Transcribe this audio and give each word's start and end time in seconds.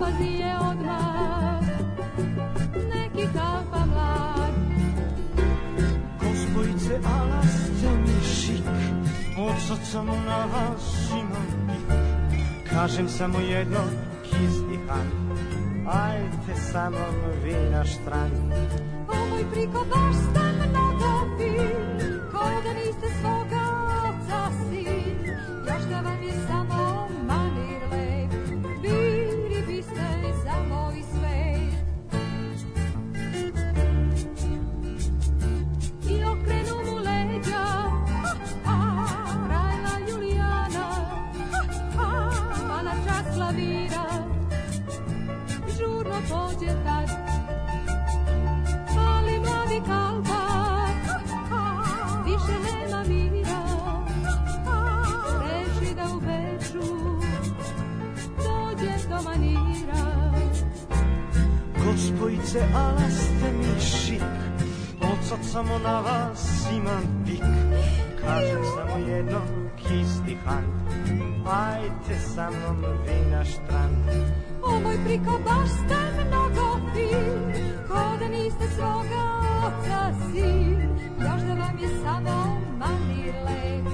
opazi 0.00 0.24
je 0.24 0.56
odmah 0.70 1.60
neki 2.94 3.28
kalpa 3.32 3.86
mlad. 3.86 4.54
Gospojice, 6.20 6.94
ala 7.04 7.42
ste 7.42 7.90
mi 7.90 8.24
šik, 8.24 8.64
od 9.38 9.54
srca 9.68 10.02
mu 10.02 10.16
na 10.26 10.44
vas 10.44 11.10
imam 11.10 11.66
pik. 11.66 11.94
Kažem 12.70 13.08
samo 13.08 13.38
jedno, 13.40 13.80
kizdihan, 14.22 15.06
ajte 15.86 16.60
sa 16.72 16.90
mnom 16.90 17.14
vi 17.44 17.70
na 17.70 17.84
štrand. 17.84 18.52
O 19.08 19.26
moj 19.30 19.44
priko, 19.52 19.84
baš 19.90 20.16
ste 20.16 20.68
mnogo 20.68 21.36
fin, 21.38 22.10
ko 22.32 22.44
da 22.64 22.72
niste 22.72 23.08
svoga 23.20 23.59
Gospojice, 62.50 62.74
ala 62.74 63.10
ste 63.10 63.52
mi 63.52 63.80
šik, 63.80 64.22
sad 65.22 65.38
samo 65.52 65.78
na 65.78 66.00
vas 66.00 66.66
imam 66.76 67.24
pik. 67.26 67.42
Kažem 68.20 68.62
samo 68.64 69.06
jedno, 69.06 69.40
kizdihan, 69.76 70.64
ajte 71.46 72.20
sa 72.34 72.50
mnom 72.50 72.84
vi 73.06 73.30
na 73.30 73.44
štrand. 73.44 74.26
O 74.62 74.80
moj 74.80 74.96
priko, 75.04 75.38
baš 75.44 75.68
ste 75.68 76.24
mnogo 76.26 76.80
fin, 76.94 77.52
ko 77.88 78.16
da 78.20 78.28
niste 78.28 78.68
svoga 78.76 79.24
oca 79.66 80.12
sin. 80.32 80.80
Još 81.20 81.40
da 81.40 81.54
vam 81.54 81.78
je 81.78 81.88
samo 82.04 82.60
manir 82.78 83.34
lep, 83.46 83.86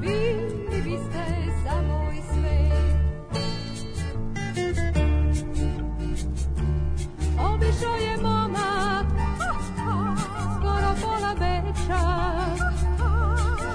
bili 0.00 0.82
biste 0.82 1.24
za 1.64 1.82
Obišao 7.80 7.96
je 7.96 8.16
momak, 8.22 9.06
skoro 10.56 10.94
pola 11.00 11.34
beča, 11.34 12.02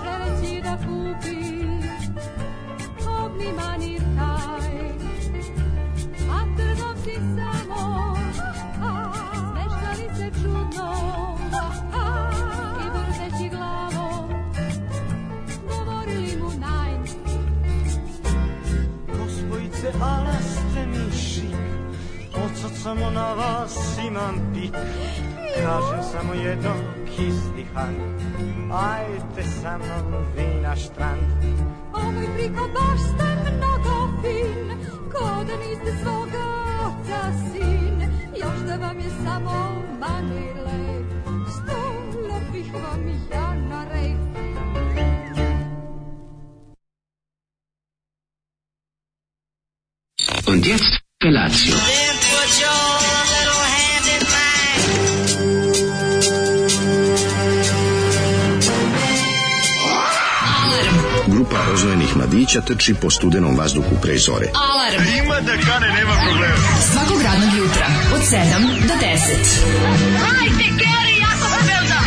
želeći 0.03 0.61
da 0.64 0.78
kupi 0.78 1.38
kobni 3.03 3.53
manir 3.58 4.05
samo 22.86 23.09
na 23.09 23.33
vas 23.33 23.97
imam 24.08 24.36
pik. 24.53 24.75
Kažem 25.55 26.03
samo 26.11 26.33
jedno, 26.33 26.73
kizdihan, 27.05 27.95
ajte 28.73 29.44
sa 29.61 29.77
mnom 29.77 30.26
vi 30.36 30.61
na 30.61 30.76
štrand. 30.76 31.21
O 31.93 32.11
moj 32.11 32.27
priko, 32.36 32.70
baš 32.76 32.99
ste 33.09 33.27
mnogo 33.58 33.95
fin, 34.21 34.70
ko 35.11 35.26
da 35.48 35.55
niste 35.58 35.92
svoga 36.04 36.45
oca 36.86 37.21
sin. 37.52 38.02
Još 38.42 38.59
da 38.67 38.76
vam 38.76 38.99
je 38.99 39.09
samo 39.23 39.82
manir 39.99 40.55
lep, 40.65 41.08
bih 42.54 42.73
vam 42.73 43.08
ja 43.32 43.55
na 43.70 43.86
rejf. 43.93 44.20
Und 50.48 50.65
jetzt 50.65 51.05
Felatio. 51.23 52.14
Grupa 61.75 61.87
rozvojenih 61.87 62.17
mladića 62.17 62.61
trči 62.61 62.93
po 63.02 63.09
studenom 63.09 63.58
vazduhu 63.58 63.95
pre 64.02 64.17
zore. 64.17 64.47
Alarm. 64.53 65.03
Ima 65.23 65.36
da 65.41 65.52
kane, 65.52 65.87
nema 65.87 66.13
problema. 66.25 66.55
Svakog 66.91 67.21
radnog 67.21 67.49
jutra, 67.58 67.87
od 68.15 68.21
7 68.21 68.37
do 68.87 68.93
10. 68.93 69.15
Hajde, 70.19 70.64
Geri, 70.80 71.15
jako 71.19 71.47
se 71.49 71.61
velda. 71.67 71.99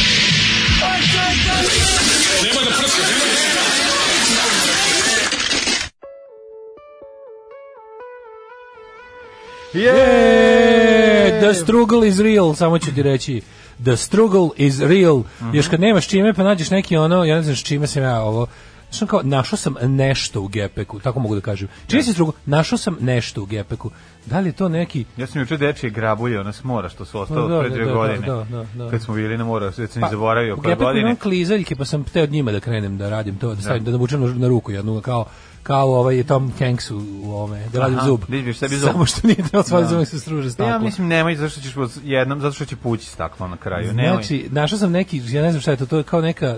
Je, 9.72 11.40
the 11.40 11.54
struggle 11.54 12.08
is 12.08 12.18
real, 12.18 12.54
samo 12.54 12.78
ću 12.78 12.94
ti 12.94 13.02
reći. 13.02 13.42
The 13.84 13.96
struggle 13.96 14.48
is 14.56 14.80
real. 14.80 15.22
Još 15.52 15.68
kad 15.68 15.80
nemaš 15.80 16.08
čime, 16.08 16.34
pa 16.34 16.42
nađeš 16.42 16.70
neki 16.70 16.96
ono, 16.96 17.24
ja 17.24 17.36
ne 17.36 17.42
znam 17.42 17.56
s 17.56 17.62
čime 17.62 17.86
sam 17.86 18.02
ja 18.02 18.20
ovo, 18.20 18.46
Znaš 18.93 19.10
kao, 19.10 19.21
našao 19.22 19.56
sam 19.56 19.75
nešto 19.82 20.41
u 20.41 20.49
gepeku, 20.49 21.00
tako 21.00 21.21
mogu 21.21 21.34
da 21.34 21.41
kažem. 21.41 21.69
Čini 21.87 22.03
se 22.03 22.12
strugo, 22.12 22.32
našao 22.47 22.78
sam 22.78 22.97
nešto 23.00 23.43
u 23.43 23.47
gepeku. 23.47 23.91
Da 24.26 24.41
li 24.41 24.49
je 24.49 24.53
to 24.53 24.69
neki... 24.69 25.04
Ja 25.16 25.26
sam 25.26 25.41
juče 25.41 25.56
dečije 25.56 25.91
grabulje, 25.91 26.41
ona 26.41 26.53
s 26.53 26.65
mora 26.65 26.88
što 26.88 27.04
su 27.04 27.21
ostalo 27.21 27.49
Pa 27.49 27.54
da, 27.54 27.60
pre 27.60 27.69
da, 27.69 27.75
dve 27.75 27.84
da, 27.84 27.93
godine. 27.93 28.26
da, 28.26 28.47
da, 28.50 28.66
da. 28.75 28.91
Kad 28.91 29.03
smo 29.03 29.15
bili 29.15 29.38
na 29.38 29.44
mora, 29.44 29.72
već 29.76 29.91
sam 29.91 30.00
Pa, 30.00 30.06
pa, 30.06 30.10
zaboravio 30.10 30.54
u 30.54 30.56
koje 30.56 30.65
gepeku 30.65 30.84
godine. 30.84 31.00
imam 31.00 31.16
klizaljke, 31.16 31.76
pa 31.76 31.84
sam 31.84 32.04
te 32.04 32.22
od 32.22 32.31
njima 32.31 32.53
da 32.53 32.60
krenem 32.60 32.99
da 32.99 33.09
radim 33.09 33.37
to, 33.37 33.54
da 33.54 33.62
stavim, 33.62 33.84
da 33.84 33.91
navučem 33.91 34.21
na, 34.21 34.34
na 34.34 34.49
ruku 34.49 34.72
jednu, 34.72 35.00
kao 35.00 35.25
kao 35.62 35.94
ovaj 35.94 36.22
Tom 36.22 36.53
Hanks 36.59 36.91
u, 36.91 36.99
u 37.22 37.31
ovome, 37.31 37.65
da 37.72 37.81
radim 37.81 37.99
Aha, 37.99 38.06
zub. 38.06 38.20
da 38.28 38.37
izbiješ 38.37 38.59
sebi 38.59 38.76
zub. 38.76 38.91
Samo 38.93 39.06
što 39.06 39.26
nije 39.26 39.44
da 39.53 39.62
svoj 39.62 39.82
Da. 39.82 39.88
zub 39.88 40.05
se 40.06 40.20
struže 40.20 40.47
Ja 40.47 40.53
staklo. 40.53 40.78
mislim 40.78 41.09
nemoj 41.09 41.34
zato 41.37 41.50
što 41.50 41.60
ćeš 41.60 41.72
jednom 42.05 42.41
zato 42.41 42.55
što 42.55 42.65
će 42.65 42.76
pući 42.76 43.06
staklo 43.06 43.49
na 43.49 43.56
kraju. 43.56 43.93
Nemoj. 43.93 44.12
Znači, 44.12 44.49
našao 44.50 44.78
sam 44.78 44.93
neki, 44.93 45.22
ja 45.26 45.43
ne 45.43 45.50
znam 45.50 45.60
šta 45.60 45.70
je 45.70 45.76
to, 45.76 45.87
to 45.87 45.97
je 45.97 46.03
kao 46.03 46.20
neka 46.20 46.56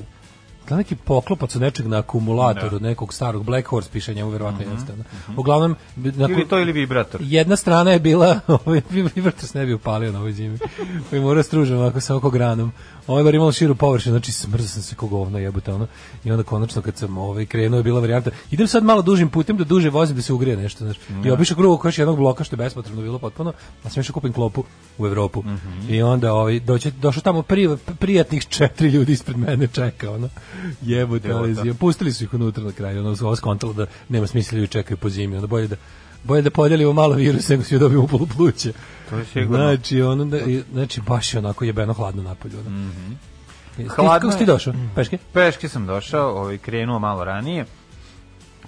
da 0.71 0.77
neki 0.77 0.97
poklopac 0.97 1.57
od 1.57 1.63
nečeg 1.63 1.87
na 1.87 1.99
akumulatoru, 1.99 2.77
od 2.77 2.83
nekog 2.83 3.15
starog 3.15 3.45
Black 3.45 3.69
Horse 3.69 3.91
piše 3.93 4.15
njemu 4.15 4.31
verovatno 4.31 4.61
jeste. 4.73 4.93
ono. 4.93 5.05
Uglavnom 5.37 5.77
na 5.97 6.29
Ili 6.31 6.49
to 6.49 6.59
ili 6.59 6.73
vibrator. 6.73 7.21
jedna 7.25 7.57
strana 7.57 7.91
je 7.91 7.99
bila, 7.99 8.41
ovaj 8.65 8.81
vibrator 8.91 9.49
se 9.49 9.59
ne 9.59 9.67
bi 9.67 9.75
upalio 9.75 10.13
na 10.13 10.19
ovoj 10.19 10.33
zimi. 10.33 10.59
Koji 11.11 11.23
mora 11.23 11.43
stružen 11.43 11.79
ovako 11.79 12.01
sa 12.01 12.17
oko 12.17 12.31
granom. 12.31 12.73
Ovaj 13.07 13.25
bar 13.25 13.35
imao 13.35 13.53
širu 13.53 13.75
površinu, 13.75 14.13
znači 14.13 14.33
smrzao 14.33 14.69
sam 14.69 14.83
se 14.83 14.95
kog 14.95 15.11
govno 15.11 15.39
jebote 15.39 15.73
ono. 15.73 15.87
I 16.25 16.31
onda 16.31 16.43
konačno 16.43 16.83
kad 16.83 16.97
sam 16.97 17.19
ovaj 17.19 17.47
krenuo 17.47 17.79
je 17.79 17.83
bila 17.83 18.01
varijanta. 18.01 18.31
Idem 18.51 18.67
sad 18.67 18.85
malo 18.85 19.03
dužim 19.03 19.29
putem 19.29 19.57
da 19.57 19.65
duže 19.65 19.91
vozim 19.91 20.17
da 20.17 20.23
se 20.23 20.33
ugrije 20.33 20.57
nešto, 20.57 20.85
znači. 20.85 21.01
I 21.25 21.31
obišao 21.31 21.57
krug 21.57 21.73
oko 21.73 21.89
još 21.89 21.99
jednog 21.99 22.17
bloka 22.17 22.45
što 22.45 22.55
je 22.55 22.59
bespotrebno 22.59 23.03
bilo 23.03 23.19
potpuno. 23.19 23.53
A 23.85 23.91
sam 23.91 24.01
išao 24.01 24.13
kupim 24.15 24.33
klopu 24.33 24.65
u 24.99 25.07
Evropu. 25.07 25.45
I 25.89 26.03
onda 26.03 26.35
ovaj 26.35 26.61
doći 26.61 26.91
došao 26.91 27.23
tamo 27.23 27.43
pri, 27.43 27.69
prijatnih 27.99 28.47
četiri 28.49 28.89
ljudi 28.89 29.13
ispred 29.13 29.37
mene 29.37 29.67
čeka 29.67 30.11
ono. 30.11 30.29
Jebote, 30.83 31.29
to. 31.29 31.47
zim- 31.47 31.75
pustili 31.75 32.13
su 32.13 32.25
ih 32.25 32.35
unutra 32.35 32.65
na 32.65 32.73
kraju, 32.73 33.01
ono 33.01 33.17
ovo 33.21 33.37
skontalo 33.37 33.73
da 33.73 33.87
nema 34.09 34.27
smisla 34.27 34.59
ljudi 34.59 34.73
čekaju 34.73 34.97
po 34.97 35.09
zimi, 35.09 35.37
onda 35.37 35.47
bolje 35.47 35.69
da 35.69 35.77
bolje 36.25 36.43
da 36.43 36.51
podelimo 36.51 36.93
malo 36.93 37.15
virusa 37.15 37.53
nego 37.53 37.65
svi 37.65 37.79
dobijemo 37.79 38.05
upolu 38.05 38.27
pluća. 38.37 38.73
To 39.11 39.17
je 39.17 39.25
sigurno. 39.25 39.57
Znači, 39.57 40.03
ono, 40.03 40.25
da, 40.25 40.39
znači, 40.73 41.01
baš 41.01 41.35
je 41.35 41.39
onako 41.39 41.65
jebeno 41.65 41.93
hladno 41.93 42.23
napolju. 42.23 42.59
Ono. 42.67 42.71
Mm 42.71 43.19
Hladno 43.89 44.13
Kako 44.13 44.33
si 44.33 44.39
ti 44.39 44.47
došao? 44.47 44.75
Peške? 44.95 45.19
Peške 45.33 45.69
sam 45.69 45.87
došao, 45.87 46.31
ovaj 46.31 46.59
krenuo 46.59 46.99
malo 46.99 47.25
ranije. 47.25 47.67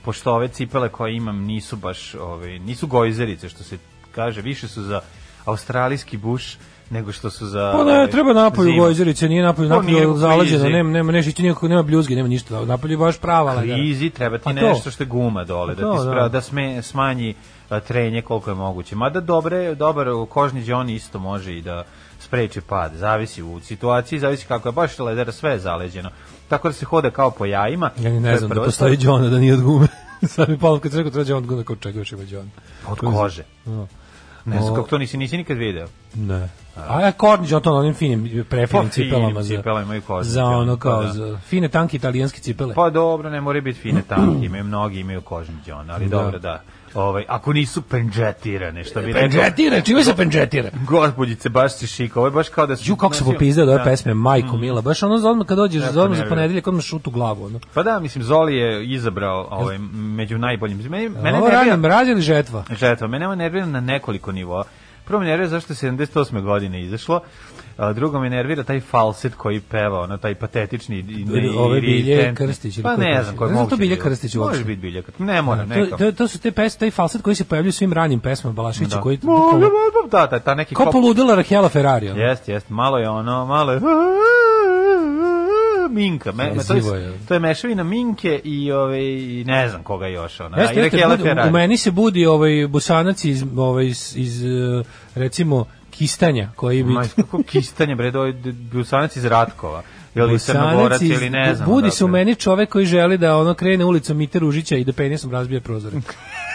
Pošto 0.05 0.35
ove 0.35 0.49
cipele 0.49 0.89
koje 0.89 1.17
imam 1.17 1.39
nisu 1.39 1.77
baš, 1.77 2.15
ovaj 2.15 2.59
nisu 2.59 2.87
gojzerice 2.87 3.49
što 3.49 3.65
se 3.65 3.79
kaže, 4.15 4.43
više 4.43 4.69
su 4.69 4.83
za 4.83 5.01
australijski 5.45 6.17
buš 6.17 6.59
nego 6.91 7.13
što 7.13 7.31
su 7.31 7.47
za 7.47 7.73
Pa 7.73 7.85
ne, 7.85 8.07
treba 8.07 8.33
napolju 8.33 8.67
zimu. 8.67 8.83
gojzerice, 8.83 9.29
nije 9.29 9.43
napolju, 9.43 9.69
nije 9.69 9.79
napolju 9.81 10.11
u 10.11 10.17
zaleđeno, 10.17 10.59
krizi. 10.59 10.73
nema, 10.73 10.91
nema, 10.93 11.19
ići 11.19 11.43
nikako, 11.43 11.69
nema 11.69 11.83
bljuzge, 11.83 12.17
nema 12.17 12.29
ništa, 12.29 12.65
napolju 12.65 12.93
je 12.93 12.97
baš 12.97 13.19
prava. 13.19 13.53
lagana. 13.53 13.75
krizi 13.75 14.11
treba 14.11 14.39
ti 14.39 14.43
A 14.47 14.53
to? 14.53 14.61
nešto 14.63 14.91
što 14.91 15.03
je 15.03 15.07
guma 15.07 15.45
dole, 15.45 15.75
da 15.75 15.83
To, 15.83 15.93
ti 15.93 15.99
da. 15.99 16.05
spra, 16.05 16.29
da 16.29 16.41
sme, 16.41 16.83
smanji 16.83 17.35
trenje 17.81 18.23
koliko 18.23 18.51
je 18.51 18.55
moguće. 18.55 18.97
Mada 18.97 19.21
dobre, 19.21 19.75
dobar 19.75 20.07
kožni 20.29 20.63
džon 20.63 20.91
isto 20.91 21.19
može 21.19 21.53
i 21.53 21.63
da 21.63 21.85
spreči 22.21 22.61
pad. 22.61 22.93
Zavisi 22.95 23.43
u 23.43 23.61
situaciji, 23.61 24.19
zavisi 24.19 24.47
kako 24.47 24.69
je 24.69 24.73
baš 24.73 24.99
ledera, 24.99 25.33
sve 25.33 25.51
je 25.51 25.59
zaleđeno. 25.59 26.11
Tako 26.49 26.69
da 26.69 26.75
se 26.75 26.85
hode 26.85 27.11
kao 27.11 27.31
po 27.31 27.45
jajima. 27.45 27.91
Ja 27.99 28.11
ne 28.11 28.31
je 28.31 28.39
znam 28.39 28.51
da 28.51 28.65
postoji 28.65 28.99
John, 29.01 29.31
da 29.31 29.39
nije 29.39 29.55
od 29.55 29.63
gume. 29.63 29.87
Sad 30.29 30.49
mi 30.49 30.59
palo 30.59 30.79
kad 30.79 30.93
sam 30.93 30.99
rekao 30.99 31.11
treba 31.13 31.31
John 31.31 31.39
od 31.39 31.47
gume, 31.47 31.65
kao 31.65 31.77
čega 31.77 31.99
još 31.99 32.13
ima 32.13 32.23
John. 32.23 32.51
Od 32.89 32.99
kože. 32.99 33.43
No. 33.65 33.87
Ne 34.45 34.61
znam 34.61 34.75
kako 34.75 34.89
to 34.89 34.99
nisi, 34.99 35.17
nisi 35.17 35.37
nikad 35.37 35.57
video. 35.57 35.87
Ne. 36.15 36.49
A 36.79 37.01
ja 37.01 37.13
Kornić, 37.13 37.53
on 37.53 37.63
to 37.63 37.73
na 37.73 37.79
onim 37.79 37.95
finim, 37.95 38.45
prefinim 38.45 38.85
Pa, 38.85 38.91
cipelama. 38.91 39.43
Za, 39.43 39.57
cipelama 39.57 39.83
imaju 39.83 40.03
kožne 40.03 40.31
Za 40.31 40.45
ono 40.45 40.77
cipele, 40.77 40.79
kao, 40.79 41.01
pa 41.01 41.07
da. 41.07 41.13
za 41.13 41.39
fine 41.39 41.69
tanke 41.69 41.97
italijanske 41.97 42.41
cipele. 42.41 42.75
Pa 42.75 42.91
dobro, 42.91 43.31
ne 43.31 43.41
moraju 43.41 43.63
biti 43.63 43.81
fine 43.81 44.03
tanke, 44.03 44.47
imaju 44.47 44.65
mnogi, 44.65 45.01
imaju 45.01 45.21
kožni 45.21 45.55
džon, 45.67 45.91
ali 45.91 46.05
Da. 46.07 46.17
dobro, 46.17 46.39
da. 46.39 46.63
Ovaj, 46.95 47.25
ako 47.29 47.53
nisu 47.53 47.83
pendžetirane, 47.83 48.85
što 48.85 49.01
bi 49.01 49.07
rekao... 49.07 49.21
Pendžetira, 49.21 49.81
čime 49.81 50.05
se 50.05 50.17
pendžetira? 50.17 50.71
Gospodjice, 50.89 51.49
baš 51.49 51.75
si 51.75 51.87
šika, 51.87 52.21
ovo 52.21 52.27
je 52.27 52.31
baš 52.31 52.49
kao 52.49 52.67
da 52.67 52.77
si... 52.77 52.91
Ju 52.91 52.97
kako 52.97 53.15
se 53.15 53.25
popizdao 53.25 53.63
od 53.63 53.69
ove 53.69 53.79
Da. 53.79 53.85
pesme, 53.85 54.15
majko 54.15 54.57
mila. 54.57 54.81
Baš 54.81 55.03
ono 55.03 55.19
za 55.19 55.31
odmah 55.31 55.47
kad 55.47 55.57
dođeš, 55.57 55.83
Jako 55.83 55.93
za 55.93 56.03
odmah 56.03 56.17
za 56.17 56.23
nervira. 56.23 56.37
ponedeljak, 56.37 56.67
odmah 56.67 56.83
šut 56.85 57.07
u 57.07 57.11
glavu. 57.11 57.45
Ono. 57.45 57.61
Pa 57.75 57.83
da, 57.83 57.99
mislim, 57.99 58.25
Zoli 58.25 58.57
je 58.57 58.87
izabrao 58.87 59.49
ovaj, 59.51 59.79
među 59.93 60.39
najboljim. 60.39 60.79
Mene, 60.79 61.09
mene 61.09 61.39
Ovo 61.39 61.49
radim, 61.83 62.13
ili 62.13 62.21
žetva? 62.23 62.65
Žetva, 62.71 63.07
mene 63.07 63.27
ovo 63.27 63.35
nervira 63.35 63.67
na 63.67 63.81
nekoliko 63.81 64.33
nivoa. 64.33 64.65
Prvo 65.13 65.21
me 65.21 65.27
nervira 65.29 65.49
zašto 65.49 65.73
je 65.73 65.77
78. 65.77 66.43
godine 66.43 66.83
izašlo, 66.83 67.21
a 67.77 67.93
drugo 67.93 68.21
me 68.21 68.31
nervira 68.31 68.63
taj 68.65 68.81
falset 68.81 69.35
koji 69.35 69.61
peva, 69.61 70.01
ono, 70.01 70.17
taj 70.19 70.35
patetični 70.35 70.97
i, 70.97 71.01
i, 71.01 71.49
Ove 71.57 71.81
Bilje. 71.81 72.35
Krstić 72.35 72.83
Pa 72.83 72.97
ne 72.97 73.23
znam 73.23 73.37
koji 73.37 73.49
Ne 73.49 73.53
znam 73.53 73.63
moguće 73.63 73.71
to 73.71 73.77
Bilje. 73.77 73.99
Krstić 73.99 74.35
Može 74.35 74.47
uopšte. 74.49 74.65
biti 74.65 74.81
Bilje 74.81 75.03
Krstić. 75.03 75.27
Ne 75.27 75.43
mora, 75.43 75.63
To, 75.63 75.69
neka. 75.69 75.97
to, 75.97 76.13
to 76.13 76.29
su 76.29 76.39
te 76.41 76.53
pesme, 76.53 76.79
taj 76.79 76.91
falset 76.91 77.23
koji 77.23 77.37
se 77.37 77.45
pojavljaju 77.45 77.69
u 77.69 77.73
svim 77.73 77.93
ranim 77.93 78.21
pesmama 78.21 78.55
Balašića, 78.55 79.01
koji 79.01 79.19
Može, 79.23 79.67
da, 80.11 80.27
da, 80.27 80.39
ta 80.39 80.55
neki 80.55 80.75
Ko 80.75 80.91
poludela 80.93 81.35
Rahela 81.35 81.69
Ferrari. 81.69 82.07
Jeste, 82.07 82.53
jeste, 82.53 82.75
malo 82.75 82.99
je 82.99 83.09
ono, 83.09 83.47
malo 83.47 83.73
je 83.73 83.81
Minka, 85.93 86.33
me, 86.33 86.51
me, 86.51 86.65
to, 86.65 86.75
je, 86.75 87.13
to 87.29 87.35
je 87.35 87.41
mešavina 87.41 87.83
Minke 87.83 88.41
i 88.45 88.73
ove 88.73 89.05
i 89.05 89.45
ne 89.47 89.69
znam 89.69 89.83
koga 89.83 90.07
još 90.07 90.41
ona. 90.41 90.61
Jeste, 90.61 90.81
jeste, 90.81 90.99
budi- 90.99 91.49
u 91.49 91.51
meni 91.51 91.77
se 91.77 91.91
budi 91.91 92.27
ovaj 92.27 92.67
busanac 92.69 93.25
iz, 93.25 93.45
ovaj, 93.57 93.87
iz, 93.87 94.17
iz 94.17 94.45
eh, 94.45 94.49
recimo, 95.15 95.65
kistanja, 95.91 96.49
koji 96.57 96.83
bi... 96.83 96.91
Ma, 96.91 97.05
kako 97.17 97.43
kistanje, 97.43 97.95
bre, 97.95 98.11
doj, 98.11 98.35
busanac 98.73 99.17
iz 99.17 99.25
Ratkova. 99.25 99.83
Ili 100.15 100.39
Crnogorac, 100.39 101.01
ili 101.03 101.31
ne 101.31 101.55
znam. 101.55 101.69
Budi 101.69 101.91
se 101.91 102.05
u 102.05 102.09
meni 102.09 102.35
čovek 102.35 102.69
koji 102.69 102.87
želi 102.87 103.19
da 103.19 103.37
ono 103.37 103.55
krene 103.55 103.85
ulicom 103.85 104.17
Mite 104.17 104.39
Ružića 104.39 104.77
i 104.77 104.85
da 104.85 104.93
penisom 104.93 105.31
razbije 105.31 105.61
prozore. 105.61 105.97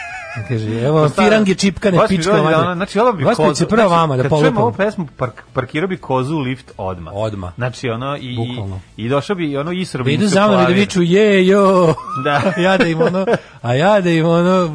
Kaže, 0.48 0.82
evo 0.82 1.10
Stara- 1.10 1.24
firange 1.24 1.56
čipkane 1.56 1.98
pička 2.08 2.32
da 2.32 2.42
ono, 2.60 2.76
Znači, 2.76 3.00
ovo 3.00 3.14
bi 3.14 3.24
kozu. 3.26 3.66
prvo 3.66 3.78
znači, 3.78 3.92
vama 3.92 4.18
da 4.18 4.24
Kad 4.24 4.32
čujem 4.32 4.46
ovu 4.48 4.54
polupam. 4.56 4.86
pesmu, 4.86 5.08
park, 5.18 5.42
parkirao 5.54 5.88
bi 5.88 5.98
kozu 5.98 6.36
u 6.36 6.40
lift 6.40 6.72
odma. 6.78 7.12
Odmah. 7.14 7.54
Znači, 7.56 7.90
ono, 7.90 8.18
i, 8.18 8.36
Bukvalno. 8.38 8.80
i 8.98 9.10
došao 9.10 9.36
bi 9.36 9.58
ono 9.58 9.72
isro 9.72 9.98
Da 9.98 10.04
bi 10.04 10.14
idu 10.14 10.28
za 10.28 10.48
mnom 10.48 10.62
i 10.62 10.66
da 10.66 10.72
viču 10.72 11.02
je, 11.02 11.48
jo. 11.48 11.94
Da. 12.24 12.42
ja 12.62 12.78
da 12.78 12.86
im 12.86 13.02
ono, 13.02 13.26
a 13.62 13.74
ja 13.74 14.02
da 14.02 14.10
im 14.10 14.26
ono, 14.26 14.70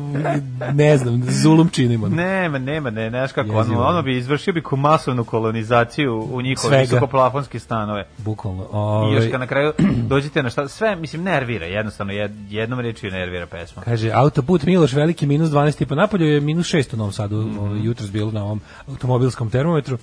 ne 0.73 0.99
znam, 0.99 1.23
zulum 1.25 1.69
činim. 1.69 2.05
Ono. 2.05 2.17
Nema, 2.17 2.59
nema, 2.59 2.91
ne, 2.91 3.03
ne, 3.03 3.11
znaš 3.11 3.33
kako, 3.33 3.53
ono, 3.53 3.83
ono 3.83 4.03
bi 4.03 4.17
izvršio 4.17 4.53
bi 4.53 4.63
masovnu 4.73 5.25
kolonizaciju 5.25 6.29
u 6.33 6.43
njihove 6.43 6.79
visokoplafonske 6.81 7.59
stanove. 7.59 8.07
Bukvalno. 8.19 8.63
I 8.63 8.67
Ovaj, 8.73 9.15
još 9.15 9.25
kad 9.31 9.41
na 9.41 9.47
kraju 9.47 9.73
dođete 10.09 10.43
na 10.43 10.51
šta, 10.51 10.69
sve, 10.69 10.97
mislim, 10.97 11.23
nervira, 11.23 11.67
jednostavno, 11.67 12.13
jed, 12.13 12.33
jednom 12.51 12.81
rečju 12.81 13.11
nervira 13.11 13.47
pesma. 13.47 13.83
Kaže, 13.83 14.11
autoput 14.13 14.63
Miloš 14.63 14.93
veliki 14.93 15.27
minus 15.27 15.51
12 15.53 15.83
i 15.83 15.87
po 15.87 15.95
napolju 15.95 16.27
je 16.27 16.41
minus 16.41 16.67
6 16.67 16.95
u 16.95 16.97
Novom 16.97 17.13
Sadu, 17.13 17.37
mm 17.37 17.85
jutros 17.85 18.11
bilo 18.11 18.31
na 18.31 18.45
ovom 18.45 18.61
automobilskom 18.89 19.51
termometru. 19.51 19.99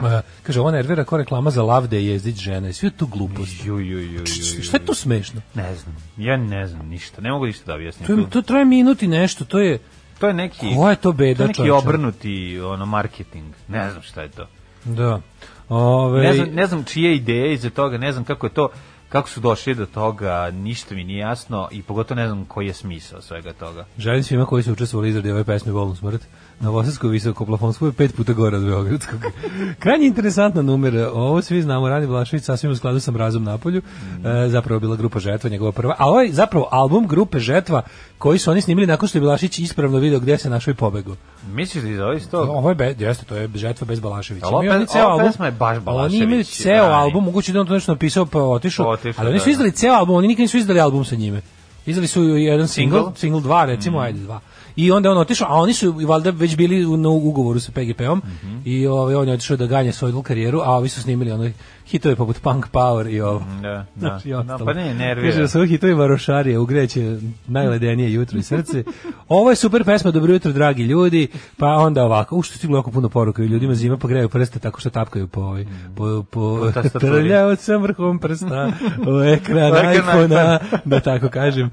Uh, 0.00 0.06
kaže, 0.42 0.60
ovo 0.60 0.70
nervira 0.70 1.04
ko 1.04 1.16
reklama 1.16 1.50
za 1.50 1.62
lavde 1.62 2.04
jezdić 2.04 2.36
žene. 2.36 2.72
Sve 2.72 2.90
to 2.90 3.06
glupost. 3.06 3.64
Ju, 3.64 3.80
ju, 3.80 4.00
ju, 4.00 4.26
Šta 4.62 4.76
je 4.76 4.84
to 4.84 4.94
smešno? 4.94 5.40
Ne 5.54 5.74
znam, 5.74 5.96
ja 6.16 6.36
ne 6.36 6.66
znam 6.66 6.88
ništa, 6.88 7.22
ne 7.22 7.30
mogu 7.30 7.46
ništa 7.46 7.64
da 7.66 7.74
objasnim. 7.74 8.06
To, 8.06 8.12
je, 8.12 8.30
to 8.30 8.42
traje 8.42 8.64
minut 8.64 9.02
i 9.02 9.06
nešto, 9.08 9.44
to 9.44 9.58
je... 9.58 9.78
To 10.18 10.26
je 10.26 10.34
neki 10.34 10.74
Koja 10.76 10.90
je 10.90 10.96
to 10.96 11.12
beda, 11.12 11.36
to 11.36 11.42
je 11.42 11.46
neki 11.48 11.56
čoveče? 11.56 11.72
obrnuti 11.72 12.60
ono 12.60 12.86
marketing. 12.86 13.54
Ne 13.68 13.90
znam 13.90 14.02
šta 14.02 14.22
je 14.22 14.28
to. 14.28 14.46
Da. 14.84 15.20
Ove, 15.68 16.22
Ne 16.22 16.34
znam, 16.34 16.48
ne 16.48 16.66
znam 16.66 16.84
čije 16.84 17.16
ideje 17.16 17.52
iza 17.52 17.70
toga, 17.70 17.98
ne 17.98 18.12
znam 18.12 18.24
kako 18.24 18.46
je 18.46 18.52
to 18.52 18.68
kako 19.14 19.28
su 19.28 19.40
došli 19.40 19.74
do 19.74 19.86
toga, 19.86 20.50
ništa 20.50 20.94
mi 20.94 21.04
nije 21.04 21.18
jasno 21.18 21.68
i 21.72 21.82
pogotovo 21.82 22.20
ne 22.20 22.26
znam 22.26 22.44
koji 22.44 22.66
je 22.66 22.74
smisao 22.74 23.22
svega 23.22 23.52
toga. 23.52 23.84
Želim 23.98 24.22
svima 24.22 24.46
koji 24.46 24.62
su 24.62 24.72
učestvovali 24.72 25.08
izradi 25.08 25.30
ove 25.30 25.44
pesme 25.44 25.72
Bolnu 25.72 25.94
smrt. 25.94 26.22
Novosadsko 26.60 27.08
visoko 27.08 27.46
plafonsko 27.46 27.86
je 27.86 27.92
pet 27.92 28.16
puta 28.16 28.32
gore 28.32 28.56
od 28.56 28.64
Beogradskog. 28.64 29.20
Krajnje 29.78 30.06
interesantna 30.06 30.62
numera. 30.62 31.10
Ovo 31.10 31.42
svi 31.42 31.62
znamo, 31.62 31.88
Rani 31.88 32.06
Blašević 32.06 32.44
sasvim 32.44 32.72
u 32.72 32.76
skladu 32.76 33.00
sa 33.00 33.10
Mrazom 33.10 33.44
Napolju. 33.44 33.82
E, 34.24 34.48
zapravo 34.48 34.76
je 34.76 34.80
bila 34.80 34.96
grupa 34.96 35.18
Žetva, 35.18 35.50
njegova 35.50 35.72
prva. 35.72 35.94
A 35.98 36.08
ovo 36.08 36.20
je 36.20 36.32
zapravo 36.32 36.68
album 36.70 37.06
grupe 37.06 37.38
Žetva 37.38 37.82
koji 38.18 38.38
su 38.38 38.50
oni 38.50 38.60
snimili 38.60 38.86
nakon 38.86 39.08
što 39.08 39.18
je 39.18 39.22
Blašić 39.22 39.58
ispravno 39.58 39.98
video 39.98 40.20
gde 40.20 40.38
se 40.38 40.50
našao 40.50 40.72
i 40.72 40.74
pobegu. 40.74 41.16
Misliš 41.48 41.84
li 41.84 41.96
da 41.96 42.04
ovo 42.04 42.12
isto? 42.12 42.40
Ovo 42.40 42.68
je, 42.68 42.74
be, 42.74 42.94
jeste, 42.98 43.24
to 43.24 43.36
je 43.36 43.48
Žetva 43.54 43.84
bez 43.84 44.00
Balaševića. 44.00 44.46
Oni 44.48 44.68
pe- 44.68 44.86
ceo 44.86 45.06
album. 45.06 45.26
pesma 45.26 45.46
je 45.46 45.52
baš 45.52 45.76
Ali 45.76 45.98
Oni 45.98 46.16
imaju 46.16 46.28
Balašević, 46.28 46.48
ceo 46.48 46.72
Rani. 46.78 46.94
album, 46.94 47.24
moguće 47.24 47.52
da 47.52 47.58
je 47.58 47.60
on 47.60 47.66
to 47.66 47.74
nešto 47.74 47.92
napisao 47.92 48.26
pa 48.26 48.38
otišao, 48.40 48.88
Otišao, 48.88 49.20
ali 49.20 49.30
oni 49.30 49.38
su 49.38 49.44
da, 49.44 49.50
izdali 49.50 49.72
ceo 49.72 49.92
album, 49.92 50.16
oni 50.16 50.28
nikad 50.28 50.40
nisu 50.40 50.56
izdali 50.58 50.80
album 50.80 51.04
sa 51.04 51.16
njime. 51.16 51.40
Izdali 51.86 52.06
su 52.06 52.22
jedan 52.22 52.68
single, 52.68 52.98
Single? 52.98 53.16
single 53.16 53.40
dva, 53.40 53.64
recimo, 53.64 53.98
ajde 53.98 54.18
dva. 54.18 54.40
I 54.76 54.90
onda 54.90 55.10
on 55.10 55.18
otišao, 55.18 55.48
a 55.50 55.54
oni 55.54 55.72
su 55.72 56.00
i 56.00 56.04
valjda 56.04 56.30
već 56.30 56.56
bili 56.56 56.86
u, 56.86 56.96
na 56.96 57.08
ugovoru 57.08 57.60
sa 57.60 57.72
PGP-om 57.72 58.22
i 58.64 58.86
ovaj, 58.86 59.14
on 59.14 59.28
je 59.28 59.34
otišao 59.34 59.56
da 59.56 59.66
ganja 59.66 59.92
svoju 59.92 60.22
karijeru, 60.22 60.60
a 60.60 60.70
ovi 60.70 60.88
su 60.88 61.02
snimili 61.02 61.32
ono 61.32 61.50
hitove 61.86 62.16
poput 62.16 62.42
Punk 62.42 62.66
Power 62.72 63.06
i 63.06 63.20
ovo. 63.20 63.42
Da, 63.62 63.68
da. 63.94 64.08
Znaš, 64.08 64.24
i 64.26 64.30
da 64.30 64.38
ostalo. 64.38 64.64
pa 64.64 64.72
ne, 64.72 64.94
nervira. 64.94 65.28
Kaže 65.28 65.40
da 65.40 65.48
su 65.48 65.64
hitovi 65.66 65.94
varošarije, 65.94 66.58
ugreće 66.58 67.16
najledenije 67.46 68.12
jutro 68.12 68.38
i 68.38 68.42
srce. 68.42 68.84
Ovo 69.28 69.50
je 69.50 69.56
super 69.56 69.84
pesma, 69.84 70.10
dobro 70.10 70.32
jutro, 70.32 70.52
dragi 70.52 70.82
ljudi. 70.82 71.28
Pa 71.56 71.66
onda 71.66 72.04
ovako, 72.04 72.36
u 72.36 72.42
što 72.42 72.58
stiglo 72.58 72.78
jako 72.78 72.90
puno 72.90 73.08
poruka 73.08 73.42
i 73.42 73.46
ljudima 73.46 73.74
zima 73.74 73.96
pa 73.96 74.08
greju 74.08 74.28
prste 74.28 74.58
tako 74.58 74.80
što 74.80 74.90
tapkaju 74.90 75.26
po, 75.28 75.40
ovaj, 75.40 75.66
po, 75.96 76.22
po, 76.30 76.58
Po 76.60 76.70
tastaturi. 76.72 77.12
trljao 77.12 77.56
sam 77.56 77.82
vrhom 77.82 78.18
prsta 78.18 78.72
u 79.18 79.22
ekran 79.22 79.94
iPhone-a, 79.96 80.58
da 80.84 81.00
tako 81.00 81.28
kažem. 81.28 81.70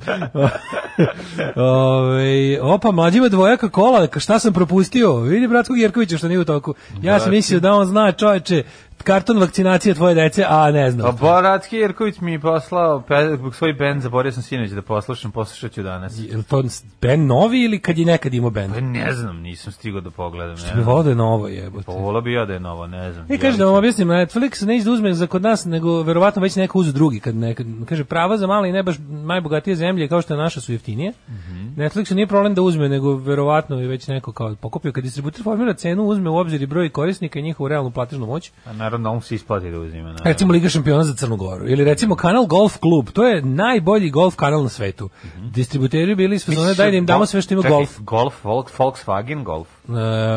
Ove, 1.56 2.62
opa, 2.62 2.92
mlađima 2.92 3.30
dvojaka 3.30 3.70
kola, 3.70 4.08
šta 4.20 4.40
sam 4.40 4.54
propustio? 4.54 5.16
Vidi 5.16 5.48
Bratskog 5.48 5.80
Jerkovića 5.80 6.18
što 6.18 6.28
nije 6.28 6.40
u 6.40 6.46
toku. 6.46 6.74
Ja 7.02 7.20
sam 7.20 7.32
mislio 7.32 7.60
da 7.60 7.74
on 7.74 7.86
zna 7.86 8.12
čoveče 8.12 8.64
karton 9.02 9.40
vakcinacije 9.40 9.96
tvoje 9.96 10.16
dece, 10.16 10.46
a 10.50 10.72
ne 10.72 10.92
znam. 10.92 11.08
A 11.08 11.12
Boratski 11.12 11.78
Jerković 11.78 12.20
mi 12.20 12.32
je 12.32 12.40
poslao 12.40 13.02
pe, 13.02 13.38
svoj 13.54 13.74
bend, 13.74 14.02
zaboravio 14.02 14.32
sam 14.32 14.44
sinoć 14.44 14.70
da 14.70 14.82
poslušam, 14.82 15.32
poslušat 15.32 15.72
ću 15.72 15.84
danas. 15.84 16.20
Je 16.20 16.44
to 16.44 16.64
band 17.02 17.28
novi 17.28 17.64
ili 17.64 17.80
kad 17.80 17.98
je 17.98 18.06
nekad 18.06 18.34
imao 18.34 18.50
band? 18.50 18.74
Pa 18.74 18.80
ne 18.80 19.14
znam, 19.14 19.38
nisam 19.38 19.74
stigao 19.74 20.02
da 20.02 20.12
pogledam. 20.12 20.58
Što 20.58 20.68
Ne 20.68 20.76
bi 20.76 20.82
volao 20.82 21.04
da 21.04 21.10
je 21.10 21.16
novo 21.16 21.48
jebote. 21.48 21.86
Pa 21.86 21.92
volao 21.92 22.22
bi 22.22 22.34
ja 22.34 22.46
da 22.46 22.54
je 22.54 22.60
novo, 22.60 22.88
ne 22.88 23.14
znam. 23.14 23.26
E, 23.30 23.38
kaže 23.38 23.58
da 23.58 23.66
vam 23.66 23.76
objasnim, 23.76 24.08
Netflix 24.08 24.84
da 24.86 24.92
uzme 24.92 25.14
za 25.14 25.28
kod 25.28 25.42
nas, 25.42 25.66
nego 25.66 26.02
verovatno 26.04 26.42
već 26.42 26.56
neko 26.56 26.80
uzu 26.80 26.92
drugi. 26.92 27.20
Kad 27.20 27.36
nekad, 27.36 27.68
kaže, 27.90 28.04
prava 28.04 28.38
za 28.38 28.48
male 28.48 28.70
i 28.70 28.72
ne 28.72 28.84
baš 28.84 28.96
najbogatije 29.10 29.76
zemlje, 29.76 30.08
kao 30.08 30.22
što 30.22 30.34
je 30.34 30.38
naša, 30.38 30.62
su 30.62 30.72
jeftinije. 30.72 31.14
Netflixu 31.78 32.16
nije 32.16 32.28
problem 32.28 32.54
da 32.56 32.62
uzme, 32.62 32.90
nego 32.90 33.16
verovatno 33.16 33.80
je 33.80 33.88
već 33.88 34.08
neko 34.08 34.32
kao 34.32 34.56
pokupio. 34.56 34.92
Kad 34.92 35.04
distributer 35.04 35.44
formira 35.44 35.74
cenu, 35.74 36.04
uzme 36.04 36.30
u 36.30 36.38
obzir 36.38 36.62
i 36.62 36.66
broj 36.66 36.90
korisnika 36.90 37.40
i 37.40 37.42
njihovu 37.42 37.68
realnu 37.68 37.92
platežnu 37.92 38.26
moć. 38.26 38.52
A 38.66 38.74
naravno, 38.92 39.12
on 39.12 39.22
se 39.22 39.36
isplati 39.36 39.72
da 39.72 39.80
uzima. 39.80 40.04
Naravno. 40.04 40.24
Recimo 40.26 40.54
Liga 40.54 40.70
šampiona 40.70 41.04
za 41.04 41.16
Crnu 41.16 41.36
Goru. 41.36 41.70
Ili 41.70 41.84
recimo 41.84 42.16
kanal 42.16 42.46
Golf 42.46 42.78
Klub. 42.78 43.10
To 43.10 43.28
je 43.28 43.42
najbolji 43.42 44.10
golf 44.10 44.36
kanal 44.36 44.64
na 44.64 44.70
svetu. 44.70 45.10
Distributeri 45.46 46.16
bili 46.16 46.36
iz 46.36 46.46
fazona 46.46 46.74
daj 46.74 46.92
da 46.92 46.98
im 46.98 47.06
damo 47.06 47.26
sve 47.26 47.42
što 47.42 47.54
ima 47.54 47.64
golf. 47.64 48.00
Golf, 48.00 48.44
Volks- 48.44 48.72
Volkswagen 48.78 49.44
Golf. 49.44 49.68
E, 49.90 49.92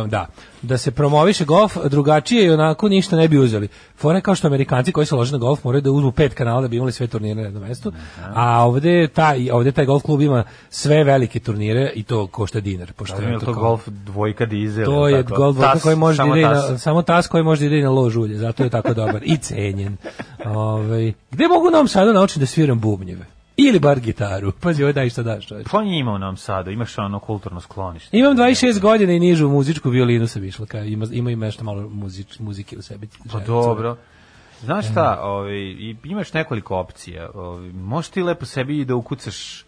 da, 0.08 0.26
da 0.64 0.78
se 0.78 0.90
promoviše 0.90 1.44
golf 1.44 1.76
drugačije 1.84 2.44
i 2.44 2.50
onako 2.50 2.88
ništa 2.88 3.16
ne 3.16 3.28
bi 3.28 3.38
uzeli. 3.38 3.68
Fore 3.96 4.20
kao 4.20 4.34
što 4.34 4.46
Amerikanci 4.46 4.92
koji 4.92 5.06
se 5.06 5.14
lože 5.14 5.32
na 5.32 5.38
golf 5.38 5.64
moraju 5.64 5.82
da 5.82 5.90
uzmu 5.90 6.12
pet 6.12 6.34
kanala 6.34 6.60
da 6.60 6.68
bi 6.68 6.76
imali 6.76 6.92
sve 6.92 7.06
turnire 7.06 7.34
na 7.34 7.42
jednom 7.42 7.62
mestu, 7.62 7.92
a 8.34 8.64
ovde 8.66 9.08
taj, 9.08 9.50
ovde 9.50 9.72
taj 9.72 9.84
golf 9.84 10.02
klub 10.02 10.20
ima 10.20 10.44
sve 10.70 11.04
velike 11.04 11.40
turnire 11.40 11.92
i 11.94 12.02
to 12.02 12.26
košta 12.26 12.60
dinar. 12.60 12.92
Pošto 12.92 13.16
Da 13.16 13.26
je 13.26 13.38
to 13.38 13.44
kao- 13.44 13.54
golf 13.54 13.88
dvojka 13.88 14.46
dizel? 14.46 14.84
to 14.84 15.08
je 15.08 15.22
tako? 15.22 15.36
golf 15.36 15.56
dvojka 15.56 15.78
koji 15.78 15.96
može 15.96 16.16
da 16.16 16.22
samo 16.22 16.36
ide 16.36 16.42
tas. 16.44 16.70
na, 16.70 16.78
samo 16.78 17.02
tas 17.02 17.26
koji 17.26 17.44
može 17.44 17.60
da 17.60 17.66
ide 17.66 17.84
na 17.84 17.90
lož 17.90 18.16
ulje, 18.16 18.36
zato 18.36 18.62
je 18.62 18.70
tako 18.70 18.94
dobar 18.94 19.20
i 19.24 19.36
cenjen. 19.36 19.96
Ovaj 20.46 21.12
gde 21.30 21.48
mogu 21.48 21.70
nam 21.70 21.88
sada 21.88 22.12
naučiti 22.12 22.40
da 22.40 22.46
sviram 22.46 22.80
bubnjeve? 22.80 23.33
Ili 23.56 23.78
bar 23.78 24.00
gitaru. 24.00 24.52
Pazi, 24.60 24.82
ovo 24.82 24.92
daj 24.92 25.10
šta 25.10 25.22
daš, 25.22 25.46
čoveče. 25.46 25.68
Pa 25.70 25.82
ima 25.82 26.12
u 26.12 26.18
Novom 26.18 26.36
Sadu, 26.36 26.70
imaš 26.70 26.98
ono 26.98 27.18
kulturno 27.18 27.60
sklonište. 27.60 28.18
Imam 28.18 28.36
26 28.36 28.80
godina 28.80 29.12
i 29.12 29.20
nižu 29.20 29.48
muzičku 29.48 29.90
violinu 29.90 30.26
sam 30.26 30.44
išla, 30.44 30.66
kao 30.66 30.84
ima 30.84 31.06
ima 31.12 31.30
i 31.30 31.36
nešto 31.36 31.64
malo 31.64 31.88
muzič, 31.88 32.38
muzike 32.38 32.78
u 32.78 32.82
sebi. 32.82 33.08
Pa 33.32 33.40
dobro. 33.40 33.96
Znaš 34.60 34.90
šta, 34.90 35.20
ovaj, 35.22 35.94
imaš 36.04 36.32
nekoliko 36.32 36.76
opcija. 36.76 37.30
Ovaj, 37.34 37.72
možeš 37.72 38.10
ti 38.10 38.22
lepo 38.22 38.46
sebi 38.46 38.84
da 38.84 38.94
ukucaš 38.94 39.64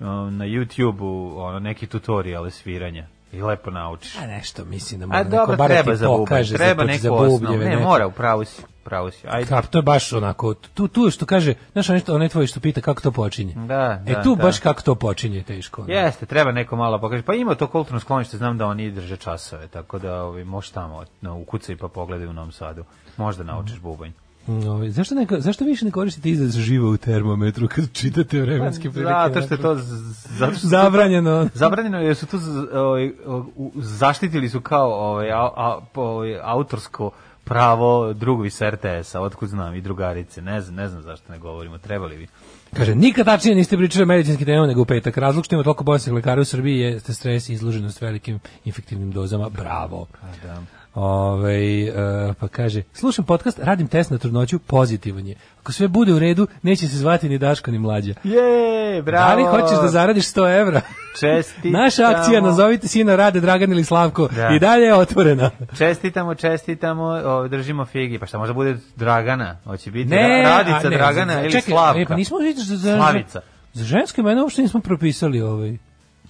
um, 0.00 0.06
na 0.36 0.44
YouTube-u 0.44 1.38
ono, 1.38 1.58
neki 1.58 1.86
tutoriale 1.86 2.50
sviranja 2.50 3.06
i 3.32 3.42
lepo 3.42 3.70
naučiš. 3.70 4.18
A 4.18 4.26
nešto 4.26 4.64
mislim 4.64 5.00
da 5.00 5.04
A 5.04 5.06
mora 5.06 5.22
neko 5.22 5.36
dobro, 5.36 5.56
bar 5.56 5.70
treba 5.70 5.96
ti 5.96 6.04
pokaže 6.04 6.54
treba 6.54 6.84
neko 6.84 7.02
za 7.02 7.12
osnov. 7.12 7.58
Ne, 7.58 7.64
neko. 7.64 7.82
mora, 7.82 8.06
upravo 8.06 8.44
si. 8.44 8.62
Pravo 8.86 9.10
si. 9.10 9.26
Ajde. 9.28 9.48
Kap, 9.48 9.66
to 9.66 9.78
je 9.78 9.82
baš 9.82 10.12
onako, 10.12 10.54
tu, 10.54 10.88
tu 10.88 11.10
što 11.10 11.26
kaže, 11.26 11.54
znaš 11.72 11.88
onaj, 11.90 12.02
onaj 12.08 12.28
tvoj 12.28 12.46
što 12.46 12.60
pita 12.60 12.80
kako 12.80 13.02
to 13.02 13.10
počinje. 13.10 13.54
Da, 13.54 14.02
e 14.06 14.14
da, 14.14 14.22
tu 14.22 14.36
da. 14.36 14.42
baš 14.42 14.58
kako 14.58 14.82
to 14.82 14.94
počinje 14.94 15.36
je 15.36 15.42
teško. 15.42 15.82
ono. 15.82 15.92
Jeste, 15.92 16.26
treba 16.26 16.52
neko 16.52 16.76
malo 16.76 17.00
pokaže. 17.00 17.22
Pa 17.22 17.34
ima 17.34 17.54
to 17.54 17.66
kulturno 17.66 18.00
sklonište, 18.00 18.36
znam 18.36 18.58
da 18.58 18.66
oni 18.66 18.90
drže 18.90 19.16
časove, 19.16 19.66
tako 19.68 19.98
da 19.98 20.22
ovaj, 20.22 20.44
možeš 20.44 20.70
tamo 20.70 21.04
na, 21.20 21.34
ukucaj 21.34 21.76
pa 21.76 21.88
pogledaj 21.88 22.26
u 22.26 22.32
Novom 22.32 22.52
Sadu. 22.52 22.84
Možda 23.16 23.44
naučiš 23.44 23.80
bubanj. 23.80 24.12
Mm, 24.48 24.68
ovaj, 24.68 24.90
zašto, 24.90 25.14
neka, 25.14 25.40
zašto 25.40 25.64
više 25.64 25.84
ne 25.84 25.90
koristite 25.90 26.30
izraz 26.30 26.56
živo 26.56 26.90
u 26.90 26.96
termometru 26.96 27.68
kad 27.68 27.92
čitate 27.92 28.40
vremenske 28.40 28.90
prilike? 28.90 29.12
Pa, 29.12 29.28
Zato 29.28 29.46
što 29.46 29.54
je 29.54 29.62
to 29.62 29.74
zato 30.38 30.54
što 30.54 30.68
Zabranjeno. 30.68 31.48
Zabranjeno 31.54 31.98
jer 31.98 32.16
su 32.16 32.26
tu 32.26 32.38
zaštitili 33.74 34.48
su 34.48 34.60
kao 34.60 35.10
ovaj, 35.10 35.30
a, 35.30 35.50
a, 35.56 35.78
ovaj, 35.94 36.38
autorsko 36.42 37.10
pravo 37.46 38.12
drugovi 38.12 38.50
sa 38.50 38.70
RTS-a, 38.70 39.20
otkud 39.20 39.48
znam, 39.48 39.74
i 39.74 39.80
drugarice. 39.80 40.42
Ne 40.42 40.60
znam, 40.60 40.74
ne 40.74 40.88
znam 40.88 41.02
zašto 41.02 41.32
ne 41.32 41.38
govorimo, 41.38 41.78
trebali 41.78 42.16
bi. 42.16 42.26
Kaže, 42.76 42.94
nikad 42.94 43.24
tačnije 43.24 43.54
niste 43.54 43.76
pričali 43.76 44.02
o 44.02 44.06
medicinskim 44.06 44.46
temama 44.46 44.66
nego 44.66 44.82
u 44.82 44.84
petak. 44.84 45.16
Razlog 45.16 45.44
što 45.44 45.54
ima 45.54 45.64
toliko 45.64 45.84
bolesnih 45.84 46.14
lekara 46.14 46.40
u 46.40 46.44
Srbiji 46.44 46.78
jeste 46.78 47.14
stres 47.14 47.48
i 47.48 47.52
izloženost 47.52 48.00
velikim 48.00 48.40
infektivnim 48.64 49.10
dozama. 49.10 49.48
Bravo. 49.48 50.06
Da. 50.42 50.62
Ove, 50.96 51.54
e, 51.82 51.92
pa 52.40 52.48
kaže, 52.48 52.82
slušam 52.92 53.24
podcast, 53.24 53.58
radim 53.58 53.88
test 53.88 54.10
na 54.10 54.18
trudnoću, 54.18 54.58
pozitivan 54.58 55.26
je. 55.26 55.34
Ako 55.60 55.72
sve 55.72 55.88
bude 55.88 56.12
u 56.12 56.18
redu, 56.18 56.46
neće 56.62 56.88
se 56.88 56.96
zvati 56.96 57.28
ni 57.28 57.38
Daško 57.38 57.70
ni 57.70 57.78
mlađa. 57.78 58.14
Je, 58.24 59.02
bravo! 59.02 59.28
Da 59.28 59.34
li 59.34 59.62
hoćeš 59.62 59.78
da 59.78 59.88
zaradiš 59.88 60.24
100 60.26 60.60
evra? 60.60 60.80
Čestitamo. 61.20 61.78
Naša 61.78 62.02
akcija, 62.06 62.40
nazovite 62.40 62.88
sina 62.88 63.16
Rade, 63.16 63.40
Dragan 63.40 63.72
ili 63.72 63.84
Slavko, 63.84 64.28
Da. 64.28 64.48
i 64.48 64.58
dalje 64.58 64.82
je 64.82 64.94
otvorena. 64.94 65.50
Čestitamo, 65.78 66.34
čestitamo, 66.34 67.02
ovaj, 67.04 67.48
držimo 67.48 67.84
figi. 67.84 68.18
Pa 68.18 68.26
šta 68.26 68.38
može 68.38 68.52
bude 68.52 68.76
Dragana? 68.96 69.56
Hoće 69.64 69.90
biti 69.90 70.10
Ne, 70.10 70.16
Ra- 70.18 70.46
a 70.46 70.58
Radica 70.58 70.90
ne, 70.90 70.96
Dragana 70.96 71.32
za- 71.34 71.40
ili 71.40 71.52
čekaj, 71.52 71.72
Slavka? 71.72 72.00
E, 72.00 72.04
pa 72.04 72.16
nismo 72.16 72.38
vidjeli 72.38 72.66
za, 72.66 72.76
za, 72.76 72.96
Slavica. 72.96 73.40
Za 73.72 73.84
žensko 73.84 74.20
ime 74.20 74.42
uopšte 74.42 74.62
nismo 74.62 74.80
propisali 74.80 75.40
ovaj. 75.40 75.76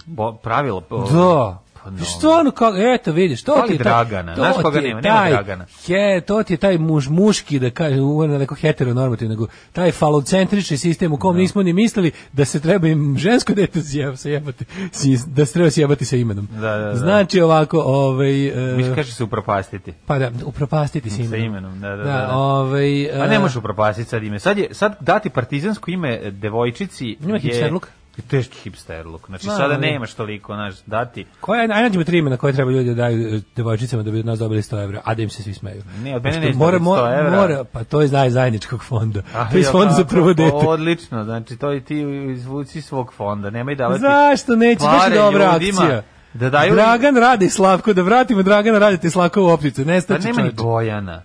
Bo, 0.07 0.33
pravilo. 0.33 0.83
ovaj, 0.91 1.13
Da. 1.13 1.59
Pa 1.87 1.91
no. 1.91 2.05
Stvarno 2.05 2.51
kako 2.51 2.77
eto 2.79 3.13
vidiš 3.13 3.43
to 3.43 3.65
ti 3.67 3.73
je 3.73 3.79
taj, 3.79 3.85
Dragana, 3.85 4.35
to 4.35 4.41
znaš 4.41 4.57
koga 4.63 4.81
nema? 4.81 5.01
Nema 5.01 5.17
taj- 5.17 5.31
Dragana. 5.31 5.67
Je, 5.87 6.21
to 6.21 6.43
ti 6.43 6.53
je 6.53 6.57
taj 6.57 6.79
muž 6.79 7.09
muški 7.09 7.59
da 7.59 7.71
kaže 7.71 8.01
uvodno 8.01 8.39
neko 8.39 8.55
heteronormativno 8.55 9.35
nego 9.35 9.47
taj 9.73 9.93
falocentrični 9.93 10.77
sistem 10.77 11.13
u 11.13 11.17
kom 11.17 11.37
nismo 11.37 11.63
ni 11.63 11.73
mislili 11.73 12.11
da 12.33 12.45
se 12.45 12.61
treba 12.61 12.89
im 12.89 13.19
žensko 13.19 13.55
dete 13.55 13.81
sjeb- 13.81 14.17
sjebati 14.17 14.65
da 15.27 15.47
se 15.47 15.53
treba 15.53 15.71
sjebati 15.71 16.05
sa 16.05 16.17
imenom. 16.17 16.49
Da, 16.53 16.61
da, 16.61 16.79
da. 16.79 16.97
Znači 16.97 17.41
ovako, 17.41 17.79
ovaj 17.81 18.47
e, 18.47 18.77
Mi 18.77 18.95
kaže 18.95 19.13
se 19.13 19.25
upropastiti. 19.25 19.93
pa 20.07 20.19
da 20.19 20.31
upropastiti 20.45 21.11
sa 21.11 21.17
imenom. 21.17 21.31
Sa 21.31 21.37
imenom, 21.37 21.81
da, 21.81 21.97
da, 21.97 22.05
da. 22.05 22.29
ovaj 22.33 23.05
e, 23.05 23.21
A 23.23 23.27
ne 23.27 23.39
možeš 23.39 23.57
upropastiti 23.57 24.11
sad 24.11 24.23
ime. 24.23 24.39
Sad, 24.39 24.59
je, 24.59 24.75
sad 24.75 24.97
dati 25.01 25.31
partizansko 25.31 25.91
ime 25.91 26.31
devojčici 26.31 27.17
Ima 27.21 27.39
je... 27.43 27.71
hipsterluk? 28.17 28.31
Teški 28.31 28.59
hipsterluk. 28.63 29.27
Znači, 29.27 29.47
Da, 29.47 29.53
sada 29.57 29.69
da. 29.75 29.79
nemaš 29.79 30.15
toliko, 30.15 30.55
znaš, 30.55 30.75
dati... 30.87 31.27
Koja 31.41 31.61
aj 31.61 31.69
nađemo 31.69 32.05
tri 32.05 32.19
imena 32.19 32.37
koje 32.37 32.53
treba 32.53 32.71
ljudi 32.71 32.89
da 32.89 32.95
daju 32.95 33.37
e, 33.37 33.41
devojčicama 33.57 34.03
da 34.03 34.11
bi 34.11 34.19
od 34.19 34.27
nas 34.27 34.39
dobili 34.39 34.63
100 34.63 34.83
evra, 34.85 35.01
a 35.05 35.15
da 35.15 35.23
im 35.23 35.29
se 35.31 35.43
svi 35.43 35.55
smeju. 35.55 35.83
Ne, 36.05 36.17
od 36.17 36.23
mene 36.23 36.37
Pošto 36.37 36.41
neće 36.41 36.59
mora, 36.59 36.71
dobiti 36.71 36.85
100 36.85 36.97
mora, 36.97 37.19
evra. 37.19 37.41
mora, 37.41 37.65
pa 37.73 37.85
to 37.85 38.01
je 38.01 38.09
zaj 38.09 38.31
zajedničkog 38.31 38.85
fonda. 38.85 39.23
Ah, 39.35 39.51
to 39.51 39.57
je 39.57 39.61
iz 39.61 39.69
fonda 39.71 39.93
za 39.95 40.05
prvo 40.05 40.35
dete. 40.35 40.57
Odlično, 40.57 41.25
znači 41.25 41.57
to 41.57 41.73
i 41.75 41.81
ti 41.81 42.01
izvuci 42.33 42.83
svog 42.83 43.13
fonda, 43.15 43.51
nemoj 43.51 43.75
davati 43.75 44.01
Zašto 44.01 44.57
neće? 44.57 44.85
Baš 44.85 45.13
dobra 45.15 45.53
ljudima 45.53 45.83
akcija. 45.83 46.03
Da 46.35 46.51
daju 46.51 46.75
Dragan 46.75 47.17
radi 47.17 47.51
Slavko, 47.51 47.93
da 47.93 48.03
vratimo 48.03 48.43
Dragana 48.43 48.79
radite 48.79 49.11
Slavko 49.11 49.43
u 49.43 49.47
opticu. 49.49 49.85
Nestaće 49.85 50.29
nema 50.29 50.43
ni 50.43 50.49
čovječe. 50.49 50.63
Bojana. 50.63 51.23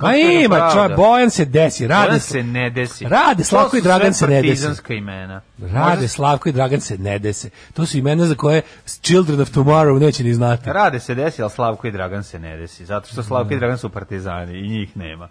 Ma 0.00 0.16
ima, 0.16 0.70
čovjek, 0.72 0.96
Bojan 0.96 1.30
se 1.30 1.44
desi, 1.44 1.86
rade 1.86 2.06
Bojan 2.06 2.20
se, 2.20 2.42
ne 2.42 2.70
desi. 2.70 3.04
Rade, 3.04 3.44
Slavko 3.44 3.76
i 3.76 3.80
Dragan 3.82 4.14
se 4.14 4.26
ne 4.26 4.42
desi. 4.42 4.66
imena. 4.88 5.40
Rade 5.58 5.90
Možda- 5.90 6.08
Slavko 6.08 6.48
i 6.48 6.52
Dragan 6.52 6.80
se 6.80 6.98
ne 6.98 7.18
dese. 7.18 7.50
To 7.74 7.86
su 7.86 7.98
imena 7.98 8.26
za 8.26 8.34
koje 8.34 8.62
Children 8.86 9.40
of 9.40 9.50
Tomorrow 9.50 10.00
neće 10.00 10.24
ni 10.24 10.34
znati. 10.34 10.70
Rade 10.72 11.00
se 11.00 11.14
desi, 11.14 11.42
ali 11.42 11.50
Slavko 11.50 11.86
i 11.86 11.92
Dragan 11.92 12.24
se 12.24 12.38
ne 12.38 12.56
desi. 12.56 12.84
Zato 12.84 13.08
što 13.08 13.22
Slavko 13.22 13.54
i 13.54 13.58
Dragan 13.58 13.78
su 13.78 13.88
partizani 13.90 14.58
i 14.58 14.68
njih 14.68 14.96
nema. 14.96 15.28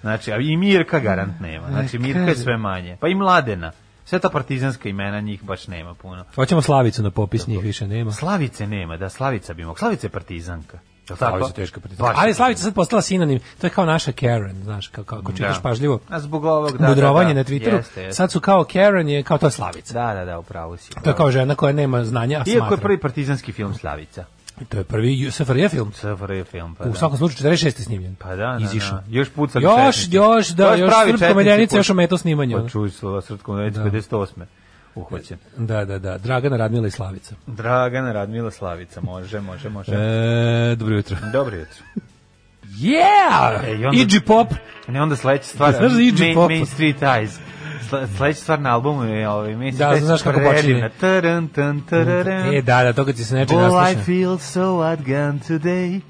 Znači, 0.00 0.32
a 0.32 0.36
i 0.36 0.56
Mirka 0.56 0.98
garant 0.98 1.40
nema. 1.40 1.68
Znači, 1.68 1.98
Mirka 1.98 2.20
je 2.20 2.36
sve 2.36 2.56
manje. 2.56 2.96
Pa 3.00 3.08
i 3.08 3.14
Mladena. 3.14 3.72
Sve 4.04 4.18
ta 4.18 4.28
partizanska 4.28 4.88
imena 4.88 5.20
njih 5.20 5.42
baš 5.44 5.68
nema 5.68 5.94
puno. 5.94 6.24
Hoćemo 6.34 6.62
Slavicu 6.62 7.02
na 7.02 7.10
popis, 7.10 7.46
njih 7.46 7.62
više 7.62 7.86
nema. 7.86 8.12
Slavice 8.12 8.66
nema, 8.66 8.96
da, 8.96 9.08
Slavica 9.08 9.54
bi 9.54 9.64
mogla. 9.64 9.78
Slavica 9.78 10.06
je 10.06 10.10
partizanka. 10.10 10.78
Jel 11.08 11.16
tako? 11.18 11.30
Slavica 11.30 11.52
teška. 11.52 11.80
Baš 11.98 12.16
Ali 12.16 12.34
Slavica 12.34 12.62
sad 12.62 12.74
postala 12.74 13.02
sinonim, 13.02 13.40
to 13.60 13.66
je 13.66 13.70
kao 13.70 13.84
naša 13.86 14.12
Karen, 14.12 14.62
znaš, 14.62 14.88
kako, 14.88 15.16
kako 15.16 15.32
čitaš 15.32 15.56
Da. 15.56 15.62
pažljivo. 15.62 15.98
A 16.08 16.20
zbog 16.20 16.44
ovog, 16.44 16.78
da, 16.78 16.88
mudrovanje 16.88 17.28
da, 17.28 17.34
da. 17.34 17.40
na 17.40 17.56
Twitteru. 17.56 17.74
Jeste, 17.74 18.02
jeste. 18.02 18.12
Sad 18.12 18.32
su 18.32 18.40
kao 18.40 18.64
Karen 18.64 19.08
je 19.08 19.22
kao 19.22 19.38
to 19.38 19.46
je 19.46 19.50
Slavica. 19.50 19.94
Da, 19.94 20.14
da, 20.14 20.24
da, 20.24 20.38
upravo 20.38 20.76
si. 20.76 20.90
To 20.94 21.10
je 21.10 21.16
kao 21.16 21.30
žena 21.30 21.54
koja 21.54 21.72
nema 21.72 22.04
znanja, 22.04 22.36
a 22.36 22.40
Iako 22.40 22.50
je 22.50 22.56
smatra. 22.58 22.76
prvi 22.78 23.00
partizanski 23.00 23.52
film 23.52 23.74
Slavica. 23.74 24.24
To 24.68 24.78
je 24.78 24.84
prvi 24.84 25.30
SFRJ 25.30 25.68
film. 25.68 25.92
SFRJ 25.92 26.42
film, 26.42 26.74
pa 26.74 26.84
U 26.84 26.88
da. 26.88 26.94
svakom 26.94 27.18
slučaju 27.18 27.52
46. 27.52 27.70
snimljen. 27.80 28.14
Pa 28.14 28.28
da, 28.28 28.36
da, 28.36 28.58
Izišao. 28.60 28.98
da. 28.98 29.04
Još 29.08 29.30
pucali 29.30 29.64
Još, 29.64 29.96
četnici. 29.96 30.16
još, 30.16 30.48
da, 30.48 30.74
još 30.74 30.90
pravi 30.90 31.34
meljenica, 31.34 31.72
puc- 31.72 31.78
još 31.78 31.90
ometao 31.90 32.18
snimanje. 32.18 32.56
Pa 32.56 32.68
čuj 32.68 32.90
Da. 32.90 33.82
58. 33.82 34.26
Uhvaćen. 34.94 35.38
Da, 35.56 35.84
da, 35.84 35.98
da. 35.98 36.18
Dragana 36.18 36.56
Radmila 36.56 36.86
i 36.86 36.90
Slavica. 36.90 37.34
Dragana 37.46 38.12
Radmila 38.12 38.50
Slavica, 38.50 39.00
može, 39.00 39.40
može, 39.40 39.68
može. 39.68 39.92
E, 39.92 40.76
dobro 40.76 40.96
jutro. 40.96 41.16
Dobro 41.32 41.56
jutro. 41.56 41.84
Yeah! 42.64 43.64
E, 43.64 43.70
i 43.74 43.84
onda- 43.86 43.98
Iggy 43.98 44.20
Pop. 44.20 44.48
Ne, 44.88 45.02
onda 45.02 45.16
sledeća 45.16 45.44
stvar, 45.44 45.72
Znaš 45.72 45.92
za 45.92 45.98
Iggy 45.98 46.20
Main, 46.20 46.34
Pop? 46.34 46.48
Main 46.48 46.66
Street 46.66 47.00
Eyes. 47.00 47.30
Sle- 47.90 48.16
Sledeća 48.16 48.40
stvar 48.40 48.60
na 48.60 48.74
albumu 48.74 49.04
je 49.04 49.28
ovaj 49.28 49.56
Main 49.56 49.76
Da, 49.76 49.96
znaš 50.00 50.22
kako 50.22 50.40
počinje. 50.40 50.90
Taran. 51.00 51.48
E, 52.54 52.62
da, 52.62 52.82
da, 52.82 52.92
to 52.92 53.04
kad 53.04 53.16
si 53.16 53.24
se 53.24 53.34
nečeg 53.34 53.56
Oh, 53.58 53.90
I 53.92 53.94
feel 54.04 54.38
so 54.38 54.60
outgunned 54.62 55.42
today. 55.48 56.00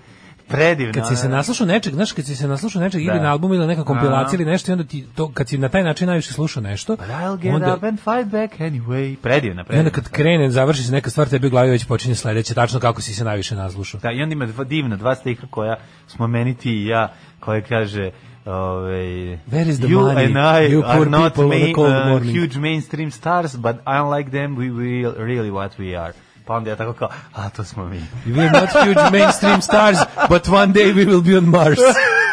Predivno. 0.49 0.93
Kad 0.93 1.09
si 1.09 1.17
se 1.17 1.27
ono. 1.27 1.37
naslušao 1.37 1.67
nečeg, 1.67 1.95
znaš, 1.95 2.13
kad 2.13 2.25
si 2.27 2.37
se 2.37 2.49
naslušao 2.49 2.83
nečeg 2.83 3.01
ili 3.03 3.15
Da. 3.15 3.23
na 3.23 3.31
albumu 3.31 3.55
ili 3.55 3.67
neka 3.67 3.85
kompilacija 3.85 4.41
ili 4.41 4.51
nešto, 4.51 4.71
i 4.71 4.73
onda 4.73 4.85
ti 4.85 5.07
to, 5.15 5.31
kad 5.35 5.49
si 5.49 5.59
na 5.59 5.69
taj 5.69 5.85
način 5.85 6.07
najviše 6.07 6.33
slušao 6.33 6.63
nešto, 6.63 6.97
But 6.97 7.07
I'll 7.07 7.37
get 7.37 7.55
onda, 7.55 7.75
up 7.75 7.83
and 7.85 7.99
fight 7.99 8.33
back 8.33 8.61
anyway. 8.61 9.17
Predivna, 9.17 9.63
i 9.63 9.65
predivna. 9.65 9.79
onda 9.79 9.91
kad 9.91 10.09
krene, 10.09 10.51
završi 10.51 10.83
se 10.83 10.93
neka 10.93 11.11
stvar, 11.11 11.29
tebi 11.29 11.47
u 11.47 11.51
glavi 11.51 11.71
već 11.71 11.85
počinje 11.85 12.15
sledeće, 12.15 12.55
tačno 12.55 12.81
kako 12.81 13.01
si 13.01 13.15
se 13.15 13.25
najviše 13.25 13.55
naslušao. 13.55 14.01
Da, 14.01 14.13
i 14.13 14.23
onda 14.23 14.33
ima 14.33 14.47
dva, 14.47 14.65
divna 14.65 14.97
dva 14.97 15.15
stiha 15.15 15.47
koja 15.51 15.77
smo 16.07 16.27
meni 16.27 16.55
ti 16.55 16.71
i 16.71 16.87
ja, 16.87 17.13
koje 17.41 17.63
kaže 17.63 18.11
Ove, 18.47 19.39
Where 19.51 19.69
is 19.69 19.79
the 19.79 19.89
you 19.89 20.01
money, 20.01 20.25
and 20.27 20.37
I 20.37 20.69
you 20.75 20.83
are 20.85 21.11
not 21.11 21.37
main, 21.37 21.75
uh, 21.79 22.21
huge 22.21 22.59
mainstream 22.59 23.11
stars, 23.11 23.57
but 23.57 23.77
unlike 23.87 24.31
them, 24.31 24.57
we 24.57 24.71
will 24.71 25.15
really 25.17 25.51
what 25.51 25.71
we 25.79 25.99
are. 26.01 26.13
Pa 26.45 26.55
onda 26.55 26.71
ja 26.71 26.77
tako 26.77 26.93
kao, 26.93 27.09
a 27.33 27.51
to 27.51 27.65
smo 27.65 27.85
mi. 27.85 28.03
We 28.27 28.49
are 28.49 28.61
not 28.61 28.71
huge 28.71 29.19
mainstream 29.19 29.63
stars, 29.63 29.99
but 30.29 30.49
one 30.49 30.73
day 30.73 30.95
we 30.95 31.07
will 31.07 31.23
be 31.23 31.39
on 31.39 31.45
Mars. 31.45 31.79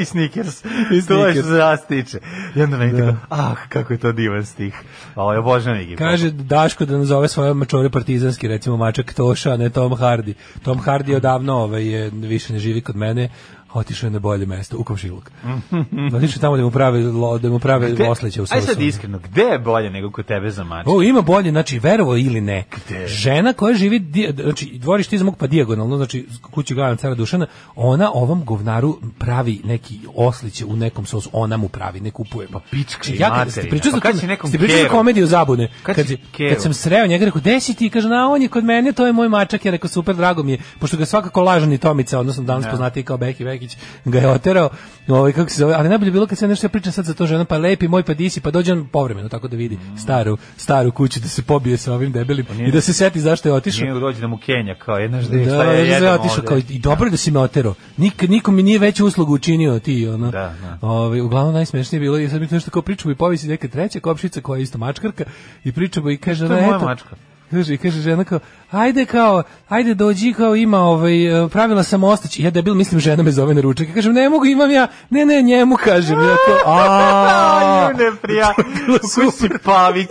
I 0.00 0.04
Snickers. 0.04 0.64
I 0.64 1.06
To 1.06 1.26
je 1.26 1.34
što 1.34 1.42
se 1.42 1.48
nas 1.48 1.86
tiče. 1.86 2.18
I 2.56 2.62
onda 2.62 2.76
meni 2.76 2.98
tako, 2.98 3.16
ah, 3.30 3.54
kako 3.68 3.92
je 3.92 3.98
to 3.98 4.12
divan 4.12 4.46
stih. 4.46 4.74
Ovo 5.16 5.32
je 5.32 5.40
Iggy 5.40 5.90
Pop. 5.90 5.98
Kaže 5.98 6.30
Daško 6.30 6.84
da 6.84 6.98
nazove 6.98 7.28
svoje 7.28 7.54
mačore 7.54 7.90
partizanski, 7.90 8.48
recimo 8.48 8.76
mačak 8.76 9.14
Toša, 9.14 9.56
ne 9.56 9.70
Tom 9.70 9.92
Hardy. 9.92 10.34
Tom 10.62 10.80
Hardy 10.80 11.16
odavno 11.16 11.54
ovaj, 11.54 11.86
je, 11.86 12.10
više 12.10 12.52
ne 12.52 12.58
živi 12.58 12.80
kod 12.80 12.96
mene, 12.96 13.28
otišao 13.74 14.06
je 14.06 14.10
na 14.10 14.18
bolje 14.18 14.46
mesto, 14.46 14.78
u 14.78 14.84
komšiluk. 14.84 15.30
otišao 16.16 16.40
tamo 16.40 16.56
da 16.56 16.62
mu 16.62 16.70
prave, 16.70 17.00
lo- 17.00 17.38
da 17.38 17.48
mu 17.48 17.58
prave 17.58 17.90
Gde- 17.90 18.08
osleće 18.08 18.42
u 18.42 18.46
Aj 18.50 18.60
sad 18.60 18.80
iskreno, 18.80 19.18
gde 19.20 19.42
je 19.42 19.58
bolje 19.58 19.90
nego 19.90 20.10
kod 20.10 20.26
tebe 20.26 20.50
za 20.50 20.64
mač? 20.64 20.86
O, 20.86 21.02
ima 21.02 21.20
bolje, 21.22 21.50
znači 21.50 21.78
verovo 21.78 22.16
ili 22.16 22.40
ne. 22.40 22.64
Gde? 22.78 23.06
Žena 23.06 23.52
koja 23.52 23.74
živi, 23.74 24.02
znači 24.34 24.70
dvorište 24.74 25.16
iza 25.16 25.24
mog 25.24 25.36
pa 25.36 25.46
dijagonalno, 25.46 25.96
znači 25.96 26.26
kući 26.42 26.74
gledam 26.74 26.96
cara 26.96 27.14
Dušana, 27.14 27.46
ona 27.76 28.10
ovom 28.14 28.44
govnaru 28.44 28.98
pravi 29.18 29.60
neki 29.64 29.98
osliće 30.14 30.64
u 30.64 30.76
nekom 30.76 31.06
sosu, 31.06 31.30
ona 31.32 31.56
mu 31.56 31.68
pravi, 31.68 32.00
ne 32.00 32.10
kupuje. 32.10 32.48
Pa 32.48 32.60
pička 32.60 33.02
i 33.08 33.18
ja, 33.18 33.28
materina. 33.28 33.50
ste 33.52 33.60
pričali 33.62 33.90
Pa 33.92 33.96
za 33.96 34.00
kad 34.02 34.18
si 34.18 34.26
nekom 34.26 34.50
pričali 34.50 34.68
keru? 34.74 34.90
komediju 34.90 35.26
zabune. 35.26 35.68
Kad 35.82 35.96
Kad, 35.96 36.06
kad 36.48 36.62
sam 36.62 36.74
sreo 36.74 37.06
njega, 37.06 37.24
rekao, 37.24 37.40
gde 37.40 37.60
si 37.60 37.74
ti? 37.74 37.90
Kaže, 37.90 38.08
na, 38.08 38.28
on 38.28 38.42
je 38.42 38.48
kod 38.48 38.64
mene, 38.64 38.92
to 38.92 39.06
je 39.06 39.12
moj 39.12 39.28
mačak. 39.28 39.64
Ja 39.64 39.70
rekao, 39.70 39.88
super, 39.88 40.16
drago 40.16 40.42
mi 40.42 40.52
je, 40.52 40.58
pošto 40.78 40.96
ga 40.96 41.04
svakako 41.04 41.42
lažani 41.42 41.78
Tomica, 41.78 42.18
odnosno 42.18 42.44
danas 42.44 42.66
poznati 42.70 43.02
kao 43.02 43.16
Beki 43.16 43.44
Bekić, 43.62 43.76
ga 44.04 44.18
je 44.18 44.28
oterao, 44.28 44.70
ovaj, 45.08 45.32
kako 45.32 45.50
se 45.50 45.56
zove, 45.56 45.74
ali 45.74 45.88
najbolje 45.88 46.08
je 46.08 46.12
bilo 46.12 46.26
kad 46.26 46.38
se 46.38 46.48
nešto 46.48 46.66
ja 46.66 46.70
pričam 46.70 46.92
sad 46.92 47.04
za 47.04 47.14
to 47.14 47.26
žena, 47.26 47.44
pa 47.44 47.58
lepi 47.58 47.88
moj, 47.88 48.02
pa 48.02 48.14
disi, 48.14 48.40
pa 48.40 48.50
dođe 48.50 48.72
on 48.72 48.86
povremeno, 48.86 49.28
tako 49.28 49.48
da 49.48 49.56
vidi 49.56 49.78
staru, 49.98 50.36
staru 50.56 50.92
kuću, 50.92 51.20
da 51.20 51.28
se 51.28 51.42
pobije 51.42 51.76
sa 51.76 51.92
ovim 51.94 52.12
debelim 52.12 52.46
nije- 52.52 52.68
i 52.68 52.72
da 52.72 52.80
se 52.80 52.92
seti 52.92 53.20
zašto 53.20 53.48
je 53.48 53.52
otišao. 53.52 53.84
Nije 53.84 54.00
dođe 54.00 54.20
da 54.20 54.26
mu 54.26 54.38
Kenja, 54.38 54.74
kao 54.74 54.96
jedna 54.96 55.22
žde, 55.22 55.38
Da, 55.38 55.44
šta 55.44 55.56
da, 55.56 55.72
je 55.72 55.90
da, 55.90 56.00
da, 56.00 56.14
otišao 56.14 56.44
kao 56.44 56.58
i 56.58 56.78
dobro 56.78 57.06
je 57.06 57.10
da 57.10 57.16
si 57.16 57.30
me 57.30 57.38
otero. 57.40 57.74
Nik 57.96 58.22
niko 58.22 58.50
mi 58.52 58.62
nije 58.62 58.78
veću 58.78 59.06
uslugu 59.06 59.34
učinio 59.34 59.78
ti, 59.78 60.08
ono. 60.08 60.30
Da, 60.30 60.54
da. 60.62 60.78
Ovaj 60.80 61.20
uglavnom 61.20 61.54
najsmešnije 61.54 61.98
je 61.98 62.00
bilo 62.00 62.18
i 62.18 62.28
sad 62.28 62.40
mi 62.40 62.48
to 62.48 62.54
nešto 62.54 62.70
kao 62.70 62.82
pričamo 62.82 63.12
i 63.12 63.16
povisi 63.16 63.48
neka 63.48 63.68
treća 63.68 64.00
kopšica 64.00 64.40
koja 64.40 64.58
je 64.58 64.62
isto 64.62 64.78
mačkarka 64.78 65.24
i 65.64 65.72
pričamo 65.72 66.10
i 66.10 66.16
kaže 66.16 66.44
je 66.44 66.48
da, 66.48 66.58
eto, 66.58 66.78
mačka. 66.78 67.16
Kaže, 67.50 67.76
kaže 67.76 68.00
žena 68.00 68.24
kao, 68.24 68.38
ajde 68.72 69.04
kao, 69.04 69.42
ajde 69.68 69.94
dođi 69.94 70.32
kao 70.32 70.56
ima 70.56 70.80
ovaj, 70.80 71.44
e, 71.44 71.48
pravila 71.48 71.82
sam 71.82 72.04
ostaći. 72.04 72.42
Ja 72.42 72.50
debil 72.50 72.74
mislim 72.74 73.00
žena 73.00 73.22
me 73.22 73.30
zove 73.30 73.54
na 73.54 73.60
ručak. 73.60 73.88
Ja 73.88 73.94
kažem, 73.94 74.12
ne 74.12 74.28
mogu, 74.28 74.44
imam 74.46 74.70
ja. 74.70 74.86
Ne, 75.10 75.24
ne, 75.24 75.42
njemu 75.42 75.76
kažem. 75.84 76.20
Ja 76.20 76.36
kao, 76.46 76.72
a 76.74 77.90
ne 77.98 78.16
prija. 78.22 78.54
Kusi 79.00 79.48
Pavić. 79.64 80.08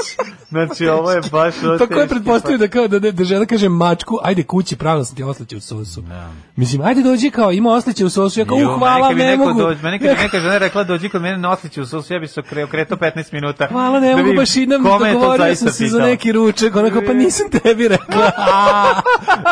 Znači, 0.49 0.87
ovo 0.87 1.11
je 1.11 1.21
baš... 1.31 1.53
ovo 1.63 1.77
Tako 1.77 1.99
je 1.99 2.07
pretpostavio 2.07 2.57
da 2.57 2.67
kao 2.67 2.87
da, 2.87 2.99
da, 2.99 3.11
da 3.11 3.23
žena 3.23 3.45
kaže 3.45 3.69
mačku, 3.69 4.17
ajde 4.23 4.43
kući, 4.43 4.75
pravila 4.75 5.05
sam 5.05 5.15
ti 5.15 5.23
osleće 5.23 5.57
u 5.57 5.61
sosu. 5.61 6.03
Mislim, 6.55 6.81
ajde 6.81 7.01
dođi 7.01 7.29
kao, 7.29 7.51
ima 7.51 7.69
osleće 7.69 8.05
u 8.05 8.09
sosu. 8.09 8.39
Ja 8.39 8.45
kao, 8.45 8.57
Ju, 8.57 8.71
u, 8.71 8.77
hvala, 8.77 9.13
ne 9.13 9.37
mogu. 9.37 9.59
Dođe, 9.61 9.83
meni 9.83 9.99
kad 9.99 10.17
neka 10.17 10.39
žena 10.39 10.57
rekla 10.57 10.83
dođi 10.83 11.09
kod 11.09 11.21
mene 11.21 11.37
na 11.37 11.51
osliću 11.51 11.81
u 11.81 11.85
sosu, 11.85 12.13
ja 12.13 12.19
bi 12.19 12.27
se 12.27 12.41
okre- 12.41 12.63
okretao 12.63 12.97
15 12.97 13.33
minuta. 13.33 13.67
Hvala, 13.71 13.99
ne 13.99 14.09
da 14.09 14.17
mogu 14.17 14.33
baš 14.33 14.55
idem, 14.55 14.83
to 14.83 14.99
dogovorio 14.99 15.55
sam 15.55 15.69
se 15.69 15.87
za 15.87 15.99
neki 15.99 16.31
ručak, 16.31 16.75
onako, 16.75 17.01
pa 17.07 17.13
nisam 17.13 17.49
tebi 17.49 17.87
rekla. 17.87 18.31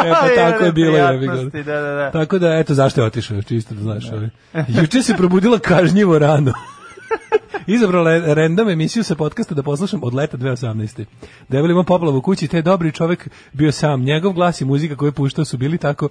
e, 0.06 0.10
pa 0.10 0.28
tako 0.36 0.64
je 0.64 0.72
bilo. 0.72 0.92
Neprijatnosti, 0.92 1.64
Da, 1.64 1.82
da, 1.82 1.94
da. 1.94 2.12
Tako 2.12 2.40
da, 2.40 2.58
eto, 2.58 2.74
zašto 2.74 3.02
je 3.02 3.08
otišao, 3.08 3.42
čisto 3.42 3.76
da 3.76 3.82
znaš. 3.82 4.12
ovaj. 4.12 4.30
Juče 4.68 5.04
se 5.04 5.18
probudila 5.18 5.60
kažnjivo 5.60 6.20
rano. 6.20 6.54
Izabrala 7.68 8.34
random 8.34 8.70
emisiju 8.70 9.04
sa 9.04 9.16
podcasta 9.16 9.56
da 9.56 9.64
poslušam 9.64 10.00
od 10.04 10.14
leta 10.14 10.38
2018. 10.38 11.06
Debeli 11.50 11.74
ima 11.74 11.84
poplavu 11.84 12.18
u 12.18 12.22
kući, 12.22 12.48
te 12.48 12.58
je 12.58 12.62
dobri 12.62 12.92
čovek 12.92 13.30
bio 13.54 13.72
sam. 13.72 14.02
Njegov 14.04 14.34
glas 14.34 14.62
i 14.62 14.66
muzika 14.66 14.96
koju 14.96 15.08
je 15.08 15.12
puštao 15.12 15.46
su 15.46 15.58
bili 15.58 15.78
tako 15.78 16.10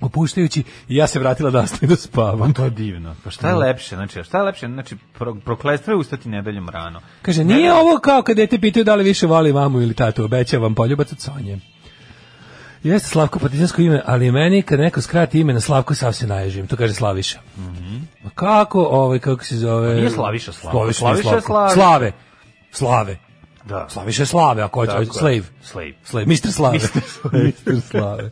opuštajući 0.00 0.62
i 0.88 0.96
ja 0.96 1.06
se 1.06 1.18
vratila 1.18 1.50
da 1.50 1.60
nastavim 1.60 1.90
da 1.90 1.96
spavam. 1.96 2.52
To 2.52 2.64
je 2.64 2.70
divno. 2.70 3.14
Pa 3.24 3.30
šta 3.30 3.48
je 3.48 3.54
lepše? 3.54 3.94
Znači, 3.94 4.24
šta 4.24 4.38
je 4.38 4.44
lepše? 4.44 4.66
Znači, 4.66 4.96
pro, 5.18 5.34
prokletstvo 5.34 5.92
je 5.92 5.96
ustati 5.96 6.28
nedeljom 6.28 6.68
rano. 6.68 7.00
Kaže, 7.22 7.44
nije 7.44 7.72
ovo 7.72 7.98
kao 7.98 8.22
kad 8.22 8.36
dete 8.36 8.58
pitaju 8.58 8.84
da 8.84 8.94
li 8.94 9.04
više 9.04 9.26
voli 9.26 9.52
mamu 9.52 9.80
ili 9.80 9.94
tatu, 9.94 10.24
obećavam 10.24 10.74
poljubac 10.74 11.12
od 11.12 11.20
Sonje. 11.20 11.58
Jeste 12.86 13.08
Slavko 13.08 13.38
partizansko 13.38 13.82
ime, 13.82 14.02
ali 14.06 14.32
meni 14.32 14.62
kad 14.62 14.80
neko 14.80 15.02
skrati 15.02 15.40
ime 15.40 15.52
na 15.52 15.60
Slavko 15.60 15.94
sav 15.94 16.12
se 16.12 16.26
naježim, 16.26 16.66
to 16.66 16.76
kaže 16.76 16.94
Slaviša. 16.94 17.38
Ma 18.24 18.30
kako, 18.34 18.82
ovaj, 18.82 19.18
kako 19.18 19.44
se 19.44 19.56
zove? 19.56 19.88
Pa 19.88 19.94
nije 19.94 20.10
Slaviša 20.10 20.52
Slavko. 20.52 20.92
Slaviša, 20.92 21.22
Slaviša. 21.22 21.40
Slaviša. 21.40 21.74
Slave. 21.74 22.12
Slave. 22.72 23.16
Da. 23.64 23.86
Slaviša 23.88 24.22
je 24.22 24.26
Slave, 24.26 24.62
ako 24.62 24.80
hoće, 24.80 25.12
slave. 25.12 25.42
Slave. 25.62 25.92
Slave, 26.04 26.26
Mr. 26.26 26.52
Slave. 26.52 26.78
Mr. 27.32 27.80
Slave. 27.90 28.30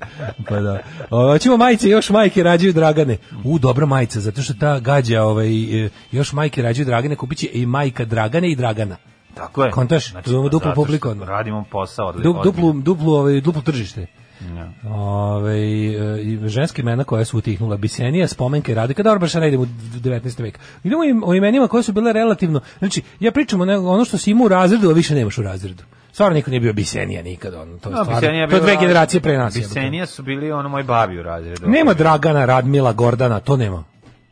Pa 0.49 0.61
da. 0.61 0.79
O, 1.11 1.33
Hoćemo 1.33 1.57
majice, 1.57 1.89
još 1.89 2.11
majke 2.11 2.43
rađaju 2.43 2.73
Dragane. 2.73 3.17
U, 3.45 3.59
dobra 3.59 3.87
majica, 3.87 4.21
zato 4.21 4.43
što 4.43 4.55
ta 4.55 4.79
gađa, 4.79 5.23
ovaj, 5.23 5.85
e, 5.85 5.89
još 6.13 6.33
majke 6.33 6.63
rađaju 6.63 6.87
Dragane, 6.87 7.17
kupit 7.17 7.39
će 7.39 7.49
i 7.53 7.67
majka 7.67 8.05
Dragane 8.05 8.51
i 8.51 8.57
Dragana. 8.57 8.97
Tako 9.35 9.65
je. 9.65 9.71
Kontaš? 9.71 10.13
Imamo 10.27 10.49
duplu 10.49 10.73
publiku. 10.75 11.15
Radimo 11.25 11.65
posao 11.71 12.07
od 12.07 12.23
Du, 12.23 12.41
duplu, 12.45 12.73
duplu, 12.73 13.13
ovaj, 13.13 13.41
duplo 13.41 13.63
tržište. 13.63 14.07
Ja. 14.47 14.91
Ove, 14.91 15.61
i 15.63 15.99
ženske 16.47 16.83
imena 16.83 17.05
koja 17.05 17.25
su 17.25 17.39
utihnula 17.39 17.77
Bisenija, 17.77 18.29
spomenka 18.29 18.73
i 18.73 18.75
Radika, 18.75 19.03
dobro, 19.03 19.19
baš 19.19 19.35
ne 19.35 19.49
idemo 19.49 19.63
u 19.63 19.67
19. 19.67 20.43
vek. 20.43 20.59
Idemo 20.85 21.05
im- 21.05 21.23
o 21.25 21.35
imenima 21.35 21.69
koje 21.69 21.83
su 21.83 21.93
bile 21.93 22.13
relativno, 22.13 22.61
znači, 22.79 23.03
ja 23.21 23.33
pričam 23.33 23.61
o 23.61 23.65
ne- 23.65 23.79
ono 23.79 24.05
što 24.05 24.19
si 24.19 24.31
imao 24.31 24.45
u 24.45 24.49
razredu, 24.49 24.91
a 24.91 24.93
više 24.93 25.15
nemaš 25.15 25.39
u 25.39 25.43
razredu. 25.43 25.83
Stvarno 26.13 26.35
niko 26.35 26.51
nije 26.51 26.61
bio 26.61 26.73
Bisenija 26.73 27.23
nikad, 27.23 27.55
ono, 27.55 27.79
to 27.79 27.89
je 27.89 27.95
No, 27.95 28.05
stvarno, 28.05 28.21
to 28.49 28.57
je 28.57 28.63
dve 28.63 28.77
generacije 28.77 29.21
pre 29.21 29.39
nas. 29.39 29.55
Bisenija 29.55 30.07
su 30.07 30.23
bili 30.23 30.53
ono 30.53 30.69
moj 30.69 30.83
babi 30.83 31.19
u 31.19 31.23
razredu. 31.23 31.69
Nema 31.69 31.95
Dragana, 31.95 32.45
Radmila, 32.45 32.93
Gordana, 32.93 33.41
to 33.41 33.57
nema. 33.57 33.85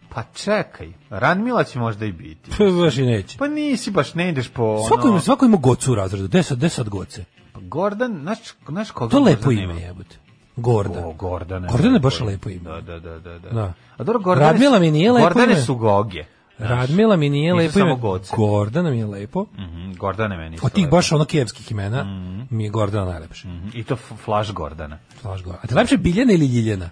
Pa 0.09 0.23
čekaj, 0.35 0.89
Radmila 1.11 1.65
će 1.65 1.79
možda 1.79 2.05
i 2.07 2.13
biti. 2.13 2.51
To 2.51 2.73
baš 2.73 2.97
i 2.97 3.03
neće. 3.03 3.39
Pa 3.39 3.49
nisi 3.49 3.91
baš, 3.91 4.15
ne 4.15 4.29
ideš 4.29 4.49
po 4.49 4.63
ono... 4.65 4.83
Svako 4.83 5.09
ima, 5.09 5.21
svako 5.21 5.45
ima 5.45 5.57
gocu 5.57 5.93
u 5.93 5.95
razredu, 5.95 6.29
desad, 6.29 6.59
desad 6.59 6.89
goce. 6.89 7.25
Gordan, 7.73 8.19
znaš, 8.21 8.39
znaš 8.69 8.91
koga 8.91 9.11
To 9.11 9.21
lepo 9.21 9.51
ime, 9.53 9.75
jebote. 9.77 10.17
Gordan. 10.57 11.05
O, 11.05 11.13
Gordane. 11.15 11.69
Gordane 11.69 11.95
je 11.95 12.01
baš 12.01 12.21
lepo 12.21 12.49
ime. 12.51 12.61
Da, 12.63 12.81
da, 12.83 13.01
da, 13.01 13.19
da. 13.19 13.39
da. 13.39 13.51
Da. 13.51 13.73
A 13.97 14.05
dobro, 14.05 14.21
Gordane, 14.21 14.47
Radmila 14.47 14.79
mi 14.79 14.91
nije 14.91 15.13
lepo 15.13 15.25
Gordane 15.25 15.57
su 15.57 15.75
goge. 15.77 16.25
znaš. 16.59 16.71
Radmila 16.71 17.17
mi 17.17 17.31
nije 17.31 17.55
lepo 17.55 17.79
ime. 17.81 17.97
Gordana 18.37 18.91
mi 18.91 18.99
je 18.99 19.07
lepo. 19.07 19.47
Mhm, 19.55 19.93
Gordane 19.93 20.37
meni 20.37 20.59
su 20.59 20.67
Od 20.67 20.73
tih 20.73 20.91
baš 20.91 21.13
ono 21.13 21.25
kijevskih 21.25 21.71
imena 21.71 22.05
mi 22.51 22.65
je 22.65 22.71
Gordana 22.71 23.05
najlepše. 23.07 23.49
Mhm, 23.49 23.69
I 23.75 23.85
to 23.85 23.95
f- 23.95 24.13
Flash 24.25 24.53
Gordana. 24.53 24.99
Slaš 25.21 25.43
Gordana. 25.43 25.61
A 25.65 25.67
te 25.67 25.75
lepše 25.75 25.97
Biljana 25.97 26.33
ili 26.33 26.47
Ljiljana? 26.47 26.91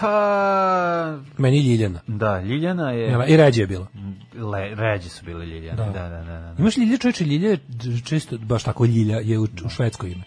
Pa... 0.00 1.18
Meni 1.38 1.60
Ljiljana. 1.60 2.00
Da, 2.06 2.40
Ljiljana 2.40 2.90
je... 2.90 3.24
I 3.28 3.36
ređe 3.36 3.62
je 3.62 3.66
bilo. 3.66 3.86
Le, 4.34 4.74
ređe 4.74 5.08
su 5.08 5.24
bile 5.24 5.46
Ljiljane. 5.46 5.76
Da, 5.76 5.84
da, 5.84 6.08
da. 6.08 6.22
da, 6.24 6.38
da. 6.40 6.54
Imaš 6.58 6.76
Ljilja 6.76 6.98
čoveče, 6.98 7.24
Ljilja 7.24 7.50
je 7.50 7.58
često, 8.04 8.38
baš 8.38 8.62
tako 8.62 8.84
Ljilja 8.84 9.16
je 9.18 9.38
u, 9.38 9.42
u 9.64 9.68
švedsko 9.68 10.06
ime. 10.06 10.24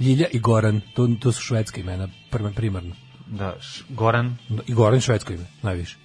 Ljilja 0.00 0.26
i 0.32 0.38
Goran, 0.40 0.80
to, 0.94 1.08
to 1.20 1.32
su 1.32 1.42
švedska 1.42 1.80
imena, 1.80 2.08
primarno. 2.56 2.94
Da, 3.26 3.54
š, 3.60 3.84
Goran. 3.88 4.36
I 4.66 4.74
Goran 4.74 4.94
je 4.94 5.00
švedsko 5.00 5.32
ime, 5.32 5.44
najviše. 5.62 5.96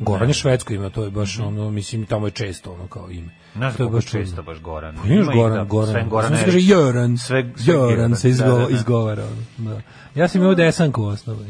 Goran 0.00 0.28
je 0.28 0.34
švedsko 0.34 0.74
ime, 0.74 0.90
to 0.90 1.04
je 1.04 1.10
baš 1.10 1.38
ono, 1.38 1.70
mislim, 1.70 2.06
tamo 2.06 2.26
je 2.26 2.30
često 2.30 2.72
ono 2.72 2.86
kao 2.88 3.10
ime. 3.10 3.34
Ne 3.54 3.70
znam 3.70 3.90
baš 3.90 4.06
često 4.06 4.42
baš 4.42 4.60
Goran. 4.60 4.96
Pa 4.96 5.08
imaš 5.08 5.26
Goran, 5.34 5.58
da, 5.58 5.64
Goran. 5.64 5.92
Sven 5.92 6.08
Goran 6.08 6.32
Erić. 6.32 6.44
kaže 6.44 6.58
Jöran. 6.58 7.26
Sve, 7.26 7.52
sve 7.56 7.74
Jöran 7.74 8.14
se 8.14 8.28
Da, 8.28 8.30
izgo, 8.32 8.58
da, 8.58 8.66
da. 8.66 8.70
izgovara. 8.70 9.24
ono, 9.24 9.70
Da. 9.70 9.80
Ja 10.14 10.28
sam 10.28 10.40
imao 10.40 10.54
desanku 10.54 11.02
u 11.02 11.06
osnovi. 11.06 11.46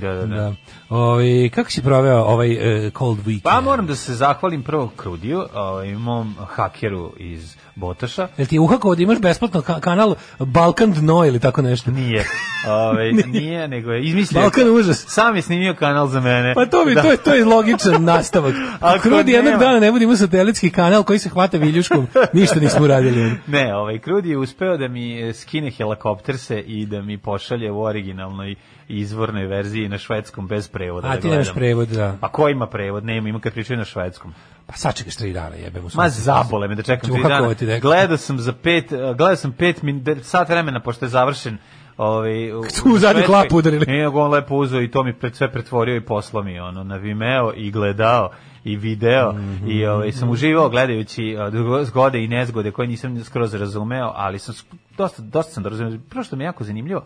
Da, 0.00 0.14
da, 0.14 0.26
da. 0.26 0.36
Da. 0.36 0.54
Ovaj 0.88 1.48
kako 1.54 1.70
si 1.70 1.82
proveo 1.82 2.22
ovaj 2.22 2.52
eh, 2.52 2.90
cold 2.98 3.18
weekend? 3.26 3.42
Pa 3.42 3.60
moram 3.60 3.86
da 3.86 3.96
se 3.96 4.14
zahvalim 4.14 4.62
prvo 4.62 4.90
Krudiju, 4.96 5.46
ovaj, 5.54 5.94
mom 5.94 6.34
hakeru 6.48 7.12
iz 7.16 7.56
Botoša. 7.74 8.28
Jel 8.36 8.46
ti 8.46 8.56
je 8.56 8.60
uhako 8.60 8.94
da 8.94 9.02
imaš 9.02 9.18
besplatno 9.18 9.60
ka- 9.60 9.80
kanal 9.80 10.14
Balkan 10.38 10.92
dno 10.92 11.24
ili 11.24 11.40
tako 11.40 11.62
nešto? 11.62 11.90
Nije. 11.90 12.24
Ovaj 12.68 13.12
nije, 13.28 13.68
nego 13.68 13.92
je 13.92 14.02
izmislio. 14.02 14.40
Balkan 14.40 14.70
užas. 14.70 15.04
Sam 15.06 15.36
je 15.36 15.42
snimio 15.42 15.74
kanal 15.74 16.06
za 16.06 16.20
mene. 16.20 16.54
Pa 16.54 16.66
to 16.66 16.84
bi, 16.84 16.94
Da. 16.94 17.02
to 17.02 17.10
je, 17.10 17.16
to 17.16 17.34
je 17.34 17.44
logičan 17.44 18.04
nastavak. 18.04 18.54
Ako 18.80 18.98
Krudi 19.00 19.32
jednog 19.32 19.52
nema- 19.52 19.60
dana 19.60 19.80
ne 19.80 19.92
budemo 19.92 20.16
satelitski 20.16 20.70
kanal 20.70 21.02
koji 21.02 21.18
se 21.18 21.28
hvata 21.28 21.56
viljuškom, 21.56 22.06
ništa 22.32 22.60
nismo 22.60 22.84
uradili. 22.84 23.30
Ne, 23.48 23.74
ovaj 23.74 23.98
Krudi 23.98 24.30
je 24.30 24.38
uspeo 24.38 24.76
da 24.76 24.88
mi 24.88 25.02
skine 25.34 25.70
helikopterse 25.70 26.60
i 26.60 26.86
da 26.86 27.02
mi 27.02 27.18
pošalje 27.18 27.70
u 27.70 27.82
originalnoj 27.82 28.54
izvornoj 28.88 29.46
verziji 29.46 29.88
na 29.88 29.98
švedskom 29.98 30.46
bez 30.46 30.68
prevoda. 30.68 31.08
A 31.08 31.14
da 31.14 31.20
ti 31.20 31.28
nemaš 31.28 31.54
prevod, 31.54 31.88
da. 31.88 32.16
Pa 32.20 32.28
ko 32.28 32.48
ima 32.48 32.66
prevod? 32.66 33.04
Nema, 33.04 33.28
ima 33.28 33.40
kad 33.40 33.52
pričaju 33.52 33.78
na 33.78 33.84
švedskom. 33.84 34.34
Pa 34.66 34.74
sačekaš 34.74 35.16
tri 35.16 35.32
dana, 35.32 35.56
jebemo. 35.56 35.88
Ma 35.94 36.08
zabole 36.08 36.68
me 36.68 36.74
da 36.74 36.82
čekam 36.82 37.10
tri 37.10 37.22
dana. 37.22 37.54
Gledao 37.80 38.16
sam 38.16 38.38
za 38.38 38.52
pet, 38.54 38.92
eh, 38.92 38.96
gledao 38.96 39.36
sam 39.36 39.52
pet 39.52 39.82
min, 39.82 40.04
sat 40.22 40.48
vremena 40.48 40.80
pošto 40.80 41.04
je 41.04 41.08
završen 41.08 41.58
ovaj 41.96 42.52
u- 42.52 42.60
u 42.60 42.64
Švedskoj. 42.64 43.22
klapu 43.22 43.56
udarili. 43.56 43.86
Nego 43.88 44.20
on 44.20 44.30
lepo 44.30 44.54
uzeo 44.56 44.82
i 44.82 44.90
to 44.90 45.02
mi 45.02 45.12
pred 45.14 45.36
sve 45.36 45.52
pretvorio 45.52 45.96
i 45.96 46.00
poslao 46.00 46.42
mi 46.42 46.60
ono 46.60 46.84
na 46.84 46.96
Vimeo 46.96 47.52
i 47.54 47.70
gledao 47.70 48.30
i 48.64 48.76
video 48.76 49.32
Mhm. 49.32 49.70
i 49.70 49.86
ovaj 49.86 50.12
sam 50.12 50.30
uživao 50.30 50.68
gledajući 50.68 51.36
eh, 51.80 51.84
zgode 51.84 52.24
i 52.24 52.28
nezgode 52.28 52.70
koje 52.70 52.88
nisam 52.88 53.24
skroz 53.24 53.54
razumeo, 53.54 54.12
ali 54.14 54.38
sam 54.38 54.54
dosta 54.96 55.22
dosta 55.22 55.52
sam 55.52 55.64
razumeo. 55.64 55.98
Prvo 56.08 56.24
što 56.24 56.36
mi 56.36 56.44
je 56.44 56.46
jako 56.46 56.64
zanimljivo 56.64 57.04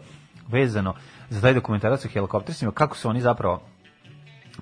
vezano 0.48 0.94
za 1.30 1.40
taj 1.40 1.54
dokumentarac 1.54 2.04
o 2.04 2.08
helikoptersima 2.08 2.72
kako 2.72 2.96
su 2.96 3.08
oni 3.08 3.20
zapravo 3.20 3.62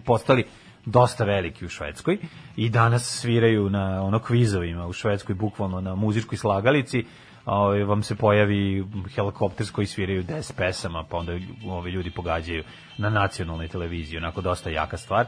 postali 0.05 0.45
dosta 0.87 1.25
veliki 1.25 1.65
u 1.67 1.69
Švedskoj 1.69 2.19
i 2.57 2.69
danas 2.69 3.21
sviraju 3.21 3.71
na 3.71 4.03
ono 4.03 4.19
kvizovima 4.19 4.87
u 4.87 4.93
Švedskoj 4.93 5.35
bukvalno 5.35 5.81
na 5.81 5.95
muzičkoj 5.95 6.39
slagalici 6.39 7.05
ovaj 7.45 7.85
vam 7.85 8.03
se 8.03 8.15
pojavi 8.15 8.85
helikopter 9.15 9.67
koji 9.73 9.87
sviraju 9.87 10.25
10 10.25 10.53
pesama 10.57 11.05
pa 11.11 11.17
onda 11.17 11.33
ovi 11.69 11.91
ljudi 11.91 12.11
pogađaju 12.11 12.65
na 12.99 13.11
nacionalnoj 13.11 13.69
televiziji 13.69 14.19
onako 14.19 14.41
dosta 14.41 14.71
jaka 14.71 14.97
stvar 14.97 15.27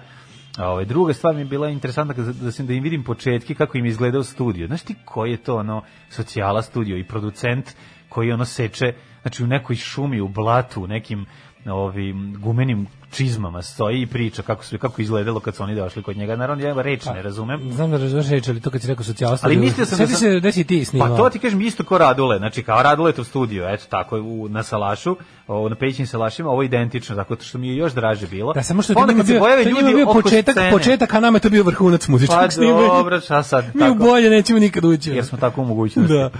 Ovaj 0.59 0.85
druga 0.85 1.13
stvar 1.13 1.35
mi 1.35 1.41
je 1.41 1.45
bila 1.45 1.69
interesantna 1.69 2.15
da, 2.15 2.33
da 2.33 2.65
da 2.65 2.73
im 2.73 2.83
vidim 2.83 3.05
početke 3.05 3.55
kako 3.55 3.79
im 3.79 3.87
izgledao 3.87 4.23
studio. 4.23 4.67
Znaš 4.67 4.83
ti 4.83 4.95
koji 5.05 5.31
je 5.31 5.37
to 5.37 5.57
ono 5.57 5.83
socijala 6.09 6.63
studio 6.63 6.99
i 6.99 7.05
producent 7.05 7.77
koji 8.09 8.33
ono 8.33 8.45
seče 8.45 8.93
znači 9.23 9.45
u 9.45 9.47
nekoj 9.47 9.77
šumi 9.77 10.21
u 10.21 10.29
blatu 10.29 10.83
u 10.83 10.87
nekim 10.87 11.27
ovim 11.69 12.37
gumenim 12.39 12.87
čizmama 13.11 13.63
stoji 13.63 14.03
i 14.03 14.07
priča 14.07 14.43
kako 14.43 14.65
su 14.65 14.79
kako 14.79 15.03
izgledalo 15.03 15.41
kad 15.41 15.55
su 15.55 15.63
oni 15.63 15.75
došli 15.75 16.03
kod 16.03 16.17
njega. 16.17 16.37
Naravno 16.37 16.65
ja 16.65 16.83
reč 16.83 17.05
ne 17.07 17.23
razumem. 17.23 17.73
Znam 17.73 17.91
da 17.91 17.97
razumeš 17.97 18.29
reč, 18.29 18.49
ali 18.49 18.61
to 18.61 18.71
kad 18.71 18.81
si 18.83 18.89
rekao 18.89 19.05
socijalnost. 19.05 19.45
Ali 19.45 19.57
mislio 19.57 19.87
sam 19.87 19.99
da 19.99 20.07
sam- 20.07 20.17
se 20.17 20.37
gde 20.37 20.53
si 20.53 20.65
ti 20.65 20.85
snimao. 20.85 21.09
Pa 21.09 21.17
to 21.17 21.31
ti 21.31 21.39
kažem 21.39 21.61
isto 21.61 21.85
ko 21.85 21.99
Radule, 21.99 22.39
znači 22.39 22.63
kao 22.63 22.83
Radule 22.83 23.13
to 23.13 23.25
studio, 23.25 23.69
eto 23.69 23.85
tako 23.89 24.17
u, 24.17 24.49
na 24.49 24.63
Salašu, 24.63 25.17
o, 25.49 25.69
na 25.69 25.75
Pećinim 25.75 26.07
Salašima, 26.07 26.51
ovo 26.51 26.63
je 26.63 26.67
identično, 26.67 27.17
tako 27.17 27.37
što 27.41 27.59
mi 27.59 27.69
je 27.69 27.77
još 27.77 27.93
draže 27.93 28.27
bilo. 28.27 28.53
Da, 28.53 28.63
samo 28.63 28.83
što 28.83 28.95
Pa 28.95 29.01
onda 29.01 29.15
kad 29.15 29.27
se 29.27 29.33
bio, 29.33 29.41
pojave 29.41 29.63
to 29.63 29.69
njima 29.69 29.81
ljudi 29.81 29.95
bio 29.95 30.07
početak, 30.07 30.53
scene, 30.53 30.71
početak, 30.71 31.15
a 31.15 31.21
nama 31.21 31.37
je 31.37 31.41
to 31.41 31.51
bio 31.51 31.63
vrhunac 31.65 32.09
muzičkog 32.09 32.39
Pa 32.39 32.51
snimanja. 32.51 32.87
dobro, 32.89 33.21
šta 33.21 33.43
sad? 33.43 33.65
Mi 33.65 33.83
u 33.83 33.85
tako? 33.85 33.95
bolje 33.95 34.31
nećemo 34.31 34.59
nikad 34.59 34.85
ući. 34.85 35.11
jer 35.11 35.25
smo 35.25 35.39
tako 35.39 35.63
u 35.63 35.65
mogućnosti. 35.65 36.13
Da. 36.15 36.31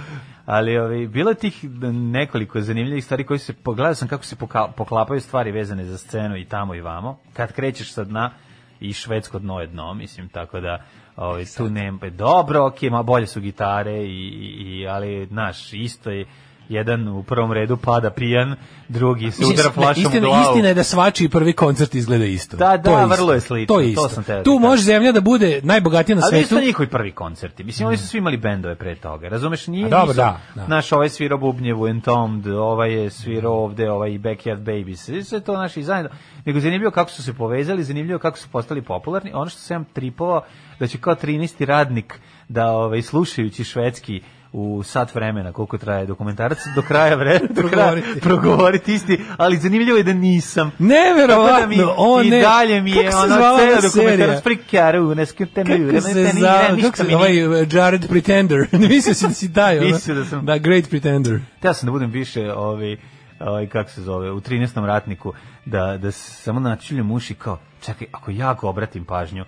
Ali 0.47 0.77
ovi, 0.77 1.07
bilo 1.07 1.31
je 1.31 1.35
tih 1.35 1.63
nekoliko 1.93 2.61
zanimljivih 2.61 3.05
stvari 3.05 3.23
koji 3.23 3.39
se, 3.39 3.53
pogledao 3.53 3.95
sam 3.95 4.07
kako 4.07 4.23
se 4.23 4.35
poklapaju 4.77 5.19
stvari 5.21 5.51
vezane 5.51 5.85
za 5.85 5.97
scenu 5.97 6.37
i 6.37 6.45
tamo 6.45 6.75
i 6.75 6.81
vamo. 6.81 7.19
Kad 7.33 7.53
krećeš 7.53 7.93
sa 7.93 8.03
dna 8.03 8.31
i 8.79 8.93
švedsko 8.93 9.39
dno 9.39 9.59
je 9.59 9.67
dno, 9.67 9.93
mislim, 9.93 10.29
tako 10.29 10.59
da 10.59 10.83
ovaj, 11.15 11.45
tu 11.57 11.69
nema, 11.69 12.09
dobro, 12.09 12.65
ok, 12.65 12.81
ma 12.81 13.03
bolje 13.03 13.27
su 13.27 13.41
gitare, 13.41 14.03
i, 14.03 14.27
i- 14.59 14.87
ali, 14.87 15.25
znaš, 15.25 15.73
isto 15.73 16.09
je, 16.09 16.25
Jedan 16.69 17.07
u 17.07 17.23
prvom 17.23 17.51
redu 17.51 17.77
pada 17.77 18.09
pijan, 18.09 18.55
drugi 18.89 19.31
se 19.31 19.45
udara 19.45 19.71
flašom 19.71 20.03
u 20.03 20.05
istina, 20.05 20.27
glavu. 20.27 20.43
istina 20.43 20.67
je 20.67 20.73
da 20.73 20.83
svačiji 20.83 21.29
prvi 21.29 21.53
koncert 21.53 21.95
izgleda 21.95 22.25
isto. 22.25 22.57
Da, 22.57 22.77
da, 22.77 22.83
To 22.83 22.97
isto. 22.97 23.07
vrlo 23.07 23.33
je 23.33 23.41
slično, 23.41 23.75
To 23.75 23.79
je 23.79 23.85
to 23.85 23.89
isto. 23.91 24.09
sam 24.09 24.23
teo 24.23 24.37
da 24.37 24.43
tu 24.43 24.51
kažem. 24.51 24.61
može 24.61 24.81
zemlja 24.83 25.11
da 25.11 25.21
bude 25.21 25.59
najbogatija 25.63 26.15
na 26.15 26.21
Ali 26.21 26.29
svetu. 26.29 26.41
nisu 26.43 26.55
to 26.55 26.61
njihovi 26.61 26.89
prvi 26.89 27.11
koncerti. 27.11 27.63
Mislim, 27.63 27.87
oni 27.87 27.97
su 27.97 28.07
svi 28.07 28.17
imali 28.17 28.37
bendove 28.37 28.75
pre 28.75 28.95
toga. 28.95 29.27
Razumeš, 29.27 29.67
nije 29.67 29.85
A 29.85 29.89
dobro, 29.89 30.05
nisu, 30.05 30.15
da, 30.15 30.39
da. 30.55 30.67
Naš 30.67 30.91
ovaj 30.91 31.09
svirao 31.09 31.37
Bubnjevu, 31.37 31.87
Entombed, 31.87 32.47
ovaj 32.49 32.93
je 32.93 33.09
svirao 33.09 33.53
ovde, 33.55 33.91
ovaj 33.91 34.11
i 34.11 34.19
Backyard 34.19 34.57
Babies. 34.59 35.09
Sve 35.23 35.39
to 35.39 35.53
naši 35.53 35.83
zajedno. 35.83 36.09
Nego 36.45 36.59
zanimljivo 36.59 36.91
kako 36.91 37.11
su 37.11 37.23
se 37.23 37.33
povezali, 37.33 37.83
zanimljivo 37.83 38.19
kako 38.19 38.37
su 38.37 38.47
postali 38.49 38.81
popularni. 38.81 39.31
Ono 39.33 39.49
što 39.49 39.59
sam 39.59 39.85
tripovao, 39.85 40.41
da 40.79 40.87
će 40.87 40.97
kao 40.97 41.15
13. 41.15 41.65
radnik 41.65 42.19
da 42.47 42.67
ovaj, 42.67 43.01
slušajući 43.01 43.63
švedski 43.63 44.21
u 44.53 44.83
sat 44.83 45.15
vremena 45.15 45.51
koliko 45.53 45.77
traje 45.77 46.05
dokumentarac 46.05 46.57
do 46.75 46.81
kraja 46.81 47.15
vremena 47.15 47.47
do 47.49 47.67
kraja 47.69 47.91
Progovoriti. 47.91 48.19
progovoriti 48.21 48.93
isti 48.93 49.21
ali 49.37 49.57
zanimljivo 49.57 49.97
je 49.97 50.03
da 50.03 50.13
nisam 50.13 50.71
Neverovatno, 50.79 51.59
da 51.59 51.67
mi, 51.67 51.77
o 51.97 52.21
i 52.23 52.29
ne. 52.29 52.41
dalje 52.41 52.81
mi 52.81 52.91
je 52.91 53.11
se 53.11 53.17
ona 53.17 53.37
dokumentarac 53.37 53.91
serija? 53.91 54.41
prikaru 54.43 55.15
ne 55.15 55.25
skutene 55.25 55.77
Kako 55.91 56.01
se 56.01 56.13
zove, 56.33 56.81
kako 56.81 56.97
se 56.97 57.15
ovaj 57.15 57.47
uh, 57.47 57.67
Jared 57.73 58.07
Pretender? 58.09 58.67
Mislio 58.89 59.13
si 59.13 59.27
da 59.27 59.33
si 59.33 59.53
taj? 59.53 59.79
Mislio 59.79 60.15
da 60.15 60.25
sam. 60.25 60.45
Da, 60.45 60.57
Great 60.57 60.89
Pretender. 60.89 61.39
Teo 61.61 61.73
sam 61.73 61.87
da 61.87 61.91
budem 61.91 62.09
više 62.11 62.53
ovaj 62.53 62.97
ovaj 63.39 63.67
kako 63.67 63.89
se 63.89 64.01
zove 64.01 64.31
u 64.31 64.41
13. 64.41 64.85
ratniku 64.85 65.33
da 65.65 65.97
da 65.97 66.11
samo 66.11 66.59
načuljam 66.59 67.11
uši 67.11 67.33
kao 67.33 67.59
čekaj 67.81 68.07
ako 68.11 68.31
ja 68.31 68.53
ga 68.61 68.67
obratim 68.67 69.05
pažnju 69.05 69.45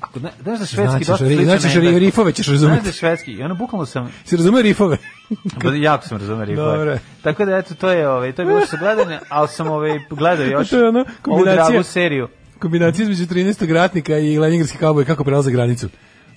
ako 0.00 0.20
ne, 0.20 0.30
znaš 0.42 0.58
da 0.58 0.66
švedski 0.66 0.80
Značiš, 0.88 1.06
dosta 1.06 1.24
ri- 1.24 1.28
sličan 1.28 1.44
značiš, 1.44 1.64
na 1.64 1.70
engleski. 1.70 1.94
ri- 1.94 1.98
rifove 2.00 2.32
ćeš 2.32 2.46
Znaš 2.46 2.52
razumeti. 2.52 2.84
da 2.84 2.92
švedski 2.92 3.32
i 3.32 3.42
ono 3.42 3.54
bukvalno 3.54 3.86
sam 3.86 4.12
Si 4.24 4.36
razume 4.36 4.62
rifove? 4.62 4.96
Pa 5.62 5.68
jako 5.70 6.06
sam 6.06 6.18
razumeo 6.18 6.44
rifove. 6.44 6.76
Dobro. 6.76 6.98
Tako 7.22 7.44
da 7.44 7.56
eto 7.56 7.74
to 7.74 7.90
je 7.90 8.08
ovaj 8.08 8.32
to 8.32 8.42
je 8.42 8.46
bilo 8.46 8.60
što 8.60 8.76
gledanje, 8.76 9.18
ali 9.28 9.48
sam 9.48 9.68
ovaj 9.68 9.90
gledao 10.10 10.46
još 10.54 10.68
To 10.70 10.76
je 10.76 10.88
ono 10.88 11.04
ovu 11.26 11.44
dragu 11.44 11.82
seriju. 11.82 12.28
Kombinacija 12.58 13.02
između 13.02 13.24
13. 13.24 13.72
ratnika 13.72 14.18
i 14.18 14.38
leningradski 14.38 14.78
kauboj 14.78 15.04
kako 15.04 15.24
prelaze 15.24 15.50
granicu. 15.50 15.88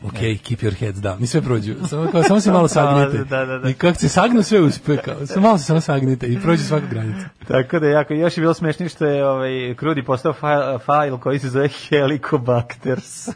Ok, 0.03 0.13
keep 0.13 0.59
your 0.59 0.73
heads 0.73 0.99
down. 0.99 1.19
Mi 1.19 1.27
sve 1.27 1.41
prođu. 1.41 1.73
Samo, 1.87 2.11
kao, 2.11 2.23
samo 2.23 2.39
se 2.39 2.51
malo 2.51 2.67
sagnite. 2.77 3.23
Da, 3.23 3.45
da, 3.45 3.57
da. 3.57 3.69
I 3.69 3.73
kako 3.73 3.99
se 3.99 4.09
sagnu 4.09 4.43
sve 4.43 4.59
uspe. 4.59 4.97
Kao, 4.97 5.25
samo 5.25 5.41
malo 5.41 5.57
se 5.57 5.63
samo 5.63 5.81
sagnite 5.81 6.27
i 6.27 6.39
prođe 6.39 6.63
svaku 6.63 6.85
granicu. 6.89 7.25
Tako 7.47 7.79
da 7.79 7.87
jako 7.87 8.13
još 8.13 8.37
je 8.37 8.41
bilo 8.41 8.53
smešnije 8.53 8.89
što 8.89 9.05
je 9.05 9.27
ovaj 9.27 9.75
Krudi 9.75 10.03
postao 10.03 10.33
fajl, 10.33 10.77
fajl 10.79 11.17
koji 11.17 11.39
se 11.39 11.49
zove 11.49 11.67
Helicobacters. 11.67 13.27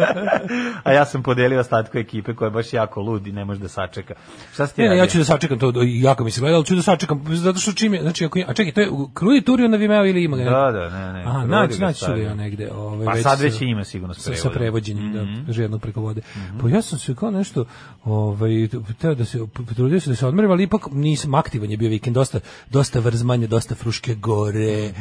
A 0.84 0.92
ja 0.92 1.04
sam 1.04 1.22
podelio 1.22 1.60
ostatku 1.60 1.98
ekipe 1.98 2.34
koja 2.34 2.46
je 2.46 2.50
baš 2.50 2.72
jako 2.72 3.00
lud 3.00 3.26
i 3.26 3.32
ne 3.32 3.44
može 3.44 3.60
da 3.60 3.68
sačeka. 3.68 4.14
Šta 4.52 4.66
ste 4.66 4.82
Ne, 4.82 4.88
ne, 4.88 4.96
ja 4.96 5.06
ću 5.06 5.18
da 5.18 5.24
sačekam 5.24 5.58
to, 5.58 5.72
jako 5.84 6.24
mi 6.24 6.30
se 6.30 6.40
gleda, 6.40 6.56
ali 6.56 6.64
ću 6.64 6.74
da 6.74 6.82
sačekam, 6.82 7.24
zato 7.28 7.58
što 7.58 7.72
čim 7.72 7.94
je, 7.94 8.02
znači, 8.02 8.24
ako, 8.24 8.38
a 8.46 8.54
čekaj, 8.54 8.72
to 8.72 8.80
je 8.80 8.88
Krudi 9.14 9.42
Turio 9.42 9.68
na 9.68 9.76
Vimeo 9.76 10.06
ili 10.06 10.24
ima 10.24 10.36
ga? 10.36 10.44
Da, 10.44 10.50
da, 10.72 10.90
ne, 10.90 11.12
ne. 11.12 11.24
Aha, 11.26 11.44
naći, 11.44 11.80
naći 11.80 12.00
ću 12.00 12.06
ga 12.06 12.16
ja 12.16 12.34
negde. 12.34 12.70
Ovaj, 12.72 13.06
Pa 13.06 13.16
sad 13.16 13.38
sa- 13.38 13.44
već 13.44 13.60
ima 13.60 13.84
sigurno 13.84 14.14
s 14.14 14.18
sa, 14.18 14.22
sa 14.22 14.50
prevodom. 14.50 14.50
Mhm. 14.50 14.58
prevođenjem, 14.58 15.44
da, 15.46 15.52
žednog 15.52 15.80
preko 15.86 16.00
vode. 16.00 16.20
Pa 16.60 16.68
ja 16.68 16.82
sam 16.82 16.98
se 16.98 17.14
kao 17.14 17.30
nešto, 17.30 17.64
ovaj, 18.04 18.68
teo 18.98 19.14
da 19.14 19.24
se, 19.24 19.46
potrudio 19.46 20.00
se 20.00 20.10
da 20.10 20.16
se 20.16 20.26
odmorim, 20.26 20.50
ali 20.50 20.62
ipak 20.62 20.88
nisam 20.92 21.34
aktivan 21.34 21.70
je 21.70 21.76
bio 21.76 21.88
vikend, 21.88 22.14
dosta, 22.14 22.40
dosta 22.70 23.00
vrzmanje, 23.00 23.46
dosta 23.46 23.74
fruške 23.74 24.14
gore, 24.14 24.92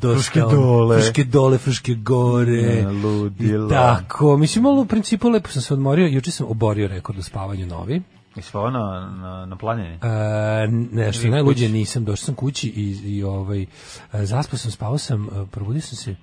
dosta... 0.00 0.08
Mhm. 0.08 0.14
Fruške 0.14 0.40
dole. 0.40 0.96
Fruške 1.00 1.24
dole, 1.24 1.58
fruške 1.58 1.94
gore. 1.94 2.62
Ne, 2.62 2.92
ludilo. 2.92 3.66
I 3.66 3.70
tako, 3.70 4.36
mislim, 4.36 4.66
ali 4.66 4.80
u 4.80 4.86
principu 4.86 5.28
lepo 5.28 5.48
sam 5.48 5.62
se 5.62 5.74
odmorio, 5.74 6.06
juče 6.06 6.30
sam 6.30 6.46
oborio 6.50 6.88
rekord 6.88 7.18
u 7.18 7.22
spavanju 7.22 7.66
novi. 7.66 8.02
I 8.36 8.42
spavao 8.42 8.70
na, 8.70 9.10
na, 9.20 9.46
na 9.46 9.56
planini. 9.56 9.98
E, 10.02 10.66
nešto 10.92 11.22
Ili 11.22 11.30
najluđe 11.30 11.68
nisam, 11.68 12.04
došao 12.04 12.24
sam 12.24 12.34
kući 12.34 12.68
i, 12.68 13.16
i 13.16 13.22
ovaj, 13.22 13.62
e, 13.62 13.66
zaspao 14.12 14.58
sam, 14.58 14.70
spavao 14.70 14.98
sam, 14.98 15.26
e, 15.26 15.46
probudio 15.50 15.82
sam 15.82 15.96
se 15.96 16.10
e, 16.10 16.16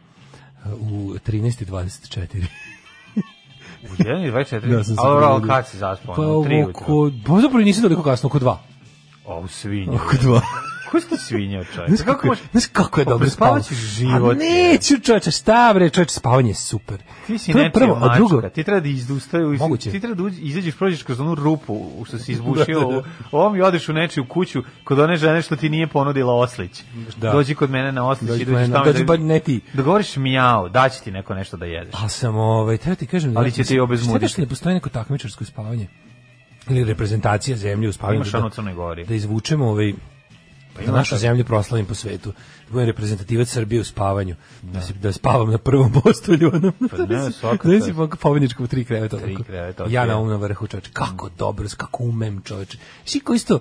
u 0.74 1.16
13.24. 1.28 2.46
U 3.84 4.04
1.24? 4.04 4.60
Da, 4.70 4.84
sam 4.84 4.96
se 4.96 5.02
Ali, 5.04 5.48
kad 5.48 5.68
si 5.68 5.78
zaspao? 5.78 6.16
Pa 6.16 6.22
u 6.22 6.46
3 6.46 6.66
ujutro. 6.66 6.84
oko, 6.84 7.12
pa 7.28 7.42
zapravo 7.42 7.64
nisam 7.64 7.84
toliko 7.84 8.04
kasno, 8.04 8.28
oko 8.28 8.40
2. 8.40 8.56
O, 9.26 9.40
u 9.40 9.48
svinju. 9.48 9.96
Oko 9.96 10.16
2. 10.16 10.42
Ko 10.92 11.00
si 11.00 11.10
ti 11.10 11.18
svinjao, 11.18 11.64
čovječ? 11.66 11.90
Znaš 11.90 12.02
kako, 12.02 12.28
je- 12.28 12.38
znaš 12.52 12.64
kako 12.66 13.00
je 13.00 13.06
Pa 13.06 13.12
dobro 13.12 13.30
spavati? 13.30 13.76
život, 13.76 14.32
A 14.32 14.40
neću 14.40 15.00
čoveče, 15.00 15.32
šta 15.32 15.72
bre, 15.74 15.90
čoveče, 15.90 16.14
spavanje 16.14 16.50
je 16.50 16.56
super. 16.56 16.98
Ti 17.28 17.38
si 17.38 17.54
nečija 17.54 17.72
prvo, 17.72 17.96
a 17.96 18.00
mačka, 18.00 18.16
drugo, 18.16 18.42
ti 18.44 18.64
treba 18.64 18.80
da 18.80 18.88
izdustaju, 18.90 19.52
Moguće. 19.52 19.92
ti 19.92 20.00
treba 20.00 20.16
da 20.16 20.36
izađeš, 20.40 20.76
prođeš 20.76 21.04
kroz 21.04 21.20
onu 21.20 21.36
rupu 21.36 21.74
u 21.74 22.06
što 22.06 22.18
si 22.18 22.32
izbušio, 22.34 22.88
u 22.90 23.04
ovom 23.32 23.56
i 23.56 23.62
odeš 23.62 23.90
u 23.90 23.94
nečiju 23.94 24.26
kuću 24.26 24.64
kod 24.84 25.00
one 25.00 25.16
žene 25.18 25.42
što 25.42 25.56
ti 25.56 25.70
nije 25.70 25.88
ponudila 25.88 26.34
oslić. 26.36 26.84
Da. 27.18 27.32
Dođi 27.32 27.56
kod 27.56 27.70
mene 27.70 27.92
na 27.92 28.08
oslić 28.08 28.30
Dođi 28.30 28.42
i 28.42 28.46
dođeš 28.46 28.70
tamo. 28.70 28.86
dođi 28.86 29.04
da- 29.06 29.18
ne 29.18 29.40
ti. 29.40 29.62
Dogovoriš 29.74 30.16
mijao, 30.16 30.70
daći 30.70 31.04
ti 31.04 31.12
neko 31.12 31.34
nešto 31.34 31.58
da 31.58 31.66
jedeš. 31.66 31.94
A 31.96 32.10
sam, 32.10 32.36
ovaj, 32.36 32.78
treba 32.78 32.96
ti 32.96 33.08
kažem... 33.08 33.38
Ali 33.38 33.52
će 33.52 33.64
te 33.64 33.76
i 33.76 33.80
obezmuditi. 33.80 34.28
Šta 34.28 34.38
da 34.38 34.46
ne 34.46 34.50
postoji 34.50 34.74
neko 34.76 34.90
takmičarsko 34.90 35.46
spavanje? 35.46 35.88
Ili 36.70 36.84
reprezentacija 36.84 37.58
zemlje 37.58 37.90
u 37.90 37.94
spavanju? 37.94 38.24
Da- 38.24 38.74
Gori. 38.74 39.06
Da 39.06 39.14
izvučemo 39.14 39.66
ovaj 39.68 39.94
da 40.82 40.90
ima 40.90 40.98
našu 40.98 41.18
zemlju 41.18 41.46
proslavim 41.46 41.86
po 41.86 41.94
svetu. 41.96 42.30
Da 42.68 42.72
budem 42.72 42.88
reprezentativac 42.88 43.48
Srbije 43.50 43.82
u 43.82 43.84
spavanju. 43.84 44.36
Da, 44.62 44.82
se, 44.82 44.94
da 44.94 45.12
spavam 45.12 45.50
na 45.52 45.58
prvom 45.58 45.92
postolju. 46.04 46.52
Ono. 46.54 46.72
Pa 46.92 46.98
ne, 46.98 47.06
Da 47.80 47.86
si 47.86 47.94
pobedničko 48.20 48.64
u 48.64 48.68
tri 48.68 48.86
kreveta. 48.86 49.18
Tri 49.18 49.44
kreveta, 49.44 49.86
Ja 49.90 50.06
na 50.06 50.18
ovom 50.18 50.30
na 50.30 50.36
vrhu 50.36 50.68
čoveče. 50.68 50.92
Kako 50.94 51.30
dobro, 51.30 51.68
kako 51.78 52.04
umem 52.04 52.42
čoveče. 52.42 52.78
Svi 53.06 53.20
ko 53.20 53.34
isto 53.34 53.60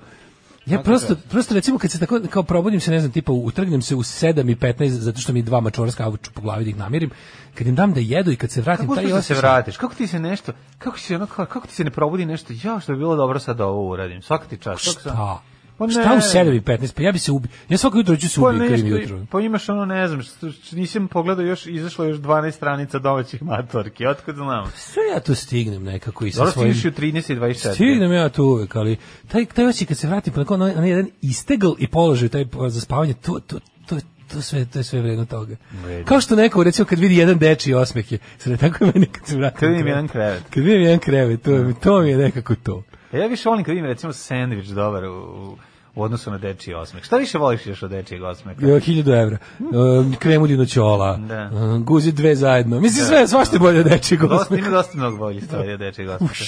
Ja 0.67 0.79
prosto, 0.79 1.17
prosto 1.31 1.55
recimo 1.55 1.79
kad 1.79 1.91
se 1.91 1.99
tako 1.99 2.21
kao 2.31 2.43
probudim 2.43 2.81
se, 2.81 2.91
ne 2.91 3.01
znam, 3.01 3.13
tipa 3.13 3.33
utrgnem 3.33 3.83
se 3.83 3.95
u 3.95 4.03
7 4.03 4.51
i 4.53 4.57
15 4.57 4.89
zato 4.89 5.21
što 5.21 5.33
mi 5.33 5.43
dva 5.43 5.61
mačora 5.61 5.91
skavuću 5.91 6.31
po 6.33 6.41
glavi 6.41 6.65
da 6.65 6.71
ih 6.71 6.77
namirim. 6.77 7.11
Kad 7.55 7.67
im 7.67 7.75
dam 7.75 7.93
da 7.93 8.01
jedu 8.01 8.31
i 8.33 8.37
kad 8.37 8.51
se 8.51 8.61
vratim 8.61 8.87
Kako 8.87 8.95
taj 8.95 9.05
da 9.05 9.11
se 9.11 9.17
osjećaj- 9.17 9.39
vratiš? 9.39 9.77
Kako 9.77 9.95
ti 9.95 10.07
se 10.07 10.19
nešto, 10.19 10.53
kako 10.79 10.99
se 10.99 11.17
ono, 11.17 11.27
kako 11.27 11.67
ti 11.67 11.75
se 11.75 11.85
ne 11.85 11.91
probudi 11.91 12.27
nešto? 12.27 12.53
Ja, 12.65 12.81
što 12.81 12.93
bi 12.93 12.99
bilo 12.99 13.17
dobro 13.17 13.39
sad 13.39 13.57
da 13.57 13.67
ovo 13.67 13.91
uradim. 13.91 14.23
Svaka 14.23 14.45
ti 14.45 14.59
čast. 14.59 14.85
Kako 14.85 15.01
Šta? 15.01 15.11
Pa 15.11 15.41
ne. 15.87 15.93
Šta 15.93 16.15
u 16.15 16.45
7 16.45 16.57
i 16.57 16.61
15? 16.61 16.95
Pa 16.97 17.03
ja 17.03 17.13
bi 17.13 17.19
se 17.19 17.33
ubio. 17.33 17.51
Ja 17.69 17.79
svako 17.79 17.99
jutro 17.99 18.17
ću 18.17 18.29
se 18.29 18.41
Pa 18.41 18.49
ubiti 18.49 18.87
jutro. 18.87 19.27
pa 19.31 19.41
imaš 19.41 19.69
ono, 19.69 19.85
ne 19.85 20.09
znam, 20.09 20.23
što, 20.23 20.51
što 20.51 20.77
nisam 20.77 21.09
pogledao 21.09 21.45
još, 21.45 21.67
izašlo 21.67 22.05
još 22.05 22.19
12 22.19 22.51
stranica 22.51 22.99
domaćih 22.99 23.43
matorki, 23.43 24.07
otkud 24.07 24.35
znam. 24.35 24.73
Sve 24.77 25.03
ja 25.15 25.21
to 25.21 25.35
stignem 25.35 25.85
nekako 25.85 26.27
i 26.27 26.33
sa 26.33 26.39
Dobro 26.39 26.53
svojim... 26.53 26.75
stigneš 26.75 26.99
i 26.99 27.07
u 27.07 27.11
13 27.13 27.33
i 27.33 27.37
24. 27.37 27.75
Stignem 27.75 28.13
ja 28.13 28.29
tu 28.29 28.45
uvek, 28.45 28.77
ali 28.77 28.97
taj, 29.29 29.45
taj 29.45 29.67
osjećaj 29.67 29.87
kad 29.87 29.99
se 29.99 30.07
vratim 30.07 30.33
pa 30.33 30.57
na 30.57 30.65
onaj 30.65 30.89
jedan 30.89 31.09
istegl 31.23 31.71
i 31.79 31.89
položaj 31.89 32.29
taj 32.29 32.45
za 32.69 32.81
spavanje, 32.81 33.15
to, 33.15 33.41
to, 33.47 33.61
to, 33.87 33.97
to 34.33 34.41
sve 34.41 34.65
to 34.65 34.79
je 34.79 34.85
sve 34.85 35.01
vredno 35.01 35.25
toga. 35.25 35.57
Vredno. 35.83 36.05
Kao 36.07 36.21
što 36.21 36.37
neko 36.37 36.63
recimo 36.65 36.87
kad 36.87 36.99
vidi 36.99 37.17
jedan 37.17 37.39
dečiji 37.39 37.75
osmeh 37.75 38.13
je, 38.13 38.19
sad 38.39 38.61
tako 38.61 38.85
je 38.85 38.93
meni 38.95 39.07
kad 39.07 39.27
se 39.27 39.37
vratim. 39.37 39.61
Kad 39.61 39.69
vidim 39.71 39.87
jedan 39.87 40.09
krevet. 40.09 40.43
Kad 40.51 40.65
vidim 40.65 40.83
jedan 40.83 40.99
krevet, 40.99 41.43
to, 41.43 41.73
to 41.83 42.01
mi 42.01 42.11
je 42.11 42.17
nekako 42.17 42.55
to. 42.55 42.83
Ja 43.13 43.27
više 43.27 43.49
volim 43.49 43.65
kad 43.65 43.75
vidim 43.75 43.87
recimo 43.87 44.13
sandvič 44.13 44.67
dobar 44.67 45.05
u, 45.05 45.17
u, 45.19 45.57
u 45.95 46.03
odnosu 46.03 46.31
na 46.31 46.39
dečiji 46.39 46.75
osmeh. 46.75 47.05
Šta 47.05 47.17
više 47.17 47.39
voliš 47.39 47.67
još 47.67 47.83
od 47.83 47.91
dečijeg 47.91 48.23
osmeha? 48.23 48.67
Jo, 48.67 48.81
hiljadu 48.81 49.13
evra. 49.13 49.39
Um, 49.59 50.17
kremu 50.19 50.47
dinoćola. 50.47 51.17
Da. 51.17 51.51
Um, 51.53 51.85
guzi 51.85 52.13
dve 52.13 52.35
zajedno. 52.37 52.81
Mislim, 52.81 53.07
sve, 53.07 53.29
svašta 53.29 53.57
je 53.57 53.61
bolje 53.61 53.81
od 53.81 53.87
dečijeg 53.87 54.21
Dosta, 54.21 54.37
osmeha. 54.37 54.67
ima 54.67 54.77
dosta 54.77 54.99
mnogo 54.99 55.17
boljih 55.17 55.45
stvari 55.45 55.73
od 55.73 55.79
dečijeg 55.81 56.09
osmeha. 56.09 56.45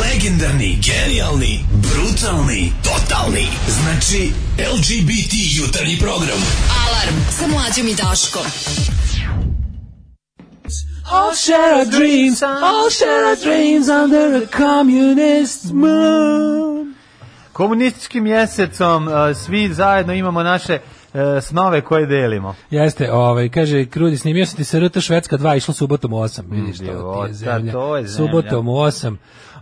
Legendarni, 0.00 0.78
genijalni, 0.82 1.60
brutalni, 1.72 2.72
totalni. 2.84 3.46
Znači, 3.68 4.32
LGBT 4.74 5.32
jutarnji 5.60 5.96
program. 6.00 6.38
Alarm 6.86 7.16
sa 7.30 7.46
mlađom 7.46 7.88
i 7.88 7.94
Daškom. 7.94 8.42
All 11.10 11.34
share 11.34 11.74
our 11.74 11.86
dreams, 11.86 12.42
all 12.42 12.90
share 12.90 13.24
our 13.30 13.36
dreams 13.36 13.88
under 13.88 14.42
a 14.42 14.46
communist 14.56 15.72
moon. 15.72 16.94
Komunističkim 17.58 18.24
mjesecom 18.24 19.08
uh, 19.08 19.12
svi 19.36 19.74
zajedno 19.74 20.12
imamo 20.12 20.42
naše 20.42 20.78
uh, 20.78 21.20
snove 21.42 21.80
koje 21.80 22.06
delimo. 22.06 22.54
Jeste, 22.70 23.12
ovaj, 23.12 23.48
kaže, 23.48 23.86
Krudi, 23.86 24.16
snimio 24.16 24.46
sam 24.46 24.56
ti 24.56 24.64
se 24.64 24.80
RT 24.80 25.00
Švedska 25.00 25.38
2, 25.38 25.56
išla 25.56 25.74
subotom 25.74 26.12
u 26.12 26.16
8. 26.16 26.42
Vidiš, 26.50 26.78
to 26.78 26.84
to 26.84 27.26
je 27.26 27.32
zemlja. 27.32 27.72
Subotom 28.16 28.68
u 28.68 28.72
8. 28.72 29.16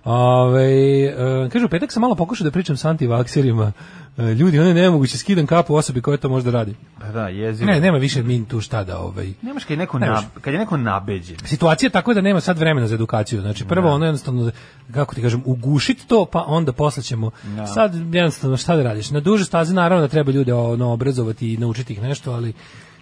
Ove, 0.06 1.04
e, 1.04 1.48
kaže, 1.52 1.64
u 1.64 1.68
petak 1.68 1.92
sam 1.92 2.00
malo 2.00 2.14
pokušao 2.14 2.44
da 2.44 2.50
pričam 2.50 2.76
s 2.76 2.84
antivakserima. 2.84 3.72
E, 4.18 4.22
ljudi, 4.22 4.58
ono 4.58 4.68
je 4.68 4.74
nemoguće, 4.74 5.18
skidam 5.18 5.46
kapu 5.46 5.74
osobi 5.74 6.00
koja 6.00 6.16
to 6.16 6.28
možda 6.28 6.50
radi. 6.50 6.74
Pa 7.00 7.06
da, 7.06 7.28
jezivo. 7.28 7.70
Ne, 7.70 7.80
nema 7.80 7.98
više 7.98 8.22
min 8.22 8.44
tu 8.44 8.60
šta 8.60 8.84
da, 8.84 8.98
ovaj, 8.98 9.32
Nemaš 9.42 9.64
kad 9.64 9.70
je 9.70 9.76
neko, 9.76 9.98
Nemaš. 9.98 10.22
na, 10.22 10.40
kad 10.40 10.52
je 10.52 10.58
neko 10.58 10.76
nabeđen. 10.76 11.36
situacija 11.44 11.86
je 11.86 11.90
tako 11.90 12.14
da 12.14 12.20
nema 12.20 12.40
sad 12.40 12.58
vremena 12.58 12.86
za 12.86 12.94
edukaciju. 12.94 13.40
Znači 13.40 13.64
prvo 13.64 13.90
ono 13.90 14.04
jednostavno 14.04 14.50
kako 14.92 15.14
ti 15.14 15.22
kažem 15.22 15.42
ugušiti 15.44 16.08
to 16.08 16.24
pa 16.24 16.44
onda 16.46 16.72
posle 16.72 17.02
ćemo. 17.02 17.30
Sad 17.74 17.94
jednostavno 18.14 18.56
šta 18.56 18.76
da 18.76 18.82
radiš? 18.82 19.10
Na 19.10 19.20
duže 19.20 19.44
staze 19.44 19.74
naravno 19.74 20.02
da 20.02 20.08
treba 20.08 20.32
ljude 20.32 20.54
ono 20.54 20.92
obrazovati 20.92 21.54
i 21.54 21.56
naučiti 21.56 21.92
ih 21.92 22.02
nešto, 22.02 22.32
ali 22.32 22.52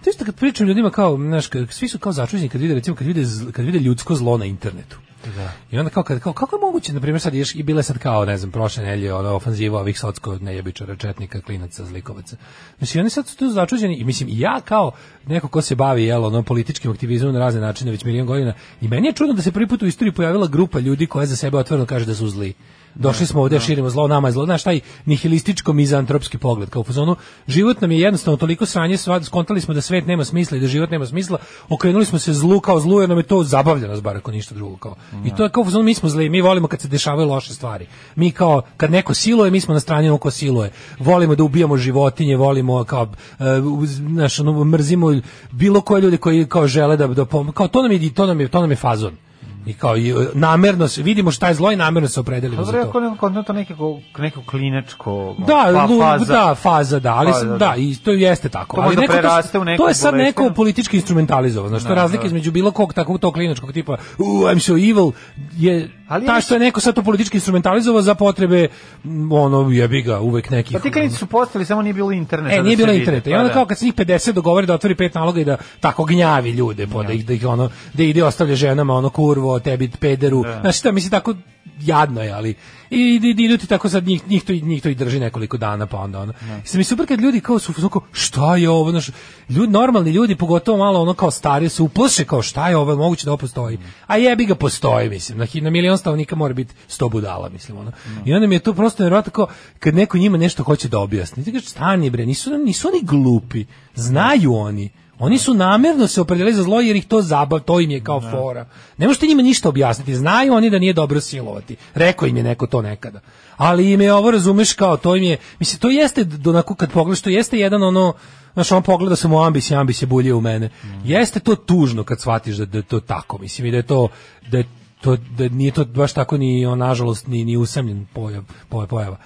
to 0.04 0.10
isto 0.10 0.24
kad 0.24 0.34
pričam 0.36 0.66
ljudima 0.66 0.90
kao, 0.90 1.16
znaš, 1.16 1.48
svi 1.70 1.88
su 1.88 1.98
kao 1.98 2.12
začuđeni 2.12 2.48
kad 2.48 2.60
vide, 2.60 2.74
recimo, 2.74 2.96
kad 2.96 3.06
vide, 3.06 3.22
kad 3.52 3.64
vide 3.64 3.78
ljudsko 3.78 4.14
zlo 4.14 4.38
na 4.38 4.44
internetu. 4.44 4.98
Da. 5.36 5.52
I 5.70 5.78
onda 5.78 5.90
kao, 5.90 6.02
kad, 6.02 6.20
kao 6.20 6.32
kako 6.32 6.56
je 6.56 6.60
moguće, 6.60 6.92
na 6.92 7.00
primjer 7.00 7.20
sad 7.20 7.34
ješ, 7.34 7.54
i 7.54 7.62
bile 7.62 7.82
sad 7.82 7.98
kao, 7.98 8.24
ne 8.24 8.36
znam, 8.36 8.50
prošle 8.50 8.84
nelje, 8.84 9.14
ono, 9.14 9.34
ofanziva 9.34 9.80
ovih 9.80 9.98
socko 9.98 10.38
nejebičara, 10.38 10.96
četnika, 10.96 11.40
klinaca, 11.40 11.84
zlikovaca. 11.84 12.36
Znači, 12.78 13.00
oni 13.00 13.10
sad 13.10 13.26
su 13.28 13.36
tu 13.36 13.48
začuđeni 13.48 13.96
i 13.96 14.04
mislim, 14.04 14.28
i 14.28 14.38
ja 14.38 14.60
kao 14.60 14.92
neko 15.26 15.48
ko 15.48 15.62
se 15.62 15.74
bavi, 15.74 16.04
jel, 16.04 16.24
ono, 16.24 16.42
političkim 16.42 16.90
aktivizmom 16.90 17.32
na 17.32 17.38
razne 17.38 17.60
načine 17.60 17.90
već 17.90 18.04
milion 18.04 18.26
godina, 18.26 18.54
i 18.80 18.88
meni 18.88 19.08
je 19.08 19.12
čudno 19.12 19.34
da 19.34 19.42
se 19.42 19.52
prvi 19.52 19.68
put 19.68 19.82
u 19.82 19.86
istoriji 19.86 20.14
pojavila 20.14 20.46
grupa 20.46 20.78
ljudi 20.78 21.06
koja 21.06 21.26
za 21.26 21.36
sebe 21.36 21.58
otvoreno 21.58 21.86
kaže 21.86 22.06
da 22.06 22.14
su 22.14 22.28
zli. 22.28 22.54
Došli 22.94 23.26
smo 23.26 23.40
ovdje, 23.40 23.60
širimo 23.60 23.90
zlo, 23.90 24.08
nama 24.08 24.28
je 24.28 24.32
zlo. 24.32 24.44
Znaš, 24.44 24.62
taj 24.62 24.80
nihilističko 25.04 25.72
mizantropski 25.72 26.38
pogled, 26.38 26.70
kao 26.70 26.80
u 26.80 26.84
fazonu, 26.84 27.16
život 27.48 27.80
nam 27.80 27.90
je 27.92 28.00
jednostavno 28.00 28.36
toliko 28.36 28.66
sranje, 28.66 28.96
sva- 28.96 29.22
skontali 29.22 29.60
smo 29.60 29.74
da 29.74 29.80
svet 29.80 30.06
nema 30.06 30.24
smisla 30.24 30.56
i 30.56 30.60
da 30.60 30.66
život 30.66 30.90
nema 30.90 31.06
smisla, 31.06 31.38
okrenuli 31.68 32.04
smo 32.04 32.18
se 32.18 32.32
zlu 32.32 32.60
kao 32.60 32.80
zlu, 32.80 33.00
jer 33.00 33.08
nam 33.08 33.18
je 33.18 33.24
to 33.24 33.42
zabavlja 33.42 33.88
nas 33.88 34.02
bar 34.02 34.16
ako 34.16 34.30
ništa 34.30 34.54
drugo. 34.54 34.76
Kao. 34.76 34.94
I 35.24 35.34
to 35.34 35.42
je 35.42 35.50
kao 35.50 35.60
u 35.60 35.64
fazonu, 35.64 35.84
mi 35.84 35.94
smo 35.94 36.08
zli, 36.08 36.28
mi 36.28 36.40
volimo 36.40 36.68
kad 36.68 36.80
se 36.80 36.88
dešavaju 36.88 37.28
loše 37.28 37.54
stvari. 37.54 37.86
Mi 38.16 38.30
kao, 38.30 38.62
kad 38.76 38.90
neko 38.90 39.14
siluje, 39.14 39.50
mi 39.50 39.60
smo 39.60 39.74
na 39.74 39.80
strani 39.80 40.08
onog 40.08 40.20
ko 40.20 40.30
siluje. 40.30 40.70
Volimo 40.98 41.34
da 41.34 41.42
ubijamo 41.42 41.76
životinje, 41.76 42.36
volimo 42.36 42.84
kao, 42.84 43.02
uh, 43.02 43.86
znaš, 43.86 44.40
ono, 44.40 44.64
mrzimo 44.64 45.20
bilo 45.52 45.80
koje 45.80 46.02
ljude 46.02 46.16
koji 46.16 46.46
kao 46.46 46.66
žele 46.66 46.96
da, 46.96 47.06
da 47.06 47.26
kao 47.54 47.68
to 47.68 47.82
nam 47.82 47.92
je, 47.92 48.14
to 48.14 48.26
nam 48.26 48.40
je, 48.40 48.48
to 48.48 48.60
nam 48.60 48.70
je 48.70 48.76
fazon. 48.76 49.23
I 49.66 49.74
kao 49.74 49.96
i, 49.96 50.10
e, 50.10 50.14
namerno 50.34 50.88
se, 50.88 51.02
vidimo 51.02 51.30
šta 51.30 51.48
je 51.48 51.54
zlo 51.54 51.72
i 51.72 51.76
namerno 51.76 52.08
se 52.08 52.20
opredelimo 52.20 52.64
za 52.64 52.72
Dobro, 52.72 52.84
to. 52.84 53.00
neko 53.00 53.16
konto 53.18 53.52
nekako, 53.52 53.98
neko 54.18 54.42
klinačko 54.42 55.34
Da, 55.38 55.70
pa, 55.74 55.88
faza. 56.00 56.24
da, 56.26 56.54
faza, 56.54 56.98
da, 56.98 57.14
ali 57.14 57.26
Faza, 57.28 57.40
sam- 57.40 57.48
da. 57.48 57.58
da, 57.58 57.74
i 57.76 57.94
to 57.94 58.10
jeste 58.10 58.48
tako. 58.48 58.76
To 58.76 58.82
ali 58.82 58.96
neko 58.96 59.12
to- 59.12 59.18
u 59.18 59.76
To 59.76 59.88
je 59.88 59.94
sad 59.94 60.14
neko 60.14 60.42
bolestvenu- 60.42 60.54
politički 60.54 60.96
instrumentalizovano, 60.96 61.68
znači 61.68 61.84
to 61.84 61.90
je 61.90 61.96
Da, 61.96 62.02
razlika 62.02 62.22
da. 62.22 62.26
između 62.26 62.50
bilo 62.52 62.70
kog 62.70 62.94
takvog 62.94 63.18
tog 63.18 63.34
kliničkog 63.34 63.72
tipa, 63.72 63.92
uh, 64.18 64.26
I'm 64.26 64.58
so 64.60 64.72
evil, 64.72 65.12
je 65.52 65.90
Ali 66.08 66.26
ta 66.26 66.40
što 66.40 66.54
je 66.54 66.60
neko 66.60 66.80
sad 66.80 66.94
to 66.94 67.02
politički 67.02 67.36
instrumentalizovao 67.36 68.02
za 68.02 68.14
potrebe, 68.14 68.68
m, 69.04 69.32
ono, 69.32 69.70
jebi 69.70 70.02
ga, 70.02 70.20
uvek 70.20 70.50
nekih... 70.50 70.72
Pa 70.72 70.78
ti 70.78 70.90
klinici 70.90 71.16
su 71.16 71.26
postali, 71.26 71.64
samo 71.64 71.82
nije 71.82 71.94
bilo 71.94 72.12
interneta. 72.12 72.54
E, 72.54 72.58
da 72.58 72.62
nije 72.62 72.76
bilo 72.76 72.92
interneta. 72.92 73.30
I 73.30 73.32
Pa 73.32 73.38
onda 73.38 73.48
da. 73.48 73.54
kao 73.54 73.66
kad 73.66 73.78
se 73.78 73.84
njih 73.84 73.94
50 73.94 74.32
dogovori 74.32 74.66
da 74.66 74.74
otvori 74.74 74.94
pet 74.94 75.14
naloga 75.14 75.40
i 75.40 75.44
da 75.44 75.56
tako 75.80 76.04
gnjavi 76.04 76.50
ljude, 76.50 76.86
po, 76.86 77.02
da 77.02 77.12
ih, 77.12 77.26
da 77.26 77.32
ih 77.32 77.46
ono, 77.46 77.70
da 77.94 78.02
ide 78.02 78.24
ostavlja 78.24 78.54
ženama 78.54 78.94
ono 78.94 79.10
kurvo, 79.10 79.53
tebi 79.58 79.90
pederu. 79.90 80.40
Znači, 80.60 80.78
šta, 80.78 80.92
mislim, 80.92 81.10
tako 81.10 81.34
jadno 81.80 82.22
je, 82.22 82.32
ali 82.32 82.54
i 82.90 83.20
i- 83.36 83.44
idu 83.44 83.58
ti 83.58 83.66
tako 83.66 83.88
sad 83.88 84.06
njih, 84.06 84.28
njih, 84.28 84.44
to, 84.44 84.52
i- 84.52 84.60
njih 84.62 84.82
to 84.82 84.88
i 84.88 84.94
drži 84.94 85.20
nekoliko 85.20 85.56
dana, 85.56 85.86
pa 85.86 85.98
onda 85.98 86.20
ono. 86.20 86.32
I 86.64 86.68
sad 86.68 86.78
mi 86.78 86.84
super 86.84 87.06
kad 87.06 87.20
ljudi 87.20 87.40
kao 87.40 87.58
su 87.58 87.88
kao, 87.88 88.02
šta 88.12 88.56
je 88.56 88.70
ovo, 88.70 88.90
znaš, 88.90 89.10
ljudi, 89.48 89.72
normalni 89.72 90.10
ljudi, 90.10 90.36
pogotovo 90.36 90.78
malo 90.78 91.00
ono 91.00 91.14
kao 91.14 91.30
stariji, 91.30 91.68
se 91.68 91.82
uplaše 91.82 92.24
kao 92.24 92.42
šta 92.42 92.68
je 92.68 92.76
ovo, 92.76 92.96
moguće 92.96 93.24
da 93.24 93.30
ovo 93.30 93.38
postoji. 93.38 93.78
A 94.06 94.16
jebi 94.16 94.46
ga 94.46 94.54
postoji, 94.54 95.08
mislim, 95.08 95.38
na, 95.38 95.46
na 95.54 95.70
milion 95.70 95.98
stanovnika 95.98 96.36
mora 96.36 96.54
biti 96.54 96.74
100 96.88 97.10
budala, 97.10 97.48
mislim, 97.48 97.78
ono. 97.78 97.92
I 98.24 98.34
onda 98.34 98.46
mi 98.46 98.54
je 98.54 98.58
to 98.58 98.74
prosto 98.74 99.02
nevjerojatno 99.02 99.32
kao, 99.32 99.46
kad 99.78 99.94
neko 99.94 100.18
njima 100.18 100.36
nešto 100.38 100.62
hoće 100.62 100.88
da 100.88 100.98
objasni, 100.98 101.44
ti 101.44 101.52
kažeš, 101.52 101.68
stani 101.68 102.10
bre, 102.10 102.26
nisu, 102.26 102.58
nisu 102.58 102.88
oni 102.88 103.00
glupi, 103.02 103.64
znaju 103.94 104.54
oni, 104.54 104.90
Oni 105.18 105.38
su 105.38 105.54
namjerno 105.54 106.06
se 106.06 106.20
opredelili 106.20 106.56
za 106.56 106.62
zlo 106.62 106.80
jer 106.80 106.96
ih 106.96 107.06
to 107.06 107.22
zabav, 107.22 107.60
to 107.60 107.80
im 107.80 107.90
je 107.90 108.00
kao 108.04 108.20
fora. 108.20 108.66
Ne 108.98 109.06
možete 109.06 109.26
njima 109.26 109.42
ništa 109.42 109.68
objasniti. 109.68 110.14
Znaju 110.14 110.52
oni 110.54 110.70
da 110.70 110.78
nije 110.78 110.92
dobro 110.92 111.20
silovati. 111.20 111.76
Rekao 111.94 112.28
im 112.28 112.36
je 112.36 112.42
neko 112.42 112.66
to 112.66 112.82
nekada. 112.82 113.20
Ali 113.56 113.92
im 113.92 114.00
je 114.00 114.12
ovo, 114.14 114.30
razumeš, 114.30 114.72
kao 114.72 114.96
to 114.96 115.16
im 115.16 115.22
je, 115.22 115.36
mislim, 115.58 115.80
to 115.80 115.90
jeste, 115.90 116.24
d- 116.24 116.50
onako 116.50 116.74
kad 116.74 116.92
pogledaš, 116.92 117.20
to 117.22 117.30
jeste 117.30 117.58
jedan 117.58 117.82
ono, 117.82 118.12
znaš, 118.54 118.72
on 118.72 118.82
pogleda 118.82 119.16
sam 119.16 119.32
u 119.32 119.42
ambis 119.42 119.70
i 119.70 119.74
ambis 119.74 120.02
je 120.02 120.06
bulje 120.06 120.34
u 120.34 120.40
mene. 120.40 120.70
Jeste 121.04 121.40
to 121.40 121.54
tužno 121.56 122.04
kad 122.04 122.20
shvatiš 122.20 122.56
da, 122.56 122.64
da 122.66 122.78
je 122.78 122.82
to 122.82 123.00
tako, 123.00 123.38
mislim, 123.38 123.66
i 123.66 123.70
da 123.70 123.76
je 123.76 123.82
to, 123.82 124.08
da 124.50 124.58
je 124.58 124.64
to 125.00 125.16
da 125.16 125.48
nije 125.48 125.70
to 125.72 125.84
baš 125.84 126.12
tako 126.12 126.36
ni 126.36 126.66
on 126.66 126.78
nažalost 126.78 127.26
ni 127.26 127.44
ni 127.44 127.56
usamljen 127.56 128.06
pojav 128.14 128.42
pojava, 128.68 128.86
pojava. 128.86 129.16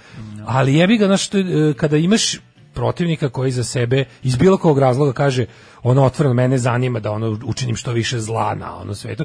Ali 0.46 0.74
jebi 0.74 0.96
ga 0.98 1.05
e, 1.05 1.74
kada 1.77 1.96
imaš 1.96 2.40
protivnika 2.75 3.29
koji 3.29 3.53
za 3.53 3.65
sebe 3.65 4.05
iz 4.23 4.37
bilo 4.37 4.57
kog 4.57 4.79
razloga 4.79 5.13
kaže 5.13 5.47
ono 5.83 6.05
otvoreno 6.05 6.35
mene 6.35 6.59
zanima 6.59 7.01
da 7.01 7.13
ono 7.13 7.39
učinim 7.47 7.77
što 7.77 7.93
više 7.93 8.21
zla 8.21 8.55
na 8.55 8.77
ono 8.77 8.95
svetu 8.95 9.25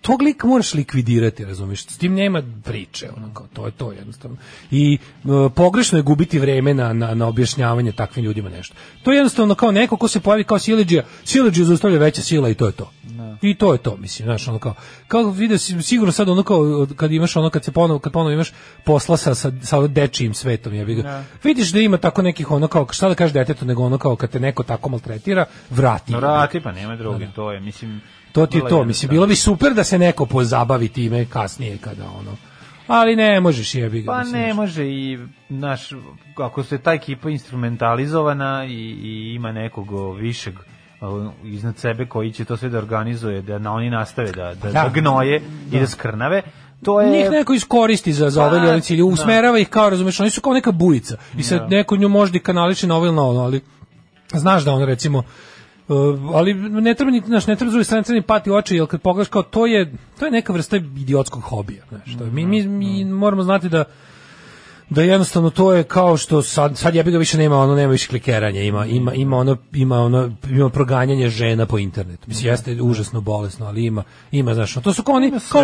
tog 0.00 0.22
lika 0.22 0.46
moraš 0.46 0.74
likvidirati, 0.74 1.44
razumiješ? 1.44 1.86
S 1.86 1.98
tim 1.98 2.14
nema 2.14 2.42
priče, 2.64 3.08
ono, 3.16 3.34
kao, 3.34 3.46
to 3.52 3.66
je 3.66 3.72
to 3.72 3.92
jednostavno. 3.92 4.36
I 4.70 4.98
e, 5.24 5.28
pogrešno 5.54 5.98
je 5.98 6.02
gubiti 6.02 6.38
vreme 6.38 6.74
na, 6.74 6.92
na, 6.92 7.14
na 7.14 7.26
objašnjavanje 7.26 7.92
takvim 7.92 8.24
ljudima 8.24 8.48
nešto. 8.48 8.74
To 9.02 9.12
je 9.12 9.16
jednostavno 9.16 9.54
kao 9.54 9.72
neko 9.72 9.96
ko 9.96 10.08
se 10.08 10.20
pojavi 10.20 10.44
kao 10.44 10.58
sileđija, 10.58 11.04
sileđija 11.24 11.64
zaustavlja 11.64 11.98
veća 11.98 12.22
sila 12.22 12.48
i 12.48 12.54
to 12.54 12.66
je 12.66 12.72
to. 12.72 12.90
I 13.42 13.54
to 13.54 13.72
je 13.72 13.78
to, 13.78 13.96
mislim, 13.96 14.26
znaš, 14.26 14.48
ono 14.48 14.58
kao, 14.58 14.74
kao 15.08 15.30
vidio 15.30 15.58
si, 15.58 15.82
sigurno 15.82 16.12
sad 16.12 16.28
ono 16.28 16.42
kao, 16.42 16.86
kad 16.96 17.12
imaš 17.12 17.36
ono, 17.36 17.50
kad 17.50 17.64
se 17.64 17.72
ponovo, 17.72 17.98
kad 17.98 18.12
ponovo 18.12 18.32
imaš 18.32 18.52
posla 18.84 19.16
sa, 19.16 19.34
sa, 19.34 19.52
sa 19.62 19.86
dečijim 19.86 20.34
svetom, 20.34 20.74
jebi 20.74 20.94
ga. 20.94 21.24
Vidiš 21.44 21.72
da 21.72 21.80
ima 21.80 21.96
tako 21.96 22.22
nekih 22.22 22.50
ono 22.50 22.68
kao, 22.68 22.86
šta 22.90 23.08
da 23.08 23.14
kažeš 23.14 23.32
detetu, 23.32 23.64
nego 23.64 23.82
ono 23.82 23.98
kao, 23.98 24.16
kad 24.16 24.30
te 24.30 24.40
neko 24.40 24.62
tako 24.62 24.88
maltretira, 24.88 25.44
vrati. 25.70 26.12
No, 26.12 26.18
vrati, 26.18 26.60
pa 26.60 26.72
nema 26.72 26.96
druge, 26.96 27.28
to 27.34 27.52
je, 27.52 27.60
mislim... 27.60 28.00
To 28.32 28.46
ti 28.46 28.58
je 28.58 28.68
to, 28.68 28.84
mislim, 28.84 29.10
bilo 29.10 29.26
bi 29.26 29.36
super 29.36 29.74
da 29.74 29.84
se 29.84 29.98
neko 29.98 30.26
pozabavi 30.26 30.88
time 30.88 31.24
kasnije 31.24 31.78
kada 31.78 32.04
ono. 32.04 32.36
Ali 32.86 33.16
ne 33.16 33.40
možeš 33.40 33.74
jebi 33.74 34.02
ga. 34.02 34.12
Pa 34.12 34.24
ne 34.24 34.54
može 34.54 34.84
i 34.84 35.18
naš 35.48 35.90
ako 36.36 36.62
se 36.62 36.78
ta 36.78 36.92
ekipa 36.92 37.30
instrumentalizovana 37.30 38.64
i, 38.64 38.72
i 39.02 39.34
ima 39.34 39.52
nekog 39.52 39.88
višeg 40.18 40.54
iznad 41.44 41.78
sebe 41.78 42.06
koji 42.06 42.32
će 42.32 42.44
to 42.44 42.56
sve 42.56 42.68
da 42.68 42.78
organizuje, 42.78 43.42
da 43.42 43.58
na 43.58 43.72
oni 43.72 43.90
nastave 43.90 44.32
da, 44.32 44.54
da, 44.54 44.72
da, 44.72 44.72
Da. 44.72 44.90
gnoje 44.94 45.42
i 45.72 45.80
da 45.80 45.86
skrnave, 45.86 46.42
to 46.84 47.00
je... 47.00 47.10
Njih 47.10 47.30
neko 47.30 47.52
iskoristi 47.52 48.12
za, 48.12 48.30
za 48.30 48.44
ove 48.44 48.50
Pa, 48.50 48.56
ili 48.56 48.68
one 48.68 48.80
cilje, 48.80 48.98
da. 48.98 49.04
usmerava 49.04 49.58
ih 49.58 49.68
kao, 49.68 49.90
razumeš, 49.90 50.20
oni 50.20 50.30
su 50.30 50.40
kao 50.40 50.52
neka 50.52 50.72
bujica. 50.72 51.16
I 51.36 51.42
sad 51.42 51.70
neko 51.70 51.96
nju 51.96 52.08
možda 52.08 52.36
i 52.36 52.40
kanališe 52.40 52.86
na 52.86 52.96
ovo 52.96 53.06
ili 53.06 53.14
na 53.14 53.22
ono, 53.22 53.40
ali 53.40 53.60
znaš 54.32 54.64
da 54.64 54.72
on 54.72 54.84
recimo 54.84 55.22
ali 56.34 56.54
ne 56.54 56.94
treba 56.94 57.10
ni 57.10 57.22
znaš 57.26 57.46
ne 57.46 57.56
treba 57.56 57.70
s 57.70 57.72
druge 57.72 57.84
strane 57.84 58.02
treba 58.02 58.16
ni 58.16 58.26
pati 58.26 58.50
oči 58.50 58.76
jer 58.76 58.86
kad 58.86 59.00
pogledaš 59.00 59.28
kao 59.28 59.42
to 59.42 59.66
je 59.66 59.92
to 60.18 60.24
je 60.24 60.30
neka 60.30 60.52
vrsta 60.52 60.76
idiotskog 60.76 61.42
hobija 61.42 61.84
znaš 61.88 62.18
to 62.18 62.24
je, 62.24 62.30
mi, 62.30 62.46
mi, 62.46 62.66
mi 62.66 63.04
moramo 63.04 63.42
znati 63.42 63.68
da 63.68 63.84
da 64.90 65.02
jednostavno 65.02 65.50
to 65.50 65.72
je 65.72 65.82
kao 65.82 66.16
što 66.16 66.42
sad 66.42 66.78
sad 66.78 66.94
jebi 66.94 67.10
ga 67.10 67.18
više 67.18 67.38
nema 67.38 67.56
ono 67.56 67.74
nema 67.74 67.92
više 67.92 68.08
klikeranja 68.08 68.60
ima 68.60 68.86
ima 68.86 69.14
ima 69.14 69.36
ono 69.36 69.56
ima 69.72 69.98
ono 69.98 70.32
ima 70.50 70.68
proganjanje 70.68 71.28
žena 71.28 71.66
po 71.66 71.78
internetu. 71.78 72.24
Mislim 72.26 72.52
jeste 72.52 72.82
užasno 72.82 73.20
bolesno 73.20 73.66
ali 73.66 73.84
ima 73.84 74.02
ima 74.30 74.54
znaš 74.54 74.74
to 74.74 74.92
su 74.92 75.02
kao 75.02 75.14
oni 75.14 75.32
kao 75.52 75.62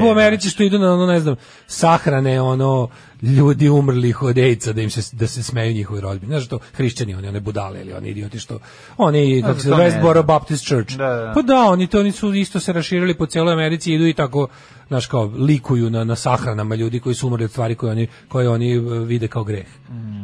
po 0.00 0.10
Americi 0.10 0.50
što 0.50 0.62
idu 0.62 0.78
na 0.78 0.92
ono 0.92 1.06
ne 1.06 1.20
znam 1.20 1.36
sahrane 1.66 2.40
ono 2.40 2.88
ljudi 3.22 3.68
umrlih 3.68 4.22
od 4.22 4.38
AIDS-a 4.38 4.72
da 4.72 4.82
im 4.82 4.90
se 4.90 5.16
da 5.16 5.26
se 5.26 5.42
smeju 5.42 5.74
njihovi 5.74 6.00
rodbini 6.00 6.32
znaš 6.32 6.48
to 6.48 6.58
hrišćani 6.72 7.14
oni 7.14 7.28
one 7.28 7.40
budale 7.40 7.80
ili 7.80 7.92
oni 7.92 8.08
idioti 8.08 8.38
što 8.38 8.58
oni 8.96 9.42
kako 9.42 9.60
se 9.60 9.70
Westboro. 9.70 10.22
Baptist 10.22 10.66
Church 10.66 10.96
Da, 10.96 11.08
da. 11.08 11.32
pa 11.34 11.42
da 11.42 11.56
oni 11.56 11.86
to 11.86 12.00
oni 12.00 12.12
su 12.12 12.34
isto 12.34 12.60
se 12.60 12.72
raširili 12.72 13.14
po 13.14 13.26
celoj 13.26 13.52
Americi 13.52 13.94
idu 13.94 14.06
i 14.06 14.14
tako 14.14 14.48
znaš 14.88 15.06
kao 15.06 15.24
likuju 15.24 15.90
na 15.90 16.04
na 16.04 16.16
sahranama 16.16 16.74
ljudi 16.74 17.00
koji 17.00 17.14
su 17.14 17.26
umrli 17.26 17.44
od 17.44 17.50
stvari 17.50 17.74
koje 17.74 17.92
oni 17.92 18.08
koje 18.28 18.48
oni 18.48 18.72
e, 18.72 18.80
vide 18.80 19.28
kao 19.28 19.44
greh. 19.44 19.66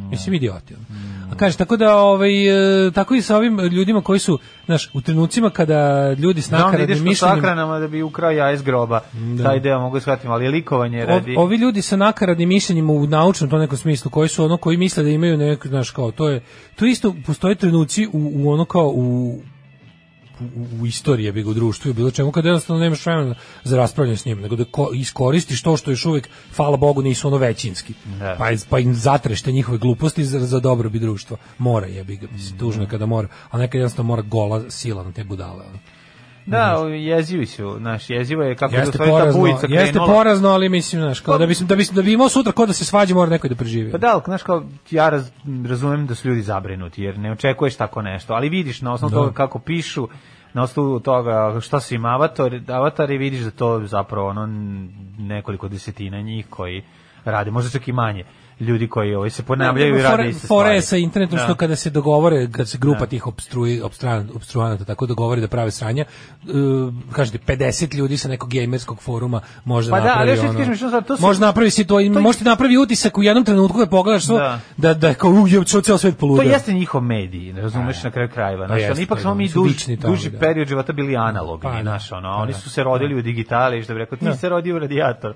Mislim 0.09 0.33
idioti. 0.35 0.73
ono. 0.73 1.06
A 1.31 1.35
kaže 1.35 1.57
tako 1.57 1.77
da 1.77 1.95
ovaj 1.97 2.47
e, 2.87 2.91
tako 2.91 3.15
i 3.15 3.21
sa 3.21 3.37
ovim 3.37 3.59
ljudima 3.59 4.01
koji 4.01 4.19
su 4.19 4.39
znaš 4.65 4.89
u 4.93 5.01
trenucima 5.01 5.49
kada 5.49 6.13
ljudi 6.13 6.41
s 6.41 6.49
Da, 6.49 6.57
nakaradnim 6.57 7.15
sahranama 7.15 7.79
da 7.79 7.87
bi 7.87 8.01
ukrao 8.03 8.31
jaje 8.31 8.53
iz 8.53 8.61
groba. 8.61 8.99
Taj 9.43 9.59
deo 9.59 9.79
mogu 9.79 9.99
shvatiti, 9.99 10.27
ali 10.27 10.45
je 10.45 10.51
likovanje 10.51 11.03
O- 11.03 11.05
radi... 11.05 11.35
ovi 11.37 11.55
ljudi 11.57 11.81
sa 11.81 11.95
nakaradnim 11.95 12.49
mišljenjima 12.49 12.93
u 12.93 13.07
naučnom 13.07 13.49
to 13.49 13.57
nekom 13.57 13.77
smislu 13.77 14.11
koji 14.11 14.29
su 14.29 14.45
ono 14.45 14.57
koji 14.57 14.77
misle 14.77 15.03
da 15.03 15.09
imaju 15.09 15.37
neko 15.37 15.67
znaš 15.67 15.91
kao 15.91 16.11
to 16.11 16.29
je 16.29 16.41
to 16.75 16.85
isto 16.85 17.15
postoje 17.25 17.55
trenuci 17.55 18.07
u, 18.07 18.31
u 18.35 18.51
ono 18.51 18.65
kao 18.65 18.91
u 18.95 19.37
u, 20.39 20.81
u 20.81 20.85
istoriji 20.85 21.31
bi 21.31 21.43
u 21.43 21.53
društvu 21.53 21.91
i 21.91 21.93
bilo 21.93 22.11
čemu 22.11 22.31
kad 22.31 22.45
jednostavno 22.45 22.83
nemaš 22.83 23.05
vremena 23.05 23.35
za 23.63 23.77
raspravljanje 23.77 24.17
s 24.17 24.25
njim, 24.25 24.41
nego 24.41 24.55
da 24.55 24.65
ko, 24.65 24.89
iskoristiš 24.93 25.61
to 25.61 25.77
što 25.77 25.91
još 25.91 26.05
uvijek, 26.05 26.29
hvala 26.55 26.77
Bogu, 26.77 27.01
nisu 27.01 27.27
ono 27.27 27.37
većinski. 27.37 27.93
Da. 28.19 28.35
Pa, 28.37 28.49
pa 28.69 28.79
im 28.79 28.95
zatrešte 28.95 29.51
njihove 29.51 29.77
gluposti 29.77 30.25
za, 30.25 30.39
za 30.39 30.59
dobrobit 30.59 31.01
društva. 31.01 31.37
Mora 31.57 31.87
jebi 31.87 32.17
ga, 32.17 32.27
mislim, 32.31 32.59
tužno 32.59 32.83
je 32.83 32.89
kada 32.89 33.05
mora, 33.05 33.27
a 33.49 33.57
nekad 33.57 33.79
jednostavno 33.79 34.07
mora 34.07 34.21
gola 34.21 34.71
sila 34.71 35.03
na 35.03 35.11
te 35.11 35.23
budale. 35.23 35.63
ono. 35.63 35.79
Da, 36.47 36.75
jezivi 36.87 37.45
su, 37.45 37.75
znaš, 37.77 38.09
jezivo 38.09 38.43
je 38.43 38.55
kako 38.55 38.75
Jeste 38.75 38.91
stvari 38.91 39.11
ta 39.11 39.37
bujica 39.39 39.67
jeste 39.69 39.91
krenula. 39.91 40.13
porazno, 40.13 40.49
ali 40.49 40.69
mislim, 40.69 41.01
znaš, 41.01 41.19
kao 41.19 41.37
da 41.37 41.45
bi, 41.45 41.55
da 41.61 41.75
bi, 41.75 41.83
da 41.91 42.01
bi 42.01 42.13
imao 42.13 42.29
sutra 42.29 42.51
ko 42.51 42.65
da 42.65 42.73
se 42.73 42.85
svađa, 42.85 43.15
mora 43.15 43.29
neko 43.31 43.47
da 43.47 43.55
preživi. 43.55 43.91
Pa 43.91 43.97
da, 43.97 44.07
ali, 44.07 44.21
znaš, 44.25 44.43
kao, 44.43 44.63
ja 44.91 45.09
raz, 45.09 45.31
razumem 45.69 46.07
da 46.07 46.15
su 46.15 46.27
ljudi 46.27 46.41
zabrinuti, 46.41 47.03
jer 47.03 47.19
ne 47.19 47.31
očekuješ 47.31 47.75
tako 47.75 48.01
nešto, 48.01 48.33
ali 48.33 48.49
vidiš 48.49 48.81
na 48.81 48.93
osnovu 48.93 49.11
Da. 49.11 49.17
toga 49.17 49.33
kako 49.33 49.59
pišu, 49.59 50.07
na 50.53 50.63
osnovu 50.63 50.99
toga 50.99 51.59
šta 51.61 51.79
su 51.79 51.95
im 51.95 52.05
avatar, 52.05 52.59
avatari, 52.67 53.17
vidiš 53.17 53.41
da 53.41 53.51
to 53.51 53.81
zapravo 53.85 54.27
ono 54.27 54.47
nekoliko 55.17 55.67
desetina 55.67 56.21
njih 56.21 56.45
koji 56.49 56.83
rade, 57.25 57.51
možda 57.51 57.71
čak 57.71 57.87
i 57.87 57.91
manje, 57.91 58.23
ljudi 58.59 58.87
koji 58.87 59.15
ovaj 59.15 59.29
se 59.29 59.43
ponavljaju 59.43 59.95
i 59.95 59.99
Fore- 59.99 60.03
rade 60.07 60.29
iste 60.29 60.37
je 60.37 60.45
stvari. 60.45 60.81
sa 60.81 60.97
internetom 60.97 61.37
Da. 61.37 61.43
što 61.43 61.55
kada 61.55 61.75
se 61.75 61.89
dogovore, 61.89 62.47
kad 62.51 62.69
se 62.69 62.77
grupa 62.77 62.99
Da. 62.99 63.05
tih 63.05 63.27
obstruji, 63.27 63.81
obstruan, 63.81 64.29
obstruanata 64.33 64.83
tako 64.85 65.05
dogovori 65.05 65.41
da 65.41 65.47
prave 65.47 65.71
sranja, 65.71 66.05
uh, 66.43 66.49
kažete 67.11 67.37
50 67.39 67.95
ljudi 67.95 68.17
sa 68.17 68.29
nekog 68.29 68.49
gamerskog 68.51 69.01
foruma 69.01 69.41
može 69.65 69.91
Pa 69.91 69.99
da, 69.99 70.05
napravi 70.05 70.21
ali 70.21 70.31
još 70.31 70.39
ti 70.39 70.47
ono, 70.47 70.59
kažem, 70.59 70.75
što 70.75 71.01
to 71.01 71.17
su- 71.17 71.21
može 71.21 71.39
napravi 71.41 71.69
si 71.69 71.83
to, 71.83 71.87
to 71.87 71.99
je- 71.99 72.09
možete 72.09 72.43
napravi 72.45 72.77
utisak 72.77 73.17
u 73.17 73.23
jednom 73.23 73.45
trenutku 73.45 73.77
kad 73.77 73.89
pogledaš 73.89 74.27
to, 74.27 74.37
Da. 74.37 74.59
da, 74.77 74.93
da 74.93 75.13
kao 75.13 75.29
u, 75.31 75.47
je 75.47 75.81
ceo 75.81 75.97
svet 75.97 76.13
To 76.13 76.19
poludeo. 76.19 76.51
jeste 76.51 76.73
njihov 76.73 77.01
mediji, 77.03 77.53
ne 77.53 77.61
razumeš 77.61 78.03
na 78.03 78.11
kraju 78.11 78.29
krajeva. 78.29 78.67
Znači, 78.67 78.83
ono, 78.83 79.01
ipak 79.01 79.19
smo 79.19 79.29
da, 79.31 79.35
mi 79.35 79.49
su 79.49 79.59
duž, 79.59 79.67
vični 79.67 79.97
tome, 79.97 80.11
duži 80.11 80.29
da. 80.29 80.39
period 80.39 80.67
života 80.67 80.93
bili 80.93 81.15
analogni, 81.17 81.63
Pa 81.63 81.71
da. 81.71 81.81
znaš, 81.81 82.11
ono, 82.11 82.29
a 82.29 82.31
Pa 82.31 82.37
oni 82.37 82.51
da. 82.51 82.57
su 82.57 82.69
se 82.69 82.83
rodili 82.83 83.15
u 83.15 83.21
digitali, 83.21 83.83
što 83.83 83.93
bi 83.93 83.99
rekao, 83.99 84.17
ti 84.17 84.25
Da. 84.25 84.35
se 84.35 84.49
rodio 84.49 84.75
u 84.75 84.79
radijator. 84.79 85.33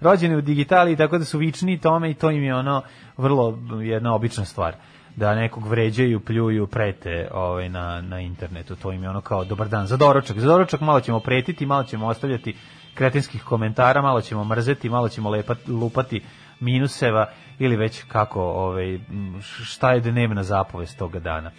Rođeni 0.00 0.36
u 0.36 0.40
digitali, 0.40 0.96
tako 0.96 1.18
da 1.18 1.24
su 1.24 1.38
vični 1.38 1.78
tome 1.78 2.10
i 2.10 2.14
to 2.14 2.30
im 2.30 2.42
je 2.42 2.54
ono 2.54 2.82
vrlo 3.16 3.58
jedna 3.82 4.14
obična 4.14 4.44
stvar 4.44 4.74
da 5.16 5.34
nekog 5.34 5.66
vređaju, 5.66 6.20
pljuju, 6.20 6.66
prete 6.66 7.28
ovaj, 7.32 7.68
na, 7.68 8.00
na 8.00 8.20
internetu. 8.20 8.76
To 8.76 8.92
im 8.92 9.02
je 9.02 9.10
ono 9.10 9.20
kao 9.20 9.44
dobar 9.44 9.68
dan. 9.68 9.86
Za 9.86 9.96
doručak. 9.96 10.38
Za 10.38 10.48
doručak 10.48 10.80
malo 10.80 11.00
ćemo 11.00 11.20
pretiti, 11.20 11.66
malo 11.66 11.84
ćemo 11.84 12.06
ostavljati 12.06 12.56
kretinskih 12.94 13.44
komentara, 13.44 14.02
malo 14.02 14.20
ćemo 14.20 14.44
mrzeti, 14.44 14.88
malo 14.88 15.08
ćemo 15.08 15.30
lepati, 15.30 15.70
lupati 15.70 16.22
minuseva 16.60 17.30
ili 17.58 17.76
već 17.76 18.02
kako, 18.02 18.42
ovaj, 18.42 18.98
šta 19.64 19.92
je 19.92 20.00
dnevna 20.00 20.42
zapovest 20.42 20.98
toga 20.98 21.18
dana. 21.18 21.50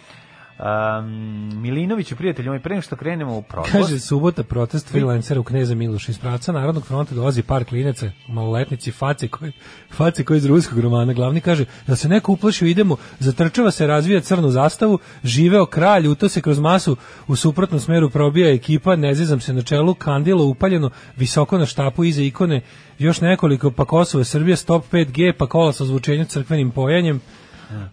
Um, 0.58 1.62
Milinović, 1.62 2.12
prijatelj 2.14 2.48
moj, 2.48 2.60
pre 2.60 2.80
što 2.80 2.96
krenemo 2.96 3.36
u 3.36 3.42
prošlost, 3.42 3.72
Kaže, 3.72 4.00
subota 4.00 4.42
protest 4.42 4.88
freelancera 4.88 5.40
u 5.40 5.42
Kneza 5.42 5.74
Miloša 5.74 6.12
iz 6.12 6.18
praca 6.18 6.52
Narodnog 6.52 6.84
fronta 6.86 7.14
dolazi 7.14 7.42
par 7.42 7.64
klinaca, 7.64 8.10
maloletnici, 8.28 8.92
face 8.92 9.28
koji, 9.28 9.52
face 9.92 10.24
koji 10.24 10.36
iz 10.36 10.46
ruskog 10.46 10.78
romana. 10.78 11.12
Glavni 11.12 11.40
kaže, 11.40 11.64
da 11.86 11.96
se 11.96 12.08
neko 12.08 12.32
uplašio, 12.32 12.68
idemo, 12.68 12.96
zatrčava 13.18 13.70
se, 13.70 13.86
razvija 13.86 14.20
crnu 14.20 14.50
zastavu, 14.50 14.98
živeo 15.24 15.66
kralj, 15.66 16.06
uto 16.08 16.28
se 16.28 16.40
kroz 16.40 16.58
masu, 16.58 16.96
u 17.28 17.36
suprotnom 17.36 17.80
smeru 17.80 18.10
probija 18.10 18.52
ekipa, 18.52 18.96
ne 18.96 19.14
zezam 19.14 19.40
se 19.40 19.52
na 19.52 19.62
čelu, 19.62 19.94
kandilo 19.94 20.44
upaljeno, 20.44 20.90
visoko 21.16 21.58
na 21.58 21.66
štapu 21.66 22.04
iza 22.04 22.22
ikone, 22.22 22.60
još 22.98 23.20
nekoliko, 23.20 23.70
pa 23.70 23.84
Kosovo, 23.84 24.24
Srbija, 24.24 24.56
stop 24.56 24.84
5G, 24.92 25.32
pa 25.38 25.46
kola 25.46 25.72
sa 25.72 25.84
ozvučenjem 25.84 26.26
crkvenim 26.26 26.70
pojanjem. 26.70 27.20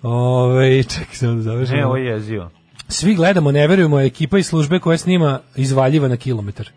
Ove, 0.01 0.83
čekaj, 0.83 1.15
samo 1.15 1.33
da 1.33 1.41
završim. 1.41 1.75
ne, 1.75 1.85
ovo 1.85 1.95
je 1.97 2.05
jezio. 2.05 2.49
Svi 2.87 3.15
gledamo, 3.15 3.51
ne 3.51 3.67
verujemo, 3.67 3.99
ekipa 3.99 4.37
iz 4.37 4.47
službe 4.47 4.79
koja 4.79 4.97
snima 4.97 5.39
izvaljiva 5.55 6.07
na 6.07 6.17
kilometar. 6.17 6.69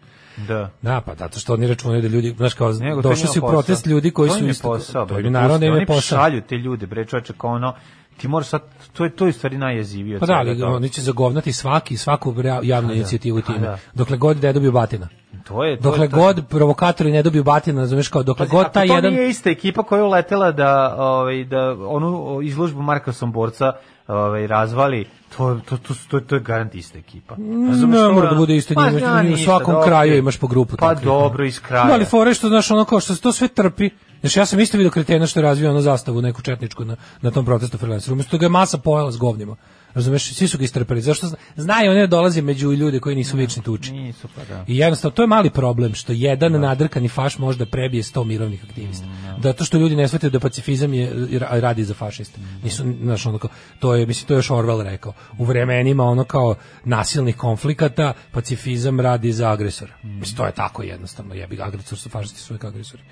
Da. 0.49 0.71
Da, 0.83 1.01
pa 1.01 1.15
zato 1.15 1.39
što 1.41 1.53
oni 1.55 1.67
računaju 1.67 2.03
da 2.03 2.09
ljudi, 2.09 2.35
znaš 2.37 2.55
kao, 2.55 2.73
Nego, 2.73 2.99
je 2.99 3.03
došli 3.03 3.29
su 3.29 3.41
u 3.45 3.49
protest 3.49 3.87
ljudi 3.87 4.11
koji 4.11 4.29
to 4.29 4.35
su 4.39 4.45
je 4.45 4.51
isto... 4.51 4.69
posao, 4.69 5.07
to 5.07 5.19
je 5.19 5.31
naravno 5.31 5.59
da 5.59 5.67
im 5.67 5.73
je 5.73 5.77
Oni 5.77 5.87
posao. 5.87 6.19
šalju 6.19 6.43
te 6.49 6.57
ljude, 6.57 6.87
bre, 6.87 7.05
čoveče, 7.05 7.33
kao 7.39 7.51
ono, 7.51 7.75
ti 8.17 8.29
moraš 8.29 8.49
sad, 8.49 8.63
to 8.93 9.05
je, 9.05 9.11
to 9.11 9.27
je 9.27 9.33
stvari 9.33 9.59
najjezivije. 9.59 10.19
Pa 10.19 10.27
da, 10.27 10.35
ali 10.35 10.63
oni 10.63 10.89
će 10.89 11.03
zagovnati 11.03 11.53
svaki, 11.53 11.97
svaku 11.97 12.35
javnu 12.63 12.93
inicijativu 12.93 13.41
Pa 13.41 13.53
time. 13.53 13.67
da. 13.67 13.79
Dokle 13.95 14.17
god 14.17 14.43
ne 14.43 14.53
dobiju 14.53 14.73
batina. 14.73 15.09
To 15.49 15.65
je, 15.65 15.77
to 15.77 15.83
Dokle 15.83 16.05
je, 16.05 16.11
to 16.11 16.17
god 16.17 16.43
provokatori 16.49 17.13
ne 17.13 17.23
dobiju 17.23 17.45
batina, 17.45 17.81
razumeš 17.81 18.09
kao, 18.09 18.23
dokle 18.23 18.47
Pazi, 18.47 18.51
god 18.51 18.65
ako 18.65 18.73
taj 18.75 18.89
to 18.89 18.95
jedan... 18.95 19.13
nije 19.13 19.29
ista 19.29 19.51
ekipa 19.51 19.83
koja 19.83 19.99
je 19.99 20.05
uletela 20.05 20.53
da, 20.53 20.95
ovaj, 20.99 21.45
da 21.45 21.77
onu 21.87 22.41
izložbu 22.43 22.83
Marka 22.83 23.13
Somborca 23.13 23.73
ovaj, 24.09 24.47
razvali, 24.47 25.07
to, 25.37 25.61
to, 25.69 25.77
to, 25.77 25.95
to, 26.11 26.21
to 26.21 26.35
je 26.35 26.41
garant 26.41 26.75
ista 26.75 26.99
ekipa. 26.99 27.37
Razumeš, 27.69 28.01
Ne 28.01 28.09
mora 28.09 28.31
da 28.31 28.37
bude 28.37 28.57
isto, 28.57 28.75
Pa, 28.75 28.91
njima- 28.91 29.23
njima 29.23 29.35
u 29.35 29.37
svakom 29.37 29.75
dobro. 29.75 29.87
kraju 29.89 30.17
imaš 30.19 30.37
po 30.37 30.47
grupu 30.47 30.77
Pa 30.77 30.89
takvih, 30.89 31.05
dobro, 31.05 31.45
iz 31.45 31.61
kraja. 31.61 31.85
Da, 31.85 31.93
ali 31.93 32.05
fore 32.05 32.35
što, 32.35 32.49
znaš, 32.49 32.71
ono 32.71 32.85
kao 32.85 33.01
što 33.01 33.15
se 33.15 33.21
to 33.21 33.33
sve 33.33 33.49
trpi. 33.49 33.91
Znaš, 34.21 34.37
ja 34.37 34.47
sam 34.47 34.61
isto 34.61 34.77
vidio 34.79 34.91
kretena 34.91 35.27
što 35.27 35.41
je 35.41 35.45
razvio 35.45 35.71
ono 35.71 35.81
zastavu, 35.81 36.23
neku 36.23 36.43
četničku 36.43 36.85
na, 36.85 36.97
na 37.21 37.31
tom 37.31 37.45
protestu 37.45 37.79
freelancera. 37.79 38.13
Umesto 38.13 38.39
ga 38.39 38.45
je 38.47 38.51
masa 38.51 38.79
pojela 38.79 39.13
s 39.13 39.17
govnjima. 39.17 39.57
Razumeš, 39.95 40.35
svi 40.35 40.49
su 40.49 40.59
ga 40.59 40.65
istrpeli. 40.65 41.01
Zašto 41.03 41.27
zna- 41.27 41.37
znaju 41.57 41.91
one 41.91 42.01
da 42.01 42.07
dolaze 42.07 42.43
među 42.43 42.73
ljude 42.73 43.01
koji 43.01 43.17
nisu 43.17 43.37
vični 43.37 43.63
tuči. 43.63 43.93
Nisu, 43.93 44.29
pa 44.37 44.45
da. 44.45 44.65
I 44.67 44.77
jednostavno, 44.79 45.15
to 45.15 45.23
je 45.23 45.27
mali 45.27 45.51
problem, 45.51 45.95
što 45.95 46.13
jedan 46.13 46.53
nadrkani 46.53 47.09
faš 47.09 47.39
može 47.39 47.59
da 47.59 47.67
prebije 47.67 48.03
100 48.03 48.25
mirovnih 48.25 48.65
aktivista. 48.65 49.07
Zato 49.43 49.65
što 49.65 49.79
ljudi 49.79 49.97
ne 49.97 50.09
shvataju 50.09 50.31
da 50.31 50.41
pacifizam 50.41 50.95
je 50.95 51.13
ra- 51.15 51.61
radi 51.61 51.85
za 51.85 51.95
fašiste. 51.95 52.41
Nisu, 52.65 52.85
znaš, 53.03 53.27
ono 53.27 53.39
kao, 53.39 53.51
to 53.79 53.95
je, 53.95 54.07
mislim, 54.07 54.27
to 54.29 54.35
je 54.35 54.39
još 54.39 54.49
Orwell 54.51 54.83
rekao. 54.83 55.13
U 55.39 55.45
vremenima 55.45 56.05
ono 56.05 56.25
kao 56.25 56.55
nasilnih 56.85 57.37
konflikata, 57.37 58.13
pacifizam 58.33 59.01
radi 59.01 59.33
za 59.33 59.51
agresora. 59.51 59.93
Mislim, 60.03 60.37
to 60.37 60.47
je 60.47 60.53
tako 60.53 60.83
jednostavno. 60.83 61.35
Jebi 61.35 61.57
ga, 61.57 61.65
agresor 61.65 61.99
su 61.99 62.09
fašisti, 62.09 62.41
su 62.41 62.53
uvijek 62.53 62.65
agresori. 62.65 63.03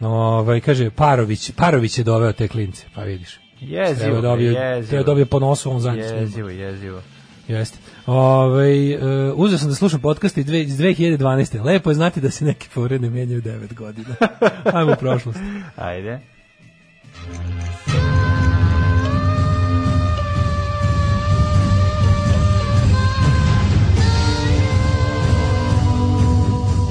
No, 0.00 0.08
ovaj, 0.10 0.60
kaže, 0.60 0.90
Parović, 0.90 1.50
Parović 1.50 1.98
je 1.98 2.04
doveo 2.04 2.32
te 2.32 2.48
klince, 2.48 2.86
pa 2.94 3.02
vidiš. 3.02 3.40
Jezivo, 3.60 4.14
da 4.14 4.20
dobije, 4.20 4.52
jezivo. 4.52 4.88
treba 4.88 5.02
da 5.02 5.06
dobije 5.06 5.24
po 5.26 5.38
nosu, 5.38 5.70
on 5.70 5.80
zajedno. 5.80 6.20
Jezivo, 6.20 6.48
jezivo. 6.48 7.02
Jeste. 7.48 7.78
Ove, 8.06 8.96
uh, 8.96 9.02
uzeo 9.36 9.58
sam 9.58 9.68
da 9.68 9.74
slušam 9.74 10.00
podcast 10.00 10.38
iz 10.38 10.46
dve- 10.46 10.62
iz 10.62 10.78
2012. 10.78 11.64
Lepo 11.64 11.90
je 11.90 11.94
znati 11.94 12.20
da 12.20 12.30
se 12.30 12.44
neki 12.44 12.68
fore 12.68 12.98
ne 12.98 13.10
menjaju 13.10 13.42
9 13.42 13.74
godina. 13.74 14.14
Ajmo 14.74 14.92
u 14.92 14.96
prošlost. 14.96 15.38
Ajde. 15.76 16.20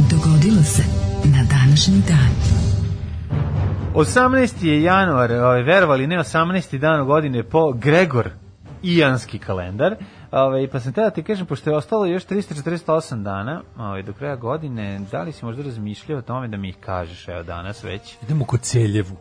Dogodilo 0.09 0.63
se 0.63 0.83
na 1.25 1.43
današnji 1.43 2.01
dan. 2.07 2.48
18. 3.93 4.23
je 4.63 4.83
januar, 4.83 5.31
ovaj, 5.33 5.63
verovali 5.63 6.07
ne, 6.07 6.17
18. 6.17 6.77
dan 6.77 7.05
godine 7.05 7.43
po 7.43 7.71
Gregor 7.73 8.29
Ijanski 8.83 9.39
kalendar. 9.39 9.95
Ovaj, 10.31 10.67
pa 10.67 10.79
sam 10.79 10.93
te 10.93 11.01
da 11.01 11.09
ti 11.09 11.23
kažem, 11.23 11.45
pošto 11.45 11.69
je 11.69 11.75
ostalo 11.75 12.05
još 12.05 12.25
348 12.25 13.23
dana 13.23 13.61
ovaj, 13.77 14.03
do 14.03 14.13
kraja 14.13 14.35
godine, 14.35 15.01
da 15.11 15.21
li 15.21 15.31
si 15.31 15.45
možda 15.45 15.63
razmišljao 15.63 16.19
o 16.19 16.23
tome 16.23 16.47
da 16.47 16.57
mi 16.57 16.69
ih 16.69 16.77
kažeš, 16.77 17.27
evo 17.27 17.43
danas 17.43 17.83
već? 17.83 18.15
Idemo 18.23 18.45
kod 18.45 18.61
Celjevu. 18.61 19.15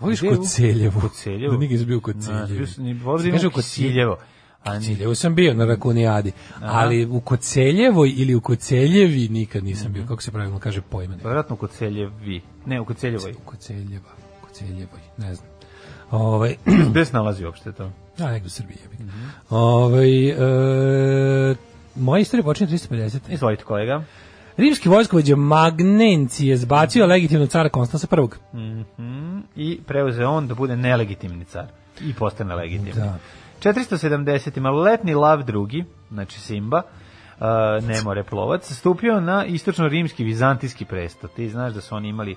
Voliš 0.00 0.20
kod 0.20 0.48
Celjevu? 0.48 1.00
Kod 1.00 1.12
Celjevu? 1.12 1.52
Da 1.52 1.58
nikad 1.58 1.86
bio 1.86 2.00
kod 2.00 2.14
Znaš, 2.14 2.26
Celjevu. 2.38 2.56
bio 2.56 2.66
sam- 2.66 2.84
ni- 2.84 3.00
ovdje 3.04 3.30
Kaže 3.30 3.38
imamo 3.38 3.48
u 3.48 3.50
Koceljevu. 3.50 3.88
Kisiljevo. 3.88 4.16
A 4.64 4.78
ni- 4.78 4.84
Celjevu 4.84 5.14
sam 5.14 5.34
bio 5.34 5.54
na 5.54 5.64
Rakunijadi, 5.64 6.32
ali 6.60 7.06
u 7.06 7.20
Koceljevoj 7.20 8.12
ili 8.16 8.34
u 8.34 8.40
Koceljevi 8.40 9.28
nikad 9.28 9.64
nisam 9.64 9.92
bio. 9.92 10.04
Kako 10.08 10.22
se 10.22 10.30
pravilno 10.30 10.58
kaže 10.58 10.80
pojme? 10.82 11.16
Vjerojatno 11.16 11.54
u 11.54 11.58
Koceljevi. 11.58 12.42
Ne, 12.66 12.80
u 12.80 12.84
Koceljevoj. 12.84 13.32
U 13.32 13.40
Koceljeva, 13.44 14.10
Koceljevoj, 14.40 15.00
ne 15.18 15.34
znam. 15.34 15.48
Ovaj 16.10 16.54
Gde 16.90 17.04
se 17.04 17.12
nalazi 17.12 17.44
uopšte 17.44 17.72
to? 17.72 17.90
Da, 18.18 18.30
negdje 18.30 18.46
u 18.46 18.50
Srbiji 18.50 18.76
je. 18.76 19.06
Ovaj, 19.50 20.28
e, 20.28 21.54
moja 21.94 22.20
istorija 22.20 22.44
počinje 22.44 22.70
350. 22.70 23.18
Izvolite 23.28 23.64
kolega. 23.64 24.02
Rimski 24.56 24.88
vojskovođa 24.88 25.36
Magnenci 25.36 26.46
je 26.46 26.56
zbacio 26.56 27.06
legitimnog 27.06 27.48
cara 27.48 27.68
Konstansa 27.68 28.06
I. 28.12 28.56
Mhm. 28.98 29.38
I 29.56 29.80
preuzeo 29.86 30.30
on 30.30 30.48
da 30.48 30.54
bude 30.54 30.76
nelegitimni 30.76 31.44
car. 31.44 31.66
I 32.00 32.14
postane 32.14 32.54
legitimni. 32.54 32.92
Da. 32.92 33.18
470. 33.64 34.60
maloletni 34.60 35.14
Lav 35.14 35.42
drugi, 35.42 35.84
znači 36.10 36.40
Simba, 36.40 36.82
uh, 37.38 37.88
Nemore 37.88 38.24
plovac, 38.24 38.72
stupio 38.72 39.20
na 39.20 39.46
istočno-rimski 39.46 40.24
vizantijski 40.24 40.84
presto. 40.84 41.28
Ti 41.28 41.48
znaš 41.48 41.72
da 41.72 41.80
su 41.80 41.94
oni 41.94 42.08
imali 42.08 42.36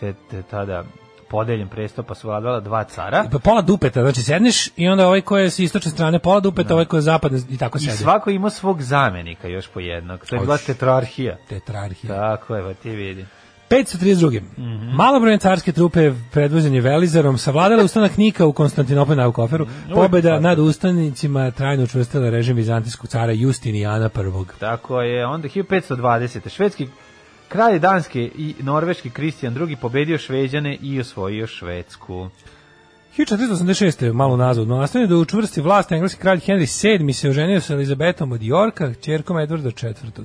te, 0.00 0.14
te 0.30 0.42
tada 0.42 0.84
podeljen 1.30 1.68
presto, 1.68 2.02
pa 2.02 2.14
su 2.14 2.28
vladala 2.28 2.60
dva 2.60 2.84
cara. 2.84 3.24
Pa 3.32 3.38
pola 3.38 3.62
dupeta, 3.62 4.00
znači 4.02 4.22
sedneš 4.22 4.68
i 4.76 4.88
onda 4.88 5.06
ovaj 5.06 5.20
ko 5.20 5.38
je 5.38 5.50
s 5.50 5.58
istočne 5.58 5.90
strane 5.90 6.18
pola 6.18 6.40
dupeta, 6.40 6.74
ovaj 6.74 6.84
ko 6.84 6.96
je 6.96 7.02
zapadne 7.02 7.40
i 7.50 7.58
tako 7.58 7.78
I 7.78 7.80
sedi. 7.80 7.96
svako 7.96 8.30
imao 8.30 8.50
svog 8.50 8.82
zamenika 8.82 9.48
još 9.48 9.68
po 9.68 9.80
jednog. 9.80 10.26
To 10.26 10.36
je 10.36 10.40
bila 10.40 10.58
tetrarhija. 10.58 11.36
Tetrarhija. 11.48 12.14
Tako 12.14 12.56
je, 12.56 12.62
pa 12.62 12.74
ti 12.74 12.90
vidi. 12.90 13.26
532. 13.72 14.40
Mhm. 14.58 14.96
Malobrojne 14.96 15.38
carske 15.38 15.72
trupe 15.72 16.12
predvođenje 16.32 16.80
Velizarom 16.80 17.38
savladale 17.38 17.84
ustanak 17.84 18.16
Nika 18.16 18.46
u 18.46 18.52
Konstantinopolju 18.52 19.16
na 19.16 19.32
Koferu. 19.32 19.66
Pobeda 19.94 20.40
nad 20.40 20.58
ustanicima 20.58 21.50
trajno 21.50 21.82
učvrstila 21.82 22.30
režim 22.30 22.56
vizantijskog 22.56 23.10
cara 23.10 23.32
Justinijana 23.32 24.06
I. 24.06 24.58
Tako 24.58 25.00
je, 25.00 25.26
onda 25.26 25.48
1520. 25.48 26.48
Švedski 26.48 26.88
kralj 27.48 27.78
Danske 27.78 28.30
i 28.36 28.54
norveški 28.60 29.10
Kristijan 29.10 29.68
II 29.68 29.76
pobedio 29.76 30.18
Šveđane 30.18 30.78
i 30.82 31.00
osvojio 31.00 31.46
Švedsku. 31.46 32.28
1486. 33.16 34.12
malo 34.12 34.36
nazad, 34.36 34.68
no 34.68 34.76
nastavio 34.76 35.08
da 35.08 35.16
učvrsti 35.16 35.60
vlast 35.60 35.92
engleski 35.92 36.20
kralj 36.20 36.38
Henry 36.38 36.98
VII 36.98 37.12
se 37.12 37.30
oženio 37.30 37.60
sa 37.60 37.74
Elizabetom 37.74 38.32
od 38.32 38.42
Jorka, 38.42 38.94
čerkom 38.94 39.38
Edvarda 39.38 39.68
IV. 39.68 40.22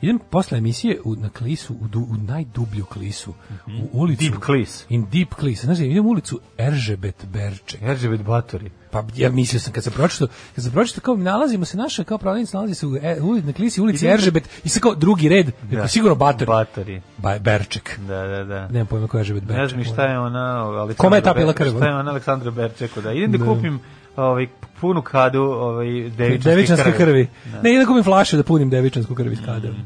Idem 0.00 0.18
posle 0.30 0.58
emisije 0.58 1.00
u, 1.04 1.16
na 1.16 1.28
klisu, 1.28 1.74
u, 1.80 1.88
du, 1.88 2.00
u 2.00 2.16
najdublju 2.16 2.84
klisu, 2.84 3.34
u 3.66 3.88
ulicu... 3.92 4.24
Deep 4.24 4.42
Klis. 4.44 4.86
In 4.88 5.06
Deep 5.12 5.34
Klis. 5.34 5.64
Znaš, 5.64 5.78
idem 5.78 6.06
u 6.06 6.08
ulicu 6.08 6.40
Eržebet 6.58 7.26
Berček. 7.32 7.82
Eržebet 7.82 8.22
Batori. 8.22 8.70
Pa 8.90 9.04
ja 9.16 9.30
mislio 9.30 9.60
sam 9.60 9.72
kad 9.72 9.84
se 9.84 9.90
pročitao, 9.90 10.28
kad 10.54 10.64
se 10.64 10.70
pročitao 10.70 11.02
kao 11.02 11.16
nalazimo 11.16 11.64
se 11.64 11.76
naša 11.76 12.04
kao 12.04 12.18
prodavnica 12.18 12.56
nalazi 12.56 12.74
se 12.74 12.86
u, 12.86 12.96
e, 12.96 13.20
u 13.20 13.34
na 13.34 13.52
klisi 13.52 13.80
ulici 13.80 14.06
Eržebet 14.06 14.48
i 14.64 14.68
sad 14.68 14.82
kao 14.82 14.94
drugi 14.94 15.28
red, 15.28 15.50
da. 15.62 15.88
sigurno 15.88 16.14
Bator. 16.14 16.46
Batori. 16.46 17.02
Ba, 17.16 17.38
Berček. 17.38 17.98
Da, 17.98 18.26
da, 18.26 18.44
da. 18.44 18.68
Nemam 18.68 18.86
pojma 18.86 19.08
ko 19.08 19.16
je 19.16 19.20
Eržebet 19.20 19.44
Berček. 19.44 19.62
Ne 19.62 19.68
znam 19.68 19.94
šta 19.94 20.04
je 20.04 20.18
ona, 20.18 20.64
ali 20.64 20.94
Kome 20.94 21.16
je 21.16 21.22
tapila 21.22 21.52
krv? 21.52 21.76
Šta 21.76 21.86
je 21.86 21.94
on 21.94 22.08
Aleksandra 22.08 22.50
Berčeku, 22.50 23.00
da 23.00 23.12
idem 23.12 23.32
da, 23.32 23.44
kupim 23.44 23.80
ovaj, 24.16 24.46
punu 24.80 25.02
kadu 25.02 25.42
ovaj, 25.42 25.86
devičanske, 25.86 26.50
Devičanske 26.50 26.92
krvi. 26.92 27.26
Da. 27.44 27.62
Ne, 27.62 27.78
da 27.78 27.86
kupim 27.86 28.04
flaše 28.04 28.36
da 28.36 28.42
punim 28.42 28.70
devičansku 28.70 29.14
krv 29.14 29.32
iz 29.32 29.38
kada. 29.44 29.68
Mhm, 29.68 29.80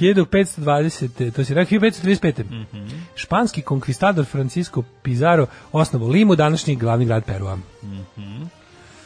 1520. 0.00 1.30
To 1.30 1.44
si 1.44 1.54
rekao 1.54 1.78
1535. 1.78 2.44
Mhm. 2.44 2.86
Španski 3.14 3.62
konkvistador 3.62 4.24
Francisco 4.24 4.82
Pizarro 5.02 5.46
osnovao 5.72 6.08
Limu, 6.08 6.36
današnji 6.36 6.76
glavni 6.76 7.04
grad 7.04 7.24
Perua. 7.24 7.58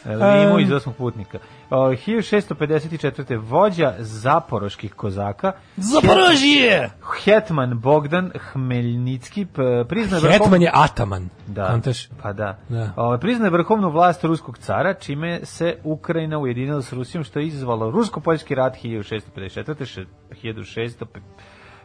Limu 0.07 0.59
iz 0.59 0.73
osmog 0.73 0.97
putnika. 0.97 1.39
O, 1.71 1.77
1654. 1.77 3.41
vođa 3.41 3.95
zaporoških 3.99 4.95
kozaka 4.95 5.53
Zaporožije! 5.77 6.91
Hetman 7.17 7.81
Bogdan 7.81 8.31
Hmeljnicki 8.43 9.47
p- 9.47 9.63
priznao 9.89 10.21
je 10.21 10.33
Hetman 10.33 10.63
je 10.63 10.71
ataman. 10.75 11.29
Da, 11.47 11.67
Kontaš? 11.67 12.09
pa 12.23 12.33
da. 12.33 12.59
Da. 12.69 13.19
Priznaje 13.21 13.51
vrhovnu 13.51 13.91
vlast 13.91 14.25
ruskog 14.25 14.59
cara, 14.59 14.95
čime 14.95 15.41
se 15.45 15.77
Ukrajina 15.85 16.39
ujedinila 16.39 16.83
s 16.83 16.93
Rusijom, 16.93 17.25
što 17.25 17.39
je 17.39 17.47
izazvalo 17.47 17.91
rusko-poljski 17.91 18.55
rat 18.55 18.77
1654. 18.77 19.85
še- 19.85 20.05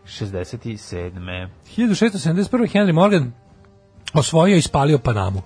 1667. 0.05 1.49
1671. 1.67 2.67
Henry 2.67 2.93
Morgan 2.93 3.31
osvojio 4.13 4.57
i 4.57 4.61
spalio 4.61 4.97
Panamu. 4.97 5.41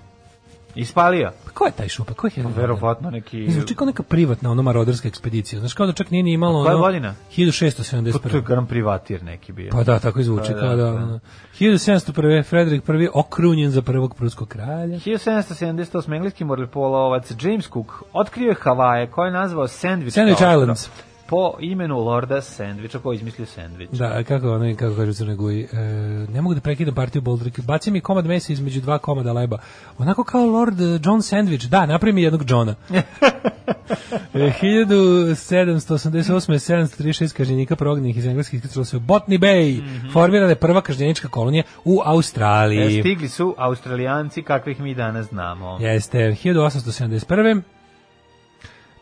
Ispalio? 0.78 1.30
Pa 1.44 1.50
ko 1.50 1.64
je 1.64 1.72
taj 1.72 1.88
šupa? 1.88 2.14
Ko 2.14 2.26
je 2.26 2.30
Henry 2.30 2.42
Morgan? 2.42 2.60
Verovatno 2.60 3.10
neki... 3.10 3.50
Zvuči 3.50 3.74
kao 3.74 3.86
neka 3.86 4.02
privatna, 4.02 4.50
ono 4.50 4.62
marodarska 4.62 5.08
ekspedicija. 5.08 5.58
Znaš, 5.60 5.74
kao 5.74 5.86
da 5.86 5.92
čak 5.92 6.10
nije 6.10 6.22
ni 6.22 6.32
imalo... 6.32 6.64
Koja 6.64 6.74
ono, 6.74 6.84
godina? 6.84 7.08
Pa 7.08 7.24
to 7.24 7.40
je 7.42 7.46
1671. 7.48 8.46
garan 8.46 8.66
privatir 8.66 9.22
neki 9.22 9.52
bio. 9.52 9.70
Pa 9.72 9.82
da, 9.82 9.98
tako 9.98 10.20
i 10.20 10.24
zvuči. 10.24 10.52
Pa 10.52 10.58
kao 10.58 10.68
da, 10.68 10.76
da, 10.76 10.82
da. 10.82 10.96
ono. 10.96 11.20
1701. 11.60 12.44
Frederik 12.44 12.82
I. 12.88 13.08
okrunjen 13.14 13.70
za 13.70 13.82
prvog 13.82 14.14
pruskog 14.14 14.48
kralja. 14.48 14.98
1778. 14.98 16.16
engleski 16.16 16.44
morepolovac 16.44 17.32
James 17.40 17.68
Cook 17.68 18.02
otkrio 18.12 18.48
je 18.48 18.56
Havaje 18.60 19.06
koje 19.06 19.28
je 19.28 19.32
nazvao 19.32 19.66
Sandwich, 19.66 20.18
Sandwich 20.18 20.62
Islands. 20.62 20.88
Po 21.28 21.54
imenu 21.60 21.98
Lorda 21.98 22.36
Sandwicha 22.36 22.98
koji 22.98 23.16
izmislio 23.16 23.46
sandvič. 23.46 23.90
Da, 23.90 24.22
kako 24.22 24.52
ono, 24.52 24.76
kako 24.76 24.96
kaže 24.96 25.10
u 25.10 25.14
Crnoj 25.14 25.34
Guji, 25.34 25.68
e, 25.72 25.76
ne 26.32 26.40
mogu 26.40 26.54
da 26.54 26.60
prekidam 26.60 26.94
partiju 26.94 27.22
Boldrika, 27.22 27.62
baci 27.62 27.90
mi 27.90 28.00
komad 28.00 28.26
mesa 28.26 28.52
između 28.52 28.80
dva 28.80 28.98
komada 28.98 29.32
leba. 29.32 29.58
Onako 29.98 30.24
kao 30.24 30.46
Lord 30.46 30.80
eh, 30.80 30.84
John 30.84 31.20
Sandwich, 31.20 31.68
da, 31.68 31.86
napravi 31.86 32.12
mi 32.12 32.22
jednog 32.22 32.50
Johna. 32.50 32.74
E, 34.34 34.38
1788. 34.38 36.96
736 36.98 37.36
kažnjenika 37.36 37.76
prognanih 37.76 38.16
iz 38.16 38.26
engleskih 38.26 38.58
iskrcalo 38.58 38.84
se 38.84 38.96
u 38.96 39.00
Botany 39.00 39.38
Bay. 39.38 39.82
Formirana 40.12 40.50
je 40.50 40.56
prva 40.56 40.80
kažnjenička 40.80 41.28
kolonija 41.28 41.62
u 41.84 42.00
Australiji. 42.04 42.98
E, 42.98 43.00
stigli 43.00 43.28
su 43.28 43.54
Australijanci 43.58 44.42
kakvih 44.42 44.80
mi 44.80 44.94
danas 44.94 45.26
znamo. 45.26 45.78
Jeste, 45.80 46.18
1871. 46.18 47.62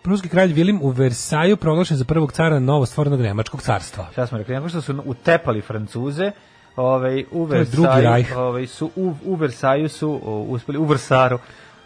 Pruski 0.07 0.29
kralj 0.29 0.53
Vilim 0.53 0.79
u 0.83 0.89
Versaju 0.91 1.57
proglašen 1.57 1.97
za 1.97 2.05
prvog 2.05 2.33
cara 2.33 2.59
novostvorenog 2.59 3.21
nemačkog 3.21 3.63
carstva. 3.63 4.07
Šta 4.13 4.27
smo 4.27 4.39
rekli, 4.39 4.55
nakon 4.55 4.69
što 4.69 4.81
su 4.81 5.03
utepali 5.05 5.61
Francuze, 5.61 6.31
ovaj, 6.77 7.25
u 7.31 7.45
Versaju, 7.45 8.25
ovaj, 8.37 8.67
su, 8.67 8.91
u, 8.97 9.15
u 9.25 9.35
Versaju 9.35 9.89
su 9.89 10.21
o, 10.25 10.41
uspeli, 10.41 10.79
u 10.79 10.85
Versaru, 10.85 11.39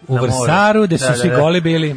U. 0.09 0.15
Versaru, 0.15 0.83
gde 0.83 0.99
su 0.99 1.07
Da, 1.09 1.15
svi 1.15 1.29
da, 1.29 1.35
da. 1.35 1.41
goli 1.41 1.61
bili. 1.61 1.97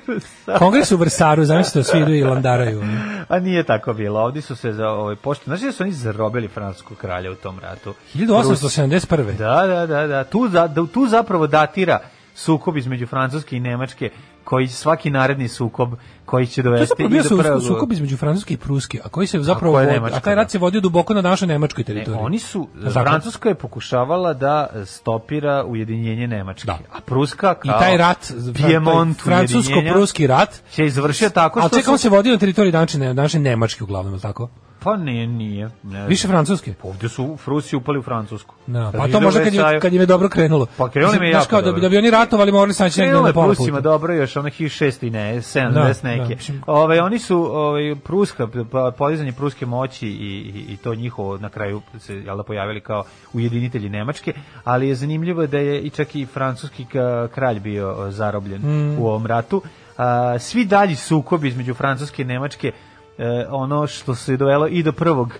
Kongres 0.58 0.92
u 0.92 0.96
Versaru, 0.96 1.44
zamislite, 1.44 1.90
svi 1.90 2.00
idu 2.00 2.14
i 2.14 2.22
landaraju. 2.22 2.82
A 3.28 3.38
nije 3.38 3.62
tako 3.62 3.92
bilo. 3.92 4.20
Ovdje 4.20 4.42
su 4.42 4.56
se 4.56 4.72
za 4.72 4.88
ovaj 4.88 5.16
pošto, 5.16 5.44
znači 5.44 5.64
da 5.64 5.72
su 5.72 5.82
oni 5.82 5.92
zarobili 5.92 6.48
francuskog 6.48 6.98
kralja 6.98 7.30
u 7.30 7.34
tom 7.34 7.58
ratu. 7.58 7.94
1871. 8.14 9.36
Da, 9.36 9.66
da, 9.66 9.86
da, 9.86 10.06
da. 10.06 10.24
Tu, 10.24 10.48
da, 10.48 10.68
tu 10.92 11.06
zapravo 11.06 11.46
datira 11.46 11.98
sukob 12.34 12.76
između 12.76 13.06
Francuske 13.06 13.56
i 13.56 13.60
Nemačke, 13.60 14.10
koji 14.46 14.68
svaki 14.68 15.10
naredni 15.10 15.48
sukob 15.48 15.92
koji 16.24 16.46
će 16.46 16.54
To 16.54 16.60
je 16.60 16.62
dovesti 16.64 16.88
zapravo 16.88 17.06
i 17.06 17.60
bio 17.60 17.60
sukob 17.62 17.92
između 17.92 18.16
Francuske 18.16 18.54
i 18.54 18.56
Pruske, 18.56 19.00
a 19.04 19.08
koji 19.08 19.26
se 19.26 19.38
zapravo 19.40 19.80
je 19.80 19.86
vodi- 19.86 19.92
Nemačka, 19.92 20.16
a 20.16 20.20
taj 20.20 20.34
rat 20.34 20.46
da? 20.46 20.50
se 20.50 20.58
vodio 20.58 20.80
duboko 20.80 21.14
na 21.14 21.22
našoj 21.22 21.48
nemačkoj 21.48 21.82
Ne, 21.82 21.86
teritoriji. 21.86 22.20
oni 22.20 22.38
su, 22.38 22.68
Zakon. 22.76 23.02
Francuska 23.02 23.48
je 23.48 23.54
pokušavala 23.56 24.34
da 24.34 24.54
stopira 24.86 25.64
ujedinjenje 25.64 26.26
Nemačke, 26.26 26.66
Da. 26.66 26.78
a 26.92 27.00
Pruska 27.00 27.54
I 27.64 27.68
kao 27.68 27.78
taj 27.78 27.96
rat, 27.96 28.18
Piemont 28.56 29.18
ujedinjenja 29.18 29.48
francusko-pruski 29.48 30.26
rat, 30.26 30.60
će 30.70 30.86
izvršio 30.86 31.30
tako 31.30 31.58
a 31.58 31.62
što 31.62 31.78
čekaj, 31.78 31.92
on 31.92 31.98
su... 31.98 32.02
se 32.02 32.08
vodio 32.08 32.32
na 32.32 32.38
teritoriji 32.38 32.72
današnje, 32.72 33.14
današnje 33.14 33.40
Nemačke 33.40 33.84
uglavnom, 33.84 34.14
je 34.14 34.20
tako? 34.20 34.48
Pa 34.86 34.96
ne, 34.96 35.26
nije. 35.26 35.70
Ne, 35.82 36.06
Više 36.06 36.28
francuske. 36.28 36.74
Ovdje 36.82 37.08
su 37.08 37.38
Rusi 37.46 37.76
upali 37.76 37.98
u 37.98 38.02
Francusku. 38.02 38.54
Da, 38.66 38.92
pa 38.92 39.08
to 39.08 39.20
možda 39.20 39.40
kad 39.40 39.52
Versaju- 39.54 39.80
kad 39.80 39.92
im 39.94 40.00
je 40.00 40.06
dobro 40.06 40.28
krenulo. 40.28 40.66
Pa 40.76 40.88
krenulo 40.88 41.14
im 41.14 41.22
je 41.22 41.30
jako 41.30 41.46
kao 41.46 41.60
da, 41.60 41.64
bi, 41.64 41.70
dobro. 41.70 41.80
da 41.80 41.88
bi 41.88 41.98
oni 41.98 42.10
ratovali 42.10 42.52
morali 42.52 42.74
saći 42.74 43.00
negdje 43.00 43.20
na 43.22 43.26
je 43.26 43.32
pola 43.34 43.46
Prusima 43.46 43.66
puta. 43.68 43.80
dobro 43.80 44.14
još 44.14 44.36
onih 44.36 44.54
6 44.54 45.02
i 45.02 45.10
ne, 45.10 45.34
70 45.34 45.72
Da, 46.02 46.08
neke. 46.08 46.22
da, 46.24 46.28
mislim- 46.28 46.62
Ove, 46.66 47.02
oni 47.02 47.18
su 47.18 47.36
ovaj, 47.52 47.96
Pruska, 47.96 48.48
pa, 48.72 48.92
podizanje 48.92 49.32
pruske 49.32 49.66
moći 49.66 50.08
i, 50.08 50.10
i, 50.10 50.72
i 50.72 50.76
to 50.76 50.94
njihovo 50.94 51.38
na 51.38 51.48
kraju 51.48 51.82
se 51.98 52.14
jel 52.16 52.36
da, 52.36 52.42
pojavili 52.42 52.80
kao 52.80 53.04
ujedinitelji 53.32 53.88
Nemačke, 53.88 54.32
ali 54.64 54.88
je 54.88 54.94
zanimljivo 54.94 55.46
da 55.46 55.58
je 55.58 55.80
i 55.80 55.90
čak 55.90 56.14
i 56.14 56.26
francuski 56.26 56.86
kralj 57.30 57.60
bio 57.60 58.06
zarobljen 58.10 58.60
Mm. 58.62 58.98
u 58.98 59.06
ovom 59.06 59.26
ratu. 59.26 59.62
A, 59.98 60.38
svi 60.38 60.64
dalji 60.64 60.94
sukobi 60.96 61.48
između 61.48 61.74
Francuske 61.74 62.22
i 62.22 62.26
Nemačke 62.26 62.72
e, 63.18 63.46
ono 63.50 63.86
što 63.86 64.14
se 64.14 64.36
dovelo 64.36 64.68
i 64.68 64.82
do 64.82 64.92
prvog 64.92 65.32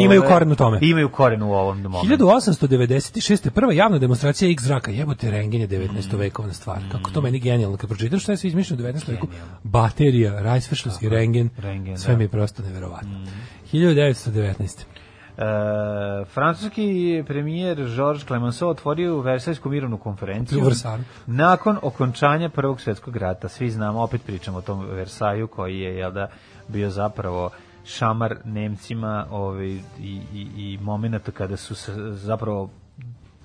Imaju 0.00 0.20
ove, 0.20 0.28
koren 0.28 0.52
u 0.52 0.56
tome. 0.56 0.78
Imaju 0.82 1.08
koren 1.08 1.42
u 1.42 1.52
ovom 1.52 1.82
momentu. 1.82 2.24
1896. 2.24 3.50
prva 3.50 3.72
javna 3.72 3.98
demonstracija 3.98 4.50
X 4.50 4.62
zraka, 4.62 4.90
jebote 4.90 5.30
rengen 5.30 5.60
je 5.60 5.68
19. 5.68 6.16
vekovna 6.18 6.52
stvar. 6.52 6.78
Kako 6.92 7.10
Mm. 7.10 7.12
to 7.12 7.20
meni 7.20 7.38
genijalno 7.38 7.76
kad 7.76 7.88
pročitam 7.88 8.18
šta 8.18 8.32
je 8.32 8.36
sve 8.36 8.48
izmišljeno 8.48 8.82
u 8.82 8.86
19. 8.86 9.08
veku. 9.12 9.26
Baterija, 9.62 10.42
Rajsvršnost 10.42 11.02
i 11.02 11.08
rengen. 11.08 11.50
rengen, 11.58 11.98
sve 11.98 12.12
da. 12.14 12.18
mi 12.18 12.24
je 12.24 12.28
prosto 12.28 12.62
neverovatno. 12.62 13.26
1919. 13.72 14.84
E, 15.38 15.44
francuski 16.24 17.24
premijer 17.26 17.76
Georges 17.96 18.26
Clemenceau 18.26 18.70
otvorio 18.70 19.20
Versajsku 19.20 19.68
mirovnu 19.68 19.98
konferenciju 19.98 20.70
nakon 21.26 21.78
okončanja 21.82 22.48
Prvog 22.48 22.80
svjetskog 22.80 23.16
rata. 23.16 23.48
Svi 23.48 23.70
znamo, 23.70 24.02
opet 24.02 24.20
pričamo 24.26 24.58
o 24.58 24.62
tom 24.62 24.86
Versaju 24.86 25.46
koji 25.46 25.78
je 25.78 25.96
jel 25.96 26.12
da, 26.12 26.28
bio 26.68 26.90
zapravo 26.90 27.50
šamar 27.84 28.36
Nemcima 28.44 29.26
ovaj, 29.30 29.68
i, 29.68 29.80
i, 30.34 30.48
i 30.56 30.78
momenta 30.82 31.32
kada 31.32 31.56
su 31.56 31.74
se 31.74 31.92
zapravo 32.12 32.70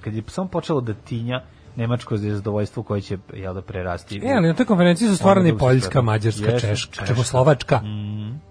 kad 0.01 0.13
je 0.13 0.23
samo 0.27 0.47
počelo 0.47 0.81
da 0.81 0.93
tinja 0.93 1.41
nemačko 1.75 2.17
zadovoljstvo 2.17 2.83
koje 2.83 3.01
će 3.01 3.17
jel 3.33 3.53
da 3.53 3.61
prerasti. 3.61 4.21
E, 4.23 4.33
ali 4.35 4.47
na 4.47 4.53
toj 4.53 4.65
konferenciji 4.65 5.07
su 5.07 5.15
stvarane 5.15 5.39
Ono 5.39 5.47
i 5.47 5.51
drugo 5.51 5.65
Poljska. 5.65 6.01
Mađarska, 6.01 6.51
Jeste, 6.51 6.67
Češka, 6.67 6.91
Češka. 6.91 7.05
Čekoslovačka. 7.05 7.77
Mm, 7.77 8.41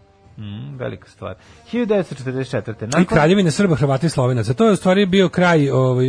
velika 0.78 1.08
stvar. 1.08 1.34
1944. 1.72 2.84
I 2.84 2.86
Nakon, 2.86 3.04
kraljevine 3.04 3.50
Srba, 3.50 3.76
Hrvata 3.76 4.06
i 4.06 4.10
Slovenaca. 4.10 4.54
To 4.54 4.66
je 4.66 4.72
u 4.72 4.76
stvari 4.76 5.06
bio 5.06 5.28
kraj 5.28 5.70
ovaj 5.70 6.06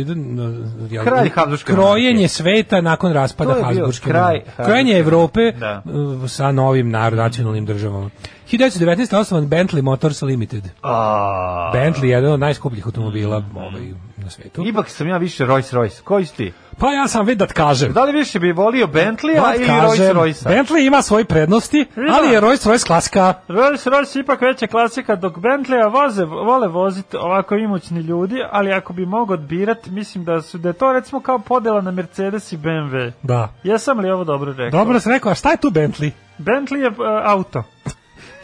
jel, 0.90 1.04
Kralj 1.04 1.30
Habsburške 1.34 1.72
krojenje 1.72 2.28
sveta 2.28 2.80
nakon 2.80 3.12
raspada 3.12 3.54
Habsburške 3.64 4.10
kraj 4.10 4.40
Krojenje 4.56 4.98
Evrope 4.98 5.52
Da. 5.52 5.82
uh, 5.84 6.30
sa 6.30 6.52
novim 6.52 6.90
nacionalnim 6.90 7.66
državama. 7.66 8.10
1919. 8.50 9.16
osnovan 9.16 9.48
Bentley 9.48 9.82
Motors 9.82 10.22
Limited. 10.22 10.64
A, 10.82 11.70
Bentley 11.74 12.04
je 12.04 12.10
jedan 12.10 12.32
od 12.32 12.40
najskupljih 12.40 12.86
automobila 12.86 13.44
ovaj, 13.54 14.09
na 14.30 14.42
svetu. 14.42 14.62
Ipak 14.66 14.88
sam 14.88 15.08
ja 15.08 15.16
više 15.16 15.46
Rolls 15.46 15.72
Royce. 15.72 16.02
Koji 16.02 16.26
si 16.26 16.36
ti? 16.36 16.52
Pa 16.78 16.92
ja 16.92 17.08
sam 17.08 17.26
već 17.26 17.38
da 17.38 17.46
kažem. 17.46 17.92
Da 17.92 18.04
li 18.04 18.12
više 18.12 18.38
bi 18.38 18.52
volio 18.52 18.86
Bentleya 18.86 19.40
Da 19.40 19.54
ili 19.54 19.66
Rolls 19.66 19.98
Royce? 19.98 20.48
Bentley 20.48 20.86
ima 20.86 21.02
svoje 21.02 21.24
prednosti, 21.24 21.86
ali 22.12 22.28
je 22.28 22.40
Rolls 22.40 22.66
Royce 22.66 22.86
klasika. 22.86 23.34
Rolls 23.48 23.86
Royce 23.86 24.20
ipak 24.20 24.40
veća 24.40 24.66
klasika, 24.66 25.16
dok 25.16 25.38
Bentleya 25.38 25.88
voze, 25.88 26.24
vole 26.24 26.68
voziti 26.68 27.16
ovako 27.16 27.54
imućni 27.54 28.00
ljudi, 28.00 28.36
ali 28.50 28.72
ako 28.72 28.92
bi 28.92 29.06
mogao 29.06 29.34
odbirat, 29.34 29.86
mislim 29.86 30.24
da 30.24 30.42
su 30.42 30.58
da 30.58 30.68
je 30.68 30.72
to 30.72 30.92
recimo 30.92 31.20
kao 31.20 31.38
podela 31.38 31.80
na 31.80 31.90
Mercedes 31.90 32.52
i 32.52 32.56
BMW. 32.56 33.12
Da. 33.22 33.48
Jesam 33.62 33.98
li 33.98 34.10
ovo 34.10 34.24
dobro 34.24 34.52
rekao? 34.52 34.78
Dobro 34.80 35.00
sam 35.00 35.12
rekao, 35.12 35.32
a 35.32 35.34
šta 35.34 35.50
je 35.50 35.56
tu 35.56 35.70
Bentley? 35.70 36.10
Bentley 36.38 36.76
je 36.76 36.88
uh, 36.88 36.96
auto. 37.24 37.62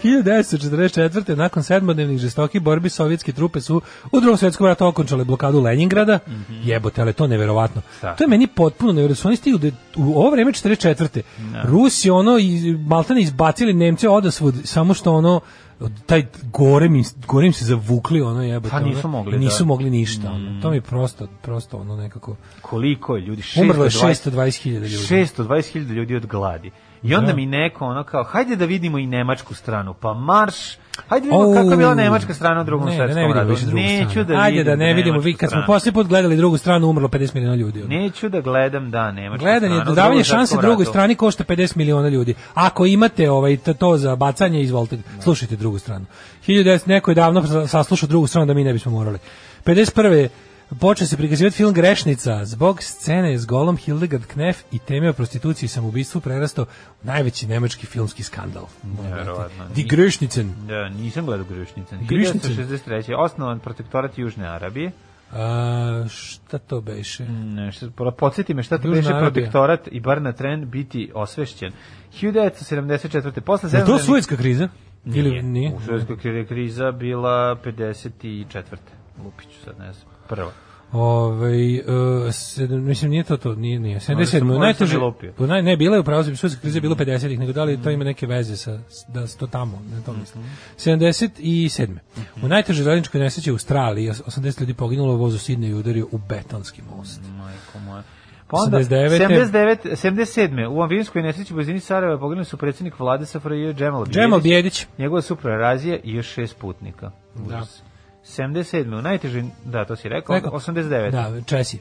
1944. 0.04 1.36
nakon 1.36 1.62
sedmodnevnih 1.62 2.18
žestokih 2.18 2.60
borbi 2.62 2.88
sovjetske 2.88 3.32
trupe 3.32 3.60
su 3.60 3.82
u 4.12 4.20
drugom 4.20 4.36
svjetskom 4.36 4.66
ratu 4.66 4.86
okončale 4.86 5.24
blokadu 5.24 5.60
Leningrada. 5.60 6.18
Jebote, 6.64 7.00
ali 7.02 7.12
to 7.12 7.24
je 7.24 7.28
neverovatno. 7.28 7.82
Da. 8.02 8.14
To 8.14 8.24
je 8.24 8.28
meni 8.28 8.46
potpuno 8.46 8.92
neverovatno. 8.92 9.30
Oni 9.30 9.58
da- 9.58 9.76
u 9.96 10.20
ovo 10.20 10.30
vreme 10.30 10.52
44. 10.52 11.22
Rusi 11.64 12.10
ono 12.10 12.38
i 12.38 12.76
maltene 12.86 13.20
izbacili 13.20 13.72
Nemce 13.72 14.08
odasvud 14.08 14.54
samo 14.64 14.94
što 14.94 15.12
ono 15.12 15.40
taj 16.06 16.26
gore 16.42 16.88
mi 16.88 17.04
gore 17.26 17.46
im 17.46 17.52
se 17.52 17.64
zavukli 17.64 18.22
ono 18.22 18.42
jebote. 18.42 18.70
Pa 18.70 18.80
nisu 18.80 18.98
ono, 18.98 19.08
mogli, 19.08 19.36
i 19.36 19.38
nisu 19.38 19.58
da. 19.58 19.64
mogli 19.64 19.90
ništa. 19.90 20.30
Ono. 20.30 20.62
To 20.62 20.70
mi 20.70 20.76
je 20.76 20.80
prosto 20.80 21.28
prosto 21.42 21.76
ono 21.76 21.96
nekako 21.96 22.36
Koliko 22.60 23.16
je 23.16 23.22
ljudi? 23.22 23.42
umrlo 23.60 23.84
je 23.84 23.90
620 23.90 24.30
620.000 24.30 24.72
ljudi. 24.72 24.96
620.000 24.96 25.92
ljudi 25.92 26.16
od 26.16 26.26
gladi. 26.26 26.70
I 27.06 27.14
onda 27.14 27.26
Da. 27.26 27.36
mi 27.36 27.46
neko 27.46 27.86
ono 27.86 28.04
kao, 28.04 28.24
hajde 28.24 28.56
da 28.56 28.64
vidimo 28.64 28.98
i 28.98 29.06
nemačku 29.06 29.54
stranu, 29.54 29.94
pa 29.94 30.14
marš, 30.14 30.54
hajde 31.08 31.24
vidimo 31.24 31.54
kako 31.54 31.70
je 31.70 31.76
bila 31.76 31.94
nemačka 31.94 32.34
strana 32.34 32.60
u 32.60 32.64
drugom 32.64 32.88
ne, 32.88 32.90
da 32.90 32.96
svetskom 32.96 33.28
ne 33.28 33.34
ratu. 33.34 33.66
Neću 33.66 34.24
da 34.24 34.34
Ajde 34.34 34.50
vidim 34.50 34.64
da 34.64 34.76
ne 34.76 34.94
vidimo, 34.94 35.18
vi 35.18 35.34
kad 35.34 35.50
smo 35.50 35.62
posljednji 35.66 35.94
put 35.94 36.06
gledali 36.06 36.36
drugu 36.36 36.56
stranu, 36.58 36.88
umrlo 36.88 37.08
50 37.08 37.34
miliona 37.34 37.56
ljudi. 37.56 37.80
ono. 37.80 37.88
Neću 37.88 38.28
da 38.28 38.40
gledam, 38.40 38.90
da, 38.90 39.12
nemačku 39.12 39.44
Gledanje, 39.44 39.74
stranu. 39.74 39.92
u 39.92 39.94
davanje 39.94 40.24
šanse 40.24 40.56
drugoj 40.56 40.84
strani 40.84 41.14
košta 41.14 41.44
50 41.44 41.76
miliona 41.76 42.08
ljudi. 42.08 42.34
Ako 42.54 42.86
imate 42.86 43.30
ovaj 43.30 43.56
to- 43.56 43.96
za 43.96 44.16
bacanje, 44.16 44.60
izvolite, 44.60 44.98
slušajte 45.20 45.56
drugu 45.56 45.78
stranu. 45.78 46.04
1900 46.46 46.88
neko 46.88 47.10
je 47.10 47.14
davno 47.14 47.66
saslušao 47.66 48.06
drugu 48.06 48.26
stranu 48.26 48.46
da 48.46 48.54
mi 48.54 48.64
ne 48.64 48.72
bismo 48.72 48.92
morali. 48.92 49.18
51. 49.64 50.28
Počeo 50.70 51.06
se 51.06 51.16
prikazivati 51.16 51.56
film 51.56 51.72
Grešnica 51.72 52.44
zbog 52.44 52.82
scene 52.82 53.38
s 53.38 53.46
golom 53.46 53.76
Hildegard 53.76 54.24
Knef 54.24 54.62
i 54.72 54.78
teme 54.78 55.10
o 55.10 55.12
prostituciji 55.12 55.66
i 55.66 55.70
samoubistvu 55.70 56.20
prerastao 56.20 56.64
u 57.02 57.06
najveći 57.06 57.46
nemački 57.46 57.86
filmski 57.86 58.22
skandal. 58.22 58.66
Nevjerovatno. 59.02 59.64
Die 59.74 59.84
Grešnicen. 59.84 60.52
Da, 60.66 60.88
nisam 60.88 61.26
gledao 61.26 61.46
Grešnicen. 61.46 61.98
Grešnicen. 62.00 62.50
1963. 62.52 63.14
Osnovan 63.14 63.58
protektorat 63.58 64.18
Južne 64.18 64.46
Arabije. 64.46 64.92
A, 65.32 66.04
šta 66.08 66.58
to 66.58 66.80
beše? 66.80 67.24
Ne, 67.24 67.70
pro- 67.96 68.10
podsjeti 68.10 68.54
me 68.54 68.62
šta 68.62 68.78
to 68.78 68.88
Južna 68.88 68.96
beše 68.96 69.08
Arabija. 69.08 69.30
protektorat 69.30 69.80
i 69.86 70.00
bar 70.00 70.22
na 70.22 70.32
tren 70.32 70.70
biti 70.70 71.10
osvešćen. 71.14 71.72
1974. 72.12 73.40
Posle 73.40 73.70
Je 73.72 73.84
to 73.84 73.98
Suetska 73.98 74.36
kriza? 74.36 74.68
Ili 75.04 75.30
Nije. 75.30 75.42
nije? 75.42 75.70
U 75.70 75.78
kri- 75.78 76.46
kriza 76.46 76.92
bila 76.92 77.56
54. 77.56 78.76
Lupiću 79.24 79.60
sad, 79.64 79.78
ne 79.78 79.92
znam. 79.92 80.15
Prva. 80.28 80.50
Ovaj 80.92 81.78
uh, 81.78 81.84
mislim 82.70 83.10
nije 83.10 83.24
to 83.24 83.36
to, 83.36 83.54
nije 83.54 83.80
nije. 83.80 83.98
77. 83.98 84.14
Možda 84.14 84.26
sam 84.26 84.48
najteže. 84.48 84.98
u 85.38 85.46
Naj 85.46 85.62
ne 85.62 85.76
bila 85.76 85.96
je 85.96 86.00
upravo 86.00 86.24
suška 86.24 86.60
kriza 86.60 86.76
je 86.76 86.80
bilo 86.80 86.94
50-ih, 86.94 87.38
nego 87.38 87.52
da 87.52 87.64
li 87.64 87.82
to 87.82 87.90
ima 87.90 88.04
neke 88.04 88.26
veze 88.26 88.56
sa 88.56 88.78
da 89.08 89.26
se 89.26 89.38
to 89.38 89.46
tamo, 89.46 89.82
ne 89.90 90.02
to 90.06 90.12
mislim. 90.12 90.44
77. 90.76 91.98
U 92.42 92.48
najtežoj 92.48 92.84
željezničkoj 92.84 93.20
nesreći 93.20 93.50
u 93.50 93.54
Australiji 93.54 94.10
80 94.10 94.60
ljudi 94.60 94.74
poginulo, 94.74 95.14
u 95.14 95.38
Sidneju 95.38 95.78
udario 95.78 96.06
u 96.12 96.18
betonski 96.18 96.82
most. 96.96 97.20
Majko 97.38 97.78
moja. 97.78 98.02
Pa 98.48 98.56
onda, 98.56 98.78
89. 98.78 99.52
79. 99.52 99.76
77. 100.08 100.68
U 100.68 100.82
Amvinskoj 100.82 101.22
nesreći 101.22 101.52
u 101.52 101.56
blizini 101.56 101.80
Sarajeva 101.80 102.18
poginuli 102.18 102.44
su 102.44 102.56
predsjednik 102.56 102.98
vlade 102.98 103.26
SFRJ 103.26 103.72
Džemal 103.72 104.04
Bijedić, 104.04 104.14
Džemal 104.14 104.40
Bijedić. 104.40 104.86
njegova 104.98 105.22
supra 105.22 105.56
Razija 105.56 105.98
i 106.04 106.14
još 106.14 106.26
šest 106.26 106.58
putnika. 106.58 107.10
Užas. 107.46 107.82
77. 108.26 108.98
U 108.98 109.02
najtežoj, 109.02 109.44
da, 109.64 109.84
to 109.84 109.96
si 109.96 110.08
rekao, 110.08 110.34
Rekao. 110.34 110.52
89. 110.52 111.10
Da, 111.10 111.40
Česi. 111.46 111.78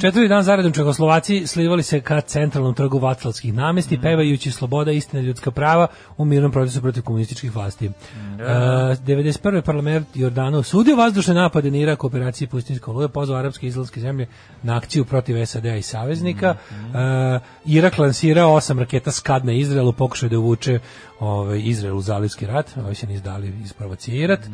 Četvrti 0.00 0.28
dan 0.28 0.42
zaredom 0.42 0.72
Čehoslovaci 0.72 1.46
slivali 1.46 1.82
se 1.82 2.00
ka 2.00 2.20
centralnom 2.20 2.74
trgu 2.74 2.98
Vaclavskih 2.98 3.54
namesti, 3.54 4.00
pevajući 4.02 4.50
sloboda, 4.50 4.92
istina, 4.92 5.22
ljudska 5.22 5.50
prava 5.50 5.86
u 6.16 6.24
mirnom 6.24 6.52
protestu 6.52 6.80
protiv 6.80 7.02
komunističkih 7.02 7.56
vlasti. 7.56 7.86
E, 7.86 7.90
91. 8.38 9.60
parlament 9.60 10.06
Jordana 10.14 10.58
osudio 10.58 10.96
vazdušne 10.96 11.34
napade 11.34 11.70
na 11.70 11.76
Irak 11.78 12.04
u 12.04 12.06
operaciji 12.06 12.48
Pustinjska 12.48 12.90
oluja, 12.90 13.08
pozvao 13.08 13.38
arapske 13.38 13.66
i 13.66 13.68
izraelske 13.68 14.00
zemlje 14.00 14.26
na 14.62 14.76
akciju 14.76 15.04
protiv 15.04 15.46
SAD-a 15.46 15.76
i 15.76 15.82
saveznika. 15.82 16.54
E, 16.70 17.38
Irak 17.64 17.98
lansirao 17.98 18.54
osam 18.54 18.78
raketa 18.78 19.10
Skad 19.10 19.44
na 19.44 19.52
Izrael 19.52 19.88
u 19.88 19.92
pokušaju 19.92 20.30
da 20.30 20.38
uvuče 20.38 20.78
ovaj, 21.20 21.60
Izrael 21.64 21.96
u 21.96 22.00
zalivski 22.00 22.46
rat, 22.46 22.76
ovi 22.76 22.94
se 22.94 23.06
nisu 23.06 23.24
dali 23.24 23.52
isprovocirati. 23.64 24.48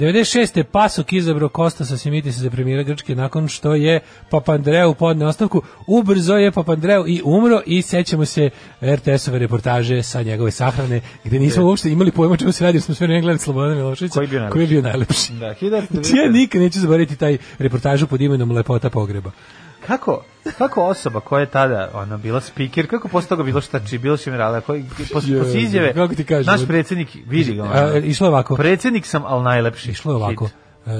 96. 0.00 0.56
je 0.56 0.64
Pasok 0.64 1.12
izabrao 1.12 1.48
Kostasa 1.48 1.96
Simitisa 1.96 2.40
za 2.40 2.50
premijera 2.50 2.82
Grčke 2.82 3.14
nakon 3.14 3.48
što 3.48 3.74
je 3.74 4.00
Papandreou 4.30 4.94
podne 4.94 5.26
ostavku. 5.26 5.62
Ubrzo 5.86 6.34
je 6.34 6.52
Papandreou 6.52 7.08
i 7.08 7.20
umro 7.24 7.60
i 7.66 7.82
sećamo 7.82 8.24
se 8.24 8.50
RTS-ove 8.82 9.38
reportaže 9.38 10.02
sa 10.02 10.22
njegove 10.22 10.50
sahrane 10.50 11.00
gde 11.24 11.38
nismo 11.38 11.64
uopšte 11.64 11.90
imali 11.90 12.10
pojma 12.10 12.36
čemu 12.36 12.52
se 12.52 12.64
radi, 12.64 12.80
smo 12.80 12.94
sve 12.94 13.06
vreme 13.06 13.20
gledali 13.20 13.38
Slobodana 13.38 13.74
Miloševića 13.74 14.14
Koji 14.14 14.24
je 14.24 14.28
bio 14.28 14.48
koji 14.52 14.62
je 14.62 14.66
bio 14.66 14.82
najlepši. 14.82 15.32
Da, 15.32 15.54
1990. 15.60 15.82
Znači, 15.90 16.16
ja 16.24 16.30
nikad 16.30 16.60
neću 16.62 16.80
zaboraviti 16.80 17.16
taj 17.16 17.38
reportažu 17.58 18.06
pod 18.06 18.20
imenom 18.20 18.50
Lepota 18.50 18.90
pogreba. 18.90 19.30
Kako, 19.86 20.24
kako 20.58 20.84
osoba 20.84 21.20
koja 21.20 21.40
je 21.40 21.46
tada 21.46 21.90
ona 21.94 22.16
bila 22.16 22.40
speaker, 22.40 22.86
kako 22.86 23.08
posle 23.08 23.28
toga 23.28 23.42
bilo 23.42 23.60
šta 23.60 23.86
či 23.86 23.98
bilo 23.98 24.16
šemirala, 24.16 24.60
koji 24.60 24.84
posle 25.12 25.38
posle 25.38 25.62
izjave, 25.62 25.94
kako 25.94 26.14
ti 26.14 26.24
kažem, 26.24 26.52
naš 26.52 26.66
predsjednik 26.66 27.08
vidi 27.26 27.54
ga. 27.54 27.62
A, 27.62 27.66
ono, 27.66 27.96
išlo 27.96 28.26
je 28.26 28.28
ovako. 28.28 28.56
Predsjednik 28.56 29.06
sam, 29.06 29.24
al 29.24 29.42
najlepši. 29.42 29.90
Išlo 29.90 30.12
je 30.12 30.16
ovako. 30.16 30.48
E, 30.86 30.90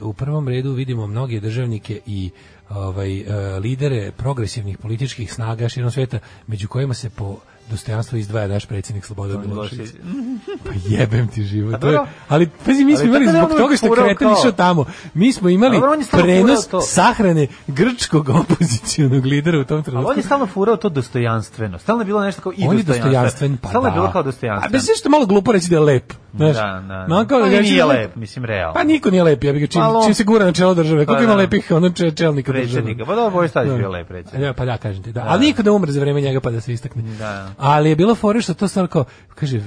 u 0.00 0.12
prvom 0.12 0.48
redu 0.48 0.72
vidimo 0.72 1.06
mnoge 1.06 1.40
državnike 1.40 2.00
i 2.06 2.30
ovaj 2.70 3.20
e, 3.20 3.24
lidere 3.58 4.12
progresivnih 4.16 4.78
političkih 4.78 5.32
snaga 5.32 5.68
širom 5.68 5.90
sveta, 5.90 6.18
među 6.46 6.68
kojima 6.68 6.94
se 6.94 7.10
po 7.10 7.36
dostojanstvu 7.72 8.18
izdvaja 8.18 8.48
naš 8.48 8.66
predsjednik 8.66 9.04
Slobodan 9.04 9.40
Milošević. 9.40 9.90
Pa 10.64 10.70
jebem 10.86 11.28
ti 11.28 11.42
život. 11.42 11.74
A 11.74 11.78
To 11.78 11.88
je, 11.88 11.98
ali 12.28 12.48
pazi, 12.66 12.84
mi 12.84 12.96
smo 12.96 13.00
Ali 13.00 13.08
imali 13.08 13.26
da 13.26 13.32
zbog 13.32 13.50
toga 13.50 13.76
što 13.76 13.90
kreten 13.90 14.28
išao 14.32 14.52
tamo. 14.52 14.84
Mi 15.14 15.32
smo 15.32 15.48
imali 15.48 15.76
A 15.76 15.80
prenos 16.12 16.58
sahrane 16.84 17.46
grčkog 17.66 18.28
opozicionog 18.30 19.26
lidera 19.26 19.58
u 19.58 19.64
tom 19.64 19.76
Ali 19.76 19.84
trenutku. 19.84 20.10
on 20.10 20.16
je 20.16 20.22
stalno 20.22 20.46
furao 20.46 20.76
to 20.76 20.88
dostojanstveno. 20.88 21.78
Stalno 21.78 22.02
je 22.02 22.06
bilo 22.06 22.20
nešto 22.20 22.42
kao 22.42 22.52
i 22.52 22.64
on 22.64 22.76
je 22.78 22.82
dostojanstven. 22.82 23.12
dostojanstven, 23.12 23.56
pa 23.56 23.68
Stalno 23.68 23.88
je 23.88 23.90
da. 23.90 23.94
bilo 23.94 24.12
kao 24.12 24.20
A 24.20 24.24
dostojanstven. 24.24 24.72
bez 24.72 24.86
što 24.98 25.10
malo 25.10 25.26
glupo 25.26 25.52
reći 25.52 25.70
da 25.70 25.76
je 25.76 25.80
lep. 25.80 26.12
Znaš, 26.34 26.56
Da, 26.56 26.82
da. 27.08 27.24
Kao 27.24 27.38
da 27.38 27.44
Ali 27.44 27.50
ga- 27.52 27.60
nije 27.62 27.84
lep, 27.84 28.16
mislim, 28.16 28.44
realno. 28.44 28.74
Pa 28.74 28.84
niko 28.84 29.10
nije 29.10 29.22
lep, 29.22 29.44
ja 29.44 29.52
bih 29.52 29.60
ga 29.60 29.66
čim, 29.66 29.80
Pa, 29.82 30.02
čim 30.04 30.14
se 30.14 30.24
gura 30.24 30.44
na 30.44 30.52
čelo 30.52 30.74
države. 30.74 31.06
Koliko 31.06 31.18
Pa, 31.18 31.24
ima 31.24 31.32
da. 31.32 31.36
lepih 31.36 31.70
ono 31.70 31.90
če, 31.90 32.10
čelnika 32.12 32.52
države? 32.52 32.96
Pa 32.98 33.14
dobro, 33.14 33.30
Boris 33.30 33.52
Tadić 33.52 33.70
Da. 33.70 33.76
bio 33.76 33.90
lep 33.90 34.08
predsjednik. 34.08 34.42
Ja, 34.42 34.52
pa 34.52 34.64
da, 34.64 34.76
kažem 34.78 35.02
ti, 35.02 35.12
da. 35.12 35.24
Ali 35.24 35.46
niko 35.46 35.62
ne 35.62 35.70
umre 35.70 35.92
za 35.92 36.00
vreme 36.00 36.20
njega 36.20 36.40
pa 36.40 36.50
da 36.50 36.60
se 36.60 36.72
istakne. 36.72 37.02
Da. 37.02 37.50
Ali 37.58 37.88
je 37.88 37.96
bilo 37.96 38.14
fore 38.14 38.40
što 38.40 38.54
to 38.54 38.68
stvarno 38.68 38.88
kao, 38.88 39.04
kaže, 39.34 39.60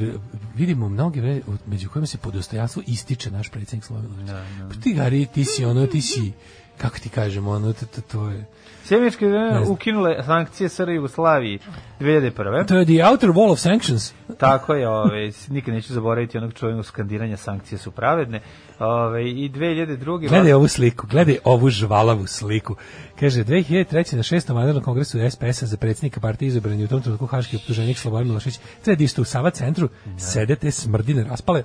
vidimo 0.56 0.90
mnoge, 0.90 1.22
ve- 1.22 1.42
među 1.68 1.90
kojima 1.90 2.08
se 2.08 2.18
po 2.18 2.32
dostojanstvu 2.32 2.84
ističe 2.88 3.32
naš 3.32 3.50
predsjednik 3.50 3.84
Slobodan 3.84 4.12
Milošević. 4.12 4.44
Pa 4.70 4.82
ti, 4.82 4.94
Gari, 4.94 5.26
ti 5.26 5.46
si 5.46 5.66
ono, 5.66 5.88
ti 5.88 6.02
si, 6.02 6.32
kako 6.78 7.00
ti 7.00 7.10
kažemo, 7.10 7.52
ono, 7.52 7.74
to, 7.74 7.86
to, 7.86 8.02
to 8.04 8.30
je... 8.30 8.46
Sjemeničke 8.86 9.30
znam. 9.30 9.72
ukinule 9.72 10.24
sankcije 10.24 10.70
SR 10.70 10.90
Jugoslaviji 10.90 11.60
2001. 12.00 12.68
To 12.68 12.78
je 12.78 12.86
the 12.86 13.10
outer 13.12 13.30
wall 13.30 13.52
of 13.52 13.60
sanctions. 13.60 14.14
Tako 14.38 14.74
je, 14.74 14.90
ove, 14.90 15.32
nikad 15.50 15.74
neću 15.74 15.94
zaboraviti 15.94 16.38
onog 16.38 16.54
čuvenog 16.54 16.86
skandiranja 16.86 17.38
sankcije 17.38 17.80
su 17.80 17.92
pravedne. 17.92 18.42
Ove, 18.80 19.30
I 19.30 19.50
2002. 19.50 20.30
Gledaj 20.30 20.54
ovu 20.54 20.68
sliku, 20.68 21.08
gledaj 21.08 21.38
ovu 21.44 21.70
žvalavu 21.70 22.28
sliku. 22.28 22.76
Kaže, 23.20 23.44
2003. 23.44 24.16
na 24.16 24.24
šestom 24.24 24.56
vanrednom 24.56 24.84
kongresu 24.84 25.18
SPS-a 25.30 25.66
za 25.66 25.78
predsjednika 25.78 26.20
partije 26.20 26.48
izabran 26.48 26.80
je 26.80 26.86
u 26.86 26.88
tom 26.88 27.02
trenutku 27.02 27.26
haški 27.26 27.56
optuženik 27.56 27.98
Slobodan 27.98 28.28
Milošević. 28.28 28.60
Treba 28.84 29.04
isto 29.04 29.22
u 29.22 29.26
Sava 29.26 29.50
centru, 29.50 29.90
sedete 30.18 30.72
smrdine 30.72 31.24
raspale 31.24 31.64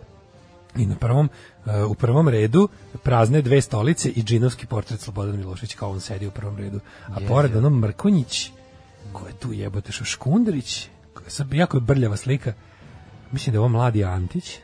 i 0.77 0.87
na 0.87 0.95
prvom, 0.97 1.29
uh, 1.65 1.91
u 1.91 1.95
prvom 1.95 2.29
redu 2.29 2.69
prazne 3.03 3.43
dve 3.43 3.61
stolice 3.61 4.11
i 4.11 4.23
džinovski 4.23 4.67
portret 4.67 5.01
Slobodan 5.01 5.37
Milošević 5.37 5.75
kao 5.75 5.91
on 5.91 6.01
sedi 6.01 6.27
u 6.27 6.31
prvom 6.31 6.57
redu. 6.57 6.81
A 7.09 7.21
pored 7.29 7.57
ono 7.57 7.71
Mrkonjić, 7.71 8.51
ko 9.13 9.27
je 9.27 9.33
tu 9.33 9.53
jebote 9.53 9.93
što 9.93 10.05
Škundrić, 10.05 10.89
ko 11.15 11.23
je 11.25 11.59
jako 11.59 11.77
je 11.77 11.81
brljava 11.81 12.17
slika. 12.17 12.53
Mislim 13.33 13.53
da 13.53 13.57
je 13.57 13.61
ovo 13.61 13.69
mladi 13.69 14.05
Antić, 14.05 14.59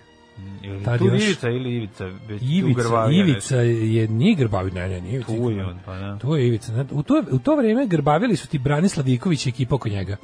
Ili 0.63 0.85
tad 0.85 0.99
tu 0.99 1.05
još- 1.07 1.25
Ivica 1.25 1.49
ili 1.49 1.75
Ivica. 1.77 2.05
već 2.05 2.43
Ivica, 2.43 3.09
Ivica 3.13 3.57
je 3.57 4.09
nije 4.09 4.35
Grbavi, 4.35 4.71
ne, 4.71 4.89
ne, 4.89 5.01
nije 5.01 5.15
Ivica. 5.15 5.33
Tu 5.33 5.51
je 5.51 5.67
on, 5.67 5.79
pa 5.87 5.99
da. 5.99 6.19
Tu 6.19 6.37
je 6.37 6.47
Ivica. 6.47 6.73
Znate, 6.73 6.95
U 6.95 7.03
to, 7.03 7.23
u 7.31 7.39
to 7.39 7.57
vrijeme 7.57 7.87
Grbavili 7.87 8.37
su 8.37 8.49
ti 8.49 8.59
Branislav 8.59 9.09
Iković 9.09 9.47
i 9.47 9.49
ekipa 9.49 9.75
oko 9.75 9.89
njega. 9.89 10.17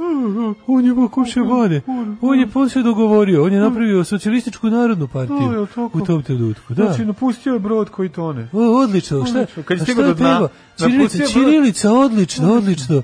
On 0.66 0.84
je 0.84 0.94
pokuše 0.94 1.40
vode. 1.40 1.80
On 2.20 2.38
je 2.38 2.48
se 2.68 2.82
dogovorio. 2.82 3.44
On 3.44 3.52
je 3.52 3.60
napravio 3.60 4.04
socijalističku 4.04 4.70
narodnu 4.70 5.08
partiju 5.08 5.66
tako? 5.66 5.90
u 5.94 6.06
tom 6.06 6.22
trenutku. 6.22 6.74
Da. 6.74 6.84
Znači, 6.84 7.04
napustio 7.04 7.52
je 7.52 7.58
brod 7.58 7.90
koji 7.90 8.08
tone. 8.08 8.48
O, 8.52 8.82
odlično. 8.82 9.26
Šta, 9.26 9.38
Odlično. 9.38 9.62
Kad 9.62 9.78
je 9.78 9.84
šta 9.84 9.94
do 9.94 10.02
dna, 10.02 10.14
treba? 10.14 10.38
Brod. 10.78 11.30
Ćirilica, 11.32 11.92
odlično, 11.92 12.54
odlično. 12.54 13.02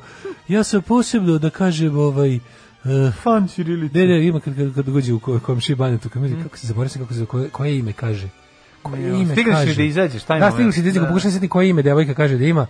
Ja 0.49 0.65
sam 0.65 0.83
posebno 0.83 1.39
da 1.39 1.51
kažem 1.51 1.99
ovaj 1.99 2.39
uh, 2.85 3.15
Fan 3.15 3.49
Ćirilice. 3.49 3.99
Ne, 3.99 4.07
ne, 4.07 4.27
ima 4.27 4.41
kad, 4.41 4.57
kad, 4.57 4.75
kad 4.75 4.85
dođe 4.85 5.13
u 5.13 5.19
ko- 5.19 5.39
komši 5.41 5.75
banetu, 5.75 6.09
kad 6.09 6.23
mi 6.23 6.43
kako 6.43 6.57
se 6.57 6.67
zaboravio 6.67 6.89
se 6.89 6.99
kako 6.99 7.15
se 7.15 7.27
koje, 7.27 7.49
koje 7.49 7.79
ime 7.79 7.93
kaže. 7.93 8.29
Koje 8.83 9.21
ime 9.21 9.33
Stigneš 9.33 9.55
kaže. 9.55 9.71
li 9.71 9.77
da 9.77 9.83
izađeš, 9.83 10.23
taj 10.23 10.41
Da, 10.41 10.51
si 10.51 10.57
da 10.57 10.69
izađeš, 10.69 10.95
Da. 10.95 11.07
pokušaj 11.07 11.31
se 11.31 11.35
setiti 11.35 11.49
koje 11.49 11.69
ime 11.69 11.83
devojka 11.83 12.15
kaže 12.15 12.37
da 12.39 12.45
ima. 12.45 12.67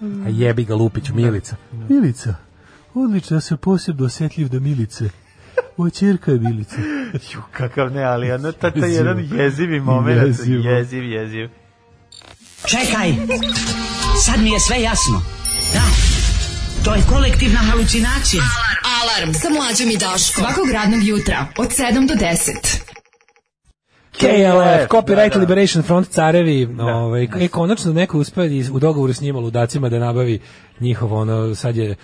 A 0.00 0.28
jebi 0.28 0.64
ga 0.64 0.74
Lupiću, 0.74 1.14
Milica. 1.14 1.56
Milica. 1.88 2.34
Odlično, 2.94 3.36
ja 3.36 3.40
sam 3.40 3.58
posebno 3.58 4.06
osjetljiv 4.06 4.48
da 4.48 4.60
Milice. 4.60 5.10
Moja 5.76 5.90
čerka 5.90 6.32
je 6.32 6.38
Milica. 6.38 6.76
Ju, 7.34 7.40
kakav 7.52 7.92
ne, 7.92 8.02
ali 8.02 8.32
ono, 8.32 8.52
ta, 8.52 8.70
ta 8.70 8.86
jedan 8.86 9.28
jezivi 9.32 9.80
moment. 9.80 10.26
Jezivo. 10.26 10.62
Jeziv, 10.62 11.04
jeziv. 11.04 11.48
Čekaj, 12.64 13.12
sad 14.24 14.42
mi 14.42 14.50
je 14.50 14.60
sve 14.60 14.82
jasno. 14.82 15.39
Da, 16.80 16.84
to 16.84 16.94
je 16.94 17.02
kolektivna 17.08 17.58
halucinacija. 17.58 18.42
Alarm 19.00 19.34
sa 19.34 19.48
mlađom 19.50 19.90
i 19.90 19.96
Daškom. 19.96 20.44
Svakog 20.44 20.70
radnog 20.70 21.02
jutra 21.02 21.46
od 21.58 21.68
7 21.68 22.08
do 22.08 22.14
10. 22.14 22.80
KLF, 24.12 24.88
Copyright 24.90 25.28
da, 25.28 25.34
da. 25.34 25.40
Liberation 25.40 25.82
Front 25.82 26.08
carevi, 26.08 26.68
ovaj, 26.80 27.28
e, 27.40 27.48
konačno 27.48 27.92
neko 27.92 28.18
uspeo 28.18 28.44
i 28.44 28.64
u 28.72 28.78
dogovoru 28.78 29.12
s 29.12 29.20
njima 29.20 29.38
ludacima 29.38 29.88
da 29.88 29.98
nabavi 29.98 30.40
njihovo 30.80 31.20
ono, 31.20 31.54
sad 31.54 31.76
je 31.76 31.96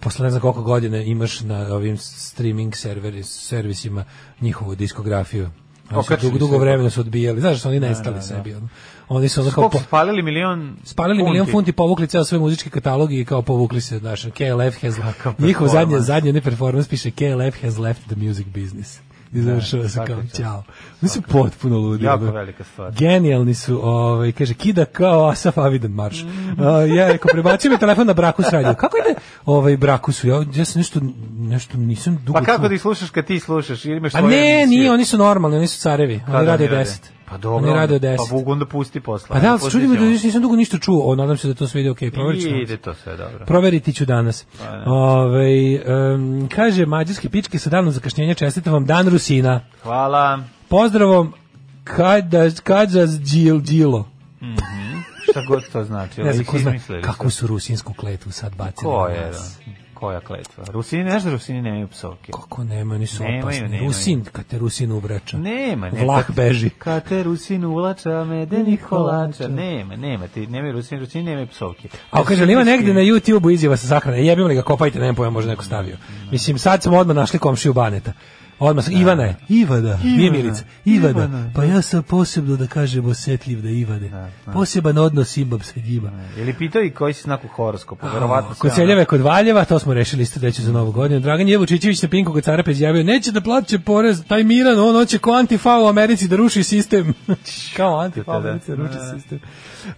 posle 0.00 0.24
ne 0.24 0.30
znam 0.30 0.40
koliko 0.40 0.62
godina 0.62 0.98
imaš 0.98 1.40
na 1.40 1.74
ovim 1.74 1.98
streaming 1.98 2.76
serveri, 2.76 3.22
servisima 3.22 4.04
njihovu 4.40 4.74
diskografiju. 4.74 5.50
Okačili 5.90 6.32
dugo, 6.32 6.38
dugo 6.38 6.58
vremena 6.58 6.90
su 6.90 7.00
odbijali. 7.00 7.40
Znaš 7.40 7.52
da 7.52 7.58
su 7.58 7.68
oni 7.68 7.80
nestali 7.80 8.14
da, 8.14 8.20
da. 8.20 8.26
sebi. 8.26 8.54
ono. 8.54 8.68
Oni 9.08 9.28
su. 9.28 9.42
Koliko 9.42 9.68
po- 9.68 9.78
spalili 9.78 10.22
milion 10.22 10.76
spalili 10.84 11.24
milion 11.24 11.46
funti, 11.50 11.72
povukli 11.72 12.06
ceo 12.06 12.24
svoj 12.24 12.40
muzički 12.40 12.70
katalog 12.70 13.12
i 13.12 13.24
kao 13.24 13.42
povukli 13.42 13.80
se, 13.80 13.98
znaš, 13.98 14.22
KLF 14.22 14.82
has 14.82 14.94
njihov 15.38 15.68
zadnje, 15.68 16.00
zadnje 16.00 16.32
ne 16.32 16.40
performance 16.40 16.90
piše 16.90 17.10
KLF 17.10 17.62
has 17.62 17.78
left 17.78 18.02
the 18.06 18.16
music 18.16 18.46
business. 18.46 19.00
I 19.34 19.40
završava 19.42 19.88
se 19.88 20.00
kao, 20.06 20.22
ćao. 20.36 20.64
Oni 21.02 21.08
su 21.08 21.22
potpuno 21.22 21.78
ludi. 21.78 22.04
Jako 22.04 22.24
velika 22.24 22.64
stvar. 22.64 22.92
Genijalni 22.92 23.54
su, 23.54 23.80
ovaj, 23.88 24.32
kaže, 24.32 24.54
kida 24.54 24.84
kao 24.84 25.28
Asaf 25.28 25.58
Avidan 25.58 25.90
marš. 25.90 26.22
Uh, 26.22 26.28
ja 26.96 27.08
rekao, 27.12 27.28
prebacio 27.32 27.70
mi 27.70 27.78
telefon 27.78 28.06
na 28.06 28.12
Brakus 28.12 28.46
radio. 28.50 28.74
Kako 28.74 28.96
ide 28.96 29.20
ovaj 29.46 29.76
Brakusu? 29.76 30.28
Ja, 30.28 30.44
ja 30.54 30.64
sam 30.64 30.80
nešto, 30.80 31.00
nešto 31.38 31.78
nisam 31.78 32.18
dugo 32.24 32.38
Pa 32.38 32.44
kako 32.44 32.62
čuo. 32.62 32.68
da 32.68 32.78
slušaš 32.78 33.10
kad 33.10 33.26
ti 33.26 33.40
slušaš? 33.40 33.84
Ili 33.84 33.96
imaš 33.96 34.14
A 34.14 34.18
svoje 34.18 34.36
ne, 34.36 34.66
nije, 34.66 34.92
oni 34.92 35.04
su 35.04 35.18
normalni, 35.18 35.56
oni 35.56 35.66
su 35.66 35.80
carevi. 35.80 36.20
Kada 36.26 36.38
Oni 36.38 36.46
rade? 36.46 36.68
10. 36.68 36.96
Pa 37.34 37.38
dobro. 37.38 37.56
Oni 37.58 37.74
rade 37.74 37.94
od 37.94 38.04
onda- 38.04 38.08
10. 38.08 38.16
Pa 38.18 38.34
Bugu 38.36 38.52
onda 38.52 38.66
pusti 38.66 39.00
posle. 39.00 39.28
Pa 39.28 39.40
da, 39.40 39.50
ali 39.50 39.58
Pustit 39.58 39.72
čudi 39.72 39.86
me 39.88 39.96
da 39.96 40.04
nisam 40.04 40.42
dugo 40.42 40.56
ništa 40.56 40.78
čuo. 40.78 41.02
O, 41.02 41.14
nadam 41.14 41.36
se 41.36 41.48
da 41.48 41.54
to 41.54 41.66
sve 41.66 41.80
ide 41.80 41.90
okej. 41.90 42.10
Proverit 42.10 42.42
ću. 42.42 42.48
Ide 42.48 42.76
to 42.76 42.94
sve 42.94 43.16
dobro. 43.16 43.44
Proveriti 43.46 43.92
ću 43.92 44.04
danas. 44.04 44.46
Ovaj, 44.86 45.74
em, 45.74 46.48
kaže, 46.48 46.86
mađarske 46.86 47.28
pičke 47.28 47.58
sa 47.58 47.70
danom 47.70 47.90
zakašnjenja 47.90 48.34
čestitam 48.34 48.72
vam 48.72 48.86
dan 48.86 49.08
Rusina. 49.08 49.60
Hvala. 49.82 50.38
Pozdravom 50.68 51.32
kada, 51.84 52.50
kada 52.62 53.06
džil, 53.06 53.60
džilo. 53.60 54.08
Šta 55.30 55.40
god 55.48 55.62
to 55.72 55.84
znači. 55.84 56.20
Ne 56.20 56.32
znam 56.32 56.36
Ovi 56.36 56.44
ko 56.44 56.58
zna 56.58 56.70
izmislili 56.70 57.02
kakvu 57.02 57.30
su. 57.30 57.46
rusinsku 57.46 57.94
kletvu 57.94 58.32
sad 58.32 58.56
bacili. 58.56 58.84
Ko 58.84 59.06
je? 59.06 59.30
da? 59.30 59.74
Koja 59.94 60.20
kletva? 60.20 60.64
Rusini, 60.66 61.10
znaš 61.10 61.22
da 61.22 61.30
Rusini 61.30 61.62
nemaju 61.62 61.88
psovke? 61.88 62.32
Kako 62.32 62.64
nema, 62.64 62.94
oni 62.94 63.06
su 63.06 63.22
Nemaju, 63.22 63.40
opasni. 63.40 63.60
nemaju. 63.60 63.84
Rusin, 63.84 64.24
kad 64.24 64.46
te 64.46 64.58
Rusin 64.58 64.92
uvrača. 64.92 65.38
Nema, 65.38 65.90
ne. 65.90 66.04
Vlah 66.04 66.26
kad- 66.26 66.36
beži. 66.36 66.70
Kad 66.70 67.08
te 67.08 67.22
Rusin 67.22 67.64
ulača, 67.64 68.24
medenih 68.24 68.84
kolača. 68.84 69.48
Nema, 69.48 69.96
nema, 69.96 70.28
ti 70.28 70.46
nemaju 70.46 70.72
Rusini, 70.72 71.00
Rusini 71.00 71.24
nemaju 71.24 71.46
psovke. 71.46 71.88
A 72.10 72.24
kaže, 72.24 72.42
ali 72.42 72.52
ima 72.52 72.64
negde 72.64 72.94
na 72.94 73.00
YouTube-u 73.00 73.50
izjava 73.50 73.76
sa 73.76 73.86
sahrane. 73.88 74.26
Jebimo 74.26 74.48
li 74.48 74.54
ga, 74.54 74.62
kopajte, 74.62 74.98
nema 74.98 75.14
pojma, 75.14 75.30
možda 75.30 75.50
neko 75.50 75.64
stavio. 75.64 75.96
Mislim, 76.30 76.58
sad 76.58 76.82
smo 76.82 76.98
odmah 76.98 77.16
našli 77.16 77.38
komšiju 77.38 77.72
Baneta. 77.72 78.12
Odmah, 78.58 78.84
Ivana 78.90 79.22
je. 79.22 79.36
Ivada, 79.48 79.98
nije 80.04 80.30
Milica. 80.30 80.62
Ivada. 80.84 81.18
Ivana, 81.18 81.50
Pa 81.54 81.64
ja 81.64 81.82
sam 81.82 82.02
posebno, 82.02 82.56
da 82.56 82.66
kažem, 82.66 83.06
osetljiv 83.06 83.62
da 83.62 83.68
Ivane. 83.68 84.30
Poseban 84.52 84.98
odnos 84.98 85.36
imam 85.36 85.60
sa 85.60 85.80
njima. 85.80 86.10
Ili 86.36 86.54
pitao 86.54 86.82
i 86.82 86.90
koji 86.90 87.14
si 87.14 87.22
znak 87.22 87.44
u 87.44 87.48
horoskopu, 87.48 88.06
verovatno 88.14 88.54
Kod 88.58 88.74
Seljeve, 88.74 89.04
kod 89.04 89.20
Valjeva, 89.20 89.64
to 89.64 89.78
smo 89.78 89.94
rešili 89.94 90.22
isto 90.22 90.40
reći 90.40 90.62
za 90.62 90.72
novu 90.72 90.92
godinu. 90.92 91.20
Dragan 91.20 91.48
Jevučićević 91.48 92.02
na 92.02 92.08
Pinku 92.08 92.32
kod 92.32 92.44
Carapa 92.44 92.70
izjavio, 92.70 93.02
neće 93.02 93.32
da 93.32 93.40
plaće 93.40 93.78
porez, 93.78 94.24
taj 94.28 94.44
Miran, 94.44 94.78
on 94.78 94.94
hoće 94.94 95.18
ko 95.18 95.32
Antifa 95.32 95.78
u 95.78 95.86
Americi 95.86 96.28
da 96.28 96.36
ruši 96.36 96.62
sistem. 96.62 97.14
Kao 97.76 97.98
Antifa 97.98 98.30
u 98.30 98.34
Da, 98.34 98.40
da. 98.40 98.48
Americi 98.48 98.70
da 98.70 98.76
ruši 98.76 98.98
sistem. 99.14 99.40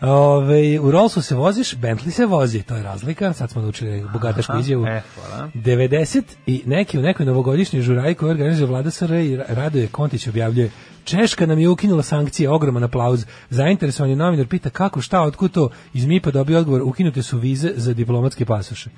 Ove, 0.00 0.80
u 0.80 0.90
Rollsu 0.90 1.22
se 1.22 1.34
voziš, 1.34 1.74
Bentley 1.74 2.10
se 2.10 2.26
vozi, 2.26 2.62
to 2.62 2.76
je 2.76 2.82
razlika, 2.82 3.32
sad 3.32 3.50
smo 3.50 3.62
naučili 3.62 4.04
bogatašku 4.12 4.58
izjavu. 4.58 4.86
E, 4.86 5.02
hvala. 5.14 5.50
90 5.54 6.22
i 6.46 6.62
neki 6.66 6.98
u 6.98 7.02
nekoj 7.02 7.26
novogodišnjoj 7.26 7.82
žuraji 7.82 8.14
koju 8.14 8.30
organizuje 8.46 8.66
vlada 8.66 8.90
SR 8.90 9.12
i 9.12 9.36
Ra- 9.36 9.44
Radoje 9.48 9.86
Kontić 9.86 10.26
objavljuje 10.26 10.70
Češka 11.04 11.46
nam 11.46 11.58
je 11.58 11.68
ukinula 11.68 12.02
sankcije, 12.02 12.50
ogroman 12.50 12.84
aplauz. 12.84 13.24
Zainteresovani 13.50 14.16
novinar 14.16 14.46
pita 14.46 14.70
kako, 14.70 15.00
šta, 15.00 15.22
otkud 15.22 15.52
to? 15.52 15.70
Iz 15.94 16.06
MIPA 16.06 16.30
dobio 16.30 16.58
odgovor, 16.58 16.82
ukinute 16.82 17.22
su 17.22 17.38
vize 17.38 17.72
za 17.76 17.94
diplomatske 17.94 18.44
pasoše. 18.44 18.90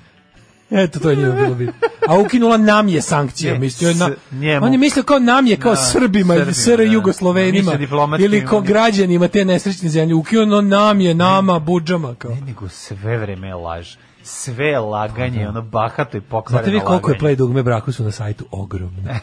Eto, 0.71 0.99
to 0.99 1.09
je 1.09 1.15
njima 1.15 1.31
bilo 1.31 1.55
bitno. 1.55 1.73
A 2.07 2.19
ukinula 2.19 2.57
nam 2.57 2.87
je 2.87 3.01
sankcije, 3.01 3.53
Ne, 3.53 3.59
mislio 3.59 3.89
je 3.89 3.95
na, 3.95 4.09
njemu. 4.31 4.65
on 4.65 4.71
je 4.71 4.77
mislio 4.77 5.03
kao 5.03 5.19
nam 5.19 5.47
je, 5.47 5.57
kao 5.57 5.71
Da, 5.71 5.77
Srbima, 5.77 6.35
ili 6.35 6.53
Srbima, 6.53 6.77
SR 6.77 6.77
da. 6.77 6.83
Jugoslovenima, 6.83 7.71
ili 8.19 8.45
kao 8.45 8.61
građanima 8.61 9.27
te 9.27 9.45
nesrećne 9.45 9.89
zemlje, 9.89 10.15
ukinulo 10.15 10.61
nam 10.61 11.01
je, 11.01 11.13
nama, 11.13 11.59
budžama, 11.59 12.15
kao. 12.15 12.31
Ne, 12.31 12.41
nego 12.41 12.69
sve 12.69 13.17
vreme 13.17 13.47
je 13.47 13.55
laž. 13.55 13.87
Sve 14.31 14.65
je 14.65 14.79
laganje, 14.79 15.47
ono 15.47 15.61
bahato 15.61 16.17
i 16.17 16.21
pokvareno 16.21 16.63
Znate 16.63 16.71
vi 16.71 16.85
koliko 16.85 17.11
je 17.11 17.17
play 17.19 17.35
dugme 17.35 17.63
braku 17.63 17.91
su 17.91 18.03
na 18.03 18.11
sajtu? 18.11 18.45
Ogromno. 18.51 19.01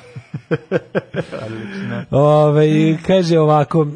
Ove, 2.11 2.99
kaže 3.07 3.39
ovako, 3.39 3.83
e, 3.83 3.87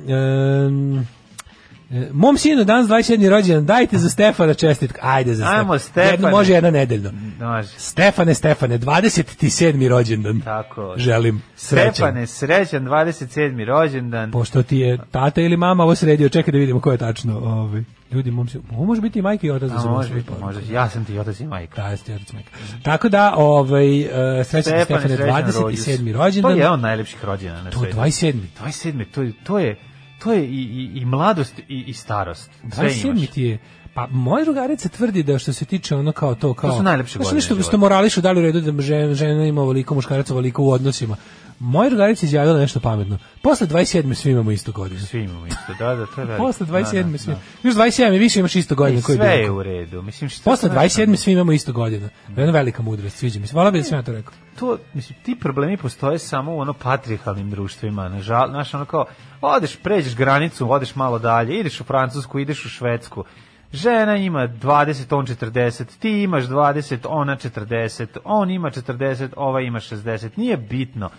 mom 2.13 2.39
sinu 2.39 2.65
danas 2.65 2.89
27. 2.89 3.29
rođendan, 3.29 3.67
dajte 3.67 3.99
za 3.99 4.09
Stefana 4.09 4.55
čestitku. 4.55 4.99
Ajde 5.03 5.35
za 5.35 5.45
Ajmo, 5.45 5.55
Stefana. 5.55 5.79
Stefane. 5.79 6.11
Jedno 6.11 6.31
može 6.31 6.53
jedna 6.53 6.71
nedeljno. 6.71 7.11
Može. 7.41 7.69
Stefane, 7.69 8.35
Stefane, 8.35 8.79
27. 8.79 9.89
rođendan. 9.89 10.41
Tako. 10.41 10.95
Želim 10.97 11.43
srećan. 11.57 11.93
Stefane, 11.95 12.27
srećan 12.27 12.85
27. 12.85 13.65
rođendan. 13.67 14.31
Pošto 14.31 14.63
ti 14.63 14.77
je 14.79 14.99
tata 15.11 15.41
ili 15.41 15.57
mama 15.57 15.85
ovo 15.85 15.95
sredio, 15.95 16.29
čekaj 16.29 16.53
da 16.53 16.59
vidimo 16.59 16.81
ko 16.81 16.93
je 16.93 16.99
tačno. 16.99 17.39
Ovaj. 17.39 17.83
Ljudi, 18.13 18.31
mom 18.31 18.49
sinu, 18.49 18.63
ovo 18.73 18.85
može 18.85 19.01
biti 19.01 19.19
i 19.19 19.23
majka 19.23 19.47
i 19.47 19.51
otac. 19.51 19.71
da 19.71 19.91
može 19.91 20.15
biti, 20.15 20.31
može. 20.41 20.61
Ja 20.73 20.89
sam 20.89 21.05
ti 21.05 21.19
otac 21.19 21.41
i 21.41 21.47
majka. 21.47 21.83
Da, 21.83 21.89
jeste 21.89 22.15
otac 22.15 22.31
i 22.33 22.35
majka. 22.35 22.51
Tako 22.83 23.09
da, 23.09 23.35
ovaj, 23.37 24.01
uh, 24.01 24.07
srećan 24.45 24.63
Stefane, 24.85 25.17
srećan 25.17 25.27
27. 25.27 26.13
To 26.13 26.19
rođendan. 26.19 26.53
je 26.53 26.59
jedan 26.59 26.73
od 26.73 26.81
najlepših 26.81 27.25
rođena 27.25 27.63
na 27.63 27.71
To, 27.71 27.79
svetu. 27.79 27.97
27. 27.97 28.35
27. 28.65 29.05
To 29.15 29.23
je, 29.23 29.33
to 29.45 29.59
je, 29.59 29.77
to 30.23 30.33
je 30.33 30.45
i, 30.45 30.63
i, 30.63 31.01
i 31.01 31.05
mladost 31.05 31.59
i, 31.69 31.85
i 31.87 31.93
starost. 31.93 32.51
Sve 32.75 32.89
27 32.89 33.11
imaš. 33.11 33.31
ti 33.31 33.43
je 33.43 33.59
Pa 33.95 34.07
moja 34.07 34.45
drugarica 34.45 34.89
tvrdi 34.89 35.23
da 35.23 35.39
što 35.39 35.53
se 35.53 35.65
tiče 35.65 35.97
ono 35.97 36.13
kao 36.13 36.35
to 36.35 36.55
kao 36.55 36.77
su 36.77 36.83
najlepše 36.83 37.19
godine 37.19 37.35
nešto 37.35 37.55
života. 37.55 37.69
što 37.69 37.79
morališu 37.79 38.21
da 38.21 38.33
li 38.33 38.39
u 38.39 38.43
redu 38.43 38.61
da 38.61 38.83
žena, 38.83 39.15
žena 39.15 39.47
ima 39.47 39.63
ovoliko 39.63 39.95
muškarac 39.95 40.31
ovoliko 40.31 40.63
u 40.63 40.71
odnosima. 40.71 41.17
Moja 41.63 41.89
drugarica 41.91 42.27
je 42.27 42.29
izjavila 42.29 42.59
nešto 42.59 42.81
pametno. 42.81 43.19
Posle 43.43 43.67
27 43.67 44.15
svi 44.15 44.31
imamo 44.31 44.51
isto 44.51 44.73
godinu. 44.73 45.01
Svi 45.01 45.21
imamo 45.23 45.47
isto, 45.47 45.75
da, 45.79 45.95
da, 45.95 46.07
to 46.07 46.13
veliko. 46.17 46.37
Posle 46.45 46.67
27 46.67 47.03
Da, 47.03 47.11
da, 47.11 47.19
svi. 47.19 47.33
da. 47.33 47.41
Još 47.63 47.75
27 47.75 48.15
i 48.15 48.19
više 48.19 48.41
imaš 48.41 48.57
isto 48.57 48.75
godinu 48.75 49.03
koji 49.03 49.19
sve 49.19 49.27
je 49.29 49.51
u 49.51 49.63
redu. 49.63 50.03
Mislim, 50.03 50.31
šta 50.31 50.51
Posle 50.51 50.69
znaš, 50.69 50.93
27 50.93 51.17
svi 51.17 51.33
imamo 51.33 51.53
isto 51.53 51.73
godinu. 51.73 52.09
Jedna 52.29 52.53
velika 52.53 52.83
mudrost, 52.83 53.17
sviđa 53.17 53.41
mi 53.41 53.47
se. 53.47 53.53
Hvala 53.53 53.71
bi 53.71 53.79
da 53.79 53.85
sam 53.85 53.99
ja 53.99 54.03
to 54.03 54.13
rekao. 54.13 54.33
to, 54.59 54.79
mislim, 54.95 55.19
ti 55.23 55.37
problemi 55.41 55.77
postoje 55.77 56.19
samo 56.19 56.55
u 56.55 56.59
ono 56.59 56.73
patrihalnim 56.73 57.51
društvima. 57.51 58.09
Nažal, 58.09 58.49
znaš, 58.49 58.75
ono 58.75 58.85
kao, 58.85 59.05
odeš, 59.41 59.77
pređeš 59.77 60.17
granicu, 60.17 60.73
odeš 60.73 60.95
malo 60.95 61.19
dalje, 61.19 61.61
ideš 61.61 61.81
u 61.81 61.85
Francusku, 61.85 62.39
ideš 62.39 62.65
u 62.65 62.69
Švedsku. 62.69 63.25
Žena 63.73 64.17
ima 64.17 64.49
20, 64.49 65.17
on 65.17 65.27
40, 65.27 65.85
ti 65.99 66.23
imaš 66.23 66.45
20, 66.45 66.99
ona 67.09 67.37
40, 67.37 68.07
on 68.25 68.51
ima 68.51 68.71
40, 68.71 69.29
ova 69.37 69.61
ima 69.61 69.81
60. 69.81 70.29
Nije 70.37 70.57
bitno. 70.57 71.11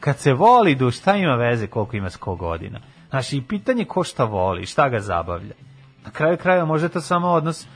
Kad 0.00 0.18
se 0.18 0.32
voli 0.32 0.74
duš, 0.74 0.96
šta 0.96 1.16
ima 1.16 1.34
veze 1.34 1.66
koliko 1.66 1.96
ima 1.96 2.10
sko 2.10 2.34
godina? 2.34 2.80
Znaš, 3.10 3.32
i 3.32 3.42
pitanje 3.42 3.84
ko 3.84 4.04
šta 4.04 4.24
voli, 4.24 4.66
šta 4.66 4.88
ga 4.88 5.00
zabavlja. 5.00 5.54
Na 6.04 6.10
kraju 6.10 6.36
kraja 6.36 6.64
možda 6.64 6.84
je 6.84 6.90
to 6.90 7.00
samo 7.00 7.28
odnos 7.28 7.66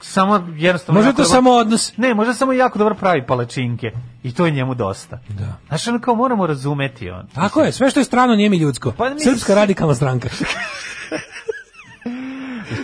samo 0.00 0.46
jednostavno 0.56 1.00
Može 1.00 1.10
to 1.10 1.16
dobro- 1.16 1.24
samo 1.26 1.50
odnos. 1.50 1.96
ne, 1.96 2.14
možda 2.14 2.34
samo 2.34 2.52
jako 2.52 2.78
dobro 2.78 2.94
pravi 2.94 3.26
palačinke 3.26 3.90
i 4.22 4.34
to 4.34 4.46
je 4.46 4.52
njemu 4.52 4.74
dosta. 4.74 5.18
Da. 5.28 5.56
Znaš, 5.68 5.88
ono 5.88 5.98
kao 5.98 6.14
moramo 6.14 6.46
razumeti 6.46 7.10
on. 7.10 7.26
Tako 7.28 7.60
je, 7.60 7.72
sve 7.72 7.90
što 7.90 8.00
je 8.00 8.04
strano 8.04 8.34
nije 8.34 8.50
mi 8.50 8.56
ljudsko. 8.56 8.92
Pa 8.92 9.10
mislim- 9.10 9.34
Srpska 9.34 9.54
radikalna 9.54 9.94
stranka. 9.94 10.28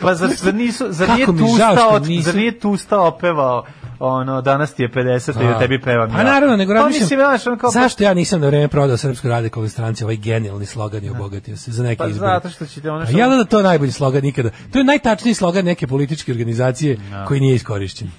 Pa 0.02 0.14
zar, 0.14 0.30
zar, 0.30 0.54
nisu, 0.54 0.86
zar, 0.88 1.06
Kako 1.08 1.32
nije 1.32 1.32
mi 1.34 1.38
tusta, 1.48 1.98
nisu- 2.00 2.22
zar 2.22 2.34
nije 2.34 2.58
tusta 2.60 3.00
opevao 3.00 3.64
ono, 3.98 4.40
danas 4.42 4.74
ti 4.74 4.82
je 4.82 4.88
50 4.88 5.42
i 5.42 5.46
da 5.46 5.58
tebi 5.58 5.80
pevam 5.80 6.10
Pa 6.10 6.18
ja. 6.18 6.24
naravno, 6.24 6.56
nego 6.56 6.72
pa 6.72 6.74
razmišljam, 6.74 7.32
mislim, 7.32 7.58
kao, 7.58 7.70
zašto 7.70 8.04
ja 8.04 8.14
nisam 8.14 8.40
na 8.40 8.46
vreme 8.46 8.68
prodao 8.68 8.96
Srpskoj 8.96 9.30
radikalnoj 9.30 9.68
stranci 9.68 10.04
ovaj 10.04 10.16
genijalni 10.16 10.66
slogan 10.66 11.04
i 11.04 11.10
obogatio 11.10 11.56
se 11.56 11.72
za 11.72 11.82
neke 11.82 11.98
Pa 11.98 12.08
izbore. 12.08 12.32
zato 12.32 12.48
što 12.48 12.66
ćete 12.66 12.90
ono 12.90 13.06
što... 13.06 13.18
jel 13.18 13.30
da 13.30 13.44
to 13.44 13.58
je 13.58 13.64
najbolji 13.64 13.92
slogan 13.92 14.22
nikada? 14.22 14.50
To 14.72 14.78
je 14.78 14.84
najtačniji 14.84 15.34
slogan 15.34 15.64
neke 15.64 15.86
političke 15.86 16.32
organizacije 16.32 16.98
koji 17.28 17.40
nije 17.40 17.54
iskorišćen. 17.54 18.10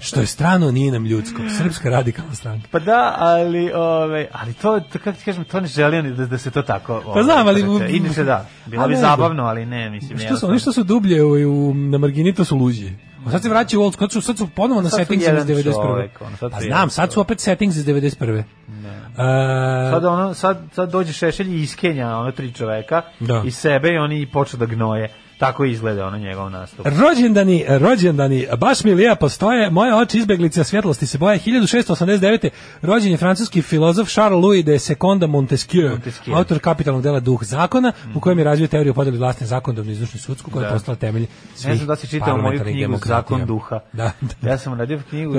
Što 0.00 0.20
je 0.20 0.26
strano, 0.26 0.70
nije 0.70 0.92
nam 0.92 1.06
ljudsko. 1.06 1.42
Srpska 1.58 1.90
radikalna 1.90 2.34
stranka. 2.34 2.68
Pa 2.70 2.78
da, 2.78 3.14
ali, 3.18 3.72
ove, 3.72 4.28
ali 4.32 4.52
to, 4.54 4.80
to, 4.80 4.98
kako 4.98 5.18
ti 5.18 5.24
kažem, 5.24 5.44
to 5.44 5.60
ne 5.60 5.66
želim 5.66 6.16
da, 6.16 6.26
da 6.26 6.38
se 6.38 6.50
to 6.50 6.62
tako... 6.62 6.94
Ove, 6.94 7.14
Pa 7.14 7.22
znam, 7.22 7.48
ali-. 7.48 7.96
Inače 7.96 8.24
da, 8.24 8.46
bilo 8.66 8.84
A 8.84 8.88
bi 8.88 8.96
zabavno, 8.96 9.42
ali 9.44 9.66
ne, 9.66 9.90
mislim, 9.90 10.18
Što 10.18 10.36
su, 10.36 10.48
oni 10.48 10.58
što 10.58 10.72
su 10.72 10.84
dublje 10.84 11.24
u, 11.24 11.30
u, 11.30 11.74
na 11.74 11.98
margini, 11.98 12.34
to 12.34 12.44
su 12.44 12.56
luđi. 12.56 13.07
A 13.26 13.30
sad 13.30 13.42
se 13.42 13.48
vraćaju 13.48 13.80
u 13.80 13.84
old 13.84 13.92
school, 13.92 14.08
sad 14.08 14.38
su, 14.38 14.48
ponovo 14.54 14.82
na 14.82 14.88
Sad 14.88 14.98
su 14.98 15.02
settingsima 15.02 15.38
iz 15.38 15.48
jedan 15.48 15.62
91. 15.64 15.86
čovek, 15.86 16.20
ono, 16.20 16.36
sad 16.36 16.52
pa 16.52 16.60
znam, 16.60 16.90
sad 16.90 17.12
su 17.12 17.20
opet 17.20 17.40
settings 17.40 17.76
iz 17.76 17.86
91. 17.86 18.42
Ne. 18.68 19.00
Sad, 19.90 20.04
ono, 20.04 20.34
sad, 20.34 20.58
sad 20.72 20.90
dođe 20.90 21.12
Šešelj 21.12 21.50
i 21.50 21.62
iskenja 21.62 22.16
ono 22.16 22.32
tri 22.32 22.52
čoveka 22.52 23.02
Da. 23.20 23.42
i 23.46 23.50
sebe 23.50 23.88
i 23.88 23.98
oni 23.98 24.30
počnu 24.32 24.58
da 24.58 24.66
gnoje. 24.66 25.08
Tako 25.38 25.64
izgleda 25.64 26.06
ono 26.06 26.18
njegov 26.18 26.50
nastup. 26.50 26.86
Rođendani, 26.86 27.64
rođendani, 27.68 28.46
baš 28.58 28.84
mi 28.84 28.94
lijepo 28.94 29.28
stoje, 29.28 29.70
moje 29.70 29.94
oči 29.94 30.18
izbeglice 30.18 30.64
svjetlosti 30.64 31.06
se 31.06 31.18
boje. 31.18 31.38
1689. 31.38 32.48
rođen 32.82 33.10
je 33.10 33.16
francuski 33.16 33.62
filozof 33.62 34.08
Charles 34.08 34.42
Louis 34.42 34.64
de 34.64 34.78
Seconda 34.78 35.26
Montesquieu, 35.26 35.90
Montesquieu. 35.90 36.34
autor 36.36 36.58
kapitalnog 36.58 37.02
dela 37.02 37.20
Duh 37.20 37.44
zakona, 37.44 37.92
u 38.14 38.20
kojem 38.20 38.38
je 38.38 38.44
razvio 38.44 38.66
teoriju 38.68 38.94
podeli 38.94 39.18
vlasti 39.18 39.46
zakonodavnu 39.46 39.92
izvršnu 39.92 40.20
sudsku, 40.20 40.50
koja 40.50 40.62
je 40.62 40.68
Da. 40.68 40.72
postala 40.74 40.96
temelj 40.96 41.26
svih 41.54 41.68
Ne 41.68 41.76
znam 41.76 41.86
da 41.86 41.96
si 41.96 42.08
čitao 42.08 42.36
moju 42.36 42.60
knjigu 42.60 42.80
demokratija. 42.80 43.16
Zakon 43.16 43.46
duha. 43.46 43.80
Da, 43.92 44.10
da. 44.42 44.50
Ja 44.50 44.58
sam 44.58 44.74
radio 44.74 45.00
knjigu. 45.10 45.34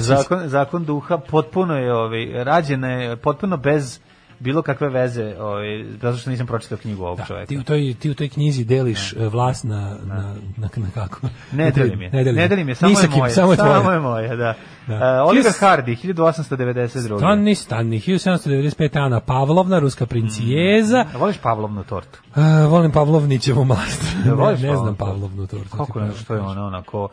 Zakon, 0.00 0.48
Zakon 0.48 0.84
duha, 0.84 1.18
potpuno 1.18 1.76
je 1.76 1.94
ovaj, 1.94 2.44
rađena 2.44 2.88
je 2.90 3.16
potpuno 3.16 3.56
bez 3.56 4.00
bilo 4.40 4.62
kakve 4.62 4.88
veze, 4.88 5.34
ovaj, 5.40 5.64
zato 6.02 6.16
što 6.16 6.30
nisam 6.30 6.46
pročitao 6.46 6.78
knjigu 6.78 7.04
ovog 7.04 7.18
Da, 7.18 7.24
čoveka. 7.24 7.46
ti 7.46 7.58
u 7.58 7.62
toj 7.62 7.94
ti 7.94 8.10
u 8.10 8.14
toj 8.14 8.28
knjizi 8.28 8.64
deliš 8.64 9.12
e, 9.12 9.28
vlast 9.28 9.64
na 9.64 9.96
na 10.04 10.34
na, 10.56 10.68
na 10.76 10.90
kako? 10.94 11.20
Ne 11.52 11.70
delim 11.70 12.02
je. 12.02 12.10
Ne 12.10 12.24
delim. 12.24 12.36
Ne 12.36 12.48
delim 12.48 12.68
je, 12.68 12.74
samo 12.74 12.92
Ni 12.92 12.96
je 13.02 13.18
moje. 13.18 13.30
Samo 13.30 13.52
je 13.52 13.56
tvoje. 13.56 13.94
je 13.94 14.00
moje, 14.00 14.36
da. 14.36 14.54
Da. 14.86 14.94
E, 14.94 15.20
Oliver 15.20 15.52
Hiljadu- 15.52 15.60
Hardy, 15.60 15.96
1892. 15.96 17.18
Stani, 17.18 17.54
stani, 17.54 18.00
1795. 18.00 18.96
Ana 18.96 19.20
Pavlovna, 19.20 19.78
ruska 19.78 20.06
princijeza. 20.06 21.04
A 21.14 21.18
Voliš 21.18 21.38
Pavlovnu 21.38 21.84
tortu? 21.84 22.18
E, 22.36 22.66
volim 22.66 22.90
Pavlovnićevu 22.92 23.64
mast. 23.64 24.02
Ne 24.24 24.30
ne, 24.36 24.68
ne 24.68 24.76
znam 24.76 24.94
Pavlovnu 24.94 25.46
tortu. 25.46 25.76
Kako 25.76 26.00
ne, 26.00 26.12
što 26.14 26.34
je 26.34 26.40
ona 26.40 26.66
onako 26.66 27.08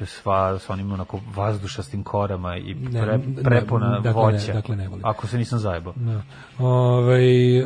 sva 0.00 0.58
sa 0.58 0.72
onim 0.72 0.92
onako 0.92 1.20
vazdušastim 1.34 2.04
korama 2.04 2.56
i 2.56 2.74
Ne, 2.74 3.02
pre, 3.02 3.18
ne, 3.18 3.42
prepuna 3.42 4.00
dakle 4.00 4.22
ne, 4.22 4.32
voća. 4.32 4.52
dakle 4.52 4.76
ne 4.76 4.88
volim. 4.88 5.04
Ako 5.06 5.26
se 5.26 5.38
nisam 5.38 5.58
zajebao. 5.58 5.92
Da. 5.96 6.22
Ovaj 6.58 7.58
e, 7.58 7.62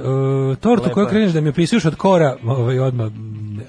tortu 0.57 0.83
Lepo 0.83 0.95
koju 0.95 1.07
kreneš 1.07 1.33
da 1.33 1.41
mi 1.41 1.49
opisuš 1.49 1.85
od 1.85 1.95
kora, 1.95 2.37
ovaj 2.45 2.79
odmah 2.79 3.11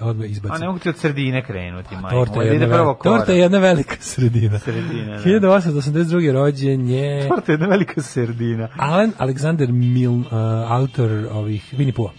odmah 0.02 0.30
izbacim. 0.30 0.56
A 0.56 0.58
ne 0.58 0.68
mogu 0.68 0.80
ti 0.80 0.90
od 0.90 0.98
sredine 0.98 1.44
krenuti, 1.44 1.96
majko. 1.96 2.10
Torta 2.10 2.42
je, 2.42 2.54
jedna 2.54 2.68
prvo 2.68 2.94
kora. 2.94 3.18
torta 3.18 3.32
je 3.32 3.40
jedna 3.40 3.58
velika 3.58 3.96
sredina. 4.12 4.60
Sredina, 4.60 5.18
da. 5.18 5.24
1882. 5.24 6.32
rođen 6.32 6.90
je 6.90 7.28
Torta 7.30 7.52
je 7.52 7.54
jedna 7.54 7.68
velika 7.68 8.02
sredina. 8.02 8.68
Alan 8.78 9.12
Alexander 9.20 9.72
Milne, 9.72 10.20
uh, 10.20 10.32
autor 10.72 11.12
ovih 11.32 11.74
Winnie 11.74 11.96
Pooh. 11.96 12.12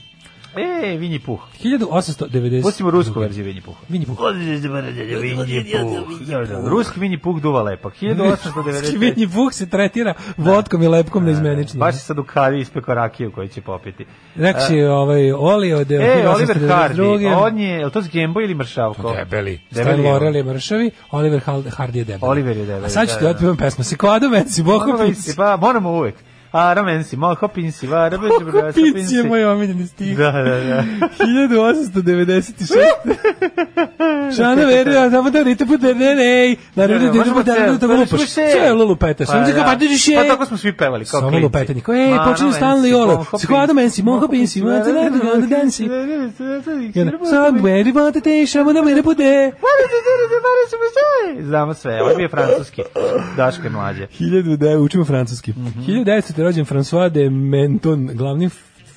E, 0.57 0.96
Vinji 0.96 1.18
Puh. 1.18 1.40
1890. 1.55 2.62
Pustimo 2.62 2.90
rusku 2.90 3.20
verziju 3.20 3.44
Vinji 3.44 3.61
Pooh. 3.61 3.76
Vinji 3.88 4.07
Puh. 4.07 4.16
Da, 6.26 6.44
da, 6.46 6.68
Ruski 6.68 7.01
Vinji 7.01 7.18
Puh 7.18 7.40
duva 7.40 7.62
lepak. 7.62 7.94
1895. 7.94 8.98
Winnie 8.98 9.28
Pooh 9.28 9.53
se 9.53 9.66
tretira 9.66 10.14
vodkom 10.36 10.82
i 10.82 10.88
lepkom 10.88 11.24
neizmenično. 11.24 11.78
Baš 11.80 11.94
je 11.94 11.98
sad 11.98 12.18
u 12.18 12.24
kavi 12.24 12.61
ispekao 12.61 12.94
rakiju 12.94 13.32
koju 13.32 13.48
će 13.48 13.61
popiti. 13.61 14.07
Rekao 14.36 14.61
si 14.61 14.80
ovaj 14.80 15.32
Oli 15.32 15.72
od 15.72 15.90
E, 15.90 16.28
Oliver 16.28 16.57
1892. 16.57 16.68
Hardy, 16.68 17.36
on 17.36 17.59
je, 17.59 17.68
je 17.70 17.84
li 17.86 17.92
to 17.92 18.03
Gembo 18.12 18.40
ili 18.40 18.55
Mršavko? 18.55 19.14
Debeli. 19.14 19.61
Debeli 19.70 19.92
Stan 19.92 20.05
je. 20.05 20.11
Laurel 20.11 20.36
je 20.36 20.44
mršavi, 20.44 20.90
Oliver 21.11 21.40
Hardy 21.68 21.96
je 21.96 22.05
debeli. 22.05 22.30
Oliver 22.30 22.57
je 22.57 22.66
debeli, 22.66 22.86
A 22.86 22.88
sad 22.88 23.09
ću 23.09 23.12
da, 23.12 23.18
ti 23.18 23.24
da. 23.24 23.30
otpivam 23.30 23.57
pesmu. 23.57 23.84
Se 23.84 23.96
kvado 23.96 24.28
menci, 24.28 24.62
boho 24.62 24.78
Moramo 24.78 25.05
pinci. 25.05 25.20
isti, 25.20 25.36
Pa, 25.36 25.57
moramo 25.57 25.90
uvek. 25.90 26.14
A, 26.53 26.74
ramensi, 26.74 27.16
moho 27.16 27.48
pinsi, 27.48 27.86
va, 27.86 28.09
rabeđe, 28.09 28.34
Boho 28.42 28.72
pinci 28.74 29.14
je 29.14 29.22
moj 29.24 29.44
omiljeni 29.44 29.86
stih. 29.86 30.16
Da, 30.18 30.32
da, 30.32 30.42
da. 30.42 30.84
1896. 31.20 32.76
Šana 34.32 34.64
verio, 34.64 35.11
samo 35.11 35.30
da 35.30 35.42
rite 35.42 35.66
puta 35.66 35.86
ne 35.86 36.14
ne. 36.14 36.57
Redu 36.78 37.07
da 37.07 37.12
Možemo 37.14 37.42
da 37.42 37.53
ceo- 37.53 37.78
da 37.78 37.88
pa 37.88 37.94
lupaš. 37.94 38.11
možemo 38.11 38.26
sve. 38.26 38.51
Sve 38.53 38.72
lupete. 38.74 39.26
Samo 39.26 39.46
da 39.46 39.64
pa 39.64 39.74
diš 39.74 40.09
je. 40.09 40.16
Pa 40.16 40.24
tako 40.24 40.46
smo 40.46 40.57
svi 40.57 40.72
pevali, 40.72 41.05
kao 41.05 41.20
Samo 41.20 41.30
klinci. 41.30 41.44
lupete. 41.44 41.74
Niko, 41.74 41.94
ej, 41.94 42.11
Ma, 42.11 42.24
počinju 42.24 42.53
ramensi, 42.53 42.61
Stanley 42.61 42.94
Olo. 42.94 43.16
moho 43.16 43.38
Se 43.38 43.46
kvado 43.46 43.74
menci, 43.74 44.03
moho 44.03 44.28
pinci, 44.28 44.62
ma 44.62 44.82
te 44.82 44.92
ne 44.92 45.11
da 45.11 45.18
da 45.36 45.46
dansi. 45.48 45.84
I 45.84 45.90
onda, 47.01 47.18
Somewhere 47.24 47.90
about 47.90 48.14
the 48.14 48.20
day, 48.22 48.46
samo 48.46 48.72
da 48.72 48.82
mene 48.82 49.03
pude. 49.03 49.53
Znamo 51.40 51.74
sve, 51.74 52.03
ovo 52.03 52.11
je 52.12 52.28
francuski. 52.28 52.82
Daško 53.36 53.64
je 53.64 53.70
mlađe. 53.70 54.07
1009, 54.11 54.76
učimo 54.76 55.05
francuski. 55.05 55.51
Mhm. 55.51 55.80
1900. 55.82 56.39
je 56.41 56.45
rođen 56.45 56.64
François 56.64 57.09
de 57.09 57.30
Menton, 57.30 58.07
glavni 58.07 58.51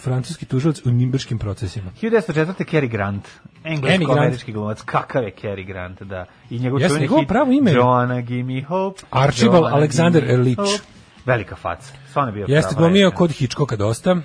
francuski 0.03 0.45
tužilac 0.45 0.85
u 0.85 0.91
nimberškim 0.91 1.37
procesima. 1.39 1.91
1904. 2.01 2.65
Cary 2.71 2.89
Grant, 2.89 3.27
englesko-američki 3.63 4.51
glumac. 4.51 4.81
Kakav 4.81 5.23
je 5.23 5.31
Cary 5.41 5.67
Grant, 5.67 6.01
da. 6.01 6.25
I 6.49 6.59
njegov 6.59 6.81
Jeste, 6.81 6.97
čuveni 6.97 7.19
hit 7.19 7.27
pravo 7.27 7.51
ime 7.51 7.71
Joanna, 7.71 8.21
give 8.21 8.43
me 8.43 8.63
hope. 8.63 9.01
Archibald 9.09 9.63
Joanna, 9.63 9.77
Alexander 9.77 10.55
hope. 10.55 10.83
Velika 11.25 11.55
faca. 11.55 11.93
Stvarno 12.09 12.29
je 12.29 12.33
bio 12.33 12.55
Jeste 12.55 12.75
glumio 12.77 13.11
kod 13.11 13.31
Hitchcocka 13.31 13.75
dosta. 13.75 14.17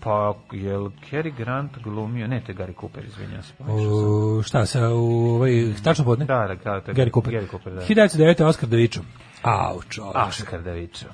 Pa, 0.00 0.34
je 0.52 0.76
li 0.76 0.90
Cary 1.10 1.36
Grant 1.36 1.78
glumio? 1.84 2.26
Ne, 2.26 2.40
to 2.40 2.52
je 2.52 2.56
Gary 2.56 2.80
Cooper, 2.80 3.04
izvinjam 3.04 3.42
se. 3.42 3.52
U, 3.68 4.42
šta 4.42 4.66
sa 4.66 4.88
u 4.88 5.34
ovaj 5.34 5.50
tačno 5.84 6.04
podne? 6.04 6.24
Da, 6.24 6.46
da, 6.48 6.54
da, 6.54 6.80
to 6.80 6.90
je 6.90 6.94
Gary 6.94 7.12
Cooper. 7.14 7.34
Gary 7.34 7.50
Cooper, 7.50 7.74
da. 7.74 7.80
1909. 7.80 8.44
Oscar 8.44 8.68
Davičo. 8.68 9.00
Au, 9.42 9.82
čovječ. 9.82 10.16
Oskar 10.28 10.62
Davičo. 10.62 11.06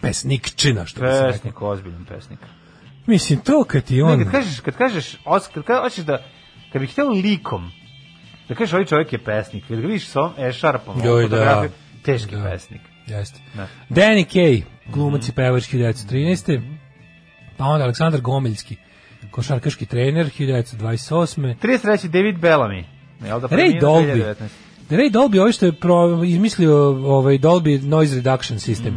Pesnikčina, 0.00 0.86
što 0.86 1.00
bi 1.00 1.06
se 1.06 1.12
rekao. 1.12 1.32
Pesnik, 1.32 1.62
ozbiljan 1.62 2.04
pesnik. 2.04 2.38
Mislim, 3.06 3.40
to 3.40 3.64
kad 3.64 3.84
ti 3.84 4.02
on... 4.02 4.18
Ne, 4.18 4.24
kad 4.24 4.32
kažeš, 4.32 4.60
kad 4.60 4.76
kažeš, 4.76 5.16
Oskar, 5.24 5.62
kad 5.62 5.82
hoćeš 5.82 6.04
da, 6.04 6.24
kad 6.72 6.80
bih 6.80 6.92
hteo 6.92 7.08
likom, 7.08 7.70
da 8.48 8.54
kažeš 8.54 8.72
ovaj 8.72 8.86
čovjek 8.86 9.12
je 9.12 9.24
pesnik, 9.24 9.64
kad 9.68 9.80
ga 9.80 9.86
vidiš 9.86 10.06
sa 10.08 10.20
ovom 10.20 10.32
e-sharpom, 10.38 10.94
ovom 10.94 11.06
Joj, 11.06 11.28
da. 11.28 11.68
teški 12.02 12.36
Da. 12.36 12.42
pesnik. 12.42 12.80
Jeste. 13.06 13.40
Da. 13.54 13.66
Danny 13.90 14.24
Kaye, 14.24 14.62
glumac 14.92 15.28
i 15.28 15.32
pevač 15.32 15.62
1913. 15.62 16.62
Pa 17.56 17.64
onda 17.64 17.84
Aleksandar 17.84 18.20
Gomeljski, 18.20 18.76
košarkaški 19.30 19.86
trener 19.86 20.26
1928. 20.38 21.54
33. 21.62 22.08
David 22.08 22.36
Bellamy. 22.36 22.84
Jel 23.26 23.40
da 23.40 23.46
Ray 23.46 23.50
preminuo 23.50 23.80
Dolby. 23.80 24.14
2019? 24.14 24.34
Ray 24.90 25.10
Dolby, 25.10 25.38
ovaj 25.40 25.52
što 25.52 25.66
je 25.66 25.72
pro, 25.72 26.24
izmislio 26.24 26.76
ovaj 27.16 27.38
Dolby 27.38 27.82
Noise 27.82 28.14
Reduction 28.14 28.58
System. 28.58 28.92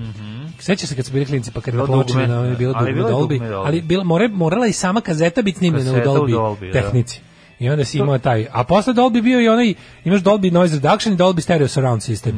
Seća 0.60 0.88
se 0.88 0.96
kad 0.96 1.06
su 1.06 1.12
bili 1.12 1.26
klinci, 1.26 1.52
pa 1.52 1.62
kad 1.62 1.74
Bilo 1.74 1.84
je 1.84 2.04
dugme, 2.04 2.28
na 2.28 2.46
je 2.46 2.56
bilo 2.56 2.74
ali 2.76 2.94
dugme 2.94 3.12
Dolby. 3.12 3.64
ali 3.66 3.82
bila, 3.82 4.04
more, 4.04 4.28
morala 4.28 4.68
i 4.68 4.74
sama 4.74 5.02
kazeta 5.02 5.42
biti 5.42 5.58
snimljena 5.58 5.92
u 5.92 5.96
Dolby, 5.96 6.72
da. 6.74 6.82
tehnici. 6.82 7.22
I 7.60 7.70
onda 7.70 7.86
si 7.86 7.98
imao 7.98 8.18
taj, 8.18 8.48
a 8.52 8.64
posle 8.64 8.94
Dolby 8.94 9.22
bio 9.22 9.42
i 9.42 9.48
onaj, 9.48 9.74
imaš 10.04 10.22
Dolby 10.22 10.52
Noise 10.52 10.76
Reduction 10.76 11.14
i 11.14 11.18
Dolby 11.18 11.42
Stereo 11.42 11.68
Surround 11.68 12.02
System, 12.02 12.34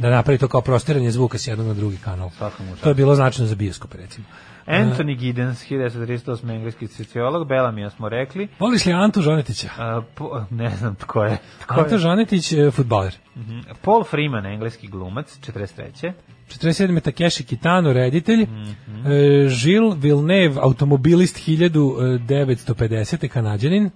da 0.00 0.10
napravi 0.10 0.38
to 0.38 0.48
kao 0.48 0.60
prostiranje 0.60 1.10
zvuka 1.10 1.38
s 1.38 1.46
jednog 1.46 1.66
na 1.66 1.74
drugi 1.74 1.96
kanal. 1.96 2.30
Mu. 2.40 2.76
To 2.82 2.88
je 2.88 2.94
bilo 2.94 3.14
značajno 3.14 3.48
za 3.48 3.54
bioskop, 3.54 3.94
recimo. 3.94 4.26
Anthony 4.66 5.16
Giddens, 5.16 5.64
1938. 5.70 6.50
engleski 6.54 6.86
sociolog, 6.86 7.48
Bellamy 7.48 7.90
smo 7.90 8.08
rekli. 8.08 8.48
Voliš 8.58 8.86
li 8.86 8.92
Antu 8.92 9.22
Žanetića? 9.22 9.68
A, 9.78 10.02
po, 10.14 10.44
ne 10.50 10.70
znam 10.70 10.94
tko 10.94 11.24
je. 11.24 11.38
Tko 11.60 11.80
Anta 11.80 11.94
je? 11.94 11.98
Žanetić, 11.98 12.52
e, 12.52 12.70
futbaler. 12.70 13.14
Mhm. 13.36 13.60
Paul 13.82 14.04
Freeman, 14.04 14.46
engleski 14.46 14.88
glumac, 14.88 15.38
43. 15.40 16.12
47. 16.50 17.00
Takeshi 17.00 17.44
Kitano, 17.44 17.92
reditelj. 17.92 18.42
Mhm. 18.42 18.70
e, 19.06 19.48
Žil 19.48 19.90
Villeneuve, 19.92 20.60
automobilist 20.60 21.38
1950. 21.38 23.28
kanadjanin. 23.28 23.90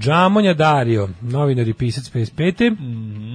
Džamonja 0.00 0.54
Dario, 0.54 1.08
novinar 1.22 1.68
i 1.68 1.74
pisac 1.74 2.08
55. 2.08 2.70
Mhm. 2.70 3.30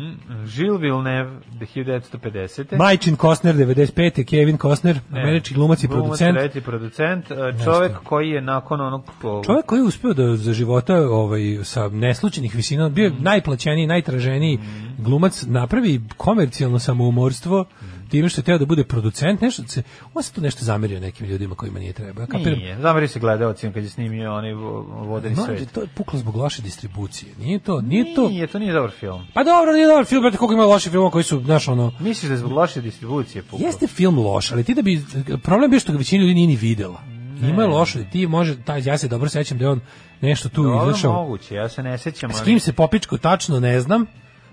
Gilles 0.47 0.81
Villeneuve, 0.81 1.31
1950. 1.59 2.77
Majčin 2.77 3.15
Kostner, 3.15 3.55
95. 3.55 4.23
Kevin 4.23 4.57
Kostner, 4.57 4.99
američki 5.11 5.53
glumac 5.53 5.83
i 5.83 5.87
Glumac, 5.87 6.03
producent. 6.03 6.37
reditelj, 6.37 6.61
producent, 6.61 7.31
e, 7.31 7.35
čovek 7.63 7.91
koji 8.03 8.29
je 8.29 8.41
nakon 8.41 8.81
onog... 8.81 9.03
Čovjek 9.45 9.65
koji 9.65 9.79
je 9.79 9.83
uspio 9.83 10.13
da 10.13 10.35
za 10.35 10.53
života 10.53 10.95
ovaj, 10.97 11.41
sa 11.63 11.89
neslučenih 11.89 12.55
visina, 12.55 12.89
bio 12.89 13.03
je 13.03 13.09
Mhm. 13.09 13.23
najplaćeniji, 13.23 13.87
najtraženiji 13.87 14.59
glumac, 14.97 15.43
napravi 15.43 16.01
komercijalno 16.17 16.79
samoumorstvo, 16.79 17.65
time 18.05 18.29
što 18.29 18.41
je 18.41 18.45
teo 18.45 18.57
da 18.57 18.65
bude 18.65 18.83
producent, 18.83 19.41
nešto 19.41 19.63
se, 19.63 19.83
on 20.13 20.23
se 20.23 20.33
tu 20.33 20.41
nešto 20.41 20.65
zamerio 20.65 20.99
nekim 20.99 21.27
ljudima 21.27 21.55
kojima 21.55 21.79
nije 21.79 21.93
treba. 21.93 22.21
Ja 22.21 22.27
kapiram, 22.27 22.59
Nije, 22.59 22.77
zamerio 22.77 23.07
se 23.07 23.19
gledaocima 23.19 23.73
kad 23.73 23.83
je 23.83 23.89
snimio 23.89 24.33
onaj 24.33 24.53
vo- 24.53 24.81
vodeni 24.81 25.35
Mlađe, 25.35 25.57
svet. 25.57 25.71
to 25.71 25.81
je 25.81 25.87
puklo 25.87 26.19
zbog 26.19 26.35
loše 26.35 26.61
distribucije. 26.61 27.31
Nije 27.39 27.59
to, 27.59 27.81
nije 27.81 28.15
to. 28.15 28.29
Nije, 28.29 28.47
to 28.47 28.59
nije 28.59 28.73
dobar 28.73 28.91
film. 28.91 29.25
Pa 29.33 29.43
dobro, 29.43 29.73
nije 29.73 29.87
dobar 29.87 30.05
film, 30.05 30.21
brate, 30.21 30.37
koliko 30.37 30.53
ima 30.53 30.65
loših 30.65 30.91
filmova 30.91 31.11
koji 31.11 31.23
su, 31.23 31.39
znaš, 31.39 31.67
ono, 31.67 31.91
Misliš 31.99 32.27
da 32.27 32.33
je 32.33 32.37
zbog 32.37 32.51
loše 32.51 32.81
distribucije 32.81 33.43
puklo? 33.43 33.65
jeste 33.65 33.87
film 33.87 34.17
loš, 34.19 34.51
ali 34.51 34.63
ti 34.63 34.73
da 34.73 34.81
bi, 34.81 35.01
problem 35.39 35.73
je 35.73 35.79
što 35.79 35.91
ga 35.91 35.97
većina 35.97 36.21
ljudi 36.21 36.33
nije 36.33 36.47
ni 36.47 36.55
videla. 36.55 37.01
Ima 37.41 37.61
je 37.61 37.67
loše, 37.67 38.03
ti 38.11 38.27
može, 38.27 38.63
taj, 38.63 38.81
ja 38.85 38.97
se 38.97 39.07
dobro 39.07 39.29
sećam 39.29 39.57
da 39.57 39.65
je 39.65 39.69
on 39.69 39.79
nešto 40.21 40.49
tu 40.49 40.63
Dobro, 40.63 40.89
izašao. 40.89 41.13
moguće, 41.13 41.55
ja 41.55 41.69
se 41.69 41.83
ne 41.83 41.97
sećam. 41.97 42.33
S 42.33 42.41
kim 42.41 42.59
se 42.59 42.73
popičko 42.73 43.17
tačno 43.17 43.59
ne 43.59 43.81
znam, 43.81 44.05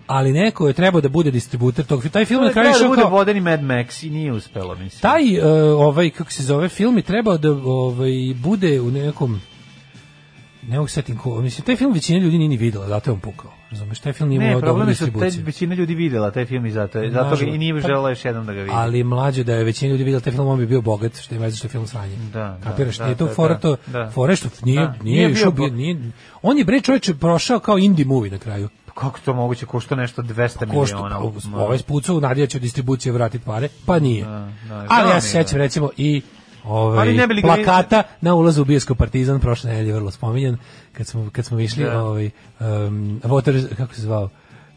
ali 0.06 0.32
neko 0.32 0.68
je 0.68 0.74
trebao 0.74 1.00
da 1.00 1.08
bude 1.08 1.30
distributer 1.30 1.84
tog. 1.84 2.08
Taj 2.08 2.24
film 2.24 2.40
To 2.40 2.44
je 2.44 2.48
je 2.48 2.52
kraju 2.52 2.74
da 2.80 2.88
bude 2.88 3.02
kao, 3.02 3.10
vodeni 3.10 3.40
Mad 3.40 3.60
Max 3.60 4.06
i 4.06 4.10
nije 4.10 4.32
uspelo, 4.32 4.74
mislim. 4.74 5.00
taj 5.02 5.38
uh, 5.38 5.44
ovaj 5.78 6.10
kako 6.10 6.32
se 6.32 6.42
zove 6.42 6.68
film 6.68 6.96
je 6.96 7.02
trebao 7.02 7.38
da 7.38 7.50
ovaj 7.52 8.10
bude 8.36 8.80
u 8.80 8.90
nekom 8.90 9.40
ne 10.62 10.76
mogu 10.76 10.88
setim 10.88 11.16
ko, 11.18 11.42
mislim, 11.42 11.64
taj 11.64 11.76
film 11.76 11.92
većina 11.92 12.18
ljudi 12.18 12.38
nije 12.38 12.48
ni 12.48 12.56
videla, 12.56 12.88
zato 12.88 13.10
je 13.10 13.14
on 13.14 13.20
pukao. 13.20 13.50
Razumeš, 13.70 14.00
taj 14.00 14.12
film 14.12 14.28
nije 14.28 14.38
Ne, 14.38 14.46
imao 14.46 14.54
dobru 14.54 14.66
problem 14.66 14.88
je 14.88 14.94
što 14.94 15.04
distribuciju. 15.04 15.44
većina 15.44 15.74
ljudi 15.74 15.94
videla 15.94 16.30
taj 16.30 16.46
film 16.46 16.66
i 16.66 16.70
zato, 16.70 16.98
je- 16.98 17.10
zato 17.10 17.36
ga 17.36 17.44
i 17.44 17.58
nije 17.58 17.80
želela 17.80 18.08
još 18.08 18.24
jednom 18.24 18.46
da 18.46 18.52
ga 18.52 18.60
vidi. 18.60 18.72
Ali 18.74 19.04
mlađe 19.04 19.44
da 19.44 19.54
je 19.54 19.64
većina 19.64 19.90
ljudi 19.90 20.04
videla 20.04 20.20
taj 20.20 20.32
film, 20.32 20.46
on 20.46 20.58
bi 20.58 20.66
bio 20.66 20.80
bogat, 20.80 21.16
što 21.16 21.34
ima 21.34 21.44
veze 21.44 21.56
što 21.56 21.66
je 21.66 21.70
film 21.70 21.86
sranje. 21.86 22.16
Da, 22.32 22.38
da, 22.54 22.58
Kapiraš, 22.62 22.98
da, 22.98 23.04
nije 23.04 23.16
to 23.16 23.26
da, 23.26 23.34
fora 23.34 23.54
da, 23.54 23.60
to, 23.60 23.76
da. 23.86 24.10
fora 24.10 24.32
je 24.32 24.36
što 24.36 24.48
nije, 24.64 24.80
Da, 24.80 24.94
nije, 25.02 25.16
nije 25.18 25.28
bio 25.30 25.50
bio, 25.50 25.68
nije, 25.68 26.10
on 26.42 26.58
je 26.58 26.64
bre 26.64 26.80
čovječe 26.80 27.14
prošao 27.14 27.58
kao 27.58 27.78
indie 27.78 28.04
movie 28.04 28.30
na 28.30 28.38
kraju. 28.38 28.68
Pa 28.94 29.00
Kako 29.00 29.20
to 29.20 29.34
moguće, 29.34 29.66
košta 29.66 29.94
nešto 29.94 30.22
200 30.22 30.70
Košta, 30.70 30.96
miliona? 30.96 31.20
pa, 31.52 31.58
ovaj 31.58 31.78
spucao, 31.78 32.20
nadija 32.20 32.46
će 32.46 32.58
distribucije 32.58 33.12
vratiti 33.12 33.44
pare, 33.44 33.68
pa 33.86 33.98
nije. 33.98 34.24
da, 34.24 34.48
Ali 34.70 34.88
žao 34.90 35.04
mi 35.04 35.10
ja 35.10 35.20
se 35.20 35.28
sećam 35.28 35.58
da. 35.58 35.64
recimo 35.64 35.90
i 35.96 36.22
ovaj, 36.64 36.98
Ali 36.98 37.14
ne 37.14 37.26
bi 37.26 37.34
li 37.34 37.42
ga- 37.42 37.46
plakata 37.46 38.02
na 38.20 38.34
ulazu 38.34 38.62
u 38.62 38.66
bioskop 38.66 38.98
Partizan 38.98 39.40
prošle 39.40 39.70
nedelje 39.70 39.92
vrlo 39.92 40.10
spominjan 40.10 40.56
kad 40.92 41.06
smo 41.06 41.30
kad 41.32 41.44
smo 41.44 41.60
išli 41.60 41.84
Da. 41.84 42.02
ovaj 42.02 42.30
um, 42.60 42.66
Water 43.22 43.76
kako 43.76 43.94
se 43.94 44.00
zvao 44.02 44.28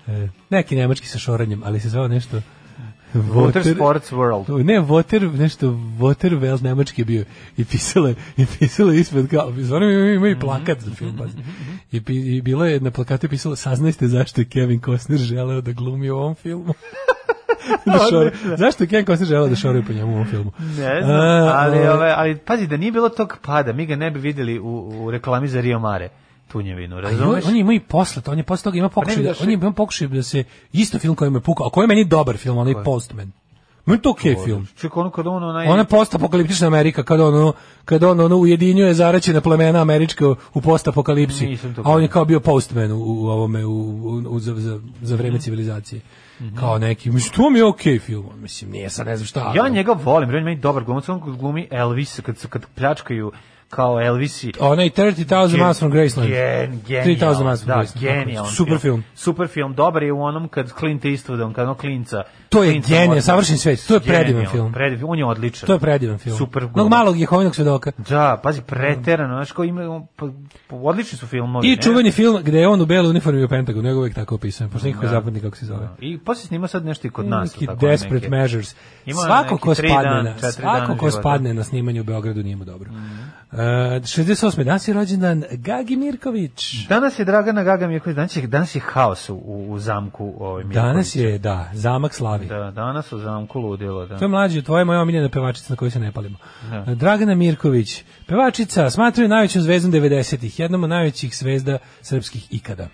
E, 0.07 0.28
neki 0.49 0.76
nemački 0.76 1.07
sa 1.07 1.20
šoranjem 1.20 1.61
ali 1.63 1.80
se 1.80 1.89
zvao 1.89 2.07
nešto 2.07 2.41
Water 3.20 3.76
Sports 3.76 4.11
World. 4.11 4.66
Ne, 4.66 4.82
Water, 4.82 5.39
nešto, 5.39 5.68
Water 5.99 6.39
Well 6.39 6.63
nemački 6.63 7.01
je 7.01 7.05
bio 7.05 7.26
i 7.57 7.66
pisalo 7.66 8.07
je, 8.07 8.16
i 8.38 8.45
pisalo 8.59 8.91
je 8.91 8.99
ispred 8.99 9.28
kao, 9.30 9.53
stvarno 9.63 9.89
ima, 9.89 10.28
i 10.28 10.39
plakat 10.39 10.80
za 10.80 10.91
film, 10.91 11.18
pazi. 11.18 11.38
I, 11.91 12.01
pi, 12.01 12.36
I 12.36 12.41
bilo 12.41 12.66
je, 12.66 12.80
na 12.80 12.91
plakatu 12.91 13.26
je 13.26 13.30
pisalo, 13.30 13.55
saznajte 13.55 14.07
zašto 14.07 14.41
je 14.41 14.45
Kevin 14.45 14.82
Costner 14.82 15.20
želeo 15.20 15.61
da 15.61 15.72
glumi 15.72 16.09
u 16.09 16.18
ovom 16.18 16.36
filmu. 16.36 16.74
da 17.86 17.99
šore. 18.09 18.32
Zašto 18.57 18.84
je 18.84 18.88
Kevin 18.88 19.05
Costner 19.05 19.30
želeo 19.30 19.47
da 19.47 19.55
šore 19.55 19.82
po 19.88 19.93
njemu 19.93 20.11
u 20.11 20.16
ovom 20.16 20.28
filmu? 20.28 20.51
Ne 20.59 21.01
znam, 21.01 21.20
A, 21.20 21.53
ali, 21.55 21.78
ovaj, 21.78 21.89
ove, 21.89 22.13
ali 22.18 22.38
pazi, 22.38 22.68
da 22.68 22.78
nije 22.78 22.91
bilo 22.91 23.09
tog 23.09 23.38
pada, 23.41 23.74
mi 23.74 23.86
ga 23.86 23.95
ne 23.95 24.11
bi 24.11 24.20
videli 24.20 24.59
u, 24.59 24.91
u 25.03 25.11
reklami 25.11 25.47
za 25.47 25.61
Rio 25.61 25.80
Mare, 25.80 26.09
tunjevinu, 26.48 27.02
razumeš? 27.02 27.43
on, 27.43 27.50
on 27.50 27.56
je 27.56 27.62
imao 27.62 27.74
i 27.74 27.80
posle, 27.80 28.22
to, 28.22 28.32
on 28.32 28.38
je 28.38 28.43
posle 28.43 28.64
toga 28.64 28.78
ima 28.78 28.89
pokušaj, 28.89 29.16
ne 29.16 29.22
bi 29.22 29.24
da, 29.24 29.30
došli- 29.30 29.43
on 29.43 29.50
je 29.50 29.54
imao 29.54 29.72
pokušaj 29.72 30.08
da 30.08 30.24
se, 30.24 30.43
isto 30.74 31.00
film 31.00 31.16
koji 31.16 31.32
me 31.32 31.39
pukao, 31.39 31.68
a 31.68 31.70
koji 31.70 31.84
je 31.84 31.88
meni 31.88 32.06
dobar 32.06 32.38
film, 32.38 32.58
onaj 32.58 32.74
Postman. 32.84 33.32
Meni 33.86 33.98
je 33.98 34.02
to 34.02 34.10
okej 34.12 34.36
film. 34.46 34.68
Ček, 34.78 34.98
ono 34.98 35.10
kad 35.10 35.28
on 35.28 35.43
onaj... 35.43 35.68
Ona 35.68 35.84
postapokaliptična 35.84 36.68
Amerika 36.68 37.04
kada 37.04 37.26
ono 37.26 37.54
kada 37.86 38.10
on 38.10 38.20
ono 38.20 38.36
ujedinjuje 38.38 38.93
zaraćena 38.93 39.41
plemena 39.41 39.82
američka 39.82 40.26
u 40.54 40.62
postapokalipsi. 40.62 41.58
A 41.78 41.91
on 41.91 42.02
je 42.02 42.08
kao 42.08 42.26
bio 42.26 42.39
postman 42.39 42.91
u, 42.91 42.98
u 42.98 43.28
ovome 43.28 43.66
u, 43.66 43.72
u, 43.72 44.24
u- 44.30 44.39
za, 44.39 44.56
za, 44.56 44.80
za 45.02 45.16
vreme 45.16 45.39
civilizacije. 45.39 46.02
Kao 46.60 46.78
neki, 46.80 47.12
mislim, 47.12 47.34
to 47.34 47.50
mi 47.50 47.60
je 47.60 47.66
okej 47.66 48.00
film. 48.00 48.26
Mislim, 48.36 48.72
nije 48.72 48.89
sad 48.89 49.06
ne 49.08 49.18
znam 49.18 49.26
šta. 49.28 49.54
Ja 49.56 49.70
njega 49.70 49.91
volim, 49.93 50.30
on 50.30 50.36
je 50.36 50.41
meni 50.41 50.62
dobar 50.62 50.84
glumac, 50.84 51.10
on 51.10 51.38
glumi 51.38 51.68
Elvis, 51.72 52.20
kad, 52.20 52.48
kad 52.48 52.66
pljačkaju 52.76 53.32
kao 53.70 54.01
Elvisi. 54.01 54.51
Onaj 54.59 54.89
30,000 54.89 55.57
Miles 55.59 55.80
from 55.80 55.91
Graceland. 55.91 56.30
Gen, 56.30 56.82
3000 56.82 56.88
genijalan, 56.88 57.43
Miles 57.45 57.63
from 57.63 57.68
da, 57.68 57.76
Graceland. 57.76 58.01
genijalan 58.01 58.51
Super 58.51 58.78
film. 58.78 59.03
Super 59.16 59.47
film, 59.47 59.74
dobar 59.74 60.03
je 60.03 60.11
u 60.11 60.24
onom 60.24 60.47
kad 60.47 60.72
Clint 60.80 61.05
Eastwoodom, 61.05 61.53
kad 61.53 61.63
ono 61.63 61.76
klinca. 61.76 62.24
To 62.56 62.64
je 62.64 63.08
mora- 63.08 63.22
savršen 63.22 63.58
svet. 63.58 63.88
To 63.88 63.93
je 63.93 63.99
predivan 63.99 64.45
film. 64.47 64.74
Predivan, 64.74 65.06
on 65.08 65.20
je 65.20 65.26
odličan. 65.26 65.68
To 65.68 65.74
je 65.74 65.80
predivan 65.80 66.18
film. 66.18 66.38
Super 66.38 66.68
glumac. 66.68 66.91
malog 66.91 67.20
Jehovinog 67.20 67.56
svedoka. 67.56 67.91
Da, 67.99 68.39
pazi, 68.43 68.62
preterano, 68.62 69.36
znaš, 69.36 69.51
kao 69.51 69.66
ima, 69.66 70.06
pa, 70.16 70.26
pa, 70.68 70.76
odlični 70.76 71.18
su 71.18 71.28
filmovi. 71.28 71.68
I 71.68 71.72
ne? 71.72 71.78
čuveni 71.78 72.12
film 72.12 72.38
gde 72.43 72.60
je 72.60 72.68
on 72.68 72.82
u 72.82 72.86
beloj 72.86 73.10
uniformi 73.10 73.43
u 73.43 73.47
Pentagonu, 73.47 73.84
nego 73.84 73.99
uvijek 73.99 74.16
tako 74.16 74.36
opisujem, 74.36 74.70
pošto 74.70 74.88
nikako 74.88 75.06
Da. 75.06 75.12
zapadni 75.12 75.39
kako 75.39 75.58
se 75.58 75.66
zove. 75.66 75.89
I 75.99 76.18
posle 76.18 76.43
snima 76.43 76.68
sad 76.68 76.86
nešto 76.86 77.08
i 77.08 77.12
kod 77.12 77.26
nas. 77.26 77.53
neki 77.53 77.66
tako 77.66 77.86
desperate 77.88 78.16
neke- 78.16 78.30
measures. 78.32 78.76
Ima 79.06 79.22
svako 79.22 79.58
ko 79.58 79.76
spadne 79.76 80.24
na 80.24 80.51
svako 80.51 80.95
ko 80.95 81.12
spadne 81.12 81.53
na 81.53 81.64
snimanju 81.64 82.01
u 82.01 82.06
Beogradu 82.06 82.43
nije 82.43 82.56
mu 82.56 82.66
dobro. 82.66 82.89
Uh, 83.51 83.60
68. 83.60 84.64
danas 84.64 84.88
je 84.88 84.93
rođendan 84.93 85.43
Gagi 85.51 85.95
Mirković. 85.95 86.88
Danas 86.88 87.20
je 87.20 87.26
Dragana 87.26 87.64
Gaga 87.64 87.88
Mirković, 87.88 88.16
danas 88.16 88.36
je, 88.36 88.47
danas 88.47 88.76
je 88.76 88.82
haos 88.84 89.30
u, 89.30 89.36
u 89.70 89.80
zamku 89.80 90.34
ovaj 90.39 90.64
Danas 90.64 91.16
Mirkovića. 91.16 91.30
je, 91.30 91.39
da, 91.39 91.70
zamak 91.74 92.14
slavi. 92.14 92.45
Da, 92.48 92.72
danas 92.72 93.12
u 93.12 93.20
zamku 93.20 93.60
ludilo, 93.60 94.06
da. 94.06 94.18
To 94.18 94.26
je 94.26 94.30
mlađe, 94.30 94.62
tvoja 94.62 94.80
je 94.80 94.86
moja 94.86 95.02
omiljena 95.02 95.30
pevačica 95.30 95.74
na 95.74 95.78
koju 95.78 95.91
se 95.91 96.00
ne 96.00 96.12
palimo. 96.12 96.38
Dragana 96.96 97.36
Mirković, 97.36 98.04
pevačica, 98.28 98.89
smatraju 98.89 99.30
najvećom 99.30 99.62
zvezdom 99.62 99.91
90-ih, 99.91 100.60
jednom 100.60 100.84
od 100.84 100.89
najvećih 100.89 101.38
zvezda 101.38 101.78
srpskih 102.02 102.54
ikada. 102.54 102.88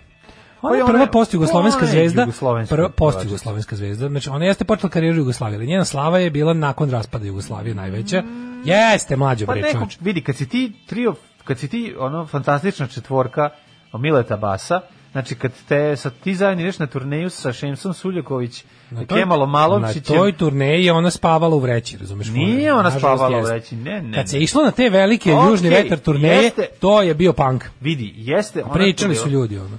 Ona 0.62 0.76
je 0.76 0.84
Pa 0.84 0.90
i 0.90 0.92
prva 0.92 1.06
post-jugoslovenska 1.06 1.84
je 1.84 1.90
zvezda, 1.90 2.26
prva 2.68 2.88
post-jugoslovenska 2.88 3.76
zvezda, 3.76 4.08
znači 4.08 4.30
ona 4.30 4.44
jeste 4.44 4.64
počela 4.64 4.90
karijeru 4.90 5.24
ali 5.40 5.66
njena 5.66 5.84
slava 5.84 6.18
je 6.18 6.30
bila 6.30 6.54
nakon 6.54 6.90
raspada 6.90 7.26
Jugoslavije 7.26 7.74
najveća. 7.74 8.22
Jeste, 8.64 9.16
mlađo 9.16 9.46
Pa 9.46 9.54
neko, 9.54 9.86
vidi, 10.00 10.22
kad 10.22 10.36
si 10.36 10.48
ti 10.48 10.72
trio, 10.86 11.14
kad 11.44 11.58
si 11.58 11.68
ti 11.68 11.94
ono 11.98 12.26
fantastična 12.26 12.86
četvorka 12.86 13.50
Mileta 13.98 14.36
Basa, 14.36 14.80
znači 15.12 15.34
kad 15.34 15.52
te, 15.68 15.96
sad 15.96 16.12
ti 16.14 16.34
zajedno 16.34 16.62
ideš 16.62 16.78
na 16.78 16.86
turneju 16.86 17.30
sa 17.30 17.52
Šemsom 17.52 17.94
Suljaković, 17.94 18.64
Na 18.90 19.00
toj- 19.00 19.18
Kemalo 19.18 19.46
Na 19.46 19.52
Malovčićem, 19.52 20.16
toj 20.16 20.32
turneji 20.32 20.84
je 20.84 20.92
ona 20.92 21.10
spavala 21.10 21.56
u 21.56 21.58
vreći, 21.58 21.96
razumeš? 21.96 22.28
Nije 22.28 22.72
ona 22.74 22.90
spavala 22.90 23.38
u 23.38 23.42
vreći, 23.42 23.76
ne, 23.76 24.02
ne, 24.02 24.14
Kad 24.14 24.28
se 24.28 24.38
išlo 24.38 24.64
na 24.64 24.70
te 24.70 24.90
velike 24.90 25.34
Okej, 25.34 25.50
južni 25.50 25.68
vetar 25.70 25.98
turneje, 25.98 26.42
jeste. 26.42 26.66
to 26.80 27.02
je 27.02 27.14
bio 27.14 27.32
punk. 27.32 27.64
vidi, 27.80 28.14
jeste 28.16 28.62
ona 28.64 28.72
Pričali 28.72 29.14
to 29.14 29.22
su 29.22 29.28
ljudi 29.28 29.58
ono. 29.58 29.78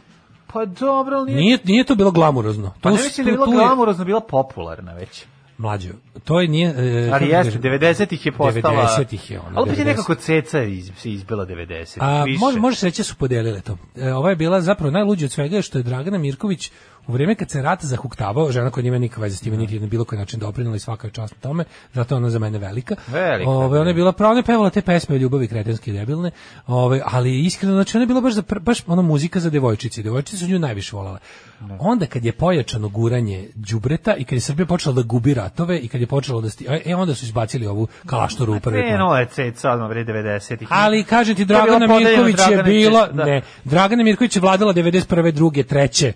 Pa 0.53 0.65
dobro, 0.65 1.17
ali 1.17 1.25
nije, 1.25 1.41
Nije, 1.41 1.57
nije 1.63 1.83
to 1.83 1.95
bilo 1.95 2.11
glamurozno. 2.11 2.73
pa 2.81 2.89
Tu- 2.89 2.95
ne 2.95 3.03
mislim 3.03 3.25
da 3.25 3.31
je 3.31 3.37
je- 3.37 3.55
glamurozno, 3.55 4.05
bila 4.05 4.19
popularna 4.21 4.93
već. 4.93 5.25
Mlađo, 5.57 5.89
to 6.23 6.41
je 6.41 6.47
nije... 6.47 6.69
e, 6.69 7.09
Ali 7.13 7.29
jeste, 7.29 7.59
kažem, 7.59 7.61
90-ih 7.61 8.25
je 8.25 8.31
postala... 8.31 8.87
90-ih 8.97 9.31
je 9.31 9.39
ona. 9.39 9.51
Ali 9.55 9.63
opet 9.63 9.77
je 9.77 9.85
90. 9.85 9.87
nekako 9.87 10.15
ceca 10.15 10.63
iz, 10.63 10.91
se 10.97 11.11
izbila 11.11 11.45
90 11.45 11.97
A, 11.99 12.23
više. 12.23 12.39
može, 12.39 12.59
može 12.59 12.77
se 12.77 12.85
reći 12.85 13.03
su 13.03 13.15
podelile 13.15 13.61
to. 13.61 13.77
E, 13.95 14.13
ova 14.13 14.29
je 14.29 14.35
bila 14.35 14.61
zapravo 14.61 14.91
najluđe 14.91 15.25
od 15.25 15.31
svega 15.31 15.61
što 15.61 15.77
je 15.77 15.83
Dragana 15.83 16.17
Mirković 16.17 16.71
u 17.07 17.11
vrijeme 17.13 17.35
kad 17.35 17.49
se 17.49 17.61
rat 17.61 17.85
zahuktavao, 17.85 18.51
žena 18.51 18.69
koja 18.69 18.83
njima 18.83 18.97
nikakve 18.97 19.23
veze 19.23 19.37
s 19.37 19.41
time 19.41 19.57
niti 19.57 19.79
na 19.79 19.87
bilo 19.87 20.05
koji 20.05 20.19
način 20.19 20.39
doprinula 20.39 20.75
i 20.75 20.79
svaka 20.79 21.07
je 21.07 21.11
čast 21.11 21.35
tome, 21.39 21.63
zato 21.93 22.15
ona 22.15 22.29
za 22.29 22.39
mene 22.39 22.59
velika. 22.59 22.95
Velika, 23.07 23.49
Ove, 23.49 23.79
ona 23.79 23.89
je 23.89 23.93
bila 23.93 24.13
je 24.37 24.43
pevala 24.43 24.69
te 24.69 24.81
pesme 24.81 25.15
o 25.15 25.17
ljubavi 25.17 25.47
kretenske 25.47 25.91
i 25.91 25.93
debilne, 25.93 26.31
ove, 26.67 27.01
ali 27.05 27.39
iskreno, 27.39 27.73
znači 27.73 27.97
ona 27.97 28.03
je 28.03 28.07
bila 28.07 28.21
baš, 28.21 28.33
za, 28.33 28.43
baš 28.61 28.83
ona 28.87 29.01
muzika 29.01 29.39
za 29.39 29.49
devojčice. 29.49 30.03
Devojčice 30.03 30.37
su 30.37 30.51
nju 30.51 30.59
najviše 30.59 30.95
volale. 30.95 31.19
Onda 31.79 32.05
kad 32.05 32.25
je 32.25 32.31
pojačano 32.31 32.89
guranje 32.89 33.49
đubreta 33.55 34.15
i 34.15 34.23
kad 34.23 34.33
je 34.33 34.41
Srbija 34.41 34.65
počela 34.65 34.95
da 34.95 35.01
gubi 35.01 35.33
ratove 35.33 35.79
i 35.79 35.87
kad 35.87 36.01
je 36.01 36.07
počelo 36.07 36.41
da 36.41 36.49
sti, 36.49 36.67
e 36.85 36.95
onda 36.95 37.15
su 37.15 37.25
izbacili 37.25 37.67
ovu 37.67 37.87
kalaštoru 38.05 38.55
u 38.55 38.59
prvi 38.59 38.81
plan. 38.81 39.19
Je 39.19 39.25
ceca 39.25 39.71
odmah 39.71 39.89
bre 39.89 40.05
90-ih. 40.05 40.67
Ali 40.71 41.03
kažem 41.03 41.35
ti 41.35 41.45
Dragana 41.45 41.87
Mirković 41.87 42.39
je 42.51 42.63
bila, 42.63 43.07
da. 43.07 43.25
ne, 43.25 43.41
Dragana 43.63 44.03
Mirković 44.03 44.35
je 44.35 44.41
vladala 44.41 44.73
91. 44.73 45.31
druge, 45.31 45.63
treće. 45.63 46.13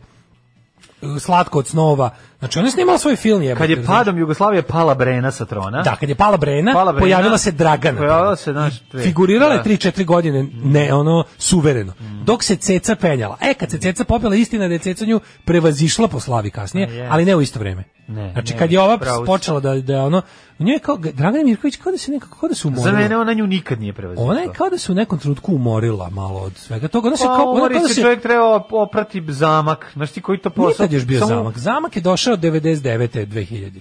Slatko 1.20 1.60
od 1.60 1.68
snova. 1.68 2.10
Znači 2.40 2.60
ona 2.60 2.68
je 2.68 2.72
snimala 2.72 2.98
svoj 2.98 3.16
film 3.16 3.42
jebote. 3.42 3.60
Kad 3.60 3.70
je 3.70 3.86
padom 3.86 4.18
Jugoslavije 4.18 4.62
pala 4.62 4.96
Brena 4.96 5.32
sa 5.32 5.46
trona. 5.46 5.82
Da, 5.82 5.96
kad 5.96 6.10
je 6.10 6.16
pala 6.16 6.38
Brena, 6.38 6.74
Pala 6.74 6.92
Brena, 6.92 7.02
pojavila 7.02 7.38
se 7.38 7.52
Dragana. 7.52 7.98
pojavila 7.98 8.36
se, 8.36 8.54
dve. 8.92 9.04
Figurirala 9.04 9.54
je 9.54 9.58
Da. 9.58 9.70
Mm. 9.70 9.74
3-4 9.74 10.06
godine, 10.06 10.48
ne, 10.64 10.94
ono, 10.94 11.24
suvereno. 11.38 11.94
Dok 12.24 12.44
se 12.44 12.56
Ceca 12.56 12.96
penjala. 12.96 13.38
E, 13.42 13.54
kad 13.54 13.72
se 13.72 13.78
Ceca 13.78 14.04
popela, 14.04 14.36
istina 14.36 14.68
da 14.68 14.74
je 14.74 14.80
Ceca 14.80 15.06
nju 15.06 15.20
prevazišla 15.46 16.08
po 16.08 16.20
slavi 16.20 16.50
kasnije, 16.52 16.88
je. 16.88 17.08
ali 17.12 17.26
ne 17.26 17.36
u 17.36 17.42
isto 17.42 17.60
vreme. 17.60 17.84
Ne, 18.08 18.32
znači, 18.32 18.54
ne, 18.54 18.60
kad 18.60 18.72
je 18.72 18.82
ova 18.82 18.98
počela 19.26 19.60
da, 19.60 19.76
da 19.76 20.04
ono, 20.04 20.22
u 20.60 20.64
njoj 20.64 20.74
je 20.74 20.80
kao, 20.80 20.98
Dragana 20.98 21.44
Mirković 21.44 21.76
kao 21.76 21.92
da 21.92 21.98
se 21.98 22.12
nekako, 22.12 22.40
kao 22.40 22.50
da 22.50 22.56
se 22.56 22.68
umorila. 22.68 22.92
Za 22.92 22.98
mene 22.98 23.18
ona 23.18 23.34
nju 23.34 23.48
nikad 23.48 23.80
nije 23.80 23.94
prevazišla. 23.94 24.26
Ona 24.26 24.40
je 24.40 24.50
kao 24.54 24.70
da 24.70 24.78
se 24.78 24.92
u 24.92 24.96
nekom 24.96 25.20
trenutku 25.20 25.56
umorila 25.56 26.10
malo 26.10 26.40
od 26.40 26.56
svega 26.56 26.88
toga. 26.88 27.08
Ona 27.08 27.18
se 27.18 27.26
Pa, 27.26 27.36
kao, 27.36 27.52
ona 27.52 27.70
kao 27.70 27.80
da 27.80 27.88
se 27.88 28.02
čovjek 28.02 28.22
treba 28.22 28.64
oprati 28.72 29.24
zamak. 29.28 29.92
Znaš 29.94 30.12
ti 30.12 30.22
koji 30.22 30.38
to 30.40 30.50
posao? 30.50 30.70
Nikad 30.70 30.94
još 30.94 31.06
bio 31.06 31.20
Samo- 31.20 31.30
zamak. 31.30 31.58
Zamak 31.58 31.96
je 31.96 32.02
došao 32.02 32.38
99. 32.38 33.26
2000. 33.26 33.80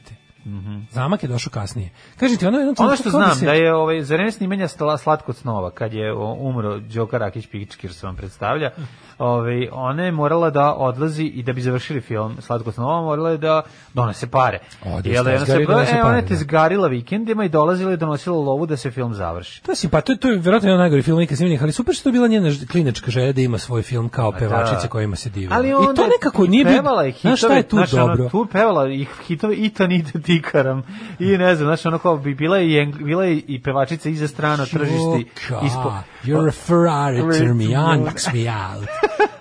Zamak 0.91 1.23
je 1.23 1.29
došao 1.29 1.51
kasnije. 1.51 1.91
Kažete, 2.17 2.49
ono 2.49 2.59
Ono 2.79 2.97
što 2.97 3.11
kao 3.11 3.21
znam, 3.21 3.35
se- 3.35 3.47
da 3.47 3.53
je 3.53 3.75
ovaj, 3.75 4.03
za 4.03 4.15
vreme 4.15 4.33
snimanja 4.33 4.69
Stala 4.69 4.99
Slatko 4.99 5.33
snova, 5.33 5.71
kad 5.71 5.95
je 5.95 6.13
umro 6.39 6.79
Đoka 6.79 7.19
Rakić 7.19 7.47
Pičkir, 7.47 7.95
se 7.95 8.07
vam 8.07 8.17
predstavlja, 8.17 8.71
ovaj, 9.19 9.69
ona 9.73 10.05
je 10.05 10.13
morala 10.13 10.51
da 10.51 10.75
odlazi 10.75 11.25
i 11.25 11.43
da 11.43 11.53
bi 11.53 11.61
završili 11.61 12.01
film 12.01 12.37
Slatko 12.41 12.73
snova, 12.73 13.03
morala 13.03 13.31
je 13.31 13.39
da 13.39 13.63
donese 13.95 14.27
pare. 14.31 14.59
Ode, 14.85 15.11
Jel, 15.11 15.27
ona, 15.27 15.47
se, 15.47 15.63
i 15.63 15.67
donese 15.67 15.97
e, 15.97 16.03
ona 16.03 16.17
je 16.17 16.23
da. 16.23 16.29
tezgarila 16.29 16.89
vikendima 16.89 17.45
i 17.45 17.49
dolazila 17.49 17.93
i 17.93 17.97
donosila 17.97 18.37
lovu 18.37 18.67
da 18.67 18.77
se 18.77 18.91
film 18.91 19.15
završi. 19.15 19.63
To 19.63 19.73
je 19.73 19.77
si, 19.77 19.89
pa 19.89 20.01
to 20.01 20.13
je, 20.13 20.19
to 20.19 20.29
je 20.29 20.39
vjerojatno 20.39 20.69
jedan 20.69 20.81
najgori 20.81 21.03
film 21.03 21.21
ikad 21.21 21.37
snimljenih, 21.37 21.63
ali 21.63 21.73
super 21.73 21.95
što 21.95 22.09
je 22.09 22.13
bila 22.13 22.29
njena 22.29 22.51
klinačka 22.73 23.11
želja 23.11 23.33
da 23.33 23.41
ima 23.41 23.59
svoj 23.59 23.83
film 23.83 24.09
kao 24.09 24.33
pevačica 24.33 24.83
da. 24.83 24.89
kojima 24.89 25.17
se 25.17 25.31
divi. 25.31 25.49
Ali 25.53 25.69
I 25.69 25.75
onda 25.75 26.03
to 26.03 26.09
nekako 26.09 26.47
nije 26.47 26.65
pevala 26.65 27.03
je 27.03 27.13
hitove, 27.13 27.31
znaš 27.31 27.39
šta 27.39 27.55
je 27.55 27.63
tu 27.63 27.77
znaš, 27.77 27.93
ono, 27.93 28.07
dobro? 28.07 28.29
tu 28.29 28.47
pevala 28.53 28.89
i 28.89 29.07
hitove 29.27 29.55
i 29.55 29.71
tanite 29.71 30.21
tikaram 30.21 30.83
i 31.19 31.25
ne 31.27 31.55
znam, 31.55 31.67
znaš, 31.67 31.87
ono 31.87 31.99
kao 31.99 32.17
bi 32.17 32.35
bila 32.35 32.57
je, 32.59 32.83
i 32.83 32.87
bila 32.87 33.25
je 33.25 33.37
i 33.37 33.63
pevačica 33.63 34.09
iza 34.09 34.29
strano 34.29 34.67
tržišti. 34.67 35.27
Ispo- 35.51 35.93
You're 36.27 36.49
a 36.49 36.53
Ferrari, 36.53 37.39
turn 37.39 37.57
me 37.57 37.77
on, 37.79 38.01
me 38.35 38.49
out. 38.49 38.89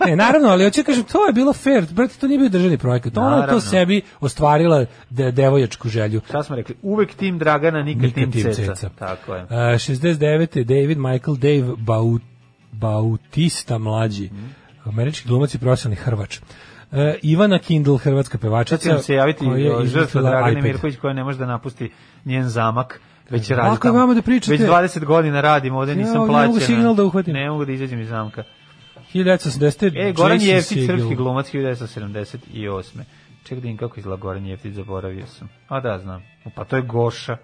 Ne, 0.06 0.16
naravno, 0.24 0.50
ali 0.50 0.64
hoću 0.64 0.82
da 0.82 0.86
kažem, 0.86 1.04
to 1.04 1.26
je 1.26 1.34
bilo 1.34 1.54
fair, 1.54 1.86
brate, 1.92 2.14
to 2.20 2.28
nije 2.28 2.40
bio 2.40 2.50
državni 2.50 2.78
projekat. 2.78 3.18
Ona 3.18 3.38
je 3.38 3.48
to 3.48 3.62
sebi 3.62 4.02
ostvarila 4.20 4.86
de, 5.10 5.32
devojačku 5.32 5.90
želju. 5.90 6.22
Šta 6.30 6.44
smo 6.44 6.56
rekli? 6.56 6.76
Uvek 6.82 7.14
tim 7.14 7.40
Dragana, 7.40 7.84
nikad, 7.84 8.04
Nikad 8.04 8.24
tim, 8.24 8.32
tim 8.32 8.44
Ceca. 8.44 8.76
Ceca. 8.76 8.90
Tako 9.00 9.36
je. 9.36 9.44
Uh, 9.44 9.50
69. 9.50 10.64
David 10.64 10.98
Michael 10.98 11.36
Dave 11.36 11.76
Baut 11.78 12.22
Bautista 12.72 13.78
mlađi, 13.78 14.30
američki 14.84 15.28
glumac 15.28 15.56
i 15.56 15.60
profesionalni 15.60 15.96
hrvač. 15.96 16.40
E, 16.92 17.20
Ivana 17.22 17.60
Kindle, 17.60 17.98
hrvatska 17.98 18.38
Sad 18.38 18.42
pevačica. 18.42 18.78
će 18.78 18.90
nam 18.90 19.00
se 19.00 19.14
javiti 19.14 19.46
žrtva 19.86 20.22
Dragane. 20.22 20.62
Mirković 20.62 20.98
koja 20.98 21.14
ne 21.14 21.24
može 21.24 21.38
da 21.38 21.46
napusti 21.46 21.92
njen 22.26 22.50
zamak. 22.50 23.02
Već 23.30 23.50
Lako 23.50 23.62
radi 23.62 23.76
je 23.76 23.80
tamo. 23.82 24.00
vama 24.00 24.14
da 24.14 24.22
pričate. 24.22 24.52
Već 24.52 24.62
20 24.62 25.06
godina 25.06 25.42
radim, 25.42 25.76
ovde 25.76 25.96
nisam 25.96 26.22
ovdje 26.22 26.36
ne 26.36 26.48
mogu 26.48 26.60
signal 26.60 26.96
da 26.96 27.04
uhvatim. 27.04 27.34
Ne 27.34 27.50
mogu 27.50 27.66
da 27.66 27.72
izađem 27.72 28.02
iz 28.02 28.08
zamka. 28.08 28.44
1980. 29.14 30.10
E, 30.10 30.14
Goran 30.14 30.38
Jeftić, 30.42 30.86
srpski 30.88 31.16
glumac, 31.16 31.48
1978. 31.48 33.02
Ček 33.44 33.52
da 33.52 33.62
vidim 33.62 33.78
kako 33.78 34.00
izgleda 34.00 34.18
Goran 34.18 34.46
Jeftić, 34.46 34.74
zaboravio 34.74 35.26
sam. 35.28 35.50
A 35.68 35.80
da, 35.80 36.00
znam. 36.00 36.24
Pa 36.56 36.64
to 36.64 36.76
je 36.76 36.82
Goša. 36.82 37.38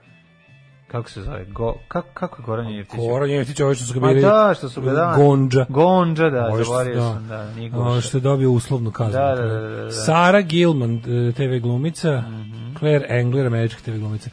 Kako 0.87 1.09
se 1.09 1.21
zove? 1.21 1.45
Go, 1.45 1.75
kako, 1.87 2.07
kako 2.13 2.41
je 2.41 2.45
Goran 2.45 2.67
Jeftić? 2.67 2.99
Goran 2.99 3.29
Jeftić, 3.29 3.59
ovo 3.59 3.75
što 3.75 3.85
su 3.85 3.93
ga 3.93 4.07
bili... 4.07 4.21
da, 4.21 4.53
što 4.57 4.69
su 4.69 4.81
ga 4.81 4.91
da. 4.91 5.13
Gonđa. 5.17 5.65
Gonđa, 5.69 6.29
da, 6.29 6.47
Ovo 6.47 6.57
zaboravio 6.57 7.01
sam, 7.03 7.27
da, 7.27 7.53
nije 7.53 7.71
Ovo 7.73 7.83
Goša. 7.83 8.01
što 8.01 8.17
je 8.17 8.21
dobio 8.21 8.51
uslovnu 8.51 8.91
kaznu. 8.91 9.11
Da, 9.11 9.35
da, 9.35 9.43
da, 9.43 9.59
da, 9.59 9.83
da. 9.83 9.91
Sara 9.91 10.41
Gilman, 10.41 10.95
eh, 10.95 11.31
TV 11.31 11.61
glumica, 11.61 12.21
Mhm. 12.21 12.75
Claire 12.79 13.05
Engler, 13.09 13.45
američka 13.47 13.81
TV 13.81 13.91
glumica. 13.91 14.29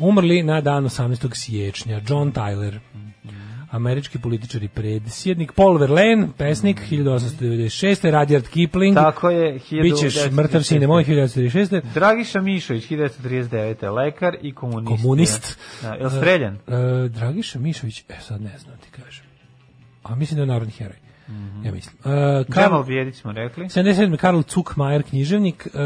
Umrli 0.00 0.42
na 0.42 0.60
dan 0.60 0.84
18. 0.84 1.34
siječnja. 1.34 2.00
John 2.08 2.32
Tyler, 2.32 2.78
američki 3.70 4.18
političar 4.18 4.62
i 4.62 4.68
predsjednik. 4.68 5.52
Paul 5.52 5.78
Verlaine, 5.78 6.28
pesnik, 6.38 6.80
1896. 6.90 8.10
Rudyard 8.10 8.48
Kipling, 8.48 8.96
Tako 8.96 9.30
je, 9.30 9.58
1936. 9.58 9.82
Bićeš 9.82 10.30
mrtav 10.30 10.62
sine 10.62 10.86
moj, 10.86 11.04
1936. 11.04 11.82
Dragiša 11.94 12.40
Mišović, 12.40 12.88
1939. 12.88 13.94
lekar 13.94 14.36
i 14.42 14.54
komunist. 14.54 15.02
Komunist. 15.02 15.58
Da, 15.82 15.94
je 15.94 16.04
li 16.04 16.10
streljan? 16.10 16.54
E, 16.54 17.08
Dragiša 17.08 17.58
Mišović, 17.58 18.04
e 18.08 18.20
sad 18.20 18.42
ne 18.42 18.58
znam 18.58 18.76
ti 18.78 19.02
kažem. 19.02 19.24
A 20.02 20.14
mislim 20.14 20.36
da 20.36 20.42
je 20.42 20.46
narodni 20.46 20.72
heroj. 20.72 21.09
Ja 21.64 21.72
mislim. 21.72 21.96
E, 22.04 22.44
Džemal 22.54 22.84
Bijedić 22.84 23.16
smo 23.16 23.32
rekli. 23.32 23.64
77. 23.64 24.16
Karl 24.16 24.40
Zuckmajer, 24.48 25.02
književnik, 25.02 25.68
uh, 25.74 25.80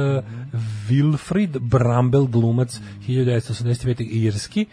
Wilfried 0.89 1.59
Brambel, 1.59 2.27
glumac, 2.27 2.81
1985. 3.09 4.09
irski. 4.11 4.67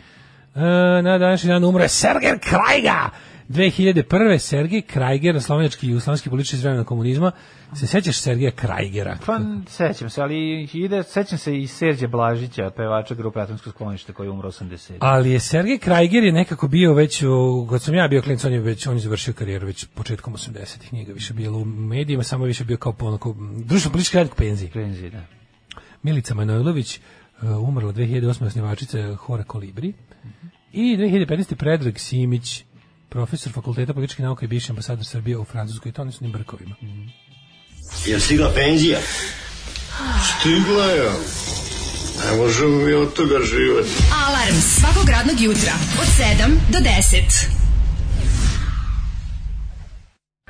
Uh, 0.56 0.62
na 1.04 1.18
današnji 1.18 1.48
dan 1.48 1.64
umre 1.64 1.88
Sergej 1.88 2.40
Krajga, 2.40 3.10
2001. 3.52 4.38
Sergej 4.38 4.82
Krajger, 4.82 5.42
slovenački 5.42 5.88
i 5.88 5.90
jugoslovenski 5.90 6.30
politički 6.30 6.56
iz 6.56 6.64
vremena 6.64 6.84
komunizma. 6.84 7.32
Se 7.76 7.88
sećaš 7.88 8.18
Sergeja 8.18 8.52
Krajgera? 8.52 9.18
Pa, 9.26 9.40
sećam 9.68 10.10
se, 10.10 10.22
ali 10.22 10.70
ide, 10.74 11.04
sećam 11.04 11.38
se 11.38 11.58
i 11.62 11.68
Serđe 11.68 12.08
Blažića, 12.08 12.72
pevača 12.78 13.16
grupe 13.16 13.40
Atomsko 13.40 13.70
sklonište 13.70 14.14
koji 14.14 14.28
je 14.28 14.32
umro 14.32 14.52
80. 14.52 14.92
Ali 15.00 15.32
je 15.32 15.40
Sergej 15.40 15.78
Krajger 15.78 16.24
je 16.24 16.32
nekako 16.32 16.68
bio 16.68 16.94
već, 16.94 17.24
u, 17.24 17.68
kad 17.70 17.82
sam 17.82 17.96
ja 17.96 18.08
bio 18.08 18.22
klinac, 18.22 18.46
on 18.46 18.54
je 18.54 18.60
već, 18.60 18.88
on 18.88 18.94
je 18.94 19.00
završio 19.00 19.34
karijeru 19.34 19.68
već 19.68 19.86
početkom 19.86 20.34
80-ih, 20.34 20.94
nije 20.94 21.06
ga 21.06 21.14
više 21.14 21.34
bilo 21.34 21.58
u 21.58 21.66
medijima, 21.66 22.24
samo 22.24 22.46
više 22.46 22.64
bio 22.64 22.78
kao 22.78 22.94
ponako, 22.94 23.36
društveno 23.66 23.92
politički 23.92 24.18
radnik 24.18 24.34
u 24.34 24.38
penziji. 24.38 24.70
Penziji, 24.70 25.10
da. 25.10 25.22
Milica 26.04 26.36
Manojlović, 26.36 27.00
uh, 27.42 27.68
umrla 27.68 27.94
2008. 27.94 28.46
osnivačica 28.46 29.16
Hora 29.16 29.44
Kolibri. 29.44 29.94
I 30.74 30.98
2015. 30.98 31.56
Predrag 31.56 32.00
Simić, 32.00 32.64
profesor 33.12 33.52
fakulteta 33.52 33.94
političkih 33.94 34.26
nauka 34.26 34.46
i 34.46 34.50
bivši 34.50 34.72
ambasador 34.72 35.06
Srbije 35.06 35.38
u 35.38 35.44
Francuskoj 35.46 35.90
i 35.90 35.94
to 35.94 36.02
oni 36.02 36.12
su 36.12 36.24
njim 36.24 36.32
brkovima. 36.34 36.76
Je 38.06 38.20
stigla 38.20 38.52
penzija? 38.56 39.00
Stigla 40.32 40.86
je. 40.86 41.10
Ne 42.22 42.38
možemo 42.38 42.76
mi 42.78 42.94
od 42.94 43.14
toga 43.14 43.36
živati. 43.46 43.90
Alarm 44.20 44.56
svakog 44.56 45.10
radnog 45.10 45.40
jutra 45.40 45.72
od 46.00 46.08
7 46.40 46.58
do 46.70 46.80
10. 46.80 47.48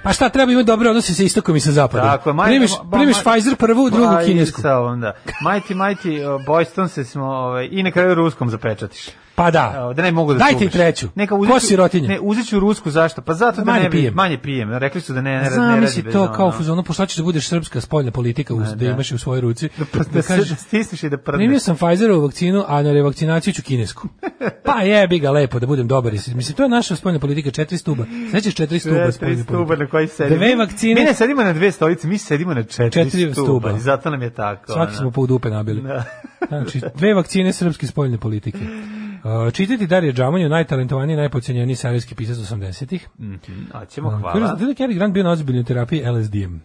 Pa 0.04 0.14
šta, 0.14 0.30
treba 0.30 0.52
imati 0.52 0.66
dobre 0.66 0.90
odnose 0.90 1.14
sa 1.14 1.24
istokom 1.24 1.56
i 1.56 1.60
sa 1.60 1.72
zapadom. 1.72 2.08
Tako, 2.08 2.30
maj- 2.32 2.46
primiš, 2.48 2.72
ba- 2.72 2.92
primiš 2.92 3.18
maj- 3.18 3.34
Pfizer 3.34 3.56
prvu, 3.56 3.90
drugu 3.90 4.14
i 4.16 4.26
kinesku. 4.26 4.62
sa 4.62 4.80
onda. 4.80 5.14
Mighty, 5.42 5.74
mighty, 5.76 6.10
uh, 6.26 6.42
Boyston 6.44 6.88
se 6.88 7.06
smo, 7.06 7.26
ovaj, 7.26 7.68
i 7.72 7.84
na 7.84 7.92
kraju 7.92 8.16
ruskom 8.16 8.50
zapečatiš. 8.50 9.02
Pa 9.36 9.52
da. 9.52 9.94
Da 9.96 10.02
ne 10.02 10.12
mogu 10.12 10.34
da 10.34 10.40
Dajte 10.40 10.66
i 10.66 10.70
treću. 10.70 11.08
Neka 11.16 11.36
Ko 11.36 11.42
uzet 11.42 11.54
ću- 11.54 11.68
sirotinja? 11.68 12.08
Ne, 12.08 12.20
uzet 12.22 12.48
ću 12.48 12.60
rusku, 12.60 12.90
zašto? 12.92 13.22
Pa 13.22 13.34
zato 13.34 13.58
da 13.58 13.66
Manje 13.66 13.84
ne 13.84 13.90
bi, 13.90 13.98
pijem. 13.98 14.14
manje 14.14 14.38
pijem. 14.38 14.72
Rekli 14.72 15.02
su 15.02 15.14
da 15.14 15.22
ne, 15.22 15.32
ne, 15.32 15.42
ne 15.42 15.50
Znam, 15.50 15.70
radi 15.70 15.82
misli 15.82 16.04
bez 16.04 16.14
to 16.14 16.32
kao 16.34 16.48
u 16.48 16.52
fazonu, 16.52 16.84
pošto 16.84 17.06
ćeš 17.06 17.18
da 17.18 17.24
budeš 17.24 17.48
srpska 17.48 17.82
spoljna 17.82 18.12
politika, 18.12 18.54
uz, 18.54 18.70
da, 18.70 18.76
da. 18.76 18.86
imaš 18.86 19.12
u 19.12 19.18
svojoj 19.18 19.42
ruci. 19.42 19.70
Da, 19.78 20.04
da, 20.14 20.22
se- 20.22 20.56
stisneš 20.68 21.04
i 21.04 21.10
da 21.10 21.18
prdneš. 21.18 21.40
Primio 21.40 21.60
sam 21.60 21.76
Pfizerovu 21.76 22.22
vakcinu, 22.22 22.64
a 22.68 22.82
na 22.82 22.92
revakcinaciju 22.92 23.54
ću 23.54 23.62
kinesku. 23.64 24.08
Pa 24.66 24.82
jebi 24.82 25.20
ga 25.20 25.32
lepo 25.32 25.60
da 25.60 25.68
budem 25.68 25.88
dobar. 25.88 26.14
Mislim, 26.14 26.56
to 26.56 26.64
je 26.64 26.70
naša 26.70 26.96
spoljna 26.96 27.20
politika, 27.20 27.52
četiri 27.52 27.78
stuba. 27.78 28.06
Sećaš 28.32 28.56
četiri 28.56 28.80
stuba 28.80 29.12
spoljne 29.12 29.36
stuba 29.36 29.58
politike? 29.58 29.84
na 29.84 29.90
koji 29.90 30.08
sedimo. 30.08 30.38
Dve 30.38 30.56
vakcine. 30.56 30.94
Mi 30.96 31.06
ne 31.06 31.14
sedimo 31.14 31.44
na 31.44 31.54
dve 31.54 31.72
stolice, 31.72 32.08
mi 32.08 32.18
sedimo 32.18 32.54
na 32.54 32.64
četiri, 32.64 32.92
Četiri 32.92 33.34
stuba. 33.34 33.72
I 33.72 33.80
zato 33.80 34.10
nam 34.10 34.22
je 34.22 34.30
tako. 34.30 34.72
Svaki 34.74 34.96
smo 34.96 35.12
po 35.12 35.28
dupe 35.28 35.50
nabili. 35.50 35.82
Da. 35.82 36.04
Znači, 36.48 36.82
dve 36.96 37.14
vakcine 37.14 37.54
srpske 37.54 37.88
spoljne 37.88 38.18
politike. 38.18 38.60
Uh, 39.24 39.54
čitati 39.54 39.88
Darija 39.88 40.14
Džamanju, 40.14 40.50
najtalentovaniji, 40.50 41.16
najpocenjeniji 41.16 41.76
serijski 41.76 42.16
pisac 42.16 42.38
80-ih. 42.38 43.08
Mhm, 43.20 43.34
A 43.74 43.86
ćemo, 43.86 44.10
Kaže 44.10 44.22
hvala. 44.22 44.56
da 44.56 44.84
je 44.84 44.94
Grant 44.94 45.14
bio 45.14 45.24
na 45.24 45.32
ozbiljnoj 45.32 45.64
terapiji 45.64 46.04
LSD-em. 46.04 46.62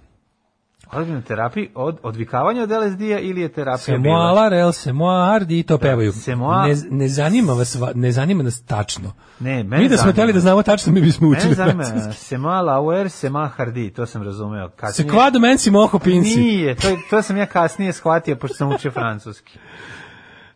Ozbiljna 0.93 1.21
terapija 1.21 1.67
od 1.75 1.99
odvikavanja 2.03 2.63
od 2.63 2.71
LSD-a 2.71 3.19
ili 3.19 3.41
je 3.41 3.49
terapija 3.49 3.79
Se 3.79 3.93
bila? 3.93 4.15
moala, 4.15 4.49
rel 4.49 4.73
se 4.73 4.93
moardi 4.93 5.59
i 5.59 5.63
to 5.63 5.79
pevaju. 5.79 6.13
se 6.13 6.37
moa- 6.37 6.67
Ne, 6.67 6.75
ne 6.91 7.09
zanima 7.09 7.53
vas, 7.53 7.75
va- 7.75 7.93
ne 7.95 8.13
zanima 8.13 8.43
nas 8.43 8.63
tačno. 8.63 9.13
Ne, 9.41 9.65
mene 9.65 9.83
Mi 9.83 9.89
da 9.89 9.97
smo 9.97 10.13
hteli 10.13 10.33
da 10.33 10.41
znamo 10.41 10.63
tačno, 10.63 10.93
mi 10.93 11.01
bismo 11.01 11.29
učili 11.29 11.45
Mene 11.45 11.55
zanima. 11.57 12.13
Sema 12.13 12.61
Lauer, 12.61 13.11
Sema 13.11 13.49
Hardi, 13.49 13.91
to 13.91 14.07
sam 14.07 14.23
razumeo. 14.23 14.69
Se 14.69 14.77
Kasnije, 14.77 15.11
kvado 15.11 15.39
men 15.39 15.59
si 15.59 15.71
moho 15.71 15.99
pinci. 15.99 16.37
Nije, 16.37 16.75
to, 16.75 16.89
je- 16.89 16.97
to 17.11 17.23
sam 17.23 17.37
ja 17.37 17.47
kasnije 17.47 17.93
shvatio, 17.93 18.37
pošto 18.37 18.55
sam 18.55 18.69
učio 18.69 18.91
francuski. 18.91 19.59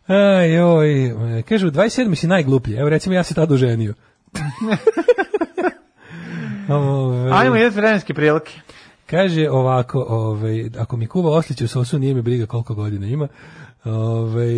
Aj, 0.07 0.59
oj, 0.59 1.05
e, 1.39 1.41
kaže, 1.41 1.67
u 1.67 1.71
27. 1.71 2.15
si 2.15 2.27
najgluplji. 2.27 2.75
Evo, 2.75 2.89
recimo, 2.89 3.15
ja 3.15 3.23
se 3.23 3.33
tada 3.33 3.53
oženio. 3.53 3.93
Ove, 6.69 7.31
Ajmo, 7.31 7.55
jedne 7.55 7.81
vremenske 7.81 8.13
prilike. 8.13 8.59
Kaže 9.05 9.49
ovako, 9.49 10.05
ovaj, 10.09 10.69
ako 10.77 10.97
mi 10.97 11.07
kuva 11.07 11.31
oslić 11.31 11.61
u 11.61 11.67
sosu, 11.67 11.99
nije 11.99 12.13
mi 12.13 12.21
briga 12.21 12.45
koliko 12.45 12.75
godina 12.75 13.07
ima. 13.07 13.27
Ovaj, 13.83 14.53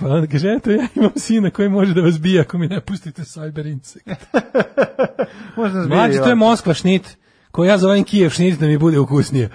pa 0.00 0.08
onda 0.08 0.26
kaže, 0.26 0.54
eto, 0.56 0.70
ja 0.70 0.86
imam 0.94 1.12
sina 1.16 1.50
koji 1.50 1.68
može 1.68 1.94
da 1.94 2.00
vas 2.00 2.20
bije 2.20 2.40
ako 2.40 2.58
mi 2.58 2.68
ne 2.68 2.80
pustite 2.80 3.22
cyber 3.22 3.72
insekt. 3.72 4.08
Možda 5.56 5.82
zbije 5.82 5.96
Mlađi, 5.96 6.18
to 6.18 6.28
je. 6.28 6.34
Moskva 6.34 6.74
šnit, 6.74 7.16
koji 7.52 7.68
ja 7.68 7.78
zovem 7.78 8.04
Kijev 8.04 8.30
šnit 8.30 8.60
da 8.60 8.66
mi 8.66 8.78
bude 8.78 8.98
ukusnije. 8.98 9.50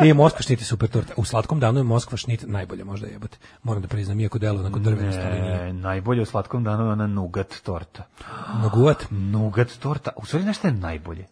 e, 0.10 0.14
Moskva 0.14 0.42
šnit 0.42 0.60
je 0.60 0.64
super 0.64 0.88
torta. 0.88 1.14
U 1.16 1.24
slatkom 1.24 1.60
danu 1.60 1.80
je 1.80 1.84
Moskva 1.84 2.18
šnit 2.18 2.44
najbolje 2.46 2.84
možda 2.84 3.06
jebote. 3.06 3.38
Moram 3.62 3.82
da 3.82 3.88
priznam, 3.88 4.20
iako 4.20 4.38
delo 4.38 4.60
onako 4.60 4.78
drveno. 4.78 5.12
E, 5.12 5.72
najbolje 5.72 6.22
u 6.22 6.24
slatkom 6.24 6.64
danu 6.64 6.84
je 6.84 6.92
ona 6.92 7.06
nugat 7.06 7.54
torta. 7.62 8.06
Noguat. 8.62 9.06
Nugat 9.10 9.68
torta. 9.78 10.10
U 10.16 10.26
stvari, 10.26 10.44
nešto 10.44 10.68
je 10.68 10.72
najbolje? 10.72 11.26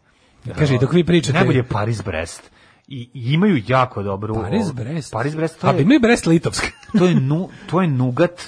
Kaže, 0.59 0.79
dok 0.79 0.93
vi 0.93 1.05
pričate- 1.05 1.39
Najbolje 1.39 1.59
je 1.59 1.69
Paris-Brest. 1.69 2.51
I, 2.89 3.11
I 3.15 3.33
imaju 3.33 3.63
jako 3.67 4.03
dobru... 4.03 4.35
Paris 4.35 4.73
Brest. 4.73 5.13
Paris-Brest, 5.13 5.61
to 5.61 5.67
A 5.69 5.73
bi 5.73 5.79
je... 5.79 5.85
mi 5.85 5.99
Brest 5.99 6.27
Litovsk. 6.27 6.65
to 6.99 7.05
je 7.05 7.15
nu, 7.15 7.49
to 7.71 7.83
je 7.83 7.89
nugat 7.89 8.43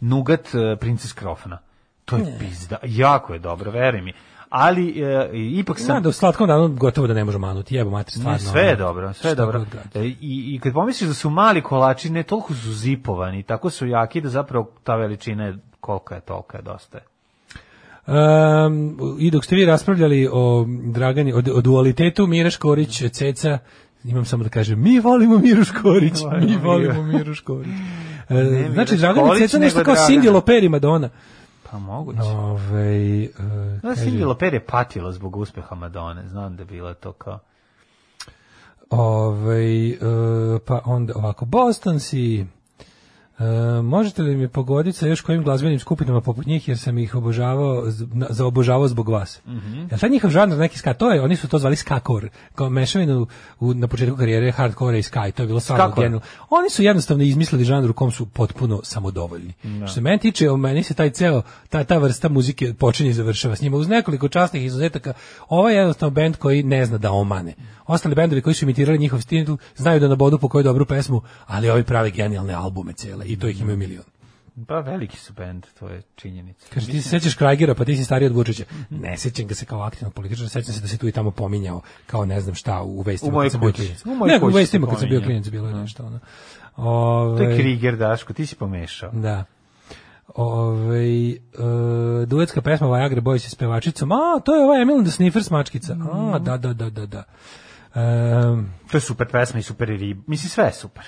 nugat 0.00 0.54
uh, 0.54 0.78
princes 0.78 1.12
Krofna. 1.12 1.58
To 2.04 2.16
je 2.16 2.36
pizda. 2.38 2.78
Jako 2.82 3.32
je 3.32 3.38
dobro, 3.38 3.70
veruj 3.70 4.00
mi. 4.00 4.12
Ali 4.50 5.00
e, 5.00 5.30
ipak 5.32 5.78
sam 5.78 5.86
Znam 5.86 6.02
da 6.02 6.08
u 6.08 6.12
slatkom 6.12 6.48
danu 6.48 6.68
gotovo 6.68 7.06
da 7.06 7.14
ne 7.14 7.24
može 7.24 7.38
manuti, 7.38 7.74
jebo 7.74 7.90
mater, 7.90 8.14
Ne, 8.16 8.20
stvarno. 8.20 8.38
sve 8.38 8.62
je 8.62 8.76
dobro, 8.76 9.12
sve 9.12 9.30
je 9.30 9.34
dobro. 9.34 9.64
E, 9.94 10.04
I, 10.04 10.14
I 10.20 10.60
kad 10.62 10.72
pomisliš 10.72 11.08
da 11.08 11.14
su 11.14 11.30
mali 11.30 11.62
kolači, 11.62 12.10
ne 12.10 12.22
toliko 12.22 12.54
su 12.54 12.72
zipovani, 12.72 13.42
tako 13.42 13.70
su 13.70 13.86
jaki 13.86 14.20
da 14.20 14.28
zapravo 14.28 14.70
ta 14.84 14.96
veličina 14.96 15.44
je 15.44 15.58
kolika 15.80 16.14
je, 16.14 16.20
tolika 16.20 16.58
je, 16.58 16.62
dosta 16.62 16.98
je. 16.98 17.04
Um, 18.06 18.98
I 19.18 19.30
dok 19.30 19.44
ste 19.44 19.56
vi 19.56 19.64
raspravljali 19.64 20.28
o 20.32 20.66
Dragani, 20.84 21.32
o, 21.32 21.38
o 21.54 21.60
dualitetu 21.60 22.26
Mira 22.26 22.50
Škorić, 22.50 23.02
Ceca, 23.12 23.58
imam 24.04 24.24
samo 24.24 24.44
da 24.44 24.50
kažem, 24.50 24.82
mi 24.82 25.00
volimo 25.00 25.38
Miru 25.38 25.64
Škorić, 25.64 26.14
mi 26.46 26.56
volimo 26.56 27.02
Miru 27.02 27.34
Škorić. 27.34 27.72
E, 28.28 28.34
Mira 28.34 28.72
znači, 28.72 28.98
Škorić, 28.98 29.38
Ceca 29.38 29.58
nešto 29.58 29.84
kao. 29.84 29.94
Cindy 29.94 30.32
Loper 30.32 30.64
i 30.64 30.68
Madonna. 30.68 31.08
Pa 31.70 31.78
moguće. 31.78 32.20
Ove, 32.22 33.28
uh, 33.38 33.44
No, 33.82 33.90
Cindy 33.90 34.26
Loper 34.26 34.54
je 34.54 34.66
patila 34.66 35.12
zbog 35.12 35.36
uspeha 35.36 35.74
Madone, 35.74 36.28
znam 36.28 36.56
da 36.56 36.62
je 36.62 36.66
bila 36.66 36.94
to 36.94 37.12
kao... 37.12 37.38
Ove, 38.90 39.90
uh, 39.90 40.60
pa 40.66 40.80
onda 40.84 41.12
ovako, 41.16 41.44
Boston 41.44 42.00
si, 42.00 42.46
E, 43.40 43.42
možete 43.82 44.22
li 44.22 44.36
mi 44.36 44.48
pogoditi 44.48 44.98
sa 44.98 45.06
još 45.06 45.20
kojim 45.20 45.42
glazbenim 45.42 45.78
skupinama 45.78 46.20
poput 46.20 46.46
njih, 46.46 46.68
jer 46.68 46.78
sam 46.78 46.98
ih 46.98 47.14
obožavao, 47.14 47.90
z- 47.90 48.06
na- 48.12 48.26
zaobožavao 48.30 48.88
zbog 48.88 49.08
vas. 49.08 49.40
Mhm. 49.46 49.80
Ja 49.90 49.98
sad 49.98 50.10
njihov 50.10 50.30
žanr 50.30 50.56
neki 50.56 50.78
ska, 50.78 50.94
to 50.94 51.10
je, 51.12 51.22
oni 51.22 51.36
su 51.36 51.48
to 51.48 51.58
zvali 51.58 51.76
skakor, 51.76 52.28
kao 52.54 52.70
mešavinu 52.70 53.26
u, 53.60 53.74
na 53.74 53.86
početku 53.86 54.16
karijere 54.16 54.52
hardcore 54.52 54.98
i 54.98 55.02
ska, 55.02 55.28
i 55.28 55.32
to 55.32 55.42
je 55.42 55.46
bilo 55.46 55.60
stvarno 55.60 55.84
genijalno. 55.96 56.20
Oni 56.50 56.70
su 56.70 56.82
jednostavno 56.82 57.24
izmislili 57.24 57.64
žanr 57.64 57.90
u 57.90 57.94
kom 57.94 58.10
su 58.10 58.26
potpuno 58.26 58.80
samodovoljni. 58.84 59.52
Što 59.78 59.94
se 59.94 60.00
meni 60.00 60.18
tiče, 60.18 60.50
o 60.50 60.56
meni 60.56 60.82
se 60.82 60.94
taj 60.94 61.10
ceo, 61.10 61.42
ta, 61.68 61.84
ta 61.84 61.98
vrsta 61.98 62.28
muzike 62.28 62.74
počinje 62.74 63.10
i 63.10 63.14
završava 63.14 63.56
s 63.56 63.60
njima. 63.60 63.76
Uz 63.76 63.88
nekoliko 63.88 64.28
časnih 64.28 64.64
izuzetaka, 64.64 65.12
ovo 65.48 65.68
je 65.68 65.76
jednostavno 65.76 66.10
bend 66.10 66.36
koji 66.36 66.62
ne 66.62 66.84
zna 66.86 66.98
da 66.98 67.12
omane. 67.12 67.54
Ostali 67.90 68.14
bendovi 68.14 68.42
koji 68.42 68.54
su 68.54 68.64
imitirali 68.64 68.98
njihov 68.98 69.20
stil 69.20 69.56
znaju 69.76 70.00
da 70.00 70.08
nabodu 70.08 70.38
po 70.38 70.48
koju 70.48 70.62
dobru 70.62 70.86
pesmu, 70.86 71.22
ali 71.46 71.70
ovi 71.70 71.84
prave 71.84 72.10
genijalne 72.10 72.54
albume 72.54 72.92
cele 72.92 73.26
i 73.26 73.38
to 73.38 73.48
ih 73.48 73.60
imaju 73.60 73.76
milion. 73.76 74.04
Pa 74.66 74.80
veliki 74.80 75.16
su 75.16 75.32
bend, 75.32 75.66
to 75.78 75.88
je 75.88 76.02
činjenica. 76.14 76.66
Kaže, 76.74 76.86
ti 76.86 77.02
se 77.02 77.08
sećaš 77.08 77.34
Krajgera, 77.34 77.74
pa 77.74 77.84
ti 77.84 77.96
si 77.96 78.04
stariji 78.04 78.26
od 78.26 78.32
Vučića. 78.32 78.64
Ne 78.90 79.16
sećam 79.16 79.46
ga 79.46 79.54
se 79.54 79.64
kao 79.64 79.80
aktivnog 79.80 80.14
političara, 80.14 80.48
sećam 80.48 80.74
se 80.74 80.80
da 80.80 80.88
se 80.88 80.98
tu 80.98 81.08
i 81.08 81.12
tamo 81.12 81.30
pominjao 81.30 81.80
kao 82.06 82.24
ne 82.24 82.40
znam 82.40 82.54
šta 82.54 82.82
u 82.82 83.00
vestima 83.00 83.30
U 83.30 83.34
mojoj 83.34 83.50
kući. 83.50 83.94
U 84.04 84.14
mojoj 84.14 84.38
Ne, 84.38 84.46
u 84.46 84.50
se 84.50 84.58
vestima 84.58 84.86
kad 84.86 84.98
sam 84.98 85.08
bio 85.08 85.20
klinac 85.20 85.48
bilo 85.48 85.68
je 85.68 85.74
nešto. 85.74 86.06
Ono. 86.06 86.18
To 86.76 86.82
Ove, 86.82 87.44
je 87.44 87.58
Kriger, 87.58 87.96
Daško, 87.96 88.32
ti 88.32 88.46
si 88.46 88.56
pomešao. 88.56 89.10
Da. 89.12 89.44
Ove, 90.34 91.30
e, 91.30 91.36
duetska 92.26 92.62
pesma 92.62 92.96
Viagra 92.96 93.20
Boys 93.20 93.38
sa 93.38 93.56
pevačicom. 93.58 94.12
A, 94.12 94.40
to 94.44 94.54
je 94.54 94.64
ova 94.64 94.80
Emil 94.80 95.02
the 95.02 95.10
Sniffers 95.10 95.50
mačkica. 95.50 95.96
A, 96.12 96.38
da, 96.38 96.56
da, 96.56 96.72
da, 96.72 96.90
da, 96.90 97.06
da. 97.06 97.24
Ehm, 97.94 98.64
To 98.90 98.96
je 98.96 99.00
super 99.00 99.26
pesma 99.28 99.60
i 99.60 99.62
super 99.62 99.88
rib. 99.88 100.18
Mislim, 100.26 100.50
sve 100.50 100.64
je 100.64 100.72
super. 100.72 101.04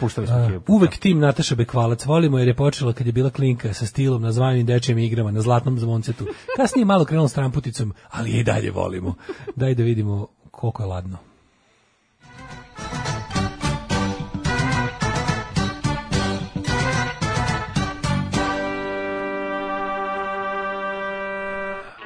Puštali 0.00 0.26
smo 0.26 0.36
je. 0.36 0.60
uvek 0.68 0.96
tim 0.98 1.18
Nataša 1.18 1.54
Bekvalac 1.54 2.04
volimo 2.06 2.38
jer 2.38 2.48
je 2.48 2.56
počela 2.56 2.92
kad 2.92 3.06
je 3.06 3.12
bila 3.12 3.30
klinka 3.30 3.74
sa 3.74 3.86
stilom 3.86 4.22
na 4.22 4.32
zvanim 4.32 4.66
dečijim 4.66 4.98
igrama 4.98 5.30
na 5.30 5.40
zlatnom 5.40 5.78
zvoncetu. 5.78 6.26
Kasnije 6.56 6.84
malo 6.84 7.04
krenula 7.04 7.28
s 7.28 7.32
tramputicom, 7.32 7.94
ali 8.10 8.30
je 8.30 8.40
i 8.40 8.44
dalje 8.44 8.70
volimo. 8.70 9.14
Daj 9.56 9.74
da 9.74 9.82
vidimo 9.82 10.26
koliko 10.50 10.82
je 10.82 10.86
ladno. 10.86 11.29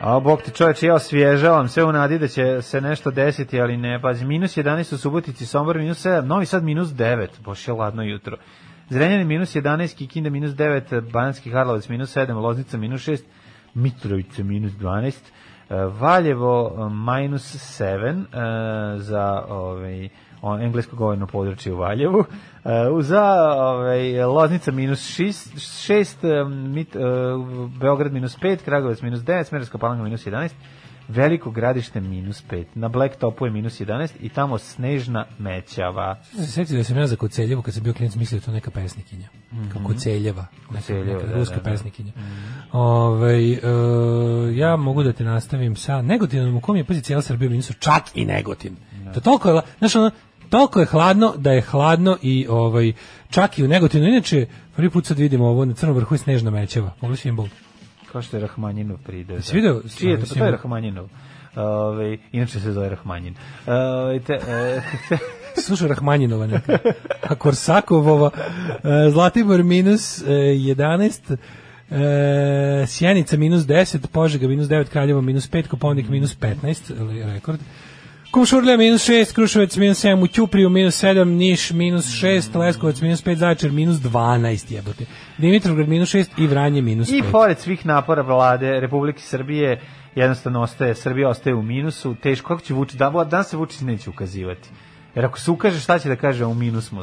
A 0.07 0.21
bog 0.21 0.43
ti 0.43 0.51
čoveče, 0.51 0.87
ja 0.87 0.95
osvježavam 0.95 1.69
sve 1.69 1.85
u 1.85 1.93
nadi 1.93 2.19
da 2.19 2.29
će 2.29 2.63
se 2.63 2.81
nešto 2.81 3.11
desiti, 3.11 3.61
ali 3.61 3.77
ne, 3.77 4.01
pazi, 4.03 4.25
minus 4.25 4.57
11 4.57 4.95
u 4.95 4.99
Subotici, 4.99 5.47
Sombor 5.47 5.79
minus 5.79 6.07
7, 6.07 6.25
Novi 6.25 6.47
Sad 6.47 6.65
minus 6.65 6.89
9, 6.89 7.27
baš 7.45 7.69
je 7.69 7.75
ladno 7.75 8.03
jutro. 8.03 8.37
Zrenjanin 8.89 9.27
minus 9.27 9.55
11, 9.57 9.97
Kikinda 9.97 10.31
minus 10.31 10.51
9, 10.51 11.11
Banski 11.13 11.51
Karlovac 11.51 11.89
minus 11.89 12.17
7, 12.17 12.35
Loznica 12.35 12.77
minus 12.77 13.09
6, 13.09 13.23
Mitrovica 13.75 14.43
minus 14.43 14.73
12, 14.73 15.07
e, 15.07 15.13
Valjevo 15.71 16.73
e, 16.79 16.91
minus 16.91 17.55
7 17.81 18.25
e, 18.25 18.99
za 18.99 19.45
ovaj, 19.49 20.09
englesko 20.61 20.97
govorno 20.97 21.27
područje 21.27 21.73
u 21.73 21.77
Valjevu, 21.77 22.25
e, 22.65 22.89
u- 22.91 23.03
za 23.03 23.25
ovaj, 23.57 24.25
Loznica 24.25 24.73
minus 24.73 24.99
6, 25.21 25.57
6 25.57 26.45
mit, 26.75 26.97
e, 26.97 27.01
Beograd 27.81 28.13
minus 28.13 28.39
5, 28.39 28.65
Kragovac 28.65 29.03
minus 29.03 29.21
9, 29.21 29.45
Smerovska 29.45 29.79
palanka 29.79 30.03
minus 30.03 30.27
11, 30.27 30.55
Veliko 31.09 31.51
gradište 31.51 32.01
minus 32.01 32.45
5, 32.51 32.65
na 32.75 32.89
Black 32.89 33.17
Topu 33.17 33.47
je 33.47 33.51
minus 33.51 33.81
11 33.81 34.11
i 34.21 34.29
tamo 34.29 34.59
snežna 34.59 35.27
mećava. 35.39 36.17
Se 36.37 36.53
sjećam 36.53 36.77
da 36.77 36.85
sam 36.85 36.97
ja 36.97 37.07
za 37.07 37.17
Koceljevu 37.17 37.63
kad 37.63 37.75
sam 37.75 37.83
bio 37.83 37.93
klinac 37.93 38.15
mislio 38.15 38.41
da 38.41 38.47
to 38.47 38.53
neka 38.53 38.71
pesnikinja. 38.71 39.29
Kao 39.73 39.83
Koceljeva. 39.87 40.47
Neka, 40.71 40.81
Koceljeva, 40.81 41.15
neka 41.15 41.27
da, 41.27 41.35
ruska 41.35 41.57
da, 41.57 41.63
da. 41.63 41.71
pesnikinja. 41.71 42.13
Ovaj, 42.73 43.53
e, 43.53 43.59
ja 44.55 44.77
mogu 44.77 45.03
da 45.03 45.13
te 45.13 45.25
nastavim 45.25 45.77
sa 45.77 46.03
Negotinom 46.03 46.57
u 46.57 46.61
kom 46.61 46.77
je 46.77 46.85
pazi 46.85 47.01
cijela 47.01 47.23
Srbija 47.23 47.51
minusu, 47.51 47.73
čak 47.73 48.03
i 48.15 48.25
Negotin. 48.25 48.77
To 49.15 49.21
toliko 49.21 49.51
je, 49.51 49.61
znaš 49.79 49.97
ono, 49.97 50.11
toliko 50.51 50.81
je 50.81 50.87
hladno 50.87 51.35
da 51.37 51.53
je 51.53 51.61
hladno 51.61 52.17
i 52.23 52.47
ovaj 52.49 52.93
čak 53.31 53.59
i 53.59 53.65
u 53.65 53.69
Negotinu. 53.69 54.07
Inače, 54.07 54.47
prvi 54.77 54.91
put 54.91 55.07
sad 55.07 55.19
vidimo 55.19 55.47
ovo 55.47 55.65
na 55.65 55.75
crnom 55.75 55.97
vrhu 55.97 56.15
je 56.15 56.19
snežna 56.19 56.51
mećava. 56.51 56.93
Mogli 57.01 57.17
simbol. 57.17 57.49
Kao 58.15 58.23
što 58.23 58.37
je 58.37 58.41
Rahmanjinov 58.41 58.99
pride. 58.99 59.35
Jesi 59.35 59.57
video? 59.57 59.81
Čiji 59.97 60.11
je 60.11 60.21
to? 60.21 60.27
Pa 60.29 60.35
to 60.35 60.45
je 60.45 60.51
Rahmanjinov. 60.51 61.09
Ove, 61.57 62.19
inače 62.33 62.61
se 62.61 62.73
zove 62.73 62.89
Rahmanjin. 62.89 63.35
Ove, 63.67 64.21
te, 64.21 64.33
e, 64.33 64.83
Slušaj 65.67 65.89
Rahmanjinova 65.89 66.47
neka. 66.47 66.79
A 67.23 67.35
Korsakovova, 67.35 68.31
e, 68.85 69.11
Zlatibor 69.11 69.63
minus 69.63 70.23
e, 70.23 70.31
11, 70.31 71.37
e, 71.91 72.87
Sjenica 72.87 73.37
minus 73.37 73.63
10, 73.63 74.07
Požega 74.13 74.49
minus 74.49 74.69
9, 74.69 74.89
Kraljevo 74.89 75.21
minus 75.21 75.51
5, 75.51 75.67
Koponik 75.67 76.09
minus 76.09 76.39
15, 76.39 77.01
ili 77.01 77.23
rekord. 77.23 77.61
Kumšurlja 78.35 78.77
minus 78.77 79.05
6, 79.09 79.35
Kruševac 79.35 79.77
minus 79.77 80.05
7, 80.05 80.23
u 80.23 80.27
Ćupriju 80.27 80.71
minus 80.71 81.05
7, 81.05 81.25
Niš 81.25 81.71
minus 81.71 82.07
6, 82.07 82.59
Leskovac 82.59 83.01
minus 83.01 83.25
5, 83.25 83.35
Zaječar 83.35 83.71
minus 83.71 83.97
12, 83.97 84.73
jebote. 84.73 85.05
Dimitrovgrad 85.39 85.89
minus 85.89 86.15
6 86.15 86.27
i 86.37 86.47
Vranje 86.47 86.83
minus 86.83 87.09
5. 87.09 87.19
I 87.19 87.23
pored 87.33 87.59
svih 87.59 87.87
napora 87.87 88.23
vlade 88.23 88.81
Republike 88.81 89.21
Srbije, 89.21 89.81
jednostavno 90.15 90.63
ostaje, 90.63 90.95
Srbija 90.95 91.29
ostaje 91.29 91.55
u 91.55 91.63
minusu, 91.63 92.15
teško, 92.15 92.49
kako 92.49 92.61
će 92.61 92.75
Vučić, 92.75 92.97
da, 92.97 93.25
danas 93.31 93.49
se 93.49 93.57
Vučić 93.57 93.81
neće 93.81 94.11
ukazivati. 94.11 94.69
Jer 95.15 95.25
ako 95.25 95.41
se 95.41 95.51
ukaže, 95.51 95.81
šta 95.81 95.99
će 95.99 96.09
da 96.09 96.17
kaže, 96.17 96.45
u 96.45 96.55
minus 96.55 96.89
smo, 96.89 97.03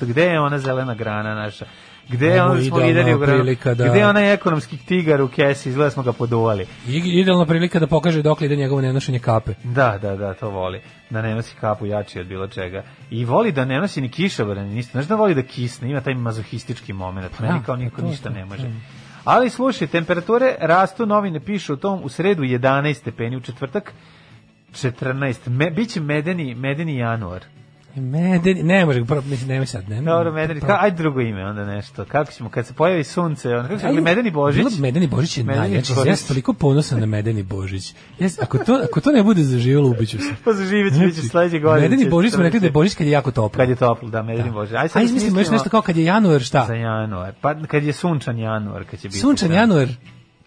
gde 0.00 0.22
je 0.22 0.40
ona 0.40 0.58
zelena 0.58 0.94
grana 0.94 1.34
naša? 1.34 1.66
Gde 2.08 2.26
je 2.26 2.42
ona, 2.42 2.62
smo 2.62 2.76
videli 2.78 3.14
u 3.14 3.18
da- 3.18 3.26
Gde 3.74 3.98
je 3.98 4.08
onaj 4.08 4.32
ekonomski 4.34 4.76
tigar 4.78 5.22
u 5.22 5.28
kesi, 5.28 5.68
izgleda 5.68 5.90
smo 5.90 6.02
ga 6.02 6.12
poduvali. 6.12 6.66
I, 6.88 6.96
idealna 6.96 7.46
prilika 7.46 7.78
da 7.78 7.86
pokaže 7.86 8.22
dokle 8.22 8.46
ide 8.46 8.56
njegovo 8.56 8.80
nenošenje 8.80 9.18
kape. 9.18 9.54
Da, 9.64 9.98
da, 10.02 10.16
da, 10.16 10.34
to 10.34 10.50
voli. 10.50 10.80
Da 11.10 11.22
ne 11.22 11.34
nosi 11.34 11.54
kapu 11.60 11.86
jači 11.86 12.20
od 12.20 12.26
bilo 12.26 12.48
čega. 12.48 12.82
I 13.10 13.24
voli 13.24 13.52
da 13.52 13.64
ne 13.64 13.80
nosi 13.80 14.00
ni 14.00 14.08
kišobran, 14.08 14.66
ni 14.66 14.74
ništa. 14.74 14.90
Znaš 14.92 15.06
da 15.06 15.14
voli 15.14 15.34
da 15.34 15.42
kisne, 15.42 15.90
ima 15.90 16.00
taj 16.00 16.14
mazohistički 16.14 16.92
moment. 16.92 17.40
Meni 17.40 17.58
da, 17.58 17.64
kao 17.64 17.74
pa 17.76 17.82
niko 17.82 18.02
ništa 18.02 18.30
ne 18.30 18.44
može. 18.44 18.70
Ali 19.24 19.50
slušaj, 19.50 19.86
temperature 19.86 20.54
rastu, 20.60 21.06
novine 21.06 21.40
pišu 21.40 21.72
o 21.72 21.76
tom, 21.76 22.00
u 22.04 22.08
sredu 22.08 22.42
11 22.42 22.94
stepeni, 22.94 23.36
u 23.36 23.40
četvrtak 23.40 23.92
14. 24.72 25.48
Me, 25.48 25.70
biće 25.70 26.00
medeni, 26.00 26.54
medeni 26.54 26.96
januar. 26.96 27.44
Medeni, 27.94 28.62
ne 28.62 28.86
može, 28.86 29.00
mislim, 29.24 29.48
nemoj 29.48 29.66
sad, 29.66 29.88
ne. 29.88 30.00
Dobro, 30.02 30.32
medeni, 30.32 30.60
ka, 30.60 30.78
ajde 30.80 30.96
drugo 30.96 31.20
ime 31.20 31.44
onda 31.44 31.64
nešto. 31.64 32.04
Kako 32.04 32.32
ćemo, 32.32 32.50
kad 32.50 32.66
se 32.66 32.74
pojavi 32.74 33.04
sunce, 33.04 33.48
onda, 33.48 33.68
kako 33.68 33.86
Ajde, 33.86 34.00
medeni 34.00 34.30
Božić? 34.30 34.58
bilo- 34.58 34.70
Medeni 34.78 35.06
Božić 35.06 35.38
je 35.38 35.44
Medeni 35.44 35.68
najjači. 35.68 35.92
Ja 35.92 35.96
Božić. 35.96 36.18
sam 36.18 36.28
toliko 36.28 36.52
ponosan 36.52 37.00
na 37.00 37.06
Medeni 37.06 37.42
Božić. 37.42 37.94
Ja, 38.18 38.28
ako, 38.42 38.58
to, 38.58 38.80
ako 38.84 39.00
to 39.00 39.12
ne 39.12 39.22
bude 39.22 39.42
zaživjelo, 39.42 39.88
ubiću 39.88 40.18
se. 40.18 40.24
Pa 40.44 40.52
zaživjet 40.52 40.94
će, 40.94 41.00
bit 41.00 41.14
će 41.14 41.22
sledeće 41.22 41.58
godine. 41.58 41.88
Medeni 41.88 42.10
Božić 42.10 42.32
smo 42.32 42.42
rekli 42.42 42.60
da 42.60 42.66
je. 42.66 42.72
Božić 42.72 42.94
kad 42.94 43.06
je 43.06 43.10
jako 43.10 43.30
toplo. 43.30 43.56
Kad 43.56 43.68
je 43.68 43.76
toplo, 43.76 44.08
da, 44.08 44.22
medeni 44.22 44.50
Božić. 44.50 44.74
Aj, 44.74 44.88
sad 44.88 44.96
Ajde, 44.96 45.06
izmislimo 45.06 45.40
još 45.40 45.50
nešto 45.50 45.68
kao 45.70 45.82
kad 45.82 45.96
je 45.96 46.04
januar, 46.04 46.40
šta? 46.40 46.64
Za 46.66 46.74
januar. 46.74 47.32
Pa 47.40 47.54
kad 47.56 47.84
je 47.84 47.92
sunčan 47.92 48.38
januar, 48.38 48.84
kad 48.84 49.00
će 49.00 49.08
biti. 49.08 49.18
Sunčan 49.20 49.48
da. 49.48 49.54
januar. 49.54 49.88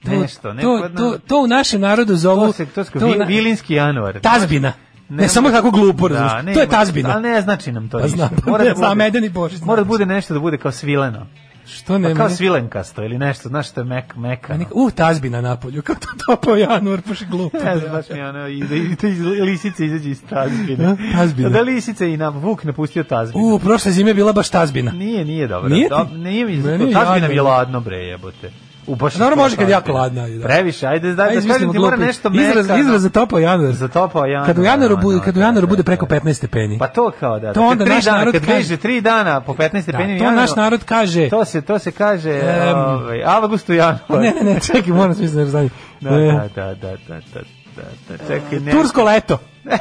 To, 0.03 0.11
Nešto, 0.11 0.53
to, 0.53 0.89
to, 0.89 1.17
to 1.27 1.39
u 1.39 1.47
našem 1.47 1.81
narodu 1.81 2.15
zovu... 2.15 2.45
To 2.45 2.83
se 2.83 2.91
to 2.91 3.15
na- 3.15 3.25
vilinski 3.25 3.73
januar. 3.73 4.19
Tazbina. 4.19 4.73
Ne, 5.09 5.17
Ne 5.17 5.27
samo 5.29 5.49
tako 5.51 5.71
glupo, 5.71 6.09
Da, 6.09 6.15
razumiješ. 6.15 6.45
ne, 6.45 6.53
to 6.53 6.59
je 6.59 6.67
tazbina. 6.69 7.09
Ali 7.09 7.21
ne 7.23 7.41
znači 7.41 7.71
nam 7.71 7.89
to 7.89 7.97
Pa 7.97 8.03
ništa. 8.03 8.17
znam, 8.17 8.29
Mora 8.45 8.63
ne 8.63 8.69
da 8.69 8.75
znam, 8.75 8.89
bude- 8.89 8.95
medeni 8.97 9.29
Božić 9.29 9.61
Mora 9.61 9.81
da 9.81 9.87
bude 9.87 10.05
nešto 10.05 10.33
da 10.33 10.39
bude 10.39 10.57
kao 10.57 10.71
svileno. 10.71 11.25
Što 11.67 11.97
ne? 11.97 12.09
Pa 12.09 12.15
kao 12.15 12.27
ne- 12.27 12.35
svilenkasto 12.35 13.03
ili 13.03 13.17
nešto, 13.17 13.49
znaš 13.49 13.69
što 13.69 13.81
je 13.81 13.85
mek, 13.85 14.15
mekano. 14.15 14.59
Nek- 14.59 14.67
Uh, 14.73 14.91
tazbina 14.91 15.41
na 15.41 15.55
polju, 15.55 15.81
kao 15.81 15.95
to 15.95 16.07
topao 16.27 16.55
januar, 16.55 17.01
baš 17.07 17.21
je 17.21 17.27
glupo. 17.27 17.57
Ne 17.59 17.77
znam, 17.77 17.91
baš 17.91 18.05
mi 18.09 18.21
ono, 18.21 18.47
i 18.47 18.59
da, 18.61 18.75
i 18.75 18.87
da 18.95 19.07
lisice 19.43 19.85
izađe 19.85 20.09
iz 20.09 20.21
tazbine. 20.23 20.95
Tazbina. 21.13 21.49
Da 21.49 21.61
lisice 21.61 22.13
i 22.13 22.17
na 22.17 22.29
Vuk 22.29 22.63
napustio 22.63 23.03
tazbinu. 23.03 23.45
U, 23.45 23.59
prošle 23.59 23.91
zime 23.91 24.09
je 24.09 24.13
bila 24.13 24.33
baš 24.33 24.49
tazbina. 24.49 24.91
Nije, 24.91 25.25
nije 25.25 25.47
dobro. 25.47 25.69
Nije 25.69 25.83
ti? 25.83 25.89
Dob, 25.89 26.07
nije 26.13 26.45
mi, 26.45 26.63
tazbina 26.93 27.27
mi 27.27 27.35
je 27.35 27.41
ladno 27.41 27.79
bre 27.79 27.97
jebote. 27.97 28.51
U 28.87 28.95
baš 28.95 29.13
je 29.13 29.19
Dobro, 29.19 29.31
skoro 29.31 29.43
može 29.43 29.55
kad 29.55 29.67
je 29.67 29.71
jako 29.71 29.91
ladno, 29.91 30.23
ajde, 30.23 30.37
da. 30.37 30.43
Previše, 30.43 30.87
ajde 30.87 31.09
da, 31.09 31.15
da, 31.15 31.23
Ajde, 31.23 31.35
kažem 31.35 31.39
izmislimo 31.41 31.73
ti 31.73 31.79
mora 31.79 31.95
nešto 31.97 32.29
izraz, 32.31 32.65
mekano. 32.65 32.79
izraz 32.79 33.01
za 33.01 33.09
topao 33.09 33.39
januar. 33.39 33.73
Za 33.73 33.87
topao 33.87 34.25
januar. 34.25 34.45
Kad 34.45 34.59
u 34.59 34.63
januaru 34.63 34.95
da, 34.95 35.01
bude, 35.01 35.17
da, 35.17 35.23
kad 35.23 35.37
u 35.37 35.39
da, 35.39 35.45
januaru 35.45 35.67
da, 35.67 35.69
bude 35.69 35.77
da. 35.77 35.85
preko 35.85 36.05
15 36.05 36.33
stepeni. 36.33 36.77
Pa 36.79 36.87
to 36.87 37.11
kao 37.11 37.39
da. 37.39 37.53
To 37.53 37.61
onda 37.61 37.85
tri 37.85 37.93
naš 37.93 38.03
dana, 38.05 38.17
narod 38.17 38.33
kad 38.33 38.41
kaže- 38.41 38.53
veže 38.53 38.77
tri 38.77 39.01
dana 39.01 39.41
po 39.41 39.53
15 39.53 39.81
stepeni 39.81 40.13
Da, 40.13 40.17
to 40.17 40.23
januaru, 40.23 40.35
naš 40.37 40.55
narod 40.55 40.83
kaže... 40.83 41.29
To 41.29 41.45
se 41.45 41.61
to 41.61 41.79
se 41.79 41.91
kaže 41.91 42.31
Em, 42.31 42.77
ovaj 42.77 43.23
avgust 43.25 43.69
u 43.69 43.73
januar. 43.73 43.99
Ne, 44.11 44.33
ne, 44.33 44.53
ne, 44.53 44.59
čekaj, 44.61 44.93
moram 44.93 45.13
smisliti 45.13 45.37
nešto 45.37 45.51
znanje. 45.51 45.69
Da, 46.01 46.09
E, 46.11 46.31
da, 46.31 46.49
da, 46.55 46.75
da, 46.75 46.95
da, 47.07 47.15
da, 47.33 47.41
da, 47.75 47.83
da, 48.09 48.17
čekaj, 48.27 48.59
ne. 48.59 48.71
Tursko 48.71 49.03
leto. 49.03 49.37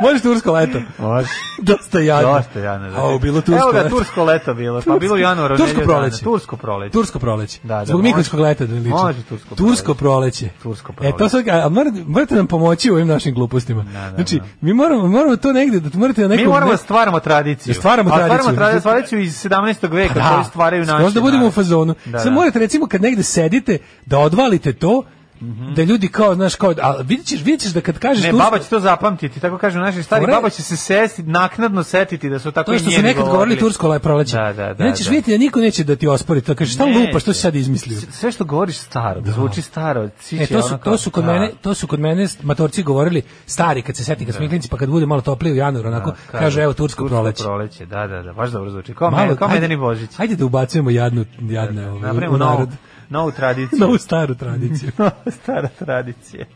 Može 0.00 0.22
tursko 0.22 0.52
leto. 0.52 0.78
Može. 0.98 1.28
Dosta 1.58 2.00
jadno. 2.00 2.32
Dosta 2.32 2.58
jadno. 2.60 2.90
Da. 2.90 2.96
Au, 2.98 3.18
bilo 3.18 3.40
tursko 3.40 3.62
Evo 3.62 3.72
ga, 3.72 3.78
leto. 3.78 3.88
tursko 3.90 4.24
leto 4.24 4.54
bilo. 4.54 4.82
Pa 4.82 4.98
bilo 4.98 5.14
u 5.14 5.18
januaru. 5.18 5.56
Tursko 5.56 5.80
proleće. 5.80 6.16
dana. 6.16 6.24
Tursko 6.24 6.56
proleće. 6.56 6.92
Tursko 6.92 7.18
proleće. 7.18 7.60
Da, 7.62 7.76
da, 7.76 7.84
Zbog. 7.84 8.02
Mikulskog 8.02 8.40
leta 8.40 8.66
da 8.66 8.74
liči. 8.74 8.88
Može 8.88 9.22
tursko 9.22 9.54
Tursko 9.54 9.94
proleće. 9.94 10.48
Tursko 10.62 10.92
E, 11.00 11.12
to 11.12 11.28
sad, 11.28 11.48
a 11.48 11.68
morate, 11.68 12.04
morate 12.06 12.34
nam 12.34 12.46
pomoći 12.46 12.90
u 12.90 12.94
ovim 12.94 13.08
našim 13.08 13.34
glupostima. 13.34 13.82
da, 13.82 14.10
znači, 14.10 14.38
da. 14.38 14.44
mi 14.60 14.74
moramo, 14.74 15.08
moramo 15.08 15.36
to 15.36 15.52
negde, 15.52 15.80
da 15.80 15.98
morate 15.98 16.20
na 16.20 16.28
nekom... 16.28 16.44
Mi 16.44 16.50
moramo 16.50 16.70
da 16.70 16.76
stvaramo 16.76 17.20
tradiciju. 17.20 17.70
Da 17.70 17.78
stvaramo 17.78 18.10
A 18.10 18.16
tradiciju. 18.16 18.52
Stvaramo 18.52 18.80
tradiciju, 18.80 19.20
iz 19.20 19.44
17. 19.44 19.90
veka 19.90 20.14
Pa 20.14 20.34
koju 20.34 20.44
stvaraju 20.44 20.84
naši. 20.84 21.14
da 21.14 21.20
budemo 21.20 21.46
u 21.46 21.50
fazonu. 21.50 21.94
Da, 22.04 22.18
Sad 22.18 22.26
da. 22.26 22.30
morate 22.30 22.58
recimo 22.58 22.86
kad 22.86 23.02
negde 23.02 23.22
sedite 23.22 23.78
da 24.06 24.18
odvalite 24.18 24.72
to 24.72 25.02
Mhm. 25.42 25.74
da 25.74 25.82
ljudi 25.82 26.08
kao, 26.08 26.34
znaš, 26.34 26.54
kao, 26.54 26.74
a 26.82 26.94
ćeš, 27.24 27.40
vidit 27.40 27.60
ćeš 27.60 27.70
da 27.70 27.80
kad 27.80 27.98
kažeš 27.98 28.24
Ne, 28.24 28.30
tursko- 28.30 28.38
baba 28.40 28.58
će 28.58 28.68
to 28.68 28.80
zapamtiti, 28.80 29.40
tako 29.40 29.58
kažu 29.58 29.78
naši 29.78 30.02
stari, 30.02 30.22
Fore- 30.22 30.30
baba 30.30 30.50
će 30.50 30.62
se 30.62 30.76
sesti, 30.76 31.22
naknadno 31.22 31.82
setiti 31.82 32.30
da 32.30 32.38
su 32.38 32.52
tako 32.52 32.72
To 32.72 32.78
što 32.78 32.90
su 32.90 33.02
nekad 33.02 33.14
govorili 33.14 33.30
govorili. 33.30 33.58
tursko 33.58 33.88
le 33.88 33.98
proleće. 33.98 34.36
Da, 34.36 34.52
da, 34.52 34.74
da. 34.74 34.84
Nećeš 34.84 35.06
da. 35.06 35.10
vidjeti 35.10 35.30
da 35.30 35.38
niko 35.38 35.60
neće 35.60 35.84
da 35.84 35.96
ti 35.96 36.08
ospori 36.08 36.40
to. 36.40 36.54
Kažeš, 36.54 36.74
šta 36.74 36.86
Neće. 36.86 36.98
lupa, 36.98 37.18
što 37.18 37.32
si 37.32 37.40
sad 37.40 37.54
izmislio? 37.56 37.98
Sve 38.10 38.32
što 38.32 38.44
govoriš 38.44 38.78
staro, 38.78 39.20
da. 39.20 39.32
zvuči 39.32 39.62
staro. 39.62 40.04
E, 40.32 40.46
to 40.46 40.62
su, 40.62 40.78
to 40.78 40.98
su 40.98 41.10
kod 41.10 41.24
da. 41.24 41.32
mene, 41.32 41.50
to 41.62 41.74
su 41.74 41.86
kod 41.86 42.00
mene 42.00 42.26
matorci 42.42 42.82
govorili 42.82 43.22
stari 43.46 43.82
kad 43.82 43.96
se 43.96 44.04
seti 44.04 44.26
kad 44.26 44.34
smo 44.34 44.48
klinci 44.48 44.68
pa 44.68 44.76
kad 44.76 44.88
bude 44.88 45.06
malo 45.06 45.20
toplije 45.20 45.52
u 45.52 45.56
januaru 45.56 45.88
onako 45.88 46.10
Da, 46.32 46.38
kaže 46.38 46.62
evo 46.62 46.72
tursko 46.72 47.06
proleće. 47.06 47.42
proleće, 47.42 47.86
da, 47.86 48.06
da, 48.06 48.22
da, 48.22 48.32
baš 48.32 48.50
dobro 48.50 48.70
zvuči. 48.70 48.94
Kao, 48.94 49.34
kao 49.38 49.48
Medeni 49.48 49.76
Božić. 49.76 50.10
Ajde 50.16 50.36
da 50.36 50.44
ubacujemo 50.44 50.90
jadnu 50.90 51.24
jadne 51.40 51.82
Napravimo 51.82 52.34
u 52.34 52.38
narod. 52.38 52.68
Novu 53.10 53.32
tradiciju. 53.32 53.78
Novu 53.78 53.98
staru 53.98 54.34
tradiciju. 54.34 54.90
Stara 55.42 55.68
tradicija. 55.78 56.46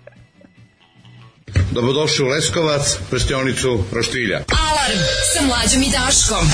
Dobrodošli 1.72 2.24
u 2.24 2.28
Leskovac, 2.28 2.98
prštionicu 3.10 3.78
Roštilja. 3.92 4.36
Alarm 4.36 5.00
sa 5.34 5.46
mlađom 5.46 5.82
i 5.82 5.90
Daškom. 5.92 6.46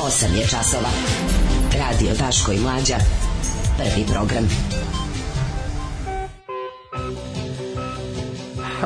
8 0.00 0.34
je 0.34 0.42
časova. 0.42 0.90
Radio 1.78 2.14
Daško 2.18 2.52
i 2.52 2.58
Mlađa. 2.58 2.96
Prvi 3.76 4.06
program. 4.12 4.48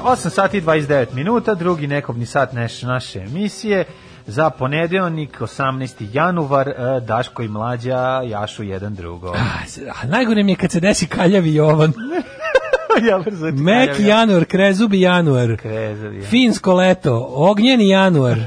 8 0.02 0.30
sati 0.30 0.58
i 0.58 0.62
29 0.62 1.14
minuta, 1.14 1.54
drugi 1.54 1.86
nekobni 1.86 2.26
sat 2.26 2.52
neš, 2.52 2.82
naše 2.82 3.18
emisije. 3.18 3.84
Za 4.26 4.50
ponedeljnik, 4.50 5.40
18. 5.40 6.06
januar, 6.12 6.68
e, 6.68 6.74
Daško 7.00 7.42
i 7.42 7.48
Mlađa 7.48 8.22
jašu 8.24 8.62
jedan 8.62 8.94
drugo. 8.94 9.32
A 10.02 10.06
najgore 10.06 10.42
mi 10.42 10.52
je 10.52 10.56
kad 10.56 10.70
se 10.70 10.80
desi 10.80 11.06
kaljavi 11.06 11.54
Jovan. 11.54 11.92
ja 13.08 13.22
Meki 13.52 14.04
januar, 14.04 14.44
krezubi 14.44 15.00
januar. 15.00 15.56
Krezubi, 15.56 16.16
ja. 16.16 16.22
Finsko 16.22 16.74
leto, 16.74 17.28
ognjeni 17.34 17.88
januar. 17.88 18.38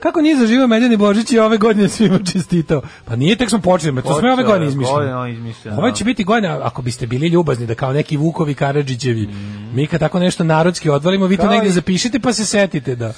Kako 0.00 0.20
nije 0.20 0.36
zaživao 0.36 0.66
Medeni 0.66 0.96
Božić 0.96 1.32
i 1.32 1.38
ove 1.38 1.56
godine 1.56 1.88
svima 1.88 2.18
čestitao? 2.32 2.82
Pa 3.04 3.16
nije, 3.16 3.36
tek 3.36 3.50
smo 3.50 3.58
počeli, 3.60 4.02
to 4.02 4.18
smo 4.18 4.32
ove 4.32 4.44
godine 4.44 4.66
izmišljali. 4.66 5.12
godine 5.12 5.76
Ovo 5.78 5.88
da. 5.88 5.94
će 5.94 6.04
biti 6.04 6.24
godina, 6.24 6.60
ako 6.62 6.82
biste 6.82 7.06
bili 7.06 7.28
ljubazni, 7.28 7.66
da 7.66 7.74
kao 7.74 7.92
neki 7.92 8.16
Vukovi 8.16 8.54
Karadžićevi, 8.54 9.28
mi 9.74 9.86
kad 9.86 10.00
tako 10.00 10.18
nešto 10.18 10.44
narodski 10.44 10.90
odvalimo, 10.90 11.26
vi 11.26 11.36
to 11.36 11.46
Mm. 11.46 11.66
I- 11.66 11.70
zapišite 11.70 12.20
pa 12.20 12.32
se 12.32 12.44
setite 12.44 12.96
da... 12.96 13.12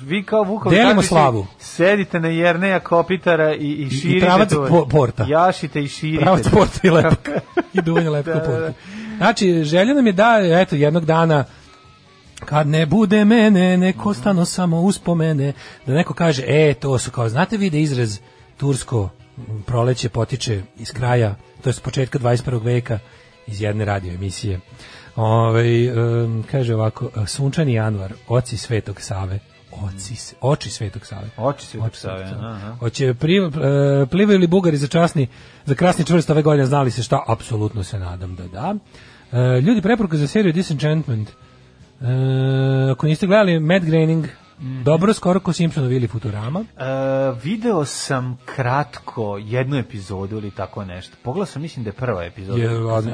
Vi 0.00 0.22
kao 0.22 0.42
Vukovi 0.42 0.76
Delimo 0.76 1.02
slavu. 1.02 1.46
Sedite 1.58 2.20
na 2.20 2.28
Jerneja 2.28 2.80
Kopitara 2.80 3.54
i, 3.54 3.72
i 3.72 3.90
širite 3.90 4.26
pravac 4.26 4.50
to. 4.50 4.66
po- 4.68 4.86
porta. 4.86 5.24
Jašite 5.28 5.82
i 5.82 5.88
širite. 5.88 6.22
Pravac 6.22 6.48
porta 6.48 6.80
i 6.82 6.90
lepak. 6.90 7.28
I 7.74 7.82
duvanje 7.82 8.10
lepka 8.10 8.30
Da, 8.30 8.40
da, 8.40 8.44
porta. 8.44 8.60
da. 8.60 8.72
Znači, 9.16 9.64
želja 9.64 9.94
nam 9.94 10.06
je 10.06 10.12
da, 10.12 10.38
eto, 10.42 10.76
jednog 10.76 11.04
dana 11.04 11.44
kad 12.44 12.66
ne 12.66 12.86
bude 12.86 13.24
mene, 13.24 13.76
neko 13.76 14.14
stano 14.14 14.44
samo 14.44 14.80
uspomene, 14.80 15.52
da 15.86 15.92
neko 15.92 16.14
kaže, 16.14 16.44
e, 16.46 16.74
to 16.74 16.98
su 16.98 17.10
kao, 17.10 17.28
znate 17.28 17.56
vi 17.56 17.70
da 17.70 17.76
izraz 17.76 18.18
tursko 18.56 19.08
proleće 19.66 20.08
potiče 20.08 20.62
iz 20.76 20.92
kraja, 20.92 21.34
to 21.62 21.68
je 21.68 21.74
s 21.74 21.80
početka 21.80 22.18
21. 22.18 22.62
veka, 22.64 22.98
iz 23.46 23.60
jedne 23.60 23.84
radio 23.84 24.12
emisije. 24.12 24.60
Ove, 25.16 25.64
kaže 26.50 26.74
ovako, 26.74 27.10
sunčani 27.26 27.72
januar, 27.74 28.12
oci 28.28 28.56
Svetog 28.56 29.00
Save, 29.00 29.38
oci, 29.86 30.34
oči 30.40 30.70
Svetog 30.70 31.06
Save. 31.06 31.28
Oči 31.36 31.66
Svetog 31.66 31.96
Save, 31.96 32.22
aha. 32.40 32.74
Hoće 32.78 33.06
e, 33.06 33.14
plivaju 34.10 34.38
li 34.38 34.46
Bugari 34.46 34.76
za 34.76 34.86
časni 34.86 35.26
za 35.64 35.74
krasni 35.74 36.04
čvrst 36.04 36.30
ove 36.30 36.42
godine 36.42 36.66
znali 36.66 36.90
se 36.90 37.02
šta? 37.02 37.24
Apsolutno 37.28 37.82
se 37.82 37.98
nadam 37.98 38.36
da 38.36 38.46
da. 38.48 38.74
E, 39.32 39.60
ljudi 39.60 39.82
preporuka 39.82 40.16
za 40.16 40.26
seriju 40.26 40.52
Disenchantment. 40.52 41.28
E, 41.28 41.34
ako 42.92 43.06
niste 43.06 43.26
gledali 43.26 43.60
Matt 43.60 43.84
Groening, 43.84 44.26
Mhm. 44.60 44.82
dobro 44.82 45.12
skoro 45.12 45.40
ko 45.40 45.52
Simpsonovi 45.52 45.96
ili 45.96 46.08
Futurama. 46.08 46.60
E, 46.60 46.84
video 47.42 47.84
sam 47.84 48.38
kratko 48.44 49.38
jednu 49.40 49.76
epizodu 49.76 50.36
ili 50.36 50.50
tako 50.50 50.84
nešto. 50.84 51.16
Pogledao 51.22 51.46
sam, 51.46 51.62
mislim 51.62 51.84
da 51.84 51.88
je 51.88 51.92
prva 51.92 52.24
epizoda. 52.24 52.62
Je 52.62 52.68
Kad 52.68 53.04
sam 53.04 53.12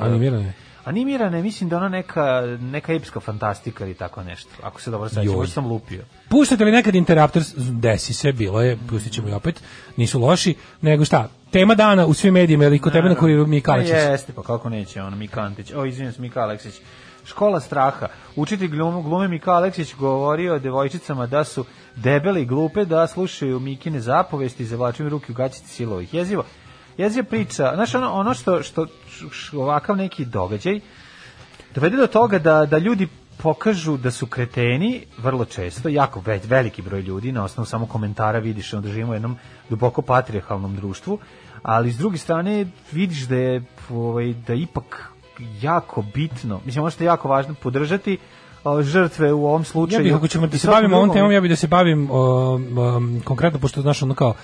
ani- 0.84 1.04
gledao. 1.04 1.26
animirane? 1.26 1.26
Animirane, 1.26 1.42
mislim 1.42 1.68
da 1.68 1.76
je 1.76 1.78
ona 1.78 1.88
neka, 1.88 2.42
neka 2.60 2.92
epska 2.92 3.20
fantastika 3.20 3.84
ili 3.84 3.94
tako 3.94 4.22
nešto. 4.22 4.50
Ako 4.62 4.80
se 4.80 4.90
dobro 4.90 5.10
Joj. 5.22 5.36
možda 5.36 5.52
sam 5.52 5.66
lupio. 5.66 6.04
Puštate 6.28 6.64
li 6.64 6.72
nekad 6.72 6.94
Interrupters? 6.94 7.54
Desi 7.56 8.14
se, 8.14 8.32
bilo 8.32 8.62
je, 8.62 8.78
pustit 8.88 9.12
ćemo 9.12 9.28
i 9.28 9.32
opet, 9.32 9.62
nisu 9.96 10.20
loši, 10.20 10.54
nego 10.80 11.04
šta, 11.04 11.28
tema 11.50 11.74
dana 11.74 12.06
u 12.06 12.14
svim 12.14 12.34
medijima, 12.34 12.64
ili 12.64 12.78
kod 12.78 12.92
tebe 12.92 13.08
na 13.08 13.14
kuriru 13.14 13.46
Mika 13.46 13.72
Pa 13.72 13.74
Aleksić. 13.74 13.94
Jeste, 13.94 14.32
pa 14.32 14.42
kako 14.42 14.68
neće 14.68 15.02
on, 15.02 15.18
Mika 15.18 15.40
Antić. 15.40 15.72
O, 15.72 15.84
izvinim 15.84 16.12
se, 16.12 16.20
Mika 16.22 16.40
Aleksić. 16.40 16.74
Škola 17.26 17.60
straha. 17.60 18.08
Učitelj 18.36 18.68
glume, 18.68 19.02
glume 19.02 19.28
Mika 19.28 19.52
Aleksić 19.52 19.94
govorio 19.94 20.54
o 20.54 20.58
devojčicama 20.58 21.26
da 21.26 21.44
su 21.44 21.64
debele 21.96 22.42
i 22.42 22.46
glupe, 22.46 22.84
da 22.84 23.06
slušaju 23.06 23.60
Mikine 23.60 24.00
zapovesti 24.00 24.62
i 24.62 24.66
zavlačuju 24.66 25.08
ruke 25.08 25.32
u 25.32 25.34
gaćici 25.34 25.68
silovih. 25.68 26.14
Jezivo. 26.14 26.44
Jeziva 26.98 27.24
priča, 27.24 27.72
znaš, 27.74 27.94
ono, 27.94 28.12
ono 28.12 28.34
što, 28.34 28.62
što 28.62 28.86
ovakav 29.52 29.96
neki 29.96 30.24
događaj 30.24 30.80
dovede 31.74 31.96
do 31.96 32.06
toga 32.06 32.38
da, 32.38 32.66
da 32.66 32.78
ljudi 32.78 33.08
pokažu 33.36 33.96
da 33.96 34.10
su 34.10 34.26
kreteni 34.26 35.06
vrlo 35.18 35.44
često, 35.44 35.88
jako 35.88 36.20
ve, 36.20 36.40
veliki 36.44 36.82
broj 36.82 37.00
ljudi, 37.00 37.32
na 37.32 37.44
osnovu 37.44 37.66
samo 37.66 37.86
komentara 37.86 38.38
vidiš 38.38 38.72
da 38.72 38.88
živimo 38.88 39.10
u 39.10 39.14
jednom 39.14 39.36
duboko 39.68 40.02
patrijarhalnom 40.02 40.76
društvu, 40.76 41.18
ali 41.62 41.92
s 41.92 41.98
druge 41.98 42.18
strane 42.18 42.66
vidiš 42.92 43.26
da 43.26 43.36
je 43.36 43.62
ovaj, 43.90 44.34
da 44.46 44.54
ipak 44.54 45.10
jako 45.60 46.02
bitno, 46.14 46.60
mislim 46.64 46.82
ono 46.82 46.90
što 46.90 47.04
je 47.04 47.06
jako 47.06 47.28
važno 47.28 47.54
podržati 47.54 48.18
žrtve 48.82 49.32
u 49.32 49.46
ovom 49.46 49.64
slučaju. 49.64 50.00
Ja 50.00 50.04
bih, 50.04 50.14
ako 50.14 50.28
ćemo 50.28 50.46
da 50.46 50.58
se 50.58 50.68
bavimo 50.68 50.96
ovom 50.96 51.12
temom, 51.12 51.32
ja 51.32 51.40
bih 51.40 51.50
da 51.50 51.56
se 51.56 51.66
bavim 51.66 52.10
o, 52.10 52.16
o, 52.16 52.58
konkretno, 53.24 53.58
pošto 53.58 53.82
znaš 53.82 54.02
ono 54.02 54.14
kao, 54.14 54.34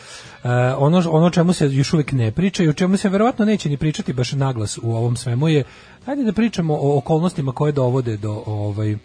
e, 0.45 0.49
ono, 0.79 1.03
ono 1.11 1.31
čemu 1.31 1.53
se 1.53 1.69
još 1.69 1.93
uvijek 1.93 2.13
ne 2.13 2.33
priča 2.33 2.63
i 2.63 2.69
o 2.69 2.73
čemu 2.73 2.97
se 2.97 3.09
verovatno 3.09 3.45
neće 3.45 3.69
ni 3.69 3.77
pričati 3.77 4.13
baš 4.13 4.33
naglas 4.33 4.79
u 4.83 4.93
ovom 4.95 5.17
svemu 5.17 5.49
je, 5.49 5.65
hajde 6.07 6.25
da 6.25 6.33
pričamo 6.33 6.75
o 6.75 6.99
okolnostima 6.99 7.53
koje 7.53 7.73
dovode 7.73 8.17
do 8.17 8.43
ovaj, 8.47 8.93
e, 8.93 8.97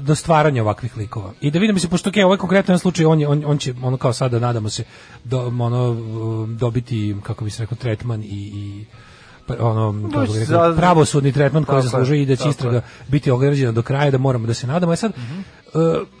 do 0.00 0.14
stvaranja 0.14 0.62
ovakvih 0.62 0.96
likova. 0.96 1.32
I 1.40 1.50
da 1.50 1.58
vidimo 1.58 1.78
se 1.78 1.88
pošto 1.88 2.10
okay, 2.10 2.24
ovaj 2.24 2.38
konkretan 2.38 2.78
slučaj 2.78 3.06
on 3.06 3.20
je 3.20 3.28
on, 3.28 3.42
on 3.46 3.58
će 3.58 3.74
ono 3.82 3.96
kao 3.96 4.12
sada 4.12 4.38
nadamo 4.38 4.68
se 4.68 4.84
do, 5.24 5.46
ono 5.60 5.94
dobiti 6.46 7.16
kako 7.22 7.44
bi 7.44 7.50
se 7.50 7.62
rekao 7.62 7.78
tretman 7.78 8.22
i 8.22 8.26
i 8.54 8.84
ono 9.60 9.92
bih 9.92 10.10
rekao, 10.30 10.70
za- 10.70 10.74
pravosudni 10.76 11.32
tretman 11.32 11.64
koji 11.64 11.82
zaslužuje 11.82 12.22
i 12.22 12.26
da 12.26 12.36
će 12.36 12.48
istraga 12.48 12.80
biti 13.08 13.30
ograđena 13.30 13.72
do 13.72 13.82
kraja 13.82 14.10
da 14.10 14.18
moramo 14.18 14.46
da 14.46 14.54
se 14.54 14.66
nadamo. 14.66 14.92
A 14.92 14.96
sad 14.96 15.12
e, 15.12 15.18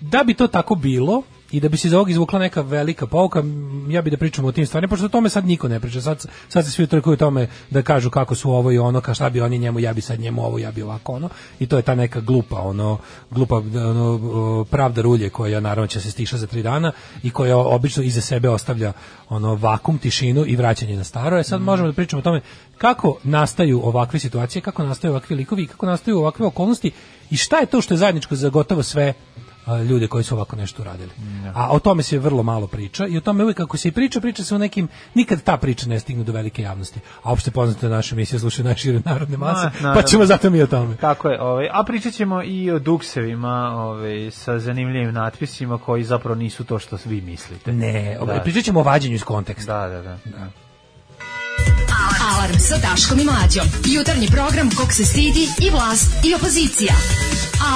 da 0.00 0.24
bi 0.24 0.34
to 0.34 0.46
tako 0.46 0.74
bilo 0.74 1.22
i 1.52 1.60
da 1.60 1.68
bi 1.68 1.76
se 1.76 1.88
iz 1.88 1.94
ovog 1.94 2.10
izvukla 2.10 2.38
neka 2.38 2.60
velika 2.60 3.06
pouka, 3.06 3.38
m, 3.38 3.90
ja 3.90 4.02
bi 4.02 4.10
da 4.10 4.16
pričamo 4.16 4.48
o 4.48 4.52
tim 4.52 4.66
stvarima, 4.66 4.90
pošto 4.90 5.06
o 5.06 5.08
tome 5.08 5.28
sad 5.28 5.46
niko 5.46 5.68
ne 5.68 5.80
priča. 5.80 6.00
Sad, 6.00 6.26
sad 6.48 6.64
se 6.64 6.70
svi 6.70 6.84
utrkuju 6.84 7.12
o 7.12 7.16
tome 7.16 7.48
da 7.70 7.82
kažu 7.82 8.10
kako 8.10 8.34
su 8.34 8.50
ovo 8.50 8.72
i 8.72 8.78
ono, 8.78 9.00
ka 9.00 9.14
šta 9.14 9.30
bi 9.30 9.40
oni 9.40 9.58
njemu, 9.58 9.80
ja 9.80 9.92
bi 9.92 10.00
sad 10.00 10.20
njemu 10.20 10.44
ovo, 10.44 10.58
ja 10.58 10.70
bi 10.70 10.82
ovako 10.82 11.12
ono. 11.12 11.28
I 11.60 11.66
to 11.66 11.76
je 11.76 11.82
ta 11.82 11.94
neka 11.94 12.20
glupa, 12.20 12.60
ono, 12.60 12.98
glupa 13.30 13.56
ono, 13.56 14.64
pravda 14.70 15.02
rulje 15.02 15.30
koja 15.30 15.60
naravno 15.60 15.86
će 15.86 16.00
se 16.00 16.10
stiša 16.10 16.36
za 16.36 16.46
tri 16.46 16.62
dana 16.62 16.92
i 17.22 17.30
koja 17.30 17.56
obično 17.56 18.02
iza 18.02 18.20
sebe 18.20 18.48
ostavlja 18.48 18.92
ono 19.28 19.54
vakum, 19.54 19.98
tišinu 19.98 20.44
i 20.46 20.56
vraćanje 20.56 20.96
na 20.96 21.04
staro. 21.04 21.38
E 21.38 21.44
sad 21.44 21.60
možemo 21.60 21.88
da 21.88 21.94
pričamo 21.94 22.20
o 22.20 22.22
tome 22.22 22.40
kako 22.78 23.18
nastaju 23.24 23.80
ovakve 23.84 24.18
situacije, 24.18 24.62
kako 24.62 24.82
nastaju 24.82 25.12
ovakvi 25.12 25.36
likovi, 25.36 25.66
kako 25.66 25.86
nastaju 25.86 26.18
ovakve 26.18 26.46
okolnosti 26.46 26.90
i 27.30 27.36
šta 27.36 27.58
je 27.58 27.66
to 27.66 27.80
što 27.80 27.94
je 27.94 27.98
zajedničko 27.98 28.34
za 28.36 28.48
gotovo 28.48 28.82
sve 28.82 29.12
ljude 29.88 30.06
koji 30.06 30.24
su 30.24 30.34
ovako 30.34 30.56
nešto 30.56 30.82
uradili. 30.82 31.10
A 31.54 31.70
o 31.70 31.78
tome 31.78 32.02
se 32.02 32.18
vrlo 32.18 32.42
malo 32.42 32.66
priča 32.66 33.06
i 33.06 33.16
o 33.16 33.20
tome 33.20 33.44
uvijek 33.44 33.56
kako 33.56 33.76
se 33.76 33.88
i 33.88 33.92
priča, 33.92 34.20
priča 34.20 34.44
se 34.44 34.54
o 34.54 34.58
nekim, 34.58 34.88
nikad 35.14 35.42
ta 35.42 35.56
priča 35.56 35.88
ne 35.88 36.00
stigne 36.00 36.24
do 36.24 36.32
velike 36.32 36.62
javnosti. 36.62 37.00
A 37.22 37.32
opšte 37.32 37.50
poznate 37.50 37.88
da 37.88 37.96
naše 37.96 38.14
emisije 38.14 38.38
slušaju 38.38 38.64
najšire 38.64 39.00
narodne 39.04 39.36
mase, 39.36 39.70
Ma, 39.82 39.94
pa 39.94 40.02
ćemo 40.02 40.26
zato 40.26 40.50
mi 40.50 40.62
o 40.62 40.66
tome. 40.66 40.96
Tako 40.96 41.28
je, 41.28 41.42
ovaj, 41.42 41.68
a 41.72 41.84
pričat 41.84 42.14
ćemo 42.14 42.42
i 42.42 42.70
o 42.70 42.78
duksevima 42.78 43.72
ovaj, 43.76 44.30
sa 44.30 44.58
zanimljivim 44.58 45.14
natpisima 45.14 45.78
koji 45.78 46.04
zapravo 46.04 46.34
nisu 46.34 46.64
to 46.64 46.78
što 46.78 46.98
vi 47.04 47.20
mislite. 47.20 47.72
Ne, 47.72 48.18
Da. 48.26 48.40
pričat 48.40 48.64
ćemo 48.64 48.80
o 48.80 48.82
vađenju 48.82 49.14
iz 49.14 49.24
konteksta. 49.24 49.88
Da, 49.88 49.88
da, 49.88 50.02
da. 50.02 50.18
da. 50.24 50.48
Alarm 52.34 52.58
sa 52.58 52.76
Daškom 52.78 53.18
i 53.20 53.24
Mlađom. 53.24 53.66
Jutarnji 53.84 54.26
program 54.26 54.70
kog 54.70 54.92
se 54.92 55.04
stidi 55.04 55.48
i 55.60 55.70
vlast 55.70 56.24
i 56.24 56.34
opozicija. 56.34 56.94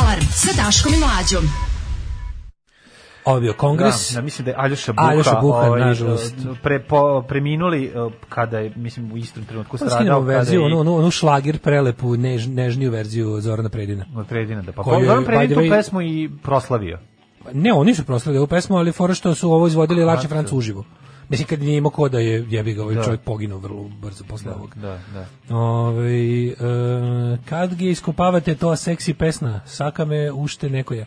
Alarm 0.00 0.24
sa 0.34 0.62
Daškom 0.62 0.94
i 0.94 0.96
Mlađom. 0.96 1.75
Ovo 3.26 3.40
bio 3.40 3.52
kongres. 3.52 4.10
Da, 4.10 4.20
da, 4.20 4.24
mislim 4.24 4.44
da 4.44 4.50
je 4.50 4.56
Aljoša 4.58 4.92
Buha, 4.92 5.08
Aljoša 5.08 5.34
Buha, 5.34 5.58
ovaj, 5.60 5.80
nažalost. 5.80 6.34
pre, 6.62 6.78
po, 6.80 7.22
preminuli 7.22 7.84
eh, 7.86 7.90
kada 8.28 8.58
je, 8.58 8.72
mislim, 8.76 9.12
u 9.12 9.16
istom 9.16 9.44
trenutku 9.44 9.72
Pa 9.72 9.76
stradao. 9.78 9.98
skinemo 9.98 10.20
verziju, 10.20 10.60
je- 10.60 10.66
onu, 10.66 10.78
onu, 10.78 10.96
onu 10.96 11.10
šlagir 11.10 11.58
prelepu, 11.58 12.16
než, 12.16 12.46
nežniju 12.48 12.90
verziju 12.90 13.40
Zorana 13.40 13.68
Predina. 13.68 14.04
Predina, 14.28 14.62
da. 14.62 14.72
Pa 14.72 14.82
Koju 14.82 15.06
Zoran 15.06 15.24
Predin 15.24 15.56
tu 15.56 15.62
way- 15.62 15.70
pesmu 15.70 16.02
i 16.02 16.30
proslavio. 16.42 16.98
Ne, 17.52 17.72
oni 17.72 17.94
su 17.94 18.04
proslavili 18.04 18.38
ovu 18.38 18.46
pesmu, 18.46 18.76
ali 18.76 18.92
fora 18.92 19.14
što 19.14 19.34
su 19.34 19.52
ovo 19.52 19.66
izvodili 19.66 20.04
Lače 20.04 20.28
Franc 20.28 20.50
to. 20.50 20.56
uživo. 20.56 20.84
Mislim, 21.28 21.48
kad 21.48 21.60
nije 21.60 21.76
imao 21.76 21.90
ko 21.90 22.08
da 22.08 22.18
je 22.18 22.46
jebi 22.48 22.74
ga, 22.74 22.82
ovaj 22.82 22.94
Da. 22.94 23.02
čovjek 23.02 23.20
poginuo 23.20 23.58
vrlo 23.58 23.90
brzo 24.02 24.24
posle 24.24 24.52
ovog. 24.52 24.74
Da, 24.76 24.98
da. 25.14 25.56
Ove, 25.56 26.12
e, 26.44 26.54
kad 27.44 27.74
ga 27.74 27.84
iskopavate 27.84 28.54
to 28.54 28.76
seksi 28.76 29.14
pesna, 29.14 29.60
saka 29.66 30.04
me 30.04 30.32
ušte 30.32 30.70
nekoja. 30.70 31.04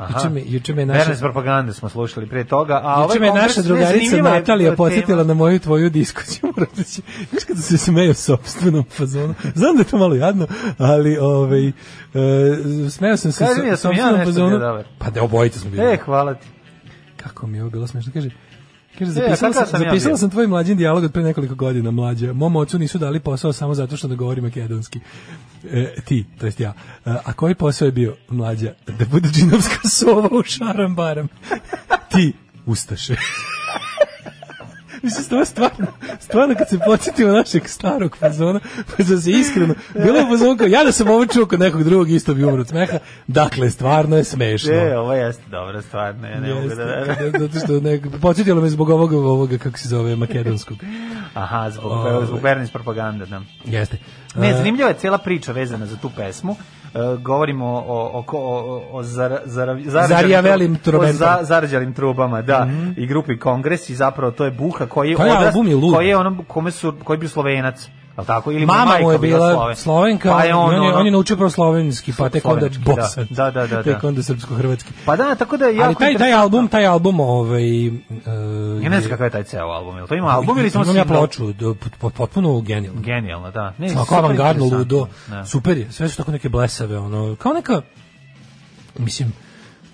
Juče 0.00 0.28
me, 0.28 0.42
juče 0.46 0.74
me 0.74 0.86
naša... 0.86 0.98
Bernes 0.98 1.20
propagande 1.20 1.72
smo 1.72 1.88
slušali 1.88 2.26
pre 2.26 2.44
toga, 2.44 2.80
a 2.84 2.94
ovaj 2.94 3.04
Juče 3.06 3.20
me 3.20 3.28
kongres- 3.28 3.42
naša 3.42 3.62
drugarica 3.62 4.16
Natalija 4.16 4.66
tema. 4.66 4.76
podsjetila 4.76 5.24
na 5.24 5.34
moju 5.34 5.58
tvoju 5.58 5.90
diskusiju. 5.90 6.40
Moram 6.56 6.70
reći, 6.78 7.02
Znaš 7.30 7.44
kada 7.44 7.60
se 7.60 7.78
smeju 7.78 8.14
sopstvenom 8.14 8.84
fazonu. 8.90 9.34
Znam 9.54 9.76
da 9.76 9.80
je 9.80 9.86
to 9.86 9.98
malo 9.98 10.14
jadno, 10.14 10.46
ali 10.78 11.18
ovaj, 11.18 11.68
e, 11.68 11.72
smeo 12.90 13.16
sam 13.16 13.32
se 13.32 13.44
da 13.44 13.62
ja 13.62 13.76
sopstvenom 13.76 14.12
nešto 14.12 14.24
fazonu. 14.24 14.84
Pa 14.98 15.10
da 15.10 15.22
obojice 15.22 15.58
smo 15.58 15.70
bili. 15.70 15.84
E, 15.84 15.96
hvala 16.04 16.34
ti. 16.34 16.46
Kako 17.16 17.46
mi 17.46 17.56
je 17.58 17.62
ovo 17.62 17.70
bilo 17.70 17.86
smešno. 17.86 18.12
Kaže, 18.12 18.30
kaže 18.98 19.10
E, 19.10 19.14
zapisala, 19.14 19.50
a 19.50 19.52
sam, 19.52 19.66
sam 19.66 19.82
ja 19.82 19.88
zapisala 19.88 20.10
bio? 20.10 20.16
sam 20.16 20.30
tvoj 20.30 20.46
mlađin 20.46 20.76
dijalog 20.76 21.04
od 21.04 21.12
pre 21.12 21.22
nekoliko 21.22 21.54
godina, 21.54 21.90
mlađa. 21.90 22.32
Mom 22.32 22.56
ocu 22.56 22.78
nisu 22.78 22.98
dali 22.98 23.20
posao 23.20 23.52
samo 23.52 23.74
zato 23.74 23.96
što 23.96 24.08
ne 24.08 24.16
govori 24.16 24.40
makedonski. 24.40 25.00
E, 25.70 25.94
ti, 26.04 26.24
to 26.38 26.46
jest 26.46 26.60
ja. 26.60 26.72
E, 27.06 27.10
a 27.24 27.32
koji 27.32 27.54
posao 27.54 27.86
je 27.86 27.92
bio 27.92 28.16
mlađa? 28.28 28.74
Da 28.98 29.04
bude 29.04 29.28
džinovska 29.28 29.88
sova 29.88 30.28
u 30.32 30.42
šaram 30.42 30.94
baram. 30.94 31.28
ti, 32.12 32.32
ustaše. 32.66 33.16
Mislim, 35.06 35.24
stvarno, 35.24 35.44
stvarno, 35.46 35.86
stvarno 36.20 36.54
kad 36.54 36.68
se 36.68 36.78
podsjetimo 36.78 37.32
našeg 37.32 37.68
starog 37.68 38.16
fazona, 38.16 38.60
pa 38.86 39.02
da 39.04 39.16
se 39.16 39.30
iskreno, 39.30 39.74
bilo 39.94 40.16
je 40.16 40.26
fazon 40.28 40.56
kao, 40.56 40.66
ja 40.66 40.84
da 40.84 40.92
sam 40.92 41.08
ovo 41.08 41.26
čuo 41.26 41.46
kod 41.46 41.60
nekog 41.60 41.84
drugog 41.84 42.10
isto 42.10 42.34
bi 42.34 42.44
umro 42.44 42.60
od 42.60 42.68
smeha, 42.68 42.98
dakle, 43.26 43.70
stvarno 43.70 44.16
je 44.16 44.24
smešno. 44.24 44.72
E, 44.72 44.98
ovo 44.98 45.12
jeste 45.12 45.42
dobra 45.50 45.82
stvar, 45.82 46.14
ne, 46.14 46.40
ne 46.40 46.54
mogu 46.54 46.68
da... 46.68 46.74
kada- 47.06 47.38
zato 47.38 47.58
što 47.58 47.80
nek, 47.80 48.02
podsjetilo 48.22 48.60
me 48.60 48.68
zbog 48.68 48.90
ovoga, 48.90 49.16
ovoga, 49.16 49.58
kako 49.58 49.78
se 49.78 49.88
zove, 49.88 50.16
makedonskog. 50.16 50.76
Aha, 51.34 51.70
zbog, 51.70 51.92
Ove. 51.92 52.26
zbog 52.26 52.40
Bernis 52.40 52.70
propagande, 52.70 53.26
da. 53.26 53.40
Jeste. 53.64 53.98
Ne, 54.38 54.54
zanimljiva 54.54 54.88
je 54.88 54.94
cijela 54.94 55.18
priča 55.18 55.52
vezana 55.52 55.86
za 55.86 55.96
tu 55.96 56.10
pesmu. 56.16 56.56
E, 56.94 56.98
govorimo 57.22 57.66
o, 57.66 57.82
o, 57.86 58.24
o, 58.32 58.82
o, 58.92 59.02
zar, 59.02 59.38
zar, 59.44 59.78
Zarijavelim 60.08 60.78
o 60.98 61.12
za, 61.12 61.38
zarađalim 61.42 61.94
trubama, 61.94 62.42
da, 62.42 62.68
i 62.96 63.06
grupi 63.06 63.38
Kongres 63.38 63.90
i 63.90 63.94
zapravo 63.94 64.32
to 64.32 64.44
je 64.44 64.50
Buha 64.50 64.86
koji 64.86 65.10
je 65.10 65.16
Koji 65.16 65.30
odrast, 65.30 65.46
album 65.46 65.68
je 65.68 65.92
koji 65.94 66.08
je 66.08 66.16
ono, 66.16 66.44
kome 66.48 66.70
su, 66.70 66.94
koji 67.04 67.14
je 67.14 67.18
bio 67.18 67.28
slovenac, 67.28 67.88
al 68.16 68.24
tako? 68.24 68.52
Ili 68.52 68.66
Mama 68.66 68.84
majka 68.84 69.04
mu 69.04 69.12
je 69.12 69.18
bila 69.18 69.38
bila 69.38 69.52
Sloven. 69.52 69.76
slovenka, 69.76 70.30
pa 70.30 70.44
je 70.44 70.54
on, 70.54 70.74
on, 70.74 70.84
je, 70.84 70.94
on 70.94 71.06
je 71.06 71.12
naučio 71.12 71.36
prvo 71.36 71.50
slovenski, 71.50 72.12
pa 72.18 72.28
tek 72.28 72.44
onda 72.44 72.68
da. 72.68 72.78
bosan. 72.94 73.26
Da, 73.30 73.50
da, 73.50 73.66
da, 73.66 73.76
da. 73.76 73.82
Tek 73.82 74.04
onda 74.04 74.22
srpsko-hrvatski. 74.22 74.90
Pa 75.04 75.16
da, 75.16 75.34
tako 75.34 75.56
da 75.56 75.66
je 75.66 75.76
jako 75.76 75.86
Ali 75.86 75.94
taj, 75.94 76.14
taj 76.14 76.32
album, 76.32 76.68
taj 76.68 76.86
album, 76.86 77.20
ovaj... 77.20 77.88
Uh, 77.88 77.94
Ja 78.82 78.88
ne 78.90 79.00
znam 79.00 79.10
kakav 79.10 79.26
je 79.26 79.30
taj 79.30 79.44
ceo 79.44 79.66
album, 79.66 79.96
jel 79.96 80.06
to 80.06 80.14
ima 80.14 80.28
album 80.28 80.58
ili 80.58 80.70
samo 80.70 80.84
Imam 80.84 80.96
ja 80.96 81.04
ploču, 81.04 81.52
potpuno 82.16 82.60
genijalno. 82.60 83.00
Genijalno, 83.00 83.50
da. 83.50 83.72
Ne, 83.78 83.88
Svako 83.88 84.14
avangardno 84.14 84.64
ludo, 84.64 85.06
Da. 85.26 85.44
super 85.44 85.78
je, 85.78 85.92
sve 85.92 86.08
su 86.08 86.16
tako 86.16 86.30
neke 86.30 86.48
blesave, 86.48 86.98
ono, 86.98 87.36
kao 87.36 87.52
neka, 87.52 87.82
mislim, 88.98 89.32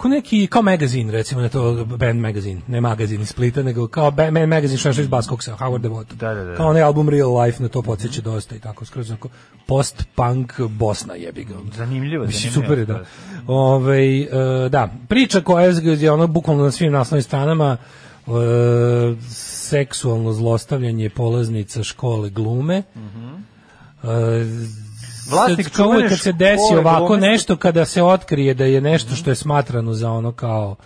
kao 0.02 0.08
neki, 0.08 0.46
kao 0.46 0.62
magazin, 0.62 1.10
recimo, 1.10 1.40
ne 1.40 1.48
to 1.48 1.84
band 1.84 2.20
magazin, 2.20 2.60
ne 2.68 2.80
magazin 2.80 3.20
iz 3.20 3.28
Splita, 3.28 3.62
nego 3.62 3.88
kao 3.88 4.10
band, 4.10 4.34
band 4.34 4.48
magazin 4.48 4.78
što 4.78 4.88
je 4.88 4.94
iz 4.98 5.08
Baskoksa, 5.08 5.56
Howard 5.56 5.78
Devoto. 5.78 6.14
Da, 6.14 6.34
da, 6.34 6.44
da. 6.44 6.54
Kao 6.54 6.68
onaj 6.68 6.82
album 6.82 7.08
Real 7.08 7.40
Life, 7.40 7.62
na 7.62 7.68
to 7.68 7.82
podsjeća 7.82 8.20
dosta 8.20 8.56
i 8.56 8.58
tako, 8.58 8.84
skroz 8.84 9.10
onako, 9.10 9.28
post-punk 9.66 10.60
Bosna 10.60 11.14
jebi 11.14 11.44
ga. 11.44 11.54
Zanimljivo, 11.76 12.24
Mislim, 12.24 12.52
zanimljivo, 12.52 12.62
super 12.62 12.78
je, 12.78 12.84
da. 12.84 13.04
Ovaj, 13.46 14.20
e, 14.20 14.68
da, 14.68 14.88
priča 15.08 15.40
koja 15.40 15.66
je, 15.66 16.12
ono 16.12 16.26
bukvalno 16.26 16.64
na 16.64 16.70
svim 16.70 16.92
naslovnim 16.92 17.22
stranama, 17.22 17.76
e, 18.26 18.30
seksualno 19.68 20.32
zlostavljanje 20.32 21.10
polaznica 21.10 21.82
škole 21.82 22.30
glume, 22.30 22.82
E, 24.02 24.08
Vlasnik 25.30 25.70
čuvene 25.76 26.08
kad 26.08 26.20
se 26.20 26.32
desi 26.32 26.76
ovako 26.78 27.16
nešto, 27.16 27.56
kada 27.56 27.84
se 27.84 28.02
otkrije 28.02 28.54
da 28.54 28.64
je 28.64 28.80
nešto 28.80 29.14
što 29.14 29.30
je 29.30 29.34
smatrano 29.34 29.94
za 29.94 30.10
ono 30.10 30.32
kao 30.32 30.76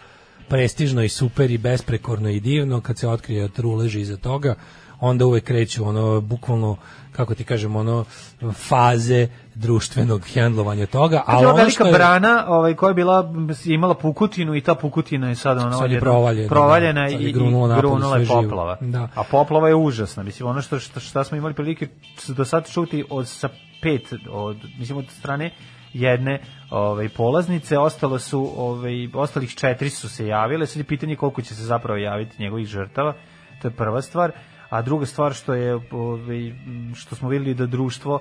prestižno 0.49 1.03
i 1.03 1.09
super 1.09 1.51
i 1.51 1.59
besprekorno 1.59 2.29
i 2.29 2.41
divno, 2.41 2.81
kad 2.81 2.99
se 2.99 3.09
otkrije 3.09 3.43
da 3.43 3.55
truleži 3.55 4.01
iza 4.01 4.17
toga, 4.17 4.55
onda 5.01 5.27
uvek 5.27 5.45
kreću 5.45 5.85
ono, 5.85 6.21
bukvalno, 6.21 6.77
kako 7.13 7.35
ti 7.35 7.45
kažem, 7.45 7.77
ono, 7.77 8.05
faze 8.53 9.29
društvenog 9.55 10.23
hendlovanja 10.35 10.87
toga, 10.87 11.23
A 11.27 11.39
ono 11.39 11.53
velika 11.53 11.71
što 11.71 11.87
je... 11.87 11.93
brana, 11.93 12.45
ovaj 12.49 12.75
koja 12.75 12.91
je 12.91 12.95
bila 12.95 13.35
imala 13.65 13.95
pukutinu 13.95 14.55
i 14.55 14.61
ta 14.61 14.75
pukutina 14.75 15.29
je 15.29 15.35
sad 15.35 15.59
ono 15.59 15.73
Sad 15.73 15.93
je 15.93 16.01
provaljena, 16.01 16.49
provaljena 16.49 17.05
da. 17.05 17.11
Sad 17.11 17.21
i, 17.21 17.25
i 17.25 17.33
napolje 17.33 17.77
grunula 17.79 18.19
je 18.19 18.27
poplava. 18.27 18.77
Da. 18.81 19.09
A 19.15 19.23
poplava 19.31 19.69
je 19.69 19.75
užasna. 19.75 20.23
Mislim 20.23 20.49
ono 20.49 20.63
što 20.63 20.79
što 20.79 21.01
šta 21.01 21.25
smo 21.25 21.37
imali 21.37 21.55
prilike 21.55 21.89
do 22.29 22.45
sad 22.45 22.71
čuti 22.71 23.05
od 23.11 23.29
sa 23.29 23.49
pet 23.83 24.13
od 24.31 24.57
mislim 24.79 24.99
od 24.99 25.11
strane 25.11 25.51
jedne 25.93 26.41
ovaj 26.71 27.09
polaznice 27.09 27.79
ostalo 27.79 28.19
su 28.19 28.53
ovaj 28.57 29.09
ostalih 29.15 29.55
četiri 29.55 29.91
su 29.91 30.09
se 30.09 30.27
javile 30.27 30.67
sad 30.67 30.77
je 30.77 30.85
pitanje 30.85 31.17
koliko 31.17 31.43
će 31.43 31.55
se 31.55 31.63
zapravo 31.63 31.99
javiti 31.99 32.43
njegovih 32.43 32.67
žrtava 32.67 33.15
to 33.63 33.69
je 33.69 33.73
prva 33.73 34.03
stvar 34.03 34.33
a 34.69 34.83
druga 34.83 35.07
stvar 35.07 35.35
što 35.35 35.55
je 35.55 35.75
ovaj 35.91 36.53
što 36.95 37.17
smo 37.17 37.29
videli 37.29 37.55
da 37.55 37.67
društvo 37.67 38.19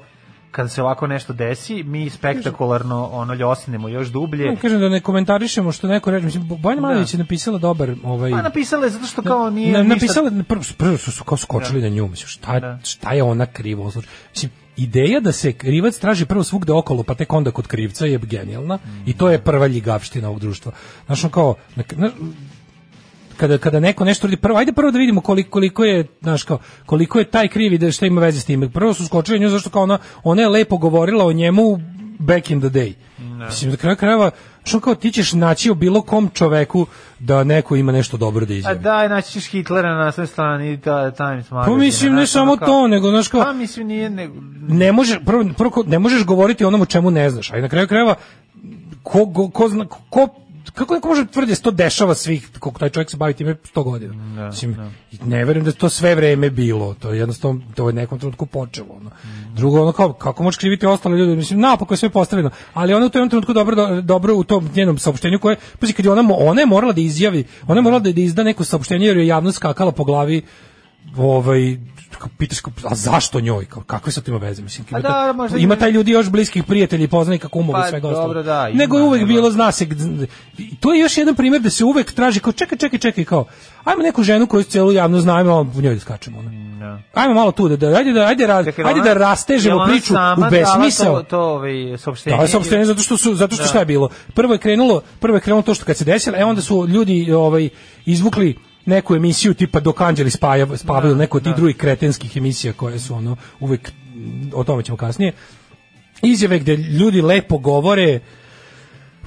kada 0.51 0.69
se 0.69 0.81
ovako 0.81 1.07
nešto 1.07 1.33
desi, 1.33 1.83
mi 1.83 2.09
spektakularno 2.09 3.05
ono 3.05 3.33
ljosnemo 3.33 3.87
još 3.89 4.07
dublje. 4.07 4.45
Ja 4.45 4.55
kažem 4.55 4.79
da 4.79 4.89
ne 4.89 5.01
komentarišemo 5.01 5.71
što 5.71 5.87
neko 5.87 6.11
reče, 6.11 6.25
mislim 6.25 6.47
Bojana 6.53 6.81
Malović 6.81 7.13
je 7.13 7.17
napisala 7.17 7.57
dobar 7.57 7.91
ovaj 8.03 8.31
Pa 8.31 8.41
napisala 8.41 8.83
je 8.85 8.89
zato 8.89 9.05
što 9.05 9.21
kao 9.21 9.49
nije 9.49 9.71
Na, 9.73 9.79
ništa- 9.79 9.93
napisala 9.95 10.31
prvo, 10.43 10.61
prvo 10.77 10.97
su, 10.97 11.11
su 11.11 11.23
kao 11.23 11.37
skočili 11.37 11.81
na 11.81 11.89
nju, 11.89 12.07
mislim 12.07 12.27
šta 12.27 12.59
Da. 12.59 12.79
šta 12.83 13.13
je 13.13 13.23
ona 13.23 13.45
krivo? 13.45 13.91
Mislim 14.31 14.51
ideja 14.77 15.19
da 15.19 15.31
se 15.31 15.53
krivac 15.53 15.97
traži 15.97 16.25
prvo 16.25 16.43
svugde 16.43 16.73
okolo, 16.73 17.03
pa 17.03 17.15
tek 17.15 17.33
onda 17.33 17.51
kod 17.51 17.67
krivca 17.67 18.05
je 18.05 18.17
genijalna 18.19 18.77
i 19.05 19.13
to 19.13 19.29
je 19.29 19.39
prva 19.39 19.67
ljigavština 19.67 20.27
ovog 20.27 20.39
društva. 20.39 20.71
Znaš, 21.05 21.23
ono 21.23 21.31
kao, 21.31 21.55
na, 21.75 21.83
na, 21.97 22.09
kada 23.37 23.57
kada 23.57 23.79
neko 23.79 24.05
nešto 24.05 24.27
radi 24.27 24.37
prvo 24.37 24.57
ajde 24.57 24.73
prvo 24.73 24.91
da 24.91 24.99
vidimo 24.99 25.21
koliko 25.21 25.49
koliko 25.49 25.83
je 25.83 26.07
znaš 26.21 26.43
kao 26.43 26.57
koliko 26.85 27.19
je 27.19 27.25
taj 27.25 27.47
krivi 27.47 27.77
da 27.77 27.91
šta 27.91 28.05
ima 28.05 28.21
veze 28.21 28.39
s 28.39 28.45
tim. 28.45 28.71
Prvo 28.71 28.93
su 28.93 29.05
skočili 29.05 29.39
nju 29.39 29.49
zašto 29.49 29.69
kao 29.69 29.83
ona 29.83 29.97
ona 30.23 30.41
je 30.41 30.49
lepo 30.49 30.77
govorila 30.77 31.25
o 31.25 31.33
njemu 31.33 31.79
back 32.19 32.49
in 32.51 32.61
the 32.61 32.69
day. 32.69 32.93
Mislim 33.39 33.71
da 33.71 33.77
kraju 33.77 33.97
krajeva 33.97 34.31
što 34.63 34.79
kao 34.79 34.95
ti 34.95 35.11
ćeš 35.11 35.33
naći 35.33 35.71
u 35.71 35.75
bilo 35.75 36.01
kom 36.01 36.29
čoveku 36.29 36.85
da 37.19 37.43
neko 37.43 37.75
ima 37.75 37.91
nešto 37.91 38.17
dobro 38.17 38.45
da 38.45 38.53
A 38.53 38.55
izjavi. 38.55 38.79
daj, 38.79 39.09
naći 39.09 39.31
ćeš 39.31 39.45
Hitlera 39.45 39.95
na 39.95 40.11
sve 40.11 40.27
strani 40.27 40.81
ta, 40.81 41.11
Times 41.11 41.49
pa 41.49 41.55
magazine. 41.55 41.77
mislim 41.77 42.15
ne 42.15 42.27
samo 42.27 42.57
kao- 42.57 42.67
to 42.67 42.87
nego 42.87 43.09
znaš 43.09 43.27
kao 43.27 43.43
Pa 43.43 43.53
mislim 43.53 43.87
nije... 43.87 44.09
Ne, 44.09 44.29
ne 44.59 44.91
možeš 44.91 45.17
prvo, 45.25 45.45
prvo 45.57 45.83
ne 45.87 45.99
možeš 45.99 46.23
govoriti 46.25 46.65
o 46.65 46.67
onom 46.67 46.81
o 46.81 46.85
čemu 46.85 47.11
ne 47.11 47.29
znaš, 47.29 47.51
a 47.51 47.57
i 47.57 47.61
na 47.61 47.69
kraju 47.69 47.87
krajeva 47.87 48.15
ko, 49.03 49.33
ko, 49.33 49.49
ko 49.49 49.69
ko, 50.09 50.27
kako 50.75 50.93
neko 50.93 51.07
može 51.07 51.25
tvrditi 51.25 51.59
da 51.59 51.63
to 51.63 51.71
dešava 51.71 52.15
svih, 52.15 52.49
koliko 52.59 52.79
taj 52.79 52.89
čovjek 52.89 53.11
se 53.11 53.17
bavi 53.17 53.33
time 53.33 53.55
100 53.65 53.83
godina. 53.83 54.13
Da, 54.35 54.45
Mislim, 54.45 54.75
ne 55.25 55.45
verujem 55.45 55.63
da 55.63 55.69
je 55.69 55.75
to 55.75 55.89
sve 55.89 56.15
vreme 56.15 56.49
bilo, 56.49 56.93
to 56.93 57.11
je 57.11 57.19
jednostavno, 57.19 57.61
to 57.75 57.87
je 57.89 57.93
nekom 57.93 58.19
trenutku 58.19 58.45
počelo. 58.45 58.87
Ono. 58.91 59.11
Drugo, 59.55 59.81
ono 59.81 59.91
kao, 59.91 60.13
kako 60.13 60.43
možeš 60.43 60.57
kriviti 60.57 60.85
ostale 60.85 61.17
ljude, 61.17 61.35
mislim, 61.35 61.59
napako 61.59 61.93
je 61.93 61.97
sve 61.97 62.09
postavljeno, 62.09 62.49
ali 62.73 62.93
ona 62.93 63.05
u 63.05 63.09
tom 63.09 63.29
trenutku 63.29 63.53
dobro, 63.53 63.75
do- 63.75 64.01
dobro 64.01 64.35
u 64.35 64.43
tom 64.43 64.69
njenom 64.75 64.97
saopštenju 64.97 65.39
koje, 65.39 65.55
pazi, 65.79 65.93
kad 65.93 66.05
je 66.05 66.11
ona, 66.11 66.23
ona 66.31 66.61
je 66.61 66.65
morala 66.65 66.93
da 66.93 67.01
izjavi, 67.01 67.43
ona 67.67 67.77
je 67.77 67.83
morala 67.83 67.99
da, 67.99 68.11
da 68.11 68.21
izda 68.21 68.43
neko 68.43 68.63
saopštenje 68.63 69.05
jer 69.05 69.17
je 69.17 69.27
javnost 69.27 69.55
skakala 69.55 69.91
po 69.91 70.03
glavi 70.03 70.41
ovaj 71.17 71.77
kao 72.19 72.29
pitaš 72.37 72.59
kao, 72.59 72.73
a 72.83 72.95
zašto 72.95 73.39
njoj 73.39 73.65
kao 73.65 73.83
kakve 73.83 74.11
su 74.11 74.21
to 74.21 74.31
ima 74.31 74.39
veze 74.39 74.61
mislim 74.61 74.85
A 74.91 74.99
ima, 74.99 75.09
da, 75.09 75.33
možda 75.33 75.57
ima 75.57 75.75
taj 75.75 75.91
ljudi 75.91 76.11
još 76.11 76.29
bliskih 76.29 76.63
prijatelja 76.63 77.03
i 77.03 77.07
poznanika 77.07 77.47
kumova 77.47 77.81
Pa, 77.81 77.87
i 77.87 77.89
svega 77.89 78.09
dobro, 78.09 78.43
da, 78.43 78.67
ima, 78.69 78.77
nego 78.79 78.97
je 78.97 79.03
uvek 79.03 79.25
bilo 79.25 79.51
zna 79.51 79.71
se 79.71 79.87
to 80.79 80.93
je 80.93 80.99
još 80.99 81.17
jedan 81.17 81.35
primjer 81.35 81.61
da 81.61 81.69
se 81.69 81.83
uvek 81.83 82.11
traži 82.11 82.39
kao 82.39 82.53
čekaj 82.53 82.77
čekaj 82.77 82.99
čekaj 82.99 83.25
kao 83.25 83.45
ajmo 83.83 84.03
neku 84.03 84.23
ženu 84.23 84.47
koju 84.47 84.63
celu 84.63 84.91
javno 84.91 85.19
znamo 85.19 85.71
u 85.77 85.81
njoj 85.81 85.93
da 85.93 85.99
skačemo 85.99 86.39
ono. 86.39 86.49
da. 86.79 86.99
ajmo 87.13 87.33
malo 87.33 87.51
tu 87.51 87.67
da, 87.69 87.77
da 87.77 87.87
ajde 87.87 88.11
da 88.11 88.25
ajde, 88.25 88.47
ra- 88.47 88.63
Čekaj, 88.63 88.85
ajde 88.85 89.01
da 89.01 89.13
rastežemo 89.13 89.75
ona 89.75 89.91
priču 89.91 90.13
u 90.13 90.49
besmisao 90.51 91.15
To, 91.15 91.23
to 91.23 91.39
ovaj, 91.39 91.97
saopštenje. 91.97 92.35
da, 92.37 92.41
je 92.41 92.47
saopštenje 92.47 92.85
zato 92.85 93.01
što 93.01 93.17
su 93.17 93.35
zato 93.35 93.55
što 93.55 93.63
Da. 93.63 93.67
šta 93.69 93.79
je 93.79 93.85
bilo? 93.85 94.09
Prvo 94.33 94.53
je 94.53 94.59
krenulo, 94.59 95.01
prvo 95.19 95.37
je 95.37 95.41
krenulo 95.41 95.61
to 95.61 95.73
što 95.73 95.85
kad 95.85 95.97
se 95.97 96.05
desilo, 96.05 96.37
e 96.37 96.45
onda 96.45 96.61
su 96.61 96.87
ljudi 96.87 97.31
ovaj 97.31 97.69
izvukli 98.05 98.55
neku 98.85 99.15
emisiju 99.15 99.53
tipa 99.53 99.79
dok 99.79 100.01
anđeli 100.01 100.29
spavaju, 100.29 100.77
spavaju 100.77 101.15
neku 101.15 101.37
od 101.37 101.43
tih 101.43 101.55
drugih 101.55 101.77
kretenskih 101.77 102.37
emisija 102.37 102.73
koje 102.73 102.99
su 102.99 103.15
ono 103.15 103.35
uvek 103.59 103.91
o 104.53 104.63
tome 104.63 104.83
ćemo 104.83 104.97
kasnije. 104.97 105.33
Izjave 106.21 106.59
gde 106.59 106.75
ljudi 106.75 107.21
lepo 107.21 107.57
govore 107.57 108.19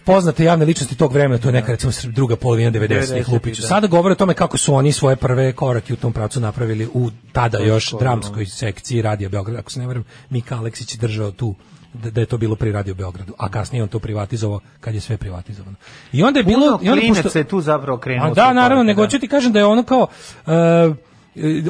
poznate 0.05 0.45
javne 0.45 0.65
ličnosti 0.65 0.97
tog 0.97 1.13
vremena, 1.13 1.41
to 1.41 1.49
je 1.49 1.53
neka 1.53 1.73
recimo 1.73 1.93
druga 2.05 2.37
polovina 2.37 2.71
90-ih 2.71 2.91
90-ih, 2.91 3.29
Lupić. 3.29 3.59
da. 3.59 3.67
Sada 3.67 3.87
govore 3.87 4.13
o 4.13 4.17
tome 4.17 4.35
kako 4.35 4.59
su 4.59 4.75
oni 4.75 4.93
svoje 4.93 5.17
prve 5.17 5.53
korake 5.53 5.93
u 5.93 5.97
tom 5.97 6.13
pravcu 6.13 6.41
napravili 6.41 6.89
u 6.95 7.11
tada 7.33 7.59
još 7.59 7.93
dramskoj 7.99 8.47
sekciji 8.47 9.03
Radija 9.03 9.29
Beograd. 9.29 9.59
Ako 9.59 9.71
se 9.71 9.81
ne 9.81 9.87
varam, 9.87 10.05
Mika 10.31 10.57
Aleksić 10.57 10.95
je 10.95 10.99
držao 10.99 11.31
tu 11.31 11.55
da, 11.95 12.11
da 12.11 12.21
je 12.21 12.27
to 12.27 12.39
bilo 12.39 12.57
pri 12.57 12.73
Radio 12.73 12.95
Beogradu, 12.95 13.33
a 13.39 13.49
kasnije 13.49 13.83
on 13.83 13.89
to 13.89 13.99
privatizovao 13.99 14.61
kad 14.81 14.95
je 14.95 15.01
sve 15.01 15.17
privatizovano. 15.17 15.77
I 16.13 16.23
onda 16.23 16.41
je 16.41 16.45
bilo 16.45 16.79
Puno 16.79 16.79
i 16.83 16.91
onda 16.91 17.23
pošto- 17.23 17.39
je 17.39 17.45
tu 17.45 17.61
zapravo 17.61 17.99
u 18.31 18.35
da, 18.35 18.43
naravno, 18.45 18.69
korake, 18.75 18.87
nego 18.87 19.01
da. 19.01 19.07
hoću 19.07 19.19
ti 19.19 19.29
kažem 19.29 19.53
da 19.53 19.59
je 19.59 19.65
ono 19.65 19.83
kao 19.83 20.07
e, 20.47 20.51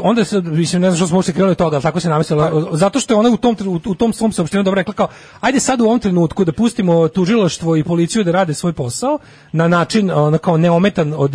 onda 0.03 0.25
se 0.25 0.41
mislim 0.41 0.83
ne 0.83 0.91
znam 0.91 0.97
što 0.97 1.07
smo 1.07 1.17
uopšte 1.17 1.33
krenuli 1.33 1.51
od 1.51 1.59
toga, 1.59 1.77
ali 1.77 1.83
tako 1.83 2.01
se 2.01 2.09
namislila, 2.09 2.53
zato 2.73 3.01
što 3.01 3.15
je 3.15 3.19
ona 3.19 3.31
u 3.31 3.37
tom 3.37 3.57
u 3.87 3.95
tom 3.95 4.13
svom 4.13 4.33
saopštenju 4.33 4.63
dobro 4.63 4.79
rekla 4.81 4.95
kao 4.95 5.09
ajde 5.41 5.61
sad 5.61 5.81
u 5.81 5.85
ovom 5.85 5.99
trenutku 5.99 6.45
da 6.45 6.53
pustimo 6.53 7.09
tužilaštvo 7.09 7.77
i 7.77 7.85
policiju 7.85 8.25
da 8.25 8.33
rade 8.33 8.55
svoj 8.55 8.73
posao 8.73 9.19
na 9.53 9.69
način 9.69 10.11
ono 10.11 10.39
kao 10.39 10.57
neometan 10.57 11.15
od 11.17 11.33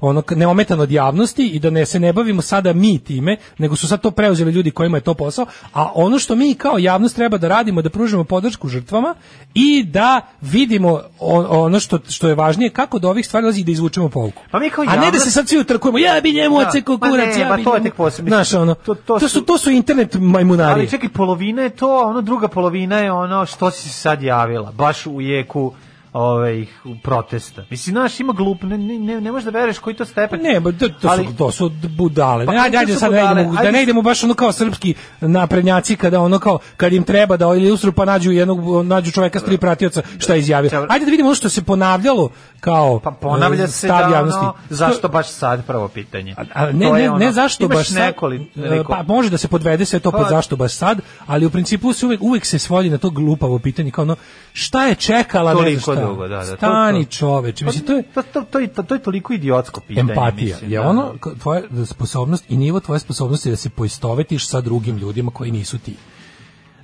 ono 0.00 0.22
neometan 0.30 0.80
od 0.80 0.90
javnosti 0.90 1.46
i 1.46 1.58
da 1.58 1.70
ne 1.70 1.86
se 1.86 2.00
ne 2.00 2.12
bavimo 2.12 2.42
sada 2.42 2.72
mi 2.72 2.98
time, 2.98 3.36
nego 3.58 3.76
su 3.76 3.88
sad 3.88 4.00
to 4.00 4.10
preuzeli 4.10 4.52
ljudi 4.52 4.70
kojima 4.70 4.96
je 4.96 5.00
to 5.00 5.14
posao, 5.14 5.46
a 5.72 5.92
ono 5.94 6.18
što 6.18 6.34
mi 6.34 6.54
kao 6.54 6.78
javnost 6.78 7.16
treba 7.16 7.38
da 7.38 7.48
radimo 7.48 7.82
da 7.82 7.90
pružimo 7.90 8.24
podršku 8.24 8.68
žrtvama 8.68 9.14
i 9.54 9.84
da 9.84 10.20
vidimo 10.40 11.00
ono 11.18 11.80
što 11.80 11.98
što 12.08 12.28
je 12.28 12.34
važnije 12.34 12.70
kako 12.70 12.98
do 12.98 13.08
ovih 13.08 13.26
stvari 13.26 13.42
dolazi 13.42 13.64
da 13.64 13.72
izvučemo 13.72 14.08
pouku. 14.08 14.42
Pa 14.50 14.58
mi 14.58 14.70
kao 14.70 14.84
A 14.88 14.90
ne 14.90 14.96
da 14.96 15.06
javnost- 15.06 15.24
se 15.24 15.30
sad 15.30 15.48
svi 15.48 15.58
utrkujemo, 15.58 15.98
ja 15.98 16.20
bi 16.20 16.32
njemu 16.32 16.58
Da, 16.58 16.68
ocekao 16.68 16.98
ma 16.98 17.08
kurac, 17.08 17.34
ne, 17.36 17.40
ja 17.40 17.56
bi 17.56 17.59
to 17.64 17.74
je 17.74 17.82
tek 17.82 17.94
posebno. 17.94 18.28
Znaš, 18.28 18.54
ono, 18.54 18.74
To- 18.74 18.94
to, 18.94 19.14
to 19.14 19.18
su, 19.20 19.28
su- 19.28 19.42
to 19.42 19.58
su 19.58 19.70
internet 19.70 20.14
majmunari. 20.14 20.72
Ali 20.72 20.90
čekaj, 20.90 21.08
polovina 21.08 21.62
je 21.62 21.70
to, 21.70 21.86
a 21.88 22.06
ono 22.06 22.20
druga 22.20 22.48
polovina 22.48 22.98
je 22.98 23.12
ono 23.12 23.46
što 23.46 23.70
si 23.70 23.82
se 23.82 23.94
sad 23.94 24.22
javila, 24.22 24.72
baš 24.72 25.06
u 25.06 25.20
jeku 25.20 25.72
ovaj 26.12 26.66
protesta. 27.02 27.64
Mislim, 27.70 27.92
znaš, 27.92 28.20
ima 28.20 28.32
glup, 28.32 28.62
ne, 28.62 28.78
ne, 28.78 28.98
ne, 28.98 29.20
ne 29.20 29.32
možeš 29.32 29.44
da 29.44 29.50
veruješ 29.50 29.78
koji 29.78 29.96
to 29.96 30.04
stepen. 30.04 30.40
Ne, 30.42 30.60
ba, 30.60 30.72
to, 30.72 30.88
to, 30.90 31.08
Ali- 31.08 31.26
su, 31.26 31.34
to 31.34 31.50
su 31.50 31.70
budale. 31.88 32.46
Pa, 32.46 32.52
Ne, 32.52 32.58
ajde, 32.58 32.76
ajde 32.78 32.94
sad 32.94 33.12
ne 33.12 33.18
budale. 33.18 33.40
idemo, 33.40 33.54
da 33.54 33.60
Ajde 33.60 33.72
ne 33.72 33.78
s- 33.78 33.82
idemo 33.82 34.02
baš 34.02 34.24
ono 34.24 34.34
kao 34.34 34.52
srpski 34.52 34.94
naprednjaci 35.20 35.96
kada 35.96 36.20
ono 36.20 36.38
kao 36.38 36.58
kad 36.76 36.92
im 36.92 37.02
treba 37.04 37.36
da 37.36 37.46
ilustru 37.46 37.92
pa 37.92 38.04
nađu 38.04 38.30
jednog 38.32 38.58
nađu 38.84 39.10
čoveka 39.12 39.40
s 39.40 39.44
tri 39.44 39.58
pratioca 39.58 40.02
šta 40.18 40.34
je 40.34 40.38
izjavio. 40.38 40.86
Ajde 40.88 41.04
da 41.04 41.10
vidimo 41.10 41.28
ono 41.28 41.34
što 41.34 41.48
se 41.48 41.62
ponavljalo 41.62 42.30
kao 42.60 42.98
Pa 42.98 43.10
ponavlja 43.10 43.64
e, 43.64 43.68
se 43.68 43.88
da 43.88 44.20
ono, 44.20 44.54
zašto 44.70 45.08
baš 45.08 45.28
sad 45.28 45.66
prvo 45.66 45.88
pitanje. 45.88 46.34
A 46.54 46.66
ne, 46.66 46.86
To 46.86 46.96
je 46.96 47.02
ne, 47.02 47.10
ono, 47.10 47.18
ne 47.18 47.32
zašto 47.32 47.68
baš 47.68 47.88
sad, 47.88 47.96
nekoli- 47.98 48.46
e, 48.56 48.60
neko- 48.60 48.88
pa 48.88 49.02
može 49.04 49.30
da 49.30 49.38
se 49.38 49.48
podvede 49.48 49.84
sve 49.84 49.98
to 50.00 50.10
pod 50.10 50.20
Pa- 50.20 50.28
zašto 50.28 50.56
baš 50.56 50.72
sad, 50.72 50.98
ali 51.26 51.46
u 51.46 51.50
principu 51.50 51.92
se 51.92 52.06
uvek, 52.06 52.22
uvek 52.22 52.46
se 52.46 52.58
svodi 52.58 52.90
na 52.90 52.98
to 52.98 53.10
glupavo 53.10 53.58
pitanje 53.58 53.90
kao 53.90 54.02
ono 54.02 54.16
šta 54.52 54.86
je 54.86 54.94
čekala 54.94 55.54
ne 55.54 55.60
Šta. 56.00 56.08
dugo, 56.08 56.28
da, 56.28 56.36
da, 56.36 56.44
to- 56.46 56.56
Stani 56.56 57.04
to- 57.04 57.10
čoveče, 57.10 57.64
mislim 57.64 57.86
to 57.86 57.92
je 57.92 58.02
to, 58.04 58.22
to, 58.24 58.42
to, 58.42 58.58
je- 58.58 58.68
to, 58.68 58.94
je 58.94 59.02
toliko 59.02 59.32
idiotsko 59.32 59.80
pitanje. 59.80 60.10
empatija 60.10 60.46
mislim, 60.46 60.72
je 60.72 60.78
da. 60.78 60.88
ono 60.88 61.14
tvoja 61.38 61.62
sposobnost 61.86 62.44
i 62.48 62.56
nivo 62.56 62.80
tvoje 62.80 62.98
sposobnosti 63.00 63.50
da 63.50 63.56
se 63.56 63.70
poistovetiš 63.70 64.48
sa 64.48 64.60
drugim 64.60 64.96
ljudima 64.96 65.30
koji 65.30 65.50
nisu 65.50 65.78
ti. 65.78 65.94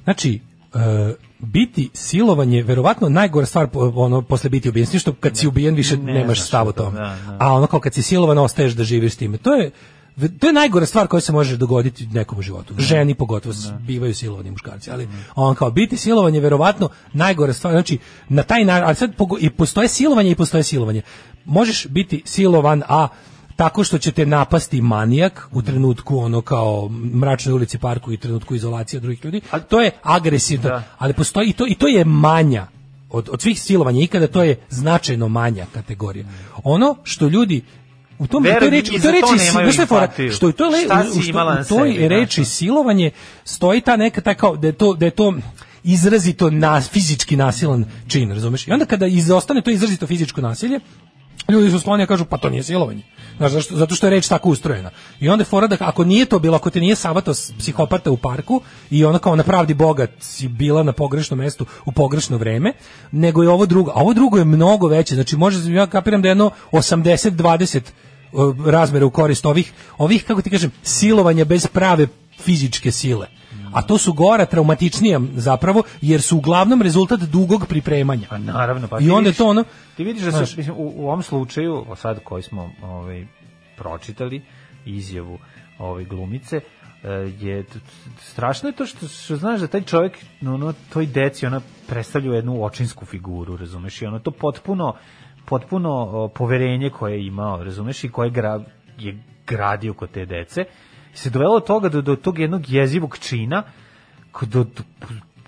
Znači, 0.04 0.40
e, 0.74 1.14
biti 1.38 1.90
silovanje 1.92 2.62
verovatno 2.62 3.08
najgora 3.08 3.46
stvar 3.46 3.68
ono 3.94 4.22
posle 4.22 4.50
biti 4.50 4.68
ubijen, 4.68 4.98
što 4.98 5.12
kad 5.12 5.36
si 5.36 5.46
ubijen 5.46 5.74
više 5.74 5.96
Ne 5.96 6.12
nemaš 6.14 6.40
stav 6.40 6.68
o 6.68 6.72
to, 6.72 6.82
tome. 6.84 6.98
da, 6.98 7.16
da. 7.26 7.36
A 7.40 7.52
ono 7.52 7.66
kao 7.66 7.80
kad 7.80 7.94
si 7.94 8.02
silovan 8.02 8.38
ostaješ 8.38 8.72
da 8.72 8.84
živiš 8.84 9.12
s 9.12 9.16
time. 9.16 9.38
To 9.38 9.54
je 9.54 9.70
to 10.30 10.46
je 10.46 10.52
najgora 10.52 10.86
stvar 10.86 11.06
koja 11.06 11.20
se 11.20 11.32
može 11.32 11.56
dogoditi 11.56 12.06
nekom 12.06 12.38
u 12.38 12.42
životu. 12.42 12.74
Ženi 12.78 13.14
pogotovo 13.14 13.52
s- 13.54 13.70
bivaju 13.80 14.14
silovani 14.14 14.50
muškarci, 14.50 14.90
ali 14.90 15.08
on 15.34 15.54
kao 15.54 15.70
biti 15.70 15.96
silovan 15.96 16.34
je 16.34 16.40
verovatno 16.40 16.88
najgora 17.12 17.52
stvar. 17.52 17.72
Znači 17.72 17.98
na 18.28 18.42
taj 18.42 18.64
način, 18.64 18.84
ali 18.84 18.94
sad 18.94 19.16
pogo- 19.16 19.38
i 19.40 19.50
postoje 19.50 19.88
silovanje 19.88 20.30
i 20.30 20.34
postoje 20.34 20.62
silovanje. 20.62 21.02
Možeš 21.44 21.86
biti 21.86 22.22
silovan, 22.24 22.82
a 22.88 23.08
tako 23.56 23.84
što 23.84 23.98
će 23.98 24.12
te 24.12 24.26
napasti 24.26 24.80
manijak 24.80 25.48
u 25.52 25.62
trenutku 25.62 26.18
ono 26.18 26.40
kao 26.40 26.88
mračnoj 27.14 27.52
ulici 27.52 27.78
parku 27.78 28.12
i 28.12 28.16
trenutku 28.16 28.54
izolacije 28.54 29.00
drugih 29.00 29.24
ljudi. 29.24 29.40
To 29.68 29.80
je 29.80 29.90
agresivno, 30.02 30.68
Da. 30.68 30.82
ali 30.98 31.12
postoji 31.12 31.48
i 31.48 31.52
to 31.52 31.66
i 31.66 31.74
to 31.74 31.86
je 31.86 32.04
manja 32.04 32.66
od, 33.10 33.28
od 33.32 33.42
svih 33.42 33.62
silovanja 33.62 34.00
ikada 34.00 34.26
to 34.26 34.42
je 34.42 34.56
značajno 34.70 35.28
manja 35.28 35.66
kategorija. 35.74 36.26
Ono 36.64 36.96
što 37.02 37.28
ljudi 37.28 37.62
u 38.18 38.26
tom 38.26 38.42
u 38.42 38.44
Veruj 38.44 38.60
toj 38.60 38.70
mi, 38.70 38.76
reči, 38.76 38.90
u 38.90 38.92
toj 38.92 39.00
to 39.02 39.10
reči 39.10 39.26
šta 39.72 39.82
je 39.82 39.86
fora? 39.86 40.08
što 40.32 40.48
i 40.48 40.52
to 40.52 40.64
le, 40.64 40.78
u, 41.10 41.22
što- 41.22 41.28
u 41.52 41.64
toj 41.68 41.92
sebi, 41.92 42.08
reči 42.08 42.44
silovanje 42.44 43.10
stoji 43.44 43.80
ta 43.80 43.96
neka 43.96 44.20
taj 44.20 44.34
kao 44.34 44.56
da 44.56 44.66
je 44.66 44.72
to 44.72 44.94
da 44.94 45.04
je 45.04 45.10
to 45.10 45.34
izrazito 45.84 46.50
na 46.50 46.80
fizički 46.80 47.36
nasilan 47.36 47.84
čin, 48.08 48.30
razumeš? 48.30 48.68
I 48.68 48.72
onda 48.72 48.84
kada 48.84 49.06
izostane 49.06 49.62
to 49.62 49.70
izrazito 49.70 50.06
fizičko 50.06 50.40
nasilje, 50.40 50.80
ljudi 51.48 51.70
su 51.70 51.80
skloni 51.80 52.06
kažu 52.06 52.24
pa 52.24 52.36
to 52.36 52.50
nije 52.50 52.62
silovanje. 52.62 53.02
Znaš, 53.36 53.52
zašto, 53.52 53.76
zato 53.76 53.94
što 53.94 54.06
je 54.06 54.10
reč 54.10 54.28
tako 54.28 54.48
ustrojena. 54.48 54.90
I 55.20 55.28
onda 55.28 55.44
fora 55.44 55.66
da 55.66 55.76
ako 55.80 56.04
nije 56.04 56.26
to 56.26 56.38
bilo, 56.38 56.56
ako 56.56 56.70
te 56.70 56.80
nije 56.80 56.96
sabato 56.96 57.32
psihopata 57.58 58.10
u 58.10 58.16
parku 58.16 58.60
i 58.90 59.04
ona 59.04 59.18
kao 59.18 59.36
na 59.36 59.42
pravdi 59.42 59.74
boga 59.74 60.06
si 60.20 60.48
bila 60.48 60.82
na 60.82 60.92
pogrešnom 60.92 61.38
mestu 61.38 61.66
u 61.84 61.92
pogrešno 61.92 62.36
vreme, 62.36 62.72
nego 63.12 63.42
je 63.42 63.48
ovo 63.48 63.66
drugo. 63.66 63.90
A 63.90 64.00
ovo 64.00 64.14
drugo 64.14 64.38
je 64.38 64.44
mnogo 64.44 64.88
veće. 64.88 65.14
Znači, 65.14 65.36
može, 65.36 65.72
ja 65.72 65.86
kapiram 65.86 66.22
da 66.22 66.28
je 66.28 66.30
jedno 66.30 66.50
80-20 66.72 67.80
o, 68.32 68.54
razmera 68.66 69.06
u 69.06 69.10
korist 69.10 69.46
ovih, 69.46 69.72
ovih, 69.98 70.24
kako 70.24 70.42
ti 70.42 70.50
kažem, 70.50 70.70
silovanja 70.82 71.44
bez 71.44 71.66
prave 71.66 72.06
fizičke 72.40 72.92
sile. 72.92 73.26
A 73.72 73.82
to 73.82 73.98
su 73.98 74.12
gora, 74.12 74.46
traumatičnija 74.46 75.20
zapravo, 75.34 75.82
jer 76.00 76.22
su 76.22 76.36
uglavnom 76.36 76.82
rezultat 76.82 77.20
dugog 77.20 77.66
pripremanja. 77.66 78.26
Pa 78.30 78.38
naravno, 78.38 78.88
pa 78.88 79.00
I 79.00 79.10
onda 79.10 79.30
vidiš- 79.30 79.38
to 79.38 79.48
ono... 79.48 79.64
Ti 79.96 80.04
vidiš 80.04 80.22
da 80.22 80.30
znaš, 80.30 80.50
se, 80.50 80.56
mislim, 80.56 80.76
u, 80.76 80.92
u 80.96 81.06
ovom 81.06 81.22
slučaju, 81.22 81.84
sad 81.96 82.24
koji 82.24 82.42
smo 82.42 82.70
ovaj, 82.82 83.26
pročitali, 83.76 84.42
izjavu 84.84 85.38
ovaj, 85.78 86.04
glumice, 86.04 86.56
e, 86.56 87.08
je 87.40 87.64
strašno 88.20 88.68
je 88.68 88.72
to 88.72 88.86
što, 88.86 89.08
što 89.08 89.36
znaš 89.36 89.60
da 89.60 89.66
taj 89.66 89.82
čovjek 89.82 90.18
no, 90.40 90.54
ono, 90.54 90.74
toj 90.92 91.06
deci 91.06 91.46
ona 91.46 91.60
predstavlja 91.88 92.34
jednu 92.34 92.64
očinsku 92.64 93.04
figuru 93.06 93.56
razumeš 93.56 94.02
i 94.02 94.06
ono 94.06 94.18
to 94.18 94.30
potpuno 94.30 94.94
potpuno 95.44 96.28
poverenje 96.34 96.90
koje 96.90 97.12
je 97.12 97.26
imao 97.26 97.64
razumeš 97.64 98.04
i 98.04 98.08
koje 98.08 98.30
gra, 98.30 98.60
je 98.98 99.22
gradio 99.46 99.94
kod 99.94 100.10
te 100.10 100.26
dece 100.26 100.64
se 101.16 101.30
dovelo 101.30 101.60
do 101.60 101.66
toga 101.66 101.88
do, 101.88 102.02
do 102.02 102.16
tog 102.16 102.38
jednog 102.38 102.68
jezivog 102.68 103.18
čina 103.18 103.62
do, 104.40 104.64
do, 104.64 104.82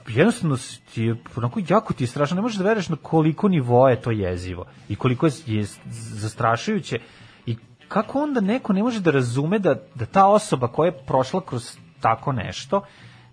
jednostavno 0.09 0.57
ti 0.95 1.15
onako 1.37 1.61
jako 1.69 1.95
ti 1.95 2.05
je 2.05 2.09
strašno, 2.09 2.35
ne 2.35 2.43
možeš 2.43 2.59
da 2.59 2.65
veruješ 2.65 2.89
na 2.89 2.97
koliko 2.97 3.49
nivoa 3.49 3.91
je 3.91 4.01
to 4.01 4.11
jezivo 4.11 4.67
i 4.89 4.97
koliko 4.97 5.27
je, 5.27 5.33
je 5.47 5.67
zastrašujuće 5.91 6.99
i 7.47 7.57
kako 7.89 8.23
onda 8.23 8.41
neko 8.41 8.73
ne 8.73 8.83
može 8.83 9.01
da 9.01 9.11
razume 9.11 9.59
da, 9.59 9.75
da 9.95 10.07
ta 10.07 10.27
osoba 10.27 10.69
koja 10.69 10.87
je 10.87 10.99
prošla 11.07 11.41
kroz 11.41 11.77
tako 12.01 12.33
nešto 12.33 12.83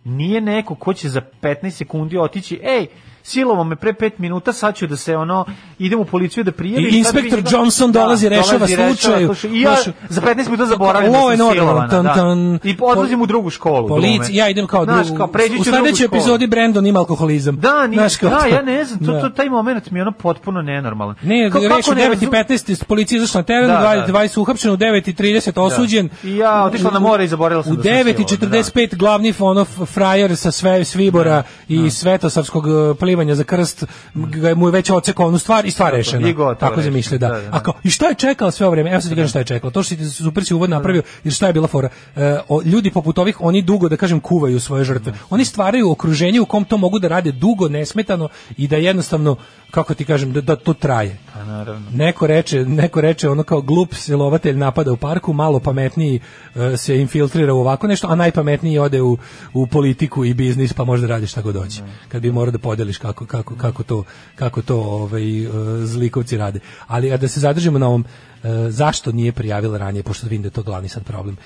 nije 0.06 0.41
neko 0.41 0.76
ko 0.76 0.94
će 0.94 1.10
za 1.10 1.22
15 1.41 1.70
sekundi 1.70 2.18
otići, 2.18 2.60
ej, 2.64 2.88
silovo 3.26 3.64
me 3.64 3.76
pre 3.76 3.93
5 3.93 4.11
minuta, 4.18 4.53
sad 4.53 4.76
ću 4.76 4.88
da 4.88 4.95
se 4.97 5.18
ono, 5.18 5.45
idem 5.80 5.99
u 5.99 6.06
policiju 6.06 6.43
da 6.43 6.52
prijavim. 6.52 6.88
I 6.88 6.97
inspektor 6.97 7.39
njega- 7.39 7.49
Johnson 7.52 7.91
dolazi, 7.91 8.30
rešava 8.30 8.57
dolazi, 8.57 8.76
slučaj. 8.76 9.23
I 9.52 9.61
ja 9.61 9.76
Znaš, 9.76 9.95
za 10.10 10.22
15 10.22 10.45
minuta 10.45 10.65
zaboravim 10.65 11.11
da 11.11 11.18
sam 11.38 11.52
silovana. 11.53 11.89
tan, 11.89 12.03
da. 12.03 12.14
tan. 12.14 12.60
I 12.64 12.76
odlazim 12.81 13.22
u 13.22 13.26
drugu 13.26 13.49
školu. 13.49 13.88
Polici, 13.88 14.18
glume. 14.18 14.30
ja 14.31 14.49
idem 14.49 14.68
kao 14.68 14.84
Znaš, 14.84 15.06
drugu. 15.06 15.18
kao 15.18 15.27
pređi 15.27 15.56
ću 15.56 15.61
u 15.61 15.64
sledećoj 15.65 16.06
epizodi 16.06 16.47
Brandon 16.47 16.85
ima 16.85 16.99
alkoholizam. 16.99 17.57
Da, 17.57 17.88
nije, 17.88 17.99
Znaš, 17.99 18.15
kao 18.15 18.30
da, 18.30 18.45
ja 18.47 18.61
ne 18.61 18.85
znam, 18.85 18.99
to, 18.99 19.11
Da. 19.11 19.22
to, 19.22 19.30
taj 19.30 19.49
moment 19.49 19.91
mi 19.91 19.99
je 19.99 20.03
ono 20.03 20.11
potpuno 20.11 20.61
nenormalan. 20.61 21.15
Ne, 21.22 21.49
Kao- 21.52 21.61
kako 21.61 21.91
u 21.91 21.95
ne 21.95 22.02
9 22.02 22.11
i 22.14 22.26
razum- 22.26 22.31
15 22.31 22.84
policija 22.84 23.18
izašla 23.18 23.39
na 23.39 23.45
teren, 23.45 23.68
Da, 23.68 23.73
20, 23.76 24.06
da. 24.06 24.07
20 24.10 24.38
uhapšen, 24.38 24.72
u 24.72 24.77
9 24.77 25.07
i 25.07 25.14
30 25.14 25.57
osuđen. 25.57 26.10
I 26.23 26.35
ja 26.35 26.64
otišla 26.64 26.91
na 26.91 26.99
more 26.99 27.26
i 27.26 27.27
zaboravila 27.27 27.64
sam 27.64 27.73
U 27.73 27.76
da 27.76 27.84
sam 27.84 27.91
9 27.91 27.99
i 28.14 28.27
silovan, 28.27 28.27
45 28.53 28.95
glavni 28.95 29.34
ono 29.39 29.65
frajer 29.65 30.38
sa 30.38 30.52
sve 30.52 30.85
svibora 30.85 31.43
i 31.68 31.89
svetosavskog 31.89 32.65
uh, 32.65 32.97
plivanja 33.15 33.35
za 33.35 33.43
krst, 33.43 33.83
ga 34.13 34.55
mu 34.55 34.67
je 34.67 34.71
već 34.71 34.89
ocekao 34.89 35.27
onu 35.27 35.37
stvar 35.37 35.65
i 35.65 35.71
stvar 35.71 35.93
rešena. 35.93 36.27
Tako 36.59 36.75
rešeno. 36.75 36.83
zamišlja, 36.83 37.17
da. 37.17 37.27
Da, 37.27 37.33
da, 37.33 37.41
da. 37.41 37.57
A 37.57 37.63
kao, 37.63 37.73
i 37.83 37.89
šta 37.89 38.07
je 38.07 38.15
čekalo 38.15 38.51
sve 38.51 38.65
ovo 38.65 38.71
vreme? 38.71 38.91
Evo 38.91 39.01
sad 39.01 39.09
ti 39.09 39.15
kažem 39.15 39.29
šta 39.29 39.39
je 39.39 39.45
čekalo. 39.45 39.71
To 39.71 39.83
što 39.83 39.95
si 39.95 40.09
super 40.09 40.45
si 40.45 40.53
uvod 40.53 40.69
napravio, 40.69 41.03
jer 41.23 41.33
šta 41.33 41.47
je 41.47 41.53
bila 41.53 41.67
fora? 41.67 41.89
E, 42.15 42.37
o, 42.49 42.61
ljudi 42.65 42.91
poput 42.91 43.17
ovih, 43.17 43.41
oni 43.41 43.61
dugo, 43.61 43.89
da 43.89 43.97
kažem, 43.97 44.19
kuvaju 44.19 44.59
svoje 44.59 44.83
žrtve. 44.83 45.13
Oni 45.29 45.45
stvaraju 45.45 45.91
okruženje 45.91 46.41
u 46.41 46.45
kom 46.45 46.65
to 46.65 46.77
mogu 46.77 46.99
da 46.99 47.07
rade 47.07 47.31
dugo, 47.31 47.69
nesmetano 47.69 48.29
i 48.57 48.67
da 48.67 48.77
jednostavno, 48.77 49.35
kako 49.71 49.93
ti 49.93 50.05
kažem, 50.05 50.33
da, 50.33 50.41
da 50.41 50.55
to 50.55 50.73
traje. 50.73 51.17
A 51.36 51.44
naravno. 51.44 51.91
Neko 51.94 52.28
reče, 52.28 52.66
neko 52.66 53.02
reče 53.02 53.30
ono 53.30 53.44
kao 53.44 53.62
glup 53.62 53.94
silovatelj 53.94 54.57
napada 54.57 54.91
u 54.91 54.98
parku, 54.98 55.34
malo 55.34 55.60
pametniji 55.60 56.20
e, 56.56 56.78
se 56.78 57.02
infiltrira 57.02 57.53
u 57.53 57.60
ovako 57.60 57.88
nešto, 57.88 58.07
a 58.07 58.16
najpametniji 58.16 58.78
ode 58.80 59.02
u, 59.02 59.18
u 59.53 59.68
politiku 59.68 60.26
i 60.26 60.34
biznis 60.34 60.74
pa 60.74 60.84
može 60.84 61.02
da 61.02 61.07
radi 61.07 61.28
šta 61.28 61.41
god 61.41 61.56
hoće. 61.56 61.82
Kad 62.07 62.22
bi 62.22 62.32
morao 62.32 62.52
da 62.52 62.57
podeliš 62.57 62.98
kako, 62.98 63.26
kako, 63.26 63.56
kako 63.56 63.84
to, 63.84 64.03
kako 64.36 64.62
to 64.62 64.78
ovaj, 64.78 65.44
e, 65.44 65.49
zlikovci 65.86 66.38
rade. 66.38 66.60
Ali 66.88 67.14
a 67.14 67.18
da 67.18 67.28
se 67.28 67.40
zadržimo 67.40 67.80
na 67.80 67.88
ovom 67.88 68.06
e, 68.44 68.48
zašto 68.70 69.12
nije 69.12 69.32
prijavila 69.32 69.78
ranije, 69.78 70.03
pošto 70.03 70.26
vidim 70.26 70.41
da 70.41 70.48
je 70.48 70.52
to 70.52 70.64
glavni 70.64 70.90
sad 70.90 71.03
problem. 71.03 71.38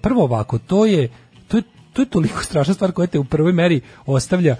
Prvo 0.00 0.24
ovako, 0.24 0.58
to 0.58 0.86
je, 0.86 1.08
to 1.48 1.56
je, 1.56 1.62
to 1.92 2.02
je 2.02 2.06
toliko 2.06 2.42
strašna 2.48 2.74
stvar 2.74 2.92
koja 2.92 3.06
te 3.06 3.18
u 3.18 3.24
prvoj 3.24 3.52
meri 3.52 3.80
ostavlja 4.06 4.56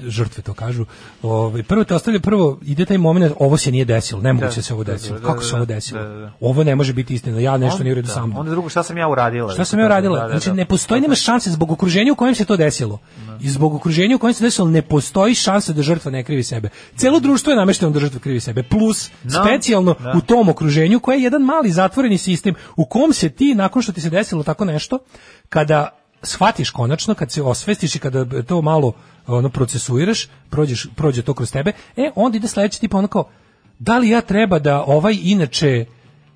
žrtve 0.00 0.42
to 0.42 0.54
kažu. 0.54 0.84
Ovaj 1.22 1.62
prvo 1.62 1.84
te 1.84 1.94
ostavlja 1.94 2.20
prvo 2.20 2.58
ide 2.62 2.84
taj 2.84 2.98
momenat 2.98 3.32
ovo 3.38 3.56
se 3.56 3.70
nije 3.70 3.84
desilo, 3.84 4.20
ne 4.20 4.32
moguće 4.32 4.48
Da, 4.48 4.56
da 4.56 4.62
se 4.62 4.74
ovo 4.74 4.84
da, 4.84 4.92
desilo. 4.92 5.18
da, 5.18 5.26
Kako 5.26 5.38
da, 5.38 5.44
se 5.44 5.56
ovo 5.56 5.64
da, 5.64 5.74
desilo? 5.74 6.02
da, 6.02 6.08
da. 6.08 6.32
Ovo 6.40 6.64
ne 6.64 6.76
može 6.76 6.92
biti 6.92 7.14
istina. 7.14 7.40
Ja 7.40 7.56
nešto 7.56 7.82
nije 7.82 7.92
u 7.92 7.94
redu 7.94 8.06
Da, 8.06 8.14
sa 8.14 8.26
mnom. 8.26 8.38
Onda 8.38 8.50
drugo, 8.50 8.68
šta 8.68 8.82
sam 8.82 8.98
ja 8.98 9.08
uradila? 9.08 9.52
Šta 9.52 9.64
sam 9.64 9.78
ja 9.80 9.86
uradila? 9.86 10.16
Da, 10.16 10.24
da, 10.24 10.30
Znači 10.30 10.48
da. 10.48 10.54
ne 10.54 10.64
postoji 10.64 11.00
nema 11.00 11.14
šanse 11.14 11.50
zbog 11.50 11.72
okruženja 11.72 12.12
u 12.12 12.16
kojem 12.16 12.34
se 12.34 12.44
to 12.44 12.56
desilo. 12.56 12.98
I 13.40 13.48
zbog 13.48 13.74
okruženja 13.74 14.16
u 14.16 14.18
kojem 14.18 14.34
se 14.34 14.44
desilo 14.44 14.68
ne 14.68 14.82
postoji 14.82 15.34
šanse 15.34 15.72
da 15.72 15.82
žrtva 15.82 16.10
ne 16.10 16.24
krivi 16.24 16.42
sebe. 16.42 16.68
Celo 16.96 17.20
društvo 17.20 17.50
je 17.52 17.56
namešteno 17.56 17.90
da 17.90 18.00
žrtva 18.00 18.20
krivi 18.20 18.40
sebe. 18.40 18.62
Plus 18.62 19.10
Da, 19.24 19.30
specijalno 19.42 19.94
da. 19.94 20.12
u 20.16 20.20
tom 20.20 20.48
okruženju 20.48 21.00
koje 21.00 21.16
je 21.16 21.22
jedan 21.22 21.42
mali 21.42 21.70
zatvoreni 21.70 22.18
sistem 22.18 22.54
u 22.76 22.84
kom 22.84 23.12
se 23.12 23.28
ti 23.28 23.54
nakon 23.54 23.82
što 23.82 23.92
ti 23.92 24.00
se 24.00 24.10
desilo 24.10 24.42
tako 24.42 24.64
nešto 24.64 24.98
kada 25.48 25.97
shvatiš 26.22 26.70
konačno 26.70 27.14
kad 27.14 27.32
se 27.32 27.42
osvestiš 27.42 27.94
i 27.94 27.98
kada 27.98 28.42
to 28.42 28.62
malo 28.62 28.92
ono 29.26 29.48
procesuiraš, 29.48 30.28
prođeš 30.50 30.86
prođe 30.96 31.22
to 31.22 31.34
kroz 31.34 31.52
tebe, 31.52 31.72
e 31.96 32.10
onda 32.14 32.36
ide 32.36 32.48
sledeći 32.48 32.80
tip 32.80 32.94
ono 32.94 33.08
kao 33.08 33.28
da 33.78 33.98
li 33.98 34.08
ja 34.08 34.20
treba 34.20 34.58
da 34.58 34.84
ovaj 34.86 35.18
inače 35.22 35.86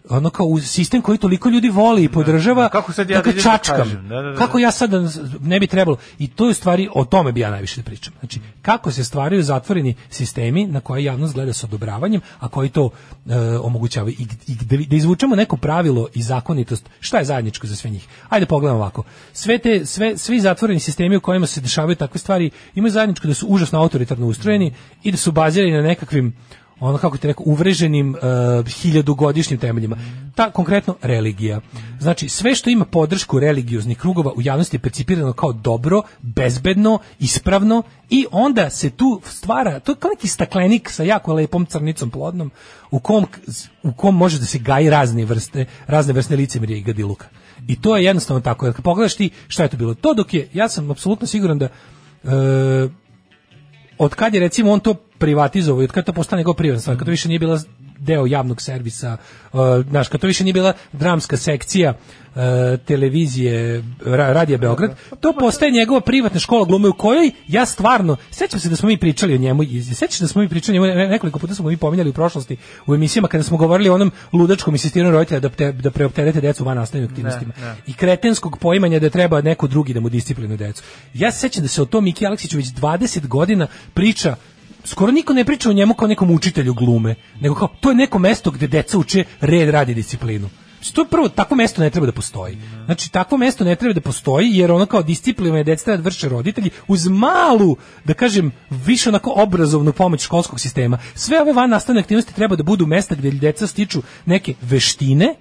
ono 0.09 0.31
kao 0.31 0.59
sistem 0.61 1.03
koji 1.03 1.19
toliko 1.19 1.49
ljudi 1.49 1.69
voli 1.69 2.05
i 2.05 2.09
podržava, 2.09 2.69
Kako 2.69 2.93
sad 2.93 3.11
ja 3.11 3.17
da 3.17 3.23
da 3.23 3.33
da 3.33 3.43
čačkam. 3.43 3.77
kažem? 3.77 4.09
Da, 4.09 4.23
da, 4.23 4.31
da. 4.31 4.37
Kako 4.37 4.59
ja 4.59 4.71
sad 4.71 4.91
da- 4.91 5.09
ne 5.41 5.61
bi 5.61 5.67
trebalo. 5.67 5.97
I 6.19 6.29
to 6.29 6.45
je 6.45 6.51
u 6.51 6.55
stvari, 6.55 6.89
o 6.95 7.05
tome 7.05 7.33
bi 7.33 7.41
ja 7.41 7.51
najviše 7.51 7.81
da 7.81 7.85
pričam. 7.85 8.13
Znači, 8.21 8.41
kako 8.63 8.91
se 8.91 9.05
stvaraju 9.05 9.43
zatvoreni 9.43 9.95
sistemi 10.11 10.67
na 10.67 10.81
koje 10.81 11.05
javnost 11.05 11.35
gleda 11.35 11.53
sa 11.53 11.67
odobravanjem, 11.67 12.21
a 12.39 12.49
koji 12.49 12.69
to 12.69 12.91
e, 13.27 13.37
omogućavaju. 13.59 14.15
I, 14.19 14.27
i 14.47 14.55
da, 14.55 14.77
da 14.77 14.97
izvučemo 14.97 15.37
neko 15.37 15.57
pravilo 15.57 16.09
i 16.15 16.23
zakonitost, 16.23 16.89
šta 17.01 17.19
je 17.19 17.25
zajedničko 17.25 17.67
za 17.67 17.77
sve 17.77 17.91
njih? 17.91 18.07
Ajde 18.29 18.47
pogledamo 18.47 18.79
ovako. 18.81 19.03
Sve 19.33 19.59
te, 19.59 19.87
sve, 19.87 20.19
svi 20.19 20.41
zatvoreni 20.41 20.81
sistemi 20.81 21.17
u 21.17 21.21
kojima 21.21 21.47
se 21.47 21.61
dešavaju 21.61 21.97
takve 21.97 22.19
stvari 22.19 22.51
imaju 22.75 22.93
zajedničko 22.93 23.27
da 23.29 23.35
su 23.35 23.47
užasno 23.47 23.79
autoritarno 23.79 24.27
ustrojeni 24.27 24.75
i 25.03 25.11
da 25.11 25.17
su 25.17 25.33
bazirani 25.33 25.73
na 25.73 25.83
nekakvim 25.83 26.33
ono 26.89 26.99
kako 26.99 27.17
ti 27.17 27.27
rekao 27.27 27.45
uvreženim 27.47 28.15
uh, 28.15 28.69
hiljadugodišnjim 28.69 29.59
temeljima. 29.59 29.97
Ta 30.35 30.51
konkretno 30.51 30.97
religija. 31.03 31.61
Znači 32.01 32.29
sve 32.29 32.55
što 32.55 32.71
ima 32.71 32.85
podršku 32.85 33.39
religioznih 33.39 33.99
krugova 33.99 34.33
u 34.37 34.43
javnosti 34.43 34.77
je 34.77 34.81
percipirano 34.81 35.33
kao 35.33 35.53
dobro, 35.53 36.03
bezbedno, 36.21 36.99
ispravno 37.19 37.83
i 38.11 38.27
onda 38.31 38.71
se 38.71 38.91
tu 38.91 39.21
stvara 39.25 39.81
to 39.81 39.93
je 39.93 39.97
kao 39.97 40.11
neki 40.11 40.29
staklenik 40.29 40.91
sa 40.91 41.03
jako 41.03 41.35
lepom 41.35 41.67
crnicom 41.67 42.11
plodnom 42.11 42.51
u 42.91 43.01
kom 43.01 43.27
u 43.83 43.93
kom 43.93 44.17
može 44.17 44.39
da 44.39 44.45
se 44.45 44.59
gaji 44.59 44.91
razne 44.91 45.25
vrste 45.25 45.65
razne 45.87 46.13
vrste 46.13 46.37
licemerja 46.37 46.77
i 46.77 46.83
gadiluka. 46.83 47.27
I 47.67 47.81
to 47.81 47.97
je 47.97 48.05
jednostavno 48.05 48.41
tako. 48.41 48.73
Kad 48.73 48.85
pogledaš 48.85 49.17
ti 49.17 49.31
šta 49.49 49.63
je 49.63 49.69
to 49.69 49.77
bilo? 49.77 49.95
To 49.95 50.15
dok 50.15 50.35
je 50.35 50.49
ja 50.53 50.69
sam 50.69 50.91
apsolutno 50.91 51.27
siguran 51.27 51.59
da 51.59 51.65
e, 51.65 51.69
od 53.99 54.15
kad 54.15 54.35
je 54.35 54.41
recimo 54.41 54.73
on 54.73 54.81
to 54.81 54.95
privatizovao 55.23 55.83
i 55.83 55.85
od 55.85 55.93
kad 55.93 56.05
to 56.05 56.13
postane 56.13 56.41
njegov 56.41 56.55
privatna 56.55 56.81
stvar, 56.81 56.97
kad 56.99 57.07
to 57.07 57.11
više 57.11 57.29
nije 57.29 57.39
bila 57.39 57.61
deo 57.99 58.27
javnog 58.27 58.63
servisa, 58.63 59.17
uh, 59.53 59.61
znaš, 59.91 60.09
kad 60.09 60.21
to 60.21 60.27
više 60.27 60.45
nije 60.45 60.53
bila 60.53 60.73
dramska 60.93 61.37
sekcija 61.37 61.95
uh, 61.95 62.41
televizije 62.85 63.85
ra, 64.05 64.33
Radija 64.33 64.59
Beograd, 64.59 64.97
to 65.21 65.33
postaje 65.41 65.73
njegova 65.73 66.01
privatna 66.01 66.41
škola 66.41 66.65
glume 66.65 66.89
u 66.89 66.93
kojoj 66.93 67.31
ja 67.49 67.67
stvarno, 67.67 68.17
sećam 68.31 68.61
se 68.61 68.69
da 68.69 68.77
smo 68.77 68.89
mi 68.89 68.97
pričali 68.97 69.35
o 69.35 69.39
njemu, 69.39 69.63
i 69.63 69.83
sećam 69.83 70.17
se 70.17 70.25
da 70.25 70.29
smo 70.29 70.43
mi 70.43 70.49
pričali 70.49 70.79
o 70.79 70.83
njemu, 70.83 70.95
ne- 70.95 71.09
nekoliko 71.09 71.39
puta 71.39 71.55
smo 71.55 71.69
mi 71.69 71.77
pominjali 71.77 72.11
u 72.11 72.13
prošlosti 72.13 72.57
u 72.87 72.95
emisijama 72.95 73.29
kada 73.29 73.45
smo 73.45 73.57
govorili 73.57 73.89
o 73.91 73.95
onom 73.95 74.11
ludačkom 74.33 74.75
insistiranju 74.75 75.13
roditelja 75.13 75.41
da, 75.41 75.49
te, 75.49 75.73
da 75.73 75.91
preopterete 75.91 76.41
decu 76.41 76.65
van 76.65 76.77
nastavnim 76.77 77.09
aktivnostima 77.11 77.53
Ne, 77.61 77.67
ne. 77.67 77.77
i 77.87 77.93
kretenskog 77.93 78.59
poimanja 78.59 78.99
da 78.99 79.11
treba 79.11 79.41
neko 79.41 79.67
drugi 79.67 79.95
da 79.95 80.01
mu 80.01 80.09
disciplinuje 80.09 80.57
decu. 80.57 80.83
Ja 81.15 81.33
se 81.33 81.39
sećam 81.39 81.63
da 81.63 81.69
se 81.69 81.83
o 81.83 81.85
tom 81.85 82.05
Miki 82.05 82.27
Aleksiću 82.27 82.57
već 82.57 82.67
20 82.67 83.27
godina 83.27 83.67
priča 83.95 84.37
skoro 84.85 85.13
niko 85.13 85.33
ne 85.33 85.45
priča 85.45 85.71
o 85.71 85.73
njemu 85.73 85.95
kao 85.95 86.09
nekom 86.09 86.31
učitelju 86.31 86.75
glume, 86.75 87.15
nego 87.41 87.55
kao 87.55 87.69
to 87.81 87.91
je 87.91 87.95
neko 87.95 88.19
mesto 88.19 88.51
gde 88.51 88.67
deca 88.67 88.99
uče 88.99 89.25
red, 89.41 89.69
rad 89.69 89.89
i 89.89 89.95
disciplinu. 89.95 90.49
Znači, 90.83 90.95
To 90.95 91.01
je 91.01 91.09
prvo, 91.09 91.29
takvo 91.29 91.57
mesto 91.57 91.83
ne 91.83 91.91
treba 91.91 92.07
da 92.07 92.13
postoji. 92.13 92.59
Znači, 92.85 93.13
takvo 93.13 93.39
mesto 93.39 93.65
ne 93.65 93.77
treba 93.77 93.95
da 93.95 94.01
postoji, 94.01 94.51
jer 94.51 94.73
ono 94.73 94.87
kao 94.87 95.03
disciplinovane 95.03 95.65
deca 95.65 95.85
treba 95.85 95.97
da 95.97 96.03
vrše 96.03 96.29
roditelji 96.29 96.71
uz 96.89 97.07
malu, 97.07 97.77
da 98.05 98.15
kažem, 98.15 98.51
više 98.71 99.09
onako 99.09 99.33
obrazovnu 99.37 99.93
pomoć 99.93 100.23
školskog 100.23 100.61
sistema. 100.61 100.99
Sve 101.15 101.41
ove 101.41 101.53
van 101.53 101.71
nastavne 101.71 102.01
aktivnosti 102.01 102.35
treba 102.35 102.57
da 102.57 102.63
budu 102.63 102.87
mesta 102.87 103.15
gde 103.15 103.31
deca 103.31 103.67
stiču 103.67 104.03
neke 104.27 104.55
veštine, 104.63 105.35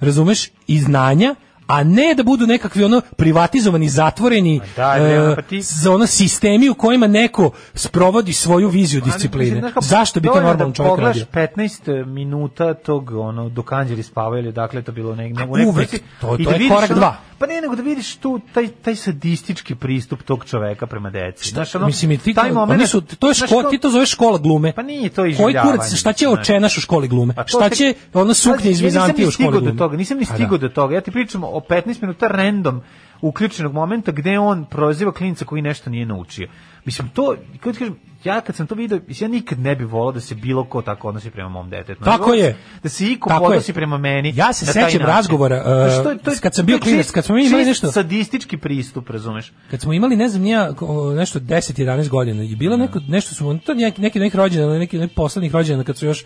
razumeš, 0.00 0.50
i 0.66 0.78
znanja, 0.78 1.34
a 1.66 1.84
ne 1.84 2.14
da 2.14 2.22
budu 2.22 2.46
nekakvi 2.46 2.84
ono 2.84 3.00
privatizovani, 3.16 3.88
zatvoreni 3.88 4.60
daj, 4.76 5.00
bre, 5.00 5.20
ono, 5.20 5.32
e, 5.32 5.36
pa 5.36 5.42
ti- 5.42 5.62
za 5.62 5.92
ono 5.92 6.06
sistemi 6.06 6.68
u 6.68 6.74
kojima 6.74 7.06
neko 7.06 7.50
sprovodi 7.74 8.32
svoju 8.32 8.68
viziju 8.68 9.00
discipline. 9.00 9.50
Ali, 9.52 9.62
kako, 9.62 9.84
Zašto 9.84 10.20
bi 10.20 10.28
to 10.28 10.34
normalan 10.34 10.58
da 10.60 10.74
čovjek 10.74 10.98
radio? 10.98 11.24
15 11.26 12.04
minuta 12.06 12.74
tog 12.74 13.10
ono 13.12 13.48
dok 13.48 13.72
anđeli 13.72 14.02
spavaju 14.02 14.42
ili 14.42 14.52
dakle 14.52 14.82
to 14.82 14.92
bilo 14.92 15.14
neg, 15.14 15.34
nego 15.34 15.52
uvek, 15.60 15.90
to- 16.20 16.36
i 16.36 16.44
to 16.44 16.44
da 16.44 16.50
je 16.50 16.58
vidiš 16.58 16.68
korak 16.70 16.90
ono- 16.90 16.98
dva. 16.98 17.16
Pa 17.38 17.46
ne, 17.46 17.60
nego 17.60 17.76
da 17.76 17.82
vidiš 17.82 18.16
tu 18.16 18.40
taj 18.54 18.68
taj 18.68 18.96
sadistički 18.96 19.74
pristup 19.74 20.22
tog 20.22 20.44
čoveka 20.44 20.86
prema 20.86 21.10
deci. 21.10 21.48
Znaš, 21.48 21.74
ono, 21.74 21.86
Mislim, 21.86 22.18
ti, 22.18 22.34
taj 22.34 22.52
moment, 22.52 22.70
oni 22.72 22.86
su, 22.86 23.00
to 23.00 23.28
je 23.28 23.34
to- 23.48 23.62
ti 23.62 23.78
to 23.78 23.90
zoveš 23.90 24.10
škola 24.10 24.38
glume. 24.38 24.72
Pa 24.72 24.82
nije 24.82 25.08
to 25.10 25.14
Koji 25.16 25.30
iživljavanje, 25.30 25.72
kurac, 25.72 25.94
šta 25.94 26.12
će 26.12 26.28
očenaš 26.28 26.78
u 26.78 26.80
školi 26.80 27.08
glume? 27.08 27.34
Pa 27.34 27.44
to 27.44 27.48
Šta 27.48 27.68
će 27.70 27.94
ono 28.14 28.34
suknje 28.34 28.70
iz 28.70 28.80
Vizantije 28.80 29.14
u 29.16 29.26
nisam 29.26 29.42
ni 29.42 29.44
školi 29.44 29.58
glume? 29.58 29.72
do 29.72 29.78
toga, 29.78 29.96
nisam 29.96 30.18
ni 30.18 30.24
Pa 30.24 30.30
da. 30.30 30.34
stigao 30.36 30.58
do 30.58 30.68
toga. 30.68 30.94
Ja 30.94 31.00
ti 31.00 31.10
pričam 31.10 31.44
o 31.44 31.60
15 31.68 32.02
minuta 32.02 32.28
random 32.28 32.80
uključenog 33.20 33.72
momenta 33.72 34.12
gde 34.12 34.38
on 34.38 34.64
proziva 34.64 35.12
klinca 35.12 35.44
koji 35.44 35.62
nešto 35.62 35.90
nije 35.90 36.06
naučio. 36.06 36.48
Mislim, 36.84 37.08
to, 37.08 37.36
kako 37.52 37.72
ti 37.72 37.78
kažem, 37.78 37.96
ja 38.24 38.40
kad 38.40 38.56
sam 38.56 38.66
to 38.66 38.74
mislim, 38.74 39.00
ja 39.20 39.28
nikad 39.28 39.58
ne 39.58 39.76
bi 39.76 39.84
volao 39.84 40.12
da 40.12 40.20
se 40.20 40.34
bilo 40.34 40.64
ko 40.64 40.82
tako 40.82 41.08
odnosi 41.08 41.30
prema 41.30 41.48
mom 41.48 41.70
detetu. 41.70 42.04
Tako 42.04 42.24
Znači, 42.24 42.40
je. 42.40 42.56
Da 42.82 42.88
se 42.88 43.06
iko 43.06 43.28
Tako 43.28 43.44
podnosi 43.44 43.72
prema 43.72 43.98
meni. 43.98 44.32
Ja 44.36 44.52
se 44.52 44.66
sećam 44.66 45.00
razgovora, 45.00 45.56
uh, 45.56 45.64
Znaš, 45.64 46.04
to 46.04 46.10
je- 46.10 46.18
to 46.18 46.30
je- 46.30 46.36
kad 46.38 46.54
sam 46.54 46.66
bio 46.66 46.78
klinac, 46.78 47.10
kad 47.10 47.24
smo 47.24 47.34
mi 47.34 47.46
imali 47.46 47.64
nešto- 47.64 47.92
sadistički 47.92 48.56
pristup, 48.56 49.10
razumeš? 49.10 49.52
kad 49.70 49.80
smo 49.80 49.92
imali 49.92 50.16
ne 50.16 50.28
znam 50.28 50.42
nija 50.42 50.72
nešto 51.16 51.38
10 51.38 51.78
11 51.78 52.08
godina 52.08 52.42
i 52.42 52.56
bilo 52.56 52.76
neko 52.76 53.00
nešto 53.08 53.34
su 53.34 53.58
to 53.66 53.74
neki 53.74 54.00
neki 54.00 54.18
neki 54.18 54.36
rođendan 54.36 54.78
neki 54.78 54.98
neki 54.98 55.14
poslednjih 55.14 55.54
rođendana 55.54 55.84
kad 55.84 55.96
su 55.96 56.06
još 56.06 56.24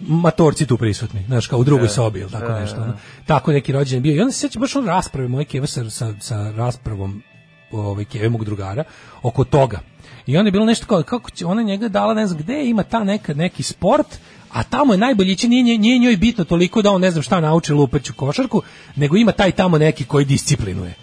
matorci 0.00 0.66
tu 0.66 0.76
prisutni, 0.76 1.24
znaš, 1.26 1.46
kao 1.46 1.58
u 1.58 1.64
drugoj 1.64 1.86
Da, 1.86 1.92
sobi 1.92 2.20
ili 2.20 2.30
tako 2.30 2.52
da, 2.52 2.60
nešto. 2.60 2.76
da. 2.76 2.82
ono. 2.82 2.96
Tako 3.26 3.52
neki 3.52 3.72
rođendan 3.72 4.02
bio. 4.02 4.16
I 4.16 4.20
onda 4.20 4.32
se 4.32 4.38
sećam 4.38 4.60
baš 4.60 4.76
on 4.76 4.86
rasprave 4.86 5.28
moje 5.28 5.44
keve 5.44 5.66
sa, 5.66 5.90
sa, 5.90 6.14
sa 6.20 6.52
raspravom 6.56 7.22
ovaj 7.70 8.04
keve 8.04 8.28
mog 8.28 8.44
drugara 8.44 8.84
oko 9.22 9.44
toga. 9.44 9.80
I 10.26 10.36
onda 10.36 10.48
je 10.48 10.52
bilo 10.52 10.64
nešto 10.64 10.86
kao 10.86 11.02
kako 11.02 11.30
će 11.30 11.46
ona 11.46 11.62
njega 11.62 11.88
dala 11.88 12.14
ne 12.14 12.26
znam 12.26 12.38
gde 12.38 12.64
ima 12.64 12.82
ta 12.82 13.04
neka 13.04 13.34
neki 13.34 13.62
sport 13.62 14.18
a 14.52 14.62
tamo 14.62 14.94
je 14.94 14.98
najbolji 14.98 15.36
će 15.36 15.48
nije, 15.48 15.78
nije 15.78 15.98
njoj 15.98 16.16
bitno 16.16 16.44
toliko 16.44 16.82
da 16.82 16.90
on 16.90 17.00
ne 17.00 17.10
znam 17.10 17.22
šta 17.22 17.40
nauči 17.40 17.72
lupeću 17.72 18.14
košarku, 18.14 18.62
nego 18.96 19.16
ima 19.16 19.32
taj 19.32 19.52
tamo 19.52 19.78
neki 19.78 20.04
koji 20.04 20.24
disciplinuje. 20.24 20.94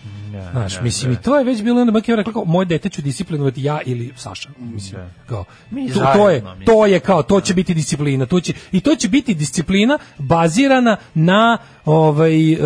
Znaš, 0.51 0.75
da, 0.75 0.81
mislim, 0.81 1.13
da. 1.13 1.19
i 1.19 1.23
to 1.23 1.37
je 1.37 1.43
već 1.43 1.61
bilo 1.61 1.81
onda 1.81 1.91
bak 1.91 2.09
je 2.09 2.15
rekao, 2.15 2.33
kao, 2.33 2.45
moje 2.45 2.65
dete 2.65 2.89
ću 2.89 3.01
disciplinovati 3.01 3.63
ja 3.63 3.79
ili 3.85 4.13
Saša. 4.15 4.49
Mislim, 4.57 5.01
kao, 5.25 5.45
Mi 5.71 5.89
to, 5.93 5.99
to 6.13 6.29
je, 6.29 6.43
to 6.65 6.85
je 6.85 6.99
kao, 6.99 7.23
to 7.23 7.41
će 7.41 7.53
biti 7.53 7.73
disciplina. 7.73 8.25
To 8.25 8.39
će, 8.41 8.53
I 8.71 8.81
to 8.81 8.95
će 8.95 9.07
biti 9.09 9.33
disciplina 9.33 9.97
bazirana 10.17 10.97
na 11.13 11.57
ovaj, 11.85 12.51
e, 12.53 12.57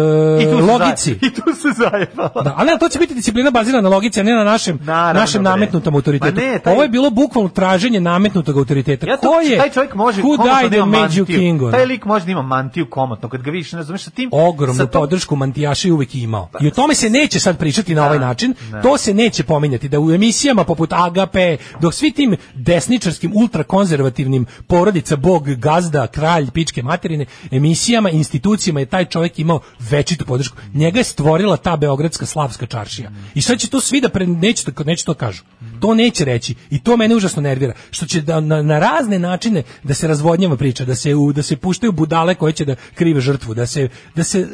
I 0.41 0.45
logici. 0.45 1.11
I 1.27 1.33
tu 1.33 1.41
se 1.55 1.67
zajebala. 1.77 2.41
Da, 2.43 2.53
ali 2.57 2.71
ne, 2.71 2.77
to 2.79 2.89
će 2.89 2.99
biti 2.99 3.13
disciplina 3.13 3.51
bazirana 3.51 3.81
na 3.81 3.95
logici, 3.95 4.19
a 4.19 4.23
ne 4.23 4.33
na 4.33 4.43
našem, 4.43 4.79
Naravno, 4.83 5.19
našem 5.21 5.43
nametnutom 5.43 5.95
autoritetu. 5.95 6.35
Ne, 6.35 6.59
taj- 6.59 6.73
Ovo 6.73 6.83
je 6.83 6.89
bilo 6.89 7.09
bukvalno 7.09 7.49
traženje 7.49 7.99
nametnutog 7.99 8.57
autoriteta. 8.57 9.07
Ja 9.07 9.17
to, 9.17 9.27
Ko 9.27 9.39
je? 9.39 9.57
taj 9.57 9.69
čovjek 9.69 9.95
može 9.95 10.21
da 10.69 10.85
mantiju. 10.85 11.25
king? 11.25 11.61
ono? 11.61 11.71
Taj 11.71 11.85
lik 11.85 12.05
može 12.05 12.25
da 12.25 12.31
ima 12.31 12.41
mantiju 12.41 12.89
komotno. 12.89 13.29
Kad 13.29 13.41
ga 13.41 13.51
vidiš, 13.51 13.71
ne 13.71 13.83
znaš, 13.83 14.03
sa 14.03 14.11
tim... 14.11 14.29
ogromnu 14.31 14.77
sa 14.77 14.85
tom- 14.85 15.01
podršku 15.01 15.35
mantijaša 15.35 15.87
je 15.87 15.93
uvek 15.93 16.15
imao. 16.15 16.49
I 16.61 16.67
o 16.67 16.71
tome 16.71 16.95
se 16.95 17.09
neće 17.09 17.39
sad 17.39 17.57
pričati 17.63 17.95
na 17.95 18.05
ovaj 18.05 18.19
način. 18.19 18.53
da. 18.71 18.81
To 18.81 18.97
se 18.97 19.13
neće 19.13 19.43
pominjati 19.43 19.89
da 19.89 19.99
u 19.99 20.11
emisijama 20.11 20.63
poput 20.63 20.93
Agape, 20.93 21.57
dok 21.81 21.93
svi 21.93 22.11
tim 22.11 22.35
desničarskim 22.53 23.31
ultrakonzervativnim 23.35 24.45
porodica 24.67 25.15
bog, 25.15 25.55
gazda, 25.55 26.07
kralj, 26.07 26.51
pičke 26.51 26.83
materine, 26.83 27.25
emisijama, 27.51 28.09
institucijama 28.09 28.79
je 28.79 28.85
taj 28.85 29.05
čovjek 29.05 29.39
imao 29.39 29.59
većitu 29.79 30.25
podršku. 30.25 30.57
Njega 30.73 30.99
je 30.99 31.03
stvorila 31.03 31.57
ta 31.57 31.77
beogradska 31.77 32.25
slavska 32.25 32.65
čaršija. 32.65 33.11
I 33.35 33.41
sad 33.41 33.59
će 33.59 33.69
to 33.69 33.81
svi 33.81 34.01
da 34.01 34.09
pre, 34.09 34.27
neće, 34.27 34.71
neće 34.85 35.05
to 35.05 35.13
kažu. 35.13 35.43
To 35.83 35.93
neće 35.93 36.25
reći 36.25 36.55
i 36.69 36.79
to 36.79 36.97
mene 36.97 37.15
užasno 37.15 37.41
nervira, 37.41 37.73
što 37.91 38.05
će 38.05 38.21
da, 38.21 38.39
na, 38.39 38.61
na 38.61 38.79
razne 38.79 39.19
načine 39.19 39.63
da 39.83 39.93
se 39.93 40.07
razvodnjava 40.07 40.57
priča, 40.57 40.85
da 40.85 40.95
se 40.95 41.15
u, 41.15 41.33
da 41.33 41.43
se 41.43 41.57
puštaju 41.57 41.91
budale 41.91 42.35
koje 42.35 42.53
će 42.53 42.65
da 42.65 42.75
krive 42.95 43.21
žrtvu, 43.21 43.53
da 43.53 43.65
se 43.65 43.89
da 44.15 44.23
se 44.23 44.47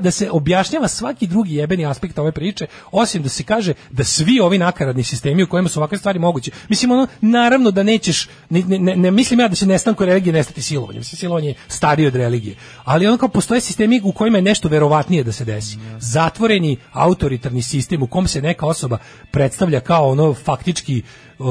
da 0.00 0.10
se 0.10 0.30
objašnjava 0.30 0.88
svaki 0.88 1.26
drugi 1.26 1.54
jebeni 1.54 1.86
aspekt 1.86 2.18
ove 2.18 2.32
priče, 2.32 2.66
osim 2.92 3.22
da 3.22 3.28
se 3.28 3.42
kaže 3.42 3.74
da 3.90 4.04
svi 4.04 4.40
ovi 4.40 4.58
nakaradni 4.58 5.04
sistemi 5.04 5.42
u 5.42 5.46
kojima 5.46 5.68
su 5.68 5.80
ovakve 5.80 5.98
stvari 5.98 6.18
moguće. 6.18 6.50
Mislim 6.68 6.90
ono 6.90 7.06
naravno 7.20 7.70
da 7.70 7.82
nećeš 7.82 8.28
ne, 8.50 8.62
ne, 8.62 8.96
ne 8.96 9.10
mislim 9.10 9.40
ja 9.40 9.48
da 9.48 9.54
će 9.54 9.66
nestanku 9.66 10.04
religije 10.04 10.32
nestati 10.32 10.62
silovanjem. 10.62 11.00
Mislim 11.00 11.18
silovanje 11.18 11.54
je 11.98 12.06
od 12.08 12.16
religije. 12.16 12.56
Ali 12.84 13.06
ono 13.06 13.16
kao 13.16 13.28
postoje 13.28 13.60
sistemi 13.60 14.00
u 14.04 14.12
kojima 14.12 14.38
je 14.38 14.42
nešto 14.42 14.68
verovatnije 14.68 15.24
da 15.24 15.32
se 15.32 15.44
desi. 15.44 15.78
Zatvoreni 15.98 16.76
autoritarni 16.92 17.62
sistem 17.62 18.02
u 18.02 18.06
kom 18.06 18.28
se 18.28 18.42
neka 18.42 18.66
osoba 18.66 18.98
predstavlja 19.30 19.80
kao 19.80 20.08
ono 20.08 20.34
faktički 20.58 21.02
uh, 21.38 21.46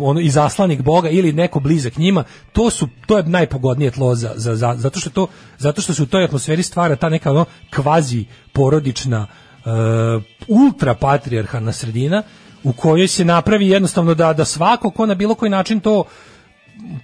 ono 0.00 0.20
izaslanik 0.20 0.82
Boga 0.82 1.08
ili 1.08 1.32
neko 1.32 1.60
blizak 1.60 1.96
njima, 1.96 2.24
to 2.52 2.70
su 2.70 2.88
to 3.06 3.16
je 3.16 3.22
najpogodnije 3.22 3.90
tlo 3.90 4.14
za, 4.14 4.32
za, 4.36 4.54
za 4.54 4.74
zato 4.76 5.00
što 5.00 5.10
to 5.10 5.26
zato 5.58 5.82
što 5.82 5.94
se 5.94 6.02
u 6.02 6.06
toj 6.06 6.24
atmosferi 6.24 6.62
stvara 6.62 6.96
ta 6.96 7.08
neka 7.08 7.30
ono 7.30 7.44
kvazi 7.74 8.24
porodična 8.52 9.26
uh, 9.26 10.22
ultra 10.48 10.94
patrijarhalna 10.94 11.72
sredina 11.72 12.22
u 12.64 12.72
kojoj 12.72 13.08
se 13.08 13.24
napravi 13.24 13.68
jednostavno 13.68 14.14
da 14.14 14.32
da 14.32 14.44
svako 14.44 14.90
ko 14.90 15.06
na 15.06 15.14
bilo 15.14 15.34
koji 15.34 15.50
način 15.50 15.80
to 15.80 16.04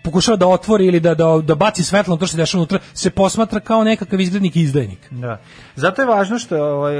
pokušava 0.04 0.36
da 0.36 0.46
otvori 0.48 0.86
ili 0.86 1.00
da, 1.00 1.14
da, 1.14 1.40
da 1.42 1.54
baci 1.54 1.84
svetlo 1.84 2.14
na 2.14 2.18
to 2.18 2.26
što 2.26 2.30
se 2.30 2.36
dešava 2.36 2.60
unutra, 2.60 2.78
se 2.94 3.10
posmatra 3.10 3.60
kao 3.60 3.84
nekakav 3.84 4.20
izglednik 4.20 4.56
i 4.56 4.60
izdajnik. 4.60 5.08
Da. 5.10 5.40
Zato 5.76 6.02
je 6.02 6.06
važno 6.06 6.38
što 6.38 6.56
je 6.56 6.62
ovaj, 6.62 6.94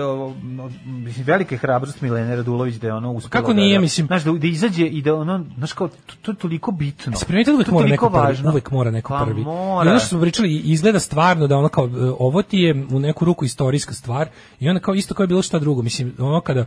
velika 1.24 1.54
je 1.54 1.58
hrabrost 1.58 2.00
Milene 2.00 2.36
Radulović 2.36 2.74
da 2.74 2.86
je 2.86 2.94
ono 2.94 3.12
uspela 3.12 3.30
Kako 3.32 3.52
da- 3.52 3.60
nije, 3.60 3.74
da, 3.74 3.80
mislim- 3.80 4.06
Znaš, 4.06 4.22
da, 4.24 4.32
da 4.32 4.46
izađe 4.46 4.86
i 4.86 5.02
da 5.02 5.14
ono, 5.14 5.44
znaš 5.56 5.72
kao, 5.72 5.88
to, 5.88 6.14
to 6.22 6.30
je 6.30 6.36
toliko 6.36 6.70
bitno. 6.72 7.16
Se 7.16 7.26
primetili 7.26 7.54
uvek 7.56 7.66
To 7.66 7.70
je 7.70 7.74
mora 7.74 7.88
neko 7.88 8.10
prvi, 8.10 8.20
važno. 8.20 8.50
uvek 8.50 8.70
mora 8.70 8.90
neko 8.90 9.08
Pa 9.10 9.24
prvi. 9.24 9.40
mora. 9.42 9.88
I 9.88 9.90
ono 9.90 9.98
što 9.98 10.08
smo 10.08 10.20
pričali, 10.20 10.56
izgleda 10.56 11.00
stvarno 11.00 11.46
da 11.46 11.56
ono 11.56 11.68
kao, 11.68 11.84
e, 11.86 11.90
ovo 12.18 12.42
ti 12.42 12.58
je 12.58 12.86
u 12.90 12.98
neku 13.00 13.24
ruku 13.24 13.44
istorijska 13.44 13.94
stvar 13.94 14.28
i 14.60 14.68
onda 14.68 14.80
kao 14.80 14.94
isto 14.94 15.14
kao 15.14 15.24
je 15.24 15.28
bilo 15.28 15.42
šta 15.42 15.58
drugo. 15.58 15.82
Mislim, 15.82 16.14
ono 16.18 16.40
kada 16.40 16.64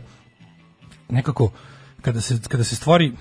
nekako, 1.08 1.50
kada 2.02 2.20
se, 2.20 2.38
kada 2.48 2.64
se 2.64 2.76
stvori 2.76 3.12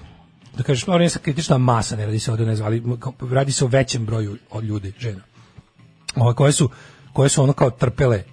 da 0.57 0.63
kažeš, 0.63 0.87
ono 0.87 1.03
je 1.03 1.09
kritična 1.21 1.57
masa, 1.57 1.95
ne 1.95 2.05
radi 2.05 2.19
se 2.19 2.31
ovde, 2.31 2.45
ne 2.45 2.55
znam, 2.55 2.67
ali 2.67 2.83
radi 3.31 3.51
se 3.51 3.65
o 3.65 3.67
većem 3.67 4.05
broju 4.05 4.37
od 4.51 4.63
ljudi, 4.63 4.93
žena. 4.99 5.21
Ove, 6.15 6.35
koje 6.35 6.51
su, 6.51 6.69
koje 7.13 7.29
su 7.29 7.43
ono 7.43 7.53
kao 7.53 7.69
trpele 7.69 8.23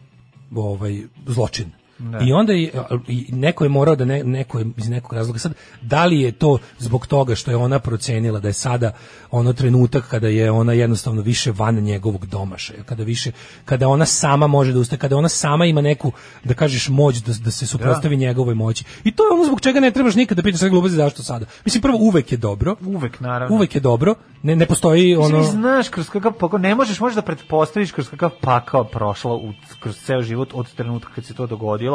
ovaj, 0.54 1.02
zločin. 1.26 1.72
Da. 2.00 2.18
I 2.18 2.32
onda 2.32 2.52
i 2.52 3.26
neko 3.28 3.64
je 3.64 3.68
morao 3.68 3.96
da 3.96 4.04
ne, 4.04 4.24
neko 4.24 4.58
je 4.58 4.66
iz 4.76 4.88
nekog 4.88 5.12
razloga 5.12 5.38
sad 5.38 5.52
da 5.82 6.06
li 6.06 6.20
je 6.20 6.32
to 6.32 6.58
zbog 6.78 7.06
toga 7.06 7.34
što 7.34 7.50
je 7.50 7.56
ona 7.56 7.78
procenila 7.78 8.40
da 8.40 8.48
je 8.48 8.52
sada 8.52 8.92
ono 9.30 9.52
trenutak 9.52 10.08
kada 10.08 10.28
je 10.28 10.50
ona 10.50 10.72
jednostavno 10.72 11.22
više 11.22 11.52
van 11.52 11.74
njegovog 11.74 12.26
domašaja, 12.26 12.82
kada 12.82 13.04
više 13.04 13.32
kada 13.64 13.88
ona 13.88 14.06
sama 14.06 14.46
može 14.46 14.72
da 14.72 14.78
ustaje, 14.78 14.98
kada 14.98 15.16
ona 15.16 15.28
sama 15.28 15.66
ima 15.66 15.80
neku 15.80 16.12
da 16.44 16.54
kažeš 16.54 16.88
moć 16.88 17.16
da, 17.16 17.32
da 17.44 17.50
se 17.50 17.66
suprotstavi 17.66 18.16
njegovoj 18.16 18.54
moći. 18.54 18.84
I 19.04 19.12
to 19.12 19.22
je 19.22 19.32
ono 19.32 19.44
zbog 19.44 19.60
čega 19.60 19.80
ne 19.80 19.90
trebaš 19.90 20.14
nikad 20.14 20.36
da 20.36 20.42
pitaš 20.42 20.60
sve 20.60 20.70
gluposti 20.70 20.96
zašto 20.96 21.22
sada. 21.22 21.46
Mislim 21.64 21.82
prvo 21.82 21.98
uvek 21.98 22.32
je 22.32 22.38
dobro. 22.38 22.76
Uvek, 22.86 23.20
naravno. 23.20 23.56
Uvek 23.56 23.74
je 23.74 23.80
dobro. 23.80 24.14
Ne 24.42 24.56
ne 24.56 24.66
postoji 24.66 25.16
Mislim, 25.16 25.34
ono 25.34 25.44
i 25.44 25.50
znaš 25.50 25.88
kroz 25.88 26.10
kakav 26.10 26.32
pakao, 26.32 26.58
ne 26.58 26.74
možeš 26.74 27.00
možda 27.00 27.20
da 27.20 27.26
pretpostaviš 27.26 27.92
kroz 27.92 28.08
kakav 28.08 28.30
pakao 28.40 28.84
prošla 28.84 29.34
u, 29.34 29.52
kroz 29.80 29.96
ceo 30.06 30.22
život 30.22 30.50
od 30.54 30.74
trenutka 30.74 31.10
kad 31.14 31.24
se 31.24 31.34
to 31.34 31.46
dogodilo. 31.46 31.89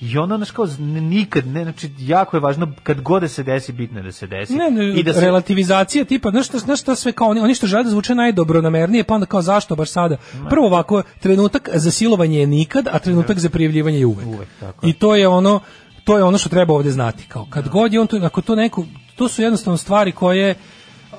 I 0.00 0.18
ono, 0.18 0.36
znaš, 0.36 0.50
kao, 0.50 0.66
nikad, 0.78 1.46
ne, 1.46 1.62
znači, 1.62 1.90
jako 1.98 2.36
je 2.36 2.40
važno, 2.40 2.72
kad 2.82 3.00
god 3.00 3.22
da 3.22 3.28
se 3.28 3.42
desi, 3.42 3.72
bitno 3.72 3.98
je 3.98 4.02
da 4.02 4.12
se 4.12 4.26
desi. 4.26 4.54
Ne, 4.54 4.70
ne, 4.70 5.00
I 5.00 5.02
da 5.02 5.14
se, 5.14 5.20
relativizacija 5.20 6.04
tipa, 6.04 6.30
znaš 6.30 6.46
šta, 6.46 6.58
znaš 6.58 6.80
šta 6.80 6.94
sve 6.94 7.12
kao 7.12 7.28
oni, 7.28 7.40
oni 7.40 7.54
što 7.54 7.66
žele 7.66 7.84
da 7.84 7.90
zvuče 7.90 8.14
najdobronamernije, 8.14 9.04
pa 9.04 9.14
onda 9.14 9.26
kao 9.26 9.42
zašto 9.42 9.76
baš 9.76 9.90
sada? 9.90 10.16
Prvo 10.50 10.66
ovako, 10.66 11.02
trenutak 11.20 11.68
za 11.74 11.90
silovanje 11.90 12.38
je 12.40 12.46
nikad, 12.46 12.88
a 12.92 12.98
trenutak 12.98 13.38
za 13.38 13.50
prijavljivanje 13.50 13.98
je 13.98 14.06
uvek. 14.06 14.26
Uvek, 14.26 14.48
tako 14.60 14.86
je. 14.86 14.90
I 14.90 14.92
to 14.92 15.14
je 15.14 15.28
ono, 15.28 15.60
to 16.04 16.16
je 16.16 16.24
ono 16.24 16.38
što 16.38 16.48
treba 16.48 16.74
ovde 16.74 16.90
znati. 16.90 17.24
Kao, 17.28 17.46
kad 17.50 17.68
god 17.68 17.92
je 17.92 18.00
on 18.00 18.06
to, 18.06 18.16
ako 18.16 18.42
to 18.42 18.54
neko, 18.54 18.84
to 19.16 19.28
su 19.28 19.42
jednostavno 19.42 19.76
stvari 19.76 20.12
koje 20.12 20.54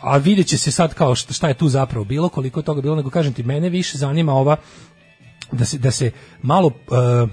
a 0.02 0.18
vidjet 0.18 0.48
će 0.48 0.58
se 0.58 0.72
sad 0.72 0.94
kao 0.94 1.16
šta, 1.16 1.34
šta 1.34 1.48
je 1.48 1.54
tu 1.54 1.70
zapravo 1.70 2.06
bilo, 2.06 2.30
koliko 2.30 2.60
je 2.60 2.64
toga 2.64 2.82
bilo, 2.82 2.95
nego 2.95 3.10
kažem 3.10 3.34
ti, 3.34 3.44
mene 3.44 3.70
više 3.70 3.98
zanima 3.98 4.34
ova 4.34 4.56
da 5.52 5.66
se, 5.66 5.78
da 5.78 5.91
se 5.91 6.12
malo 6.41 6.68
uh, 6.68 7.30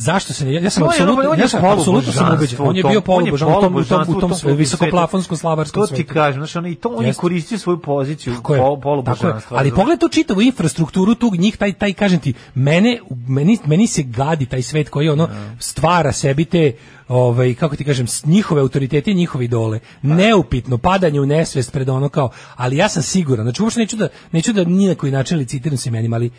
zašto 0.00 0.32
se 0.32 0.44
ne, 0.44 0.52
ja 0.52 0.70
sam 0.70 0.82
On 0.82 0.88
apsolutno 0.88 1.30
on 1.30 1.38
ja 1.38 1.48
sam 1.48 1.64
apsolutno 1.64 2.12
sam 2.12 2.34
ubeđen. 2.34 2.58
on 2.60 2.76
je 2.76 2.82
bio 2.82 2.98
on 2.98 3.02
polubožan 3.02 3.48
u 3.48 3.60
tom 3.60 3.76
u 3.76 3.84
tom 3.84 4.04
u 4.08 4.20
tom 4.20 4.34
sve 4.34 4.54
visokoplafonskom 4.54 5.36
slavarskom 5.36 5.82
To 5.82 5.86
ti 5.86 5.94
svetu. 5.94 6.14
kažem, 6.14 6.40
znači, 6.40 6.58
ono, 6.58 6.68
i 6.68 6.74
to 6.74 6.88
on 6.88 7.04
je 7.04 7.12
koristio 7.12 7.58
svoju 7.58 7.78
poziciju 7.78 8.34
polubožanstva. 8.82 9.58
Ali 9.58 9.70
pogledaj 9.70 9.98
tu 9.98 10.08
čitavu 10.08 10.42
infrastrukturu 10.42 11.14
tog 11.14 11.36
njih, 11.36 11.56
taj, 11.56 11.72
taj 11.72 11.92
kažem 11.92 12.20
ti, 12.20 12.34
mene, 12.54 13.00
meni, 13.28 13.58
meni 13.66 13.86
se 13.86 14.02
gadi 14.02 14.46
taj 14.46 14.62
svet 14.62 14.88
koji 14.88 15.08
ono 15.08 15.28
stvara 15.58 16.12
sebi 16.12 16.44
te 16.44 16.72
ovaj 17.08 17.54
kako 17.54 17.76
ti 17.76 17.84
kažem 17.84 18.06
njihove 18.24 18.60
autoritete 18.60 19.10
i 19.10 19.14
njihove 19.14 19.44
idole. 19.44 19.80
Neupitno 20.02 20.78
padanje 20.78 21.20
u 21.20 21.26
nesvest 21.26 21.72
pred 21.72 21.88
ono 21.88 22.08
kao 22.08 22.30
ali 22.56 22.76
ja 22.76 22.88
sam 22.88 23.02
siguran 23.02 23.44
znači 23.44 23.62
uopšte 23.62 23.80
neću 23.80 23.96
da 23.96 24.08
neću 24.32 24.52
da 24.52 24.64
ni 24.64 24.86
na 24.86 24.94
koji 24.94 25.12
način 25.12 25.38
licitiram 25.38 25.76
se 25.76 25.88
imenima 25.88 26.16
ali 26.16 26.30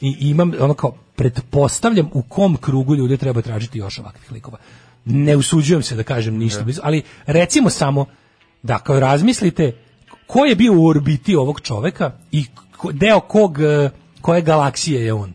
i 0.00 0.16
imam 0.20 0.52
ono 0.60 0.74
kao 0.74 0.92
pretpostavljam 1.16 2.10
u 2.12 2.22
kom 2.22 2.56
krugu 2.56 2.94
ljudi 2.94 3.16
treba 3.16 3.42
tražiti 3.42 3.78
još 3.78 3.98
ovakvih 3.98 4.32
likova. 4.32 4.58
Ne 5.04 5.36
usuđujem 5.36 5.82
se 5.82 5.96
da 5.96 6.02
kažem 6.02 6.36
ništa, 6.36 6.62
blizu, 6.62 6.80
ali 6.84 7.02
recimo 7.26 7.70
samo 7.70 8.06
da 8.62 8.78
kao 8.78 9.00
razmislite 9.00 9.72
ko 10.26 10.44
je 10.44 10.56
bio 10.56 10.72
u 10.72 10.86
orbiti 10.86 11.36
ovog 11.36 11.60
čoveka 11.60 12.10
i 12.32 12.44
ko- 12.76 12.92
deo 12.92 13.20
kog 13.20 13.60
e, 13.60 13.90
koje 14.20 14.42
galaksije 14.42 15.04
je 15.04 15.12
on. 15.12 15.32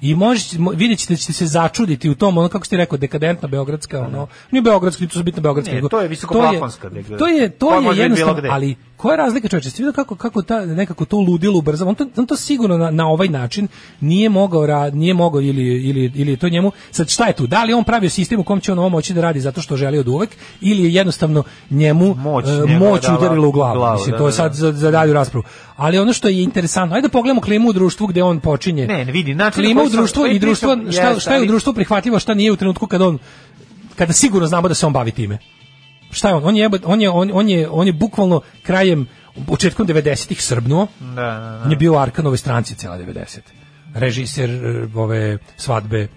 I 0.00 0.14
možete 0.14 0.58
mo- 0.58 0.76
vidjet 0.76 0.98
ćete 0.98 1.12
da 1.12 1.16
ćete 1.16 1.32
se 1.32 1.46
začuditi 1.46 2.10
u 2.10 2.14
tom 2.14 2.38
ono 2.38 2.48
kako 2.48 2.66
ste 2.66 2.76
rekao 2.76 2.98
dekadentna 2.98 3.48
beogradska 3.48 4.00
ono 4.00 4.26
nije 4.50 4.62
beogradska 4.62 5.06
to 5.06 5.12
su 5.12 5.22
bitno 5.22 5.42
beogradska 5.42 5.74
Ne, 5.74 5.88
to 5.88 6.00
je 6.00 6.08
visokoplafonska, 6.08 6.90
to 6.90 6.96
je 6.96 7.18
to 7.18 7.26
je 7.28 7.50
to 7.50 7.66
koja 7.66 7.76
je 7.76 7.82
bilo 7.82 7.92
jednostavno 7.94 8.42
ali 8.50 8.76
koja 9.02 9.12
je 9.12 9.16
razlika 9.16 9.48
čoveče 9.48 9.70
ste 9.70 9.82
vidio 9.82 9.92
kako 9.92 10.14
kako 10.14 10.42
ta 10.42 10.66
nekako 10.66 11.04
to 11.04 11.16
ludilo 11.16 11.58
ubrzava? 11.58 11.88
On 11.88 11.94
to, 11.94 12.06
on 12.16 12.26
to 12.26 12.36
sigurno 12.36 12.78
na, 12.78 12.90
na 12.90 13.08
ovaj 13.08 13.28
način 13.28 13.68
nije 14.00 14.28
mogao 14.28 14.66
rad 14.66 14.94
nije 14.96 15.14
mogao 15.14 15.40
ili 15.40 15.88
ili 15.88 16.12
ili 16.14 16.36
to 16.36 16.48
njemu. 16.48 16.72
Sad 16.90 17.08
šta 17.08 17.26
je 17.26 17.32
tu? 17.32 17.46
Da 17.46 17.64
li 17.64 17.74
on 17.74 17.84
pravio 17.84 18.10
sistem 18.10 18.40
u 18.40 18.44
kom 18.44 18.60
će 18.60 18.72
on 18.72 18.78
ovo 18.78 18.88
moći 18.88 19.14
da 19.14 19.20
radi 19.20 19.40
zato 19.40 19.62
što 19.62 19.76
želi 19.76 19.98
od 19.98 20.08
uvek 20.08 20.30
ili 20.60 20.82
je 20.82 20.94
jednostavno 20.94 21.42
njemu 21.70 22.14
Moć 22.14 22.44
e, 22.48 22.50
njega 22.50 22.78
moć 22.78 23.02
dala 23.02 23.18
udarila 23.18 23.48
u 23.48 23.52
glavu, 23.52 23.78
glavu, 23.78 23.94
mislim 23.94 24.12
da, 24.12 24.18
to 24.18 24.26
je 24.26 24.30
da, 24.30 24.36
sad 24.36 24.52
da. 24.52 24.56
za, 24.56 24.72
za 24.72 24.90
dalju 24.90 25.12
raspravu. 25.12 25.44
Ali 25.76 25.98
ono 25.98 26.12
što 26.12 26.28
je 26.28 26.42
interesantno 26.42 26.96
ajde 26.96 27.08
da 27.08 27.12
pogledamo 27.12 27.40
klimu 27.40 27.68
u 27.68 27.72
društvu 27.72 28.06
gde 28.06 28.22
on 28.22 28.40
počinje. 28.40 28.86
Ne, 28.86 29.04
ne 29.04 29.12
vidi, 29.12 29.34
na 29.34 29.50
klima 29.50 29.82
u 29.82 29.88
društvu 29.88 30.26
i 30.26 30.38
društvo 30.38 30.76
šta 30.90 31.20
šta 31.20 31.34
je 31.34 31.42
u 31.42 31.46
društvu 31.46 31.74
prihvatljivo 31.74 32.18
šta 32.18 32.34
nije 32.34 32.52
u 32.52 32.56
trenutku 32.56 32.86
kada 32.86 33.06
on 33.06 33.18
kada 33.96 34.12
sigurno 34.12 34.46
znamo 34.46 34.68
da 34.68 34.74
se 34.74 34.86
on 34.86 34.92
bavi 34.92 35.10
time 35.10 35.38
šta 36.12 36.28
je 36.28 36.34
on 36.34 36.44
on 36.44 36.56
je 36.56 36.68
on 36.84 37.00
je 37.00 37.10
on, 37.10 37.30
on 37.34 37.48
je 37.48 37.68
on 37.70 37.86
je 37.86 37.92
bukvalno 37.94 38.40
krajem 38.62 39.06
početkom 39.46 39.86
90-ih 39.86 40.42
srbnuo 40.42 40.86
Da, 41.00 41.06
da, 41.06 41.22
da. 41.22 41.62
on 41.64 41.70
je 41.70 41.76
bio 41.76 41.92
u 41.92 41.98
Arkanovoj 41.98 42.38
stranci 42.38 42.74
cela 42.74 42.98
90. 42.98 43.38
Režiser 43.94 44.50
e, 44.50 44.88
ove 44.94 45.38
svadbe 45.56 46.08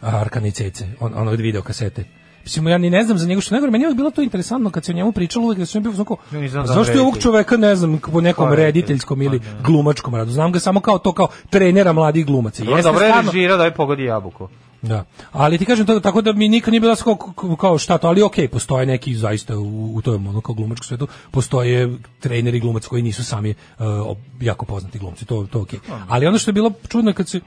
Arkana 0.00 0.46
i 0.46 0.50
Cece, 0.50 0.88
on, 1.00 1.12
onog 1.16 1.36
video 1.36 1.62
kasete. 1.62 2.04
Mislim, 2.42 2.68
ja 2.68 2.78
ni 2.78 2.90
ne 2.90 3.02
znam 3.04 3.18
za 3.18 3.26
njega 3.26 3.40
što 3.40 3.54
nego, 3.54 3.66
meni 3.66 3.84
je 3.84 3.94
bilo 3.94 4.10
to 4.10 4.22
interesantno 4.22 4.70
kad 4.70 4.84
se 4.84 4.92
o 4.92 4.96
njemu 4.96 5.12
pričalo, 5.12 5.44
uvijek 5.44 5.58
da 5.58 5.66
sam 5.66 5.82
bio 5.82 5.92
onako, 5.92 6.16
Ja 6.32 6.40
nisam 6.40 6.60
"A 6.60 6.66
znam 6.66 6.76
zašto 6.76 6.92
je 6.92 7.00
ovog 7.00 7.14
reditelj." 7.14 7.22
čoveka, 7.22 7.56
ne 7.56 7.76
znam, 7.76 7.98
po 8.02 8.20
nekom 8.20 8.46
Ko 8.46 8.52
je 8.52 8.56
reditelj? 8.56 8.80
rediteljskom 8.80 9.22
ili 9.22 9.40
glumačkom 9.64 10.14
radu. 10.14 10.30
Znam 10.30 10.52
ga 10.52 10.58
samo 10.58 10.80
kao 10.80 10.98
to, 10.98 11.12
kao 11.12 11.28
trenera 11.50 11.92
mladih 11.92 12.26
glumaca. 12.26 12.62
On 12.62 12.68
Jeste 12.68 12.82
dobro 12.82 13.04
je 13.04 13.12
režirao 13.22 13.56
da 13.56 13.64
je 13.64 13.74
pogodi 13.74 14.04
jabuku. 14.04 14.48
Da. 14.82 15.04
Ali 15.32 15.58
ti 15.58 15.64
kažem 15.64 15.86
to 15.86 16.00
tako 16.00 16.20
da 16.22 16.32
mi 16.32 16.48
nikad 16.48 16.72
nije 16.72 16.80
bilo 16.80 16.96
kao, 16.96 17.56
kao- 17.56 17.78
šta 17.78 17.98
to, 17.98 18.08
ali 18.08 18.22
okej, 18.22 18.48
postoje 18.48 18.86
neki 18.86 19.14
zaista 19.14 19.58
u, 19.58 19.94
u 19.94 20.02
tom 20.02 20.26
ono 20.26 20.40
kao 20.40 20.54
glumačkom 20.54 20.84
svetu, 20.84 21.08
postoje 21.30 21.98
treneri 22.20 22.60
glumac 22.60 22.86
koji 22.86 23.02
nisu 23.02 23.24
sami 23.24 23.54
uh, 23.78 24.16
jako 24.40 24.66
poznati 24.66 24.98
glumci, 24.98 25.24
to 25.24 25.46
to 25.50 25.60
okej. 25.60 25.78
Ali 26.08 26.26
ono 26.26 26.38
što 26.38 26.48
je 26.48 26.52
bilo 26.52 26.72
čudno 26.88 27.12
kad 27.12 27.28
se 27.28 27.40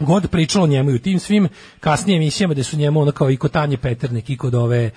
god 0.00 0.28
pričalo 0.30 0.64
o 0.64 0.68
njemu 0.68 0.90
i 0.90 0.94
u 0.94 0.98
tim 0.98 1.18
svim 1.18 1.48
kasnijim 1.80 2.22
emisijama 2.22 2.54
da 2.54 2.62
su 2.62 2.76
njemu 2.76 3.00
ono 3.00 3.12
kao 3.12 3.30
i 3.30 3.36
kod 3.36 3.50
Tanje 3.50 3.76
Peternik 3.76 4.30
i 4.30 4.36
kod 4.36 4.54
ove 4.54 4.90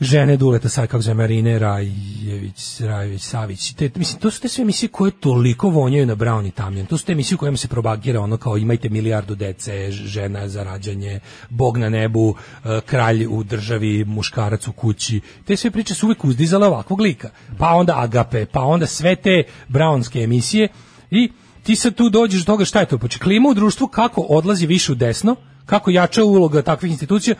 žene 0.00 0.36
Duleta 0.36 0.68
sad 0.68 0.88
kako 0.88 1.02
zove 1.02 1.14
Marine 1.14 1.58
Rajević, 1.58 2.80
Rajević, 2.80 3.22
Savić. 3.22 3.72
Te, 3.72 3.90
mislim, 3.94 4.20
to 4.20 4.30
su 4.30 4.40
te 4.40 4.48
sve 4.48 4.62
emisije 4.62 4.88
koje 4.88 5.10
toliko 5.10 5.68
vonjaju 5.68 6.06
na 6.06 6.16
Brown 6.16 6.48
i 6.48 6.50
Tamjan. 6.50 6.86
To 6.86 6.98
su 6.98 7.04
te 7.04 7.12
emisije 7.12 7.38
kojima 7.38 7.56
se 7.56 7.68
probagira 7.68 8.20
ono 8.20 8.36
kao 8.36 8.56
imajte 8.56 8.88
milijardu 8.88 9.34
dece, 9.34 9.90
žena 9.90 10.48
za 10.48 10.62
rađanje, 10.62 11.20
bog 11.48 11.78
na 11.78 11.88
nebu, 11.88 12.34
eh, 12.64 12.80
kralj 12.86 13.26
u 13.30 13.44
državi, 13.44 14.04
muškarac 14.04 14.68
u 14.68 14.72
kući. 14.72 15.20
Te 15.44 15.56
sve 15.56 15.70
priče 15.70 15.94
su 15.94 16.06
uvijek 16.06 16.24
uzdizale 16.24 16.66
ovakvog 16.66 17.00
lika. 17.00 17.30
Pa 17.58 17.74
onda 17.74 17.94
Agape, 17.96 18.46
pa 18.46 18.60
onda 18.62 18.86
sve 18.86 19.16
te 19.16 19.42
Brownske 19.68 20.24
emisije 20.24 20.68
i 21.10 21.30
ti 21.62 21.76
sad 21.76 21.94
tu 21.94 22.08
dođeš 22.08 22.40
do 22.40 22.44
toga 22.44 22.64
šta 22.64 22.80
je 22.80 22.86
to? 22.86 22.96
Znači 22.96 23.18
klima 23.18 23.48
u 23.48 23.54
društvu 23.54 23.86
kako 23.86 24.20
odlazi 24.20 24.66
više 24.66 24.92
u 24.92 24.94
desno, 24.94 25.36
kako 25.66 25.90
jača 25.90 26.24
uloga 26.24 26.62
takvih 26.62 26.92
institucija, 26.92 27.34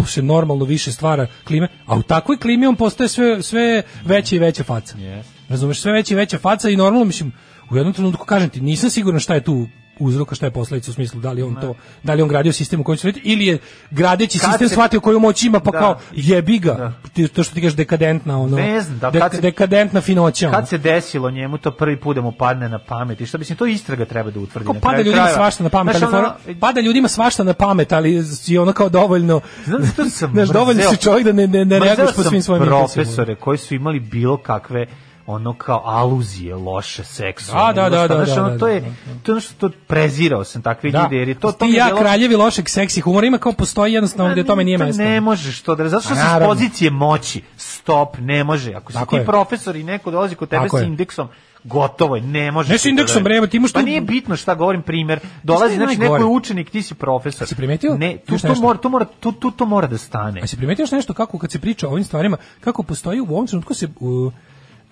tu 0.00 0.06
se 0.06 0.22
normalno 0.22 0.64
više 0.64 0.92
stvara 0.92 1.26
klime, 1.44 1.68
a 1.86 1.96
u 1.96 2.02
takvoj 2.02 2.36
klimi 2.36 2.66
on 2.66 2.76
postaje 2.76 3.08
sve, 3.08 3.42
sve 3.42 3.82
veća 4.04 4.36
i 4.36 4.38
veća 4.38 4.64
faca. 4.64 4.96
Razumeš, 5.48 5.80
sve 5.80 5.92
veća 5.92 6.14
i 6.14 6.16
veća 6.16 6.38
faca 6.38 6.70
i 6.70 6.76
normalno, 6.76 7.04
mislim, 7.04 7.32
u 7.70 7.76
jednom 7.76 7.94
trenutku 7.94 8.24
kažem 8.26 8.48
ti, 8.50 8.60
nisam 8.60 8.90
siguran 8.90 9.20
šta 9.20 9.34
je 9.34 9.44
tu 9.44 9.66
uzroka, 10.00 10.34
šta 10.34 10.46
je 10.46 10.52
posledica 10.52 10.90
u 10.90 10.94
smislu 10.94 11.20
da 11.20 11.32
li 11.32 11.40
je 11.40 11.44
on 11.44 11.54
to, 11.56 11.74
da 12.02 12.12
li 12.12 12.18
je 12.18 12.24
on 12.24 12.28
gradio 12.28 12.52
sistem 12.52 12.80
u 12.80 12.84
kojem 12.84 12.98
će 12.98 13.12
ili 13.16 13.46
je 13.46 13.58
gradeći 13.90 14.38
Kad 14.38 14.48
sistem 14.48 14.68
se- 14.68 14.74
shvatio 14.74 15.00
koju 15.00 15.20
moć 15.20 15.42
ima, 15.42 15.60
pa 15.60 15.70
Da. 15.70 15.78
kao 15.78 15.98
jebi 16.12 16.58
ga, 16.58 16.92
ti, 17.12 17.28
to 17.28 17.42
što 17.42 17.54
ti 17.54 17.60
kažeš 17.60 17.76
dekadentna, 17.76 18.38
ono, 18.38 18.56
Ne 18.56 18.80
znam, 18.80 18.98
da, 19.00 19.10
dek- 19.10 19.20
kad 19.20 19.32
se- 19.32 19.40
dekadentna 19.40 20.00
finoća. 20.00 20.48
ono. 20.48 20.56
Kad 20.56 20.68
se 20.68 20.78
desilo 20.78 21.30
njemu 21.30 21.58
to 21.58 21.70
prvi 21.72 21.96
put 21.96 22.16
da 22.16 22.22
mu 22.22 22.32
padne 22.32 22.68
na 22.68 22.78
pamet 22.80 23.20
i 23.20 23.26
šta 23.26 23.38
mislim 23.38 23.58
to 23.58 23.66
istraga 23.66 24.04
treba 24.04 24.30
da 24.30 24.40
utvrdi. 24.40 24.66
Kao 24.66 24.74
na 24.74 24.80
pada 24.80 24.98
ljudima 24.98 25.14
krajeva. 25.16 25.34
svašta 25.34 25.62
na 25.62 25.70
pamet, 25.70 25.96
Znaš, 25.96 26.02
ali 26.04 26.16
ono, 26.18 26.34
pada 26.56 26.80
ljudima 26.80 27.08
svašta 27.08 27.44
na 27.44 27.52
pamet, 27.54 27.92
ali 27.92 28.24
si 28.24 28.58
ono 28.58 28.72
kao 28.72 28.88
dovoljno, 28.90 29.40
Znam 29.64 29.86
što 29.86 30.04
sam 30.06 30.30
znaš, 30.34 30.48
dovoljno 30.48 30.82
si 30.84 30.96
čovjek 30.96 31.24
da 31.24 31.32
ne, 31.32 31.46
ne, 31.48 31.64
ne 31.64 31.78
reaguješ 31.78 32.14
po 32.16 32.22
svim 32.22 32.42
svojim 32.42 32.64
profesore 32.64 33.34
koji 33.34 33.58
su 33.58 33.74
imali 33.74 34.00
bilo 34.00 34.36
kakve 34.38 34.86
ono 35.26 35.54
kao 35.54 35.82
aluzije 35.84 36.54
loše 36.54 37.04
seksualne. 37.04 37.72
Da, 37.72 37.88
da, 37.90 37.98
da, 37.98 38.08
da, 38.08 38.24
znaš, 38.24 38.36
da, 38.36 38.42
ono, 38.44 38.52
da, 38.52 38.58
to 38.58 38.68
je 38.68 38.80
da, 38.80 38.86
to 39.22 39.34
je 39.34 39.40
što 39.40 39.70
prezirao 39.86 40.44
sam 40.44 40.62
takve 40.62 40.90
ljude 40.90 41.16
jer 41.16 41.28
je 41.28 41.34
to 41.34 41.52
to 41.52 41.64
ja 41.64 41.96
kraljevi 41.98 42.36
lošeg 42.36 42.68
seksi 42.68 43.00
humora 43.00 43.26
ima 43.26 43.38
kao 43.38 43.52
postoji 43.52 43.92
jednostavno 43.92 44.32
gde 44.32 44.44
tome 44.44 44.64
nije 44.64 44.78
to 44.78 44.84
mesto. 44.84 45.02
Ne 45.02 45.20
možeš 45.20 45.62
to 45.62 45.74
da 45.74 45.88
zato 45.88 46.02
što 46.02 46.12
A 46.12 46.16
si 46.16 46.20
s 46.20 46.24
naravno. 46.24 46.48
pozicije 46.54 46.90
moći. 46.90 47.42
Stop, 47.56 48.16
ne 48.18 48.44
može. 48.44 48.72
Ako 48.74 48.92
si 48.92 48.98
ti 49.10 49.20
profesor 49.26 49.76
i 49.76 49.82
neko 49.82 50.10
dolazi 50.10 50.34
kod 50.34 50.48
tebe 50.48 50.68
s 50.68 50.82
indeksom, 50.82 51.28
gotovo 51.64 52.16
je, 52.16 52.22
ne 52.22 52.52
možeš. 52.52 52.70
Ne 52.70 52.78
s 52.78 52.84
indeksom, 52.84 53.22
da- 53.22 53.24
bre, 53.24 53.46
ti 53.46 53.56
imaš 53.56 53.72
Pa 53.72 53.80
tu- 53.80 53.86
nije 53.86 54.00
bitno 54.00 54.36
šta 54.36 54.54
govorim 54.54 54.82
primer. 54.82 55.20
Dolazi 55.42 55.76
znači 55.76 55.98
neko 55.98 56.16
je 56.16 56.24
učenik, 56.24 56.70
ti 56.70 56.82
si 56.82 56.94
profesor. 56.94 57.46
Si 57.46 57.54
primetio? 57.54 57.96
Ne, 57.98 58.18
tu 58.18 58.38
to 58.38 58.54
mora, 58.54 58.78
to 58.78 58.88
mora, 58.88 59.06
tu, 59.20 59.32
tu 59.32 59.50
to 59.50 59.66
mora 59.66 59.86
da 59.86 59.98
stane. 59.98 60.40
A 60.40 60.46
si 60.46 60.56
primetio 60.56 60.86
nešto 60.92 61.12
kako 61.14 61.38
kad 61.38 61.52
se 61.52 61.58
priča 61.58 61.88
o 61.88 61.90
ovim 61.90 62.04
stvarima, 62.04 62.36
kako 62.60 62.82
postoji 62.82 63.20
u 63.20 63.26
ovom 63.26 63.46
trenutku 63.46 63.74
se 63.74 63.88
u, 64.00 64.30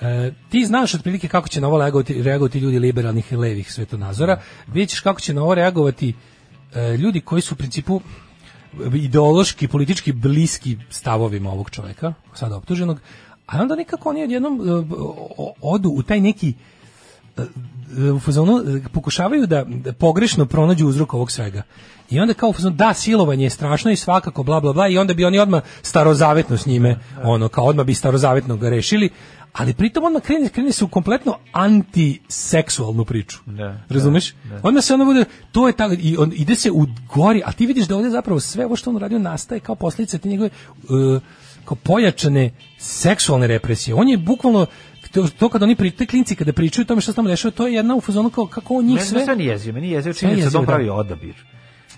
e, 0.00 0.32
ti 0.48 0.64
znaš 0.66 0.94
otprilike 0.94 1.28
kako 1.28 1.48
će 1.48 1.60
na 1.60 1.68
ovo 1.68 1.78
reagovati, 1.78 2.22
reagovati 2.22 2.58
ljudi 2.58 2.78
liberalnih 2.78 3.32
i 3.32 3.36
levih 3.36 3.72
svetonazora, 3.72 4.40
vidjet 4.66 4.90
ćeš 4.90 5.00
kako 5.00 5.20
će 5.20 5.34
na 5.34 5.42
ovo 5.42 5.54
reagovati 5.54 6.14
e, 6.74 6.96
ljudi 6.96 7.20
koji 7.20 7.42
su 7.42 7.54
u 7.54 7.58
principu 7.58 8.00
ideološki, 8.94 9.68
politički 9.68 10.12
bliski 10.12 10.76
stavovima 10.90 11.50
ovog 11.50 11.70
čoveka, 11.70 12.14
sada 12.34 12.56
optuženog, 12.56 13.00
a 13.46 13.62
onda 13.62 13.76
nekako 13.76 14.08
oni 14.08 14.22
odjednom 14.22 14.60
e, 14.60 14.84
odu 15.60 15.88
u 15.88 16.02
taj 16.02 16.20
neki 16.20 16.54
e, 17.36 17.42
u 18.10 18.20
fazonu 18.20 18.58
e, 18.58 18.88
pokušavaju 18.92 19.46
da 19.46 19.64
da 19.64 19.92
pogrešno 19.92 20.46
pronađu 20.46 20.86
uzrok 20.86 21.14
ovog 21.14 21.30
svega. 21.30 21.62
I 22.10 22.20
onda 22.20 22.34
kao 22.34 22.48
u 22.48 22.52
fazonu 22.52 22.76
da 22.76 22.94
silovanje 22.94 23.44
je 23.44 23.50
strašno 23.50 23.90
i 23.90 23.96
svakako 23.96 24.42
bla 24.42 24.60
bla 24.60 24.72
bla 24.72 24.88
i 24.88 24.98
onda 24.98 25.14
bi 25.14 25.24
oni 25.24 25.38
odmah 25.38 25.62
starozavetno 25.82 26.56
s 26.56 26.66
njime, 26.66 26.98
ono 27.22 27.48
kao 27.48 27.64
odmah 27.64 27.86
bi 27.86 27.94
starozavetno 27.94 28.56
ga 28.56 28.68
rešili, 28.68 29.10
ali 29.52 29.74
pritom 29.74 30.04
odmah 30.04 30.22
krene, 30.22 30.48
krene 30.48 30.72
se 30.72 30.84
u 30.84 30.88
kompletno 30.88 31.38
antiseksualnu 31.52 33.04
priču. 33.04 33.38
Da, 33.46 33.80
Razumeš? 33.88 34.34
Odmah 34.62 34.84
se 34.84 34.94
ono 34.94 35.04
bude, 35.04 35.24
to 35.52 35.66
je 35.66 35.72
tako, 35.72 35.94
i 35.98 36.16
on, 36.16 36.32
ide 36.34 36.54
se 36.54 36.70
u 36.70 36.86
gori, 37.14 37.42
a 37.44 37.52
ti 37.52 37.66
vidiš 37.66 37.86
da 37.86 37.96
ovdje 37.96 38.10
zapravo 38.10 38.40
sve 38.40 38.64
ovo 38.66 38.76
što 38.76 38.90
on 38.90 38.96
radio 38.96 39.18
nastaje 39.18 39.60
kao 39.60 39.74
posljedica 39.74 40.18
te 40.18 40.28
njegove 40.28 40.50
uh, 40.82 41.22
kao 41.64 41.76
pojačane 41.76 42.50
seksualne 42.78 43.46
represije. 43.46 43.94
On 43.94 44.08
je 44.08 44.18
bukvalno 44.18 44.66
to, 45.12 45.28
to 45.38 45.48
kad 45.48 45.62
oni 45.62 45.76
pri 45.76 45.90
te 45.90 46.06
klinci 46.06 46.36
kada 46.36 46.52
pričaju 46.52 46.82
o 46.82 46.86
tome 46.86 47.00
što 47.00 47.12
se 47.12 47.16
tamo 47.16 47.28
dešava, 47.28 47.52
to 47.52 47.66
je 47.66 47.74
jedna 47.74 47.94
u 47.94 48.00
fazonu 48.00 48.30
kao 48.30 48.46
kako 48.46 48.74
on 48.74 48.84
njih 48.84 48.94
Meni 48.94 49.06
sve 49.06 49.24
sve 49.24 49.36
nije 49.36 49.50
jezio, 49.50 49.72
meni 49.72 49.88
je 49.88 49.94
jezio 49.94 50.12
Sve 50.12 50.20
činjenica 50.20 50.50
da 50.50 50.58
on 50.58 50.64
da. 50.64 50.72
pravi 50.72 50.88
odabir. 50.90 51.34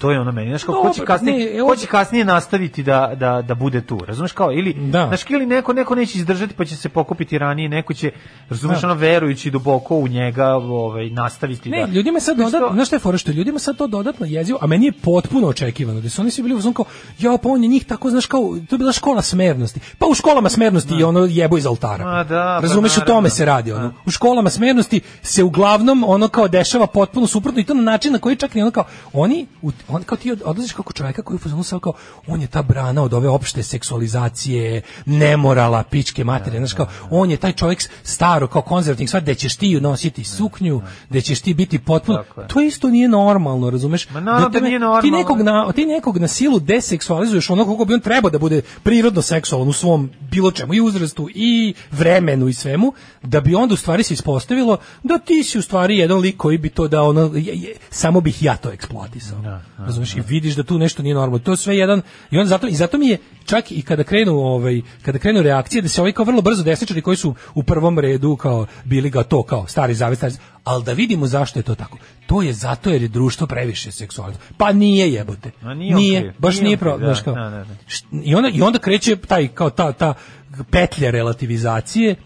To 0.01 0.11
je 0.11 0.21
ono 0.21 0.33
meni, 0.33 0.49
znaš 0.49 0.65
kao, 0.65 0.75
ko 0.75 0.91
će 0.91 1.05
kasnije, 1.05 1.55
ne, 1.55 1.61
ko 1.61 1.77
će 1.77 1.87
kasnije 1.87 2.25
nastaviti 2.25 2.83
da, 2.83 3.13
da, 3.15 3.43
da 3.43 3.55
bude 3.55 3.81
tu, 3.81 3.99
razumeš 3.99 4.33
kao, 4.33 4.53
ili, 4.53 4.75
Da. 4.75 5.07
znaš, 5.07 5.21
ili 5.29 5.47
neko, 5.47 5.73
neko 5.73 5.95
neće 5.95 6.19
izdržati 6.19 6.55
pa 6.55 6.65
će 6.65 6.77
se 6.77 6.89
pokupiti 6.89 7.39
ranije, 7.39 7.69
neko 7.69 7.95
će, 7.95 8.11
razumeš, 8.49 8.81
Da. 8.81 8.87
ono, 8.87 8.95
verujući 8.97 9.51
duboko 9.51 9.97
u 9.97 10.09
njega, 10.09 10.47
ovaj, 10.49 11.11
nastaviti 11.11 11.71
Ne, 11.71 11.81
da... 11.81 11.93
ljudima 11.93 12.21
sad 12.21 12.37
dodatno, 12.37 12.69
znaš 12.73 12.87
šta 12.87 12.97
je 12.97 13.01
fora 13.01 13.19
što 13.19 13.33
ljudima 13.33 13.59
sad 13.59 13.77
to 13.77 13.87
dodatno 13.87 14.27
jezivo, 14.27 14.59
a 14.63 14.67
meni 14.67 14.87
je 14.87 14.93
potpuno 14.95 15.49
očekivano, 15.49 16.01
da 16.01 16.09
su 16.09 16.23
oni 16.23 16.31
svi 16.31 16.43
bili 16.43 16.55
u 16.55 16.59
fazonu 16.59 16.75
kao, 16.75 16.85
ja, 17.19 17.37
pa 17.37 17.49
on 17.49 17.63
je 17.63 17.69
njih 17.69 17.85
tako, 17.85 18.11
znaš, 18.11 18.27
kao, 18.27 18.41
to 18.61 18.75
je 18.75 18.79
bila 18.79 18.93
škola 18.93 19.23
smernosti. 19.23 19.81
Pa 19.99 20.07
u 20.07 20.15
školama 20.15 20.49
smernosti 20.49 20.95
je 20.95 21.05
ono 21.07 21.21
jebo 21.21 21.59
iz 21.59 21.67
oltara. 21.67 22.05
Ma 22.07 22.25
da, 22.25 22.57
pa 22.57 22.63
Razumeš, 22.63 22.91
o 22.91 23.01
naravno. 23.01 23.15
tome 23.15 23.31
se 23.31 23.45
radi. 23.45 23.73
Ono. 23.73 23.93
U 24.07 24.11
školama 24.11 24.51
smernosti 24.51 25.01
se 25.23 25.43
uglavnom 25.45 26.05
ono 26.07 26.29
kao 26.29 26.49
dešava 26.49 26.87
potpuno 26.87 27.27
suprotno 27.27 27.61
i 27.61 27.65
to 27.65 27.75
na 27.75 27.83
način 27.83 28.13
na 28.13 28.19
koji 28.19 28.37
čak 28.37 28.55
ni 28.55 28.63
ono 28.63 28.71
kao, 28.71 28.85
oni, 29.13 29.47
u- 29.63 29.71
on, 29.91 30.03
kao 30.03 30.19
ti 30.19 30.33
od- 30.33 30.43
odlaziš 30.45 30.73
kako 30.73 30.93
čoveka 30.93 31.23
koji 31.23 31.35
je 31.35 31.37
u 31.37 31.41
fazonu 31.41 31.63
sad 31.63 31.81
kao, 31.81 31.93
on 32.27 32.41
je 32.41 32.47
ta 32.47 32.63
brana 32.63 33.03
od 33.03 33.15
ove 33.15 33.29
opšte 33.29 33.63
seksualizacije, 33.63 34.83
nemorala, 35.07 35.83
pičke 35.83 36.25
materije, 36.25 36.59
znaš 36.59 36.73
kao, 36.73 36.87
on 37.11 37.31
je 37.31 37.37
taj 37.37 37.53
čovjek 37.53 37.81
staro, 38.03 38.47
kao 38.47 38.63
konzervativni, 38.63 39.09
sva, 39.09 39.21
da 39.21 39.35
ćeš 39.35 39.57
ti 39.57 39.81
nositi 39.81 40.25
suknju, 40.25 40.81
da 41.11 41.21
ćeš 41.21 41.41
ti 41.41 41.55
biti 41.55 41.79
potpuno, 41.81 42.19
to 42.45 42.61
isto 42.61 42.89
nije 42.89 43.09
normalno, 43.09 43.71
razumeš? 43.71 44.11
Ma 44.11 44.21
naravno 44.21 44.49
da 44.49 44.53
tebe- 44.53 44.69
nije 44.69 44.79
Ti 44.79 44.81
normalno. 44.81 45.19
nekog, 45.19 45.41
na, 45.41 45.73
ti 45.73 45.87
nekog 45.87 46.19
na 46.19 46.29
silu 46.29 46.61
deseksualizuješ 46.61 47.51
ono 47.51 47.65
kako 47.67 47.85
bi 47.85 47.95
on 47.95 48.01
trebao 48.01 48.31
da 48.31 48.39
bude 48.39 48.63
prirodno 48.83 49.23
seksualan 49.23 49.69
u 49.69 49.73
svom 49.73 50.11
bilo 50.23 50.51
čemu, 50.51 50.75
i 50.75 50.81
uzrastu, 50.81 51.29
i 51.31 51.51
vremenu, 51.91 52.49
i 52.49 52.53
svemu, 52.55 52.93
da 53.23 53.41
bi 53.41 53.55
onda 53.55 53.75
u 53.75 53.79
stvari 53.79 54.03
se 54.03 54.15
ispostavilo 54.15 54.79
da 55.03 55.19
ti 55.19 55.43
si 55.43 55.59
u 55.59 55.63
stvari 55.63 55.99
jedan 55.99 56.19
lik 56.19 56.37
koji 56.37 56.59
bi 56.59 56.69
to 56.71 56.89
da 56.89 57.03
ono, 57.03 57.21
je- 57.35 57.55
je- 57.55 57.75
samo 57.91 58.21
bih 58.21 58.43
ja 58.43 58.57
to 58.57 58.71
eksploatisao. 58.71 59.39
Razumeš? 59.85 60.17
I 60.17 60.21
vidiš 60.21 60.55
da 60.55 60.63
tu 60.63 60.79
nešto 60.79 61.03
nije 61.03 61.15
normalno. 61.15 61.39
To 61.39 61.51
je 61.51 61.57
sve 61.57 61.77
jedan, 61.77 62.03
i 62.31 62.39
on 62.39 62.47
zato, 62.47 62.67
i 62.67 62.75
zato 62.75 62.99
mi 62.99 63.09
je 63.09 63.19
čak 63.45 63.73
i 63.73 63.83
kada 63.83 64.05
krenu, 64.05 64.33
ovaj, 64.33 64.81
kada 65.03 65.19
krenu 65.19 65.43
reakcije, 65.43 65.83
da 65.83 65.89
se 65.89 66.01
ovaj 66.01 66.13
kao 66.13 66.25
vrlo 66.25 66.43
brzo 66.43 66.63
desničari 66.63 67.03
koji 67.03 67.17
su 67.17 67.35
u 67.55 67.63
prvom 67.63 67.99
redu 67.99 68.37
kao 68.37 68.67
bili 68.85 69.11
ga 69.11 69.23
to 69.23 69.43
kao 69.43 69.67
stari 69.67 69.95
zavet, 69.95 70.19
stari 70.19 70.35
ali 70.65 70.85
da 70.85 70.93
vidimo 70.93 71.27
zašto 71.27 71.59
je 71.59 71.63
to 71.63 71.75
tako. 71.75 71.99
To 72.27 72.43
je 72.43 72.53
zato 72.53 72.91
jer 72.91 73.03
je 73.03 73.09
društvo 73.09 73.47
previše 73.47 73.93
seksualno. 73.93 74.37
Pa 74.57 74.73
nije 74.73 75.13
jebote. 75.13 75.51
Ma 75.63 75.75
nije 75.75 75.97
on 75.97 76.23
kriv, 76.23 76.33
baš 76.39 76.55
nije 76.55 76.65
nije 76.65 76.75
on 76.75 76.79
pro, 76.79 76.99
da, 76.99 77.15
kao. 77.25 77.35
da, 77.35 77.51
da, 77.51 77.65
da. 77.65 77.75
I 78.25 78.35
onda 78.35 78.49
i 78.49 78.63
onda 78.63 78.79
kreće 78.79 79.17
taj 79.17 79.49
kao 79.49 79.71
ta 79.71 79.93
ta 79.93 80.15
petlja 80.71 81.11
relativizacije 81.11 82.17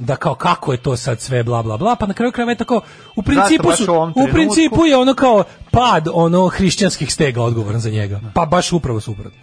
da 0.00 0.16
kao 0.16 0.34
kako 0.34 0.72
je 0.72 0.78
to 0.78 0.96
sad 0.96 1.20
sve 1.20 1.42
bla 1.42 1.62
bla 1.62 1.76
bla 1.76 1.96
pa 1.96 2.06
na 2.06 2.14
kraju 2.14 2.32
krajeva 2.32 2.52
je 2.52 2.56
tako 2.56 2.80
u 3.16 3.22
principu 3.22 3.72
su, 3.76 4.12
u 4.14 4.32
principu 4.32 4.86
je 4.86 4.96
ono 4.96 5.14
kao 5.14 5.44
pad 5.70 6.08
ono 6.12 6.48
hrišćanskih 6.48 7.12
stega 7.12 7.42
odgovoran 7.42 7.80
za 7.80 7.90
njega 7.90 8.20
pa 8.34 8.46
baš 8.46 8.72
upravo 8.72 9.00
suprotno 9.00 9.40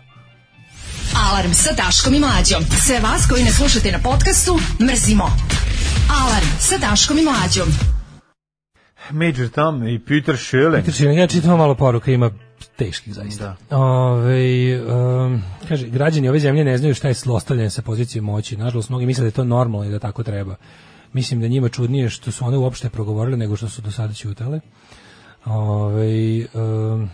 Alarm 1.29 1.53
sa 1.53 1.71
Daškom 1.73 2.13
i 2.13 2.19
Mlađom. 2.19 2.63
Sve 2.85 2.99
vas 2.99 3.27
koji 3.29 3.43
ne 3.43 3.51
slušate 3.51 3.91
na 3.91 3.99
podcastu, 4.03 4.59
mrzimo. 4.81 5.31
Alarm 6.21 6.47
sa 6.59 6.77
Daškom 6.77 7.17
i 7.17 7.23
Mlađom. 7.23 7.67
Major 9.11 9.49
Tom 9.49 9.87
i 9.87 9.99
Peter 9.99 10.37
Schilling. 10.37 10.75
Peter 10.75 10.93
Schilling, 10.93 11.19
ja 11.19 11.27
čitam 11.27 11.57
malo 11.57 11.75
poruka, 11.75 12.11
ima 12.11 12.31
teških 12.77 13.13
zaista. 13.13 13.55
Ove, 13.69 14.81
um, 14.81 15.43
kaže, 15.67 15.87
građani 15.87 16.29
ove 16.29 16.39
zemlje 16.39 16.63
ne 16.63 16.77
znaju 16.77 16.95
šta 16.95 17.07
je 17.07 17.13
zlostavljanje 17.13 17.69
sa 17.69 17.81
pozicije 17.81 18.21
moći. 18.21 18.57
Nažalost, 18.57 18.89
mnogi 18.89 19.05
misle 19.05 19.21
da 19.21 19.27
je 19.27 19.31
to 19.31 19.43
normalno 19.43 19.85
i 19.87 19.91
da 19.91 19.99
tako 19.99 20.23
treba. 20.23 20.55
Mislim 21.13 21.41
da 21.41 21.47
njima 21.47 21.69
čudnije 21.69 22.09
što 22.09 22.31
su 22.31 22.45
one 22.45 22.57
uopšte 22.57 22.89
progovorile 22.89 23.37
nego 23.37 23.55
što 23.55 23.69
su 23.69 23.81
do 23.81 23.91
sada 23.91 24.13
ćutale. 24.13 24.59
Ove, 25.45 26.45
um, 26.53 27.09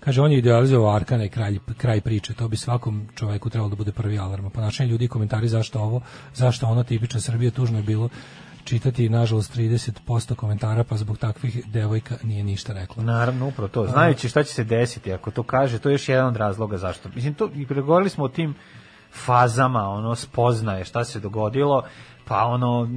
kaže, 0.00 0.22
on 0.22 0.32
je 0.32 0.38
idealizovao 0.38 0.96
Arkana 0.96 1.24
i 1.24 1.28
kraj, 1.28 1.58
kraj 1.76 2.00
priče. 2.00 2.34
To 2.34 2.48
bi 2.48 2.56
svakom 2.56 3.08
čoveku 3.14 3.50
trebalo 3.50 3.70
da 3.70 3.76
bude 3.76 3.92
prvi 3.92 4.18
alarm. 4.18 4.50
Ponašanje 4.50 4.90
ljudi 4.90 5.04
i 5.04 5.08
komentari 5.08 5.48
zašto 5.48 5.80
ovo, 5.80 6.00
zašto 6.34 6.66
ono 6.66 6.82
tipično 6.82 7.20
Srbije 7.20 7.50
tužno 7.50 7.78
je 7.78 7.82
bilo 7.82 8.08
čitati 8.64 9.08
nažalost 9.08 9.56
30% 9.56 10.34
komentara 10.34 10.84
pa 10.84 10.96
zbog 10.96 11.18
takvih 11.18 11.66
devojka 11.66 12.16
nije 12.22 12.44
ništa 12.44 12.72
rekla. 12.72 13.02
Naravno, 13.02 13.48
upravo 13.48 13.68
to. 13.68 13.86
Znajući 13.86 14.28
šta 14.28 14.42
će 14.42 14.54
se 14.54 14.64
desiti, 14.64 15.12
ako 15.12 15.30
to 15.30 15.42
kaže, 15.42 15.78
to 15.78 15.88
je 15.88 15.94
još 15.94 16.08
jedan 16.08 16.26
od 16.26 16.36
razloga 16.36 16.76
zašto. 16.76 17.08
Mislim, 17.14 17.34
to, 17.34 17.50
i 17.54 17.66
pregovorili 17.66 18.10
smo 18.10 18.24
o 18.24 18.28
tim 18.28 18.54
fazama, 19.12 19.88
ono, 19.88 20.14
spoznaje 20.14 20.84
šta 20.84 21.04
se 21.04 21.20
dogodilo, 21.20 21.82
pa 22.28 22.44
ono, 22.44 22.88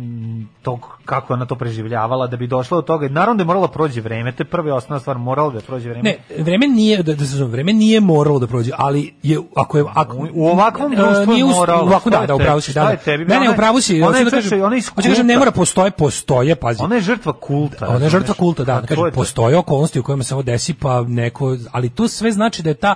to, 0.62 0.80
kako 1.06 1.34
ona 1.34 1.46
to 1.46 1.56
preživljavala, 1.56 2.28
da 2.28 2.38
bi 2.38 2.48
došla 2.48 2.76
do 2.78 2.82
toga. 2.82 3.10
Naravno 3.10 3.38
da 3.38 3.42
je 3.42 3.46
moralo 3.46 3.68
prođe 3.68 4.02
vreme, 4.02 4.32
to 4.32 4.44
je 4.44 4.48
prva 4.48 4.68
i 4.68 4.72
osnovna 4.72 5.00
stvar, 5.00 5.18
moralo 5.18 5.52
da 5.52 5.62
prođe 5.62 5.90
vreme. 5.90 6.04
Ne, 6.04 6.44
vreme 6.44 6.68
nije 6.68 7.04
da, 7.04 7.12
da 7.14 7.18
se 7.18 7.32
razumemo, 7.32 7.52
vreme 7.52 7.74
nije 7.74 8.00
moralo 8.00 8.40
da 8.40 8.48
prođe, 8.48 8.72
ali 8.78 9.14
je 9.24 9.40
ako 9.56 9.78
je 9.78 9.84
ako 9.94 10.28
U 10.34 10.48
ovakvom 10.48 10.94
E, 10.94 10.96
društvu 10.96 11.34
nije 11.34 11.46
moralo. 11.46 11.82
Ovako 11.82 12.10
da, 12.10 12.26
da, 12.26 12.36
upravo 12.36 12.62
si, 12.62 12.74
da. 12.74 12.84
da. 12.84 12.96
tebi? 12.96 13.26
Ne, 13.26 13.40
ne, 13.40 13.46
je- 13.46 13.52
upravo 13.52 13.82
si. 13.82 14.02
ona 14.02 14.18
je, 14.18 14.24
hoću 14.24 14.36
da 14.36 14.42
kažem- 14.42 14.62
ona 14.64 14.76
da 14.96 15.02
kažem, 15.02 15.28
ne 15.28 15.38
mora 15.38 15.52
postoje, 15.52 15.92
postoje, 15.92 16.56
pazi. 16.56 16.84
Ona 16.84 16.96
je 16.96 17.02
žrtva 17.02 17.34
kulta. 17.34 17.88
Ona 17.88 18.06
je 18.06 18.10
žrtva 18.10 18.34
kulta, 18.34 18.64
da, 18.64 18.82
da 18.82 18.88
kažem, 18.88 19.04
to. 19.06 19.12
postoje 19.12 19.58
okolnosti 19.58 20.00
u 20.00 20.04
kojima 20.04 20.24
se 20.24 20.34
ovo 20.34 20.44
desi, 20.44 20.74
pa 20.74 21.02
neko, 21.02 21.58
ali 21.72 21.90
to 21.90 22.08
sve 22.08 22.32
znači 22.32 22.64
da 22.64 22.70
je 22.70 22.74
ta 22.74 22.96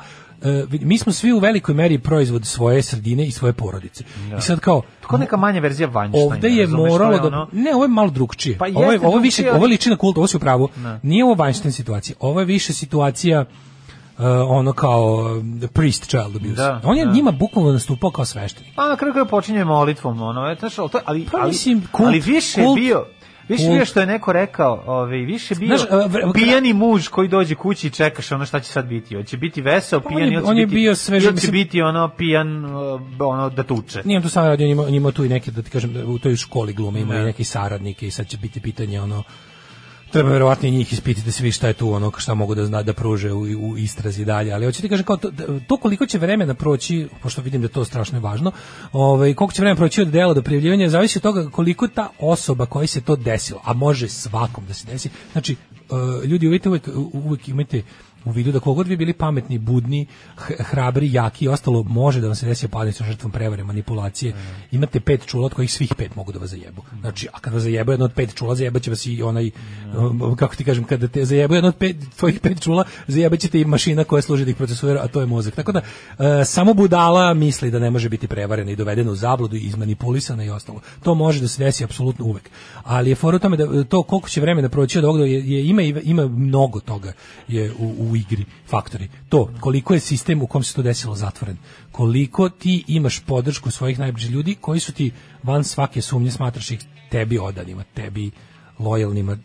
mi 0.72 0.97
smo 0.97 1.11
svi 1.13 1.31
u 1.34 1.39
velikoj 1.39 1.76
meri 1.76 1.97
proizvod 1.97 2.45
svoje 2.45 2.81
sredine 2.81 3.26
i 3.26 3.31
svoje 3.31 3.53
porodice. 3.53 4.03
I 4.38 4.41
sad 4.41 4.59
kao 4.59 4.81
Tako 5.01 5.18
neka 5.18 5.38
manja 5.38 5.59
verzija 5.59 5.89
Weinsteina. 5.89 6.26
ovde 6.26 6.49
je 6.49 6.68
moralo 6.68 7.13
je 7.13 7.19
da 7.19 7.27
ono- 7.27 7.47
ne, 7.51 7.76
ovo 7.76 7.84
je 7.84 7.88
malo 7.88 8.09
drugčije. 8.09 8.57
Pa 8.57 8.65
ovo 8.65 8.91
je 8.91 8.99
ovo 8.99 9.18
je 9.18 9.22
više 9.22 9.51
ovo 9.51 9.65
liči 9.65 9.89
na 9.89 9.95
kult, 9.95 10.18
ovo 10.18 10.27
si 10.27 10.38
u 10.38 10.39
pravu. 10.39 10.69
Ne. 10.77 10.99
Nije 11.03 11.23
ovo 11.23 11.35
Weinstein 11.35 11.72
situacija. 11.72 12.15
Ovo 12.19 12.39
je 12.39 12.45
više 12.45 12.73
situacija 12.73 13.41
uh, 13.41 13.45
ono 14.47 14.73
kao 14.73 15.03
um, 15.31 15.61
priest 15.73 16.03
child 16.03 16.35
abuse. 16.35 16.53
Da, 16.53 16.81
On 16.84 16.97
je 16.97 17.05
da. 17.05 17.11
njima 17.11 17.31
bukvalno 17.31 17.72
nastupao 17.72 18.11
kao 18.11 18.26
sveštenik. 18.26 18.73
A 18.76 18.88
na 18.88 18.95
kraju 18.95 19.26
počinje 19.26 19.63
molitvom, 19.65 20.22
ono, 20.22 20.41
je, 20.41 20.55
znaš, 20.55 20.80
ali, 20.80 20.89
to, 20.89 20.99
ali, 21.05 21.26
Pa 21.31 21.38
ali, 21.38 21.47
mislim, 21.47 21.84
kult- 21.93 22.07
ali 22.07 22.19
više 22.19 22.61
kult- 22.61 22.76
bio, 22.76 23.05
više 23.52 23.64
je 23.64 23.69
bio 23.72 23.86
što 23.86 23.99
je 23.99 24.06
neko 24.06 24.34
rekao, 24.34 24.84
ovaj, 24.88 25.18
više 25.18 25.53
je 25.53 25.60
bio 25.60 25.68
Znaš, 25.68 25.82
a, 25.91 26.07
vre- 26.07 26.34
pijani 26.34 26.73
muž 26.73 27.07
koji 27.07 27.28
dođe 27.28 27.56
kući 27.56 27.88
i 27.88 27.91
čekaš 27.91 28.32
ono 28.32 28.45
šta 28.45 28.60
će 28.60 28.72
sad 28.72 28.86
biti. 28.86 29.15
Hoće 29.15 29.38
biti 29.38 29.61
veseo, 29.61 29.99
Pa 29.99 30.10
on 30.10 30.15
pijan, 30.15 30.30
je- 30.30 30.34
ili 30.34 30.44
će 30.44 30.49
on 30.49 30.57
je 30.57 30.65
biti, 30.65 30.76
bio 30.76 30.90
ili 31.10 31.22
će 31.22 31.32
mislim- 31.32 31.52
biti 31.52 31.82
ono 31.82 32.10
pijan, 32.10 32.65
uh, 32.65 32.72
ono, 33.19 33.49
da 33.49 33.64
tuče. 33.64 34.02
Nije 34.06 34.18
on 34.18 34.23
tu 34.23 34.30
samo 34.30 34.48
radio, 34.48 34.65
on 34.65 34.72
ima, 34.72 34.84
on 34.84 34.94
ima 34.94 35.11
tu 35.11 35.26
i 35.26 35.30
neke, 35.30 35.52
da 35.52 35.61
ti 35.61 35.69
kažem, 35.69 36.03
u 36.06 36.19
toj 36.19 36.36
školi 36.36 36.73
glume 36.73 36.99
ima 36.99 37.14
Da. 37.14 37.19
i 37.19 37.23
neki 37.23 37.44
saradnike 37.44 38.07
i 38.07 38.11
sad 38.11 38.28
će 38.28 38.38
biti 38.38 38.61
pitanje 38.61 39.02
ono, 39.02 39.23
treba 40.11 40.29
verovatno 40.29 40.67
i 40.67 40.71
njih 40.71 40.93
ispitati 40.93 41.25
da 41.25 41.31
se 41.31 41.43
vidi 41.43 41.51
šta 41.51 41.67
je 41.67 41.73
tu 41.73 41.93
ono 41.93 42.11
šta 42.17 42.33
mogu 42.33 42.55
da 42.55 42.65
zna 42.65 42.83
da 42.83 42.93
pruže 42.93 43.31
u, 43.31 43.41
u 43.41 43.77
istrazi 43.77 44.25
dalje 44.25 44.53
ali 44.53 44.65
hoćete 44.65 44.89
kažem 44.89 45.05
kao 45.05 45.17
to, 45.17 45.31
to 45.67 45.77
koliko 45.77 46.05
će 46.05 46.17
vremena 46.17 46.53
proći 46.53 47.07
pošto 47.23 47.41
vidim 47.41 47.61
da 47.61 47.65
je 47.65 47.71
to 47.71 47.85
strašno 47.85 48.19
važno 48.19 48.51
ovaj 48.93 49.33
koliko 49.33 49.53
će 49.53 49.61
vremena 49.61 49.77
proći 49.77 50.01
od 50.01 50.07
dela 50.07 50.33
do 50.33 50.41
prijavljivanja 50.41 50.89
zavisi 50.89 51.17
od 51.17 51.23
toga 51.23 51.49
koliko 51.49 51.88
ta 51.88 52.09
osoba 52.19 52.65
koji 52.65 52.88
se 52.88 53.01
to 53.01 53.15
desilo 53.15 53.61
a 53.63 53.73
može 53.73 54.07
svakom 54.07 54.65
da 54.67 54.73
se 54.73 54.88
desi. 54.88 55.09
Znači 55.31 55.55
uh, 55.89 56.25
ljudi 56.25 56.47
uvijek, 56.47 56.88
uvijek 57.13 57.47
imate 57.47 57.83
u 58.26 58.31
vidu 58.31 58.52
da 58.52 58.60
kogod 58.60 58.88
vi 58.88 58.98
bili 58.98 59.14
pametni, 59.14 59.57
budni, 59.57 60.06
hrabri, 60.60 61.14
jaki 61.14 61.45
i 61.45 61.48
ostalo 61.48 61.84
može 61.84 62.22
da 62.22 62.27
vam 62.27 62.35
se 62.35 62.45
desi 62.45 62.68
sa 62.91 63.03
žrtvom 63.03 63.31
prevare, 63.31 63.64
manipulacije. 63.64 64.34
Imate 64.72 64.99
pet 64.99 65.26
čula 65.26 65.45
od 65.45 65.53
kojih 65.53 65.72
svih 65.72 65.95
pet 65.98 66.15
mogu 66.15 66.31
da 66.31 66.39
vas 66.39 66.49
zajebu. 66.49 66.81
Znači, 67.02 67.27
a 67.34 67.39
kad 67.39 67.53
vas 67.53 67.64
zajebu 67.64 67.91
jedno 67.91 68.06
od 68.06 68.14
pet 68.14 68.35
čula, 68.35 68.56
zajebaće 68.56 68.89
vas 68.89 69.06
i 69.06 69.23
onaj, 69.23 69.52
um, 69.98 70.35
kako 70.35 70.56
ti 70.56 70.64
kažem, 70.64 70.84
kada 70.84 71.07
te 71.07 71.26
zajebu 71.26 71.56
jedno 71.56 71.68
od 71.68 71.76
pet, 71.76 71.98
tvojih 72.18 72.39
pet 72.39 72.61
čula, 72.61 72.84
zajebaćete 73.07 73.61
i 73.61 73.65
mašina 73.65 74.03
koja 74.03 74.22
služi 74.22 74.45
da 74.45 74.52
ih 74.52 74.56
procesuira, 74.56 75.02
a 75.03 75.07
to 75.07 75.19
je 75.19 75.26
mozak. 75.26 75.56
Tako 75.56 75.72
da, 75.72 75.81
e, 76.19 76.45
samo 76.45 76.73
budala 76.73 77.34
misli 77.34 77.72
da 77.72 77.80
ne 77.80 77.89
može 77.89 78.10
biti 78.10 78.27
prevarena 78.27 78.72
i 78.72 78.76
dovedena 78.76 79.11
u 79.11 79.15
zabludu 79.15 79.56
i 79.56 79.60
izmanipulisana 79.60 80.43
i 80.43 80.49
ostalo. 80.49 80.81
To 81.03 81.15
može 81.15 81.41
da 81.41 81.48
se 81.48 81.64
desi 81.64 81.84
apsolutno 81.84 82.26
uvek. 82.26 82.49
Ali 82.84 83.10
je 83.10 83.15
fora 83.15 83.35
u 83.35 83.39
tome 83.39 83.57
da 83.57 83.84
to 83.84 84.03
koliko 84.03 84.30
će 84.30 84.41
vremena 84.41 84.69
proći 84.69 84.99
od 84.99 85.06
ovoga 85.06 85.26
je, 85.26 85.52
je 85.52 85.65
ima 85.65 85.81
ima 85.81 86.27
mnogo 86.27 86.80
toga 86.80 87.14
je 87.48 87.72
u, 87.80 87.95
u 87.99 88.10
igri 88.15 88.45
faktori. 88.67 89.09
To 89.29 89.53
koliko 89.59 89.93
je 89.93 89.99
sistem 89.99 90.41
u 90.41 90.47
kom 90.47 90.63
se 90.63 90.75
to 90.75 90.81
desilo 90.81 91.15
zatvoren. 91.15 91.57
Koliko 91.91 92.49
ti 92.49 92.83
imaš 92.88 93.19
podršku 93.19 93.71
svojih 93.71 93.99
najbližih 93.99 94.31
ljudi 94.31 94.55
koji 94.61 94.79
su 94.79 94.93
ti 94.93 95.11
van 95.43 95.63
svake 95.63 96.01
sumnje 96.01 96.31
smatraš 96.31 96.71
ih 96.71 96.79
tebi 97.09 97.39
odanima, 97.39 97.83
tebi 97.93 98.31
lojalnima, 98.79 99.38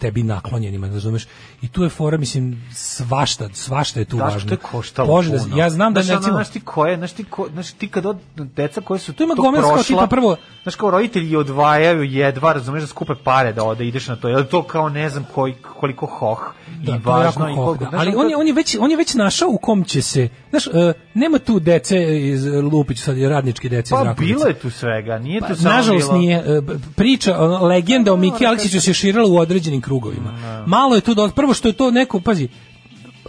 tebi 0.00 0.22
naklonjenima, 0.24 0.86
razumeš? 0.88 1.26
I 1.62 1.68
tu 1.68 1.82
je 1.82 1.88
fora, 1.90 2.16
mislim, 2.18 2.64
svašta, 2.72 3.48
svašta 3.52 4.00
je 4.00 4.04
tu 4.04 4.16
Znaš, 4.16 4.32
važno. 4.34 4.48
to 4.48 4.54
je 4.54 4.58
koštalo 4.58 5.08
Može 5.08 5.30
da- 5.30 5.56
ja 5.56 5.70
znam 5.70 5.94
da 5.94 6.00
ono, 6.00 6.10
recimo, 6.10 6.32
znaš 6.32 6.48
ti 6.48 6.60
koje, 6.60 6.96
znaš 6.96 7.12
ti 7.12 7.24
ko, 7.24 7.48
znaš 7.48 7.70
ti 7.70 7.88
kad 7.88 8.06
od 8.06 8.16
deca 8.34 8.80
koje 8.80 9.00
su 9.00 9.12
Tu 9.12 9.22
ima 9.22 9.34
to 9.34 9.52
prošla, 9.52 9.82
tipa 9.84 10.06
prvo- 10.06 10.36
znaš 10.62 10.74
kao 10.74 10.90
roditelji 10.90 11.36
odvajaju 11.36 12.02
jedva, 12.04 12.52
razumeš 12.52 12.80
da 12.80 12.86
skupe 12.86 13.12
pare 13.16 13.52
da 13.52 13.64
ode 13.64 13.86
ideš 13.86 14.08
na 14.08 14.16
to. 14.16 14.28
Je 14.28 14.46
to 14.46 14.62
kao 14.62 14.88
ne 14.88 15.10
znam 15.10 15.26
koji 15.34 15.54
koliko 15.54 16.06
hoh 16.08 16.40
Da, 16.76 16.92
i 16.92 17.02
to 17.02 17.10
važno 17.10 17.50
i 17.50 17.54
koliko, 17.54 17.74
da. 17.76 17.90
znaš, 17.90 18.00
ali 18.00 18.14
on 18.16 18.30
je, 18.30 18.36
on 18.36 18.46
je 18.46 18.52
već 18.52 18.76
on 18.80 18.90
je 18.90 18.96
već 18.96 19.14
našao 19.14 19.48
u 19.48 19.58
kom 19.58 19.84
će 19.84 20.02
se 20.02 20.28
znaš 20.50 20.66
e, 20.66 20.70
nema 21.14 21.38
tu 21.38 21.60
dece 21.60 21.96
iz 22.20 22.46
Lupić 22.46 23.00
sad 23.00 23.16
je 23.16 23.28
radničke 23.28 23.68
dece 23.68 23.86
iz 23.86 23.90
Pa 23.90 24.02
Rakovice. 24.02 24.24
bilo 24.24 24.46
je 24.46 24.54
tu 24.54 24.70
svega, 24.70 25.18
nije 25.18 25.40
Pa, 25.40 25.46
tu 25.48 25.54
samo 25.54 25.68
nažalost 25.70 26.06
bilo... 26.06 26.18
nije 26.18 26.36
e, 26.48 26.60
b- 26.60 26.74
priča 26.96 27.38
ono, 27.38 27.58
legenda 27.60 28.12
o 28.12 28.16
Miki 28.16 28.46
Aleksiću 28.46 28.80
se 28.80 28.94
širila 28.94 29.26
u 29.26 29.36
određenim 29.36 29.80
krugovima. 29.90 30.62
Malo 30.66 30.94
je 30.94 31.00
tu 31.00 31.14
do, 31.14 31.28
prvo 31.28 31.54
što 31.54 31.68
je 31.68 31.72
to 31.72 31.90
neko 31.90 32.20
pazi 32.20 32.48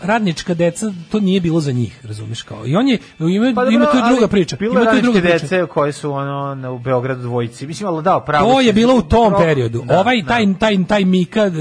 radnička 0.02 0.54
deca 0.54 0.94
to 1.12 1.20
nije 1.20 1.42
bilo 1.42 1.60
za 1.60 1.72
njih, 1.72 2.00
razumeš 2.06 2.42
kao. 2.42 2.66
I 2.66 2.76
on 2.76 2.88
je 2.88 3.00
ima 3.20 3.54
Pa 3.56 3.64
ima 3.66 3.86
dobro, 3.86 3.92
tu 3.92 3.98
i 3.98 4.02
druga 4.02 4.22
ali 4.22 4.28
priča. 4.28 4.56
Bilo 4.60 4.82
Ima 4.82 4.92
tu 4.92 5.02
druga 5.02 5.20
priča. 5.20 5.38
dece 5.38 5.66
koje 5.66 5.92
su 5.92 6.12
ono 6.12 6.56
na- 6.56 6.72
u 6.72 6.80
Beogradu 6.80 7.22
dvojici. 7.22 7.68
Mislim, 7.68 7.88
ali 7.90 8.04
da, 8.04 8.20
pravo. 8.26 8.54
To 8.54 8.62
je 8.62 8.74
bilo 8.74 8.96
u 8.96 9.02
tom 9.02 9.34
periodu. 9.38 9.84
Da, 9.86 10.00
ovaj 10.00 10.22
da. 10.22 10.28
taj 10.28 10.46
taj 10.60 10.78
taj 10.88 11.06
Mika 11.06 11.52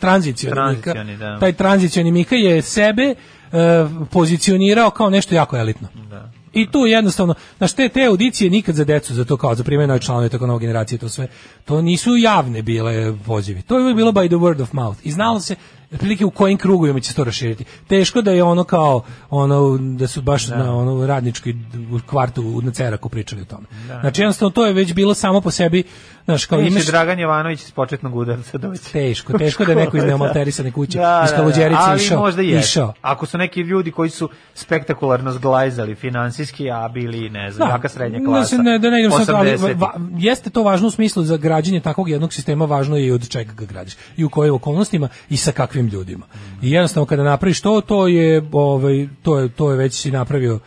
tranzicioni 0.00 0.76
Mika. 0.76 0.94
Da. 1.18 1.38
Taj 1.38 1.52
tranzicioni 1.52 2.12
Mika 2.12 2.36
je 2.36 2.62
sebe 2.62 3.02
e, 3.02 3.14
pozicionirao 4.10 4.90
kao 4.90 5.10
nešto 5.10 5.34
jako 5.34 5.56
elitno. 5.56 5.88
Da. 6.10 6.30
I 6.52 6.70
tu 6.70 6.86
jednostavno, 6.86 7.34
znaš, 7.58 7.72
te, 7.72 7.88
te 7.88 8.04
audicije 8.04 8.50
nikad 8.50 8.74
za 8.74 8.84
decu, 8.84 9.14
za 9.14 9.24
to 9.24 9.36
kao 9.36 9.54
za 9.54 9.64
primjene 9.64 9.86
nove 9.86 10.00
članove, 10.00 10.28
tako 10.28 10.46
nove 10.46 10.60
generacije, 10.60 10.98
to 10.98 11.08
sve, 11.08 11.28
to 11.64 11.82
nisu 11.82 12.16
javne 12.16 12.62
bile 12.62 13.14
pozivi. 13.26 13.62
To 13.62 13.78
je 13.78 13.94
bilo 13.94 14.12
by 14.12 14.28
the 14.28 14.36
word 14.36 14.62
of 14.62 14.72
mouth. 14.72 14.98
I 15.04 15.12
znalo 15.12 15.40
se, 15.40 15.56
otprilike 15.92 16.24
u 16.24 16.30
kojim 16.30 16.58
krugovima 16.58 17.00
će 17.00 17.08
se 17.08 17.16
to 17.16 17.24
raširiti. 17.24 17.64
Teško 17.88 18.22
da 18.22 18.30
je 18.32 18.42
ono 18.42 18.64
kao, 18.64 19.02
ono, 19.30 19.78
da 19.78 20.06
su 20.06 20.22
baš 20.22 20.48
na 20.48 20.76
ono 20.76 21.06
radničkoj 21.06 21.54
kvartu 22.06 22.60
na 22.62 22.70
Ceraku 22.70 23.08
pričali 23.08 23.42
o 23.42 23.44
tome. 23.44 23.66
Znači, 24.00 24.22
jednostavno, 24.22 24.50
to 24.50 24.66
je 24.66 24.72
već 24.72 24.94
bilo 24.94 25.14
samo 25.14 25.40
po 25.40 25.50
sebi, 25.50 25.82
znaš, 26.24 26.44
kao 26.46 26.60
imaš... 26.60 26.86
Dragan 26.86 27.18
Jovanović 27.18 27.62
iz 27.62 27.70
početnog 27.70 28.16
udarca 28.16 28.58
doći. 28.58 28.92
Teško, 28.92 29.38
teško 29.38 29.64
da 29.64 29.72
je 29.72 29.76
neko 29.76 29.96
iz 29.96 30.04
neomalterisane 30.10 30.70
kuće, 30.72 30.98
Da, 30.98 31.22
iz 31.24 31.30
da, 31.30 31.36
da, 31.36 31.42
Kaluđerice 31.42 31.80
ali 31.80 32.00
išao. 32.02 32.20
možda 32.20 32.42
je. 32.42 32.58
išao. 32.58 32.92
Ako 33.02 33.26
su 33.26 33.38
neki 33.38 33.60
ljudi 33.60 33.90
koji 33.90 34.10
su 34.10 34.28
spektakularno 34.54 35.32
zglajzali 35.32 35.94
finansijski, 35.94 36.70
a 36.70 36.88
bili, 36.88 37.30
ne 37.30 37.50
znam, 37.50 37.68
jaka 37.68 37.88
srednja 37.88 38.18
Da 38.18 38.24
klasa. 38.24 38.48
se 38.48 38.58
ne, 38.58 38.78
da 38.78 38.90
ne 38.90 39.00
idem 39.00 39.12
sad, 39.12 39.28
ali 39.30 39.50
80-ih. 39.50 39.78
va, 39.78 39.92
jeste 40.12 40.50
to 40.50 40.62
važno 40.62 40.88
u 40.88 40.90
smislu 40.90 41.22
za 41.22 41.36
građenje 41.36 41.80
takvog 41.80 42.08
jednog 42.08 42.32
sistema, 42.32 42.64
važno 42.64 42.96
je 42.96 43.06
i 43.06 43.10
od 43.10 43.28
čega 43.28 43.52
ga 43.52 43.64
gradiš. 43.64 43.96
I 44.16 44.24
u 44.24 44.28
kojim 44.28 44.54
okolnostima 44.54 45.08
i 45.28 45.36
sa 45.36 45.52
kakvim 45.52 45.79
ljudima. 45.86 46.26
I 46.62 46.70
jednostavno 46.70 47.06
kada 47.06 47.22
napraviš 47.22 47.60
to, 47.60 47.80
to 47.80 48.08
je, 48.08 48.48
ovaj, 48.52 49.08
to 49.22 49.38
je, 49.38 49.48
to 49.48 49.70
je 49.70 49.76
već 49.76 49.94
si 49.94 50.10
napravio 50.10 50.58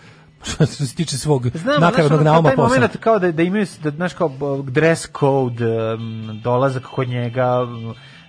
što 0.52 0.66
se 0.66 0.96
tiče 0.96 1.18
svog 1.18 1.48
Znam, 1.54 1.82
nakaradnog 1.82 2.22
nauma 2.22 2.50
posla. 2.56 2.68
moment 2.68 2.98
kao 2.98 3.20
da, 3.20 3.32
da 3.32 3.44
imaju, 3.44 3.66
da, 3.84 3.92
znaš, 3.92 4.14
kao 4.14 4.32
dress 4.68 5.10
code, 5.20 5.98
dolazak 6.44 6.84
kod 6.84 7.08
njega, 7.08 7.68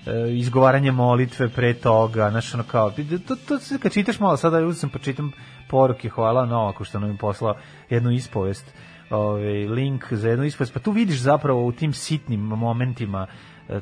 e, 0.06 0.35
izgovaranje 0.36 0.93
molitve 0.93 1.48
pre 1.48 1.74
toga, 1.74 2.31
znaš, 2.31 2.55
ono 2.55 2.62
kao, 2.62 2.93
to, 3.28 3.36
to 3.48 3.59
se 3.59 3.78
kad 3.78 3.93
čitaš 3.93 4.20
malo, 4.20 4.36
sada 4.36 4.59
uzem 4.59 4.74
sam 4.74 4.90
počitam 4.90 5.32
poruke, 5.70 6.09
hvala 6.09 6.47
Novaku 6.47 6.85
što 6.85 6.98
nam 6.98 7.11
je 7.11 7.19
poslao 7.19 7.55
jednu 7.90 8.11
ispovest, 8.11 8.65
ovaj, 9.11 9.66
link 9.66 10.12
za 10.12 10.28
jednu 10.28 10.44
ispovest, 10.44 10.74
pa 10.74 10.81
tu 10.81 10.90
vidiš 10.90 11.19
zapravo 11.19 11.66
u 11.66 11.73
tim 11.73 11.93
sitnim 11.93 12.40
momentima 12.40 13.27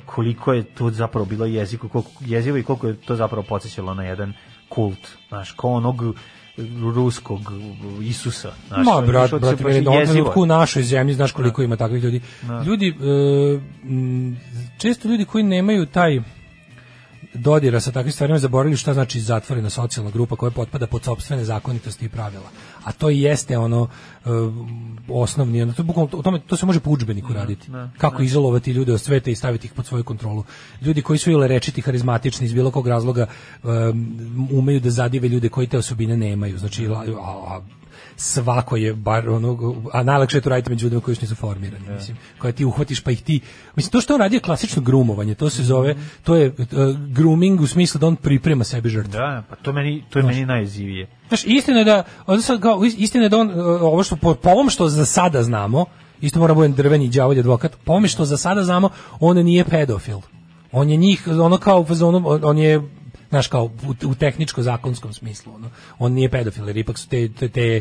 koliko 0.07 0.53
je 0.53 0.63
to 0.63 0.91
zapravo 0.91 1.27
bilo 1.27 1.47
jezivo, 1.47 1.89
koliko, 1.89 2.11
jezivo 2.21 2.59
i 2.59 2.63
koliko 2.63 2.87
je 2.87 2.95
to 2.95 3.17
zapravo 3.17 3.43
podsjećalo 3.49 3.95
na 3.95 4.05
jedan 4.05 4.33
kult, 4.69 5.09
znaš, 5.29 5.53
kao 5.53 5.71
onog 5.71 6.03
ruskog 6.95 7.41
Isusa. 8.03 8.53
Znaš, 8.69 8.87
Ma, 8.87 9.01
brat, 9.07 9.31
brat, 9.31 9.59
trenutku 10.07 10.43
u 10.43 10.47
našoj 10.47 10.83
zemlji, 10.83 11.15
znaš 11.15 11.33
koliko 11.33 11.63
ima 11.63 11.77
takvih 11.77 12.05
ljudi. 12.05 12.21
Da. 12.43 12.63
Ljudi, 12.63 12.89
e, 12.89 12.95
često 14.79 15.09
ljudi 15.09 15.25
koji 15.25 15.45
nemaju 15.45 15.87
taj 15.87 16.21
dodira 17.35 17.81
sa 17.81 17.93
takvim 17.93 18.13
stvarima 18.13 18.39
zaboravili 18.39 18.77
šta 18.77 18.95
znači 18.95 19.21
zatvorena 19.21 19.71
socijalna 19.71 20.11
grupa 20.11 20.37
koja 20.37 20.51
potpada 20.51 20.87
pod 20.87 21.03
sopstvene 21.03 21.45
zakonitosti 21.45 22.05
i 22.05 22.09
pravila. 22.09 22.51
A 22.85 22.93
to 22.93 23.11
i 23.11 23.21
jeste 23.21 23.59
ono 23.59 23.89
e, 24.25 24.29
osnovni, 25.09 25.63
ono, 25.63 25.73
to, 25.73 25.85
o 26.13 26.23
tome, 26.23 26.41
to 26.47 26.57
se 26.57 26.67
može 26.67 26.81
po 26.81 26.91
udžbeniku 26.91 27.33
raditi. 27.33 27.71
da, 27.71 27.91
Kako 27.99 28.19
da. 28.19 28.25
izolovati 28.25 28.71
ljude 28.71 28.93
od 28.93 29.01
sveta 29.01 29.31
i 29.31 29.35
staviti 29.35 29.67
ih 29.67 29.73
pod 29.73 29.87
svoju 29.87 30.05
kontrolu. 30.05 30.45
Ljudi 30.81 31.03
koji 31.03 31.19
su 31.19 31.31
ili 31.31 31.49
rečiti, 31.49 31.81
harizmatični 31.81 32.47
iz 32.47 32.55
bilo 32.55 32.71
kog 32.71 32.87
razloga 32.87 33.27
um, 33.63 34.49
umeju 34.53 34.81
da 34.81 34.91
zadive 34.91 35.29
ljude 35.29 35.49
koji 35.49 35.67
te 35.67 35.79
osobine 35.79 36.17
nemaju. 36.17 36.59
Znači, 36.59 36.87
a, 36.87 37.05
a, 37.21 37.61
svako 38.23 38.77
je 38.77 38.95
bar 38.95 39.29
ono 39.29 39.75
a 39.93 40.03
najlakše 40.03 40.37
je 40.37 40.41
to 40.41 40.51
raditi 40.51 40.71
među 40.71 40.87
ljudima 40.87 41.01
koji 41.01 41.13
još 41.13 41.21
nisu 41.21 41.35
formirani 41.35 41.89
mislim 41.89 42.17
koje 42.39 42.53
ti 42.53 42.65
uhvatiš 42.65 43.01
pa 43.01 43.11
ih 43.11 43.23
ti 43.23 43.41
mislim 43.77 43.91
to 43.91 44.01
što 44.01 44.15
on 44.15 44.21
radi 44.21 44.37
je 44.37 44.41
klasično 44.41 44.83
grumovanje 44.83 45.35
to 45.35 45.51
se 45.51 45.63
zove 45.63 45.97
to 46.25 46.37
je 46.37 46.49
uh, 46.49 46.57
grooming 47.09 47.61
u 47.61 47.67
smislu 47.67 47.99
da 47.99 48.07
on 48.07 48.17
priprema 48.17 48.65
sebi 48.65 48.89
žrtvu 48.89 49.13
Da, 49.13 49.43
pa 49.51 49.57
to 49.57 49.73
meni 49.73 50.05
to 50.11 50.19
je 50.19 50.23
Znaš. 50.23 50.35
meni 50.35 50.47
najjezivije. 50.47 51.07
Znaš, 51.29 51.45
istina 51.45 51.79
je 51.79 51.85
da, 51.85 52.05
kao, 52.61 52.85
istina 52.99 53.25
je 53.25 53.29
da 53.29 53.39
on, 53.39 53.51
uh, 53.51 53.57
ovo 53.83 54.03
što, 54.03 54.17
po, 54.17 54.35
po 54.35 54.51
ovom 54.51 54.71
što 54.71 54.89
za 54.89 55.05
sada 55.05 55.43
znamo, 55.43 55.85
isto 56.21 56.41
mora 56.41 56.55
budem 56.55 56.73
drveni 56.73 57.09
đavolj 57.09 57.39
advokat, 57.39 57.77
po 57.85 57.93
ovome 57.93 58.09
što 58.09 58.25
za 58.25 58.37
sada 58.37 58.65
znamo, 58.65 58.89
on 59.21 59.37
nije 59.37 59.65
pedofil. 59.65 60.19
On 60.73 60.91
je 60.91 60.97
njih, 60.97 61.29
ono 61.29 61.59
kao, 61.59 61.81
u 61.81 61.85
fazonu, 61.85 62.23
on, 62.25 62.41
on 62.45 62.59
je, 62.59 62.83
znaš, 63.33 63.47
kao 63.47 63.65
u, 63.65 63.71
u 64.03 64.15
tehničko-zakonskom 64.15 65.13
smislu, 65.13 65.55
ono. 65.55 65.69
on 65.99 66.13
nije 66.13 66.29
pedofil, 66.29 66.67
jer 66.67 66.77
ipak 66.77 66.99
su 66.99 67.09
te, 67.09 67.29
te, 67.31 67.49
te 67.49 67.81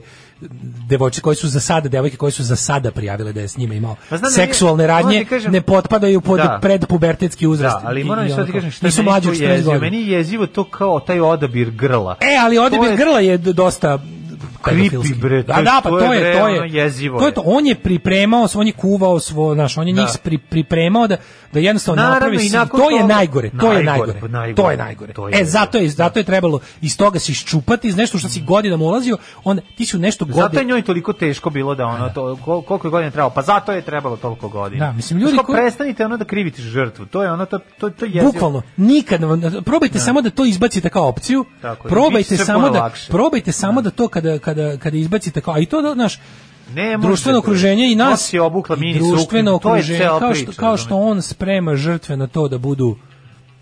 devojčice 0.87 1.21
koje 1.21 1.35
su 1.35 1.47
za 1.47 1.59
sada, 1.59 1.89
devojke 1.89 2.17
koje 2.17 2.31
su 2.31 2.43
za 2.43 2.55
sada 2.55 2.91
prijavile 2.91 3.33
da 3.33 3.41
je 3.41 3.47
s 3.47 3.57
njima 3.57 3.73
imao 3.73 3.95
Pa 4.09 4.17
znam, 4.17 4.29
je- 4.29 4.35
seksualne 4.37 4.87
radnje, 4.87 5.25
kažem- 5.25 5.51
ne 5.51 5.61
potpadaju 5.61 6.21
pod 6.21 6.37
Da. 6.37 6.59
predpubertetski 6.61 7.47
uzrast. 7.47 7.75
Da, 7.75 7.87
ali 7.87 8.03
moram 8.03 8.27
i 8.27 8.29
što 8.29 8.43
ti 8.43 8.51
kažem 8.51 8.71
šta 8.71 8.85
nisu 8.85 9.03
mlađi 9.03 9.29
od 9.29 9.35
14 9.35 9.41
jezivo. 9.49 9.65
godina. 9.65 9.85
Meni 9.85 9.97
je 9.99 10.07
jezivo 10.09 10.47
to 10.47 10.63
kao 10.63 10.99
taj 10.99 11.19
odabir 11.21 11.71
grla. 11.71 12.15
E, 12.21 12.37
ali 12.37 12.57
odabir 12.57 12.89
je- 12.89 12.97
grla 12.97 13.19
je 13.19 13.37
dosta 13.37 13.99
pedofilski. 14.63 15.13
bre, 15.15 15.43
to 15.43 15.53
da, 15.53 15.61
da, 15.61 15.79
pa 15.83 15.89
to 15.89 15.99
to 15.99 16.13
je, 16.13 16.21
je, 16.21 16.33
to 16.33 16.39
ono, 16.39 16.53
je, 16.55 16.73
jezivo 16.73 17.19
to 17.19 17.25
je 17.25 17.33
to. 17.33 17.41
On 17.45 17.67
je 17.67 17.75
pripremao, 17.75 18.47
on 18.53 18.67
je 18.67 18.73
kuvao 18.73 19.19
svo, 19.19 19.53
znaš, 19.53 19.77
on 19.77 19.87
je 19.87 19.93
Da. 19.93 20.01
njih 20.01 20.09
pri, 20.23 20.37
pripremao 20.39 21.07
da 21.07 21.17
da 21.53 21.59
jednostavno 21.59 21.95
Naravno, 21.97 22.15
napravi 22.15 22.39
si- 22.39 22.51
to 22.71 22.89
je 22.89 23.03
najgore, 23.05 23.49
to 23.51 23.71
je 23.71 23.73
Najgore, 23.73 23.83
najgore. 23.83 24.19
pa. 24.21 24.27
To 24.55 24.71
je 24.71 24.77
najgore. 24.77 25.13
To 25.13 25.27
je 25.29 25.41
e 25.41 25.45
zato 25.45 25.77
je 25.77 25.89
zato 25.89 26.19
je 26.19 26.23
trebalo 26.23 26.59
iz 26.81 26.97
toga 26.97 27.19
se 27.19 27.31
iščupati 27.31 27.87
iz 27.87 27.97
nešto 27.97 28.17
što 28.17 28.29
si 28.29 28.41
godinama 28.41 28.85
ulazio, 28.85 29.17
onda 29.43 29.61
ti 29.77 29.85
si 29.85 29.97
u 29.97 29.99
nešto 29.99 30.25
Zato 30.25 30.37
je 30.37 30.41
godine 30.41 30.63
njoj 30.65 30.81
toliko 30.81 31.13
teško 31.13 31.49
bilo 31.49 31.75
da 31.75 31.85
ono 31.85 32.09
to 32.09 32.37
kol- 32.37 32.63
koliko 32.63 32.87
je 32.87 32.91
godina 32.91 33.11
trebalo. 33.11 33.29
Pa 33.29 33.41
zato 33.41 33.71
je 33.71 33.81
trebalo 33.81 34.17
toliko 34.17 34.49
godina. 34.49 34.85
Da, 34.85 34.91
mislim, 34.91 35.19
ljudi 35.19 35.37
koji- 35.37 35.57
prestanite 35.57 36.05
ono 36.05 36.17
da 36.17 36.25
krivite 36.25 36.61
žrtvu. 36.61 37.05
To 37.05 37.23
je 37.23 37.31
ono 37.31 37.45
to 37.45 37.59
to 37.79 37.89
to 37.89 38.05
je. 38.05 38.21
Bukvalno, 38.23 38.61
nikad, 38.77 39.21
probajte 39.63 39.99
samo 39.99 40.21
da 40.21 40.29
to 40.29 40.45
izbacite 40.45 40.89
kao 40.89 41.07
opciju, 41.07 41.45
probajte 41.83 42.37
samo 42.37 42.69
da, 42.69 42.89
probajte 43.09 43.51
samo 43.51 43.81
da 43.81 43.89
to 43.91 44.07
kada, 44.07 44.39
kada, 44.53 44.77
kada 44.77 44.97
izbacite 44.97 45.41
kao, 45.41 45.53
a 45.53 45.59
i 45.59 45.65
to 45.65 45.81
da, 45.81 45.93
znaš, 45.93 46.19
Ne 46.73 46.97
društveno 46.97 47.35
to. 47.35 47.39
okruženje 47.39 47.91
i 47.91 47.95
nas, 47.95 48.11
Nosi 48.11 48.39
obukla 48.39 48.75
mini 48.75 48.99
društveno 48.99 49.51
suknju, 49.51 49.59
to 49.59 49.75
je 49.75 49.79
okruženje, 49.79 49.99
kao 49.99 50.35
što, 50.35 50.51
kao 50.51 50.77
što 50.77 50.97
on 50.97 51.21
sprema 51.21 51.75
žrtve 51.75 52.17
na 52.17 52.27
to 52.27 52.47
da 52.47 52.57
budu, 52.57 52.95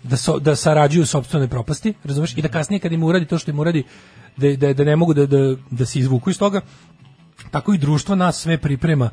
da, 0.02 0.16
so, 0.16 0.38
da 0.38 0.56
sarađuju 0.56 1.02
u 1.02 1.06
sopstvenoj 1.06 1.48
propasti, 1.48 1.94
razumeš, 2.04 2.36
i 2.36 2.42
da 2.42 2.48
kasnije 2.48 2.80
kad 2.80 2.92
im 2.92 3.02
uradi 3.02 3.26
to 3.26 3.38
što 3.38 3.50
im 3.50 3.58
uradi, 3.58 3.82
da, 4.36 4.52
da, 4.56 4.72
da 4.72 4.84
ne 4.84 4.96
mogu 4.96 5.14
da, 5.14 5.26
da, 5.26 5.56
da 5.70 5.86
se 5.86 5.98
izvuku 5.98 6.30
iz 6.30 6.38
toga, 6.38 6.60
tako 7.50 7.74
i 7.74 7.78
društvo 7.78 8.14
nas 8.14 8.40
sve 8.40 8.58
priprema 8.58 9.10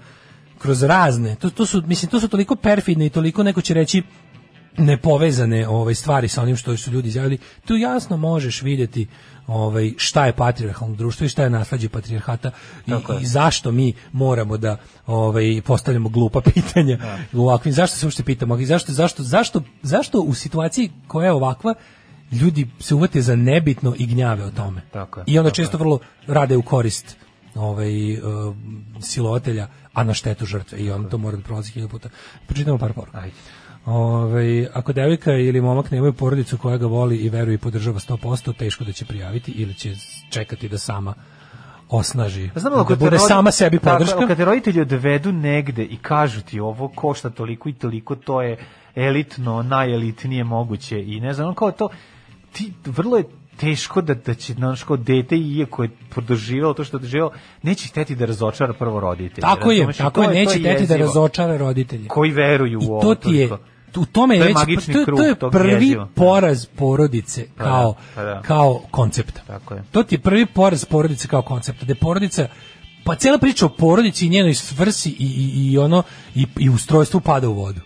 kroz 0.60 0.84
razne, 0.84 1.36
to, 1.36 1.49
to 1.49 1.66
su, 1.66 1.84
mislim, 1.88 2.12
to 2.12 2.20
su 2.20 2.28
toliko 2.28 2.56
perfidne 2.56 3.06
i 3.06 3.10
toliko, 3.10 3.44
neko 3.44 3.62
će 3.62 3.74
reći, 3.74 4.04
nepovezane 4.78 5.68
ovaj 5.68 5.95
stvari 5.95 6.28
sa 6.28 6.41
onim 6.41 6.56
što 6.58 6.78
su 6.78 6.91
ljudi 6.91 7.08
izjavili, 7.08 7.38
tu 7.66 7.76
jasno 7.76 8.18
možeš 8.18 8.62
vidjeti 8.62 9.08
ovaj 9.48 9.94
šta 9.98 10.26
je 10.26 10.34
patrijarhalno 10.34 10.95
društvo 10.95 11.26
i 11.26 11.30
šta 11.30 11.44
je 11.44 11.49
nasleđe 11.49 11.90
patrijarhata 11.90 12.52
i, 12.88 12.91
je. 12.91 12.98
i 13.22 13.26
zašto 13.26 13.72
mi 13.72 13.94
moramo 14.12 14.58
da 14.58 14.78
ovaj 15.06 15.62
postavljamo 15.66 16.10
glupa 16.10 16.41
pitanja 16.54 16.98
u 17.34 17.41
ovakvim 17.41 17.74
zašto 17.74 17.98
se 17.98 18.06
uopšte 18.06 18.24
pitamo 18.24 18.58
i 18.58 18.66
zašto 18.66 18.91
zašto 18.91 19.24
zašto 19.24 19.62
zašto 19.82 20.20
u 20.20 20.34
situaciji 20.34 20.91
koja 21.08 21.26
je 21.26 21.34
ovakva 21.34 21.74
ljudi 22.32 22.68
se 22.80 22.95
uvate 22.95 23.22
za 23.22 23.36
nebitno 23.36 23.95
i 23.98 24.06
gnjave 24.06 24.44
o 24.44 24.52
tome. 24.52 24.82
Tako 24.91 25.20
je, 25.20 25.24
I 25.28 25.40
onda 25.40 25.49
tako 25.49 25.56
često 25.56 25.78
vrlo 25.78 25.99
rade 26.28 26.58
u 26.58 26.62
korist 26.62 27.18
ovaj 27.56 28.14
uh, 28.14 28.20
silovatelja, 29.02 29.68
a 29.94 30.04
na 30.04 30.14
štetu 30.14 30.45
žrtve 30.45 30.80
i 30.80 30.91
on 30.91 31.10
to 31.10 31.18
mora 31.18 31.38
da 31.38 31.44
prolazi 31.44 31.72
hiljadu 31.72 31.90
puta. 31.90 32.10
Pročitamo 32.48 32.78
par 32.78 32.94
poruka. 32.94 33.18
Ajde. 33.18 33.36
Ovaj, 33.88 34.68
ako 34.73 34.93
devojka 34.93 35.34
ili 35.34 35.61
momak 35.61 35.91
nemaju 35.91 36.14
porodicu 36.14 36.57
koja 36.57 36.77
ga 36.77 36.85
voli 36.85 37.18
i 37.18 37.30
veruje 37.30 37.55
i 37.55 37.57
podržava 37.57 37.99
100%, 37.99 38.53
teško 38.57 38.84
da 38.84 38.91
će 38.91 39.05
prijaviti 39.05 39.51
ili 39.51 39.73
će 39.73 39.93
čekati 40.30 40.69
da 40.69 40.77
sama 40.77 41.14
osnaži. 41.89 42.49
Pa 42.53 42.59
Znam, 42.59 42.73
da 42.73 42.84
bude 42.95 43.18
rodi- 43.18 43.27
sama 43.27 43.51
sebi 43.51 43.80
Tako, 43.80 43.97
podrška. 43.97 44.27
Kad 44.27 44.38
te 44.38 44.45
roditelji 44.45 44.81
odvedu 44.81 45.31
negde 45.31 45.84
i 45.84 45.97
kažu 45.97 46.41
ti 46.41 46.59
ovo 46.59 46.88
košta 46.88 47.30
toliko 47.30 47.69
i 47.69 47.73
toliko, 47.73 48.15
to 48.15 48.41
je 48.41 48.57
elitno, 48.95 49.64
najelitnije 49.64 50.43
moguće 50.43 51.03
i 51.03 51.19
ne 51.19 51.34
znam, 51.34 51.55
kao 51.55 51.72
to, 51.72 51.89
ti, 52.51 52.73
vrlo 52.85 53.18
je 53.18 53.23
teško 53.57 54.01
da, 54.01 54.14
da 54.14 54.34
će 54.34 54.53
znaš, 54.53 54.84
kao 54.84 54.97
dete 54.97 55.38
iako 55.38 55.84
je 55.84 55.89
doživelo 56.27 56.73
to 56.73 56.84
što 56.84 56.97
je 56.97 57.01
doživelo, 57.01 57.31
neće 57.61 57.88
hteti 57.88 58.15
da 58.15 58.26
razočara 58.26 58.73
prvo 58.73 58.99
roditelje. 58.99 59.41
Tako 59.41 59.72
je, 59.72 59.93
tako 59.97 60.23
je, 60.23 60.30
neće 60.30 60.64
teti 60.64 60.88
da 60.88 60.97
razočara 60.97 61.57
roditelje. 61.57 62.07
Koji 62.07 62.31
veruju 62.31 62.80
I 62.81 62.88
u 62.88 62.91
ovo. 62.91 63.01
to 63.01 63.15
ti 63.15 63.35
je. 63.35 63.49
U 63.95 64.05
tome 64.05 64.35
je, 64.35 64.39
To 64.39 64.43
je 64.43 64.47
već, 64.47 64.55
magični 64.55 64.93
to, 64.93 65.05
krug 65.05 65.19
to 65.19 65.26
je 65.26 65.35
prvi 65.51 65.73
jeziva. 65.73 66.07
poraz 66.15 66.65
porodice 66.65 67.45
Pa 67.57 67.64
kao, 67.64 67.93
da, 67.93 68.15
pa 68.15 68.23
da. 68.23 68.41
kao 68.41 68.81
koncepta. 68.91 69.41
Tako 69.47 69.73
je. 69.73 69.84
To 69.91 70.03
ti 70.03 70.15
je 70.15 70.19
prvi 70.19 70.45
poraz 70.45 70.85
porodice 70.85 71.27
kao 71.27 71.41
koncepta, 71.41 71.85
da 71.85 71.95
porodica 71.95 72.47
pa 73.03 73.15
cijela 73.15 73.38
priča 73.38 73.65
o 73.65 73.69
porodici 73.69 74.26
i 74.26 74.30
njenoj 74.30 74.53
svrsi 74.53 75.09
i, 75.09 75.26
i, 75.26 75.72
i 75.72 75.77
ono 75.77 76.03
i, 76.35 76.47
i 76.59 76.69
ustrojstvu 76.69 77.19
pada 77.19 77.49
u 77.49 77.53
vodu. 77.53 77.81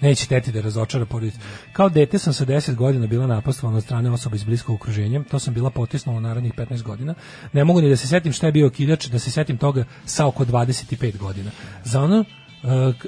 Neće 0.00 0.26
teti 0.26 0.52
da 0.52 0.60
razočara 0.60 1.06
porodicu. 1.06 1.38
Kao 1.72 1.88
dete 1.88 2.18
sam 2.18 2.32
sa 2.32 2.44
10 2.44 2.74
godina 2.74 3.06
bila 3.06 3.26
napastovana 3.26 3.78
od 3.78 3.84
strane 3.84 4.10
osoba 4.10 4.36
iz 4.36 4.44
bliskog 4.44 4.74
okruženja. 4.74 5.22
To 5.30 5.38
sam 5.38 5.54
bila 5.54 5.70
potisnula 5.70 6.18
u 6.18 6.20
narednih 6.20 6.52
15 6.54 6.82
godina. 6.82 7.14
Ne 7.52 7.64
mogu 7.64 7.80
ni 7.80 7.88
da 7.88 7.96
se 7.96 8.06
setim 8.08 8.32
šta 8.32 8.46
je 8.46 8.52
bio 8.52 8.70
kidač, 8.70 9.06
da 9.06 9.18
se 9.18 9.30
setim 9.30 9.56
toga 9.56 9.84
sa 10.04 10.26
oko 10.26 10.44
25 10.44 11.16
godina. 11.16 11.50
Za 11.84 12.02
ono 12.02 12.24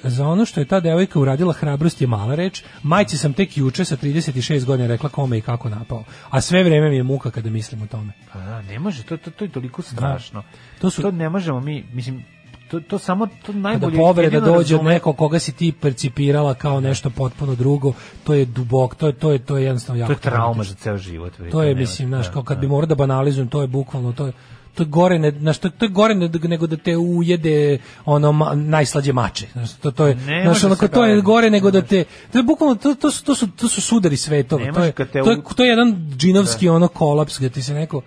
za 0.03 0.27
ono 0.29 0.45
što 0.45 0.61
je 0.61 0.65
ta 0.65 0.81
devojka 0.81 1.19
uradila 1.21 1.53
hrabrost 1.53 2.01
je 2.01 2.07
mala 2.07 2.35
reč. 2.35 2.63
Majci 2.83 3.19
sam 3.19 3.33
tek 3.33 3.57
juče 3.57 3.85
sa 3.85 3.97
36 3.97 4.65
godina 4.65 4.89
rekla 4.89 5.09
kome 5.09 5.39
i 5.39 5.41
kako 5.41 5.69
napao. 5.69 6.05
A 6.31 6.41
sve 6.41 6.65
vreme 6.65 6.89
mi 6.91 6.97
je 6.97 7.03
muka 7.03 7.31
kada 7.31 7.51
mislim 7.51 7.83
o 7.83 7.87
tome. 7.87 8.13
Pa 8.33 8.39
da, 8.39 8.63
ne 8.63 8.79
može, 8.79 9.03
to, 9.03 9.17
to, 9.17 9.31
to 9.31 9.45
je 9.45 9.51
toliko 9.51 9.83
strašno. 9.83 10.43
To 10.81 10.91
su- 10.91 11.03
to 11.03 11.11
ne 11.11 11.29
možemo 11.29 11.61
mi, 11.61 11.85
mislim, 11.93 12.25
to, 12.71 12.81
to 12.81 12.99
samo, 12.99 13.27
to 13.27 13.33
Kada 13.47 13.59
najbolje... 13.59 13.97
povreda 13.97 14.37
jedino 14.37 14.55
dođe 14.55 14.77
od 14.77 14.85
nekog 14.85 15.17
koga 15.17 15.39
si 15.39 15.53
ti 15.53 15.73
percipirala 15.81 16.55
kao 16.55 16.81
nešto 16.81 17.11
potpuno 17.11 17.55
drugo, 17.55 17.93
to 18.25 18.35
je 18.35 18.45
dubok, 18.45 18.95
to 18.95 19.07
je 19.07 19.13
to 19.13 19.33
je 19.33 19.39
to 19.39 19.57
je 19.57 19.65
jednostavno 19.65 20.01
jako 20.01 20.15
To 20.15 20.19
je 20.19 20.21
trauma 20.21 20.65
za 20.65 20.75
ceo 20.75 20.99
život. 20.99 21.33
To 21.51 21.63
je 21.63 21.75
mislim, 21.75 22.09
znaš, 22.09 22.27
da, 22.27 22.33
kao 22.33 22.43
kad 22.43 22.57
da. 22.57 22.61
bi 22.61 22.67
morao 22.67 22.87
da 22.87 22.95
banalizujem, 22.95 23.49
to 23.49 23.61
je 23.61 23.67
bukvalno 23.67 24.13
to 24.13 24.27
je 24.27 24.33
to 24.75 24.83
je 24.83 24.87
gore 24.87 25.19
ne, 25.19 25.31
znaš, 25.31 25.59
to, 25.59 25.71
to 25.71 25.85
je 25.85 25.89
gore 25.89 26.15
ne- 26.15 26.31
nego 26.43 26.67
da 26.67 26.77
te 26.77 26.97
ujede 26.97 27.79
ono 28.05 28.33
ma, 28.33 28.55
najslađe 28.55 29.13
mače. 29.13 29.47
Znaš, 29.53 29.73
to 29.73 29.91
to 29.91 30.07
je 30.07 30.15
Ne 30.15 30.43
znaš, 30.43 30.61
se 30.61 30.77
kao 30.79 30.89
to 30.89 31.05
je 31.05 31.21
gore 31.21 31.51
nego 31.51 31.71
da 31.71 31.83
te 31.83 32.05
to 32.33 32.39
je 32.39 32.43
bukvalno 32.43 32.75
to, 32.75 32.95
to, 32.95 33.11
su, 33.11 33.25
to 33.25 33.35
su 33.35 33.51
to 33.51 33.69
su 33.69 33.81
sudari 33.81 34.17
svetova. 34.17 34.73
To 34.73 34.85
je 34.85 34.93
te 34.93 35.23
to 35.23 35.31
je, 35.31 35.43
to 35.57 35.65
je 35.65 35.69
jedan 35.71 36.13
džinovski 36.17 36.69
ono 36.69 36.89
kolaps 36.89 37.39
gde 37.39 37.51
ti 37.51 37.63
se 37.63 37.75
neko 37.75 38.03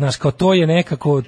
Znaš, 0.00 0.16
kao 0.16 0.30
to 0.30 0.54
je 0.54 0.66
nekako, 0.66 1.22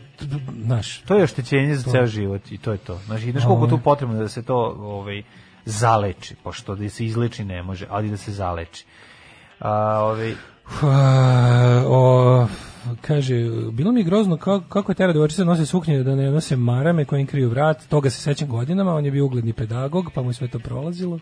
znaš, 0.65 0.99
To 0.99 1.15
je 1.15 1.23
oštećenje 1.25 1.77
za 1.77 1.85
To. 1.85 1.91
ceo 1.91 2.07
život 2.07 2.53
i 2.53 2.59
to 2.59 2.73
je 2.73 2.79
to. 2.79 3.01
Znači, 3.07 3.31
znaš 3.31 3.45
koliko 3.45 3.67
tu 3.67 3.79
potrebno 3.79 4.19
da 4.19 4.29
se 4.29 4.43
to 4.43 4.77
ovaj, 4.81 5.23
zaleči, 5.65 6.35
pošto 6.43 6.75
da 6.75 6.89
se 6.89 7.05
izleči 7.05 7.45
ne 7.45 7.63
može, 7.63 7.87
ali 7.91 8.11
da 8.11 8.17
se 8.17 8.33
zaleči. 8.33 8.85
A, 9.59 9.99
ovaj, 10.01 10.35
A, 10.83 11.85
o, 11.87 12.47
kaže, 13.01 13.35
bilo 13.73 13.93
mi 13.93 14.01
je 14.01 14.05
grozno 14.05 14.37
kako, 14.37 14.69
kako 14.69 14.93
je 14.93 14.97
tera 14.97 15.13
devojčica 15.13 15.45
nose 15.45 15.67
suknje 15.67 16.03
da 16.03 16.15
ne 16.15 16.31
nose 16.31 16.57
marame 16.57 17.05
koje 17.05 17.21
im 17.21 17.27
kriju 17.27 17.49
vrat, 17.49 17.89
toga 17.89 18.11
se 18.11 18.21
sećam 18.21 18.49
godinama, 18.49 18.95
on 18.95 19.05
je 19.05 19.11
bio 19.11 19.25
ugledni 19.25 19.53
pedagog, 19.53 20.11
pa 20.15 20.23
mu 20.23 20.31
je 20.31 20.35
sve 20.35 20.49
to 20.49 20.59
prolazilo. 20.59 21.19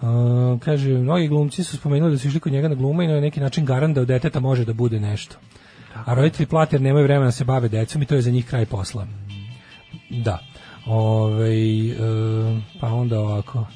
A, 0.00 0.56
kaže, 0.64 0.90
mnogi 0.90 1.28
glumci 1.28 1.64
su 1.64 1.76
spomenuli 1.76 2.12
da 2.12 2.18
su 2.18 2.28
išli 2.28 2.40
kod 2.40 2.52
njega 2.52 2.68
na 2.68 2.74
glume 2.74 3.04
i 3.04 3.08
na 3.08 3.20
neki 3.20 3.40
način 3.40 3.64
garant 3.64 3.94
da 3.94 4.00
od 4.00 4.08
deteta 4.08 4.40
može 4.40 4.64
da 4.64 4.72
bude 4.72 5.00
nešto. 5.00 5.36
A 6.04 6.14
roditelji 6.14 6.46
plate 6.46 6.76
jer 6.76 6.82
nemaju 6.82 7.04
vremena 7.04 7.26
da 7.26 7.32
se 7.32 7.44
bave 7.44 7.68
decom 7.68 8.02
i 8.02 8.06
to 8.06 8.14
je 8.14 8.22
za 8.22 8.30
njih 8.30 8.46
kraj 8.46 8.66
posla. 8.66 9.06
Da. 10.10 10.38
Ove, 10.86 11.50
pa 12.80 12.86
onda 12.86 13.20
ovako. 13.20 13.66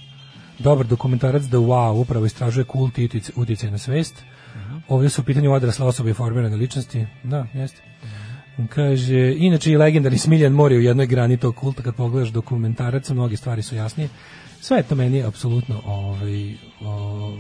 Dobar 0.59 0.87
dokumentarac 0.87 1.43
The 1.43 1.57
Wow 1.57 2.01
upravo 2.01 2.27
istražuje 2.27 2.65
kult 2.65 2.99
i 2.99 3.09
uticaj 3.37 3.71
na 3.71 3.79
svest. 3.79 4.25
Ovdje 4.89 5.11
su 5.11 5.21
u 5.21 5.25
pitanju 5.25 5.53
odrasle 5.53 5.87
osobe 5.87 6.11
i 6.11 6.15
formirane 6.15 6.57
ličnosti. 6.57 7.07
Da, 7.23 7.47
jeste. 7.55 7.83
Kaže, 8.69 9.35
inače 9.37 9.71
i 9.73 9.77
legendarni 9.77 10.19
Smiljan 10.19 10.53
Mori 10.53 10.77
u 10.77 10.81
jednoj 10.81 11.07
grani 11.07 11.37
tog 11.37 11.57
kulta, 11.57 11.83
kad 11.83 11.95
pogledaš 11.95 12.29
dokumentarac, 12.29 13.11
mnoge 13.11 13.37
stvari 13.37 13.63
su 13.63 13.75
jasnije. 13.77 14.09
Sve 14.61 14.77
je 14.77 14.83
to 14.83 14.95
meni 14.95 15.23
apsolutno 15.23 15.83
ovaj, 15.85 16.55
o, 16.81 17.37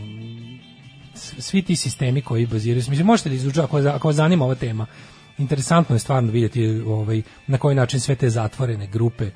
s- 1.14 1.34
svi 1.38 1.62
ti 1.62 1.76
sistemi 1.76 2.22
koji 2.22 2.46
baziraju, 2.46 2.84
mislim, 2.88 3.06
možete 3.06 3.28
da 3.28 3.34
izučiti, 3.34 3.60
ako, 3.60 3.78
ako 3.78 4.08
vas 4.08 4.16
zanima 4.16 4.44
ova 4.44 4.54
tema, 4.54 4.86
interesantno 5.38 5.96
je 5.96 6.00
stvarno 6.00 6.32
vidjeti 6.32 6.66
ovaj, 6.66 7.22
na 7.46 7.58
koji 7.58 7.76
način 7.76 8.00
sve 8.00 8.14
te 8.14 8.30
zatvorene 8.30 8.86
grupe, 8.86 9.30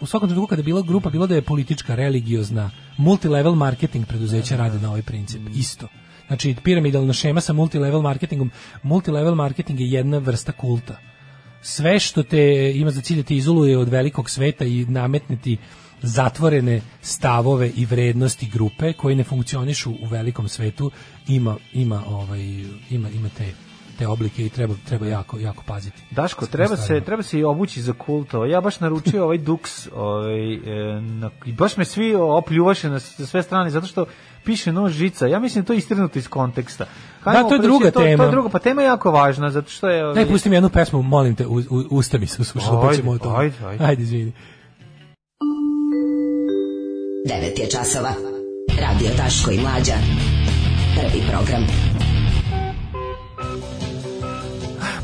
u 0.00 0.06
svakom 0.06 0.28
trenutku 0.28 0.46
kada 0.48 0.60
je 0.60 0.64
bila 0.64 0.82
grupa, 0.82 1.10
bilo 1.10 1.26
da 1.26 1.34
je 1.34 1.42
politička, 1.42 1.94
religiozna, 1.94 2.70
multilevel 2.96 3.54
marketing 3.54 4.06
preduzeća 4.06 4.56
rade 4.56 4.78
na 4.78 4.88
ovaj 4.88 5.02
princip, 5.02 5.42
isto. 5.54 5.88
Znači, 6.26 6.54
piramidalna 6.64 7.12
šema 7.12 7.40
sa 7.40 7.52
multilevel 7.52 8.02
marketingom, 8.02 8.50
multilevel 8.82 9.34
marketing 9.34 9.80
je 9.80 9.90
jedna 9.90 10.18
vrsta 10.18 10.52
kulta. 10.52 10.96
Sve 11.62 11.98
što 11.98 12.22
te 12.22 12.72
ima 12.74 12.90
za 12.90 13.00
cilj 13.00 13.16
da 13.16 13.22
te 13.22 13.34
izoluje 13.36 13.78
od 13.78 13.88
velikog 13.88 14.30
sveta 14.30 14.64
i 14.64 14.84
nametneti 14.84 15.56
zatvorene 16.02 16.80
stavove 17.00 17.70
i 17.76 17.84
vrednosti 17.84 18.46
grupe 18.52 18.92
koji 18.92 19.16
ne 19.16 19.24
funkcionišu 19.24 19.90
u 19.90 20.06
velikom 20.06 20.48
svetu 20.48 20.90
ima 21.28 21.56
ima 21.72 22.02
ovaj 22.06 22.40
ima 22.90 23.08
ima 23.10 23.28
te 23.38 23.52
te 23.98 24.06
oblike 24.06 24.46
i 24.46 24.48
treba 24.48 24.74
treba 24.88 25.06
jako 25.06 25.38
jako 25.38 25.64
paziti. 25.66 26.02
Daško, 26.10 26.46
treba 26.46 26.76
se, 26.76 27.00
treba 27.00 27.22
se 27.22 27.38
i 27.38 27.44
obući 27.44 27.82
za 27.82 27.92
kult. 27.92 28.34
Ovaj, 28.34 28.50
Ja 28.50 28.60
baš 28.60 28.80
naručio 28.80 29.24
ovaj 29.24 29.38
duks 29.38 29.88
ovaj, 29.94 30.54
e, 30.54 31.00
na, 31.00 31.30
i 31.44 31.52
baš 31.52 31.76
me 31.76 31.84
svi 31.84 32.14
opljuvaše 32.14 32.88
na 32.88 33.00
sve 33.00 33.42
strane, 33.42 33.70
zato 33.70 33.86
što 33.86 34.06
piše 34.46 34.72
nož 34.72 34.92
žica. 34.92 35.26
Ja 35.26 35.38
mislim 35.38 35.54
da 35.54 35.64
je 35.64 35.66
to 35.66 35.72
istrnuto 35.72 36.18
iz 36.18 36.28
konteksta. 36.28 36.86
Hajmo 37.22 37.48
to 37.48 37.54
je 37.54 37.60
druga 37.60 37.84
to, 37.84 37.90
To 37.90 38.00
tema. 38.00 38.24
je 38.24 38.30
druga, 38.30 38.48
pa 38.48 38.58
tema 38.58 38.82
je 38.82 38.86
jako 38.86 39.10
važna, 39.10 39.50
zato 39.50 39.70
što 39.70 39.88
je... 39.88 40.14
Daj 40.14 40.26
pusti 40.26 40.48
mi 40.48 40.56
jednu 40.56 40.68
pesmu, 40.68 41.02
molim 41.02 41.34
te, 41.34 41.46
u, 41.46 41.56
u, 41.70 41.84
usta 41.90 42.18
mi 42.18 42.26
se 42.26 42.42
usušila, 42.42 42.80
pa 42.80 42.88
Ajde, 42.88 42.96
ćemo 42.96 43.10
o 43.12 43.18
tome. 43.18 43.38
ajde, 43.38 43.54
ajde. 43.66 43.84
Ajde, 43.84 44.02
izvini. 44.02 44.32
9 47.26 47.60
je 47.60 47.70
časova. 47.70 48.12
Radio 48.80 49.10
Daško 49.16 49.50
i 49.50 49.58
Mlađa. 49.58 49.94
Prvi 50.96 51.22
program. 51.30 51.66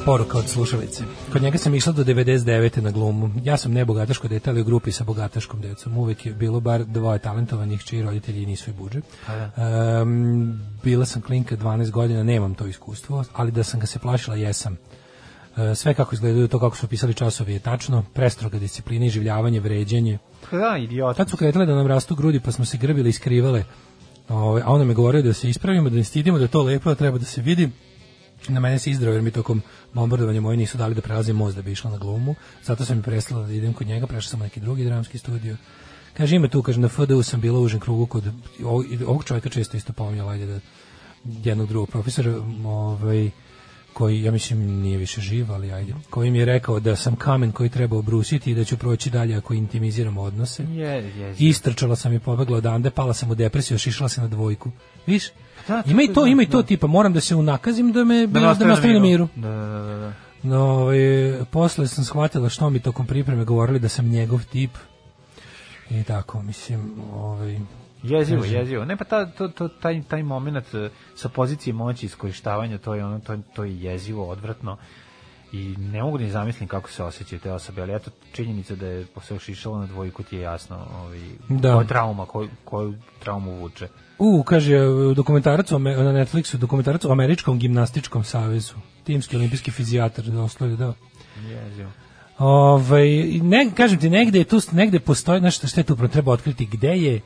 Poruka 0.04 0.38
od 0.38 0.48
slušalice. 0.48 1.04
Kod 1.32 1.42
njega 1.42 1.58
sam 1.58 1.74
išla 1.74 1.92
do 1.92 2.04
99. 2.04 2.80
na 2.80 2.90
glumu. 2.90 3.30
Ja 3.44 3.56
sam 3.56 3.72
nebogataško 3.72 4.28
dete, 4.28 4.50
ali 4.50 4.60
u 4.60 4.64
grupi 4.64 4.92
sa 4.92 5.04
bogataškom 5.04 5.60
decom. 5.60 5.98
Uvek 5.98 6.26
je 6.26 6.32
bilo 6.32 6.60
bar 6.60 6.84
dvoje 6.84 7.18
talentovanih, 7.18 7.84
čiji 7.84 8.02
roditelji 8.02 8.46
nisu 8.46 8.70
i 8.70 8.72
budže. 8.72 9.00
Pa 9.26 9.36
da. 9.36 10.02
Um, 10.02 10.60
bila 10.82 11.06
sam 11.06 11.22
klinka 11.22 11.56
12 11.56 11.90
godina, 11.90 12.22
nemam 12.22 12.54
to 12.54 12.66
iskustvo, 12.66 13.24
ali 13.32 13.50
da 13.50 13.62
sam 13.62 13.80
ga 13.80 13.86
se 13.86 13.98
plašila, 13.98 14.36
jesam. 14.36 14.78
Sve 15.74 15.94
kako 15.94 16.14
izgledaju, 16.14 16.48
to 16.48 16.58
kako 16.58 16.76
su 16.76 16.88
pisali 16.88 17.14
časovi 17.14 17.52
je 17.52 17.58
tačno, 17.58 18.04
prestroga 18.14 18.58
disciplina, 18.58 19.08
življavanje, 19.08 19.60
vređenje. 19.60 20.18
Da, 20.50 20.76
idiot. 20.78 21.16
Tad 21.16 21.30
su 21.30 21.36
kretale 21.36 21.66
da 21.66 21.74
nam 21.74 21.86
rastu 21.86 22.14
grudi, 22.14 22.40
pa 22.40 22.52
smo 22.52 22.64
se 22.64 22.76
grbili 22.76 23.08
i 23.08 23.12
skrivale. 23.12 23.64
Ovaj, 24.28 24.62
a 24.62 24.72
on 24.72 24.78
nam 24.78 24.88
je 24.88 24.94
govorio 24.94 25.22
da 25.22 25.32
se 25.32 25.50
ispravimo, 25.50 25.90
da 25.90 25.96
ne 25.96 26.04
stidimo, 26.04 26.38
da 26.38 26.44
je 26.44 26.48
to 26.48 26.62
lepo, 26.62 26.90
da 26.90 26.94
treba 26.94 27.18
da 27.18 27.24
se 27.24 27.42
vidi. 27.42 27.70
Na 28.48 28.60
mene 28.60 28.78
se 28.78 28.90
izdrao 28.90 29.12
jer 29.12 29.22
mi 29.22 29.30
tokom 29.30 29.62
bombardovanja 29.92 30.40
moji 30.40 30.56
nisu 30.56 30.78
dali 30.78 30.94
da 30.94 31.00
prelazim 31.00 31.36
most 31.36 31.56
da 31.56 31.62
bi 31.62 31.72
išla 31.72 31.90
na 31.90 31.98
glumu. 31.98 32.34
Zato 32.64 32.84
sam 32.84 32.96
mi 32.96 33.02
prestala 33.02 33.46
da 33.46 33.52
idem 33.52 33.72
kod 33.72 33.86
njega, 33.86 34.06
prešla 34.06 34.30
sam 34.30 34.40
u 34.40 34.44
neki 34.44 34.60
drugi 34.60 34.84
dramski 34.84 35.18
studio. 35.18 35.56
Kaže, 36.16 36.36
ima 36.36 36.48
tu, 36.48 36.62
kaže, 36.62 36.80
na 36.80 36.88
FDU 36.88 37.22
sam 37.22 37.40
bila 37.40 37.58
u 37.58 37.62
užem 37.62 37.80
krugu 37.80 38.06
kod 38.06 38.24
ovog, 38.64 38.86
ovog 39.06 39.24
čovjeka 39.24 39.48
često 39.48 39.76
isto 39.76 39.92
pominjala, 39.92 40.32
ajde 40.32 40.46
da 40.46 40.60
jednog 41.24 41.68
drugog 41.68 41.88
profesora, 41.88 42.34
ovaj, 42.64 43.30
koji, 43.92 44.22
ja 44.22 44.32
mislim, 44.32 44.80
nije 44.80 44.98
više 44.98 45.20
živ, 45.20 45.52
ali 45.52 45.72
ajde, 45.72 45.94
koji 46.10 46.30
mi 46.30 46.38
je 46.38 46.44
rekao 46.44 46.80
da 46.80 46.96
sam 46.96 47.16
kamen 47.16 47.52
koji 47.52 47.68
treba 47.68 47.96
obrusiti 47.96 48.50
i 48.50 48.54
da 48.54 48.64
ću 48.64 48.76
proći 48.76 49.10
dalje 49.10 49.36
ako 49.36 49.54
intimiziramo 49.54 50.22
odnose. 50.22 50.62
Je, 50.62 51.18
je. 51.18 51.34
Istrčala 51.38 51.96
sam 51.96 52.12
i 52.12 52.18
pobegla 52.18 52.56
odande, 52.56 52.90
pala 52.90 53.14
sam 53.14 53.30
u 53.30 53.34
depresiju, 53.34 53.78
šišala 53.78 54.08
se 54.08 54.20
na 54.20 54.28
dvojku. 54.28 54.70
Viš? 55.06 55.30
Da, 55.68 55.82
ima 55.86 56.02
i 56.02 56.08
to, 56.08 56.26
je, 56.26 56.32
ima 56.32 56.42
i 56.42 56.46
to 56.46 56.62
da. 56.62 56.66
tipa, 56.66 56.86
moram 56.86 57.12
da 57.12 57.20
se 57.20 57.34
unakazim 57.34 57.92
da 57.92 58.04
me 58.04 58.26
da, 58.26 58.54
da 58.58 58.66
me 58.66 58.72
ostavi 58.72 58.94
na 58.94 59.00
miru. 59.00 59.28
Da, 59.36 59.48
da, 59.48 59.82
da, 59.82 59.96
da. 59.98 60.12
No, 60.42 60.60
ovaj, 60.60 60.98
posle 61.50 61.88
sam 61.88 62.04
shvatila 62.04 62.48
što 62.48 62.70
mi 62.70 62.80
tokom 62.80 63.06
pripreme 63.06 63.44
govorili 63.44 63.78
da 63.78 63.88
sam 63.88 64.08
njegov 64.08 64.44
tip. 64.52 64.70
I 65.90 66.04
tako, 66.04 66.42
mislim, 66.42 66.92
ovaj, 67.12 67.58
Jezivo, 68.02 68.44
jezivo. 68.44 68.84
Ne 68.84 68.96
pa 68.96 69.04
ta, 69.04 69.26
to, 69.26 69.48
to, 69.48 69.68
taj, 69.68 70.02
taj 70.02 70.22
moment 70.22 70.74
e, 70.74 70.88
sa 71.14 71.28
pozicije 71.28 71.72
moći 71.72 72.06
iskorištavanja, 72.06 72.78
to 72.78 72.94
je 72.94 73.04
ono, 73.04 73.20
to, 73.20 73.36
to 73.54 73.64
je 73.64 73.80
jezivo, 73.82 74.28
odvratno 74.28 74.76
i 75.52 75.74
ne 75.78 76.02
mogu 76.02 76.18
ni 76.18 76.30
zamislim 76.30 76.68
kako 76.68 76.90
se 76.90 77.02
osjećaju 77.04 77.40
te 77.40 77.52
osobe, 77.52 77.82
ali 77.82 77.94
eto 77.94 78.10
činjenica 78.32 78.74
da 78.74 78.86
je 78.86 79.06
se 79.22 79.34
ošišalo 79.34 79.78
na 79.78 79.86
dvojku 79.86 80.22
ti 80.22 80.36
je 80.36 80.42
jasno 80.42 80.86
ovaj, 81.02 81.20
Da. 81.48 81.74
koja 81.74 81.86
trauma, 81.86 82.26
koju, 82.26 82.48
koju 82.64 82.94
traumu 83.18 83.60
vuče. 83.60 83.88
U, 84.18 84.42
kaže, 84.42 84.78
dokumentarac 85.16 85.72
o 85.72 85.78
me- 85.78 85.96
na 85.96 86.12
Netflixu, 86.12 86.56
dokumentarac 86.56 87.04
o 87.04 87.12
Američkom 87.12 87.58
gimnastičkom 87.58 88.24
savezu. 88.24 88.74
Timski 89.04 89.36
olimpijski 89.36 89.70
fizijatar, 89.70 90.24
da 90.24 90.42
oslovi, 90.42 90.76
da. 90.76 90.92
Jezivo. 91.48 91.90
Ovaj 92.38 93.08
ne 93.42 93.70
kažem 93.76 94.00
ti 94.00 94.10
negde 94.10 94.38
je 94.38 94.44
tu 94.44 94.60
negde 94.72 95.00
postoji 95.00 95.40
nešto 95.40 95.66
što 95.66 95.80
je 95.80 95.84
tu 95.84 96.08
treba 96.08 96.32
otkriti 96.32 96.66
gde 96.66 96.88
je 96.88 97.20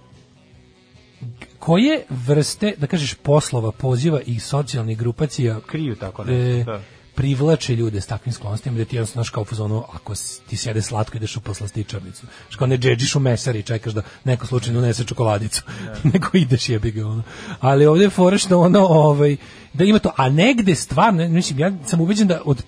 koje 1.66 2.04
vrste 2.10 2.74
da 2.78 2.86
kažeš 2.86 3.14
poslova 3.14 3.72
poziva 3.72 4.20
i 4.26 4.40
socijalnih 4.40 4.98
grupacija 4.98 5.60
Kriju 5.60 5.96
tako 5.96 6.22
e, 6.22 6.26
nešto, 6.26 6.72
da. 6.72 6.80
privlače 7.14 7.76
ljude 7.76 8.00
s 8.00 8.06
takvim 8.06 8.32
sklonostima 8.32 8.78
da 8.78 8.84
ti 8.84 8.96
jednostavno 8.96 9.24
znaš 9.24 9.30
kao 9.30 9.42
u 9.42 9.44
fazonu 9.44 9.84
ako 9.92 10.14
ti 10.48 10.56
sjede 10.56 10.82
slatko 10.82 11.16
ideš 11.16 11.36
u 11.36 11.40
poslastičarnicu 11.40 12.26
što 12.48 12.58
kao 12.58 12.66
ne 12.66 12.78
džedžiš 12.78 13.16
u 13.16 13.20
mesari 13.20 13.58
i 13.58 13.62
čekaš 13.62 13.92
da 13.92 14.02
neko 14.24 14.46
slučajno 14.46 14.78
unese 14.78 15.04
čokoladicu 15.04 15.62
nego 16.12 16.28
ideš 16.32 16.68
jebi 16.68 16.90
ga 16.90 17.06
ono 17.06 17.22
ali 17.60 17.86
ovdje 17.86 18.04
je 18.04 18.10
fora 18.10 18.38
što 18.38 18.60
ono 18.60 18.86
ovaj, 18.86 19.36
da 19.72 19.84
ima 19.84 19.98
to 19.98 20.12
a 20.16 20.28
negde 20.28 20.74
stvarno 20.74 21.28
mislim 21.28 21.58
ja 21.58 21.72
sam 21.86 22.00
ubeđen 22.00 22.28
da 22.28 22.42
od 22.44 22.62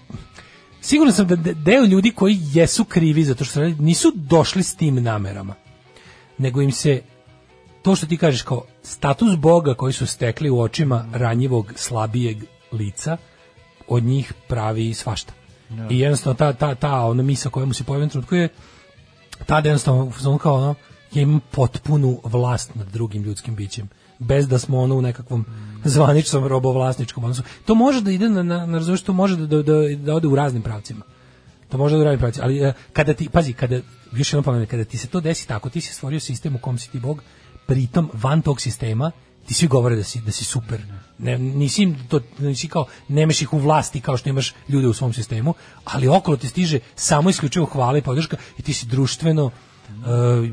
Siguran 0.80 1.12
sam 1.12 1.26
da 1.26 1.36
de- 1.36 1.54
deo 1.54 1.84
ljudi 1.84 2.10
koji 2.10 2.38
jesu 2.52 2.84
krivi 2.84 3.24
zato 3.24 3.44
što 3.44 3.60
nisu 3.60 4.12
došli 4.14 4.62
s 4.62 4.74
tim 4.74 5.02
namerama. 5.02 5.54
Nego 6.38 6.62
im 6.62 6.72
se 6.72 7.02
to 7.82 7.96
što 7.96 8.06
ti 8.06 8.16
kažeš 8.16 8.42
kao 8.42 8.62
status 8.82 9.36
Boga 9.36 9.74
koji 9.74 9.92
su 9.92 10.06
stekli 10.06 10.50
u 10.50 10.60
očima 10.60 11.06
ranjivog, 11.12 11.72
slabijeg 11.76 12.36
lica 12.72 13.16
od 13.88 14.02
njih 14.02 14.32
pravi 14.48 14.94
svašta. 14.94 15.32
I 15.90 15.98
jednostavno 15.98 16.36
ta, 16.36 16.52
ta, 16.52 16.74
ta 16.74 17.04
ona 17.04 17.22
misa 17.22 17.50
koja 17.50 17.66
mu 17.66 17.74
se 17.74 17.84
pojavi 17.84 18.08
trenutku 18.08 18.34
je 18.34 18.48
tada 19.46 19.68
jednostavno 19.68 20.10
fazonu 20.10 20.38
kao 20.38 20.54
ono 20.54 20.74
ja 21.14 21.22
imam 21.22 21.40
potpunu 21.50 22.20
vlast 22.24 22.74
nad 22.74 22.86
drugim 22.86 23.22
ljudskim 23.22 23.54
bićem 23.54 23.88
bez 24.18 24.48
da 24.48 24.58
smo 24.58 24.78
ono 24.78 24.96
u 24.96 25.02
nekakvom 25.02 25.44
zvaničnom 25.84 26.46
robovlasničkom 26.46 27.24
odnosu. 27.24 27.42
To 27.64 27.74
može 27.74 28.00
da 28.00 28.10
ide 28.10 28.28
na, 28.28 28.42
na, 28.42 28.66
na 28.66 28.78
razumeš, 28.78 29.02
to 29.02 29.12
može 29.12 29.36
da, 29.36 29.46
da, 29.46 29.62
da, 29.62 29.96
da 29.96 30.14
ode 30.14 30.28
u 30.28 30.34
raznim 30.34 30.62
pravcima. 30.62 31.04
To 31.68 31.78
može 31.78 31.96
da 31.96 32.00
u 32.00 32.04
raznim 32.04 32.20
pravcima, 32.20 32.44
ali 32.44 32.58
e, 32.58 32.72
kada 32.92 33.14
ti, 33.14 33.28
pazi, 33.28 33.52
kada, 33.52 33.80
još 34.12 34.32
jednom 34.32 34.44
pomenem, 34.44 34.66
kada 34.66 34.84
ti 34.84 34.98
se 34.98 35.06
to 35.08 35.20
desi 35.20 35.48
tako, 35.48 35.70
ti 35.70 35.80
si 35.80 35.94
stvorio 35.94 36.20
sistem 36.20 36.54
u 36.54 36.58
kom 36.58 36.78
si 36.78 36.90
ti 36.90 37.00
Bog, 37.00 37.22
pritom 37.68 38.10
van 38.14 38.42
tog 38.42 38.60
sistema 38.60 39.10
ti 39.46 39.54
svi 39.54 39.66
govore 39.68 39.96
da 39.96 40.02
si 40.04 40.20
da 40.20 40.32
si 40.32 40.44
super. 40.44 40.80
Ne, 41.18 41.38
nisi 41.38 41.94
to 42.08 42.20
nisi 42.38 42.68
kao 42.68 42.86
nemaš 43.08 43.42
ih 43.42 43.52
u 43.52 43.58
vlasti 43.58 44.00
kao 44.00 44.16
što 44.16 44.28
imaš 44.28 44.54
ljude 44.68 44.88
u 44.88 44.92
svom 44.92 45.12
sistemu, 45.12 45.54
ali 45.86 46.08
okolo 46.08 46.36
ti 46.36 46.48
stiže 46.48 46.78
samo 46.96 47.30
isključivo 47.30 47.66
hvala 47.66 47.98
i 47.98 48.02
podrška 48.02 48.36
i 48.58 48.62
ti 48.62 48.72
si 48.72 48.86
društveno 48.86 49.50
e, 49.88 49.92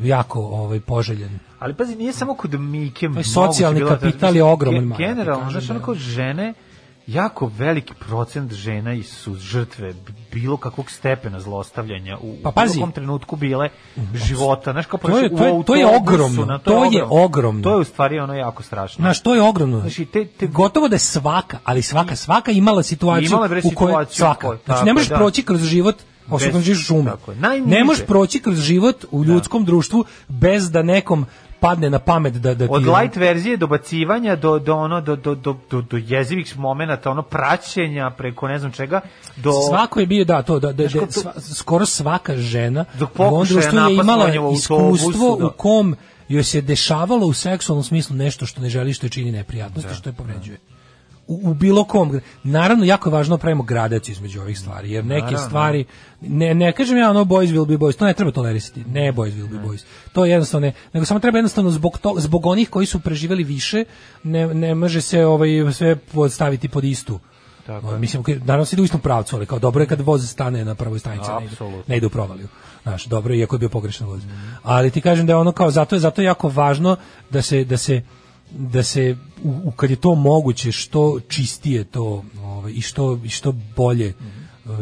jako 0.03 0.39
ovaj 0.41 0.79
poželjen. 0.79 1.39
Ali 1.59 1.73
pazi, 1.73 1.95
nije 1.95 2.13
samo 2.13 2.35
kod 2.35 2.59
Mike 2.61 3.09
Taj 3.13 3.23
socijalni 3.25 3.79
bilo- 3.79 3.89
kapital 3.89 4.35
je 4.35 4.43
ogroman, 4.43 4.85
Ge- 4.85 4.97
Generalno, 4.99 5.43
kažem 5.43 5.51
znaš, 5.51 5.67
da- 5.67 5.73
onako 5.73 5.93
žene, 5.95 6.53
jako 7.07 7.47
veliki 7.47 7.93
procent 7.99 8.53
žena 8.53 8.93
i 8.93 9.03
su 9.03 9.35
žrtve 9.35 9.93
bilo 10.35 10.57
kakvog 10.57 10.91
stepena 10.91 11.39
zlostavljanja 11.39 12.17
u, 12.17 12.35
Pa 12.43 12.49
u 12.49 12.51
pazi. 12.51 12.79
kom 12.79 12.91
trenutku 12.91 13.35
bile 13.35 13.69
života. 14.15 14.71
Znaš, 14.71 14.85
kao 14.85 14.99
To 14.99 15.17
je- 15.17 15.25
u 15.25 15.37
to 15.37 15.45
je- 15.45 15.63
to 15.65 15.75
je 15.75 15.85
ogromno, 15.87 16.45
na- 16.45 16.59
to 16.59 16.85
je 16.85 17.03
ogromno. 17.09 17.63
To 17.63 17.69
je 17.71 17.77
u 17.77 17.83
stvari 17.83 18.19
ono 18.19 18.33
jako 18.33 18.63
strašno. 18.63 19.01
Znaš, 19.01 19.21
to 19.21 19.35
je 19.35 19.41
ogromno. 19.41 19.79
Znači, 19.79 20.05
te, 20.05 20.25
te, 20.27 20.47
Gotovo 20.47 20.87
da 20.87 20.95
je 20.95 20.99
svaka, 20.99 21.57
ali 21.63 21.81
svaka, 21.81 22.15
svaka 22.15 22.51
imala 22.51 22.83
situaciju 22.83 23.27
Imala 23.27 23.49
u 23.63 23.71
kojoj 23.75 24.03
u 24.03 24.05
svaka. 24.07 24.47
Znači, 24.47 24.63
tako 24.65 24.83
ne 24.83 24.89
je, 24.89 24.93
možeš 24.93 25.09
da. 25.09 25.15
proći 25.15 25.43
kroz 25.43 25.61
život 25.61 25.95
osim 26.29 26.61
živiš 26.61 26.89
u. 26.89 27.03
Najniže. 27.35 27.69
Ne 27.69 27.83
možeš 27.83 28.05
proći 28.05 28.39
kroz 28.39 28.57
život 28.57 29.05
u 29.11 29.23
ljudskom 29.23 29.65
društvu 29.65 30.05
bez 30.27 30.71
da 30.71 30.83
nekom 30.83 31.25
padne 31.67 31.89
na 31.89 31.99
pamet 31.99 32.33
da 32.33 32.53
da 32.53 32.67
ti 32.67 32.73
od 32.73 32.87
light 32.87 33.15
verzije 33.15 33.57
do 33.57 33.67
bacivanja 33.67 34.35
do 34.35 34.59
do 34.59 34.75
ono 34.75 35.01
do 35.01 35.15
do 35.15 35.35
do 35.35 35.55
do, 35.71 35.81
do 35.81 35.97
jezivih 35.97 36.57
momenata 36.59 37.11
ono 37.11 37.21
praćenja 37.21 38.09
preko 38.09 38.47
ne 38.47 38.59
znam 38.59 38.71
čega 38.71 39.01
do 39.35 39.51
Svako 39.69 39.99
je 39.99 40.05
bio 40.05 40.25
da 40.25 40.41
to 40.41 40.59
da, 40.59 40.71
da, 40.71 40.83
da 40.83 40.89
sva- 40.89 41.55
skoro 41.55 41.85
svaka 41.85 42.37
žena 42.37 42.85
Dok 42.99 43.09
u 43.19 43.45
društvu 43.45 43.79
je 43.79 43.95
imala 43.95 44.29
iskustvo 44.53 45.37
da. 45.39 45.45
u 45.45 45.49
kom 45.49 45.95
joj 46.27 46.43
se 46.43 46.61
dešavalo 46.61 47.27
u 47.27 47.33
seksualnom 47.33 47.83
smislu 47.83 48.15
nešto 48.15 48.45
što 48.45 48.61
ne 48.61 48.69
želi 48.69 48.93
što 48.93 49.05
je 49.05 49.09
čini 49.09 49.31
neprijatnosti, 49.31 49.95
što 49.95 50.09
je 50.09 50.13
povređuje. 50.13 50.57
U, 51.27 51.39
u 51.43 51.53
bilo 51.53 51.83
kom. 51.83 52.19
Naravno, 52.43 52.85
jako 52.85 53.09
je 53.09 53.13
važno 53.13 53.37
da 53.37 53.41
pravimo 53.41 53.63
gradaciju 53.63 54.13
između 54.13 54.41
ovih 54.41 54.59
stvari, 54.59 54.91
jer 54.91 55.05
neke 55.05 55.25
Naravno. 55.25 55.47
stvari, 55.47 55.85
ne, 56.21 56.53
ne 56.53 56.71
kažem 56.71 56.97
ja 56.97 57.09
ono 57.09 57.23
boys 57.23 57.53
will 57.53 57.67
be 57.67 57.77
boys, 57.77 57.97
to 57.97 58.05
ne 58.05 58.13
treba 58.13 58.31
tolerisati, 58.31 58.83
ne 58.83 59.13
boys 59.13 59.31
will 59.31 59.49
be 59.49 59.67
boys, 59.67 59.83
to 60.13 60.25
je 60.25 60.31
jednostavno 60.31 60.67
ne, 60.67 60.73
nego 60.93 61.05
samo 61.05 61.19
treba 61.19 61.37
jednostavno 61.37 61.71
zbog, 61.71 61.97
to, 61.97 62.15
zbog 62.17 62.45
onih 62.45 62.69
koji 62.69 62.85
su 62.85 62.99
preživeli 62.99 63.43
više, 63.43 63.83
ne, 64.23 64.47
ne 64.53 64.75
može 64.75 65.01
se 65.01 65.25
ovaj, 65.25 65.49
sve 65.73 65.95
podstaviti 65.95 66.67
pod 66.67 66.83
istu. 66.83 67.19
Tako 67.65 67.85
Ovaj, 67.87 67.95
je. 67.95 67.99
Mislim, 67.99 68.23
naravno 68.43 68.65
se 68.65 68.75
ide 68.75 68.81
u 68.81 68.85
istom 68.85 69.01
pravcu, 69.01 69.35
ali 69.35 69.45
kao 69.45 69.59
dobro 69.59 69.81
je 69.83 69.87
kad 69.87 70.01
voz 70.01 70.29
stane 70.29 70.65
na 70.65 70.75
prvoj 70.75 70.99
stanici, 70.99 71.29
ne, 71.39 71.45
ide, 71.45 71.55
ne 71.87 71.97
ide 71.97 72.07
u 72.07 72.09
provaliju. 72.09 72.47
Znaš, 72.83 73.05
dobro 73.05 73.33
je, 73.33 73.39
iako 73.39 73.55
je 73.55 73.59
bio 73.59 73.69
pogrešan 73.69 74.07
voz. 74.07 74.21
Ali 74.63 74.91
ti 74.91 75.01
kažem 75.01 75.25
da 75.25 75.33
je 75.33 75.37
ono 75.37 75.51
kao, 75.51 75.71
zato 75.71 75.95
je, 75.95 75.99
zato 75.99 76.21
je 76.21 76.25
jako 76.25 76.49
važno 76.49 76.97
da 77.29 77.41
se, 77.41 77.63
da 77.63 77.77
se 77.77 78.01
da 78.57 78.83
se 78.83 79.15
u, 79.43 79.53
u- 79.63 79.71
kad 79.71 79.89
je 79.89 79.95
to 79.95 80.15
moguće 80.15 80.71
što 80.71 81.19
čistije 81.27 81.83
to 81.83 82.23
ovaj, 82.43 82.71
i 82.71 82.81
što 82.81 83.19
i 83.23 83.29
što 83.29 83.51
bolje 83.75 84.07
eh, 84.07 84.13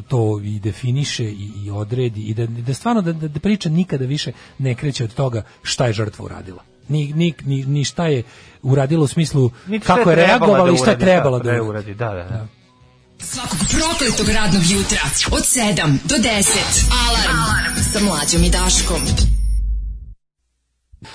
to 0.08 0.42
i 0.44 0.60
definiše 0.60 1.26
i, 1.26 1.52
i 1.64 1.70
odredi 1.72 2.22
i 2.22 2.34
da, 2.34 2.46
da 2.46 2.74
stvarno 2.74 3.02
da, 3.02 3.14
da, 3.14 3.28
da 3.28 3.40
priča 3.40 3.70
nikada 3.70 4.06
više 4.06 4.32
ne 4.58 4.76
kreće 4.76 5.04
od 5.04 5.14
toga 5.14 5.44
šta 5.64 5.86
je 5.86 5.94
žrtva 5.94 6.26
uradila. 6.26 6.64
Ni, 6.90 7.14
ni, 7.14 7.34
ni, 7.46 7.66
ni 7.66 7.84
šta 7.84 8.08
je 8.08 8.24
uradila 8.62 9.04
u 9.04 9.08
smislu 9.08 9.52
Niti 9.68 9.86
kako 9.86 10.10
je 10.10 10.16
reagovala 10.16 10.66
da 10.66 10.74
i 10.74 10.78
šta 10.78 10.86
je 10.86 10.96
uradi, 10.96 11.06
trebala 11.06 11.40
da, 11.40 11.52
da 11.52 11.58
da 11.58 11.64
uradi. 11.64 11.94
Da, 11.94 12.06
da, 12.10 12.24
da. 12.24 12.48
Svakog 13.20 13.60
prokletog 13.72 14.36
radnog 14.36 14.64
jutra 14.72 15.00
od 15.32 15.44
7 15.44 15.98
do 16.04 16.16
10. 16.16 16.24
Alarm, 17.08 17.38
sa 17.94 18.00
mlađom 18.00 18.44
i 18.44 18.50
Daškom. 18.50 19.02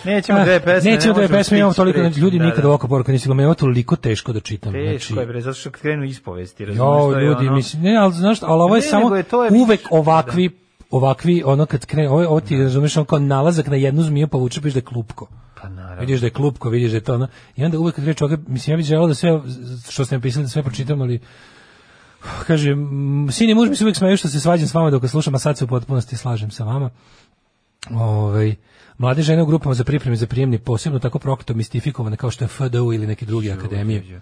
Nećemo 0.04 0.44
dve 0.44 0.60
pesme. 0.60 0.90
Nećemo 0.90 1.14
ne 1.14 1.26
dve 1.26 1.38
pesme, 1.38 1.58
imamo 1.58 1.74
toliko, 1.74 1.98
preći. 1.98 2.20
ljudi 2.20 2.38
Da, 2.38 2.44
nikad 2.44 2.62
da. 2.62 2.68
ovako 2.68 2.88
poruka 2.88 3.12
nisi 3.12 3.28
je 3.28 3.54
toliko 3.54 3.96
teško 3.96 4.32
da 4.32 4.40
čitam. 4.40 4.72
Teško 4.72 5.14
znači, 5.14 5.20
je, 5.20 5.26
bre, 5.26 5.40
zato 5.40 5.54
što 5.54 5.70
kad 5.70 5.80
krenu 5.80 6.04
ispovesti, 6.04 6.64
razumiješ, 6.64 7.14
Jo, 7.14 7.20
ljudi, 7.20 7.46
ono... 7.46 7.56
mislim, 7.56 7.82
ne, 7.82 7.96
ali 7.96 8.14
znaš, 8.14 8.38
ali 8.42 8.62
ovo 8.62 8.76
je 8.76 8.80
Ne, 8.80 8.88
samo 8.88 9.16
je 9.16 9.22
to 9.22 9.44
je, 9.44 9.50
uvek 9.52 9.80
vidiš, 9.80 9.86
ovakvi 9.90 10.50
ovakvi 10.90 11.42
ono 11.46 11.66
kad 11.66 11.86
krene 11.86 12.10
ovo, 12.10 12.28
ovo 12.28 12.40
ti 12.40 12.56
razumeš 12.56 12.96
on 12.96 13.04
kao 13.04 13.18
nalazak 13.18 13.66
na 13.66 13.76
jednu 13.76 14.02
zmiju 14.02 14.28
pa 14.28 14.38
vuče 14.38 14.60
vidiš 14.60 14.74
da 14.74 14.78
je 14.78 14.84
klupko. 14.84 15.28
Pa 15.62 15.68
naravno. 15.68 16.00
Vidiš 16.00 16.20
da 16.20 16.26
je 16.26 16.30
klupko, 16.30 16.68
vidiš 16.68 16.90
da 16.90 16.96
je 16.96 17.00
to 17.00 17.14
ono. 17.14 17.28
I 17.56 17.64
onda 17.64 17.78
uvek 17.78 17.94
kad 17.94 18.16
čovjek, 18.16 18.40
mislim 18.46 18.72
ja 18.72 18.76
bih 18.76 18.86
želeo 18.86 19.06
da 19.06 19.14
sve 19.14 19.40
što 19.88 20.04
ste 20.04 20.14
napisali 20.14 20.44
da 20.44 20.48
sve 20.48 20.62
pročitam, 20.62 21.02
ali 21.02 21.20
Kaže, 22.46 22.76
sin 23.30 23.50
i 23.50 23.54
muž 23.54 23.68
mi 23.68 23.76
se 23.76 23.84
uvijek 23.84 23.96
smeju 23.96 24.16
što 24.16 24.28
se 24.28 24.40
svađam 24.40 24.68
s 24.68 24.74
vama 24.74 24.90
dok 24.90 25.02
vas 25.02 25.10
slušam, 25.10 25.34
a 25.34 25.38
sad 25.38 25.58
se 25.58 25.64
u 25.64 25.68
potpunosti 25.68 26.16
slažem 26.16 26.50
sa 26.50 26.64
vama. 26.64 26.90
Ovaj 27.94 28.54
mlade 28.98 29.22
žene 29.22 29.42
u 29.42 29.46
grupama 29.46 29.74
za 29.74 29.84
pripreme 29.84 30.16
za 30.16 30.26
prijemni 30.26 30.58
posebno 30.58 30.98
tako 30.98 31.18
prokleto 31.18 31.54
mistifikovane 31.54 32.16
kao 32.16 32.30
što 32.30 32.44
je 32.44 32.48
FDU 32.48 32.92
ili 32.92 33.06
neke 33.06 33.26
druge 33.26 33.52
akademije 33.52 34.20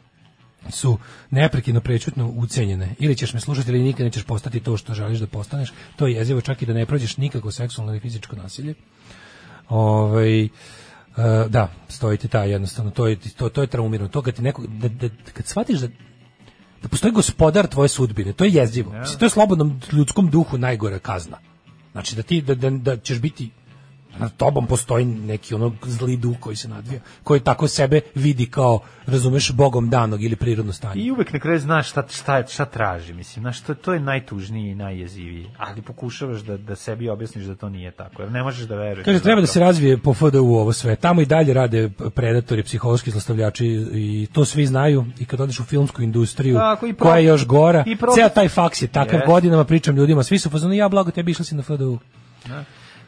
su 0.71 0.99
neprekidno 1.31 1.81
prečutno 1.81 2.33
ucenjene. 2.37 2.95
Ili 2.99 3.17
ćeš 3.17 3.35
me 3.35 3.41
slušati 3.41 3.71
ili 3.71 3.83
nikad 3.83 4.05
nećeš 4.05 4.25
postati 4.25 4.61
to 4.61 4.77
što 4.77 4.95
želiš 4.95 5.19
da 5.19 5.27
postaneš. 5.27 5.73
To 5.97 6.07
je 6.07 6.15
jezivo 6.15 6.41
čak 6.41 6.63
i 6.63 6.67
da 6.67 6.73
ne 6.73 6.87
prođeš 6.87 7.17
nikako 7.17 7.51
seksualno 7.51 7.93
ili 7.93 8.01
fizičko 8.01 8.37
nasilje. 8.37 8.75
Ovaj 9.69 10.45
e, 10.45 10.49
da, 11.49 11.73
stoji 11.89 12.19
ti 12.19 12.29
ta 12.29 12.45
jednostavno, 12.45 12.91
to 12.91 13.07
je, 13.07 13.17
to, 13.37 13.49
to 13.49 13.61
je 13.61 13.67
traumirano. 13.67 14.09
To 14.09 14.23
kad 14.23 14.35
ti 14.35 14.43
neko, 14.43 14.63
da, 14.69 14.89
da, 14.89 15.09
kad 15.33 15.47
shvatiš 15.47 15.79
da 15.79 15.89
da 16.83 16.89
postoji 16.89 17.13
gospodar 17.13 17.67
tvoje 17.67 17.89
sudbine, 17.89 18.33
to 18.33 18.45
je 18.45 18.51
jezivo. 18.51 18.93
Mislim, 18.93 19.19
to 19.19 19.25
je 19.25 19.31
slobodnom 19.31 19.81
ljudskom 19.93 20.31
duhu 20.31 20.59
najgora 20.59 20.99
kazna. 20.99 21.39
Znači 21.97 22.17
da 22.17 22.23
ti 22.23 22.41
da, 22.43 22.55
da, 22.55 22.71
da 22.71 22.97
ćeš 22.97 23.21
biti 23.21 23.51
nad 24.19 24.37
tobom 24.37 24.67
postoji 24.67 25.05
neki 25.05 25.55
ono 25.55 25.73
zli 25.83 26.17
duh 26.17 26.37
koji 26.41 26.57
se 26.57 26.69
nadvija, 26.69 27.01
koji 27.23 27.41
tako 27.41 27.69
sebe 27.69 28.01
vidi 28.15 28.47
kao, 28.47 28.81
razumeš, 29.07 29.53
bogom 29.53 29.91
danog 29.91 30.23
ili 30.23 30.37
prirodno 30.37 30.73
stanje. 30.73 31.03
I 31.03 31.11
uvek 31.11 31.33
na 31.33 31.39
kraju 31.39 31.59
znaš 31.59 31.91
šta, 31.91 32.05
šta, 32.11 32.47
šta 32.47 32.65
traži, 32.65 33.13
mislim, 33.13 33.43
znaš, 33.43 33.61
to, 33.61 33.75
to 33.75 33.93
je 33.93 34.01
najtužniji 34.01 34.71
i 34.71 34.75
najjeziviji, 34.75 35.47
ali 35.59 35.83
pokušavaš 35.83 36.41
da, 36.41 36.57
da 36.57 36.77
sebi 36.77 37.09
objasniš 37.09 37.45
da 37.45 37.55
to 37.55 37.69
nije 37.69 37.91
tako, 37.91 38.23
jer 38.23 38.33
ne 38.33 38.43
možeš 38.43 38.67
da 38.69 38.77
veruješ. 38.77 39.05
Kaže, 39.05 39.21
treba 39.21 39.41
da 39.41 39.47
se 39.47 39.61
razvije 39.61 39.99
po 39.99 40.15
FDU 40.15 40.47
ovo 40.47 40.73
sve. 40.73 40.97
Tamo 40.97 41.21
i 41.21 41.27
dalje 41.27 41.55
rade 41.55 41.91
predatori, 42.15 42.63
psihološki 42.63 43.11
zlostavljači 43.11 43.67
i 43.93 44.29
to 44.33 44.45
svi 44.45 44.67
znaju 44.67 45.05
i 45.19 45.25
kad 45.25 45.41
odeš 45.41 45.61
u 45.61 45.65
filmsku 45.65 46.03
industriju, 46.03 46.57
Tako, 46.57 46.87
koja 46.99 47.19
je 47.19 47.25
još 47.25 47.47
gora, 47.47 47.85
ceo 48.15 48.29
taj 48.29 48.49
faks 48.49 48.83
je 48.83 48.89
takav, 48.89 49.21
Yes. 49.21 49.27
godinama 49.27 49.65
pričam 49.65 49.97
ljudima, 49.97 50.23
svi 50.23 50.39
su 50.39 50.51
fazonu, 50.51 50.75
ja 50.75 50.89
blago 50.89 51.11
tebi 51.11 51.31
išla 51.31 51.45
si 51.45 51.55
na 51.55 51.63
FDU. 51.63 51.99
Da. 52.49 52.65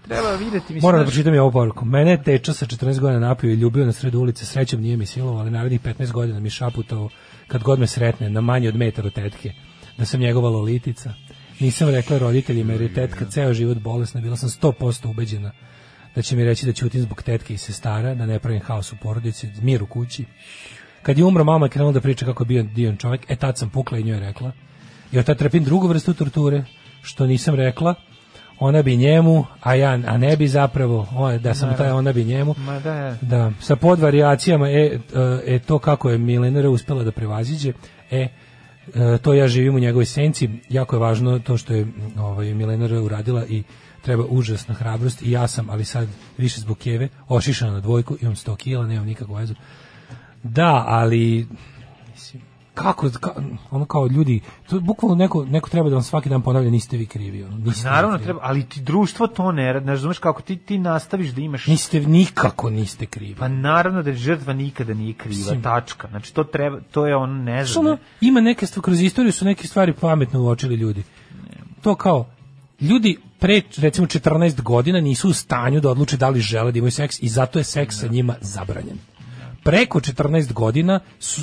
Treba 0.08 0.34
videti, 0.34 0.74
mislim, 0.74 0.80
Moram 0.82 1.00
da 1.00 1.04
znaš, 1.04 1.14
pročitam 1.14 1.34
i 1.34 1.38
ovu 1.38 1.52
poruku. 1.52 1.84
Mene 1.84 2.10
je 2.10 2.22
teča 2.22 2.52
sa 2.52 2.66
14 2.66 3.00
godina 3.00 3.20
napio 3.20 3.50
i 3.50 3.54
ljubio 3.54 3.86
na 3.86 3.92
sredu 3.92 4.20
ulice, 4.20 4.46
srećom 4.46 4.80
nije 4.80 4.96
mi 4.96 5.06
silovao, 5.06 5.40
ali 5.40 5.50
narednih 5.50 5.80
15 5.80 6.12
godina 6.12 6.40
mi 6.40 6.50
šaputao 6.50 7.08
kad 7.48 7.62
god 7.62 7.78
me 7.78 7.86
sretne 7.86 8.30
na 8.30 8.40
manje 8.40 8.68
od 8.68 8.76
metar 8.76 9.06
od 9.06 9.12
tetke, 9.12 9.52
da 9.98 10.04
sam 10.04 10.20
njegova 10.20 10.50
lolitica. 10.50 11.14
Nisam 11.60 11.88
rekla 11.88 12.18
roditeljima 12.18 12.72
jer 12.72 12.82
je 12.82 12.94
tetka 12.94 13.24
ceo 13.24 13.52
život 13.52 13.78
bolesna, 13.78 14.20
bila 14.20 14.36
sam 14.36 14.48
100% 14.48 15.10
ubeđena 15.10 15.52
da 16.14 16.22
će 16.22 16.36
mi 16.36 16.44
reći 16.44 16.66
da 16.66 16.72
ćutim 16.72 17.02
zbog 17.02 17.22
tetke 17.22 17.54
i 17.54 17.58
sestara, 17.58 18.14
da 18.14 18.26
ne 18.26 18.38
pravim 18.38 18.60
haos 18.60 18.92
u 18.92 18.96
porodici, 18.96 19.48
mir 19.62 19.82
u 19.82 19.86
kući. 19.86 20.24
Kad 21.02 21.18
je 21.18 21.24
umro 21.24 21.44
mama 21.44 21.66
je 21.66 21.70
krenula 21.70 21.92
da 21.92 22.00
priča 22.00 22.26
kako 22.26 22.42
je 22.42 22.46
bio 22.46 22.62
divan 22.62 22.96
čovjek, 22.96 23.30
e 23.30 23.36
tad 23.36 23.58
sam 23.58 23.70
pukla 23.70 23.98
i 23.98 24.02
njoj 24.02 24.20
rekla. 24.20 24.52
I 25.12 25.18
od 25.18 25.24
tad 25.24 25.38
trpim 25.38 25.64
drugu 25.64 25.88
vrstu 25.88 26.14
torture, 26.14 26.64
što 27.02 27.26
nisam 27.26 27.54
rekla, 27.54 27.94
ona 28.60 28.82
bi 28.82 28.96
njemu, 28.96 29.46
a 29.60 29.74
ja 29.74 29.90
a 30.06 30.16
ne 30.18 30.36
bi 30.36 30.48
zapravo, 30.48 31.06
o, 31.16 31.38
da 31.38 31.54
sam 31.54 31.76
taj 31.76 31.90
ona 31.90 32.12
bi 32.12 32.24
njemu. 32.24 32.54
Ma 32.58 32.78
da, 32.78 33.16
Da, 33.20 33.52
sa 33.60 33.76
podvarijacijama, 33.76 34.68
e, 34.68 34.72
e, 34.72 34.98
e, 35.46 35.58
to 35.58 35.78
kako 35.78 36.10
je 36.10 36.18
Milenara 36.18 36.70
uspela 36.70 37.04
da 37.04 37.12
prevaziđe, 37.12 37.72
e, 38.10 38.28
e, 38.94 39.18
to 39.22 39.34
ja 39.34 39.48
živim 39.48 39.74
u 39.74 39.78
njegovoj 39.78 40.04
senci, 40.04 40.50
jako 40.68 40.96
je 40.96 41.00
važno 41.00 41.38
to 41.38 41.56
što 41.56 41.74
je 41.74 41.86
ovaj, 42.18 42.54
Milenara 42.54 43.02
uradila 43.02 43.46
i 43.46 43.62
treba 44.02 44.24
užasna 44.28 44.74
hrabrost 44.74 45.22
i 45.22 45.30
ja 45.30 45.48
sam, 45.48 45.70
ali 45.70 45.84
sad 45.84 46.08
više 46.38 46.60
zbog 46.60 46.78
Keve, 46.78 47.08
ošišana 47.28 47.72
na 47.72 47.80
dvojku, 47.80 48.16
imam 48.20 48.34
100 48.34 48.56
kila, 48.56 48.86
nemam 48.86 49.06
nikakvu 49.06 49.34
vezu. 49.34 49.54
Da, 50.42 50.84
ali 50.86 51.46
kako, 52.78 53.10
ka, 53.10 53.32
ono 53.70 53.84
kao 53.84 54.06
ljudi, 54.06 54.40
to 54.68 54.80
bukvalno 54.80 55.14
neko, 55.16 55.44
neko 55.44 55.70
treba 55.70 55.88
da 55.88 55.96
vam 55.96 56.02
svaki 56.02 56.28
dan 56.28 56.42
ponavlja, 56.42 56.70
niste 56.70 56.96
vi 56.96 57.06
krivi. 57.06 57.42
Ono, 57.44 57.56
niste 57.56 57.80
vi 57.80 57.90
Naravno 57.90 58.16
krivi. 58.16 58.24
treba, 58.24 58.40
ali 58.42 58.66
ti 58.66 58.80
društvo 58.80 59.26
to 59.26 59.52
ne 59.52 59.72
radi, 59.72 59.86
ne 59.86 59.92
razumeš 59.92 60.18
kako 60.18 60.42
ti 60.42 60.56
ti 60.56 60.78
nastaviš 60.78 61.30
da 61.30 61.40
imaš 61.40 61.66
Niste, 61.66 62.00
nikako 62.00 62.70
niste 62.70 63.06
krivi. 63.06 63.34
Pa 63.34 63.48
naravno 63.48 64.02
da 64.02 64.12
žrtva 64.12 64.52
nikada 64.52 64.94
nije 64.94 65.14
kriva, 65.14 65.36
Mislim. 65.38 65.62
tačka. 65.62 66.08
Znači 66.08 66.34
to 66.34 66.44
treba, 66.44 66.80
to 66.90 67.06
je 67.06 67.16
ono 67.16 67.34
ne 67.34 67.64
znam. 67.64 67.86
ono, 67.86 67.98
ima 68.20 68.40
neke 68.40 68.66
stvari, 68.66 68.84
kroz 68.84 69.00
istoriju 69.00 69.32
su 69.32 69.44
neke 69.44 69.66
stvari 69.66 69.92
pametno 69.92 70.42
uočili 70.42 70.74
ljudi. 70.74 71.02
To 71.82 71.94
kao, 71.94 72.26
ljudi 72.80 73.16
pre, 73.38 73.62
recimo, 73.76 74.06
14 74.06 74.62
godina 74.62 75.00
nisu 75.00 75.28
u 75.28 75.32
stanju 75.32 75.80
da 75.80 75.90
odluče 75.90 76.16
da 76.16 76.28
li 76.28 76.40
žele 76.40 76.72
da 76.72 76.78
imaju 76.78 76.90
seks 76.92 77.22
i 77.22 77.28
zato 77.28 77.58
je 77.58 77.64
seks 77.64 78.00
sa 78.00 78.06
njima 78.06 78.34
zabranjen. 78.40 78.98
Preko 79.62 80.00
14 80.00 80.52
godina 80.52 81.00
su, 81.18 81.42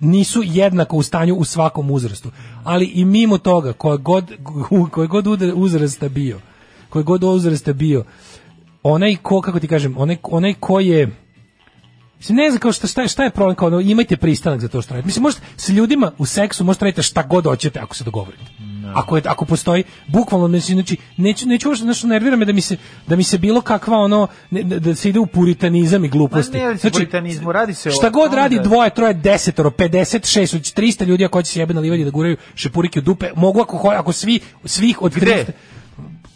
nisu 0.00 0.42
jednako 0.44 0.96
u 0.96 1.02
stanju 1.02 1.34
u 1.34 1.44
svakom 1.44 1.90
uzrastu. 1.90 2.30
Ali 2.64 2.86
i 2.86 3.04
mimo 3.04 3.38
toga, 3.38 3.72
koje 3.72 3.98
god, 3.98 4.32
koje 4.92 5.08
god 5.08 5.26
uzrasta 5.54 6.08
bio, 6.08 6.40
koje 6.88 7.02
god 7.02 7.24
uzrasta 7.24 7.72
bio, 7.72 8.04
onaj 8.82 9.16
ko, 9.22 9.40
kako 9.40 9.60
ti 9.60 9.68
kažem, 9.68 9.94
onaj, 9.98 10.16
onaj 10.22 10.54
ko 10.60 10.80
je 10.80 11.10
Mislim, 12.18 12.36
ne 12.36 12.50
znam 12.50 12.60
kao 12.60 12.72
šta, 12.72 12.86
šta, 12.86 13.02
je, 13.02 13.08
šta 13.08 13.24
je 13.24 13.30
problem, 13.30 13.56
kao 13.56 13.68
ono, 13.68 13.80
imajte 13.80 14.16
pristanak 14.16 14.60
za 14.60 14.68
to 14.68 14.82
što 14.82 14.94
radite. 14.94 15.06
Mislim, 15.06 15.22
možete, 15.22 15.42
s 15.56 15.68
ljudima 15.68 16.12
u 16.18 16.26
seksu 16.26 16.64
možete 16.64 16.84
raditi 16.84 17.02
šta 17.02 17.22
god 17.22 17.44
hoćete 17.44 17.80
ako 17.80 17.94
se 17.94 18.04
dogovorite. 18.04 18.44
Ako, 18.94 19.16
je, 19.16 19.22
ako 19.26 19.44
postoji, 19.44 19.84
bukvalno, 20.06 20.48
mislim, 20.48 20.76
znači, 20.76 20.96
neću, 21.16 21.48
neću 21.48 21.68
uopšte, 21.68 21.84
znači, 21.84 22.06
nervira 22.06 22.36
me 22.36 22.44
da 22.44 22.52
mi 22.52 22.60
se, 22.60 22.76
da 23.06 23.16
mi 23.16 23.24
se 23.24 23.38
bilo 23.38 23.60
kakva, 23.60 23.98
ono, 23.98 24.26
ne, 24.50 24.62
da 24.62 24.94
se 24.94 25.08
ide 25.08 25.18
u 25.18 25.26
puritanizam 25.26 26.04
i 26.04 26.08
gluposti. 26.08 26.58
Ne 26.58 26.70
o 26.70 26.76
puritanizmu, 26.92 27.52
radi 27.52 27.74
se 27.74 27.90
Šta 27.90 28.10
god 28.10 28.34
radi 28.34 28.56
da- 28.56 28.62
dvoje, 28.62 28.90
troje, 28.90 29.14
desetoro, 29.14 29.70
56, 29.70 30.54
već 30.54 30.74
300 30.74 31.04
ljudi 31.04 31.24
ako 31.24 31.38
hoće 31.38 31.52
se 31.52 31.60
jebe 31.60 31.74
na 31.74 31.80
livadi 31.80 32.04
da 32.04 32.10
guraju 32.10 32.36
šepurike 32.54 32.98
u 32.98 33.02
dupe, 33.02 33.30
mogu 33.36 33.60
ako, 33.60 33.76
ho- 33.76 33.98
ako 33.98 34.12
svi, 34.12 34.40
svih 34.64 35.02
od 35.02 35.14
Gde? 35.14 35.44
300 35.46 35.52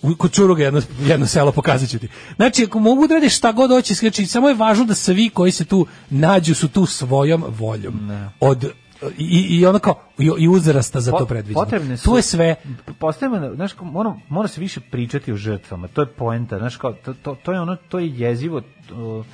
u 0.02 0.14
kod 0.16 0.32
Čuruga 0.32 0.64
jedno, 0.64 0.82
jedno 1.00 1.26
selo 1.26 1.52
pokazat 1.52 1.90
ću 1.90 1.98
ti. 1.98 2.08
Znači, 2.36 2.64
ako 2.64 2.78
mogu 2.78 3.06
da 3.06 3.14
rade 3.14 3.28
šta 3.28 3.52
god 3.52 3.70
hoće, 3.70 3.94
znači, 3.94 4.26
samo 4.26 4.48
je 4.48 4.54
važno 4.54 4.84
da 4.84 4.94
svi 4.94 5.28
koji 5.28 5.52
se 5.52 5.64
tu 5.64 5.86
nađu 6.10 6.54
su 6.54 6.68
tu 6.68 6.86
svojom 6.86 7.44
voljom. 7.48 8.10
Od 8.40 8.72
i, 9.18 9.58
i 9.58 9.66
ono 9.66 9.78
kao 9.78 10.00
i, 10.18 10.30
i 10.38 10.48
uzrasta 10.48 11.00
za 11.00 11.12
to 11.12 11.26
predviđeno. 11.26 11.64
Potrebne 11.64 11.96
su, 11.96 12.04
Tu 12.10 12.16
je 12.16 12.22
sve 12.22 12.54
Postavimo, 12.98 13.54
znaš, 13.54 13.72
kao, 13.72 13.86
mora, 13.86 14.14
mora 14.28 14.48
se 14.48 14.60
više 14.60 14.80
pričati 14.80 15.32
o 15.32 15.36
žrtvama. 15.36 15.88
To 15.88 16.00
je 16.02 16.06
poenta, 16.06 16.58
znaš, 16.58 16.76
kao, 16.76 16.92
to, 16.92 17.14
to, 17.14 17.36
to 17.42 17.52
je 17.52 17.60
ono, 17.60 17.76
to 17.76 17.98
je 17.98 18.08
jezivo. 18.18 18.62
to, 18.88 19.24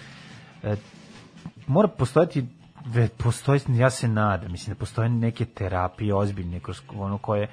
e, 0.62 0.76
mora 1.66 1.88
postojati 1.88 2.46
ve- 2.86 3.08
postoji, 3.08 3.60
ja 3.68 3.90
se 3.90 4.08
nadam, 4.08 4.52
mislim 4.52 4.74
da 4.74 4.78
postoje 4.78 5.08
neke 5.08 5.44
terapije 5.44 6.14
ozbiljne 6.14 6.60
kroz 6.60 6.80
ono 6.94 7.18
koje 7.18 7.48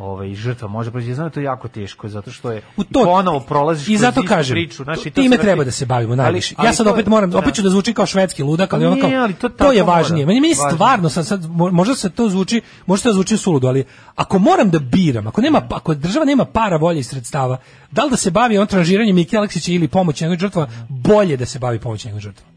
ovaj 0.00 0.34
žrtva 0.34 0.68
može 0.68 0.90
proći. 0.90 1.14
Znam 1.14 1.24
da 1.24 1.26
je 1.26 1.30
to 1.30 1.40
jako 1.40 1.68
teško 1.68 2.08
zato 2.08 2.30
što 2.30 2.52
je 2.52 2.62
u 2.76 2.84
to 2.84 3.04
ponovo 3.04 3.40
prolaziš 3.40 3.88
i 3.88 3.96
zato 3.96 4.22
kažem 4.28 4.54
priču, 4.54 4.84
znaš, 4.84 5.06
i 5.06 5.10
to 5.10 5.22
time 5.22 5.36
se 5.36 5.42
treba 5.42 5.64
da 5.64 5.70
se 5.70 5.86
bavimo 5.86 6.16
najviše. 6.16 6.54
ja 6.64 6.72
sad 6.72 6.86
to- 6.86 6.92
opet 6.92 7.06
moram, 7.06 7.30
da. 7.30 7.38
opet 7.38 7.54
ću 7.54 7.62
da 7.62 7.70
zvučim 7.70 7.94
kao 7.94 8.06
švedski 8.06 8.42
ludak, 8.42 8.72
ali 8.72 9.00
Pa 9.00 9.06
ali 9.16 9.34
to 9.34 9.48
to, 9.48 9.56
tako 9.56 9.72
je 9.72 9.82
važnije. 9.82 10.26
Meni, 10.26 10.40
meni 10.40 10.54
Važnije. 10.54 10.74
stvarno, 10.74 11.08
sad, 11.08 11.26
sad, 11.26 11.42
mo- 11.42 11.70
možda 11.70 11.94
se 11.94 12.10
to 12.10 12.28
zvuči, 12.28 12.60
možda 12.86 13.02
to 13.02 13.12
zvuči 13.12 13.36
suludo, 13.36 13.68
ali 13.68 13.84
ako 14.14 14.38
moram 14.38 14.70
da 14.70 14.78
biram, 14.78 15.26
ako 15.26 15.40
nema, 15.40 15.62
ako 15.70 15.94
država 15.94 16.24
nema 16.24 16.44
para, 16.44 16.76
volje 16.76 17.00
i 17.00 17.02
sredstava, 17.02 17.56
da 17.90 18.04
li 18.04 18.10
da 18.10 18.16
se 18.16 18.30
bavi 18.30 18.58
on 18.58 18.66
tranžiranjem 18.66 19.16
Miki 19.16 19.36
Aleksića 19.36 19.72
ili 19.72 19.88
pomoć 19.88 20.20
njegovim 20.20 20.40
žrtvama, 20.40 20.68
bolje 20.88 21.36
da 21.36 21.46
se 21.46 21.58
bavi 21.58 21.78
pomoć 21.78 22.04
njegovim 22.04 22.20
žrtvama. 22.20 22.49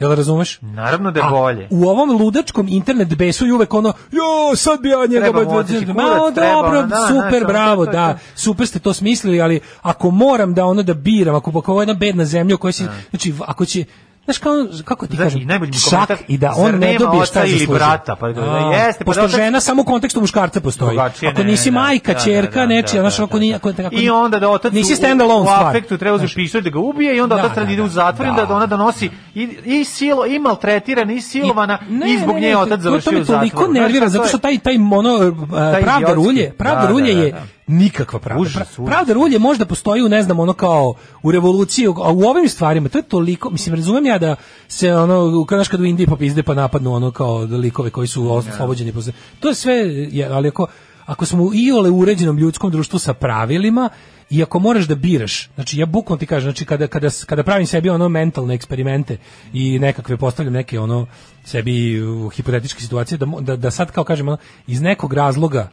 Jel 0.00 0.14
razumeš? 0.14 0.58
Naravno 0.60 1.10
da 1.10 1.20
je 1.20 1.26
A 1.26 1.30
bolje. 1.30 1.68
U 1.70 1.88
ovom 1.88 2.10
ludačkom 2.10 2.68
internet 2.68 3.16
besu 3.16 3.46
i 3.46 3.52
uvek 3.52 3.74
ono, 3.74 3.92
jo, 4.12 4.56
sad 4.56 4.80
bi 4.80 4.88
ja 4.88 5.06
njega... 5.06 5.32
Ba- 5.32 5.38
ma, 5.38 5.50
kurac, 5.50 5.66
treba, 5.66 5.92
dobro, 6.34 6.78
ono, 6.78 6.86
da, 6.86 6.96
super, 7.08 7.42
ono, 7.42 7.46
bravo, 7.46 7.84
to 7.84 7.90
je 7.90 7.94
to, 7.94 7.98
da, 7.98 8.18
super 8.34 8.66
ste 8.66 8.78
to 8.78 8.92
smislili, 8.92 9.40
ali 9.40 9.60
ako 9.82 10.10
moram 10.10 10.54
da 10.54 10.64
ono 10.64 10.82
da 10.82 10.94
biram, 10.94 11.34
ako, 11.34 11.58
ako 11.58 11.72
ovo 11.72 11.80
je 11.80 11.82
jedna 11.82 11.94
bedna 11.94 12.24
zemlja 12.24 12.54
u 12.54 12.58
kojoj 12.58 12.72
si, 12.72 12.84
znači, 13.10 13.34
ako 13.46 13.64
će, 13.64 13.84
znaš 14.28 14.38
kao, 14.38 14.52
kako 14.84 15.06
ti 15.06 15.16
Da, 15.16 15.22
kažem, 15.24 15.48
čak 15.90 16.18
i 16.28 16.38
da 16.38 16.54
on 16.56 16.74
ne 16.74 16.96
dobije 16.98 17.26
šta 17.26 17.44
ili 17.44 17.66
brata, 17.68 18.16
pa 18.16 18.28
da- 18.28 18.40
jeste, 18.76 18.98
pa 18.98 19.04
pošto 19.04 19.22
da 19.22 19.28
žena 19.28 19.60
samo 19.60 19.82
u 19.82 19.86
kontekstu 19.86 20.20
muškarca 20.20 20.60
postoji. 20.60 20.98
Ako 20.98 21.42
nisi 21.42 21.70
da, 21.70 21.74
majka, 21.74 22.12
da, 22.12 22.18
ćerka, 22.18 22.50
da, 22.52 22.60
da, 22.60 22.66
nečija, 22.66 22.92
da, 22.94 23.00
znaš, 23.02 23.16
da, 23.18 23.24
ako 23.24 23.32
da. 23.32 23.40
nije, 23.40 23.54
ako, 23.54 23.68
ako, 23.70 23.88
I 23.92 24.10
onda 24.10 24.38
da 24.38 24.48
otac 24.50 24.72
nisi 24.72 24.92
u- 24.92 24.96
stand 24.96 25.20
alone 25.22 25.40
u, 25.40 25.44
stvar. 25.44 25.66
afektu 25.66 25.98
treba 25.98 26.14
uzeti 26.14 26.26
Znaš. 26.26 26.34
pištolj 26.36 26.62
da 26.62 26.70
ga 26.70 26.78
ubije 26.80 27.16
i 27.16 27.20
onda 27.20 27.34
Da, 27.34 27.40
otac 27.40 27.48
da, 27.48 27.54
treba 27.54 27.66
da 27.66 27.72
ide 27.72 27.82
da. 27.82 27.86
u 27.86 27.90
zatvor 27.90 28.26
i 28.26 28.30
Da. 28.38 28.54
ona 28.54 28.66
donosi 28.66 29.10
i, 29.34 29.42
i 29.64 29.84
silo, 29.86 30.26
i 30.26 30.38
maltretirana, 30.38 31.12
i 31.12 31.20
silovana, 31.20 31.78
Ne, 31.88 32.06
i 32.08 32.18
zbog 32.18 32.36
nje 32.36 32.56
otac 32.56 32.70
to- 32.70 32.76
to 32.76 32.82
završio 32.82 33.12
me 33.12 33.20
u 33.20 33.24
zatvoru. 33.24 33.38
toliko 33.40 33.64
Znaš, 33.64 33.74
nervira 33.74 34.06
to 34.06 34.10
zato 34.10 34.28
što 34.28 34.38
taj 34.38 34.58
taj 34.58 34.74
ono 34.92 35.14
uh, 35.16 35.48
pravda 35.82 36.14
rulje, 36.14 36.52
pravda 36.52 36.80
Da, 36.80 36.86
da, 36.86 36.92
rulje 36.92 37.14
da, 37.14 37.20
je 37.20 37.32
da. 37.32 37.42
Nikakva 37.68 38.18
pravda. 38.18 38.42
Užas, 38.42 38.78
užas. 38.78 38.90
Pravda 38.90 39.12
rulje 39.12 39.38
možda 39.38 39.64
postoji 39.64 40.02
u 40.02 40.08
ne 40.08 40.22
znam 40.22 40.40
ono 40.40 40.52
kao 40.52 40.94
u 41.22 41.30
revoluciji, 41.30 41.86
a 41.86 42.12
u 42.12 42.22
ovim 42.22 42.48
stvarima 42.48 42.88
to 42.88 42.98
je 42.98 43.02
toliko, 43.02 43.50
mislim 43.50 43.74
razumem 43.74 44.06
ja 44.06 44.18
da 44.18 44.36
se 44.68 44.94
ono 44.94 45.44
kao 45.44 45.56
znaš 45.56 45.68
kad 45.68 45.80
u 45.80 45.84
Indiji 45.84 46.06
popizde 46.06 46.42
pa 46.42 46.54
napadnu 46.54 46.94
ono 46.94 47.10
kao 47.10 47.38
likove 47.38 47.90
koji 47.90 48.08
su 48.08 48.30
oslobođeni 48.30 48.92
posle. 48.92 49.12
To 49.40 49.48
je 49.48 49.54
sve 49.54 49.84
ali 50.30 50.48
ako 50.48 50.66
ako 51.08 51.26
smo 51.26 51.42
u 51.42 51.54
iole 51.54 51.90
uređenom 51.90 52.38
ljudskom 52.38 52.70
društvu 52.70 52.98
sa 52.98 53.14
pravilima 53.14 53.88
i 54.30 54.42
ako 54.42 54.58
moraš 54.58 54.84
da 54.84 54.94
biraš, 54.94 55.50
znači 55.54 55.78
ja 55.78 55.86
bukvalno 55.86 56.18
ti 56.18 56.26
kažem, 56.26 56.50
znači 56.50 56.64
kada, 56.64 56.86
kada, 56.86 57.08
kada 57.26 57.42
pravim 57.42 57.66
sebi 57.66 57.90
ono 57.90 58.08
mentalne 58.08 58.54
eksperimente 58.54 59.16
i 59.52 59.78
nekakve 59.78 60.16
postavljam 60.16 60.52
neke 60.52 60.80
ono 60.80 61.06
sebi 61.44 62.02
uh, 62.02 62.32
hipotetičke 62.32 62.80
situacije, 62.80 63.18
da, 63.18 63.26
da, 63.40 63.56
da 63.56 63.70
sad 63.70 63.90
kao 63.90 64.04
kažem 64.04 64.28
ono, 64.28 64.36
iz 64.66 64.80
nekog 64.80 65.12
razloga 65.12 65.68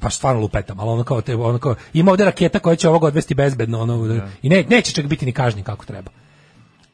pa 0.00 0.10
stvarno 0.10 0.40
lupetam, 0.40 0.80
ali 0.80 0.90
ono 0.90 1.04
kao, 1.04 1.20
te, 1.20 1.36
ono 1.36 1.58
kao 1.58 1.74
ima 1.92 2.10
ovde 2.10 2.24
raketa 2.24 2.58
koja 2.58 2.76
će 2.76 2.88
ovog 2.88 3.04
odvesti 3.04 3.34
bezbedno, 3.34 3.80
ono, 3.80 4.20
i 4.42 4.48
ne, 4.48 4.64
neće 4.68 4.92
čak 4.92 5.06
biti 5.06 5.26
ni 5.26 5.32
kažnjen 5.32 5.64
kako 5.64 5.84
treba. 5.84 6.10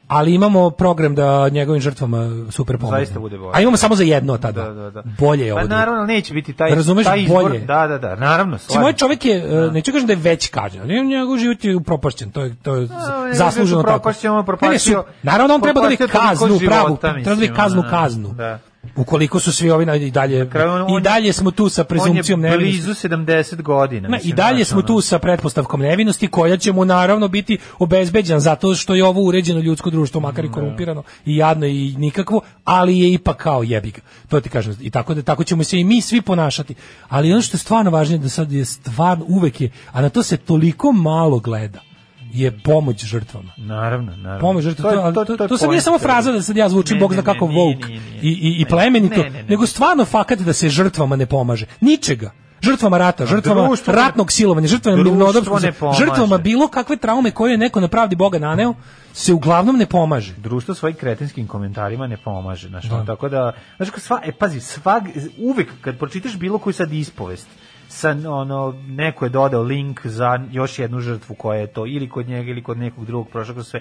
Ali 0.09 0.35
imamo 0.35 0.71
program 0.71 1.15
da 1.15 1.49
njegovim 1.49 1.83
žrtvama 1.83 2.31
super 2.51 2.79
pomogne. 2.79 2.99
Zaista 2.99 3.21
bude 3.21 3.39
bolje. 3.39 3.51
A 3.55 3.61
imamo 3.61 3.77
samo 3.77 3.95
za 3.95 4.05
jedno 4.05 4.39
tada. 4.39 4.63
Da, 4.65 4.73
da, 4.73 4.91
da. 4.91 5.03
Bolje 5.19 5.47
je 5.47 5.53
ovo. 5.53 5.63
Pa 5.63 5.69
naravno 5.69 6.05
neće 6.05 6.35
biti 6.35 6.53
taj 6.53 6.75
Razumeš, 6.75 7.07
taj 7.07 7.23
izbor. 7.23 7.43
bolje. 7.43 7.59
Da, 7.59 7.87
da, 7.87 7.99
da, 7.99 8.17
naravno. 8.17 8.53
Mislim, 8.53 8.67
slažem 8.67 8.83
moj 8.83 8.93
čovjek 8.93 9.25
je, 9.25 9.37
e, 9.37 9.71
neću 9.71 9.93
kažem 9.93 10.07
da 10.07 10.13
je 10.13 10.19
već 10.19 10.49
kažnjen, 10.49 10.83
ali 10.83 11.07
njegov 11.07 11.39
život 11.39 11.65
je 11.65 11.77
upropašćen, 11.77 12.31
to 12.31 12.43
je, 12.43 12.55
to 12.63 12.75
je 12.75 12.83
je 12.83 12.89
zasluženo 13.35 13.83
tako. 13.83 14.13
je 14.73 14.79
su- 14.79 15.03
Naravno, 15.23 15.55
on 15.55 15.61
treba 15.61 15.81
da 15.81 15.87
toliko 15.87 16.07
kaznu, 16.07 16.59
pravu, 16.67 16.97
treba 16.97 17.19
da 17.25 17.35
mislim, 17.35 17.55
kaznu, 17.55 17.81
ono, 17.81 17.91
kaznu. 17.91 18.29
da. 18.29 18.59
Ukoliko 18.97 19.41
su 19.41 19.53
svi 19.53 19.71
ovi 19.71 20.07
i 20.07 20.11
dalje, 20.11 20.49
i 20.99 21.01
dalje 21.03 21.33
smo 21.33 21.51
tu 21.51 21.69
sa 21.69 21.85
prezumcijom 21.85 22.41
On 22.41 22.45
je 22.45 22.51
nevinosti. 22.51 22.83
blizu 22.83 23.09
70 23.09 23.63
godina. 23.63 24.09
Ma, 24.09 24.17
I 24.17 24.19
mislim, 24.19 24.37
dalje 24.37 24.65
smo 24.65 24.83
tu 24.83 25.01
sa 25.01 25.19
pretpostavkom 25.19 25.81
nevinosti 25.81 26.29
koja 26.29 26.57
će 26.57 26.73
mu 26.73 26.85
naravno 26.85 27.29
biti 27.29 27.59
obezbeđen 27.79 28.41
zato 28.41 28.75
što 28.75 28.95
je 28.95 29.05
ovo 29.05 29.23
uređeno 29.23 29.61
ljudsko 29.61 29.91
društvo 29.91 30.21
makar 30.21 30.45
i 30.45 30.53
korumpirano 30.53 31.03
i 31.27 31.37
jadno 31.37 31.67
i 31.67 31.95
nikakvo, 31.99 32.41
ali 32.65 32.99
je 32.99 33.13
ipak 33.13 33.37
kao 33.37 33.63
jebiga. 33.63 34.01
To 34.29 34.41
ti 34.41 34.49
kažem 34.49 34.77
i 34.81 34.91
tako 34.91 35.15
da 35.15 35.23
tako 35.23 35.45
ćemo 35.45 35.65
se 35.65 35.81
i 35.81 35.85
mi 35.85 36.01
svi 36.01 36.23
ponašati. 36.23 36.75
Ali 37.09 37.33
ono 37.33 37.43
što 37.43 37.55
je 37.55 37.59
stvarno 37.59 37.91
važnije 37.91 38.19
da 38.19 38.29
sad 38.29 38.53
je 38.53 38.65
stvarno 38.65 39.25
uvek 39.29 39.61
je, 39.61 39.71
a 39.93 40.03
na 40.03 40.09
to 40.09 40.23
se 40.23 40.37
toliko 40.37 40.93
malo 40.93 41.39
gleda 41.39 41.94
je 42.35 42.59
pomoć 42.59 43.05
žrtvama. 43.05 43.53
Naravno, 43.57 44.17
naravno. 44.17 44.41
Pomoć 44.41 44.65
žrtvama. 44.65 44.93
To, 44.93 45.01
ali 45.01 45.37
to, 45.37 45.49
to, 45.49 45.59
sad 45.59 45.71
nije 45.71 45.81
samo 45.81 45.99
fraza 45.99 46.33
da 46.33 46.43
sad 46.43 46.57
ja 46.57 46.69
zvučim 46.69 46.95
Ne, 46.95 47.01
bog 47.01 47.13
zna 47.13 47.23
kako 47.23 47.49
nije. 47.49 47.79
i, 48.23 48.29
i, 48.29 48.61
i 48.61 48.65
plemenito, 48.65 49.17
Ne, 49.17 49.31
ne, 49.31 49.43
ne. 49.43 49.43
nego 49.43 49.67
stvarno 49.67 50.05
fakat 50.05 50.39
da 50.39 50.53
se 50.53 50.69
žrtvama 50.69 51.17
ne 51.17 51.27
pomaže. 51.27 51.67
Ničega. 51.81 52.31
Žrtvama 52.63 52.99
rata, 52.99 53.27
žrtvama 53.27 53.67
društvo 53.67 53.93
ratnog 53.95 54.33
silovanja, 54.33 54.69
žrtvama 54.69 55.03
pomaže. 55.73 55.99
žrtvama 55.99 56.39
bilo 56.39 56.69
kakve 56.69 56.97
traume 56.97 57.31
koje 57.31 57.51
je 57.51 57.59
neko 57.59 57.81
na 57.81 57.89
pravdi 57.89 58.17
Boga 58.17 58.39
naneo, 58.39 58.75
se 59.13 59.33
uglavnom 59.33 59.77
ne 59.77 59.87
pomaže. 59.87 60.35
društvo 60.37 60.75
svojim 60.75 60.97
kretinskim 60.97 61.47
komentarima 61.47 62.07
ne 62.07 62.17
pomaže, 62.17 62.69
znači 62.69 62.89
Da. 62.89 63.05
tako 63.05 63.29
da 63.29 63.53
znači 63.77 63.93
sva 63.97 64.21
e 64.25 64.33
pazi, 64.33 64.61
svag 64.61 65.03
uvek 65.39 65.69
kad 65.81 65.99
pročitaš 65.99 66.37
bilo 66.37 66.59
koju 66.59 66.73
sad 66.75 66.93
ispovest 66.93 67.49
sa 67.95 68.17
ono 68.29 68.75
neko 68.89 69.25
je 69.25 69.29
dodao 69.29 69.63
link 69.63 70.07
za 70.07 70.41
još 70.51 70.79
jednu 70.79 71.01
žrtvu 71.01 71.35
koja 71.35 71.61
je 71.61 71.67
to 71.67 71.87
ili 71.87 72.09
kod 72.09 72.29
njega 72.29 72.51
ili 72.51 72.63
kod 72.63 72.79
nekog 72.79 73.07
drugog 73.07 73.29
prošlo 73.29 73.63
sve 73.63 73.81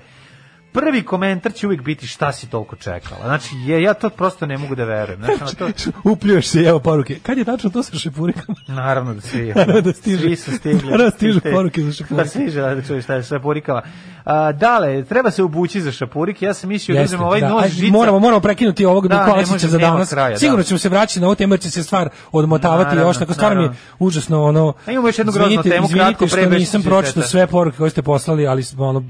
prvi 0.74 1.04
komentar 1.04 1.54
će 1.54 1.68
uvijek 1.68 1.82
biti 1.82 2.08
šta 2.08 2.32
si 2.32 2.50
toliko 2.50 2.76
čekala. 2.76 3.22
Znači, 3.24 3.50
je, 3.58 3.82
ja 3.82 3.94
to 3.94 4.10
prosto 4.10 4.46
ne 4.46 4.58
mogu 4.58 4.76
da 4.76 4.84
verujem. 4.84 5.22
Znači, 5.38 5.56
to, 5.56 5.68
Upljuješ 6.04 6.48
se, 6.48 6.60
evo 6.60 6.80
poruke. 6.80 7.16
Kad 7.16 7.38
je 7.38 7.44
tačno 7.44 7.70
to 7.70 7.84
sa 7.84 7.98
šepurikama? 7.98 8.56
naravno 8.68 9.14
da 9.14 9.22
svi, 9.22 9.48
Naravno 9.48 9.82
da 9.88 9.94
stiže. 9.94 10.18
svi 10.20 10.36
su 10.36 10.52
stigli. 10.52 10.82
Naravno 10.84 11.04
da 11.06 11.12
stižu 11.12 11.40
poruke 11.42 11.82
za 11.82 11.92
šapurike. 11.94 12.16
Da 12.24 12.30
stiže 12.30 12.62
da 12.62 12.82
čuješ 12.82 13.04
šta 13.04 13.14
je 13.14 13.24
sa 13.24 13.28
šapurikama. 13.30 13.82
A, 14.26 14.52
dale, 14.52 15.04
treba 15.04 15.32
se 15.32 15.44
obući 15.44 15.82
za 15.82 15.92
šapurike. 15.92 16.46
Ja 16.46 16.54
sam 16.54 16.70
mislio 16.70 16.96
da 16.96 17.02
Jeste, 17.02 17.16
uzmem 17.16 17.28
ovaj 17.28 17.42
da. 17.42 17.50
nož 17.50 17.72
žica. 17.72 17.92
moramo, 17.92 18.20
moramo 18.20 18.40
prekinuti 18.40 18.86
ovog 18.86 19.08
Da, 19.08 19.16
da, 19.16 19.22
ne 19.22 19.32
kolačića 19.32 19.54
može, 19.54 19.68
za 19.68 19.78
danas. 19.78 20.10
kraja, 20.10 20.30
da. 20.30 20.38
Sigurno 20.38 20.64
ćemo 20.64 20.78
se 20.78 20.90
vraćati 20.90 21.20
na 21.20 21.28
ovu 21.28 21.36
temu 21.36 21.54
jer 21.54 21.60
će 21.60 21.70
se 21.70 21.84
stvar 21.84 22.10
odmotavati 22.32 22.84
Naravno, 22.86 23.10
još 23.10 23.18
tako 23.18 23.34
stvarno 23.34 23.62
mi 23.62 23.68
je 23.68 23.72
užasno 24.00 24.44
ono. 24.44 24.74
A 24.88 24.92
imamo 24.92 25.08
još 25.08 25.18
jednu 25.18 25.34
groznu 25.34 25.64
temu, 25.64 25.88
kratko 25.88 26.26
pre 26.26 26.42
što 26.42 26.50
nisam 26.50 26.82
pročitao 26.84 27.24
sve 27.24 27.48
poruke 27.48 27.78
koje 27.78 27.90
ste 27.90 28.02
poslali, 28.02 28.48
ali 28.48 28.64
smo 28.64 28.86
ono 28.86 29.04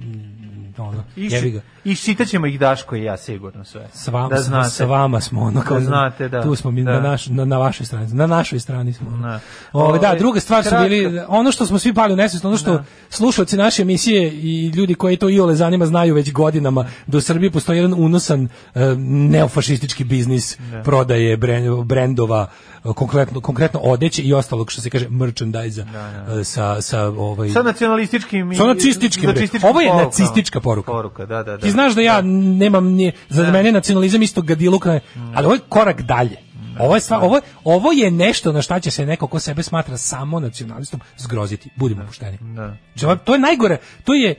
ono, 0.82 1.06
I, 1.16 1.28
jebi 1.28 1.52
ga. 1.52 1.62
I 1.86 1.96
ćemo 2.26 2.48
ih 2.48 2.60
Daško 2.60 2.96
i 2.96 3.04
ja 3.04 3.18
sigurno 3.18 3.64
sve. 3.66 3.88
S 3.94 4.08
vama, 4.08 4.30
da 4.30 4.42
znate. 4.42 4.70
sa 4.70 4.86
vama 4.86 5.22
smo 5.22 5.42
ono 5.42 5.62
kao 5.62 5.80
Da 5.80 5.86
znate, 5.86 6.30
da. 6.30 6.42
tu 6.44 6.56
smo 6.56 6.72
mi 6.72 6.84
Da. 6.84 6.92
na, 6.92 7.00
naš, 7.00 7.28
na, 7.28 7.46
na 7.46 7.58
vašoj 7.58 7.86
strani 7.86 8.08
na 8.14 8.28
našoj 8.28 8.60
strani 8.60 8.94
smo 8.94 9.10
Da. 9.10 9.40
Ove, 9.74 10.00
da 10.00 10.16
druga 10.18 10.40
stvar 10.40 10.64
su 10.64 10.76
bili 10.84 11.22
ono 11.28 11.52
što 11.52 11.66
smo 11.66 11.80
svi 11.80 11.94
pali 11.94 12.14
u 12.14 12.16
nesvest 12.16 12.46
ono 12.46 12.58
što 12.58 12.72
Da. 12.72 12.84
slušalci 13.10 13.58
naše 13.58 13.82
emisije 13.82 14.30
i 14.30 14.68
ljudi 14.76 14.96
koji 14.96 15.18
to 15.18 15.30
iole 15.30 15.56
zanima 15.56 15.86
znaju 15.86 16.16
već 16.16 16.32
godinama 16.32 16.86
da 17.08 17.18
u 17.18 17.22
Srbiji 17.22 17.52
postoji 17.52 17.78
jedan 17.78 17.94
unosan 17.98 18.48
e, 18.76 18.80
neofašistički 18.98 20.04
biznis 20.04 20.58
Da. 20.72 20.82
prodaje 20.82 21.38
bren- 21.38 21.84
brendova 21.84 22.48
konkretno 22.96 23.42
konkretno 23.42 23.80
odeće 23.80 24.22
i 24.22 24.34
ostalog 24.34 24.72
što 24.72 24.82
se 24.82 24.90
kaže 24.90 25.10
merchandise 25.10 25.82
e, 25.82 26.44
sa 26.44 26.82
sa 26.82 27.08
ovaj 27.08 27.50
Sa 27.50 27.64
nacionalističkim 27.64 28.52
i 28.52 28.56
sa 28.56 28.64
nacističkim 28.64 29.30
nacističkim 29.30 29.70
ovo 29.70 29.82
je 29.82 29.94
nacistička 29.94 30.60
poruka 30.60 30.92
Poruka, 30.92 31.26
da, 31.26 31.44
da, 31.44 31.58
da. 31.58 31.68
Znaš 31.74 31.94
da 31.94 32.02
ja 32.02 32.22
nemam 32.22 32.86
ni 32.88 33.12
za 33.30 33.44
mene 33.44 33.70
je 33.70 33.74
nacionalizam 33.74 34.22
isto 34.22 34.42
gadiluk, 34.42 34.86
ali 34.86 35.02
ovo 35.38 35.54
je 35.54 35.60
korak 35.62 36.02
dalje. 36.02 36.38
Ovo 36.80 36.96
je, 36.96 37.02
stvar, 37.02 37.24
ovo, 37.24 37.36
je- 37.36 37.42
ovo 37.64 37.92
je 37.92 38.12
nešto 38.12 38.52
na 38.52 38.62
šta 38.62 38.80
će 38.80 38.92
se 38.92 39.06
neko 39.06 39.28
ko 39.28 39.40
sebe 39.40 39.64
smatra 39.64 39.98
samo 39.98 40.40
nacionalistom 40.40 41.00
zgroziti. 41.18 41.70
Budimo 41.76 42.06
pošteni. 42.06 42.38
Da. 42.42 42.78
Znači, 42.96 43.26
To 43.26 43.34
je 43.34 43.40
najgore. 43.40 43.78
To 44.04 44.14
je 44.14 44.30
e, 44.32 44.36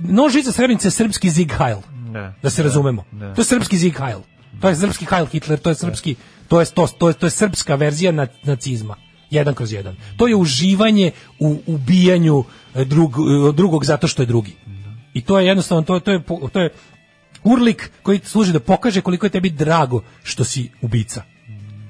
nožica 0.00 0.52
Srebrenice 0.52 0.86
je 0.86 0.92
srpski 0.92 1.30
Zig 1.30 1.52
Heil. 1.52 1.78
Da. 2.12 2.34
Da 2.42 2.50
se 2.50 2.62
razumemo. 2.62 3.04
da. 3.12 3.34
To 3.34 3.40
je 3.40 3.46
srpski 3.46 3.78
Zig 3.78 3.98
Heil. 3.98 4.18
To 4.60 4.68
je 4.68 4.76
srpski 4.76 5.06
Heil 5.06 5.26
Hitler, 5.26 5.58
to 5.58 5.70
je 5.70 5.74
srpski 5.76 6.14
to 6.48 6.60
je 6.60 6.66
to, 6.66 6.86
to 6.88 7.08
je, 7.08 7.14
to 7.14 7.26
je 7.26 7.30
srpska 7.30 7.74
verzija 7.74 8.12
na, 8.12 8.26
nacizma. 8.44 8.96
Jedan 9.30 9.54
kroz 9.54 9.72
jedan. 9.72 9.96
To 10.16 10.26
je 10.26 10.36
uživanje 10.36 11.10
u 11.38 11.58
ubijanju 11.66 12.44
e, 12.74 12.84
drug, 12.84 13.12
e, 13.12 13.52
drugog 13.52 13.84
zato 13.84 14.08
što 14.08 14.22
je 14.22 14.26
drugi. 14.26 14.52
I 15.14 15.22
to 15.22 15.38
je 15.38 15.46
jednostavno 15.46 15.82
to, 15.82 16.00
to 16.00 16.10
je 16.10 16.22
to 16.52 16.60
je 16.60 16.70
urlik 17.44 17.90
koji 18.02 18.20
služi 18.20 18.52
da 18.52 18.60
pokaže 18.60 19.00
koliko 19.00 19.26
je 19.26 19.30
tebi 19.30 19.50
drago 19.50 20.02
što 20.22 20.44
si 20.44 20.70
ubica. 20.80 21.22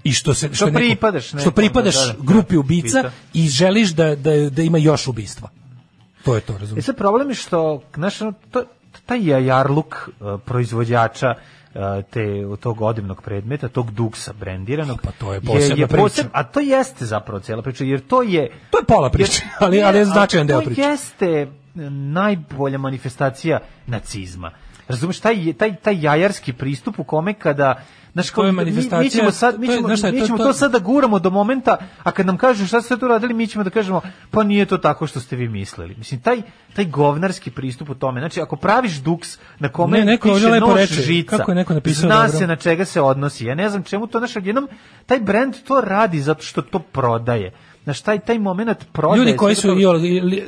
I 0.05 0.13
što 0.13 0.35
se 0.35 0.49
Što 0.53 0.67
je 0.67 0.73
neko- 0.73 0.79
pripadaš 0.79 1.27
što 1.27 1.37
nekom, 1.37 1.53
pripadaš 1.53 1.95
da, 1.97 2.07
da, 2.07 2.13
da. 2.13 2.19
grupi 2.23 2.57
ubica 2.57 3.01
Ubica. 3.01 3.11
i 3.35 3.49
želiš 3.49 3.91
da, 3.91 4.17
da, 4.17 4.51
da 4.51 4.63
ima 4.63 4.79
još 4.79 5.07
ubistva. 5.09 5.49
To 6.25 6.35
je 6.35 6.41
to, 6.41 6.53
E 6.53 6.59
razumiješ? 6.59 6.85
sad 6.85 6.97
problem 6.97 7.29
je 7.29 7.35
što, 7.35 7.83
ono, 8.21 8.33
to, 8.51 8.65
taj 9.07 9.27
jajarluk 9.27 9.95
uh, 10.09 10.41
proizvođača 10.41 11.35
uh, 11.75 11.81
te 12.11 12.27
tog 12.61 12.81
odivnog 12.83 13.23
predmeta, 13.23 13.69
tog 13.69 13.91
duksa 13.91 14.33
brendiranog. 14.33 15.01
Pa 15.03 15.11
to 15.11 15.33
je 15.35 15.41
posebna 15.41 15.87
priča. 15.87 16.25
a 16.33 16.43
to 16.45 16.61
jeste 16.61 17.07
zapravo 17.07 17.41
cijela 17.41 17.63
priča, 17.63 17.85
jer 17.85 18.01
to 18.01 18.23
je... 18.23 18.51
To 18.71 18.79
je 18.79 18.85
pola 18.85 19.11
priče, 19.11 19.43
ali, 19.61 19.83
ali 19.83 19.99
je 19.99 20.05
značajan 20.05 20.47
deo 20.47 20.61
priče. 20.61 20.83
To 20.83 20.89
jeste 20.91 21.47
najbolja 21.75 22.79
manifestacija 22.79 23.59
nacizma. 23.87 24.51
Razumeš, 24.89 25.21
taj, 25.21 25.53
taj, 25.53 25.77
taj 25.77 26.03
jajarski 26.03 26.53
pristup 26.53 26.99
u 26.99 27.05
kome 27.05 27.35
kada 27.35 27.83
Znaš, 28.13 28.31
To 28.31 28.35
kao, 28.35 28.53
mi, 28.53 28.65
mi 29.01 29.11
ćemo, 29.11 29.31
sad, 29.31 29.61
mi 29.61 29.67
to 29.67 29.73
je, 29.73 29.77
ćemo, 29.79 29.89
znaš 29.89 29.99
šta 29.99 30.07
je, 30.07 30.13
mi 30.13 30.21
to- 30.21 30.27
ćemo 30.27 30.39
to- 30.39 30.45
to, 30.45 30.53
sad 30.53 30.73
da 30.73 30.79
guramo 30.79 31.19
do 31.19 31.31
momenta, 31.31 31.77
a 32.03 32.11
kad 32.13 32.27
nam 32.27 32.37
kažu 32.37 32.67
šta 32.67 32.83
ste 32.83 32.97
tu 32.97 33.09
radili, 33.09 33.35
mi 33.35 33.47
ćemo 33.47 33.65
da 33.65 33.71
kažemo, 33.71 34.01
pa 34.31 34.43
nije 34.43 34.67
to 34.67 34.79
tako 34.79 35.07
što 35.07 35.21
ste 35.21 35.37
vi 35.37 35.49
mislili. 35.49 35.95
Mislim, 35.99 36.21
taj, 36.21 36.43
taj 36.75 36.85
govnarski 36.85 37.51
pristup 37.51 37.91
u 37.91 37.95
tome, 37.95 38.21
znači, 38.21 38.41
ako 38.41 38.57
praviš 38.57 38.93
duks 38.93 39.39
na 39.59 39.69
kome 39.69 39.99
Ne, 39.99 40.05
neko 40.05 40.29
piše 40.29 40.61
nož 40.61 40.75
reče, 40.77 40.95
žica, 40.95 41.37
kako 41.37 41.51
je 41.51 41.55
neko 41.55 41.75
napisao 41.75 42.01
zna 42.01 42.23
dobro. 42.23 42.39
se 42.39 42.47
na 42.47 42.57
čega 42.57 42.85
se 42.85 43.01
odnosi. 43.01 43.45
Ja 43.45 43.55
ne 43.55 43.69
znam 43.69 43.83
čemu 43.83 44.07
to, 44.07 44.19
znaš, 44.19 44.37
odjednom, 44.37 44.69
taj 45.07 45.21
brend 45.21 45.55
to 45.65 45.81
radi 45.81 46.21
zato 46.21 46.43
što 46.43 46.63
to 46.63 46.79
prodaje. 46.79 47.53
Znaš, 47.85 48.01
taj, 48.01 48.21
taj 48.21 48.39
moment 48.39 48.79
prodaje. 48.93 49.19
Ljudi 49.19 49.37
koji 49.37 49.55
su 49.55 49.69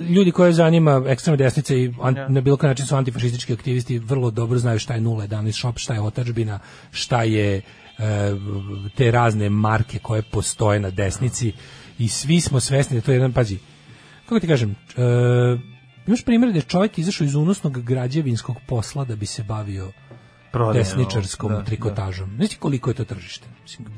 ljudi 0.00 0.30
koje 0.30 0.52
zanima 0.52 1.04
ekstremna 1.06 1.36
desnica 1.36 1.74
i 1.74 1.92
an, 2.02 2.16
na 2.28 2.40
bilo 2.40 2.56
koji 2.56 2.68
način 2.68 2.86
su 2.86 2.96
antifašistički 2.96 3.52
aktivisti 3.52 3.98
vrlo 3.98 4.30
dobro 4.30 4.58
znaju 4.58 4.78
šta 4.78 4.94
je 4.94 5.00
011 5.00 5.52
shop, 5.52 5.78
šta 5.78 5.94
je 5.94 6.00
otačbina, 6.00 6.58
šta 6.90 7.22
je 7.22 7.56
e, 7.56 7.62
te 8.96 9.10
razne 9.10 9.50
marke 9.50 9.98
koje 9.98 10.22
postoje 10.22 10.80
na 10.80 10.90
desnici 10.90 11.52
i 11.98 12.08
svi 12.08 12.40
smo 12.40 12.60
svesni 12.60 12.96
da 12.96 13.00
to 13.00 13.10
je 13.10 13.16
jedan 13.16 13.32
pađi. 13.32 13.58
Kako 14.26 14.40
ti 14.40 14.46
kažem, 14.46 14.70
e, 14.70 14.74
imaš 16.06 16.24
primjer 16.24 16.52
da 16.52 16.58
je 16.58 16.62
čovjek 16.62 16.98
izašao 16.98 17.24
iz 17.24 17.34
unosnog 17.34 17.82
građevinskog 17.82 18.56
posla 18.66 19.04
da 19.04 19.16
bi 19.16 19.26
se 19.26 19.42
bavio 19.42 19.92
desničarskom 20.72 21.52
da, 21.52 21.64
trikotažom. 21.64 22.36
Znači 22.36 22.56
koliko 22.56 22.90
je 22.90 22.94
to 22.94 23.04
tržište? 23.04 23.46
Mislim, 23.62 23.88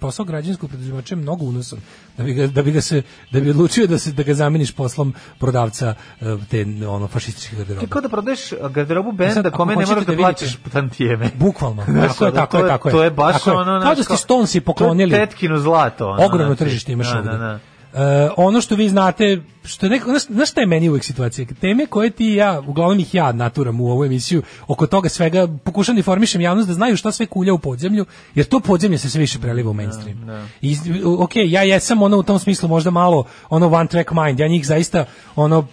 posao 0.00 0.24
građanskog 0.24 0.68
preduzimača 0.68 1.14
je 1.14 1.16
mnogo 1.16 1.44
unosan. 1.44 1.78
Da 2.16 2.24
bi 2.24 2.34
ga, 2.34 2.46
da 2.46 2.62
bi 2.62 2.72
ga 2.72 2.80
se 2.80 3.02
da 3.30 3.40
bi 3.40 3.50
odlučio 3.50 3.86
da 3.86 3.98
se 3.98 4.12
da 4.12 4.22
ga 4.22 4.34
zameniš 4.34 4.72
poslom 4.72 5.14
prodavca 5.38 5.94
e, 6.20 6.36
te 6.50 6.66
ono 6.88 7.08
fašističke 7.08 7.56
garderobe. 7.56 7.86
Ti 7.86 7.90
kao 7.92 8.00
da 8.00 8.08
prodaješ 8.08 8.40
garderobu 8.70 9.10
sad, 9.10 9.16
benda 9.18 9.50
kome 9.50 9.76
ne 9.76 9.86
moraš 9.86 10.04
da, 10.06 10.12
da 10.12 10.18
plaćaš 10.18 10.56
tantijeme. 10.72 11.30
Bukvalno. 11.34 11.84
Znaš, 11.88 12.08
tako 12.08 12.24
je, 12.24 12.32
da, 12.32 12.36
tako 12.36 12.58
to 12.58 12.64
je, 12.64 12.68
tako 12.68 12.88
je. 12.88 12.92
To 12.92 13.02
je 13.04 13.10
baš 13.10 13.34
Tako 13.34 13.50
je. 13.50 13.56
ono... 13.56 13.80
Kao 13.82 13.94
da 13.94 14.02
ste 14.02 14.16
Stonesi 14.16 14.60
poklonili. 14.60 15.10
To 15.10 15.16
je 15.16 15.26
tetkino 15.26 15.58
zlato. 15.58 16.08
Ono, 16.08 16.24
Ogromno 16.24 16.46
znači. 16.46 16.58
tržište 16.58 16.92
imaš 16.92 17.10
Da, 17.12 17.18
ovde. 17.18 17.30
da, 17.30 17.38
da. 17.38 17.58
E, 17.96 18.28
ono 18.36 18.60
što 18.60 18.74
vi 18.74 18.88
znate, 18.88 19.42
što 19.64 19.86
je 19.86 19.90
neko, 19.90 20.18
znaš, 20.28 20.50
šta 20.50 20.60
je 20.60 20.66
meni 20.66 20.88
uvek 20.88 21.04
situacija? 21.04 21.46
Teme 21.60 21.86
koje 21.86 22.10
ti 22.10 22.26
i 22.26 22.34
ja, 22.34 22.62
uglavnom 22.66 22.98
ih 22.98 23.14
ja 23.14 23.32
naturam 23.32 23.80
u 23.80 23.90
ovu 23.90 24.04
emisiju, 24.04 24.42
oko 24.66 24.86
toga 24.86 25.08
svega 25.08 25.48
pokušam 25.64 25.94
da 25.94 25.98
informišem 25.98 26.40
javnost 26.40 26.68
da 26.68 26.74
znaju 26.74 26.96
šta 26.96 27.12
sve 27.12 27.26
kulja 27.26 27.54
u 27.54 27.58
podzemlju, 27.58 28.06
jer 28.34 28.46
to 28.46 28.60
podzemlje 28.60 28.98
se 28.98 29.10
sve 29.10 29.20
više 29.20 29.38
preliva 29.38 29.70
u 29.70 29.74
mainstream. 29.74 30.48
I, 30.60 30.76
ok, 31.18 31.30
ja 31.36 31.62
jesam 31.62 32.02
ono 32.02 32.16
u 32.16 32.22
tom 32.22 32.38
smislu 32.38 32.68
možda 32.68 32.90
malo 32.90 33.24
ono 33.48 33.66
one 33.66 33.88
track 33.88 34.10
mind, 34.12 34.40
ja 34.40 34.48
njih 34.48 34.66
zaista 34.66 35.04
ono 35.36 35.66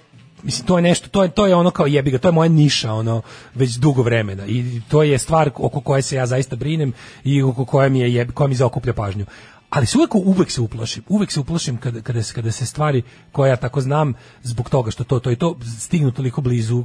Mislim, 0.44 0.68
to 0.68 0.78
je 0.78 0.82
nešto, 0.82 1.10
to 1.10 1.24
je, 1.24 1.30
to 1.30 1.48
je 1.48 1.56
ono 1.56 1.72
kao 1.72 1.88
jebiga, 1.88 2.18
to 2.18 2.28
je 2.28 2.32
moja 2.32 2.50
niša, 2.50 2.94
ono, 2.94 3.22
već 3.56 3.72
dugo 3.72 4.02
vremena. 4.02 4.46
I 4.48 4.82
to 4.90 5.04
je 5.04 5.18
stvar 5.18 5.50
oko 5.56 5.82
koje 5.82 6.02
se 6.02 6.16
ja 6.16 6.26
zaista 6.26 6.56
brinem 6.56 6.94
i 7.24 7.44
oko 7.44 7.66
koje 7.66 7.90
mi, 7.90 8.00
je 8.00 8.14
jeb, 8.14 8.32
koja 8.32 8.48
mi 8.48 8.56
zaokuplja 8.56 8.94
pažnju. 8.94 9.26
Ali 9.74 9.86
se 9.86 9.98
uvek, 9.98 10.16
uvek 10.16 10.52
se 10.52 10.62
uplašim. 10.62 11.04
Uvek 11.10 11.32
se 11.32 11.40
uplašim 11.40 11.78
kada, 11.78 12.02
kada, 12.02 12.24
se, 12.24 12.34
kada 12.34 12.52
se 12.52 12.66
stvari 12.66 13.02
koje 13.32 13.50
ja 13.50 13.56
tako 13.56 13.82
znam 13.82 14.14
zbog 14.44 14.70
toga 14.70 14.92
što 14.92 15.04
to, 15.04 15.20
to 15.20 15.32
i 15.32 15.36
to 15.36 15.58
stignu 15.80 16.12
toliko 16.12 16.42
blizu 16.42 16.84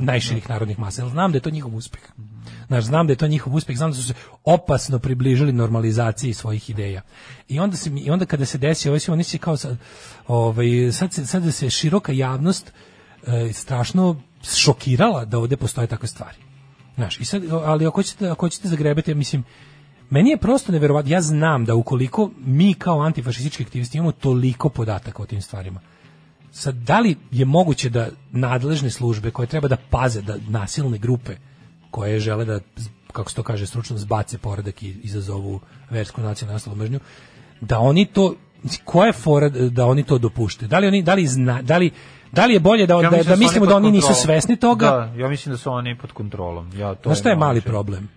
najširih 0.00 0.50
narodnih 0.50 0.78
masa. 0.78 1.02
Jer 1.02 1.10
znam 1.10 1.32
da 1.32 1.36
je 1.36 1.42
to 1.42 1.50
njihov 1.50 1.76
uspeh. 1.76 2.02
Znaš, 2.66 2.84
znam 2.84 3.06
da 3.06 3.12
je 3.12 3.16
to 3.16 3.26
njihov 3.26 3.54
uspeh, 3.54 3.76
znam 3.76 3.90
da 3.90 3.96
su 3.96 4.02
se 4.02 4.14
opasno 4.44 4.98
približili 4.98 5.52
normalizaciji 5.52 6.34
svojih 6.34 6.70
ideja. 6.70 7.02
I 7.48 7.60
onda 7.60 7.76
se 7.76 7.90
i 7.96 8.10
onda 8.10 8.26
kada 8.26 8.44
se 8.44 8.58
desi, 8.58 8.88
ovaj 8.88 9.00
oni 9.08 9.24
se 9.24 9.38
kao 9.38 9.56
sad, 9.56 9.76
ovaj 10.28 10.92
sad 10.92 11.12
se 11.12 11.26
sad 11.26 11.42
da 11.42 11.52
se 11.52 11.70
široka 11.70 12.12
javnost 12.12 12.72
e, 13.26 13.52
strašno 13.52 14.20
šokirala 14.54 15.24
da 15.24 15.38
ovde 15.38 15.56
postoje 15.56 15.86
takve 15.86 16.08
stvari. 16.08 16.36
Znaš, 16.94 17.20
i 17.20 17.24
sad, 17.24 17.42
ali 17.64 17.86
ako 17.86 18.02
ćete, 18.02 18.28
ako 18.28 18.48
ćete 18.48 18.68
zagrebati, 18.68 19.10
ja 19.10 19.14
mislim, 19.14 19.44
meni 20.10 20.30
je 20.30 20.36
prosto 20.36 20.72
neverovatno, 20.72 21.12
ja 21.12 21.20
znam 21.20 21.64
da 21.64 21.74
ukoliko 21.74 22.30
mi 22.38 22.74
kao 22.74 23.00
antifašistički 23.00 23.62
aktivisti 23.62 23.98
imamo 23.98 24.12
toliko 24.12 24.68
podataka 24.68 25.22
o 25.22 25.26
tim 25.26 25.42
stvarima, 25.42 25.80
sad, 26.52 26.74
da 26.74 27.00
li 27.00 27.16
je 27.30 27.44
moguće 27.44 27.90
da 27.90 28.08
nadležne 28.32 28.90
službe 28.90 29.30
koje 29.30 29.46
treba 29.46 29.68
da 29.68 29.76
paze 29.90 30.22
da 30.22 30.36
nasilne 30.48 30.98
grupe 30.98 31.36
koje 31.90 32.20
žele 32.20 32.44
da, 32.44 32.60
kako 33.12 33.30
se 33.30 33.36
to 33.36 33.42
kaže 33.42 33.66
stručno, 33.66 33.98
zbace 33.98 34.38
poredak 34.38 34.82
i 34.82 34.96
izazovu 35.02 35.60
versku 35.90 36.20
nacionalnu 36.20 36.54
nastalu 36.54 36.76
mržnju, 36.76 37.00
da 37.60 37.78
oni 37.78 38.06
to, 38.06 38.34
koja 38.84 39.06
je 39.06 39.12
fora 39.12 39.48
da 39.48 39.86
oni 39.86 40.02
to 40.02 40.18
dopušte? 40.18 40.66
Da 40.66 40.78
li, 40.78 40.86
oni, 40.86 41.02
da 41.02 41.14
li, 41.14 41.26
zna, 41.26 41.62
da 41.62 41.78
li 41.78 41.90
Da 42.32 42.46
li 42.46 42.54
je 42.54 42.60
bolje 42.60 42.86
da, 42.86 42.94
Ja 42.94 43.10
da, 43.10 43.16
da 43.16 43.24
su 43.24 43.38
mislimo 43.38 43.66
da 43.66 43.76
oni 43.76 43.90
nisu 43.90 44.06
kontrolom. 44.06 44.24
svesni 44.24 44.56
toga? 44.56 44.86
Da, 44.86 45.22
ja 45.22 45.28
mislim 45.28 45.52
da 45.52 45.56
su 45.58 45.70
oni 45.70 45.98
pod 45.98 46.12
kontrolom. 46.12 46.70
Ja, 46.76 46.94
to 46.94 47.08
Znaš 47.08 47.18
šta 47.18 47.28
je 47.28 47.36
mali 47.36 47.60
problem? 47.60 48.08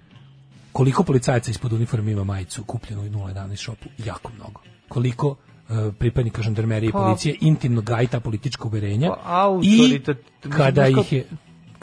Koliko 0.73 1.03
policajaca 1.03 1.51
ispod 1.51 1.73
uniforme 1.73 2.11
ima 2.11 2.23
majicu 2.23 2.63
kupljenu 2.63 3.01
u 3.01 3.05
011 3.05 3.55
shopu? 3.55 3.89
Jako 4.05 4.31
mnogo. 4.35 4.61
Koliko 4.87 5.29
uh, 5.29 5.37
pripadnika 5.99 6.41
žandarmerije 6.41 6.89
i 6.89 6.91
Pa- 6.91 6.99
policije 6.99 7.35
intimno 7.41 7.81
gaji 7.81 8.07
ta 8.07 8.19
politička 8.19 8.63
uverenja 8.63 9.09
Pa, 9.23 9.59
i 9.63 10.01
kada 10.49 10.87
ih 10.87 11.13
je 11.13 11.25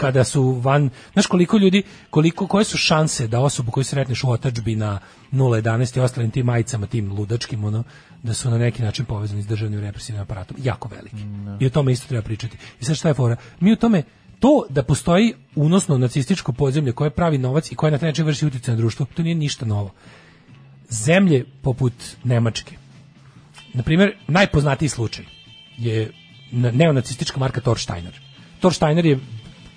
kada 0.01 0.25
su 0.25 0.43
van, 0.53 0.91
znaš 1.13 1.27
koliko 1.27 1.59
ljudi, 1.59 1.83
koliko, 2.11 2.47
koje 2.47 2.65
su 2.65 2.77
šanse 2.77 3.27
da 3.29 3.41
osobu 3.41 3.71
koju 3.71 3.85
sretneš 3.85 4.25
u 4.25 4.31
otačbi 4.31 4.77
na 4.77 4.99
011 5.33 5.97
i 5.97 6.01
ostalim 6.01 6.31
tim 6.31 6.47
majicama, 6.47 6.87
tim 6.87 7.13
ludačkim, 7.13 7.65
ono, 7.65 7.83
da 8.23 8.35
su 8.35 8.51
na 8.51 8.59
neki 8.59 8.83
način 8.83 9.05
povezani 9.05 9.43
s 9.43 9.47
državnim 9.47 9.81
represivnim 9.81 10.23
aparatom, 10.23 10.57
jako 10.63 10.89
veliki. 10.89 11.17
I 11.61 11.67
o 11.67 11.71
tome 11.71 11.93
isto 11.93 12.09
treba 12.09 12.23
pričati. 12.23 12.57
I 12.81 12.85
sad 12.85 12.97
šta 12.97 13.09
je 13.09 13.15
fora? 13.15 13.37
Mi 13.61 13.73
u 13.73 13.77
tome, 13.77 14.03
to 14.41 14.67
da 14.69 14.83
postoji 14.83 15.35
unosno 15.55 15.99
nacističko 15.99 16.53
podzemlje 16.53 16.93
koje 16.93 17.11
pravi 17.11 17.39
novac 17.39 17.73
i 17.73 17.75
koje 17.75 17.93
na 17.93 17.99
taj 17.99 18.09
način 18.09 18.27
vrši 18.27 18.47
utjecaj 18.47 18.75
na 18.75 18.79
društvo, 18.79 19.07
to 19.15 19.23
nije 19.23 19.35
ništa 19.35 19.67
novo. 19.67 19.91
Zemlje 20.89 21.45
poput 21.63 21.93
Nemačke, 22.25 22.77
na 23.75 23.83
primjer, 23.83 24.17
najpoznatiji 24.29 24.89
slučaj 24.89 25.25
je 25.79 26.13
na- 26.53 26.71
neonacistička 26.71 27.41
marka 27.41 27.61
Torsteiner. 27.61 28.21
Torsteiner 28.61 29.07
je 29.07 29.19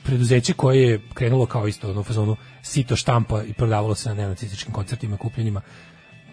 preduzeće 0.04 0.54
koje 0.54 0.90
je 0.90 1.02
krenulo 1.14 1.46
kao 1.46 1.68
isto 1.68 2.00
u 2.00 2.04
fazonu 2.04 2.36
sito 2.62 2.96
štampa 2.96 3.44
i 3.44 3.54
prodavalo 3.54 3.96
se 3.96 4.10
na 4.10 4.16
neonacističkim 4.16 4.74
koncertima, 4.74 5.18
kupljenjima 5.18 5.62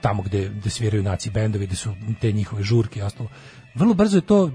tamo 0.00 0.22
gde, 0.22 0.48
gde 0.48 0.70
sviraju 0.70 1.02
naci 1.02 1.30
bendovi, 1.30 1.66
gde 1.66 1.76
su 1.76 1.94
te 2.20 2.32
njihove 2.32 2.62
žurke 2.62 3.00
i 3.00 3.02
ostalo. 3.02 3.28
Vrlo 3.74 3.94
brzo 3.94 4.16
je 4.16 4.20
to 4.20 4.50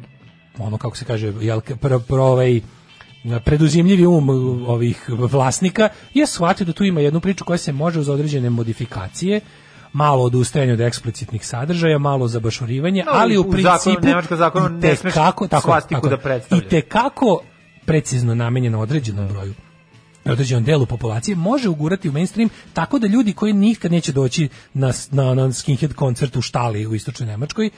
ono 0.58 0.78
kako 0.78 0.98
se 0.98 1.06
kaže, 1.06 1.34
jel, 1.42 1.62
pro, 1.62 2.00
pro 2.00 2.24
ovaj, 2.24 2.62
preduzimljivi 3.40 4.06
um 4.06 4.30
ovih 4.68 5.06
vlasnika 5.10 5.90
je 6.14 6.28
shvatio 6.28 6.66
da 6.66 6.74
tu 6.74 6.84
ima 6.84 7.02
jednu 7.02 7.20
priču 7.20 7.46
koja 7.46 7.58
se 7.58 7.72
može 7.72 8.00
uz 8.00 8.10
određene 8.10 8.50
modifikacije 8.50 9.42
malo 9.94 10.24
odustajanje 10.24 10.74
od 10.74 10.82
eksplicitnih 10.82 11.48
sadržaja, 11.48 11.98
malo 11.98 12.28
zabašurivanje, 12.28 13.04
No, 13.06 13.12
ali 13.14 13.38
u, 13.38 13.42
u 13.42 13.52
principu 13.52 13.66
zakonu- 14.32 14.70
ne 14.70 14.96
smeš 14.96 15.14
itekako- 15.14 15.48
tako, 15.48 15.62
svastiku 15.62 16.02
tako, 16.02 16.10
da 16.10 16.18
predstavljaš. 16.18 16.66
I 16.66 16.70
tekako 16.70 17.40
precizno 17.86 18.36
namenjeno 18.36 18.80
određenom 18.80 19.28
broju 19.28 19.54
određenom 20.26 20.64
delu 20.64 20.86
populacije 20.86 21.36
može 21.36 21.70
ugurati 21.70 22.10
u 22.10 22.12
mainstream 22.12 22.50
tako 22.74 23.00
da 23.00 23.08
ljudi 23.08 23.34
koji 23.34 23.54
nikad 23.54 23.92
neće 23.92 24.12
doći 24.12 24.50
na, 24.74 24.92
na, 25.12 25.34
na 25.34 25.54
skinhead 25.54 25.94
koncert 25.94 26.36
u 26.36 26.42
štali 26.42 26.88
u 26.88 26.96
istočnoj 26.96 27.28
Nemačkoj 27.28 27.70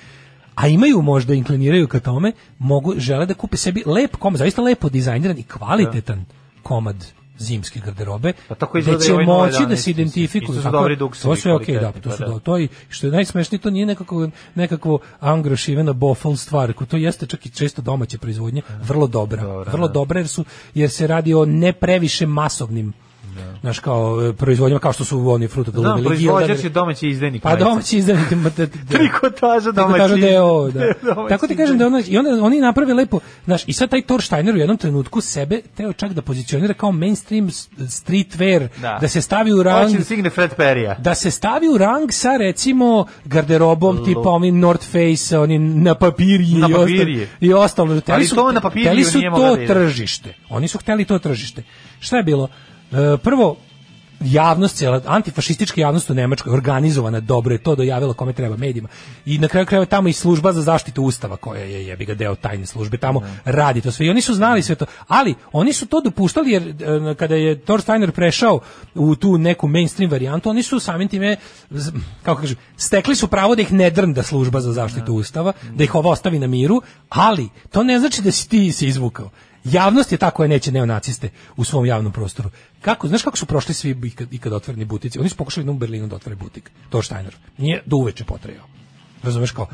a 0.57 0.67
imaju 0.67 1.01
možda 1.01 1.33
inkliniraju 1.33 1.87
ka 1.87 1.99
tome 1.99 2.31
mogu 2.59 2.93
žele 2.97 3.25
da 3.25 3.33
kupe 3.33 3.57
sebi 3.57 3.83
lep 3.85 4.15
komad 4.15 4.39
zaista 4.39 4.61
lepo 4.61 4.89
dizajniran 4.89 5.37
i 5.37 5.43
kvalitetan 5.43 6.25
komad 6.63 7.05
zimske 7.39 7.79
garderobe 7.79 8.33
Pa 8.47 8.55
tako 8.55 8.77
i 8.77 8.83
će 8.83 9.13
ovaj 9.13 9.25
moći 9.25 9.53
011, 9.55 9.67
da 9.67 9.75
se 9.77 9.91
identifikuju. 9.91 10.57
Su 10.57 10.63
tako- 10.63 10.89
to 11.23 11.35
sve 11.35 11.53
okej 11.53 11.79
da 11.79 11.91
to 11.91 12.11
su 12.11 12.17
pa 12.17 12.25
da. 12.25 12.31
do- 12.31 12.39
to 12.39 12.59
i 12.59 12.67
što 12.89 13.07
je 13.07 13.11
najsmešnije 13.11 13.61
to 13.61 13.69
nije 13.69 13.85
nekako 13.85 14.29
nekakvo 14.55 14.99
angrošivena 15.19 15.93
bofl 15.93 16.33
stvar 16.33 16.73
to 16.85 16.97
jeste 16.97 17.25
čak 17.25 17.45
i 17.45 17.49
često 17.49 17.81
domaće 17.81 18.17
proizvodnje 18.17 18.61
vrlo 18.81 19.07
dobra 19.07 19.43
vrlo 19.43 19.87
da. 19.87 19.93
dobra 19.93 20.19
jer 20.19 20.27
su 20.27 20.45
jer 20.73 20.89
se 20.89 21.07
radi 21.07 21.33
o 21.33 21.45
ne 21.45 21.73
previše 21.73 22.25
masovnim 22.25 22.93
Znaš, 23.61 23.79
kao 23.79 24.19
e, 24.23 24.33
proizvodnjama 24.33 24.79
kao 24.79 24.93
što 24.93 25.05
su 25.05 25.29
oni 25.29 25.47
fruta 25.47 25.71
Znam, 25.71 26.03
proizvođač 26.03 26.63
je 26.63 26.69
domaći 26.69 27.09
izdajnik. 27.09 27.41
Pa 27.41 27.55
domaći 27.55 27.97
izdajnik. 27.97 28.27
Trikotaža 28.89 29.71
Trikotaža 29.71 29.71
domaći. 29.71 30.21
deo, 30.21 30.71
da. 30.71 30.93
Tako 31.29 31.47
ti 31.47 31.55
kažem 31.55 31.77
da 31.77 31.87
ono, 31.87 32.01
i 32.01 32.17
onda 32.17 32.43
oni 32.43 32.59
naprave 32.59 32.93
lepo, 32.93 33.19
znaš, 33.45 33.63
i 33.65 33.73
sad 33.73 33.89
taj 33.89 34.01
Thor 34.01 34.21
Steiner 34.21 34.55
u 34.55 34.59
jednom 34.59 34.77
trenutku 34.77 35.21
sebe 35.21 35.61
teo 35.71 35.93
čak 35.93 36.13
da 36.13 36.21
pozicionira 36.21 36.73
kao 36.73 36.91
mainstream 36.91 37.49
streetwear, 37.79 38.67
da, 38.77 38.97
Da. 39.01 39.07
se 39.07 39.21
stavi 39.21 39.53
u 39.53 39.63
rang 39.63 39.85
Hoće 39.85 39.97
da 39.97 40.03
stigne 40.03 40.29
Fred 40.29 40.51
Perrya. 40.57 40.95
da 40.97 41.15
se 41.15 41.31
stavi 41.31 41.67
u 41.67 41.77
rang 41.77 42.11
sa 42.11 42.37
recimo 42.37 43.05
garderobom 43.25 44.05
tipa 44.05 44.29
onim 44.29 44.59
North 44.59 44.85
Face, 44.85 45.37
onim 45.37 45.83
na 45.83 45.95
papirji 45.95 46.53
Na 46.53 46.67
i 46.67 46.73
papirji. 46.73 47.15
ostalo. 47.15 47.37
I 47.41 47.53
ostalo. 47.53 48.01
Ali 48.07 48.25
su- 48.25 48.35
to 48.35 48.51
na 48.51 48.61
papirju 48.61 48.85
hteli 48.85 49.03
su 49.03 49.21
to 49.21 49.55
da 49.57 49.65
tržište. 49.67 50.33
Oni 50.49 50.67
su 50.67 50.77
hteli 50.77 51.05
to 51.05 51.19
tržište. 51.19 51.63
Šta 51.99 52.17
je 52.17 52.23
bilo? 52.23 52.47
E, 52.91 53.17
prvo, 53.23 53.57
javnost, 54.19 54.75
cijela 54.77 55.01
antifašistička 55.05 55.81
javnost 55.81 56.09
u 56.09 56.13
Nemačkoj 56.13 56.53
organizovana 56.53 57.19
dobro 57.19 57.53
je 57.53 57.57
to 57.57 57.75
dojavila 57.75 58.13
kome 58.13 58.33
treba 58.33 58.57
medijima. 58.57 58.87
I 59.25 59.37
na 59.37 59.47
kraju 59.47 59.65
krajeva 59.65 59.85
tamo 59.85 60.07
i 60.07 60.13
služba 60.13 60.53
za 60.53 60.61
zaštitu 60.61 61.03
ustava 61.03 61.37
koja 61.37 61.61
je 61.61 61.87
jebi 61.87 62.05
ga 62.05 62.13
deo 62.13 62.35
tajne 62.35 62.65
službe 62.65 62.97
tamo 62.97 63.21
radi 63.45 63.81
to 63.81 63.91
sve. 63.91 64.05
I 64.05 64.09
oni 64.09 64.21
su 64.21 64.33
znali 64.33 64.61
sve 64.61 64.75
to, 64.75 64.85
ali 65.07 65.35
oni 65.51 65.73
su 65.73 65.85
to 65.85 66.01
dopuštali 66.01 66.51
jer 66.51 66.67
e, 66.67 67.15
kada 67.15 67.35
je 67.35 67.59
Thor 67.59 67.81
Steiner 67.81 68.11
prešao 68.11 68.59
u 68.95 69.15
tu 69.15 69.37
neku 69.37 69.67
mainstream 69.67 70.11
varijantu, 70.11 70.49
oni 70.49 70.63
su 70.63 70.79
samim 70.79 71.07
time 71.07 71.37
kako 72.23 72.41
kažem, 72.41 72.57
stekli 72.77 73.15
su 73.15 73.27
pravo 73.27 73.55
da 73.55 73.61
ih 73.61 73.73
ne 73.73 73.89
drnda 73.89 74.23
služba 74.23 74.61
za 74.61 74.71
zaštitu 74.71 75.13
ustava, 75.13 75.53
da 75.73 75.83
ih 75.83 75.95
ovo 75.95 76.11
ostavi 76.11 76.39
na 76.39 76.47
miru, 76.47 76.81
ali 77.09 77.49
to 77.71 77.83
ne 77.83 77.99
znači 77.99 78.21
da 78.21 78.31
si 78.31 78.49
ti 78.49 78.71
se 78.71 78.87
izvukao. 78.87 79.29
Javnost 79.71 80.11
je 80.11 80.17
ta 80.17 80.31
koja 80.31 80.47
neće 80.47 80.71
neonaciste 80.71 81.29
u 81.57 81.63
svom 81.63 81.85
javnom 81.85 82.13
prostoru. 82.13 82.49
Kako, 82.81 83.07
znaš 83.07 83.23
kako 83.23 83.37
su 83.37 83.45
prošli 83.45 83.73
svi 83.73 83.95
ikad, 84.03 84.33
ikad 84.33 84.53
otvoreni 84.53 84.85
butici? 84.85 85.19
Oni 85.19 85.29
su 85.29 85.35
pokušali 85.35 85.61
jednom 85.61 85.75
u 85.75 85.79
Berlinu 85.79 86.07
da 86.07 86.15
otvore 86.15 86.35
butik. 86.35 86.71
To 86.89 87.01
Steiner. 87.01 87.35
Nije 87.57 87.83
do 87.85 87.97
uveče 87.97 88.23
potrejao. 88.23 88.65
Razumeš 89.23 89.51
kao, 89.51 89.67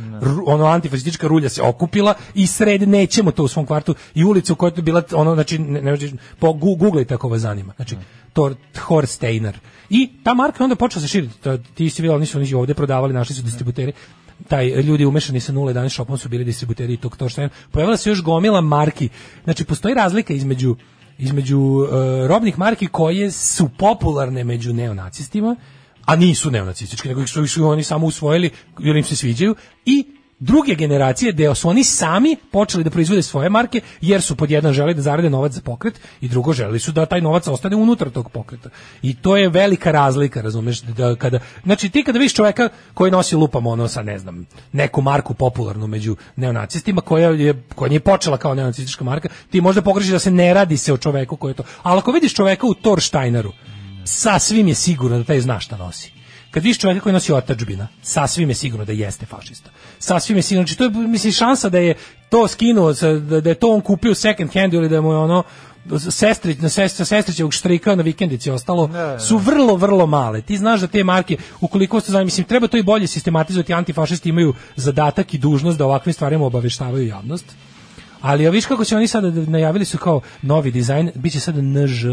ono 0.46 0.66
antifašistička 0.66 1.28
rulja 1.28 1.50
se 1.50 1.62
okupila 1.62 2.14
i 2.36 2.48
sred 2.48 2.90
nećemo 2.90 3.32
to 3.32 3.44
u 3.44 3.48
svom 3.48 3.66
kvartu 3.66 3.96
i 4.16 4.24
ulicu 4.24 4.54
u 4.54 4.56
kojoj 4.56 4.74
je 4.76 4.82
bila 4.82 5.04
ono 5.12 5.34
znači 5.34 5.60
ne, 5.60 5.82
ne 5.82 5.98
po 6.40 6.48
gu- 6.48 6.78
googlajte 6.78 7.14
ako 7.14 7.30
vas 7.30 7.42
zanima. 7.42 7.74
Znači 7.76 7.96
Thor 8.34 8.56
Thor 8.72 9.08
Steiner. 9.08 9.60
I 9.90 10.10
ta 10.24 10.34
marka 10.34 10.64
je 10.64 10.64
onda 10.64 10.76
počela 10.76 11.02
se 11.02 11.08
širiti. 11.08 11.34
Ti 11.74 11.90
si 11.90 12.10
oni 12.10 12.26
su 12.26 12.38
oni 12.38 12.54
ovde 12.54 12.74
prodavali, 12.74 13.14
našli 13.14 13.36
su 13.36 13.42
distributeri 13.42 13.94
taj 14.48 14.68
ljudi 14.68 15.06
umešani 15.06 15.40
sa 15.40 15.54
011 15.54 15.90
shopom 15.90 16.18
su 16.18 16.30
bili 16.30 16.44
distributeri 16.44 16.98
tog 16.98 17.18
Thor 17.18 17.32
Steiner. 17.32 17.52
Pojavila 17.72 17.98
se 17.98 18.10
još 18.10 18.22
gomila 18.22 18.62
marki. 18.62 19.10
Znači 19.44 19.66
postoji 19.66 19.96
razlika 19.96 20.34
između 20.34 20.76
između 21.18 21.58
e, 21.58 22.28
robnih 22.28 22.60
marki 22.60 22.88
koje 22.88 23.32
su 23.32 23.70
popularne 23.78 24.44
među 24.44 24.74
neonacistima, 24.74 25.56
a 26.06 26.16
nisu 26.16 26.52
neonacistički, 26.52 27.08
nego 27.08 27.22
ih 27.22 27.30
su, 27.30 27.48
su 27.48 27.68
oni 27.68 27.84
samo 27.84 28.08
usvojili 28.08 28.50
jer 28.80 28.96
im 28.96 29.04
se 29.04 29.16
sviđaju 29.16 29.56
i 29.86 30.06
druge 30.40 30.76
generacije 30.76 31.32
gde 31.32 31.56
su 31.56 31.70
oni 31.70 31.84
sami 31.84 32.36
počeli 32.52 32.84
da 32.84 32.90
proizvode 32.90 33.22
svoje 33.22 33.50
marke 33.50 33.82
jer 34.02 34.22
su 34.22 34.36
pod 34.36 34.52
jedan 34.52 34.74
želi 34.74 34.94
da 34.94 35.02
zarade 35.02 35.30
novac 35.30 35.52
za 35.52 35.62
pokret 35.62 36.00
i 36.22 36.28
drugo 36.28 36.54
želi 36.54 36.80
su 36.80 36.92
da 36.92 37.06
taj 37.06 37.22
novac 37.22 37.48
ostane 37.48 37.76
unutar 37.76 38.10
tog 38.10 38.30
pokreta. 38.30 38.70
I 39.02 39.16
to 39.16 39.38
je 39.38 39.50
velika 39.50 39.92
razlika, 39.92 40.42
razumeš, 40.42 40.82
da 40.82 41.16
kada 41.16 41.40
znači 41.64 41.90
ti 41.90 42.04
kada 42.04 42.20
vidiš 42.20 42.34
čoveka 42.34 42.70
koji 42.94 43.12
nosi 43.12 43.36
lupam 43.36 43.68
ono 43.68 43.88
sa 43.88 44.04
ne 44.04 44.20
znam, 44.20 44.46
neku 44.72 45.02
marku 45.02 45.34
popularnu 45.34 45.88
među 45.88 46.16
neonacistima 46.36 47.02
koja 47.02 47.30
je 47.30 47.64
koja 47.76 47.90
nije 47.90 48.00
počela 48.00 48.38
kao 48.38 48.56
neonacistička 48.56 49.04
marka, 49.04 49.30
ti 49.52 49.62
možda 49.62 49.82
pogrešiš 49.82 50.12
da 50.12 50.20
se 50.20 50.32
ne 50.32 50.54
radi 50.54 50.78
se 50.78 50.94
o 50.94 50.98
čoveku 50.98 51.36
koji 51.36 51.52
je 51.52 51.56
to. 51.56 51.64
Ali 51.84 52.00
ako 52.00 52.12
vidiš 52.12 52.34
čoveka 52.34 52.68
u 52.68 52.74
Thor 52.74 53.02
Steineru, 53.02 53.52
sasvim 54.06 54.68
je 54.68 54.76
sigurno 54.76 55.18
da 55.18 55.24
taj 55.24 55.42
zna 55.42 55.60
šta 55.60 55.78
nosi. 55.78 56.13
Kad 56.54 56.64
vidiš 56.64 56.80
čovjeka 56.80 57.04
koji 57.04 57.14
nosi 57.14 57.34
otačbina, 57.34 57.88
sasvim 58.02 58.50
je 58.50 58.56
sigurno 58.56 58.86
da 58.86 58.92
jeste 58.92 59.26
fašista. 59.26 59.70
Sasvim 60.00 60.38
je 60.38 60.42
sigurno, 60.42 60.68
znači 60.68 60.78
to 60.78 60.84
je 60.84 61.08
mislim 61.08 61.34
šansa 61.34 61.70
da 61.70 61.80
je 61.80 61.96
to 62.30 62.48
skinuo, 62.48 62.94
da, 62.94 63.42
da 63.42 63.50
je 63.50 63.56
to 63.56 63.74
on 63.74 63.82
kupio 63.82 64.16
second 64.16 64.54
hand 64.54 64.74
ili 64.74 64.90
da 64.90 65.02
mu 65.02 65.12
je 65.12 65.18
ono 65.18 65.44
sestrić, 66.10 66.60
na 66.60 66.70
sestra, 66.70 67.06
sestrićevog 67.06 67.54
štrika 67.54 67.96
na 67.96 68.04
vikendici 68.04 68.52
ostalo, 68.52 68.88
da. 68.88 69.20
su 69.20 69.38
vrlo, 69.38 69.76
vrlo 69.76 70.06
male. 70.06 70.42
Ti 70.42 70.58
znaš 70.58 70.82
da 70.82 70.88
te 70.88 71.04
marke, 71.04 71.38
ukoliko 71.62 72.00
ste 72.00 72.12
znam, 72.12 72.26
mislim, 72.26 72.46
treba 72.46 72.68
to 72.68 72.78
i 72.78 72.84
bolje 72.84 73.08
sistematizovati, 73.08 73.74
antifašisti 73.74 74.30
imaju 74.30 74.54
zadatak 74.76 75.34
i 75.34 75.38
dužnost 75.38 75.78
da 75.78 75.86
ovakvim 75.86 76.14
stvarima 76.14 76.46
obaveštavaju 76.46 77.08
javnost. 77.08 77.46
Ali 78.22 78.44
ja 78.44 78.50
viš 78.50 78.66
kako 78.66 78.86
će 78.86 78.98
oni 78.98 79.08
sada 79.08 79.32
najavili 79.32 79.86
su 79.86 79.98
kao 79.98 80.22
novi 80.42 80.72
dizajn, 80.72 81.12
biće 81.16 81.40
sada 81.40 81.62
NŽ. 81.62 82.06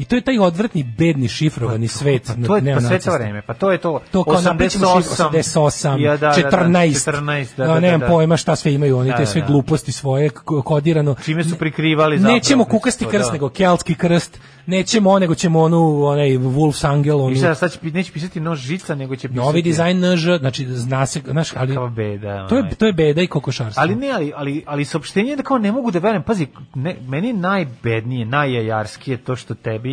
I 0.00 0.04
to 0.04 0.16
je 0.16 0.20
taj 0.20 0.38
odvratni, 0.38 0.82
bedni, 0.98 1.28
šifrovani 1.28 1.88
svet. 1.88 2.26
Pa 2.26 2.46
to 2.46 2.56
je 2.56 2.74
pa 2.74 2.80
sve 2.80 2.98
to 2.98 3.12
vreme, 3.12 3.42
pa 3.42 3.54
to 3.54 3.72
je 3.72 3.78
to. 3.78 4.00
To 4.10 4.24
kao 4.24 4.40
napričamo 4.40 4.86
88, 4.86 6.00
Ja, 6.00 6.16
da, 6.16 6.16
da, 6.16 6.42
da, 6.42 6.50
14, 6.50 7.10
14, 7.10 7.46
da, 7.56 7.66
da, 7.66 7.74
da, 7.74 7.80
nemam 7.80 8.00
da. 8.00 8.06
pojma 8.06 8.36
šta 8.36 8.56
sve 8.56 8.74
imaju, 8.74 8.98
oni 8.98 9.10
Da, 9.10 9.16
te 9.16 9.22
da, 9.22 9.26
sve 9.26 9.40
da. 9.40 9.46
gluposti 9.46 9.92
svoje 9.92 10.30
kodirano. 10.64 11.14
Čime 11.24 11.44
su 11.44 11.56
prikrivali 11.58 12.18
zapravo. 12.18 12.34
Nećemo 12.34 12.64
kukasti 12.64 13.04
krst, 13.04 13.26
da. 13.26 13.32
nego 13.32 13.48
keltski 13.48 13.94
krst. 13.94 14.40
Nećemo 14.66 15.18
nego 15.18 15.34
ćemo 15.34 15.60
onu, 15.60 16.04
onaj 16.04 16.28
Wolf's 16.28 16.86
Angel, 16.88 17.20
onu, 17.20 17.32
I 17.32 17.36
sad, 17.36 17.58
sad 17.58 17.72
će, 17.72 17.78
neće 17.82 18.12
pisati 18.12 18.40
nož 18.40 18.58
žica, 18.58 18.94
nego 18.94 19.16
će 19.16 19.28
pisati... 19.28 19.46
novi 19.46 19.62
dizajn 19.62 20.14
NŽ, 20.14 20.38
znači 20.38 20.66
zna 20.66 21.06
se, 21.06 21.20
znaš, 21.30 21.52
ali 21.56 21.74
Kakva 21.74 21.88
beda. 21.88 22.46
to 22.48 22.56
je, 22.56 22.70
to 22.78 22.86
je 22.86 22.92
beda 22.92 23.22
i 23.22 23.26
kokošarstvo. 23.26 23.82
Ali 23.82 23.94
ne, 23.94 24.10
ali, 24.10 24.32
ali, 24.36 24.64
ali 24.66 24.84
saopštenje 24.84 25.30
je 25.30 25.36
da 25.36 25.42
kao 25.42 25.58
ne 25.58 25.72
mogu 25.72 25.90
da 25.90 25.98
verujem. 25.98 26.22
Pazi, 26.22 26.46
ne, 26.74 26.96
meni 27.08 27.26
je 27.28 27.34
najbednije, 27.34 28.26
najjajarskije 28.26 29.16
to 29.16 29.36
što 29.36 29.54
tebi 29.54 29.89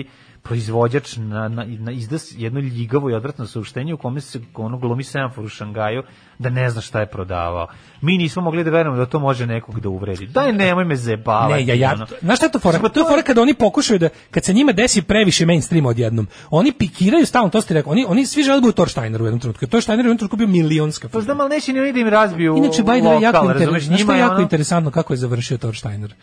proizvođač 0.48 1.18
na, 1.18 1.48
na, 1.48 1.66
na 1.80 1.92
izda 1.92 2.18
jedno 2.32 2.60
ljigavo 2.60 3.10
i 3.10 3.14
odvratno 3.14 3.48
saopštenje 3.48 3.94
u 3.94 3.98
kome 3.98 4.22
se 4.22 4.40
ono 4.56 4.78
glumi 4.78 5.04
semafor 5.04 5.46
u 5.46 5.50
Šangaju 5.50 6.04
da 6.40 6.50
ne 6.50 6.70
zna 6.70 6.82
šta 6.82 7.00
je 7.00 7.06
prodavao. 7.06 7.68
Mi 8.02 8.18
nismo 8.18 8.42
mogli 8.42 8.64
da 8.64 8.70
verujemo 8.70 8.98
da 8.98 9.06
to 9.06 9.20
može 9.20 9.46
nekog 9.46 9.80
da 9.80 9.90
uvredi. 9.90 10.28
Daj 10.28 10.54
nemoj 10.54 10.86
me 10.86 10.96
zebavati. 10.96 11.54
Ne, 11.54 11.68
ja, 11.68 11.76
ja, 11.76 11.94
ono. 11.94 12.08
znaš 12.22 12.38
šta 12.38 12.46
je 12.46 12.52
to 12.52 12.60
fora? 12.60 12.80
To 12.80 13.00
je 13.00 13.06
fora 13.10 13.22
kada 13.22 13.42
oni 13.42 13.54
pokušaju 13.54 14.00
da, 14.00 14.10
kad 14.32 14.44
se 14.44 14.54
njima 14.54 14.72
desi 14.72 15.02
previše 15.02 15.46
mainstreama 15.46 15.90
odjednom, 15.90 16.28
oni 16.50 16.72
pikiraju 16.72 17.26
stalno, 17.26 17.50
to 17.50 17.62
ste 17.62 17.74
rekao, 17.74 17.92
oni, 17.92 18.06
oni 18.08 18.26
svi 18.26 18.44
žele 18.44 18.58
da 18.58 18.62
budu 18.62 18.74
Torsteiner 18.74 19.22
u 19.22 19.26
jednom 19.26 19.40
trenutku. 19.40 19.68
Torsteiner 19.68 20.06
u 20.06 20.08
jednom 20.08 20.18
trenutku 20.18 20.38
bio 20.38 20.48
milionska 20.48 21.10
Pa 21.10 21.22
znam, 21.22 21.42
ali 21.42 21.50
neće 21.50 21.74
ni 21.74 21.80
oni 21.80 21.94
da 21.94 22.00
im 22.00 22.08
razbiju 22.08 22.58
Inače, 22.58 22.84
the 22.84 22.92
way, 22.92 23.22
jako, 23.22 23.38
lokal, 23.38 23.46
inter, 23.46 23.60
razumeš, 23.60 23.84
znaš 23.84 24.00
šta 24.00 24.04
njima 24.04 24.14
je 24.14 24.18
je 24.18 24.22
jako 24.22 24.34
ono- 24.34 24.42
interesantno 24.44 24.92
kako 24.92 25.14
je 25.14 25.18
završio 25.18 25.58
Torsteiner? 25.58 26.14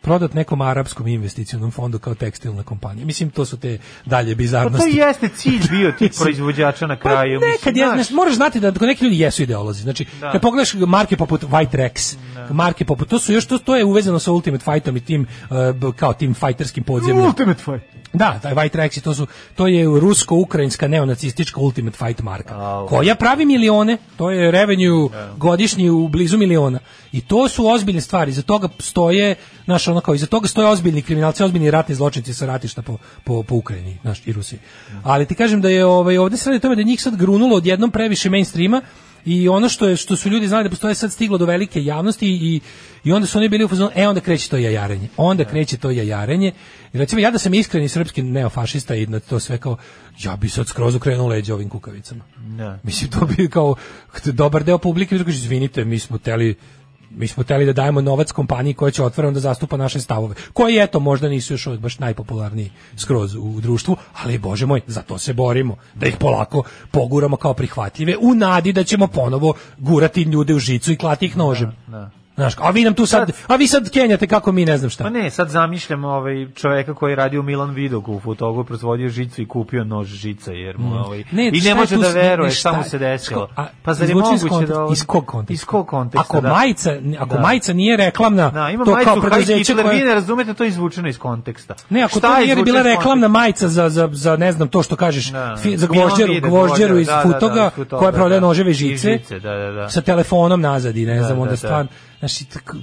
Prodat 0.00 0.34
nekom 0.34 0.60
arapskom 0.60 1.06
investicionom 1.06 1.70
fondu 1.70 1.98
kao 1.98 2.14
tekstilna 2.14 2.62
kompanija. 2.62 3.06
Mislim, 3.06 3.30
to 3.30 3.44
su 3.44 3.56
te 3.56 3.78
dalje 4.06 4.34
Pa 4.34 4.38
bizarnosti. 4.38 4.90
to 4.92 4.98
jeste 5.06 5.28
cilj 5.28 5.60
bio 5.70 5.92
tih 5.92 6.10
proizvođača 6.20 6.86
na 6.86 6.96
kraju. 6.96 7.40
Pa 7.40 7.46
nekad 7.46 7.74
mislim, 7.74 7.88
je, 7.88 7.94
znaš. 8.04 8.10
moraš 8.10 8.34
znati 8.34 8.60
da 8.60 8.72
neki 8.80 9.04
ljudi 9.04 9.18
jesu 9.18 9.42
ideolozi. 9.42 9.82
Znači, 9.82 10.06
Da. 10.20 10.32
kad 10.32 10.40
pogledaš 10.40 10.74
marke 10.74 11.16
poput 11.16 11.42
White 11.42 11.76
Rex, 11.76 12.16
marke 12.50 12.84
poput, 12.84 13.08
to 13.08 13.18
su 13.18 13.32
još, 13.32 13.46
to, 13.46 13.58
to 13.58 13.76
je 13.76 13.84
uvezano 13.84 14.18
sa 14.18 14.32
Ultimate 14.32 14.64
Fightom 14.64 14.96
i 14.96 15.00
tim, 15.00 15.26
uh, 15.80 15.94
kao 15.94 16.12
tim 16.12 16.34
fajterskim 16.34 16.84
podzemljima. 16.84 17.26
Ultimate 17.26 17.62
Fight. 17.64 17.99
Da, 18.12 18.38
taj 18.42 18.54
White 18.54 18.76
Rex, 18.76 19.02
to 19.02 19.14
su 19.14 19.26
to 19.54 19.66
je 19.66 19.84
rusko-ukrajinska 19.86 20.88
neonacistička 20.88 21.60
Ultimate 21.60 21.96
Fight 21.96 22.22
marka. 22.22 22.54
Au. 22.54 22.86
koja 22.86 23.14
pravi 23.14 23.44
milione, 23.44 23.96
to 24.16 24.30
je 24.30 24.50
revenue 24.50 25.08
godišnji 25.36 25.90
u 25.90 26.08
blizu 26.08 26.38
miliona. 26.38 26.78
I 27.12 27.20
to 27.20 27.48
su 27.48 27.66
ozbiljne 27.66 28.00
stvari, 28.00 28.32
za 28.32 28.42
toga 28.42 28.68
stoje, 28.78 29.34
znaš, 29.64 29.88
ono 29.88 30.00
kao, 30.00 30.14
iza 30.14 30.26
toga 30.26 30.48
stoje 30.48 30.68
ozbiljni 30.68 31.02
kriminalci, 31.02 31.42
ozbiljni 31.42 31.70
ratni 31.70 31.94
zločinci 31.94 32.34
sa 32.34 32.46
ratišta 32.46 32.82
po, 32.82 32.98
po, 33.24 33.42
po 33.42 33.54
Ukrajini, 33.54 33.98
znaš, 34.02 34.22
i 34.26 34.32
Rusiji. 34.32 34.58
Ali 35.02 35.26
ti 35.26 35.34
kažem 35.34 35.60
da 35.60 35.68
je 35.68 35.84
ovaj, 35.84 36.18
ovde 36.18 36.36
se 36.36 36.50
radi 36.50 36.56
o 36.56 36.60
tome 36.60 36.76
da 36.76 36.82
njih 36.82 37.02
sad 37.02 37.16
grunulo 37.16 37.56
odjednom 37.56 37.90
previše 37.90 38.30
mainstreama 38.30 38.82
i 39.24 39.48
ono 39.48 39.68
što 39.68 39.88
je 39.88 39.96
što 39.96 40.16
su 40.16 40.28
ljudi 40.28 40.48
znali 40.48 40.64
da 40.64 40.70
postoje 40.70 40.94
sad 40.94 41.12
stiglo 41.12 41.38
do 41.38 41.46
velike 41.46 41.84
javnosti 41.84 42.26
i 42.26 42.60
i 43.04 43.12
onda 43.12 43.26
su 43.26 43.38
oni 43.38 43.48
bili 43.48 43.64
u 43.64 43.68
fazonu 43.68 43.90
e 43.94 44.08
onda 44.08 44.20
kreće 44.20 44.48
to 44.48 44.56
jajarenje. 44.56 45.08
Onda 45.16 45.44
kreće 45.44 45.76
to 45.76 45.90
jajarenje. 45.90 46.52
I 46.92 46.98
recimo 46.98 47.20
ja 47.20 47.30
da 47.30 47.38
sam 47.38 47.54
iskreni 47.54 47.88
srpski 47.88 48.22
neofašista 48.22 48.94
i 48.94 49.06
na 49.06 49.20
to 49.20 49.40
sve 49.40 49.58
kao 49.58 49.76
ja 50.18 50.36
bi 50.36 50.48
sad 50.48 50.66
skroz 50.66 50.94
okrenuo 50.94 51.28
leđa 51.28 51.54
ovim 51.54 51.68
kukavicama. 51.68 52.24
Da. 52.36 52.78
Mislim, 52.82 53.10
to 53.10 53.26
bi 53.26 53.48
kao 53.48 53.74
dobar 54.24 54.64
deo 54.64 54.78
publike 54.78 55.18
bi 55.18 55.30
izvinite, 55.30 55.84
mi 55.84 55.98
smo 55.98 56.18
teli 56.18 56.56
mi 57.10 57.28
smo 57.28 57.44
teli 57.44 57.66
da 57.66 57.72
dajemo 57.72 58.00
novac 58.00 58.32
kompaniji 58.32 58.74
koja 58.74 58.90
će 58.90 59.02
otvoreno 59.02 59.32
da 59.32 59.40
zastupa 59.40 59.76
naše 59.76 60.00
stavove, 60.00 60.34
koji 60.52 60.78
eto 60.78 61.00
možda 61.00 61.28
nisu 61.28 61.54
još 61.54 61.68
baš 61.68 61.98
najpopularniji 61.98 62.70
skroz 62.96 63.34
u 63.34 63.60
društvu, 63.60 63.96
ali 64.22 64.38
bože 64.38 64.66
moj, 64.66 64.80
za 64.86 65.02
to 65.02 65.18
se 65.18 65.32
borimo, 65.32 65.76
da 65.94 66.06
ih 66.06 66.16
polako 66.16 66.62
poguramo 66.90 67.36
kao 67.36 67.54
prihvatljive, 67.54 68.16
u 68.20 68.34
nadi 68.34 68.72
da 68.72 68.84
ćemo 68.84 69.06
ponovo 69.06 69.54
gurati 69.78 70.22
ljude 70.22 70.54
u 70.54 70.58
žicu 70.58 70.92
i 70.92 70.96
klati 70.96 71.26
ih 71.26 71.36
nožem. 71.36 71.72
Da. 71.86 72.10
Znaš, 72.40 72.54
a 72.58 72.70
vi 72.70 72.84
nam 72.84 72.94
tu 72.94 73.06
sad, 73.06 73.32
a 73.46 73.56
vi 73.56 73.66
sad 73.66 73.90
kenjate 73.90 74.26
kako 74.26 74.52
mi 74.52 74.64
ne 74.64 74.78
znam 74.78 74.90
šta. 74.90 75.04
Pa 75.04 75.10
ne, 75.10 75.30
sad 75.30 75.48
zamišljam 75.50 76.04
ovaj 76.04 76.46
čoveka 76.54 76.94
koji 76.94 77.12
je 77.12 77.16
radio 77.16 77.40
u 77.40 77.44
Milan 77.44 77.70
Vidogu 77.70 78.12
u 78.12 78.20
fotogu, 78.20 78.64
proizvodio 78.64 79.08
žicu 79.08 79.42
i 79.42 79.46
kupio 79.46 79.84
nož 79.84 80.08
žica 80.08 80.52
jer 80.52 80.78
mu 80.78 80.94
ovaj 80.96 81.24
Ne, 81.32 81.48
i 81.48 81.60
ne 81.60 81.74
može 81.74 81.94
tu 81.94 82.00
da 82.00 82.08
veruje 82.08 82.50
šta 82.50 82.72
mu 82.72 82.82
se 82.84 82.98
desilo. 82.98 83.48
a, 83.56 83.66
Pa 83.82 83.94
zar 83.94 84.08
je 84.08 84.10
iz 84.10 84.16
moguće 84.16 84.44
konteksta- 84.44 84.66
da 84.66 84.80
ovaj- 84.80 84.92
iz 84.92 85.04
kog 85.04 85.26
konteksta? 85.26 85.52
Iz 85.54 85.64
kog 85.64 85.86
konteksta? 85.88 86.20
Ako 86.22 86.40
da. 86.40 86.48
majica, 86.50 86.90
ako 87.18 87.34
Da. 87.34 87.40
majica 87.40 87.72
nije 87.72 87.96
reklamna, 87.98 88.50
Da, 88.50 88.70
ima 88.70 88.84
to 88.84 88.90
majicu 88.90 89.10
kao 89.12 89.20
preduzeće 89.22 89.74
koje 89.74 89.94
vi 89.94 90.04
ne 90.04 90.14
razumete 90.14 90.54
to 90.54 90.64
je 90.64 90.68
izvučeno 90.68 91.08
iz 91.08 91.18
konteksta. 91.18 91.74
Ne, 91.90 92.02
ako 92.02 92.10
Šta 92.10 92.28
to 92.28 92.34
je 92.34 92.44
nije 92.46 92.64
bila 92.64 92.80
iz 92.80 92.86
reklamna 92.86 93.28
majica 93.28 93.68
za, 93.68 93.88
za, 93.88 94.08
za 94.12 94.36
ne 94.36 94.52
znam 94.52 94.68
to 94.68 94.82
što 94.82 94.96
kažeš 94.96 95.26
Da. 95.26 95.56
fi- 95.56 95.76
za 95.76 95.86
gvožđeru, 95.86 96.32
gvožđeru 96.42 96.98
iz 96.98 97.06
da, 97.06 97.12
da, 97.14 97.22
da, 97.22 97.32
Futoga 97.32 97.70
iz 97.78 97.84
koja 97.90 98.12
prodaje 98.12 98.40
da. 98.40 98.46
noževe 98.46 98.72
žice, 98.72 99.18
sa 99.88 100.00
telefonom 100.00 100.60
nazad 100.60 100.96
i 100.96 101.06
ne 101.06 101.18
znam, 101.18 101.28
da, 101.30 101.42
onda 101.42 101.50
da. 101.50 101.56
stvarno, 101.56 101.90
znaš, 102.20 102.40
i 102.40 102.44
tako, 102.44 102.76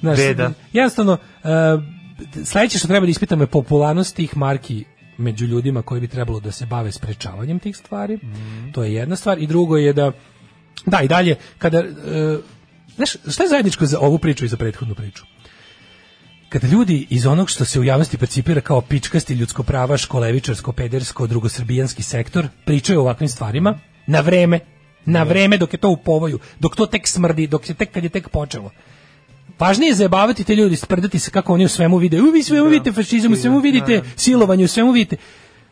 znaš, 0.00 0.16
Beda. 0.16 0.52
jednostavno, 0.72 1.12
uh, 1.12 1.50
sledeće 2.44 2.78
što 2.78 2.88
treba 2.88 3.06
da 3.06 3.10
ispitamo 3.10 3.42
je 3.42 3.46
popularnost 3.46 4.16
tih 4.16 4.36
marki 4.36 4.84
među 5.18 5.46
ljudima 5.46 5.82
koji 5.82 6.00
bi 6.00 6.08
trebalo 6.08 6.40
da 6.40 6.52
se 6.52 6.66
bave 6.66 6.92
sprečavanjem 6.92 7.58
tih 7.58 7.76
stvari. 7.76 8.16
Mhm. 8.16 8.70
To 8.72 8.84
je 8.84 8.94
jedna 8.94 9.16
stvar. 9.16 9.38
I 9.38 9.46
drugo 9.46 9.76
je 9.76 9.92
da, 9.92 10.12
da 10.86 11.00
i 11.02 11.08
dalje, 11.08 11.36
kada, 11.58 11.80
uh, 11.80 12.40
znaš, 12.96 13.10
šta 13.28 13.42
je 13.42 13.48
zajedničko 13.48 13.86
za 13.86 13.98
ovu 14.00 14.18
priču 14.18 14.44
i 14.44 14.48
za 14.48 14.56
prethodnu 14.56 14.94
priču? 14.94 15.24
kada 16.52 16.66
ljudi 16.66 17.06
iz 17.10 17.26
onog 17.26 17.50
što 17.50 17.64
se 17.64 17.80
u 17.80 17.84
javnosti 17.84 18.18
percipira 18.18 18.60
kao 18.60 18.80
pičkasti 18.80 19.34
ljudsko 19.34 19.62
prava, 19.62 19.96
školevičarsko, 19.96 20.72
pedersko, 20.72 21.26
drugosrbijanski 21.26 22.02
sektor, 22.02 22.48
pričaju 22.64 22.98
o 22.98 23.02
ovakvim 23.02 23.28
stvarima 23.28 23.78
na 24.06 24.20
vreme, 24.20 24.60
na 25.04 25.22
vreme 25.22 25.58
dok 25.58 25.72
je 25.72 25.78
to 25.78 25.90
u 25.90 25.96
povoju, 25.96 26.38
dok 26.58 26.76
to 26.76 26.86
tek 26.86 27.08
smrdi, 27.08 27.46
dok 27.46 27.68
je 27.68 27.74
tek 27.74 27.92
kad 27.92 28.04
je 28.04 28.10
tek 28.10 28.28
počelo. 28.28 28.70
Važnije 29.58 29.90
je 29.90 29.94
zajebavati 29.94 30.44
te 30.44 30.54
ljudi, 30.54 30.76
sprdati 30.76 31.18
se 31.18 31.30
kako 31.30 31.54
oni 31.54 31.64
u 31.64 31.68
svemu 31.68 31.96
vide. 31.96 32.22
U, 32.22 32.30
vi 32.30 32.42
svemu 32.42 32.68
vidite 32.68 32.92
fašizam, 32.92 33.32
u 33.32 33.36
svemu 33.36 33.58
vidite 33.58 34.02
silovanje, 34.16 34.64
u 34.64 34.68
svemu 34.68 34.92
vidite. 34.92 35.16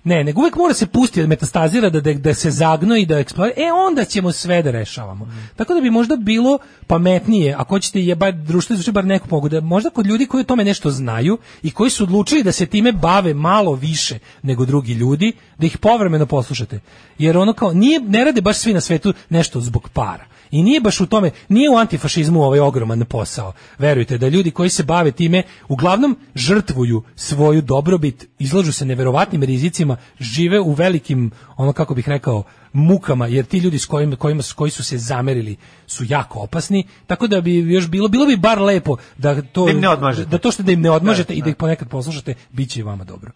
Ne, 0.04 0.24
nego 0.24 0.40
uvek 0.40 0.56
mora 0.56 0.74
se 0.74 0.86
pustiti 0.86 1.20
da 1.20 1.26
metastazira, 1.26 1.90
da, 1.90 2.00
da, 2.00 2.12
da 2.12 2.34
se 2.34 2.50
zagno 2.50 2.96
i 2.96 3.06
da 3.06 3.18
eksplodira. 3.18 3.66
E, 3.66 3.72
onda 3.72 4.04
ćemo 4.04 4.32
sve 4.32 4.62
da 4.62 4.70
rešavamo. 4.70 5.28
Tako 5.56 5.74
da 5.74 5.80
bi 5.80 5.90
možda 5.90 6.16
bilo 6.16 6.58
pametnije, 6.86 7.54
ako 7.54 7.74
hoćete 7.74 8.02
je 8.02 8.14
bar 8.14 8.32
društvo 8.32 8.74
izvuče 8.74 8.92
bar 8.92 9.04
neku 9.04 9.28
pogodu, 9.28 9.60
da 9.60 9.66
možda 9.66 9.90
kod 9.90 10.06
ljudi 10.06 10.26
koji 10.26 10.40
o 10.40 10.44
tome 10.44 10.64
nešto 10.64 10.90
znaju 10.90 11.38
i 11.62 11.70
koji 11.70 11.90
su 11.90 12.04
odlučili 12.04 12.42
da 12.42 12.52
se 12.52 12.66
time 12.66 12.92
bave 12.92 13.34
malo 13.34 13.74
više 13.74 14.18
nego 14.42 14.64
drugi 14.64 14.92
ljudi, 14.92 15.32
da 15.58 15.66
ih 15.66 15.78
povremeno 15.78 16.26
poslušate. 16.26 16.80
Jer 17.18 17.36
ono 17.36 17.52
kao, 17.52 17.72
nije, 17.72 18.00
ne 18.00 18.24
rade 18.24 18.40
baš 18.40 18.58
svi 18.58 18.74
na 18.74 18.80
svetu 18.80 19.12
nešto 19.28 19.60
zbog 19.60 19.88
para. 19.88 20.24
I 20.50 20.62
nije 20.62 20.80
baš 20.80 21.00
u 21.00 21.06
tome, 21.06 21.30
nije 21.48 21.70
u 21.70 21.76
antifašizmu 21.76 22.42
ovaj 22.42 22.60
ogroman 22.60 23.04
posao. 23.04 23.52
Verujte 23.78 24.18
da 24.18 24.28
ljudi 24.28 24.50
koji 24.50 24.70
se 24.70 24.82
bave 24.82 25.12
time 25.12 25.42
uglavnom 25.68 26.16
žrtvuju 26.34 27.02
svoju 27.16 27.62
dobrobit, 27.62 28.28
izlažu 28.38 28.72
se 28.72 28.84
neverovatnim 28.84 29.42
rizicima, 29.42 29.96
žive 30.20 30.60
u 30.60 30.72
velikim, 30.72 31.30
ono 31.56 31.72
kako 31.72 31.94
bih 31.94 32.08
rekao, 32.08 32.42
mukama, 32.72 33.26
jer 33.26 33.44
ti 33.44 33.58
ljudi 33.58 33.78
s 33.78 33.86
kojima, 33.86 34.16
kojima, 34.16 34.42
s 34.42 34.52
koji 34.52 34.70
su 34.70 34.84
se 34.84 34.98
zamerili 34.98 35.56
su 35.86 36.04
jako 36.08 36.40
opasni, 36.40 36.86
tako 37.06 37.26
da 37.26 37.40
bi 37.40 37.56
još 37.56 37.88
bilo, 37.88 38.08
bilo 38.08 38.26
bi 38.26 38.36
bar 38.36 38.60
lepo 38.60 38.96
da 39.18 39.42
to, 39.42 39.64
Da 39.64 39.70
im 39.70 39.80
ne 39.80 39.88
da 40.24 40.38
to 40.38 40.50
što 40.50 40.62
da 40.62 40.72
im 40.72 40.80
ne 40.80 40.90
odmažete 40.90 41.32
Da, 41.32 41.36
i 41.36 41.40
da 41.40 41.44
da. 41.44 41.50
ih 41.50 41.56
ponekad 41.56 41.88
poslušate, 41.88 42.34
bit 42.50 42.70
će 42.70 42.80
i 42.80 42.82
vama 42.82 43.04
dobro. 43.04 43.32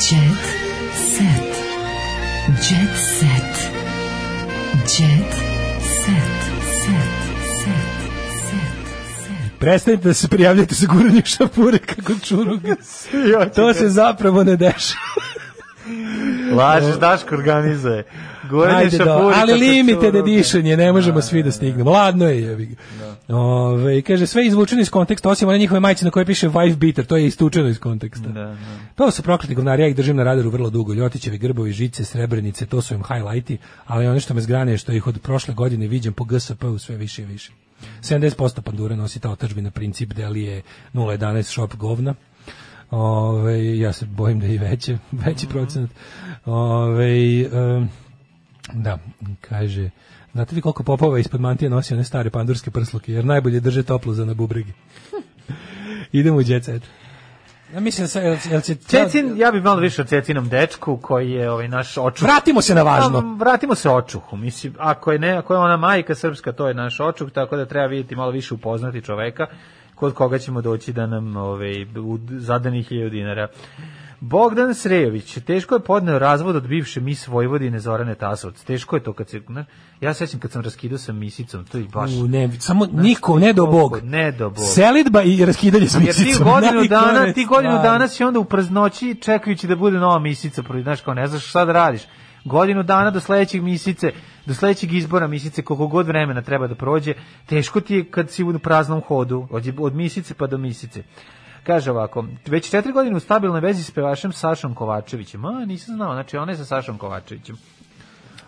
Jet 0.00 0.44
set. 0.94 1.52
Jet 2.62 2.96
set. 2.96 3.70
Jet 4.88 5.32
set. 6.04 6.40
Set. 6.84 7.10
Set. 7.62 9.58
Prestanite 9.58 10.08
da 10.08 10.14
se 10.14 10.28
prijavljate 10.28 10.74
za 10.74 10.86
guranje 10.86 11.22
šapure 11.24 11.78
kako 11.78 12.12
čuruga. 12.24 12.76
to 13.54 13.74
se 13.74 13.88
zapravo 13.88 14.44
ne 14.44 14.56
dešava. 14.56 15.39
Lažeš, 16.56 16.96
Daško 17.00 17.34
organizuje. 17.34 18.04
Goran 18.50 18.80
je 18.80 18.84
Ajde 18.84 18.98
do, 18.98 19.04
šapuri. 19.04 19.34
ali 19.36 19.54
limited 19.54 20.14
edition 20.14 20.66
je, 20.66 20.76
ne 20.76 20.92
možemo 20.92 21.22
svi 21.22 21.42
da 21.42 21.50
stignemo. 21.52 21.90
Ladno 21.90 22.26
je, 22.26 22.42
jebi 22.42 22.66
ga. 22.66 22.76
Ove, 23.36 24.02
kaže, 24.02 24.26
sve 24.26 24.46
izvučeno 24.46 24.80
iz 24.80 24.90
konteksta, 24.90 25.30
osim 25.30 25.48
one 25.48 25.58
njihove 25.58 25.80
majice 25.80 26.04
na 26.04 26.10
kojoj 26.10 26.24
piše 26.24 26.48
wife 26.48 26.76
beater, 26.76 27.06
to 27.06 27.16
je 27.16 27.26
istučeno 27.26 27.68
iz 27.68 27.78
konteksta. 27.78 28.28
Da, 28.28 28.40
da. 28.40 28.56
To 28.94 29.10
su 29.10 29.22
prokleti 29.22 29.54
govnari, 29.54 29.82
ja 29.82 29.88
ih 29.88 29.96
držim 29.96 30.16
na 30.16 30.24
radaru 30.24 30.50
vrlo 30.50 30.70
dugo. 30.70 30.94
Ljotićevi 30.94 31.38
grbovi, 31.38 31.72
žice, 31.72 32.04
srebrenice, 32.04 32.66
to 32.66 32.82
su 32.82 32.94
im 32.94 33.02
highlighti, 33.02 33.58
ali 33.86 34.06
ono 34.06 34.20
što 34.20 34.34
me 34.34 34.40
zgrane 34.40 34.72
je 34.72 34.78
što 34.78 34.92
ih 34.92 35.06
od 35.06 35.18
prošle 35.22 35.54
godine 35.54 35.86
viđam 35.86 36.12
po 36.12 36.24
GSP-u 36.24 36.78
sve 36.78 36.96
više 36.96 37.22
i 37.22 37.24
više. 37.24 37.52
70% 38.02 38.60
pandura 38.60 38.96
nosi 38.96 39.20
ta 39.20 39.30
otačbina 39.30 39.70
princip 39.70 40.12
delije 40.12 40.62
011 40.94 41.42
shop 41.42 41.76
govna. 41.76 42.14
Ove, 42.90 43.78
ja 43.78 43.92
se 43.92 44.06
bojim 44.06 44.40
da 44.40 44.46
je 44.46 44.54
i 44.54 44.58
veće, 44.58 44.98
veći 45.26 45.46
procenat. 45.46 45.90
Ove, 46.44 47.40
em, 47.40 47.88
da, 48.72 48.98
kaže, 49.40 49.90
znate 50.32 50.54
li 50.54 50.60
koliko 50.60 50.82
popova 50.82 51.18
ispod 51.18 51.40
mantije 51.40 51.70
nosi 51.70 51.94
one 51.94 52.04
stare 52.04 52.30
pandurske 52.30 52.70
prsluke, 52.70 53.12
jer 53.12 53.24
najbolje 53.24 53.60
drže 53.60 53.82
toplo 53.82 54.12
za 54.12 54.24
na 54.24 54.34
bubregi. 54.34 54.72
Idemo 56.12 56.36
u 56.36 56.42
jet 56.46 56.64
set. 56.64 56.82
Ja 57.74 57.80
mislim 57.80 58.04
da 58.04 58.08
se, 58.08 58.20
jel, 58.20 58.36
jel 58.50 58.60
će... 58.60 58.74
Cecin, 58.74 59.36
ja 59.36 59.50
bih 59.52 59.62
malo 59.62 59.80
više 59.80 60.02
o 60.02 60.04
Cecinom 60.04 60.48
dečku 60.48 60.96
koji 60.96 61.30
je 61.30 61.50
ovaj 61.50 61.68
naš 61.68 61.98
očuh. 61.98 62.22
Vratimo 62.22 62.62
se 62.62 62.74
na 62.74 62.82
važno. 62.82 63.18
A, 63.18 63.36
vratimo 63.38 63.74
se 63.74 63.90
očuhu. 63.90 64.36
Mislim, 64.36 64.74
ako 64.78 65.12
je 65.12 65.18
ne, 65.18 65.30
ako 65.30 65.54
je 65.54 65.58
ona 65.58 65.76
majka 65.76 66.14
srpska, 66.14 66.52
to 66.52 66.68
je 66.68 66.74
naš 66.74 67.00
očuh, 67.00 67.30
tako 67.30 67.56
da 67.56 67.66
treba 67.66 67.86
vidjeti 67.86 68.16
malo 68.16 68.30
više 68.30 68.54
upoznati 68.54 69.02
čoveka 69.02 69.46
kod 70.00 70.14
koga 70.14 70.38
ćemo 70.38 70.60
doći 70.62 70.92
da 70.92 71.06
nam 71.06 71.36
ovaj 71.36 71.86
zadanih 72.38 72.90
1000 72.90 73.10
dinara. 73.10 73.48
Bogdan 74.20 74.74
Srejović, 74.74 75.38
teško 75.46 75.74
je 75.74 75.80
podneo 75.80 76.18
razvod 76.18 76.56
od 76.56 76.68
bivše 76.68 77.00
mis 77.00 77.26
Vojvodine 77.26 77.80
Zorane 77.80 78.14
Tasovac. 78.14 78.62
Teško 78.64 78.96
je 78.96 79.02
to 79.02 79.12
kad 79.12 79.28
se... 79.28 79.40
ne, 79.48 79.64
Ja 80.00 80.14
sećam 80.14 80.40
kad 80.40 80.50
sam 80.50 80.62
raskidao 80.62 80.98
sa 80.98 81.12
misicom, 81.12 81.64
to 81.64 81.78
je 81.78 81.84
baš... 81.84 82.10
U, 82.12 82.28
ne, 82.28 82.50
samo 82.58 82.86
niko, 82.92 83.38
ne 83.38 83.52
do 83.52 83.66
Bog. 83.66 84.00
Ne 84.02 84.32
do 84.32 84.50
Bog. 84.50 84.64
Selidba 84.74 85.22
i 85.22 85.44
raskidanje 85.44 85.88
s 85.88 85.94
Jer 85.94 86.14
ti 86.14 86.24
misicom. 86.24 86.48
godinu 86.52 86.84
dana, 86.84 87.32
ti 87.32 87.44
godinu 87.44 87.74
dana 87.82 88.08
si 88.08 88.24
onda 88.24 88.38
u 88.38 88.44
praznoći 88.44 89.14
čekajući 89.14 89.66
da 89.66 89.76
bude 89.76 89.98
nova 89.98 90.18
misica, 90.18 90.62
znaš, 90.82 91.00
kao 91.00 91.14
ne 91.14 91.26
znaš 91.26 91.46
šta 91.46 91.64
da 91.64 91.72
radiš. 91.72 92.02
Godinu 92.44 92.82
dana 92.82 93.10
do 93.10 93.20
sledećeg 93.20 93.62
misice, 93.62 94.12
do 94.50 94.54
sledećeg 94.54 94.92
izbora 94.92 95.26
misice, 95.26 95.62
koliko 95.62 95.86
god 95.86 96.06
vremena 96.06 96.42
treba 96.42 96.66
da 96.66 96.74
prođe, 96.74 97.14
teško 97.46 97.80
ti 97.80 97.94
je 97.94 98.04
kad 98.10 98.30
si 98.30 98.44
u 98.44 98.58
praznom 98.58 99.00
hodu, 99.00 99.46
od, 99.50 99.74
od 99.78 99.94
misice 99.94 100.34
pa 100.34 100.46
do 100.46 100.58
misice. 100.58 101.02
Kaže 101.62 101.90
ovako, 101.90 102.24
već 102.46 102.70
četiri 102.70 102.92
godine 102.92 103.16
u 103.16 103.20
stabilnoj 103.20 103.60
vezi 103.60 103.84
s 103.84 103.90
pevašem 103.90 104.32
Sašom 104.32 104.74
Kovačevićem. 104.74 105.44
A, 105.44 105.64
nisam 105.64 105.94
znao, 105.94 106.14
znači 106.14 106.36
ona 106.36 106.52
je 106.52 106.58
sa 106.58 106.64
Sašom 106.64 106.98
Kovačevićem. 106.98 107.56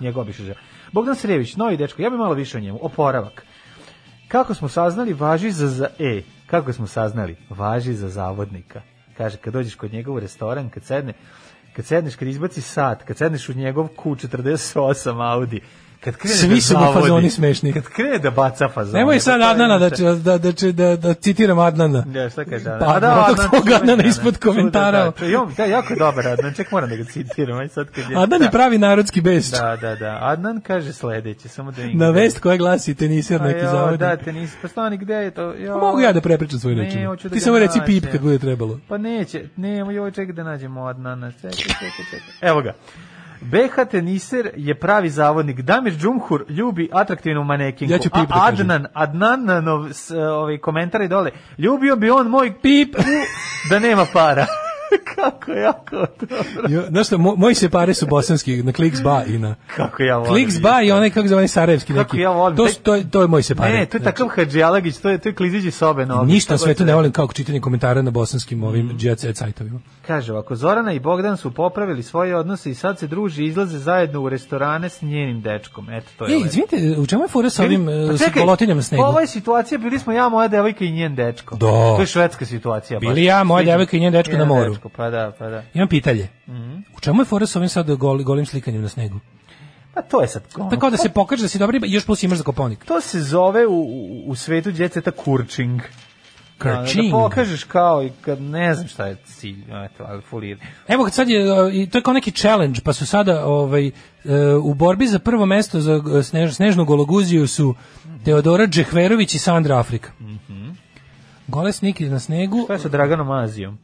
Njegov 0.01 0.25
bi 0.25 0.33
žena. 0.33 0.55
Bogdan 0.93 1.17
Srević, 1.17 1.57
novi 1.57 1.77
dečko, 1.77 2.03
ja 2.03 2.11
bih 2.11 2.19
malo 2.19 2.35
više 2.35 2.59
o 2.59 2.61
njemu. 2.61 2.79
Oporavak. 2.83 3.47
Kako 4.29 4.55
smo 4.55 4.69
saznali, 4.69 5.15
važi 5.15 5.51
za, 5.51 5.69
za 5.69 5.89
e, 5.99 6.23
kako 6.47 6.73
smo 6.73 6.87
saznali, 6.87 7.37
važi 7.51 7.95
za 7.95 8.09
zavodnika. 8.09 8.83
Kaže, 9.17 9.37
kad 9.37 9.53
dođeš 9.53 9.75
kod 9.75 9.93
njega 9.93 10.13
u 10.13 10.21
restoran, 10.21 10.71
kad 10.71 10.85
sedne, 10.85 11.13
kad 11.77 11.85
sedneš, 11.85 12.17
kad 12.17 12.29
izbaci 12.29 12.61
sat, 12.61 13.03
kad 13.03 13.17
sedneš 13.17 13.49
u 13.49 13.53
njegov 13.53 13.89
Q48 13.97 15.33
Audi, 15.33 15.61
kad 16.05 16.17
krene 16.17 16.37
Svi 16.37 16.55
da 16.55 16.61
su 16.61 16.79
mu 16.79 16.93
fazoni 16.93 17.31
smešni. 17.31 17.73
Kad 17.73 17.85
krene 17.85 18.19
da 18.19 18.31
baca 18.31 18.69
fazone. 18.69 18.99
Nemoj 18.99 19.21
sad 19.21 19.41
Adnana 19.43 19.79
da, 19.79 19.91
će, 19.91 20.05
da, 20.05 20.39
da, 20.39 20.53
će, 20.53 20.73
da, 20.73 20.97
da 20.97 21.15
citiram 21.15 21.59
Adnana. 21.59 22.05
Ja, 22.15 22.31
šta 22.31 22.45
kaže 22.45 22.71
Adnan? 22.71 22.93
Pa, 22.93 23.01
da, 23.01 23.27
tog 23.27 23.31
Adnan, 23.31 23.49
čuveni 23.51 23.75
Adnana 23.75 23.93
Adnan. 23.93 24.07
ispod 24.09 24.35
Čudan, 24.35 24.55
komentara. 24.55 25.05
Da, 25.05 25.27
da, 25.29 25.41
on, 25.43 25.55
da, 25.57 25.65
jako 25.65 25.93
je 25.93 25.99
dobar 25.99 26.29
Adnan, 26.29 26.55
ček 26.55 26.71
moram 26.73 26.91
da 26.91 26.97
ga 26.97 27.05
citiram, 27.05 27.59
aj 27.59 27.69
sad 27.69 27.87
kad 27.91 28.11
je... 28.11 28.17
Adnan 28.17 28.39
da. 28.39 28.45
je 28.45 28.51
pravi 28.51 28.79
narodski 28.79 29.21
bes. 29.21 29.51
Da, 29.51 29.77
da, 29.81 29.95
da. 29.95 30.19
Adnan 30.21 30.61
kaže 30.61 30.93
sledeće, 30.93 31.49
samo 31.49 31.71
da. 31.71 31.83
Na 31.95 32.11
vest 32.11 32.39
koja 32.41 32.57
glasi 32.57 32.95
teniser 32.95 33.41
neki 33.41 33.67
zavod. 33.67 33.99
Da, 33.99 34.17
tenis, 34.17 34.51
pa 34.63 34.69
stani, 34.69 34.97
gde 34.97 35.15
je 35.15 35.31
to? 35.31 35.55
Jo. 35.55 35.79
Mogu 35.79 36.01
ja 36.01 36.13
da 36.13 36.21
prepričam 36.21 36.59
svoj 36.59 36.75
Ne, 36.75 36.85
način. 36.85 37.07
hoću 37.07 37.29
da 37.29 37.35
Ti 37.35 37.41
samo 37.41 37.59
reci 37.59 37.81
pip 37.87 38.05
kad 38.13 38.21
bude 38.21 38.39
trebalo. 38.39 38.79
Pa 38.89 38.99
neće, 38.99 39.45
ne, 39.57 39.77
joj, 39.77 40.11
čekaj 40.11 40.33
da 40.33 40.43
nađemo 40.43 40.87
Adnana. 40.87 41.33
Čekaj, 41.33 41.51
čekaj, 41.51 41.91
čekaj. 42.11 42.49
Evo 42.51 42.63
ga. 42.63 42.73
BH 43.43 43.91
teniser 43.91 44.51
je 44.57 44.75
pravi 44.75 45.11
zavodnik. 45.11 45.61
Damir 45.61 45.93
Džumhur 45.93 46.45
ljubi 46.49 46.89
atraktivnu 46.93 47.45
manekinku. 47.45 47.93
Ja 47.93 47.99
ću 47.99 48.11
pip 48.11 48.29
da. 48.29 48.45
Adnan, 48.45 48.87
Adnanov 48.95 49.93
s, 49.93 50.11
ovaj 50.11 50.59
komentar 50.59 51.01
je 51.01 51.09
dole. 51.09 51.31
Ljubio 51.59 51.97
bi 51.97 52.11
on 52.11 52.29
moj 52.29 52.55
Pip. 52.63 52.97
da 53.71 53.79
nema 53.79 54.07
para. 54.13 54.47
Kako 55.15 55.53
jako 55.53 55.97
dobro. 56.21 56.69
Jo, 56.71 56.83
Znaš 56.89 57.07
šta, 57.07 57.17
mo- 57.17 57.37
moji 57.37 57.55
se 57.55 57.69
pare 57.71 57.95
su 57.95 58.07
bosanski, 58.07 58.63
na 58.63 58.73
Kliks 58.73 59.03
Ba 59.03 59.25
i 59.25 59.39
na... 59.39 59.55
Kako 59.69 60.03
ja 60.03 60.17
volim. 60.17 60.33
Kliks 60.33 60.61
Ba 60.61 60.83
i 60.83 60.93
onaj, 60.93 61.11
kako 61.11 61.29
zove, 61.29 61.49
sarajevski 61.49 61.93
Kako 61.93 62.03
neki. 62.05 62.19
ja 62.19 62.31
volim. 62.31 62.57
To, 62.57 62.67
to, 62.83 62.95
je- 62.95 63.11
to 63.11 63.21
je 63.21 63.27
moj 63.29 63.43
se 63.43 63.55
pare. 63.55 63.73
Ne, 63.73 63.87
to 63.87 63.97
je 63.97 64.03
takav 64.03 64.29
Hadžijalagić, 64.29 64.97
to 64.97 65.09
je, 65.09 65.19
to 65.19 65.29
je 65.29 65.35
kliziđi 65.35 65.71
sobe 65.71 66.07
novi. 66.07 66.27
Ništa 66.27 66.53
god 66.53 66.61
svetu 66.61 66.79
se- 66.79 66.85
ne 66.85 66.95
volim 66.95 67.13
kao 67.13 67.29
čitanje 67.29 67.61
komentara 67.61 68.03
na 68.03 68.11
bosanskim 68.11 68.65
ovim 68.65 68.87
Mhm. 68.87 68.97
jet 69.01 69.21
set 69.21 69.37
sajtovima. 69.37 69.81
Kaže 70.07 70.33
ovako, 70.33 70.57
Zorana 70.57 70.93
i 70.93 71.01
Bogdan 71.01 71.37
su 71.37 71.51
popravili 71.53 72.03
svoje 72.03 72.37
odnose 72.37 72.71
i 72.71 72.75
sad 72.75 72.99
se 72.99 73.07
druži 73.07 73.45
izlaze 73.45 73.79
zajedno 73.79 74.21
u 74.21 74.29
restorane 74.29 74.89
s 74.89 75.03
njenim 75.03 75.41
dečkom. 75.41 75.91
Eto, 75.91 76.07
to 76.17 76.27
je 76.27 76.35
Ej, 76.35 76.41
izvinite, 76.41 76.77
u 76.99 77.07
čemu 77.07 77.23
je 77.23 77.29
fora 77.29 77.51
sa 77.51 77.63
ovim 77.65 77.87
Pa 78.11 78.19
čekaj, 78.19 78.43
polotinjama 78.43 78.77
na 78.77 78.83
snegu? 78.83 79.03
Ovo 79.03 79.21
je 79.21 79.27
situacija, 79.27 79.79
bili 79.79 79.99
smo 79.99 80.13
ja, 80.13 80.29
moja 80.29 80.49
devojka 80.49 80.85
i 80.85 80.93
njen 80.93 81.15
dečko. 81.15 81.57
Da. 81.57 81.67
To 81.67 82.01
je 82.01 82.07
švedska 82.07 82.47
situacija. 82.47 83.01
baš. 83.01 83.09
Bili 83.09 83.25
ja, 83.25 83.45
moja 83.45 83.65
devojka 83.65 83.97
i 83.97 84.01
njen 84.01 84.13
dečko 84.13 84.37
na 84.37 84.45
moru. 84.45 84.77
Dečko, 84.83 84.89
pa 84.97 85.11
da, 85.11 85.33
pa 85.39 85.49
da. 85.49 85.63
Imam 85.75 85.89
pitanje. 85.89 86.29
Mhm. 86.49 86.77
U 86.97 87.01
čemu 87.01 87.23
je 87.23 87.25
fora 87.25 87.47
sa 87.47 87.59
ovim 87.59 87.69
sad 87.69 87.91
gol, 87.91 88.23
golim 88.23 88.47
slikanjem 88.47 88.83
na 88.83 88.89
snegu? 88.89 89.21
Pa 89.95 90.03
to 90.03 90.21
je 90.23 90.29
sad... 90.29 90.43
ono, 90.57 90.71
Tako 90.71 90.91
da 90.91 90.97
se 90.97 91.09
pokaže 91.09 91.43
da 91.43 91.49
si 91.49 91.59
dobar 91.59 91.73
riba 91.73 91.87
i 91.87 91.93
još 91.93 92.07
plus 92.07 92.23
imaš 92.23 92.39
za 92.39 92.45
koponik. 92.45 92.85
To 92.85 93.01
se 93.01 93.21
zove 93.21 93.67
u, 93.67 93.73
u, 93.73 94.25
u 94.27 94.35
svetu 94.35 94.71
djeceta 94.71 95.11
kurčing. 95.11 95.81
Da, 96.63 96.71
da 96.71 96.79
Kurčing. 96.79 97.11
pokažeš 97.11 97.65
kao 97.65 98.03
i 98.05 98.11
kad 98.21 98.41
ne 98.41 98.75
znam 98.75 98.89
šta 98.89 99.07
je 99.07 99.17
cilj, 99.25 99.63
eto, 99.85 100.05
ali 100.09 100.23
fulir. 100.23 100.59
Evo 100.89 101.05
kad 101.05 101.15
sad 101.15 101.29
je, 101.29 101.45
to 101.91 101.99
je 101.99 102.03
kao 102.03 102.15
neki 102.15 102.31
challenge, 102.31 102.81
pa 102.85 102.93
su 102.93 103.07
sada 103.07 103.47
ovaj, 103.47 103.87
uh, 103.87 103.93
u 104.65 104.75
borbi 104.75 105.07
za 105.07 105.19
prvo 105.19 105.47
mesto 105.47 105.81
za 105.81 105.97
uh, 105.97 106.25
snež, 106.25 106.55
snežnu 106.55 106.85
gologuziju 106.85 107.47
su 107.47 107.75
Teodora 108.25 108.67
Džehverović 108.67 109.35
i 109.35 109.39
Sandra 109.39 109.79
Afrika. 109.79 110.11
Gole 111.49 111.73
snike 111.73 112.05
na 112.05 112.19
snegu, 112.19 112.65
Šta 112.65 112.73
je 112.73 112.79
sa 112.79 112.89
Draganom 112.89 113.31
Azijom? 113.31 113.79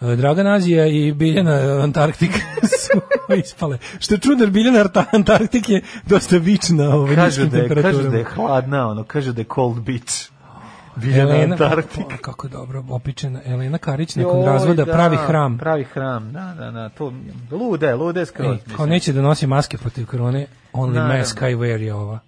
Uh, 0.00 0.12
Dragan 0.12 0.46
Azija 0.46 0.86
i 0.86 1.12
Biljana 1.12 1.80
Antarktik 1.82 2.30
su 2.80 3.00
ispale. 3.36 3.78
Što 3.98 4.14
je 4.14 4.18
čudno, 4.18 4.46
Biljana 4.46 4.84
Antarktik 5.12 5.68
je 5.68 5.82
dosta 6.06 6.36
vična 6.36 6.94
ovaj, 6.94 7.14
Kažu 7.14 7.26
niskim 7.26 7.48
da, 7.48 7.56
je, 7.56 7.62
kažu 7.62 7.74
temperaturama. 7.74 8.10
da 8.10 8.16
je 8.18 8.24
hladna, 8.24 8.88
ono, 8.88 9.04
kažu 9.04 9.32
da 9.32 9.40
je 9.40 9.46
cold 9.54 9.80
beach. 9.80 10.30
Biljana 10.96 11.30
Elena, 11.34 11.52
Antarktik. 11.54 12.04
o, 12.06 12.16
kako 12.20 12.48
dobro 12.48 12.84
opičena. 12.88 13.40
Elena 13.44 13.78
Karić 13.78 14.16
nakon 14.16 14.36
Joj, 14.38 14.46
razvoda 14.46 14.84
da, 14.84 14.92
pravi 14.92 15.16
hram. 15.26 15.58
Pravi 15.58 15.84
hram, 15.84 16.32
da, 16.32 16.54
da, 16.58 16.70
da. 16.70 16.88
To, 16.88 17.12
lude, 17.50 17.94
lude 17.94 18.26
skroz. 18.26 18.52
Ej, 18.52 18.74
kao 18.76 18.86
neće 18.86 19.12
da 19.12 19.22
nosi 19.22 19.46
maske 19.46 19.78
protiv 19.78 20.06
korone, 20.06 20.46
only 20.72 20.92
Naravno. 20.92 21.18
mask 21.18 21.36
I 21.40 21.54
wear 21.54 21.80
je 21.80 21.94
ova. 21.94 22.18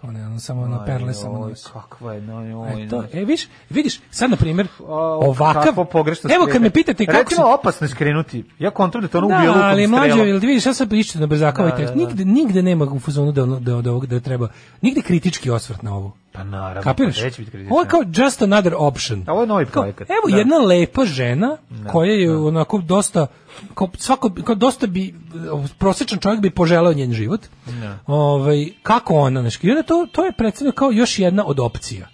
Kao 0.00 0.12
ne, 0.12 0.26
ono 0.26 0.40
samo 0.40 0.66
na 0.66 0.84
perle 0.84 1.14
samo 1.14 1.40
Oj, 1.40 1.50
nosi. 1.50 1.68
kakva 1.72 2.12
je, 2.14 2.20
no, 2.20 2.60
oj, 2.62 2.82
E, 2.82 2.88
to, 2.88 3.04
e, 3.12 3.18
vidiš, 3.18 3.48
vidiš, 3.70 4.00
sad 4.10 4.30
na 4.30 4.36
primjer, 4.36 4.68
ovakav, 4.78 5.64
kakvo 5.64 5.84
pogrešno 5.84 6.30
evo 6.34 6.46
kad 6.52 6.62
me 6.62 6.70
pitate 6.70 7.06
kako 7.06 7.18
Recimo, 7.18 7.40
se... 7.40 7.52
opasno 7.54 7.84
je 7.84 7.88
skrenuti. 7.88 8.44
Ja 8.58 8.70
kontrol 8.70 9.02
da 9.02 9.08
to 9.08 9.18
ono 9.18 9.28
Da, 9.28 9.36
ubije 9.36 9.48
lukom 9.48 9.62
ali 9.62 9.86
mlađe, 9.86 10.18
jel 10.18 10.38
vidiš, 10.38 10.66
ja 10.66 10.74
sad 10.74 10.88
pričate 10.88 11.18
na 11.18 11.26
brzakava 11.26 11.70
Da, 11.70 11.76
tekst, 11.76 11.94
da, 11.94 12.00
da. 12.00 12.06
nigde, 12.06 12.24
nigde 12.24 12.62
nema 12.62 12.84
u 12.84 13.00
fazonu 13.00 13.32
da, 13.32 13.46
da, 13.46 13.82
da, 13.82 13.92
da 14.06 14.20
treba, 14.20 14.48
nigde 14.80 15.02
kritički 15.02 15.50
osvrt 15.50 15.82
na 15.82 15.96
ovo. 15.96 16.16
Pa 16.32 16.44
naravno, 16.44 16.82
Kapiraš? 16.82 17.16
pa. 17.20 17.58
Ovo 17.70 17.80
je 17.80 17.88
kao 17.88 18.02
just 18.14 18.42
another 18.42 18.74
option. 18.76 19.24
A 19.26 19.32
ovo 19.32 19.40
je 19.40 19.46
novi 19.46 19.66
Kao, 19.66 19.82
projekat. 19.82 20.10
evo 20.10 20.30
Da. 20.30 20.36
jedna 20.36 20.56
lepa 20.56 21.04
žena 21.04 21.56
koja 21.92 22.12
je 22.12 22.36
onako 22.36 22.78
dosta 22.78 23.26
kao 23.74 23.88
svako 23.98 24.30
kao 24.44 24.54
dosta 24.54 24.86
bi 24.86 25.14
prosječan 25.78 26.18
čovjek 26.18 26.40
bi 26.40 26.50
poželeo 26.50 26.92
njen 26.92 27.12
život. 27.12 27.40
Da. 27.80 27.98
Ovaj 28.06 28.68
kako 28.82 29.14
ona 29.14 29.40
znači 29.40 29.60
to 29.86 30.06
to 30.12 30.24
je 30.24 30.32
predstavljeno 30.32 30.74
kao 30.74 30.90
još 30.90 31.18
jedna 31.18 31.46
od 31.46 31.60
opcija. 31.60 32.08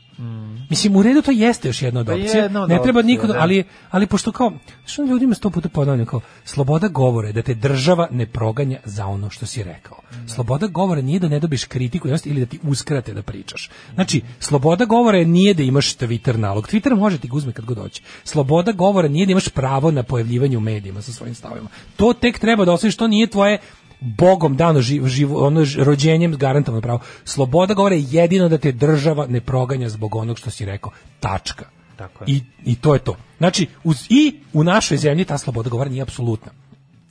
Mislim, 0.70 0.96
u 0.96 1.02
redu 1.02 1.22
to 1.22 1.30
jeste 1.30 1.68
još 1.68 1.82
jedna 1.82 2.00
od 2.00 2.06
Mm. 2.06 2.10
Pa 2.10 2.14
opcija. 2.14 2.62
od 2.62 2.68
ne 2.68 2.78
treba 2.82 3.02
niko, 3.02 3.26
da- 3.26 3.34
ali, 3.38 3.64
ali 3.90 4.06
pošto 4.06 4.32
kao, 4.32 4.52
što 4.86 5.02
ljudima 5.04 5.34
sto 5.34 5.50
puta 5.50 5.68
ponavljam, 5.68 6.06
kao, 6.06 6.20
sloboda 6.44 6.88
govora 6.88 7.26
je 7.28 7.32
da 7.32 7.42
te 7.42 7.54
država 7.54 8.08
ne 8.10 8.26
proganja 8.26 8.78
za 8.84 9.06
ono 9.06 9.30
što 9.30 9.46
si 9.46 9.62
rekao. 9.62 9.98
Mm. 10.12 10.28
Sloboda 10.28 10.66
govora 10.66 11.00
nije 11.00 11.20
da 11.20 11.28
ne 11.28 11.40
dobiš 11.40 11.64
kritiku 11.64 12.08
ili 12.24 12.40
da 12.40 12.46
ti 12.46 12.58
uskrate 12.62 13.14
da 13.14 13.22
pričaš. 13.22 13.70
Znači, 13.94 14.22
sloboda 14.40 14.84
govora 14.84 15.18
je 15.18 15.24
nije 15.24 15.54
da 15.54 15.62
imaš 15.62 15.96
Twitter 15.96 16.36
nalog. 16.36 16.68
Twitter 16.68 16.96
može 16.96 17.18
ti 17.18 17.28
ga 17.28 17.36
uzme 17.36 17.52
kad 17.52 17.64
god 17.64 17.78
hoće. 17.78 18.02
Sloboda 18.24 18.72
govora 18.72 19.08
nije 19.08 19.26
da 19.26 19.32
imaš 19.32 19.48
pravo 19.48 19.90
na 19.90 20.02
pojavljivanje 20.02 20.56
u 20.56 20.60
medijima 20.60 21.02
sa 21.02 21.12
svojim 21.12 21.34
stavima. 21.34 21.68
To 21.96 22.12
tek 22.12 22.38
treba 22.38 22.64
da 22.64 22.72
osjećaš, 22.72 22.96
to 22.96 23.06
nije 23.06 23.26
tvoje 23.26 23.58
Bogom 24.00 24.56
dano 24.56 24.80
živ, 24.80 25.06
živ, 25.06 25.36
ono 25.36 25.64
rođenjem 25.78 26.36
garantovano 26.36 26.82
pravo. 26.82 27.00
Sloboda 27.24 27.74
govora 27.74 27.94
je 27.94 28.04
jedino 28.10 28.48
da 28.48 28.58
te 28.58 28.72
država 28.72 29.26
ne 29.26 29.40
proganja 29.40 29.88
zbog 29.88 30.14
onog 30.14 30.38
što 30.38 30.50
si 30.50 30.64
rekao. 30.64 30.92
Tačka. 31.20 31.64
Tako 31.96 32.24
je. 32.24 32.32
I, 32.32 32.42
I 32.64 32.74
to 32.76 32.94
je 32.94 33.00
to. 33.00 33.16
Znači, 33.38 33.66
uz, 33.84 34.06
i 34.08 34.34
u 34.52 34.64
našoj 34.64 34.96
zemlji 34.96 35.24
ta 35.24 35.38
sloboda 35.38 35.70
govora 35.70 35.90
nije 35.90 36.02
apsolutna. 36.02 36.52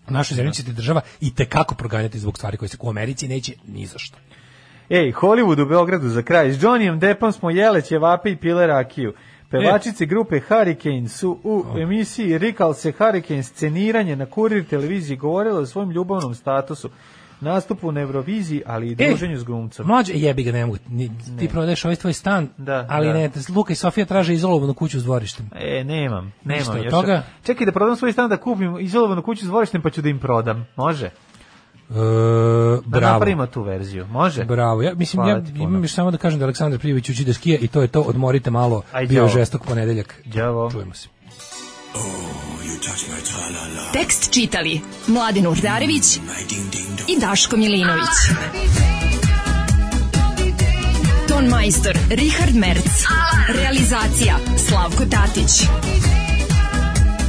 U 0.07 0.11
našoj 0.11 0.35
zemlji 0.35 0.53
će 0.53 0.63
ti 0.63 0.73
država 0.73 1.01
i 1.21 1.35
tekako 1.35 1.75
proganjati 1.75 2.19
zbog 2.19 2.37
stvari 2.37 2.57
koje 2.57 2.69
se 2.69 2.77
u 2.81 2.89
Americi 2.89 3.27
neće 3.27 3.53
ni 3.67 3.85
za 3.85 3.99
što. 3.99 4.17
Ej, 4.89 5.11
Hollywood 5.11 5.61
u 5.61 5.65
Beogradu 5.65 6.09
za 6.09 6.21
kraj. 6.21 6.51
S 6.51 6.61
Johnnyem 6.61 6.99
Deppom 6.99 7.31
smo 7.31 7.49
jele 7.49 7.81
ćevape 7.81 8.31
i 8.31 8.35
pile 8.35 8.67
rakiju. 8.67 9.13
Pevačice 9.49 10.05
grupe 10.05 10.39
Hurricane 10.39 11.09
su 11.09 11.39
u 11.43 11.63
emisiji 11.77 12.37
Rikal 12.37 12.73
se 12.73 12.91
Hurricane 12.91 13.43
sceniranje 13.43 14.15
na 14.15 14.25
kurir 14.25 14.65
televiziji 14.65 15.17
govorile 15.17 15.59
o 15.59 15.65
svojom 15.65 15.91
ljubavnom 15.91 16.35
statusu, 16.35 16.89
nastupu 17.41 17.91
na 17.91 18.01
Euroviziji, 18.01 18.61
ali 18.65 18.87
i 18.87 18.95
E, 18.99 19.07
druženju 19.07 19.37
s 19.37 19.43
glumcem. 19.43 19.85
Mlađe, 19.87 20.13
jebi 20.15 20.43
ga, 20.43 20.51
ne 20.51 20.65
mogu. 20.65 20.77
Ni, 20.89 21.11
ti 21.39 21.47
prodaješ 21.49 21.85
ovaj 21.85 21.95
tvoj 21.95 22.13
stan, 22.13 22.47
Da, 22.57 22.85
ali 22.89 23.07
da. 23.07 23.13
ne, 23.13 23.29
Luka 23.55 23.73
i 23.73 23.75
Sofija 23.75 24.05
traže 24.05 24.33
izolovanu 24.33 24.73
kuću 24.73 24.99
s 24.99 25.03
dvorištem. 25.03 25.49
E, 25.55 25.83
nemam, 25.83 26.33
nemam. 26.43 26.59
Ništa 26.59 26.77
još. 26.77 26.91
toga? 26.91 27.23
Čekaj 27.43 27.65
da 27.65 27.71
prodam 27.71 27.95
svoj 27.95 28.11
stan 28.11 28.29
da 28.29 28.37
kupim 28.37 28.79
izolovanu 28.79 29.21
kuću 29.21 29.45
s 29.45 29.47
dvorištem 29.47 29.81
pa 29.81 29.89
ću 29.89 30.01
da 30.01 30.09
im 30.09 30.19
prodam. 30.19 30.67
Može? 30.75 31.09
E, 31.89 31.93
Da 31.93 32.81
bravo. 32.85 33.13
napravimo 33.13 33.45
tu 33.45 33.61
verziju. 33.61 34.07
Može? 34.07 34.45
Bravo. 34.45 34.81
Ja 34.81 34.93
mislim 34.93 35.23
Hvala 35.23 35.39
ja 35.39 35.43
imam 35.55 35.81
još 35.83 35.93
samo 35.93 36.11
da 36.11 36.17
kažem 36.17 36.39
da 36.39 36.45
Aleksandar 36.45 36.79
Prijović 36.79 37.09
uči 37.09 37.25
da 37.25 37.33
skija 37.33 37.57
i 37.59 37.67
to 37.67 37.81
je 37.81 37.87
to. 37.87 38.01
Odmorite 38.01 38.51
malo. 38.51 38.81
Aj, 38.91 39.05
Bio 39.05 39.27
žestok 39.27 39.65
ponedeljak. 39.65 40.21
Đavo. 40.25 40.71
Čujemo 40.71 40.93
se. 40.93 41.07
Tekst 43.93 44.33
čitali 44.33 44.81
Mladin 45.07 45.47
Urdarević 45.47 46.17
i 47.07 47.19
Daško 47.19 47.57
Milinović. 47.57 48.09
Ton 51.27 51.45
majstor 51.45 51.97
Richard 52.09 52.55
Merc. 52.55 53.03
Realizacija 53.49 54.35
Slavko 54.69 55.03
Tatić. 55.05 55.51